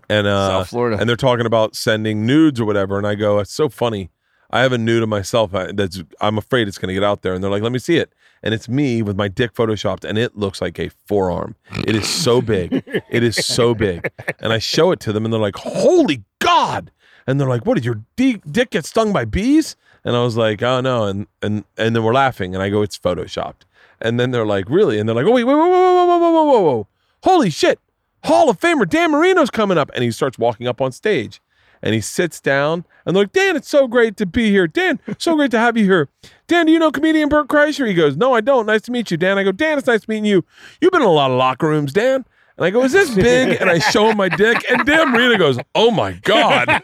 and 0.09 0.27
uh, 0.27 0.47
South 0.49 0.69
Florida. 0.69 0.97
and 0.99 1.07
they're 1.09 1.15
talking 1.15 1.45
about 1.45 1.75
sending 1.75 2.25
nudes 2.25 2.59
or 2.59 2.65
whatever, 2.65 2.97
and 2.97 3.05
I 3.07 3.15
go, 3.15 3.39
"It's 3.39 3.53
so 3.53 3.69
funny." 3.69 4.09
I 4.51 4.61
have 4.61 4.73
a 4.73 4.79
nude 4.79 5.03
of 5.03 5.09
myself 5.09 5.51
that's 5.51 6.01
I'm 6.19 6.37
afraid 6.39 6.67
it's 6.67 6.79
going 6.79 6.87
to 6.87 6.93
get 6.95 7.03
out 7.03 7.21
there, 7.21 7.33
and 7.35 7.43
they're 7.43 7.51
like, 7.51 7.61
"Let 7.61 7.71
me 7.71 7.77
see 7.79 7.97
it." 7.97 8.11
And 8.41 8.53
it's 8.53 8.67
me 8.69 9.01
with 9.03 9.15
my 9.17 9.27
dick 9.27 9.53
photoshopped, 9.53 10.03
and 10.05 10.17
it 10.17 10.37
looks 10.37 10.61
like 10.61 10.79
a 10.79 10.89
forearm. 11.05 11.55
It 11.85 11.95
is 11.95 12.07
so 12.09 12.41
big. 12.41 12.81
It 13.09 13.21
is 13.21 13.35
so 13.35 13.75
big. 13.75 14.09
And 14.39 14.51
I 14.53 14.57
show 14.59 14.91
it 14.91 14.99
to 15.01 15.13
them, 15.13 15.25
and 15.25 15.31
they're 15.33 15.39
like, 15.41 15.57
"Holy 15.57 16.23
God!" 16.39 16.89
And 17.27 17.39
they're 17.39 17.49
like, 17.49 17.65
"What 17.65 17.75
did 17.75 17.85
your 17.85 18.01
di- 18.15 18.41
dick 18.49 18.71
get 18.71 18.85
stung 18.85 19.13
by 19.13 19.25
bees?" 19.25 19.75
And 20.03 20.15
I 20.15 20.23
was 20.23 20.37
like, 20.37 20.61
"Oh 20.61 20.81
no!" 20.81 21.05
And 21.05 21.27
and 21.41 21.63
and 21.77 21.95
then 21.95 22.03
we're 22.03 22.13
laughing, 22.13 22.53
and 22.53 22.63
I 22.63 22.69
go, 22.69 22.81
"It's 22.81 22.97
photoshopped." 22.97 23.61
And 24.01 24.19
then 24.19 24.31
they're 24.31 24.45
like, 24.45 24.69
"Really?" 24.69 24.99
And 24.99 25.07
they're 25.07 25.15
like, 25.15 25.25
"Oh 25.25 25.31
wait, 25.31 25.43
wait, 25.43 25.55
wait, 25.55 25.61
wait, 25.61 25.69
whoa, 25.69 26.05
whoa, 26.05 26.17
whoa, 26.17 26.31
whoa, 26.31 26.43
whoa, 26.43 26.61
whoa! 26.61 26.87
Holy 27.23 27.49
shit! 27.49 27.79
Hall 28.23 28.49
of 28.49 28.59
Famer 28.59 28.87
Dan 28.87 29.11
Marino's 29.11 29.49
coming 29.49 29.77
up!" 29.77 29.91
And 29.93 30.03
he 30.03 30.11
starts 30.11 30.37
walking 30.37 30.67
up 30.67 30.81
on 30.81 30.91
stage, 30.91 31.41
and 31.81 31.93
he 31.93 32.01
sits 32.01 32.39
down, 32.39 32.85
and 33.05 33.15
they're 33.15 33.23
like, 33.23 33.33
"Dan, 33.33 33.55
it's 33.55 33.69
so 33.69 33.87
great 33.87 34.15
to 34.17 34.25
be 34.25 34.49
here. 34.49 34.67
Dan, 34.67 34.99
so 35.17 35.35
great 35.35 35.51
to 35.51 35.59
have 35.59 35.77
you 35.77 35.85
here. 35.85 36.07
Dan, 36.47 36.65
do 36.65 36.71
you 36.71 36.79
know 36.79 36.91
comedian 36.91 37.29
Bert 37.29 37.47
Kreischer?" 37.47 37.87
He 37.87 37.93
goes, 37.93 38.15
"No, 38.15 38.33
I 38.33 38.41
don't. 38.41 38.65
Nice 38.65 38.81
to 38.83 38.91
meet 38.91 39.11
you, 39.11 39.17
Dan." 39.17 39.37
I 39.37 39.43
go, 39.43 39.51
"Dan, 39.51 39.77
it's 39.77 39.87
nice 39.87 40.07
meeting 40.07 40.25
you. 40.25 40.45
You've 40.79 40.91
been 40.91 41.01
in 41.01 41.07
a 41.07 41.11
lot 41.11 41.31
of 41.31 41.37
locker 41.37 41.67
rooms, 41.67 41.93
Dan." 41.93 42.25
And 42.59 42.65
I 42.65 42.71
go, 42.71 42.83
"Is 42.83 42.91
this 42.91 43.09
big?" 43.15 43.59
And 43.61 43.69
I 43.69 43.79
show 43.79 44.09
him 44.09 44.17
my 44.17 44.27
dick, 44.27 44.69
and 44.69 44.85
Dan 44.85 45.13
Rita 45.13 45.37
goes, 45.37 45.57
"Oh 45.73 45.91
my 45.91 46.11
god!" 46.11 46.81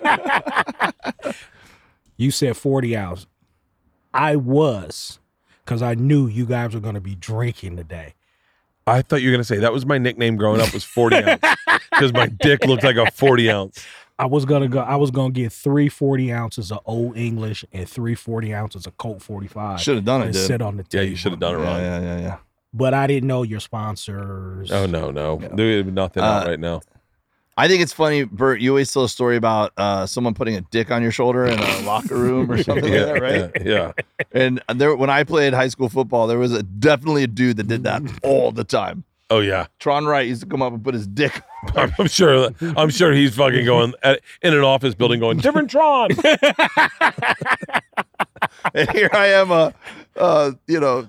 You 2.17 2.31
said 2.31 2.55
40 2.55 2.95
hours. 2.95 3.27
I 4.13 4.37
was, 4.37 5.19
because 5.65 5.81
I 5.81 5.93
knew 5.95 6.27
you 6.27 6.45
guys 6.45 6.73
were 6.73 6.79
going 6.79 6.95
to 6.95 7.01
be 7.01 7.15
drinking 7.15 7.75
today. 7.75 8.13
I 8.87 9.01
thought 9.01 9.21
you 9.21 9.29
were 9.29 9.33
gonna 9.35 9.43
say 9.43 9.57
that 9.57 9.73
was 9.73 9.83
my 9.85 9.97
nickname 9.97 10.35
growing 10.37 10.61
up 10.61 10.71
was 10.71 10.83
forty 10.83 11.15
ounce 11.17 11.41
because 11.91 12.13
my 12.13 12.27
dick 12.27 12.63
looked 12.65 12.83
like 12.83 12.97
a 12.97 13.09
forty 13.09 13.49
ounce. 13.49 13.83
I 14.19 14.27
was 14.27 14.45
gonna 14.45 14.67
go. 14.67 14.79
I 14.79 14.95
was 14.95 15.09
gonna 15.09 15.31
get 15.31 15.51
three 15.51 15.89
40 15.89 16.31
ounces 16.31 16.71
of 16.71 16.79
Old 16.85 17.17
English 17.17 17.65
and 17.73 17.89
three 17.89 18.13
40 18.15 18.53
ounces 18.53 18.85
of 18.85 18.95
Colt 18.97 19.23
45. 19.23 19.81
Should 19.81 19.95
have 19.95 20.05
done 20.05 20.21
it, 20.21 20.25
dude. 20.33 20.35
sit 20.35 20.61
on 20.61 20.77
the 20.77 20.85
Yeah, 20.91 21.01
you 21.01 21.15
should 21.15 21.31
have 21.31 21.39
done 21.41 21.55
it 21.55 21.57
Yeah, 21.63 21.65
wrong. 21.65 21.81
yeah, 21.81 21.99
yeah, 21.99 22.19
yeah. 22.19 22.37
But 22.75 22.93
I 22.93 23.07
didn't 23.07 23.27
know 23.27 23.43
your 23.43 23.59
sponsors. 23.61 24.71
Oh 24.71 24.85
no, 24.85 25.09
no, 25.11 25.37
there's 25.53 25.85
nothing 25.85 26.23
out 26.23 26.45
Uh, 26.45 26.49
right 26.49 26.59
now. 26.59 26.81
I 27.57 27.69
think 27.69 27.81
it's 27.81 27.93
funny, 27.93 28.25
Bert. 28.25 28.59
You 28.59 28.71
always 28.71 28.91
tell 28.91 29.05
a 29.05 29.09
story 29.09 29.37
about 29.37 29.71
uh, 29.77 30.05
someone 30.05 30.33
putting 30.33 30.55
a 30.57 30.61
dick 30.61 30.91
on 30.91 31.01
your 31.01 31.11
shoulder 31.13 31.45
in 31.45 31.57
a 31.57 31.79
locker 31.83 32.15
room 32.17 32.51
or 32.51 32.61
something 32.63 32.91
Yeah, 32.91 33.05
like 33.05 33.13
that, 33.13 33.21
right? 33.21 33.51
yeah, 33.65 33.91
yeah. 34.03 34.27
And 34.33 34.61
there, 34.75 34.93
when 34.93 35.09
I 35.09 35.23
played 35.23 35.53
high 35.53 35.69
school 35.69 35.87
football, 35.87 36.27
there 36.27 36.37
was 36.37 36.51
a 36.51 36.63
definitely 36.63 37.23
a 37.23 37.27
dude 37.27 37.55
that 37.55 37.67
did 37.69 37.83
that 37.83 38.01
all 38.23 38.51
the 38.51 38.65
time. 38.65 39.05
Oh 39.29 39.39
yeah. 39.39 39.67
Tron 39.79 40.05
Wright 40.05 40.27
used 40.27 40.41
to 40.41 40.47
come 40.47 40.61
up 40.61 40.73
and 40.73 40.83
put 40.83 40.93
his 40.93 41.07
dick. 41.07 41.41
I'm, 41.77 41.93
I'm 41.97 42.07
sure. 42.07 42.49
I'm 42.75 42.89
sure 42.89 43.13
he's 43.13 43.35
fucking 43.35 43.63
going 43.65 43.93
at, 44.03 44.19
in 44.41 44.53
an 44.53 44.59
office 44.65 44.93
building, 44.93 45.21
going 45.21 45.37
different 45.37 45.69
Tron. 45.71 46.09
and 48.73 48.89
here 48.91 49.09
I 49.13 49.27
am, 49.27 49.51
a, 49.51 49.73
uh, 50.17 50.51
you 50.67 50.79
know, 50.79 51.07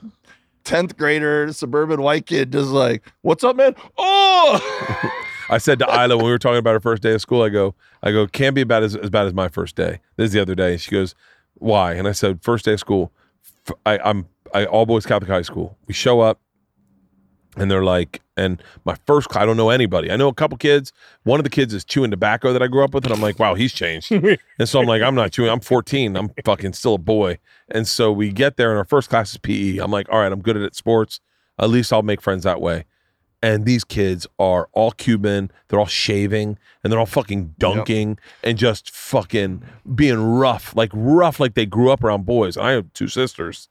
tenth 0.67 0.97
grader, 0.99 1.51
suburban 1.53 2.03
white 2.03 2.27
kid, 2.27 2.53
just 2.53 2.69
like, 2.69 3.03
"What's 3.23 3.43
up, 3.45 3.57
man? 3.57 3.75
Oh, 3.97 5.13
I 5.49 5.59
said 5.59 5.79
to 5.79 5.87
Ila 5.87 6.17
when 6.17 6.27
we 6.27 6.31
were 6.31 6.39
talking 6.39 6.59
about 6.59 6.73
her 6.73 6.81
first 6.81 7.03
day 7.03 7.15
of 7.15 7.21
school, 7.21 7.43
I 7.43 7.49
go, 7.49 7.75
I 8.03 8.11
go, 8.11 8.27
can't 8.27 8.55
be 8.55 8.65
bad 8.65 8.83
as, 8.83 8.97
as 8.97 9.11
bad 9.11 9.27
as 9.27 9.33
my 9.33 9.49
first 9.49 9.77
day. 9.77 10.01
This 10.17 10.27
is 10.27 10.33
the 10.33 10.41
other 10.41 10.55
day. 10.55 10.77
She 10.77 10.91
goes, 10.91 11.15
why? 11.55 11.95
And 11.95 12.09
I 12.09 12.13
said, 12.13 12.43
first 12.43 12.65
day 12.65 12.73
of 12.73 12.81
school, 12.81 13.13
f- 13.69 13.77
I, 13.87 13.99
I'm 13.99 14.27
I 14.53 14.67
all 14.67 14.87
boys 14.87 15.07
Catholic 15.07 15.31
high 15.31 15.43
school. 15.43 15.77
We 15.87 15.95
show 15.95 16.21
up, 16.21 16.41
and 17.57 17.71
they're 17.71 17.85
like, 17.85 18.21
and 18.37 18.63
my 18.85 18.97
first 19.07 19.29
class, 19.29 19.43
I 19.43 19.47
don't 19.47 19.57
know 19.57 19.71
anybody. 19.71 20.11
I 20.11 20.17
know 20.17 20.29
a 20.29 20.35
couple 20.35 20.59
kids. 20.59 20.93
One 21.23 21.41
of 21.41 21.45
the 21.45 21.51
kids 21.51 21.73
is 21.73 21.85
chewing 21.85 22.11
tobacco 22.11 22.53
that 22.53 22.63
I 22.63 22.67
grew 22.67 22.85
up 22.85 22.93
with, 22.93 23.05
and 23.05 23.15
I'm 23.15 23.21
like, 23.21 23.39
wow, 23.39 23.55
he's 23.55 23.73
changed. 23.73 24.11
and 24.59 24.69
so 24.69 24.81
I'm 24.81 24.87
like, 24.87 25.03
I'm 25.03 25.15
not 25.15 25.33
chewing. 25.33 25.51
I'm 25.51 25.61
14. 25.61 26.17
I'm 26.17 26.31
fucking 26.45 26.75
still 26.75 26.95
a 26.95 26.99
boy. 26.99 27.39
And 27.69 27.87
so 27.89 28.13
we 28.13 28.33
get 28.33 28.57
there, 28.57 28.71
and 28.71 28.79
our 28.79 28.85
first 28.85 29.11
class 29.11 29.33
is 29.33 29.39
PE. 29.39 29.79
I'm 29.79 29.91
like, 29.91 30.09
all 30.11 30.21
right, 30.21 30.31
I'm 30.31 30.41
good 30.41 30.57
at 30.57 30.63
it, 30.63 30.77
sports. 30.77 31.21
At 31.59 31.71
least 31.71 31.93
I'll 31.93 32.03
make 32.03 32.21
friends 32.21 32.45
that 32.45 32.61
way. 32.61 32.85
And 33.43 33.65
these 33.65 33.85
kids 33.85 34.27
are 34.39 34.69
all 34.73 34.93
Cuban. 34.93 35.51
They're 35.69 35.79
all 35.79 35.87
shaving, 35.87 36.59
and 36.83 36.93
they're 36.93 36.99
all 37.01 37.07
fucking 37.07 37.55
dunking, 37.59 38.19
and 38.43 38.57
just 38.57 38.91
fucking 38.91 39.63
being 39.95 40.19
rough, 40.19 40.75
like 40.77 40.91
rough, 40.93 41.39
like 41.41 41.55
they 41.55 41.67
grew 41.67 41.91
up 41.91 42.03
around 42.03 42.25
boys. 42.25 42.57
And 42.57 42.67
I 42.67 42.73
have 42.73 42.93
two 42.93 43.09
sisters, 43.09 43.69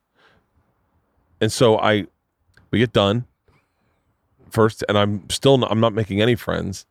and 1.42 1.52
so 1.52 1.78
I, 1.80 2.06
we 2.72 2.80
get 2.80 2.94
done 2.94 3.26
first, 4.50 4.84
and 4.88 4.98
I'm 4.98 5.30
still 5.30 5.58
not, 5.58 5.72
I'm 5.72 5.80
not 5.80 5.94
making 5.94 6.22
any 6.22 6.36
friends. 6.36 6.86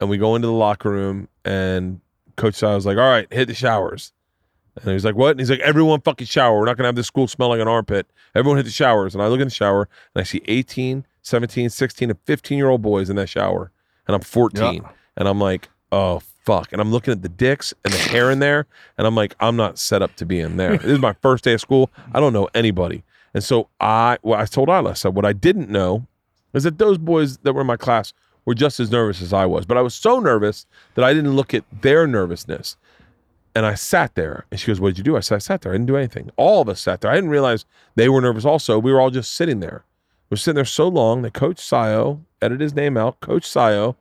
And 0.00 0.08
we 0.10 0.18
go 0.18 0.34
into 0.34 0.46
the 0.46 0.52
locker 0.52 0.90
room, 0.90 1.28
and 1.44 2.00
Coach 2.36 2.54
Sal 2.56 2.74
was 2.74 2.86
like, 2.86 2.98
"All 2.98 3.10
right, 3.10 3.32
hit 3.32 3.48
the 3.48 3.54
showers." 3.54 4.12
And 4.82 4.92
he's 4.92 5.04
like, 5.04 5.14
"What?" 5.14 5.32
And 5.32 5.40
he's 5.40 5.50
like, 5.50 5.60
"Everyone 5.60 6.00
fucking 6.00 6.26
shower. 6.26 6.58
We're 6.58 6.66
not 6.66 6.76
gonna 6.76 6.88
have 6.88 6.96
this 6.96 7.06
school 7.06 7.28
smell 7.28 7.48
like 7.50 7.60
an 7.60 7.68
armpit. 7.68 8.06
Everyone 8.34 8.56
hit 8.56 8.64
the 8.64 8.70
showers." 8.70 9.14
And 9.14 9.22
I 9.22 9.28
look 9.28 9.40
in 9.40 9.48
the 9.48 9.54
shower, 9.54 9.88
and 10.14 10.20
I 10.20 10.24
see 10.24 10.42
18, 10.46 11.06
17, 11.22 11.70
16, 11.70 12.10
and 12.10 12.18
15 12.24 12.58
year 12.58 12.68
old 12.68 12.82
boys 12.82 13.10
in 13.10 13.16
that 13.16 13.28
shower, 13.28 13.70
and 14.06 14.14
I'm 14.14 14.20
14, 14.20 14.82
and 15.16 15.28
I'm 15.28 15.40
like, 15.40 15.68
"Oh 15.92 16.20
fuck!" 16.44 16.72
And 16.72 16.80
I'm 16.80 16.90
looking 16.90 17.12
at 17.12 17.22
the 17.22 17.28
dicks 17.28 17.74
and 17.84 17.92
the 17.92 17.98
hair 17.98 18.30
in 18.30 18.38
there, 18.38 18.66
and 18.96 19.06
I'm 19.06 19.14
like, 19.14 19.34
"I'm 19.40 19.56
not 19.56 19.78
set 19.78 20.02
up 20.02 20.16
to 20.16 20.26
be 20.26 20.40
in 20.40 20.56
there. 20.56 20.76
this 20.78 20.86
is 20.90 20.98
my 20.98 21.14
first 21.22 21.44
day 21.44 21.54
of 21.54 21.60
school. 21.60 21.90
I 22.12 22.20
don't 22.20 22.32
know 22.32 22.48
anybody." 22.54 23.04
And 23.34 23.44
so 23.44 23.68
I, 23.80 24.18
well, 24.22 24.40
I 24.40 24.46
told 24.46 24.68
Ila, 24.68 24.90
I 24.90 24.94
said, 24.94 25.14
"What 25.14 25.24
I 25.24 25.32
didn't 25.32 25.70
know 25.70 26.06
is 26.54 26.64
that 26.64 26.78
those 26.78 26.98
boys 26.98 27.38
that 27.38 27.52
were 27.52 27.60
in 27.60 27.66
my 27.66 27.76
class 27.76 28.12
were 28.48 28.54
just 28.54 28.80
as 28.80 28.90
nervous 28.90 29.20
as 29.20 29.34
I 29.34 29.44
was. 29.44 29.66
But 29.66 29.76
I 29.76 29.82
was 29.82 29.94
so 29.94 30.20
nervous 30.20 30.64
that 30.94 31.04
I 31.04 31.12
didn't 31.12 31.36
look 31.36 31.52
at 31.52 31.64
their 31.82 32.06
nervousness. 32.06 32.78
And 33.58 33.66
I 33.66 33.74
sat 33.74 34.14
there 34.14 34.46
and 34.52 34.60
she 34.60 34.68
goes, 34.68 34.78
What 34.78 34.90
did 34.90 34.98
you 34.98 35.04
do? 35.04 35.16
I 35.16 35.20
said, 35.20 35.34
I 35.34 35.38
sat 35.38 35.62
there. 35.62 35.72
I 35.72 35.74
didn't 35.74 35.88
do 35.88 35.96
anything. 35.96 36.30
All 36.36 36.62
of 36.62 36.68
us 36.68 36.80
sat 36.80 37.00
there. 37.00 37.10
I 37.10 37.16
didn't 37.16 37.30
realize 37.30 37.64
they 37.96 38.08
were 38.08 38.20
nervous 38.20 38.44
also. 38.44 38.78
We 38.78 38.92
were 38.92 39.00
all 39.00 39.10
just 39.10 39.32
sitting 39.32 39.58
there. 39.58 39.84
We 40.30 40.34
were 40.34 40.38
sitting 40.38 40.54
there 40.54 40.64
so 40.64 40.86
long 40.86 41.22
that 41.22 41.34
Coach 41.34 41.56
Sayo, 41.56 42.20
edit 42.40 42.60
his 42.60 42.72
name 42.72 42.96
out, 42.96 43.18
Coach 43.18 43.42
Sayo 43.42 43.96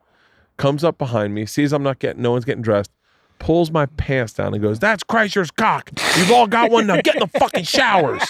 comes 0.58 0.84
up 0.84 1.00
behind 1.00 1.34
me, 1.34 1.48
sees 1.48 1.74
I'm 1.74 1.82
not 1.82 1.98
getting, 1.98 2.22
no 2.22 2.34
one's 2.34 2.46
getting 2.46 2.62
dressed, 2.62 2.92
pulls 3.40 3.72
my 3.72 3.88
pants 3.88 4.34
down 4.34 4.54
and 4.54 4.62
goes, 4.62 4.78
That's 4.78 5.04
Kreischer's 5.04 5.50
cock. 5.50 5.90
You've 6.16 6.30
all 6.30 6.46
got 6.46 6.70
one 6.70 6.86
now. 6.86 7.02
Get 7.02 7.16
in 7.16 7.22
the 7.22 7.40
fucking 7.40 7.64
showers. 7.64 8.22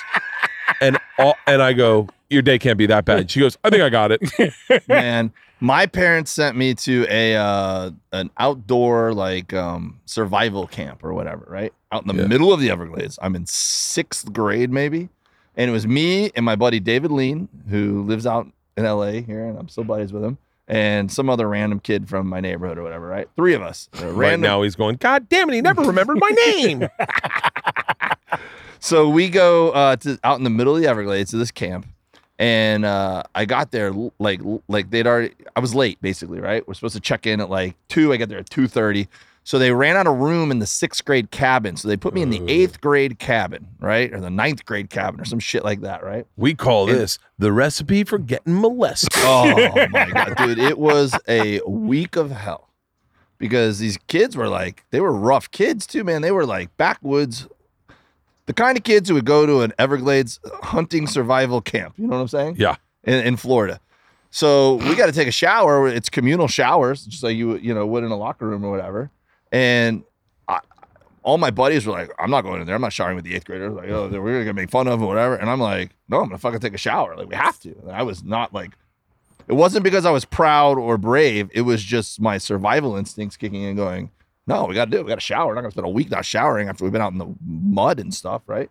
And 0.80 0.98
all, 1.20 1.36
and 1.46 1.62
I 1.62 1.74
go, 1.74 2.08
Your 2.30 2.42
day 2.42 2.58
can't 2.58 2.78
be 2.78 2.86
that 2.86 3.04
bad. 3.04 3.30
She 3.30 3.42
goes, 3.42 3.58
I 3.66 3.70
think 3.70 3.84
I 3.84 3.90
got 3.90 4.14
it. 4.14 4.88
man 4.88 5.34
my 5.60 5.86
parents 5.86 6.32
sent 6.32 6.56
me 6.56 6.74
to 6.76 7.06
a 7.10 7.36
uh 7.36 7.92
an 8.12 8.30
outdoor 8.38 9.14
like 9.14 9.54
um 9.54 10.00
survival 10.06 10.68
camp 10.68 11.04
or 11.04 11.14
whatever 11.14 11.46
right? 11.50 11.74
Out 11.92 12.04
in 12.04 12.08
the 12.16 12.22
Yeah. 12.22 12.28
middle 12.28 12.54
of 12.54 12.60
the 12.60 12.70
everglades. 12.70 13.18
I'm 13.22 13.36
in 13.36 13.46
sixth 13.46 14.32
grade 14.34 14.72
maybe. 14.72 15.10
And 15.56 15.70
it 15.70 15.74
was 15.74 15.88
me 15.88 16.32
and 16.36 16.46
my 16.46 16.56
buddy 16.56 16.80
david 16.80 17.12
lean 17.12 17.50
who 17.70 18.04
lives 18.04 18.28
out 18.28 18.48
in 18.76 18.84
la 18.86 19.08
here 19.12 19.46
and 19.46 19.58
i'm 19.58 19.68
still 19.70 19.84
buddies 19.84 20.14
with 20.14 20.24
him 20.24 20.38
and 20.68 21.12
some 21.12 21.30
other 21.30 21.48
random 21.48 21.80
kid 21.80 22.08
from 22.08 22.28
my 22.28 22.40
neighborhood 22.42 22.78
or 22.78 22.84
whatever 22.84 23.08
right? 23.08 23.28
Three 23.36 23.54
of 23.56 23.62
us. 23.64 23.90
Uh, 23.98 24.06
Right 24.06 24.14
random 24.32 24.42
now 24.42 24.62
he's 24.64 24.76
going, 24.76 24.98
God 24.98 25.28
damn 25.30 25.50
it, 25.50 25.54
he 25.56 25.62
never 25.62 25.82
remembered 25.82 26.20
my 26.20 26.30
name. 26.30 26.88
So 28.80 29.10
we 29.10 29.30
go 29.30 29.72
uh, 29.72 29.96
to 29.98 30.20
out 30.24 30.38
in 30.38 30.44
the 30.44 30.50
middle 30.52 30.76
of 30.76 30.82
the 30.82 30.88
Everglades 30.88 31.32
to 31.32 31.38
this 31.38 31.50
camp, 31.52 31.88
and 32.40 32.86
uh, 32.86 33.24
I 33.36 33.46
got 33.46 33.72
there 33.72 33.92
like 34.20 34.42
like 34.68 34.90
they'd 34.92 35.08
already. 35.08 35.34
I 35.56 35.60
was 35.60 35.74
late 35.74 36.02
basically, 36.02 36.40
right? 36.40 36.68
We're 36.68 36.74
supposed 36.76 36.96
to 36.96 37.02
check 37.02 37.26
in 37.26 37.42
at 37.42 37.50
like 37.50 37.76
two. 37.88 38.14
I 38.14 38.18
get 38.18 38.30
there 38.30 38.40
at 38.40 38.50
two 38.50 38.68
thirty. 38.68 39.08
So 39.44 39.58
they 39.58 39.72
ran 39.72 39.96
out 39.96 40.08
of 40.08 40.18
room 40.18 40.52
in 40.52 40.60
the 40.60 40.66
sixth 40.66 41.06
grade 41.06 41.32
cabin. 41.32 41.78
So 41.78 41.88
they 41.88 41.96
put 41.96 42.14
me 42.14 42.22
in 42.22 42.30
the 42.32 42.42
eighth 42.52 42.82
grade 42.82 43.18
cabin, 43.18 43.66
right, 43.80 44.14
or 44.14 44.20
the 44.20 44.30
ninth 44.30 44.66
grade 44.66 44.90
cabin, 44.90 45.22
or 45.22 45.26
some 45.26 45.40
shit 45.40 45.64
like 45.64 45.80
that, 45.82 46.04
right? 46.04 46.28
We 46.36 46.54
call 46.54 46.90
And- 46.90 47.00
this 47.00 47.18
the 47.40 47.54
recipe 47.54 48.04
for 48.04 48.18
getting 48.18 48.60
molested. 48.60 49.10
Oh 49.24 49.88
my 49.90 50.10
god, 50.12 50.36
dude! 50.38 50.60
It 50.60 50.78
was 50.78 51.18
a 51.30 51.62
week 51.66 52.18
of 52.18 52.32
hell 52.32 52.70
because 53.38 53.80
these 53.80 53.98
kids 54.08 54.36
were 54.36 54.50
like 54.50 54.84
they 54.92 55.00
were 55.00 55.14
rough 55.14 55.50
kids 55.52 55.88
too, 55.88 56.04
man. 56.04 56.22
They 56.22 56.32
were 56.32 56.46
like 56.46 56.76
backwoods, 56.76 57.48
the 58.48 58.54
kind 58.54 58.78
of 58.78 58.84
kids 58.84 59.08
who 59.08 59.16
would 59.16 59.26
go 59.26 59.46
to 59.46 59.62
an 59.62 59.72
Everglades 59.78 60.40
hunting 60.64 61.06
survival 61.08 61.62
camp. 61.62 61.94
You 61.98 62.08
know 62.08 62.16
what 62.16 62.22
I'm 62.24 62.28
saying? 62.28 62.56
Yeah. 62.58 62.76
in, 63.04 63.26
in 63.26 63.36
Florida. 63.38 63.80
So 64.32 64.76
we 64.76 64.96
got 64.96 65.06
to 65.06 65.12
take 65.14 65.28
a 65.28 65.32
shower. 65.32 65.88
It's 65.88 66.10
communal 66.10 66.48
showers, 66.48 67.06
just 67.06 67.24
like 67.24 67.38
you 67.38 67.56
you 67.58 67.74
know 67.74 67.86
would 67.86 68.04
in 68.04 68.12
a 68.12 68.18
locker 68.18 68.48
room 68.48 68.64
or 68.66 68.72
whatever. 68.72 69.10
And 69.52 70.04
I, 70.48 70.60
all 71.24 71.38
my 71.38 71.50
buddies 71.52 71.86
were 71.86 71.94
like, 71.94 72.12
"I'm 72.20 72.30
not 72.30 72.42
going 72.42 72.60
in 72.62 72.68
there. 72.68 72.76
I'm 72.76 72.82
not 72.82 72.92
showering 72.94 73.16
with 73.16 73.24
the 73.26 73.36
eighth 73.36 73.46
graders. 73.46 73.74
Like, 73.74 73.90
oh, 73.90 74.10
they're- 74.10 74.22
we're 74.22 74.42
gonna 74.42 74.54
make 74.54 74.70
fun 74.70 74.88
of 74.88 75.02
or 75.02 75.08
whatever." 75.08 75.36
And 75.36 75.50
I'm 75.50 75.60
like, 75.62 75.92
"No, 76.10 76.18
I'm 76.22 76.28
gonna 76.28 76.38
fucking 76.38 76.60
take 76.60 76.74
a 76.74 76.78
shower. 76.78 77.16
Like, 77.16 77.30
we 77.30 77.36
have 77.36 77.60
to." 77.62 77.70
And 77.84 77.92
I 77.92 78.04
was 78.04 78.24
not 78.24 78.54
like, 78.54 78.72
it 79.48 79.54
wasn't 79.54 79.84
because 79.86 80.06
I 80.06 80.12
was 80.12 80.26
proud 80.26 80.78
or 80.78 80.98
brave. 80.98 81.50
It 81.54 81.62
was 81.62 81.82
just 81.84 82.20
my 82.20 82.38
survival 82.38 82.98
instincts 82.98 83.38
kicking 83.38 83.62
in, 83.64 83.78
going, 83.78 84.12
"No, 84.48 84.66
we 84.66 84.76
got 84.76 84.86
to 84.86 84.92
do 84.92 84.98
it. 84.98 85.04
We 85.04 85.10
got 85.10 85.16
to 85.16 85.22
shower. 85.22 85.48
We're 85.48 85.56
not 85.56 85.62
gonna 85.62 85.72
spend 85.72 85.86
a 85.88 85.90
week 85.90 86.10
not 86.10 86.26
showering 86.26 86.70
after 86.70 86.84
we've 86.84 86.94
been 86.94 87.02
out 87.02 87.12
in 87.12 87.20
the 87.20 87.34
mud 87.46 88.00
and 88.00 88.14
stuff, 88.14 88.42
right?" 88.48 88.70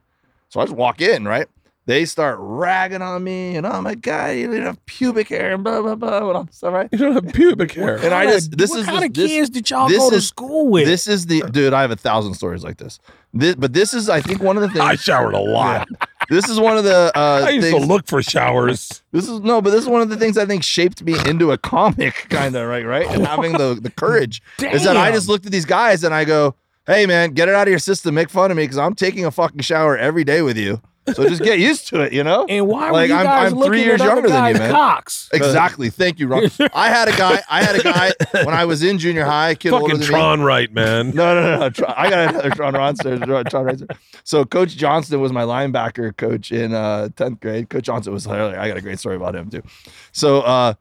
So 0.49 0.61
I 0.61 0.65
just 0.65 0.77
walk 0.77 1.01
in, 1.01 1.25
right? 1.27 1.47
They 1.87 2.05
start 2.05 2.39
ragging 2.41 3.01
on 3.01 3.23
me, 3.23 3.55
and 3.55 3.65
oh 3.65 3.81
my 3.81 3.95
god, 3.95 4.31
you 4.31 4.49
don't 4.49 4.63
have 4.63 4.85
pubic 4.87 5.29
hair, 5.29 5.55
and 5.55 5.63
blah 5.63 5.81
blah 5.81 5.95
blah, 5.95 6.17
and 6.29 6.37
all 6.37 6.45
this 6.45 6.57
stuff, 6.57 6.75
right? 6.75 6.89
You 6.91 6.99
don't 6.99 7.25
have 7.25 7.33
pubic 7.33 7.71
hair. 7.73 7.97
And 7.99 8.13
I 8.13 8.27
just 8.27 8.59
this 8.59 8.71
what 8.71 8.81
is 8.81 8.87
kind 8.87 9.03
the, 9.03 9.07
of 9.07 9.15
this, 9.15 9.31
kids 9.31 9.51
did 9.51 9.71
y'all 9.71 9.89
this 9.89 9.99
go 9.99 10.11
to 10.11 10.21
school 10.21 10.69
with? 10.69 10.87
this 10.87 11.07
is 11.07 11.27
the 11.27 11.43
dude. 11.43 11.73
I 11.73 11.83
have 11.83 11.93
a 11.93 11.97
thousand 11.97 12.35
stories 12.35 12.65
like 12.65 12.79
this. 12.79 12.99
This, 13.33 13.55
but 13.55 13.73
this 13.73 13.95
is, 13.95 14.09
I 14.09 14.21
think, 14.21 14.43
one 14.43 14.57
of 14.57 14.63
the 14.63 14.69
things. 14.73 14.81
I 14.81 14.97
showered 14.97 15.35
a 15.35 15.39
lot. 15.39 15.87
This 16.29 16.49
is 16.49 16.59
one 16.59 16.77
of 16.77 16.85
the 16.85 17.13
uh, 17.15 17.45
I 17.47 17.51
used 17.51 17.69
things. 17.69 17.81
to 17.81 17.87
look 17.87 18.07
for 18.07 18.23
showers. 18.23 19.03
This 19.13 19.29
is 19.29 19.41
no, 19.41 19.61
but 19.63 19.71
this 19.71 19.83
is 19.83 19.89
one 19.89 20.03
of 20.03 20.09
the 20.09 20.17
things 20.17 20.37
I 20.39 20.47
think 20.47 20.63
shaped 20.63 21.03
me 21.03 21.17
into 21.29 21.53
a 21.53 21.59
comic, 21.59 22.15
kind 22.31 22.55
of 22.57 22.69
right, 22.69 22.85
right, 22.85 23.07
and 23.07 23.27
having 23.27 23.53
the 23.53 23.79
the 23.81 23.91
courage 23.91 24.43
is 24.59 24.85
that 24.85 24.97
I 24.97 25.13
just 25.13 25.29
looked 25.29 25.47
at 25.47 25.53
these 25.53 25.65
guys 25.65 26.05
and 26.05 26.15
I 26.15 26.25
go, 26.25 26.55
"Hey, 26.87 27.07
man, 27.07 27.33
get 27.33 27.49
it 27.49 27.55
out 27.55 27.67
of 27.67 27.71
your 27.71 27.79
system. 27.79 28.15
Make 28.15 28.31
fun 28.31 28.51
of 28.51 28.57
me 28.57 28.65
because 28.65 28.79
I'm 28.79 28.95
taking 28.95 29.25
a 29.25 29.31
fucking 29.31 29.61
shower 29.61 29.97
every 29.97 30.25
day 30.25 30.43
with 30.43 30.57
you. 30.57 30.81
So 31.15 31.29
just 31.29 31.43
get 31.43 31.59
used 31.59 31.87
to 31.89 32.01
it, 32.01 32.13
you 32.13 32.25
know." 32.25 32.47
and 32.49 32.67
why 32.67 32.87
were 32.87 32.93
like, 32.93 33.09
you 33.09 33.15
I'm- 33.15 33.25
guys 33.25 33.53
I'm 33.53 33.59
looking 33.59 33.71
three 33.73 33.83
years 33.85 34.01
at 34.01 34.07
younger 34.07 34.29
than 34.29 34.45
you, 34.47 34.53
guys' 34.55 34.59
man. 34.59 34.71
Cocks. 34.73 35.29
Exactly. 35.33 35.91
Thank 35.91 36.19
you, 36.19 36.27
Ron. 36.29 36.51
I 36.75 36.89
had 36.89 37.09
a 37.09 37.17
guy. 37.17 37.43
I 37.49 37.63
had 37.63 37.77
a 37.77 37.83
guy 37.83 38.13
when 38.45 38.55
I 38.55 38.65
was 38.65 38.83
in 38.83 38.99
junior 38.99 39.25
high. 39.25 39.55
Kid 39.55 39.73
older 39.73 39.85
Fucking 39.85 40.01
than 40.01 40.09
me. 40.09 40.15
Tron 40.15 40.41
right, 40.43 40.73
man. 40.73 41.11
No, 41.15 41.35
no, 41.35 41.43
no, 41.43 41.59
no. 41.69 41.87
I 41.97 42.11
got 42.11 42.29
another 42.35 42.51
Tron 42.51 42.75
Ronster. 42.75 43.25
Tron 43.25 43.45
Tron 43.45 43.65
Racer. 43.65 43.87
So 44.25 44.45
Coach 44.45 44.77
Johnston 44.77 45.21
was 45.21 45.33
my 45.33 45.43
linebacker 45.43 46.17
coach 46.17 46.51
in 46.51 46.75
uh, 46.75 47.09
10th 47.15 47.41
grade. 47.41 47.71
Coach 47.71 47.85
Johnston 47.85 48.13
was 48.13 48.25
hilarious. 48.25 48.59
I 48.59 48.69
got 48.69 48.77
a 48.77 48.81
great 48.83 48.99
story 48.99 49.17
about 49.17 49.37
him 49.37 49.49
too. 49.51 49.63
So 50.13 50.41
uh, 50.43 50.75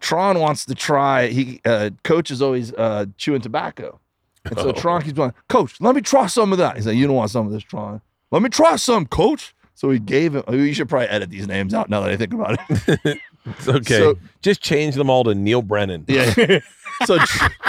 Tron 0.00 0.38
wants 0.40 0.64
to 0.66 0.74
try. 0.74 1.28
He 1.28 1.60
uh, 1.64 1.90
coach 2.02 2.30
is 2.30 2.42
always 2.42 2.72
uh, 2.74 3.06
chewing 3.16 3.40
tobacco, 3.40 4.00
and 4.44 4.58
so 4.58 4.68
Oh. 4.70 4.72
Tron 4.72 5.02
keeps 5.02 5.14
going. 5.14 5.32
Coach, 5.48 5.80
let 5.80 5.94
me 5.94 6.00
try 6.02 6.26
some 6.26 6.52
of 6.52 6.58
that. 6.58 6.76
He's 6.76 6.86
like, 6.86 6.96
you 6.96 7.06
don't 7.06 7.16
want 7.16 7.30
some 7.30 7.46
of 7.46 7.52
this, 7.52 7.62
Tron. 7.62 8.00
Let 8.34 8.42
me 8.42 8.48
try 8.48 8.76
some, 8.76 9.06
Coach. 9.06 9.54
So 9.74 9.90
he 9.90 9.98
gave 9.98 10.34
him. 10.34 10.42
You 10.48 10.72
should 10.74 10.88
probably 10.88 11.08
edit 11.08 11.30
these 11.30 11.46
names 11.46 11.72
out 11.74 11.88
now 11.88 12.00
that 12.00 12.10
I 12.10 12.16
think 12.16 12.32
about 12.34 12.58
it. 12.68 13.18
Okay. 13.68 13.98
So- 13.98 14.18
Just 14.42 14.60
change 14.62 14.94
them 14.94 15.08
all 15.10 15.24
to 15.24 15.34
Neal 15.34 15.62
Brennan. 15.62 16.04
Yeah. 16.08 16.60
so 17.06 17.18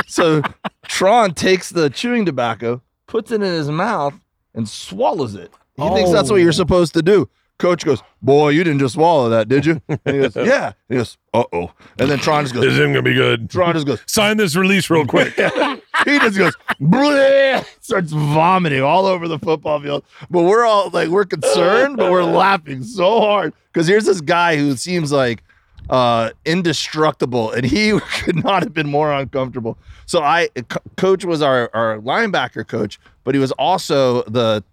so 0.07 0.41
Tron 0.87 1.33
takes 1.33 1.69
the 1.69 1.89
chewing 1.89 2.25
tobacco, 2.25 2.81
puts 3.07 3.31
it 3.31 3.35
in 3.35 3.41
his 3.41 3.69
mouth, 3.69 4.13
and 4.53 4.67
swallows 4.69 5.35
it. 5.35 5.51
He 5.75 5.87
thinks 5.89 6.11
that's 6.11 6.29
what 6.29 6.37
Oh. 6.37 6.43
you're 6.43 6.51
supposed 6.53 6.93
to 6.93 7.01
do. 7.01 7.27
Coach 7.57 7.85
goes, 7.85 8.01
"Boy, 8.21 8.49
you 8.49 8.63
didn't 8.63 8.79
just 8.79 8.93
swallow 8.95 9.29
that, 9.29 9.47
did 9.49 9.65
you?" 9.65 9.81
And 9.89 9.99
he 10.05 10.17
goes, 10.21 10.35
"Yeah." 10.35 10.67
And 10.67 10.75
he 10.89 10.95
goes, 10.95 11.17
"Uh 11.33 11.43
oh." 11.53 11.71
And 11.99 12.09
then 12.09 12.19
Tron 12.19 12.43
just 12.45 12.53
This 12.55 12.63
goes, 12.63 12.73
isn't 12.73 12.91
gonna 12.93 13.01
be 13.01 13.13
good. 13.13 13.49
Tron 13.49 13.73
just 13.73 13.85
goes, 13.87 14.01
Sign 14.07 14.37
this 14.37 14.55
release 14.55 14.89
real 14.89 15.05
quick. 15.05 15.33
he 16.03 16.19
just 16.19 16.37
goes, 16.37 16.53
Bleh! 16.81 17.65
starts 17.81 18.11
vomiting 18.11 18.81
all 18.81 19.05
over 19.05 19.27
the 19.27 19.39
football 19.39 19.79
field. 19.79 20.03
But 20.29 20.43
we're 20.43 20.65
all 20.65 20.89
like, 20.89 21.09
we're 21.09 21.25
concerned, 21.25 21.97
but 21.97 22.11
we're 22.11 22.23
laughing 22.23 22.83
so 22.83 23.19
hard 23.21 23.53
because 23.71 23.87
here's 23.87 24.05
this 24.05 24.21
guy 24.21 24.57
who 24.57 24.75
seems 24.75 25.11
like 25.11 25.43
uh 25.87 26.31
indestructible 26.45 27.51
and 27.51 27.63
he 27.63 27.99
could 28.23 28.43
not 28.43 28.63
have 28.63 28.73
been 28.73 28.87
more 28.89 29.13
uncomfortable 29.13 29.77
so 30.07 30.19
i 30.23 30.49
co- 30.67 30.79
coach 30.97 31.23
was 31.23 31.43
our 31.43 31.69
our 31.75 31.99
linebacker 31.99 32.67
coach 32.67 32.99
but 33.23 33.35
he 33.35 33.39
was 33.39 33.51
also 33.51 34.23
the 34.23 34.63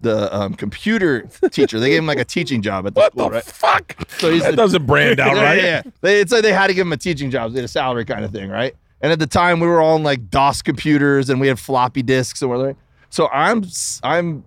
the 0.00 0.34
um, 0.34 0.54
computer 0.54 1.28
teacher 1.50 1.78
they 1.78 1.90
gave 1.90 1.98
him 1.98 2.06
like 2.06 2.18
a 2.18 2.24
teaching 2.24 2.62
job 2.62 2.86
at 2.86 2.94
the 2.94 3.00
what 3.00 3.12
school 3.12 3.24
the 3.28 3.34
right 3.34 3.44
fuck? 3.44 3.94
so 4.18 4.30
he's 4.32 4.42
that 4.42 4.52
the- 4.52 4.56
doesn't 4.56 4.86
brand 4.86 5.20
out 5.20 5.36
right. 5.36 5.58
Yeah, 5.58 5.62
yeah. 5.62 5.82
They, 6.00 6.20
it's 6.20 6.32
like 6.32 6.42
they 6.42 6.54
had 6.54 6.68
to 6.68 6.74
give 6.74 6.86
him 6.86 6.92
a 6.94 6.96
teaching 6.96 7.30
job, 7.30 7.52
they 7.52 7.58
had 7.58 7.66
a 7.66 7.68
salary 7.68 8.06
kind 8.06 8.24
of 8.24 8.32
thing, 8.32 8.48
right? 8.48 8.74
And 9.02 9.10
at 9.10 9.18
the 9.18 9.26
time, 9.26 9.58
we 9.60 9.66
were 9.66 9.80
all 9.80 9.96
on 9.96 10.04
like 10.04 10.30
DOS 10.30 10.62
computers 10.62 11.28
and 11.28 11.40
we 11.40 11.48
had 11.48 11.58
floppy 11.58 12.02
disks 12.02 12.40
and 12.40 12.50
we're 12.50 12.76
so 13.10 13.28
I'm 13.28 13.64
I'm 14.02 14.44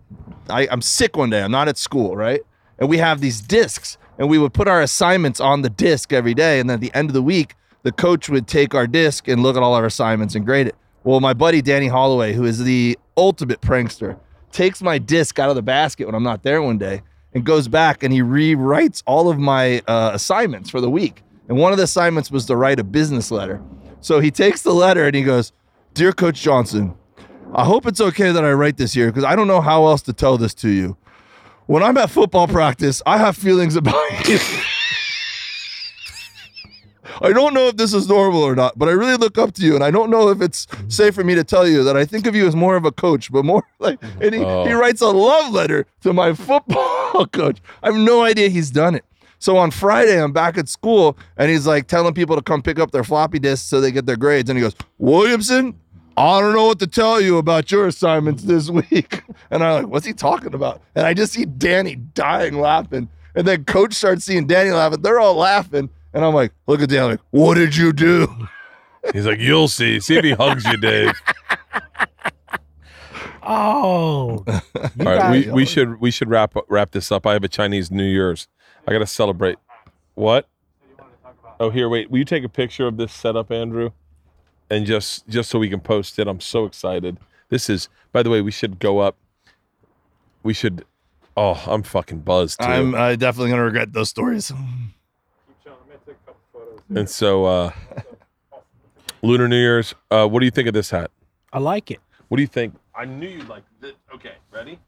I, 0.49 0.67
I'm 0.71 0.81
sick 0.81 1.15
one 1.15 1.29
day. 1.29 1.43
I'm 1.43 1.51
not 1.51 1.67
at 1.67 1.77
school, 1.77 2.15
right? 2.15 2.41
And 2.79 2.89
we 2.89 2.97
have 2.97 3.21
these 3.21 3.39
disks 3.41 3.97
and 4.17 4.29
we 4.29 4.39
would 4.39 4.53
put 4.53 4.67
our 4.67 4.81
assignments 4.81 5.39
on 5.39 5.61
the 5.61 5.69
disc 5.69 6.11
every 6.11 6.33
day. 6.33 6.59
And 6.59 6.69
then 6.69 6.75
at 6.75 6.81
the 6.81 6.93
end 6.95 7.09
of 7.09 7.13
the 7.13 7.21
week, 7.21 7.53
the 7.83 7.91
coach 7.91 8.27
would 8.29 8.47
take 8.47 8.73
our 8.73 8.87
disc 8.87 9.27
and 9.27 9.43
look 9.43 9.55
at 9.55 9.61
all 9.61 9.75
our 9.75 9.85
assignments 9.85 10.33
and 10.33 10.45
grade 10.45 10.67
it. 10.67 10.75
Well, 11.03 11.19
my 11.19 11.33
buddy 11.33 11.61
Danny 11.61 11.87
Holloway, 11.87 12.33
who 12.33 12.45
is 12.45 12.63
the 12.63 12.97
ultimate 13.15 13.61
prankster, 13.61 14.17
takes 14.51 14.81
my 14.81 14.97
disc 14.97 15.37
out 15.37 15.49
of 15.49 15.55
the 15.55 15.61
basket 15.61 16.07
when 16.07 16.15
I'm 16.15 16.23
not 16.23 16.41
there 16.41 16.61
one 16.61 16.79
day 16.79 17.03
and 17.35 17.45
goes 17.45 17.67
back 17.67 18.01
and 18.01 18.11
he 18.11 18.21
rewrites 18.21 19.03
all 19.05 19.29
of 19.29 19.37
my 19.37 19.83
uh, 19.87 20.11
assignments 20.13 20.71
for 20.71 20.81
the 20.81 20.89
week. 20.89 21.21
And 21.47 21.59
one 21.59 21.71
of 21.71 21.77
the 21.77 21.83
assignments 21.83 22.31
was 22.31 22.45
to 22.47 22.55
write 22.55 22.79
a 22.79 22.83
business 22.83 23.29
letter. 23.29 23.61
So 24.05 24.19
he 24.19 24.29
takes 24.29 24.61
the 24.61 24.71
letter 24.71 25.07
and 25.07 25.15
he 25.15 25.23
goes, 25.23 25.51
Dear 25.95 26.13
Coach 26.13 26.39
Johnson, 26.39 26.93
I 27.55 27.65
hope 27.65 27.87
it's 27.87 27.99
okay 27.99 28.31
that 28.31 28.45
I 28.45 28.51
write 28.51 28.77
this 28.77 28.93
here 28.93 29.07
because 29.07 29.23
I 29.23 29.35
don't 29.35 29.47
know 29.47 29.61
how 29.61 29.87
else 29.87 30.03
to 30.03 30.13
tell 30.13 30.37
this 30.37 30.53
to 30.55 30.69
you. 30.69 30.95
When 31.65 31.81
I'm 31.81 31.97
at 31.97 32.11
football 32.11 32.47
practice, 32.47 33.01
I 33.07 33.17
have 33.17 33.35
feelings 33.35 33.75
about 33.81 33.95
you. 34.27 34.37
I 37.19 37.33
don't 37.33 37.55
know 37.55 37.67
if 37.69 37.77
this 37.77 37.95
is 37.95 38.07
normal 38.07 38.43
or 38.43 38.53
not, 38.53 38.77
but 38.77 38.89
I 38.89 38.91
really 38.91 39.15
look 39.15 39.39
up 39.39 39.53
to 39.55 39.63
you, 39.63 39.73
and 39.73 39.83
I 39.83 39.89
don't 39.89 40.11
know 40.11 40.29
if 40.29 40.39
it's 40.39 40.67
safe 40.87 41.15
for 41.15 41.23
me 41.23 41.33
to 41.33 41.43
tell 41.43 41.67
you 41.67 41.83
that 41.85 41.97
I 41.97 42.05
think 42.05 42.27
of 42.27 42.35
you 42.35 42.45
as 42.45 42.55
more 42.55 42.75
of 42.75 42.85
a 42.85 42.91
coach, 42.91 43.31
but 43.31 43.43
more 43.43 43.63
like. 43.79 43.97
And 44.21 44.35
he, 44.35 44.41
Oh. 44.43 44.65
he 44.65 44.73
writes 44.73 45.01
a 45.01 45.07
love 45.07 45.51
letter 45.51 45.87
to 46.03 46.13
my 46.13 46.33
football 46.33 47.25
coach. 47.31 47.57
I 47.81 47.87
have 47.87 47.95
no 47.95 48.21
idea 48.23 48.49
he's 48.49 48.69
done 48.69 48.93
it. 48.93 49.03
So 49.39 49.57
on 49.57 49.71
Friday, 49.71 50.21
I'm 50.21 50.31
back 50.31 50.57
at 50.57 50.67
school, 50.69 51.17
and 51.37 51.49
he's 51.49 51.67
like 51.67 51.87
telling 51.87 52.13
people 52.13 52.35
to 52.35 52.41
come 52.41 52.61
pick 52.61 52.79
up 52.79 52.91
their 52.91 53.03
floppy 53.03 53.39
disks 53.39 53.67
so 53.67 53.81
they 53.81 53.91
get 53.91 54.05
their 54.05 54.15
grades, 54.17 54.49
and 54.49 54.57
he 54.57 54.63
goes, 54.63 54.75
Williamson. 54.97 55.79
I 56.17 56.39
don't 56.39 56.53
know 56.55 56.67
what 56.67 56.79
to 56.79 56.87
tell 56.87 57.19
you 57.19 57.37
about 57.37 57.69
your 57.71 57.87
assignments 57.87 58.43
this 58.43 58.69
week. 58.91 59.21
And 59.51 59.61
I'm 59.61 59.83
like, 59.83 59.91
what's 59.91 60.05
he 60.05 60.13
talking 60.13 60.53
about? 60.53 60.81
And 60.95 61.05
I 61.05 61.13
just 61.13 61.33
see 61.33 61.43
Danny 61.43 61.95
dying 61.95 62.57
laughing. 62.61 63.09
And 63.35 63.45
then 63.45 63.65
coach 63.65 63.93
starts 63.95 64.23
seeing 64.23 64.47
Danny 64.47 64.71
laughing. 64.71 65.01
They're 65.01 65.19
all 65.19 65.35
laughing. 65.35 65.89
And 66.13 66.23
I'm 66.23 66.33
like, 66.33 66.53
look 66.67 66.81
at 66.81 66.87
Danny, 66.87 67.09
like, 67.09 67.19
what 67.31 67.55
did 67.55 67.75
you 67.75 67.91
do? 67.91 68.33
He's 69.13 69.25
like, 69.25 69.39
you'll 69.39 69.67
see. 69.67 69.99
See 69.99 70.15
if 70.15 70.23
he 70.23 70.31
hugs 70.31 70.63
you, 70.65 70.77
Dave. 70.77 71.11
Oh, 73.47 74.43
All 74.47 74.61
right, 74.97 75.29
we, 75.29 75.51
we 75.51 75.65
should 75.65 76.01
we 76.01 76.09
should 76.09 76.29
wrap 76.29 76.55
wrap 76.67 76.89
this 76.91 77.11
up. 77.11 77.27
I 77.27 77.33
have 77.33 77.43
a 77.43 77.47
Chinese 77.47 77.91
New 77.91 78.03
Year's. 78.03 78.47
I 78.87 78.91
got 78.91 78.99
to 78.99 79.07
celebrate. 79.07 79.57
What? 80.13 80.47
Oh, 81.59 81.69
here, 81.69 81.89
wait. 81.89 82.11
Will 82.11 82.19
you 82.19 82.25
take 82.25 82.43
a 82.43 82.49
picture 82.49 82.87
of 82.87 82.97
this 82.97 83.11
setup, 83.13 83.51
Andrew? 83.51 83.91
And 84.69 84.85
just 84.85 85.27
just 85.27 85.49
so 85.49 85.59
we 85.59 85.69
can 85.69 85.79
post 85.79 86.17
it. 86.17 86.27
I'm 86.27 86.39
so 86.39 86.65
excited. 86.65 87.17
This 87.49 87.69
is, 87.69 87.87
by 88.11 88.23
the 88.23 88.29
way, 88.29 88.41
we 88.41 88.51
should 88.51 88.79
go 88.79 88.99
up. 88.99 89.15
We 90.43 90.53
should. 90.53 90.85
Oh, 91.37 91.61
I'm 91.67 91.83
fucking 91.83 92.19
buzzed 92.19 92.59
too. 92.59 92.65
I'm 92.65 92.95
uh, 92.95 93.15
definitely 93.15 93.49
going 93.49 93.59
to 93.59 93.65
regret 93.65 93.93
those 93.93 94.09
stories. 94.09 94.51
and 96.89 97.09
so, 97.09 97.45
uh 97.45 97.71
Lunar 99.21 99.47
New 99.47 99.57
Year's. 99.57 99.95
Uh, 100.11 100.27
what 100.27 100.39
do 100.39 100.45
you 100.45 100.51
think 100.51 100.67
of 100.67 100.73
this 100.73 100.89
hat? 100.91 101.11
I 101.51 101.59
like 101.59 101.91
it. 101.91 101.99
What 102.27 102.37
do 102.37 102.41
you 102.41 102.47
think? 102.47 102.75
I 102.93 103.05
knew 103.05 103.27
you'd 103.27 103.49
like 103.49 103.63
this. 103.81 103.93
Okay, 104.13 104.33
ready? 104.51 104.79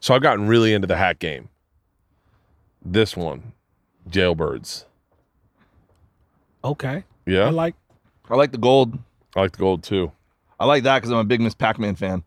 So 0.00 0.14
I've 0.14 0.22
gotten 0.22 0.46
really 0.46 0.72
into 0.72 0.86
the 0.86 0.96
hat 0.96 1.18
game. 1.18 1.48
This 2.88 3.16
one, 3.16 3.52
Jailbirds. 4.08 4.84
Okay. 6.64 7.02
Yeah, 7.26 7.46
I 7.46 7.50
like. 7.50 7.74
I 8.30 8.36
like 8.36 8.52
the 8.52 8.58
gold. 8.58 8.96
I 9.34 9.40
like 9.40 9.52
the 9.52 9.58
gold 9.58 9.82
too. 9.82 10.12
I 10.60 10.66
like 10.66 10.84
that 10.84 10.98
because 10.98 11.10
I'm 11.10 11.18
a 11.18 11.24
big 11.24 11.40
Miss 11.40 11.54
Pac 11.54 11.78
Man 11.80 11.96
fan. 11.96 12.22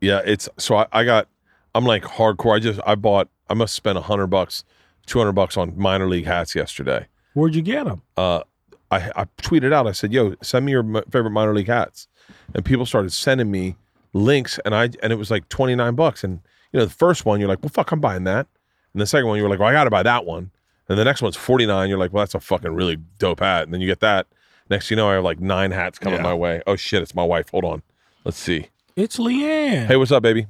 Yeah, 0.00 0.22
it's 0.24 0.48
so 0.58 0.76
I, 0.76 0.86
I 0.92 1.04
got. 1.04 1.28
I'm 1.74 1.84
like 1.84 2.02
hardcore. 2.02 2.56
I 2.56 2.58
just 2.58 2.80
I 2.84 2.96
bought. 2.96 3.28
I 3.48 3.54
must 3.54 3.74
spend 3.74 3.96
a 3.96 4.00
hundred 4.00 4.26
bucks, 4.26 4.64
two 5.06 5.18
hundred 5.18 5.32
bucks 5.32 5.56
on 5.56 5.78
minor 5.78 6.08
league 6.08 6.26
hats 6.26 6.54
yesterday. 6.56 7.06
Where'd 7.34 7.54
you 7.54 7.62
get 7.62 7.84
them? 7.84 8.02
Uh, 8.16 8.42
I 8.90 9.10
I 9.14 9.24
tweeted 9.40 9.72
out. 9.72 9.86
I 9.86 9.92
said, 9.92 10.12
"Yo, 10.12 10.34
send 10.42 10.66
me 10.66 10.72
your 10.72 10.82
m- 10.82 11.04
favorite 11.10 11.30
minor 11.30 11.54
league 11.54 11.68
hats," 11.68 12.08
and 12.54 12.64
people 12.64 12.86
started 12.86 13.12
sending 13.12 13.50
me 13.52 13.76
links, 14.14 14.58
and 14.64 14.74
I 14.74 14.90
and 15.00 15.12
it 15.12 15.16
was 15.16 15.30
like 15.30 15.48
twenty 15.48 15.76
nine 15.76 15.94
bucks. 15.94 16.24
And 16.24 16.40
you 16.72 16.80
know, 16.80 16.86
the 16.86 16.92
first 16.92 17.24
one 17.24 17.38
you're 17.38 17.48
like, 17.48 17.62
"Well, 17.62 17.70
fuck, 17.70 17.92
I'm 17.92 18.00
buying 18.00 18.24
that," 18.24 18.48
and 18.92 19.00
the 19.00 19.06
second 19.06 19.28
one 19.28 19.36
you 19.36 19.42
were 19.42 19.48
like, 19.50 19.58
"Well, 19.58 19.68
I 19.68 19.72
got 19.72 19.84
to 19.84 19.90
buy 19.90 20.02
that 20.02 20.24
one," 20.24 20.50
and 20.88 20.98
the 20.98 21.04
next 21.04 21.22
one's 21.22 21.36
forty 21.36 21.66
nine. 21.66 21.88
You're 21.88 21.98
like, 21.98 22.12
"Well, 22.12 22.22
that's 22.22 22.34
a 22.34 22.40
fucking 22.40 22.72
really 22.72 22.96
dope 23.18 23.40
hat," 23.40 23.64
and 23.64 23.72
then 23.74 23.80
you 23.80 23.86
get 23.86 24.00
that. 24.00 24.26
Next, 24.68 24.90
you 24.90 24.96
know, 24.96 25.08
I 25.08 25.14
have 25.14 25.24
like 25.24 25.40
nine 25.40 25.70
hats 25.72 25.98
coming 25.98 26.18
Yeah. 26.18 26.24
my 26.24 26.34
way. 26.34 26.62
Oh 26.66 26.76
shit, 26.76 27.02
it's 27.02 27.14
my 27.14 27.24
wife. 27.24 27.50
Hold 27.50 27.64
on, 27.64 27.82
let's 28.24 28.38
see. 28.38 28.68
It's 28.96 29.16
LeeAnn. 29.18 29.86
Hey, 29.86 29.96
what's 29.96 30.12
up, 30.12 30.22
baby? 30.22 30.46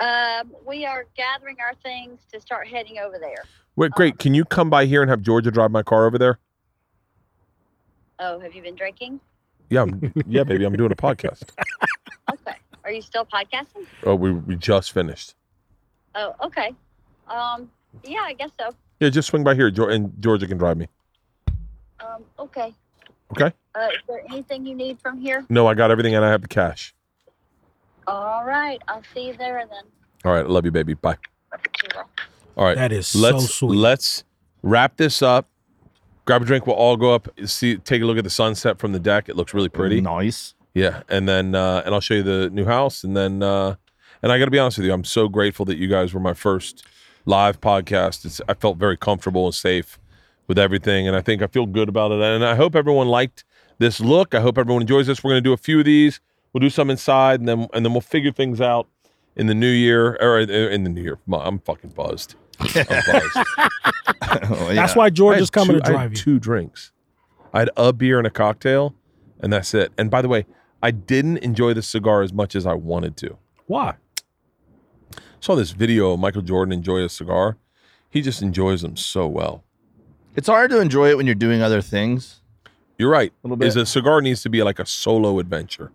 Um, 0.00 0.52
we 0.66 0.84
are 0.84 1.04
gathering 1.16 1.56
our 1.60 1.74
things 1.82 2.20
to 2.32 2.40
start 2.40 2.66
heading 2.66 2.98
over 2.98 3.18
there. 3.18 3.44
Wait, 3.76 3.92
great. 3.92 4.18
Can 4.18 4.34
you 4.34 4.44
come 4.44 4.68
by 4.68 4.84
here 4.86 5.00
and 5.00 5.08
have 5.10 5.22
Georgia 5.22 5.50
drive 5.50 5.70
my 5.70 5.82
car 5.82 6.06
over 6.06 6.18
there? 6.18 6.38
Oh, 8.18 8.38
have 8.40 8.54
you 8.54 8.62
been 8.62 8.74
drinking? 8.74 9.20
Yeah, 9.70 9.82
I'm, 9.82 10.12
yeah, 10.26 10.44
baby. 10.44 10.64
I'm 10.64 10.74
doing 10.76 10.92
a 10.92 10.96
podcast. 10.96 11.44
Okay. 12.32 12.54
Are 12.84 12.92
you 12.92 13.02
still 13.02 13.26
podcasting? 13.26 13.84
Oh, 14.04 14.14
we 14.14 14.32
we 14.32 14.54
just 14.56 14.92
finished. 14.92 15.34
Oh, 16.14 16.34
okay. 16.42 16.72
Um, 17.28 17.70
yeah, 18.04 18.20
I 18.22 18.34
guess 18.34 18.50
so. 18.58 18.70
Yeah, 19.00 19.08
just 19.08 19.28
swing 19.28 19.42
by 19.44 19.54
here, 19.54 19.68
and 19.88 20.12
Georgia 20.20 20.46
can 20.46 20.58
drive 20.58 20.76
me. 20.76 20.86
Um, 22.00 22.24
okay. 22.38 22.72
Okay. 23.32 23.52
Uh, 23.74 23.88
is 23.92 23.98
there 24.08 24.22
anything 24.30 24.66
you 24.66 24.74
need 24.74 24.98
from 25.00 25.18
here? 25.20 25.44
No, 25.48 25.66
I 25.66 25.74
got 25.74 25.90
everything, 25.90 26.14
and 26.14 26.24
I 26.24 26.30
have 26.30 26.42
the 26.42 26.48
cash. 26.48 26.94
All 28.06 28.44
right. 28.44 28.80
I'll 28.88 29.02
see 29.14 29.28
you 29.28 29.36
there 29.36 29.64
then. 29.70 29.84
All 30.24 30.32
right, 30.32 30.44
I 30.44 30.48
love 30.48 30.64
you, 30.64 30.70
baby. 30.70 30.94
Bye. 30.94 31.16
All 32.56 32.64
right, 32.66 32.76
That 32.76 32.92
is 32.92 33.14
let's 33.14 33.44
so 33.44 33.66
sweet. 33.68 33.76
let's 33.76 34.24
wrap 34.62 34.96
this 34.96 35.22
up. 35.22 35.48
Grab 36.24 36.42
a 36.42 36.44
drink. 36.44 36.66
We'll 36.66 36.76
all 36.76 36.96
go 36.96 37.14
up. 37.14 37.28
See, 37.46 37.76
take 37.78 38.02
a 38.02 38.04
look 38.04 38.18
at 38.18 38.24
the 38.24 38.30
sunset 38.30 38.78
from 38.78 38.92
the 38.92 39.00
deck. 39.00 39.28
It 39.28 39.36
looks 39.36 39.54
really 39.54 39.68
pretty. 39.68 40.00
Nice. 40.00 40.54
Yeah, 40.74 41.02
and 41.08 41.28
then 41.28 41.54
uh, 41.54 41.82
and 41.84 41.94
I'll 41.94 42.00
show 42.00 42.14
you 42.14 42.22
the 42.22 42.48
new 42.50 42.64
house, 42.64 43.04
and 43.04 43.16
then 43.16 43.42
uh, 43.42 43.74
and 44.22 44.30
I 44.30 44.38
got 44.38 44.44
to 44.46 44.50
be 44.50 44.58
honest 44.58 44.78
with 44.78 44.86
you, 44.86 44.92
I'm 44.92 45.04
so 45.04 45.28
grateful 45.28 45.64
that 45.66 45.76
you 45.78 45.88
guys 45.88 46.14
were 46.14 46.20
my 46.20 46.34
first 46.34 46.84
live 47.24 47.60
podcast. 47.60 48.24
It's, 48.24 48.40
I 48.48 48.54
felt 48.54 48.78
very 48.78 48.96
comfortable 48.96 49.46
and 49.46 49.54
safe 49.54 49.98
with 50.48 50.58
everything, 50.58 51.06
and 51.06 51.16
I 51.16 51.20
think 51.20 51.42
I 51.42 51.46
feel 51.46 51.66
good 51.66 51.88
about 51.88 52.12
it. 52.12 52.20
And 52.20 52.44
I 52.44 52.54
hope 52.54 52.74
everyone 52.74 53.08
liked 53.08 53.44
this 53.78 54.00
look. 54.00 54.34
I 54.34 54.40
hope 54.40 54.58
everyone 54.58 54.82
enjoys 54.82 55.06
this. 55.06 55.22
We're 55.22 55.30
going 55.32 55.42
to 55.42 55.48
do 55.48 55.52
a 55.52 55.56
few 55.58 55.78
of 55.78 55.84
these. 55.84 56.20
We'll 56.52 56.60
do 56.60 56.70
some 56.70 56.90
inside, 56.90 57.40
and 57.40 57.48
then 57.48 57.68
and 57.72 57.84
then 57.84 57.92
we'll 57.92 58.00
figure 58.02 58.32
things 58.32 58.60
out 58.60 58.86
in 59.36 59.46
the 59.46 59.54
new 59.54 59.70
year 59.70 60.18
or 60.20 60.40
in- 60.40 60.50
in 60.50 60.84
the 60.84 60.90
new 60.90 61.02
year. 61.02 61.18
I'm 61.32 61.58
fucking 61.60 61.90
buzzed. 61.90 62.34
I'm 62.60 62.66
buzzed. 62.86 63.48
Oh, 64.50 64.68
yeah. 64.68 64.74
That's 64.74 64.94
why 64.94 65.08
George 65.10 65.40
is 65.40 65.50
coming 65.50 65.76
two- 65.76 65.80
to 65.80 65.86
I 65.86 65.88
had 65.90 65.92
drive 65.96 66.10
you. 66.12 66.16
two 66.16 66.38
drinks. 66.38 66.92
I 67.54 67.60
had 67.60 67.70
a 67.76 67.92
beer 67.92 68.18
and 68.18 68.26
a 68.26 68.30
cocktail, 68.30 68.94
and 69.40 69.52
that's 69.52 69.72
it. 69.74 69.92
And 69.96 70.10
by 70.10 70.20
the 70.22 70.28
way, 70.28 70.46
I 70.82 70.90
didn't 70.90 71.38
enjoy 71.38 71.72
the 71.74 71.82
cigar 71.82 72.22
as 72.22 72.32
much 72.32 72.54
as 72.54 72.66
I 72.66 72.74
wanted 72.74 73.16
to. 73.18 73.38
Why? 73.66 73.94
Saw 75.42 75.56
this 75.56 75.72
video 75.72 76.12
of 76.12 76.20
Michael 76.20 76.42
Jordan 76.42 76.72
enjoy 76.72 77.02
a 77.02 77.08
cigar. 77.08 77.56
He 78.08 78.22
just 78.22 78.42
enjoys 78.42 78.82
them 78.82 78.96
so 78.96 79.26
well. 79.26 79.64
It's 80.36 80.46
hard 80.46 80.70
to 80.70 80.80
enjoy 80.80 81.10
it 81.10 81.16
when 81.16 81.26
you're 81.26 81.34
doing 81.34 81.60
other 81.60 81.82
things. 81.82 82.40
You're 82.96 83.10
right. 83.10 83.32
Little 83.42 83.56
bit. 83.56 83.66
Is 83.66 83.74
a 83.74 83.84
cigar 83.84 84.20
needs 84.22 84.42
to 84.42 84.48
be 84.48 84.62
like 84.62 84.78
a 84.78 84.86
solo 84.86 85.40
adventure. 85.40 85.90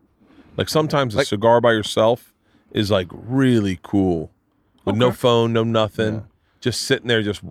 Like 0.58 0.68
sometimes 0.68 1.14
a 1.14 1.20
Like- 1.20 1.28
cigar 1.28 1.62
by 1.62 1.72
yourself 1.72 2.34
is 2.74 2.92
like 2.92 3.08
really 3.14 3.80
cool, 3.84 4.32
with 4.84 4.98
no 4.98 5.12
phone, 5.14 5.54
no 5.54 5.64
nothing, 5.64 6.26
just 6.60 6.82
sitting 6.82 7.08
there, 7.08 7.22
just 7.22 7.42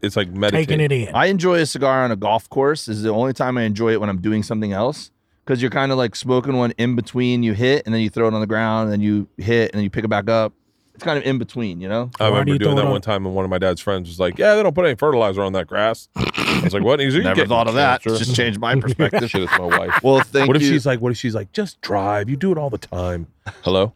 it's 0.00 0.16
like 0.16 0.30
meditating. 0.30 0.78
Taking 0.78 0.80
it 0.80 1.08
in. 1.10 1.14
I 1.14 1.26
enjoy 1.26 1.56
a 1.60 1.66
cigar 1.66 2.04
on 2.04 2.10
a 2.10 2.16
golf 2.16 2.48
course. 2.48 2.88
Is 2.88 3.02
the 3.02 3.10
only 3.10 3.34
time 3.34 3.58
I 3.58 3.64
enjoy 3.64 3.92
it 3.92 4.00
when 4.00 4.08
I'm 4.08 4.22
doing 4.22 4.42
something 4.42 4.72
else 4.72 5.10
because 5.44 5.60
you're 5.60 5.70
kind 5.70 5.92
of 5.92 5.98
like 5.98 6.16
smoking 6.16 6.56
one 6.56 6.70
in 6.78 6.96
between 6.96 7.42
you 7.42 7.52
hit 7.52 7.82
and 7.84 7.94
then 7.94 8.00
you 8.00 8.08
throw 8.08 8.28
it 8.28 8.32
on 8.34 8.40
the 8.40 8.46
ground 8.46 8.84
and 8.84 8.92
then 8.94 9.02
you 9.02 9.28
hit 9.36 9.72
and 9.72 9.78
then 9.78 9.84
you 9.84 9.90
pick 9.90 10.04
it 10.06 10.08
back 10.08 10.30
up. 10.30 10.54
It's 10.98 11.04
kind 11.04 11.16
of 11.16 11.24
in 11.24 11.38
between, 11.38 11.80
you 11.80 11.88
know. 11.88 12.10
I 12.18 12.26
remember 12.26 12.58
doing 12.58 12.74
that 12.74 12.84
on- 12.86 12.90
one 12.90 13.00
time, 13.00 13.24
and 13.24 13.32
one 13.32 13.44
of 13.44 13.50
my 13.52 13.58
dad's 13.58 13.80
friends 13.80 14.08
was 14.08 14.18
like, 14.18 14.36
"Yeah, 14.36 14.56
they 14.56 14.64
don't 14.64 14.74
put 14.74 14.84
any 14.84 14.96
fertilizer 14.96 15.42
on 15.42 15.52
that 15.52 15.68
grass." 15.68 16.08
I 16.16 16.60
was 16.64 16.74
like, 16.74 16.82
"What?" 16.82 16.98
He's 16.98 17.14
like, 17.14 17.18
"You 17.18 17.22
Never 17.22 17.34
getting 17.36 17.48
thought 17.50 17.68
of 17.68 17.74
that. 17.74 18.02
cancer." 18.02 18.18
Just 18.24 18.34
changed 18.34 18.58
my 18.58 18.74
perspective. 18.80 19.30
Shit, 19.30 19.42
it's 19.44 19.52
my 19.56 19.64
wife. 19.66 20.02
well, 20.02 20.20
thank 20.22 20.48
what 20.48 20.56
if 20.56 20.62
she's 20.62 20.84
like, 20.84 21.00
what 21.00 21.12
if 21.12 21.18
she's 21.18 21.36
like, 21.36 21.52
just 21.52 21.80
drive? 21.82 22.28
You 22.28 22.36
do 22.36 22.50
it 22.50 22.58
all 22.58 22.68
the 22.68 22.78
time. 22.78 23.28
Hello? 23.62 23.92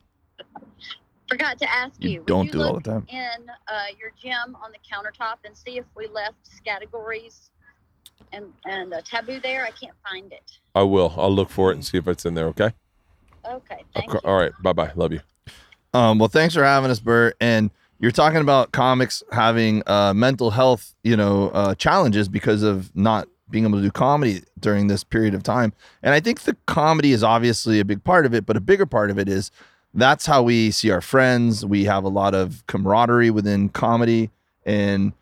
Forgot 1.29 1.59
to 1.59 1.69
ask 1.71 1.95
you. 1.99 2.11
you 2.11 2.23
don't 2.27 2.47
you 2.47 2.53
do 2.53 2.61
it 2.61 2.67
all 2.67 2.75
the 2.75 2.81
time. 2.89 3.07
in 3.09 3.49
uh, 3.67 3.73
your 3.99 4.13
gym 4.23 4.55
on 4.63 4.71
the 4.71 4.79
countertop 4.89 5.39
and 5.45 5.57
see 5.57 5.79
if 5.79 5.85
we 5.97 6.07
left 6.07 6.37
categories 6.65 7.51
and 8.33 8.45
and 8.65 8.93
a 8.93 9.03
taboo 9.03 9.41
there. 9.41 9.65
I 9.65 9.71
can't 9.71 9.97
find 10.09 10.33
it. 10.33 10.59
I 10.75 10.83
will. 10.83 11.15
I'll 11.17 11.35
look 11.35 11.51
for 11.51 11.73
it 11.73 11.75
and 11.75 11.85
see 11.85 11.99
if 11.99 12.07
it's 12.07 12.25
in 12.25 12.35
there. 12.35 12.47
Okay. 12.49 12.73
Okay. 13.45 13.83
Thank 13.93 14.11
Okay. 14.11 14.21
you. 14.23 14.31
All 14.31 14.37
right. 14.39 14.53
Bye 14.63 14.73
bye. 14.73 14.93
Love 14.95 15.13
you. 15.13 15.21
Um, 15.95 16.19
well, 16.19 16.29
thanks 16.29 16.55
for 16.55 16.65
having 16.65 16.91
us, 16.91 17.01
Bert. 17.01 17.37
And 17.41 17.71
you're 17.99 18.11
talking 18.11 18.41
about 18.41 18.73
comics 18.73 19.23
having 19.31 19.83
uh, 19.87 20.15
mental 20.15 20.51
health, 20.51 20.95
you 21.05 21.17
know, 21.17 21.51
uh, 21.51 21.75
challenges 21.75 22.29
because 22.29 22.63
of 22.63 22.95
not 22.97 23.29
being 23.51 23.65
able 23.65 23.79
to 23.79 23.85
do 23.85 23.91
comedy 23.91 24.43
during 24.59 24.87
this 24.87 25.05
period 25.05 25.35
of 25.35 25.43
time. 25.43 25.73
And 26.03 26.15
I 26.15 26.21
think 26.21 26.41
the 26.43 26.57
comedy 26.67 27.13
is 27.13 27.23
obviously 27.23 27.81
a 27.81 27.85
big 27.85 28.03
part 28.03 28.25
of 28.25 28.35
it, 28.35 28.47
but 28.47 28.57
a 28.57 28.61
bigger 28.61 28.87
part 28.87 29.11
of 29.11 29.19
it 29.19 29.29
is 29.29 29.51
that's 29.93 30.25
how 30.25 30.43
we 30.43 30.71
see 30.71 30.91
our 30.91 31.03
friends. 31.03 31.67
We 31.67 31.85
have 31.85 32.05
a 32.05 32.09
lot 32.09 32.35
of 32.35 32.67
camaraderie 32.67 33.31
within 33.31 33.69
comedy, 33.69 34.31
and 34.65 35.13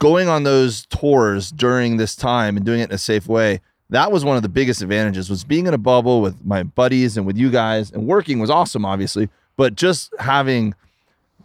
going 0.00 0.28
on 0.28 0.42
those 0.42 0.86
tours 0.86 1.52
during 1.52 1.96
this 1.96 2.16
time 2.16 2.56
and 2.56 2.66
doing 2.66 2.80
it 2.80 2.90
in 2.90 2.94
a 2.94 2.98
safe 2.98 3.28
way 3.28 3.60
that 3.90 4.10
was 4.10 4.24
one 4.24 4.36
of 4.36 4.42
the 4.42 4.48
biggest 4.48 4.82
advantages 4.82 5.30
was 5.30 5.44
being 5.44 5.66
in 5.68 5.74
a 5.74 5.78
bubble 5.78 6.20
with 6.20 6.44
my 6.44 6.64
buddies 6.64 7.16
and 7.16 7.24
with 7.24 7.36
you 7.36 7.50
guys 7.50 7.92
and 7.92 8.04
working 8.08 8.40
was 8.40 8.50
awesome 8.50 8.84
obviously 8.84 9.28
but 9.56 9.74
just 9.74 10.12
having 10.18 10.74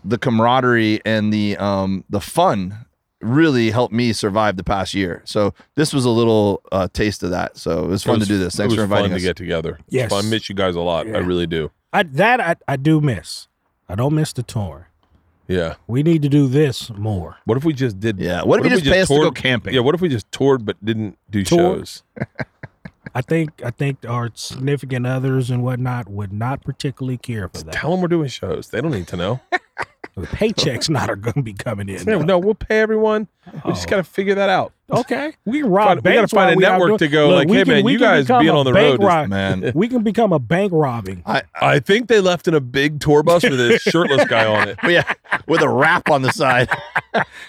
the 0.05 0.17
camaraderie 0.17 1.01
and 1.05 1.33
the 1.33 1.57
um 1.57 2.03
the 2.09 2.21
fun 2.21 2.85
really 3.21 3.71
helped 3.71 3.93
me 3.93 4.13
survive 4.13 4.57
the 4.57 4.63
past 4.63 4.93
year 4.93 5.21
so 5.25 5.53
this 5.75 5.91
was 5.91 6.05
a 6.05 6.09
little 6.09 6.61
uh, 6.71 6.87
taste 6.93 7.23
of 7.23 7.31
that 7.31 7.57
so 7.57 7.83
it 7.83 7.87
was 7.87 8.03
fun 8.03 8.15
It 8.15 8.19
was- 8.19 8.27
to 8.27 8.33
do 8.35 8.39
this 8.39 8.55
thanks 8.55 8.73
it 8.73 8.77
for 8.77 8.83
was 8.83 8.89
fun 8.89 8.97
inviting 9.05 9.17
to 9.17 9.23
get 9.23 9.35
together. 9.35 9.79
It's 9.87 9.93
Yes. 9.93 10.09
fun. 10.11 10.25
I 10.25 10.29
miss 10.29 10.47
you 10.49 10.55
guys 10.55 10.75
a 10.75 10.81
lot. 10.81 11.07
I 11.07 11.17
really 11.19 11.47
do. 11.47 11.71
I, 11.91 12.03
that 12.03 12.39
I, 12.39 12.55
I 12.67 12.75
do 12.77 13.01
miss. 13.01 13.47
I 13.89 13.95
don't 13.95 14.13
miss 14.13 14.33
the 14.33 14.43
tour. 14.43 14.89
Yeah. 15.47 15.75
We 15.87 16.03
need 16.03 16.21
to 16.23 16.29
do 16.29 16.47
this 16.47 16.89
more. 16.91 17.37
What 17.45 17.57
if 17.57 17.63
we 17.65 17.73
just 17.73 17.99
did? 17.99 18.19
yeah 18.19 18.43
what 18.43 18.59
if 18.59 18.65
you 18.65 18.77
just 18.79 18.85
pay 18.91 19.01
us 19.01 19.07
to 19.07 19.15
go 19.17 19.31
camping 19.31 19.73
Yeah. 19.73 19.79
What 19.81 19.95
if 19.95 20.01
we 20.01 20.09
just 20.09 20.31
toured 20.31 20.63
but 20.65 20.77
didn't 20.85 21.17
do 21.31 21.43
Tour? 21.43 21.57
shows? 21.77 22.03
I 23.15 23.21
think 23.21 23.61
I 23.63 23.71
think 23.71 23.99
our 24.07 24.29
significant 24.33 25.05
others 25.07 25.49
and 25.49 25.63
whatnot 25.63 26.09
would 26.09 26.31
not 26.33 26.63
particularly 26.63 27.17
care 27.17 27.47
for 27.49 27.59
that. 27.63 27.73
Tell 27.73 27.91
them 27.91 28.01
we're 28.01 28.07
doing 28.07 28.29
shows. 28.29 28.69
They 28.69 28.81
don't 28.81 28.91
need 28.91 29.07
to 29.07 29.17
know. 29.17 29.39
The 30.15 30.25
paychecks 30.25 30.89
not 30.89 31.11
are 31.11 31.15
going 31.15 31.35
to 31.35 31.43
be 31.43 31.53
coming 31.53 31.89
in. 31.89 32.03
no, 32.05 32.17
no, 32.23 32.39
we'll 32.39 32.55
pay 32.55 32.79
everyone. 32.79 33.27
We 33.63 33.73
just 33.73 33.85
Oh. 33.85 33.89
got 33.91 33.95
to 33.97 34.03
figure 34.03 34.33
that 34.33 34.49
out. 34.49 34.73
Okay, 34.89 35.33
we 35.45 35.61
rob 35.61 35.89
Find- 35.89 36.03
we 36.03 36.13
gotta 36.13 36.27
find 36.27 36.51
a 36.57 36.59
network 36.59 36.97
to 36.99 37.07
go, 37.07 37.29
like, 37.29 37.47
we 37.47 37.57
hey, 37.57 37.63
man, 37.65 37.87
you 37.87 37.99
guys 37.99 38.25
being 38.25 38.49
on 38.49 38.65
the 38.65 38.71
bank 38.71 38.99
road 38.99 39.23
is- 39.25 39.29
man 39.29 39.71
we 39.75 39.87
can 39.87 40.01
become 40.01 40.33
a 40.33 40.39
bank 40.39 40.71
robbing. 40.73 41.21
I, 41.27 41.43
I 41.53 41.77
think 41.77 42.07
they 42.07 42.19
left 42.19 42.47
in 42.47 42.55
a 42.55 42.59
big 42.59 42.99
tour 42.99 43.21
bus 43.21 43.43
with 43.43 43.59
a 43.61 43.77
shirtless 43.91 44.25
guy 44.25 44.47
on 44.47 44.69
it. 44.69 44.79
yeah, 44.85 45.03
with 45.45 45.61
a 45.61 45.69
wrap 45.69 46.09
on 46.09 46.23
the 46.23 46.31
side. 46.31 46.67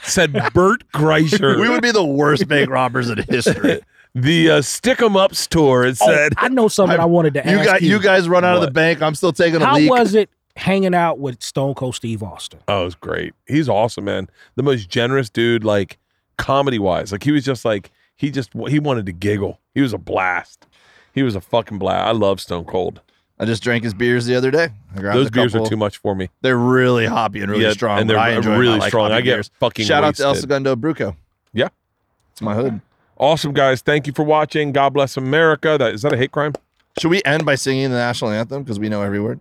Said 0.03 0.35
Bert 0.53 0.85
Kreischer. 0.93 1.59
we 1.59 1.71
would 1.71 1.81
be 1.81 1.91
the 1.93 2.05
worst 2.05 2.49
bank 2.49 2.69
robbers 2.69 3.09
in 3.09 3.17
history. 3.31 3.81
The 4.23 4.51
uh, 4.51 4.63
Stick 4.63 5.01
'em 5.03 5.17
Up 5.17 5.35
store. 5.35 5.85
It 5.87 5.99
Oh, 6.01 6.07
said. 6.07 6.33
I 6.37 6.49
know 6.49 6.69
something 6.69 6.99
I, 6.99 7.05
wanted 7.05 7.35
to 7.35 7.43
You 7.45 7.59
ask 7.59 7.65
got 7.65 7.83
you. 7.83 7.89
you 7.89 8.01
guys 8.01 8.29
run 8.29 8.45
out 8.45 8.57
of 8.57 8.63
the 8.63 8.71
bank. 8.71 9.03
I'm 9.03 9.15
still 9.15 9.33
taking 9.33 9.61
a 9.63 9.65
How 9.67 9.77
leak. 9.77 9.91
was 9.91 10.15
it 10.15 10.31
hanging 10.57 10.95
out 10.95 11.19
with 11.19 11.43
Stone 11.43 11.75
Cold 11.75 11.95
Steve 11.95 12.23
Austin? 12.23 12.61
Oh, 12.69 12.83
it 12.83 12.85
was 12.87 12.95
great. 12.95 13.35
He's 13.47 13.69
awesome, 13.69 14.05
man. 14.05 14.29
The 14.57 14.63
most 14.63 14.89
generous 14.89 15.31
dude, 15.31 15.65
like 15.65 15.99
comedy 16.37 16.79
wise. 16.79 17.13
Like 17.13 17.23
he 17.25 17.33
was 17.33 17.45
just 17.45 17.65
like 17.65 17.91
he 18.17 18.31
just 18.31 18.51
he 18.69 18.79
wanted 18.79 19.07
to 19.07 19.13
giggle. 19.13 19.61
He 19.75 19.81
was 19.81 19.93
a 19.93 19.99
blast. 19.99 20.67
He 21.13 21.23
was 21.23 21.35
a 21.35 21.41
fucking 21.41 21.79
blast. 21.79 22.07
I 22.07 22.13
love 22.13 22.41
Stone 22.41 22.65
Cold. 22.65 23.01
I 23.41 23.45
just 23.45 23.63
drank 23.63 23.85
his 23.85 23.95
beers 23.95 24.27
the 24.27 24.35
other 24.35 24.51
day. 24.51 24.71
Those 24.97 25.29
a 25.29 25.31
beers 25.31 25.55
are 25.55 25.65
too 25.65 25.77
much 25.77 25.99
for 25.99 26.15
me. 26.17 26.29
They're 26.41 26.59
really 26.59 27.07
hoppy 27.07 27.41
and 27.41 27.51
really 27.53 27.63
Yeah, 27.65 27.73
strong. 27.73 28.01
and 28.01 28.11
they're 28.11 28.19
I 28.19 28.31
enjoy 28.31 28.57
really 28.59 28.79
like 28.81 28.89
strong. 28.89 29.11
hoppy 29.11 29.15
I 29.15 29.21
get 29.21 29.35
beers. 29.37 29.51
fucking 29.61 29.85
Shout 29.87 30.03
out 30.03 30.17
to 30.17 30.25
El 30.25 30.31
wasted. 30.31 30.43
Segundo 30.51 30.75
Bruco. 30.75 31.15
Yeah. 31.53 31.69
It's 32.33 32.43
my 32.43 32.55
hood. 32.55 32.81
Awesome 33.19 33.53
guys. 33.53 33.81
Thank 33.83 34.07
you 34.07 34.13
for 34.13 34.23
watching. 34.25 34.73
God 34.73 34.91
bless 34.95 35.17
America. 35.17 35.77
That 35.79 35.95
is 35.95 36.03
that 36.03 36.13
a 36.13 36.17
hate 36.17 36.33
crime? 36.33 36.53
Should 37.01 37.11
we 37.11 37.23
end 37.25 37.45
by 37.45 37.55
singing 37.57 37.91
the 37.91 37.97
national 37.97 38.31
anthem 38.31 38.63
because 38.63 38.79
we 38.79 38.89
know 38.89 39.03
every 39.03 39.21
word? 39.21 39.41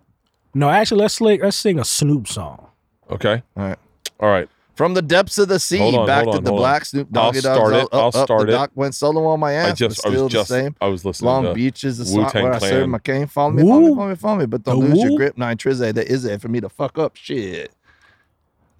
No, 0.54 0.70
actually, 0.70 1.02
let's 1.02 1.14
sing, 1.16 1.40
let's 1.42 1.58
sing 1.58 1.80
a 1.80 1.86
Snoop 1.86 2.28
song. 2.28 2.68
Okay. 3.12 3.44
All 3.56 3.64
right. 3.68 3.78
All 4.20 4.30
right. 4.30 4.50
From 4.76 4.94
the 4.94 5.02
depths 5.02 5.40
of 5.40 5.48
the 5.48 5.60
sea, 5.60 5.80
on, 5.96 6.06
back 6.06 6.26
hold 6.26 6.36
to 6.38 6.42
the 6.44 6.52
black 6.52 6.82
on. 6.82 6.86
Snoop 6.86 7.18
I'll 7.18 7.34
start 7.34 7.74
Dogs. 7.74 7.84
it. 7.86 7.90
I'll 7.92 8.00
Up, 8.10 8.16
up, 8.16 8.26
start 8.28 8.42
the 8.42 8.48
it. 8.48 8.52
doc 8.52 8.72
went 8.76 8.94
solo 8.96 9.26
on 9.26 9.40
my 9.40 9.54
ass. 9.54 9.70
I 9.70 9.74
just 9.74 10.04
but 10.04 10.10
I 10.10 10.12
still 10.12 10.24
was 10.26 10.32
just 10.34 10.50
the 10.50 10.56
same. 10.56 10.76
I 10.82 10.88
was 10.88 11.04
listening 11.06 11.28
Long 11.28 11.44
to 11.46 11.54
Beach 11.54 11.84
is 11.84 11.98
the 11.98 12.06
spot 12.06 12.26
Wu-Tang 12.26 12.44
where 12.44 12.54
I 12.54 12.60
serve 12.60 12.70
Clan. 12.72 12.90
my 12.92 13.00
cane. 13.00 13.26
Follow 13.28 13.52
me, 13.52 13.64
follow 13.64 13.80
me, 13.80 13.90
Woo. 13.90 13.96
follow 13.96 14.10
me, 14.10 14.16
follow 14.16 14.38
me. 14.40 14.46
But 14.46 14.64
don't 14.64 14.80
The 14.80 14.96
lose 14.96 15.04
your 15.04 15.18
grip. 15.18 15.38
Nine 15.38 15.58
Trizay. 15.58 15.94
That 15.96 16.08
is 16.08 16.26
it 16.26 16.42
for 16.42 16.48
me 16.48 16.60
to 16.62 16.70
fuck 16.70 16.98
up. 17.00 17.16
Shit. 17.16 17.72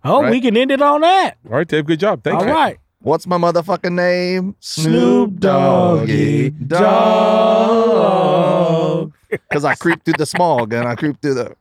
Oh, 0.04 0.22
Right. 0.22 0.32
we 0.32 0.40
can 0.42 0.56
end 0.56 0.70
it 0.72 0.82
on 0.82 1.02
that. 1.02 1.38
All 1.50 1.58
right, 1.58 1.68
Dave. 1.68 1.86
Good 1.88 2.00
job. 2.00 2.24
Thank 2.24 2.40
All 2.42 2.46
you. 2.46 2.52
right. 2.54 2.78
What's 3.00 3.28
my 3.28 3.38
motherfucking 3.38 3.92
name? 3.94 4.56
Snoop 4.60 5.40
Doggy 5.40 6.50
Dogg. 6.50 6.82
Because 9.30 9.64
I 9.72 9.76
creep 9.76 10.04
through 10.04 10.16
the 10.18 10.26
smog 10.26 10.74
and 10.74 10.88
I 10.88 10.96
creep 10.96 11.22
through 11.22 11.36
the 11.36 11.56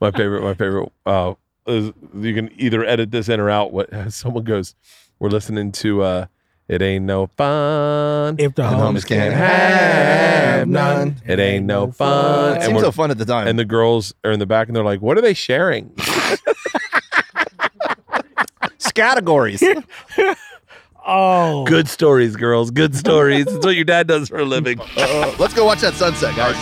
My 0.00 0.10
favorite. 0.10 0.42
My 0.42 0.54
favorite. 0.54 0.90
Uh, 1.04 1.34
is 1.66 1.92
you 2.18 2.34
can 2.34 2.50
either 2.58 2.82
edit 2.84 3.10
this 3.10 3.28
in 3.28 3.40
or 3.40 3.50
out. 3.50 3.72
What 3.72 3.90
someone 4.12 4.44
goes, 4.44 4.74
we're 5.18 5.28
listening 5.28 5.70
to. 5.72 6.02
uh 6.02 6.26
It 6.66 6.80
ain't 6.82 7.04
no 7.04 7.26
fun. 7.36 8.36
If 8.38 8.54
the 8.54 8.64
And 8.66 8.74
homies 8.76 9.02
homies 9.02 9.06
can't 9.06 9.34
have 9.34 10.66
none. 10.68 11.16
It 11.26 11.38
ain't 11.38 11.66
no 11.66 11.90
fun. 11.92 12.52
It 12.52 12.54
And 12.56 12.62
seems 12.64 12.74
we're- 12.76 12.86
so 12.86 12.92
fun 12.92 13.10
at 13.10 13.18
the 13.18 13.24
time. 13.26 13.46
and 13.48 13.58
the 13.58 13.64
girls 13.66 14.14
are 14.24 14.30
in 14.30 14.38
the 14.38 14.46
back 14.46 14.68
and 14.68 14.76
they're 14.76 14.84
like, 14.84 15.00
"What 15.02 15.18
are 15.18 15.22
they 15.22 15.34
sharing?" 15.34 15.90
Categories. 18.98 19.62
Oh, 21.10 21.64
Good 21.64 21.88
stories, 21.88 22.36
girls. 22.36 22.70
Good 22.70 22.94
stories. 22.94 23.46
It's 23.46 23.64
what 23.64 23.74
your 23.74 23.84
dad 23.86 24.06
does 24.08 24.28
for 24.28 24.40
a 24.40 24.44
living. 24.44 24.78
Uh, 24.78 25.34
let's 25.38 25.54
go 25.54 25.64
watch 25.64 25.80
that 25.80 25.94
sunset, 25.94 26.36
guys. 26.36 26.54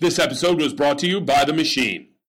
This 0.00 0.18
episode 0.18 0.60
was 0.60 0.74
brought 0.74 0.98
to 1.00 1.06
you 1.08 1.20
by 1.20 1.44
The 1.44 1.52
Machine. 1.52 2.05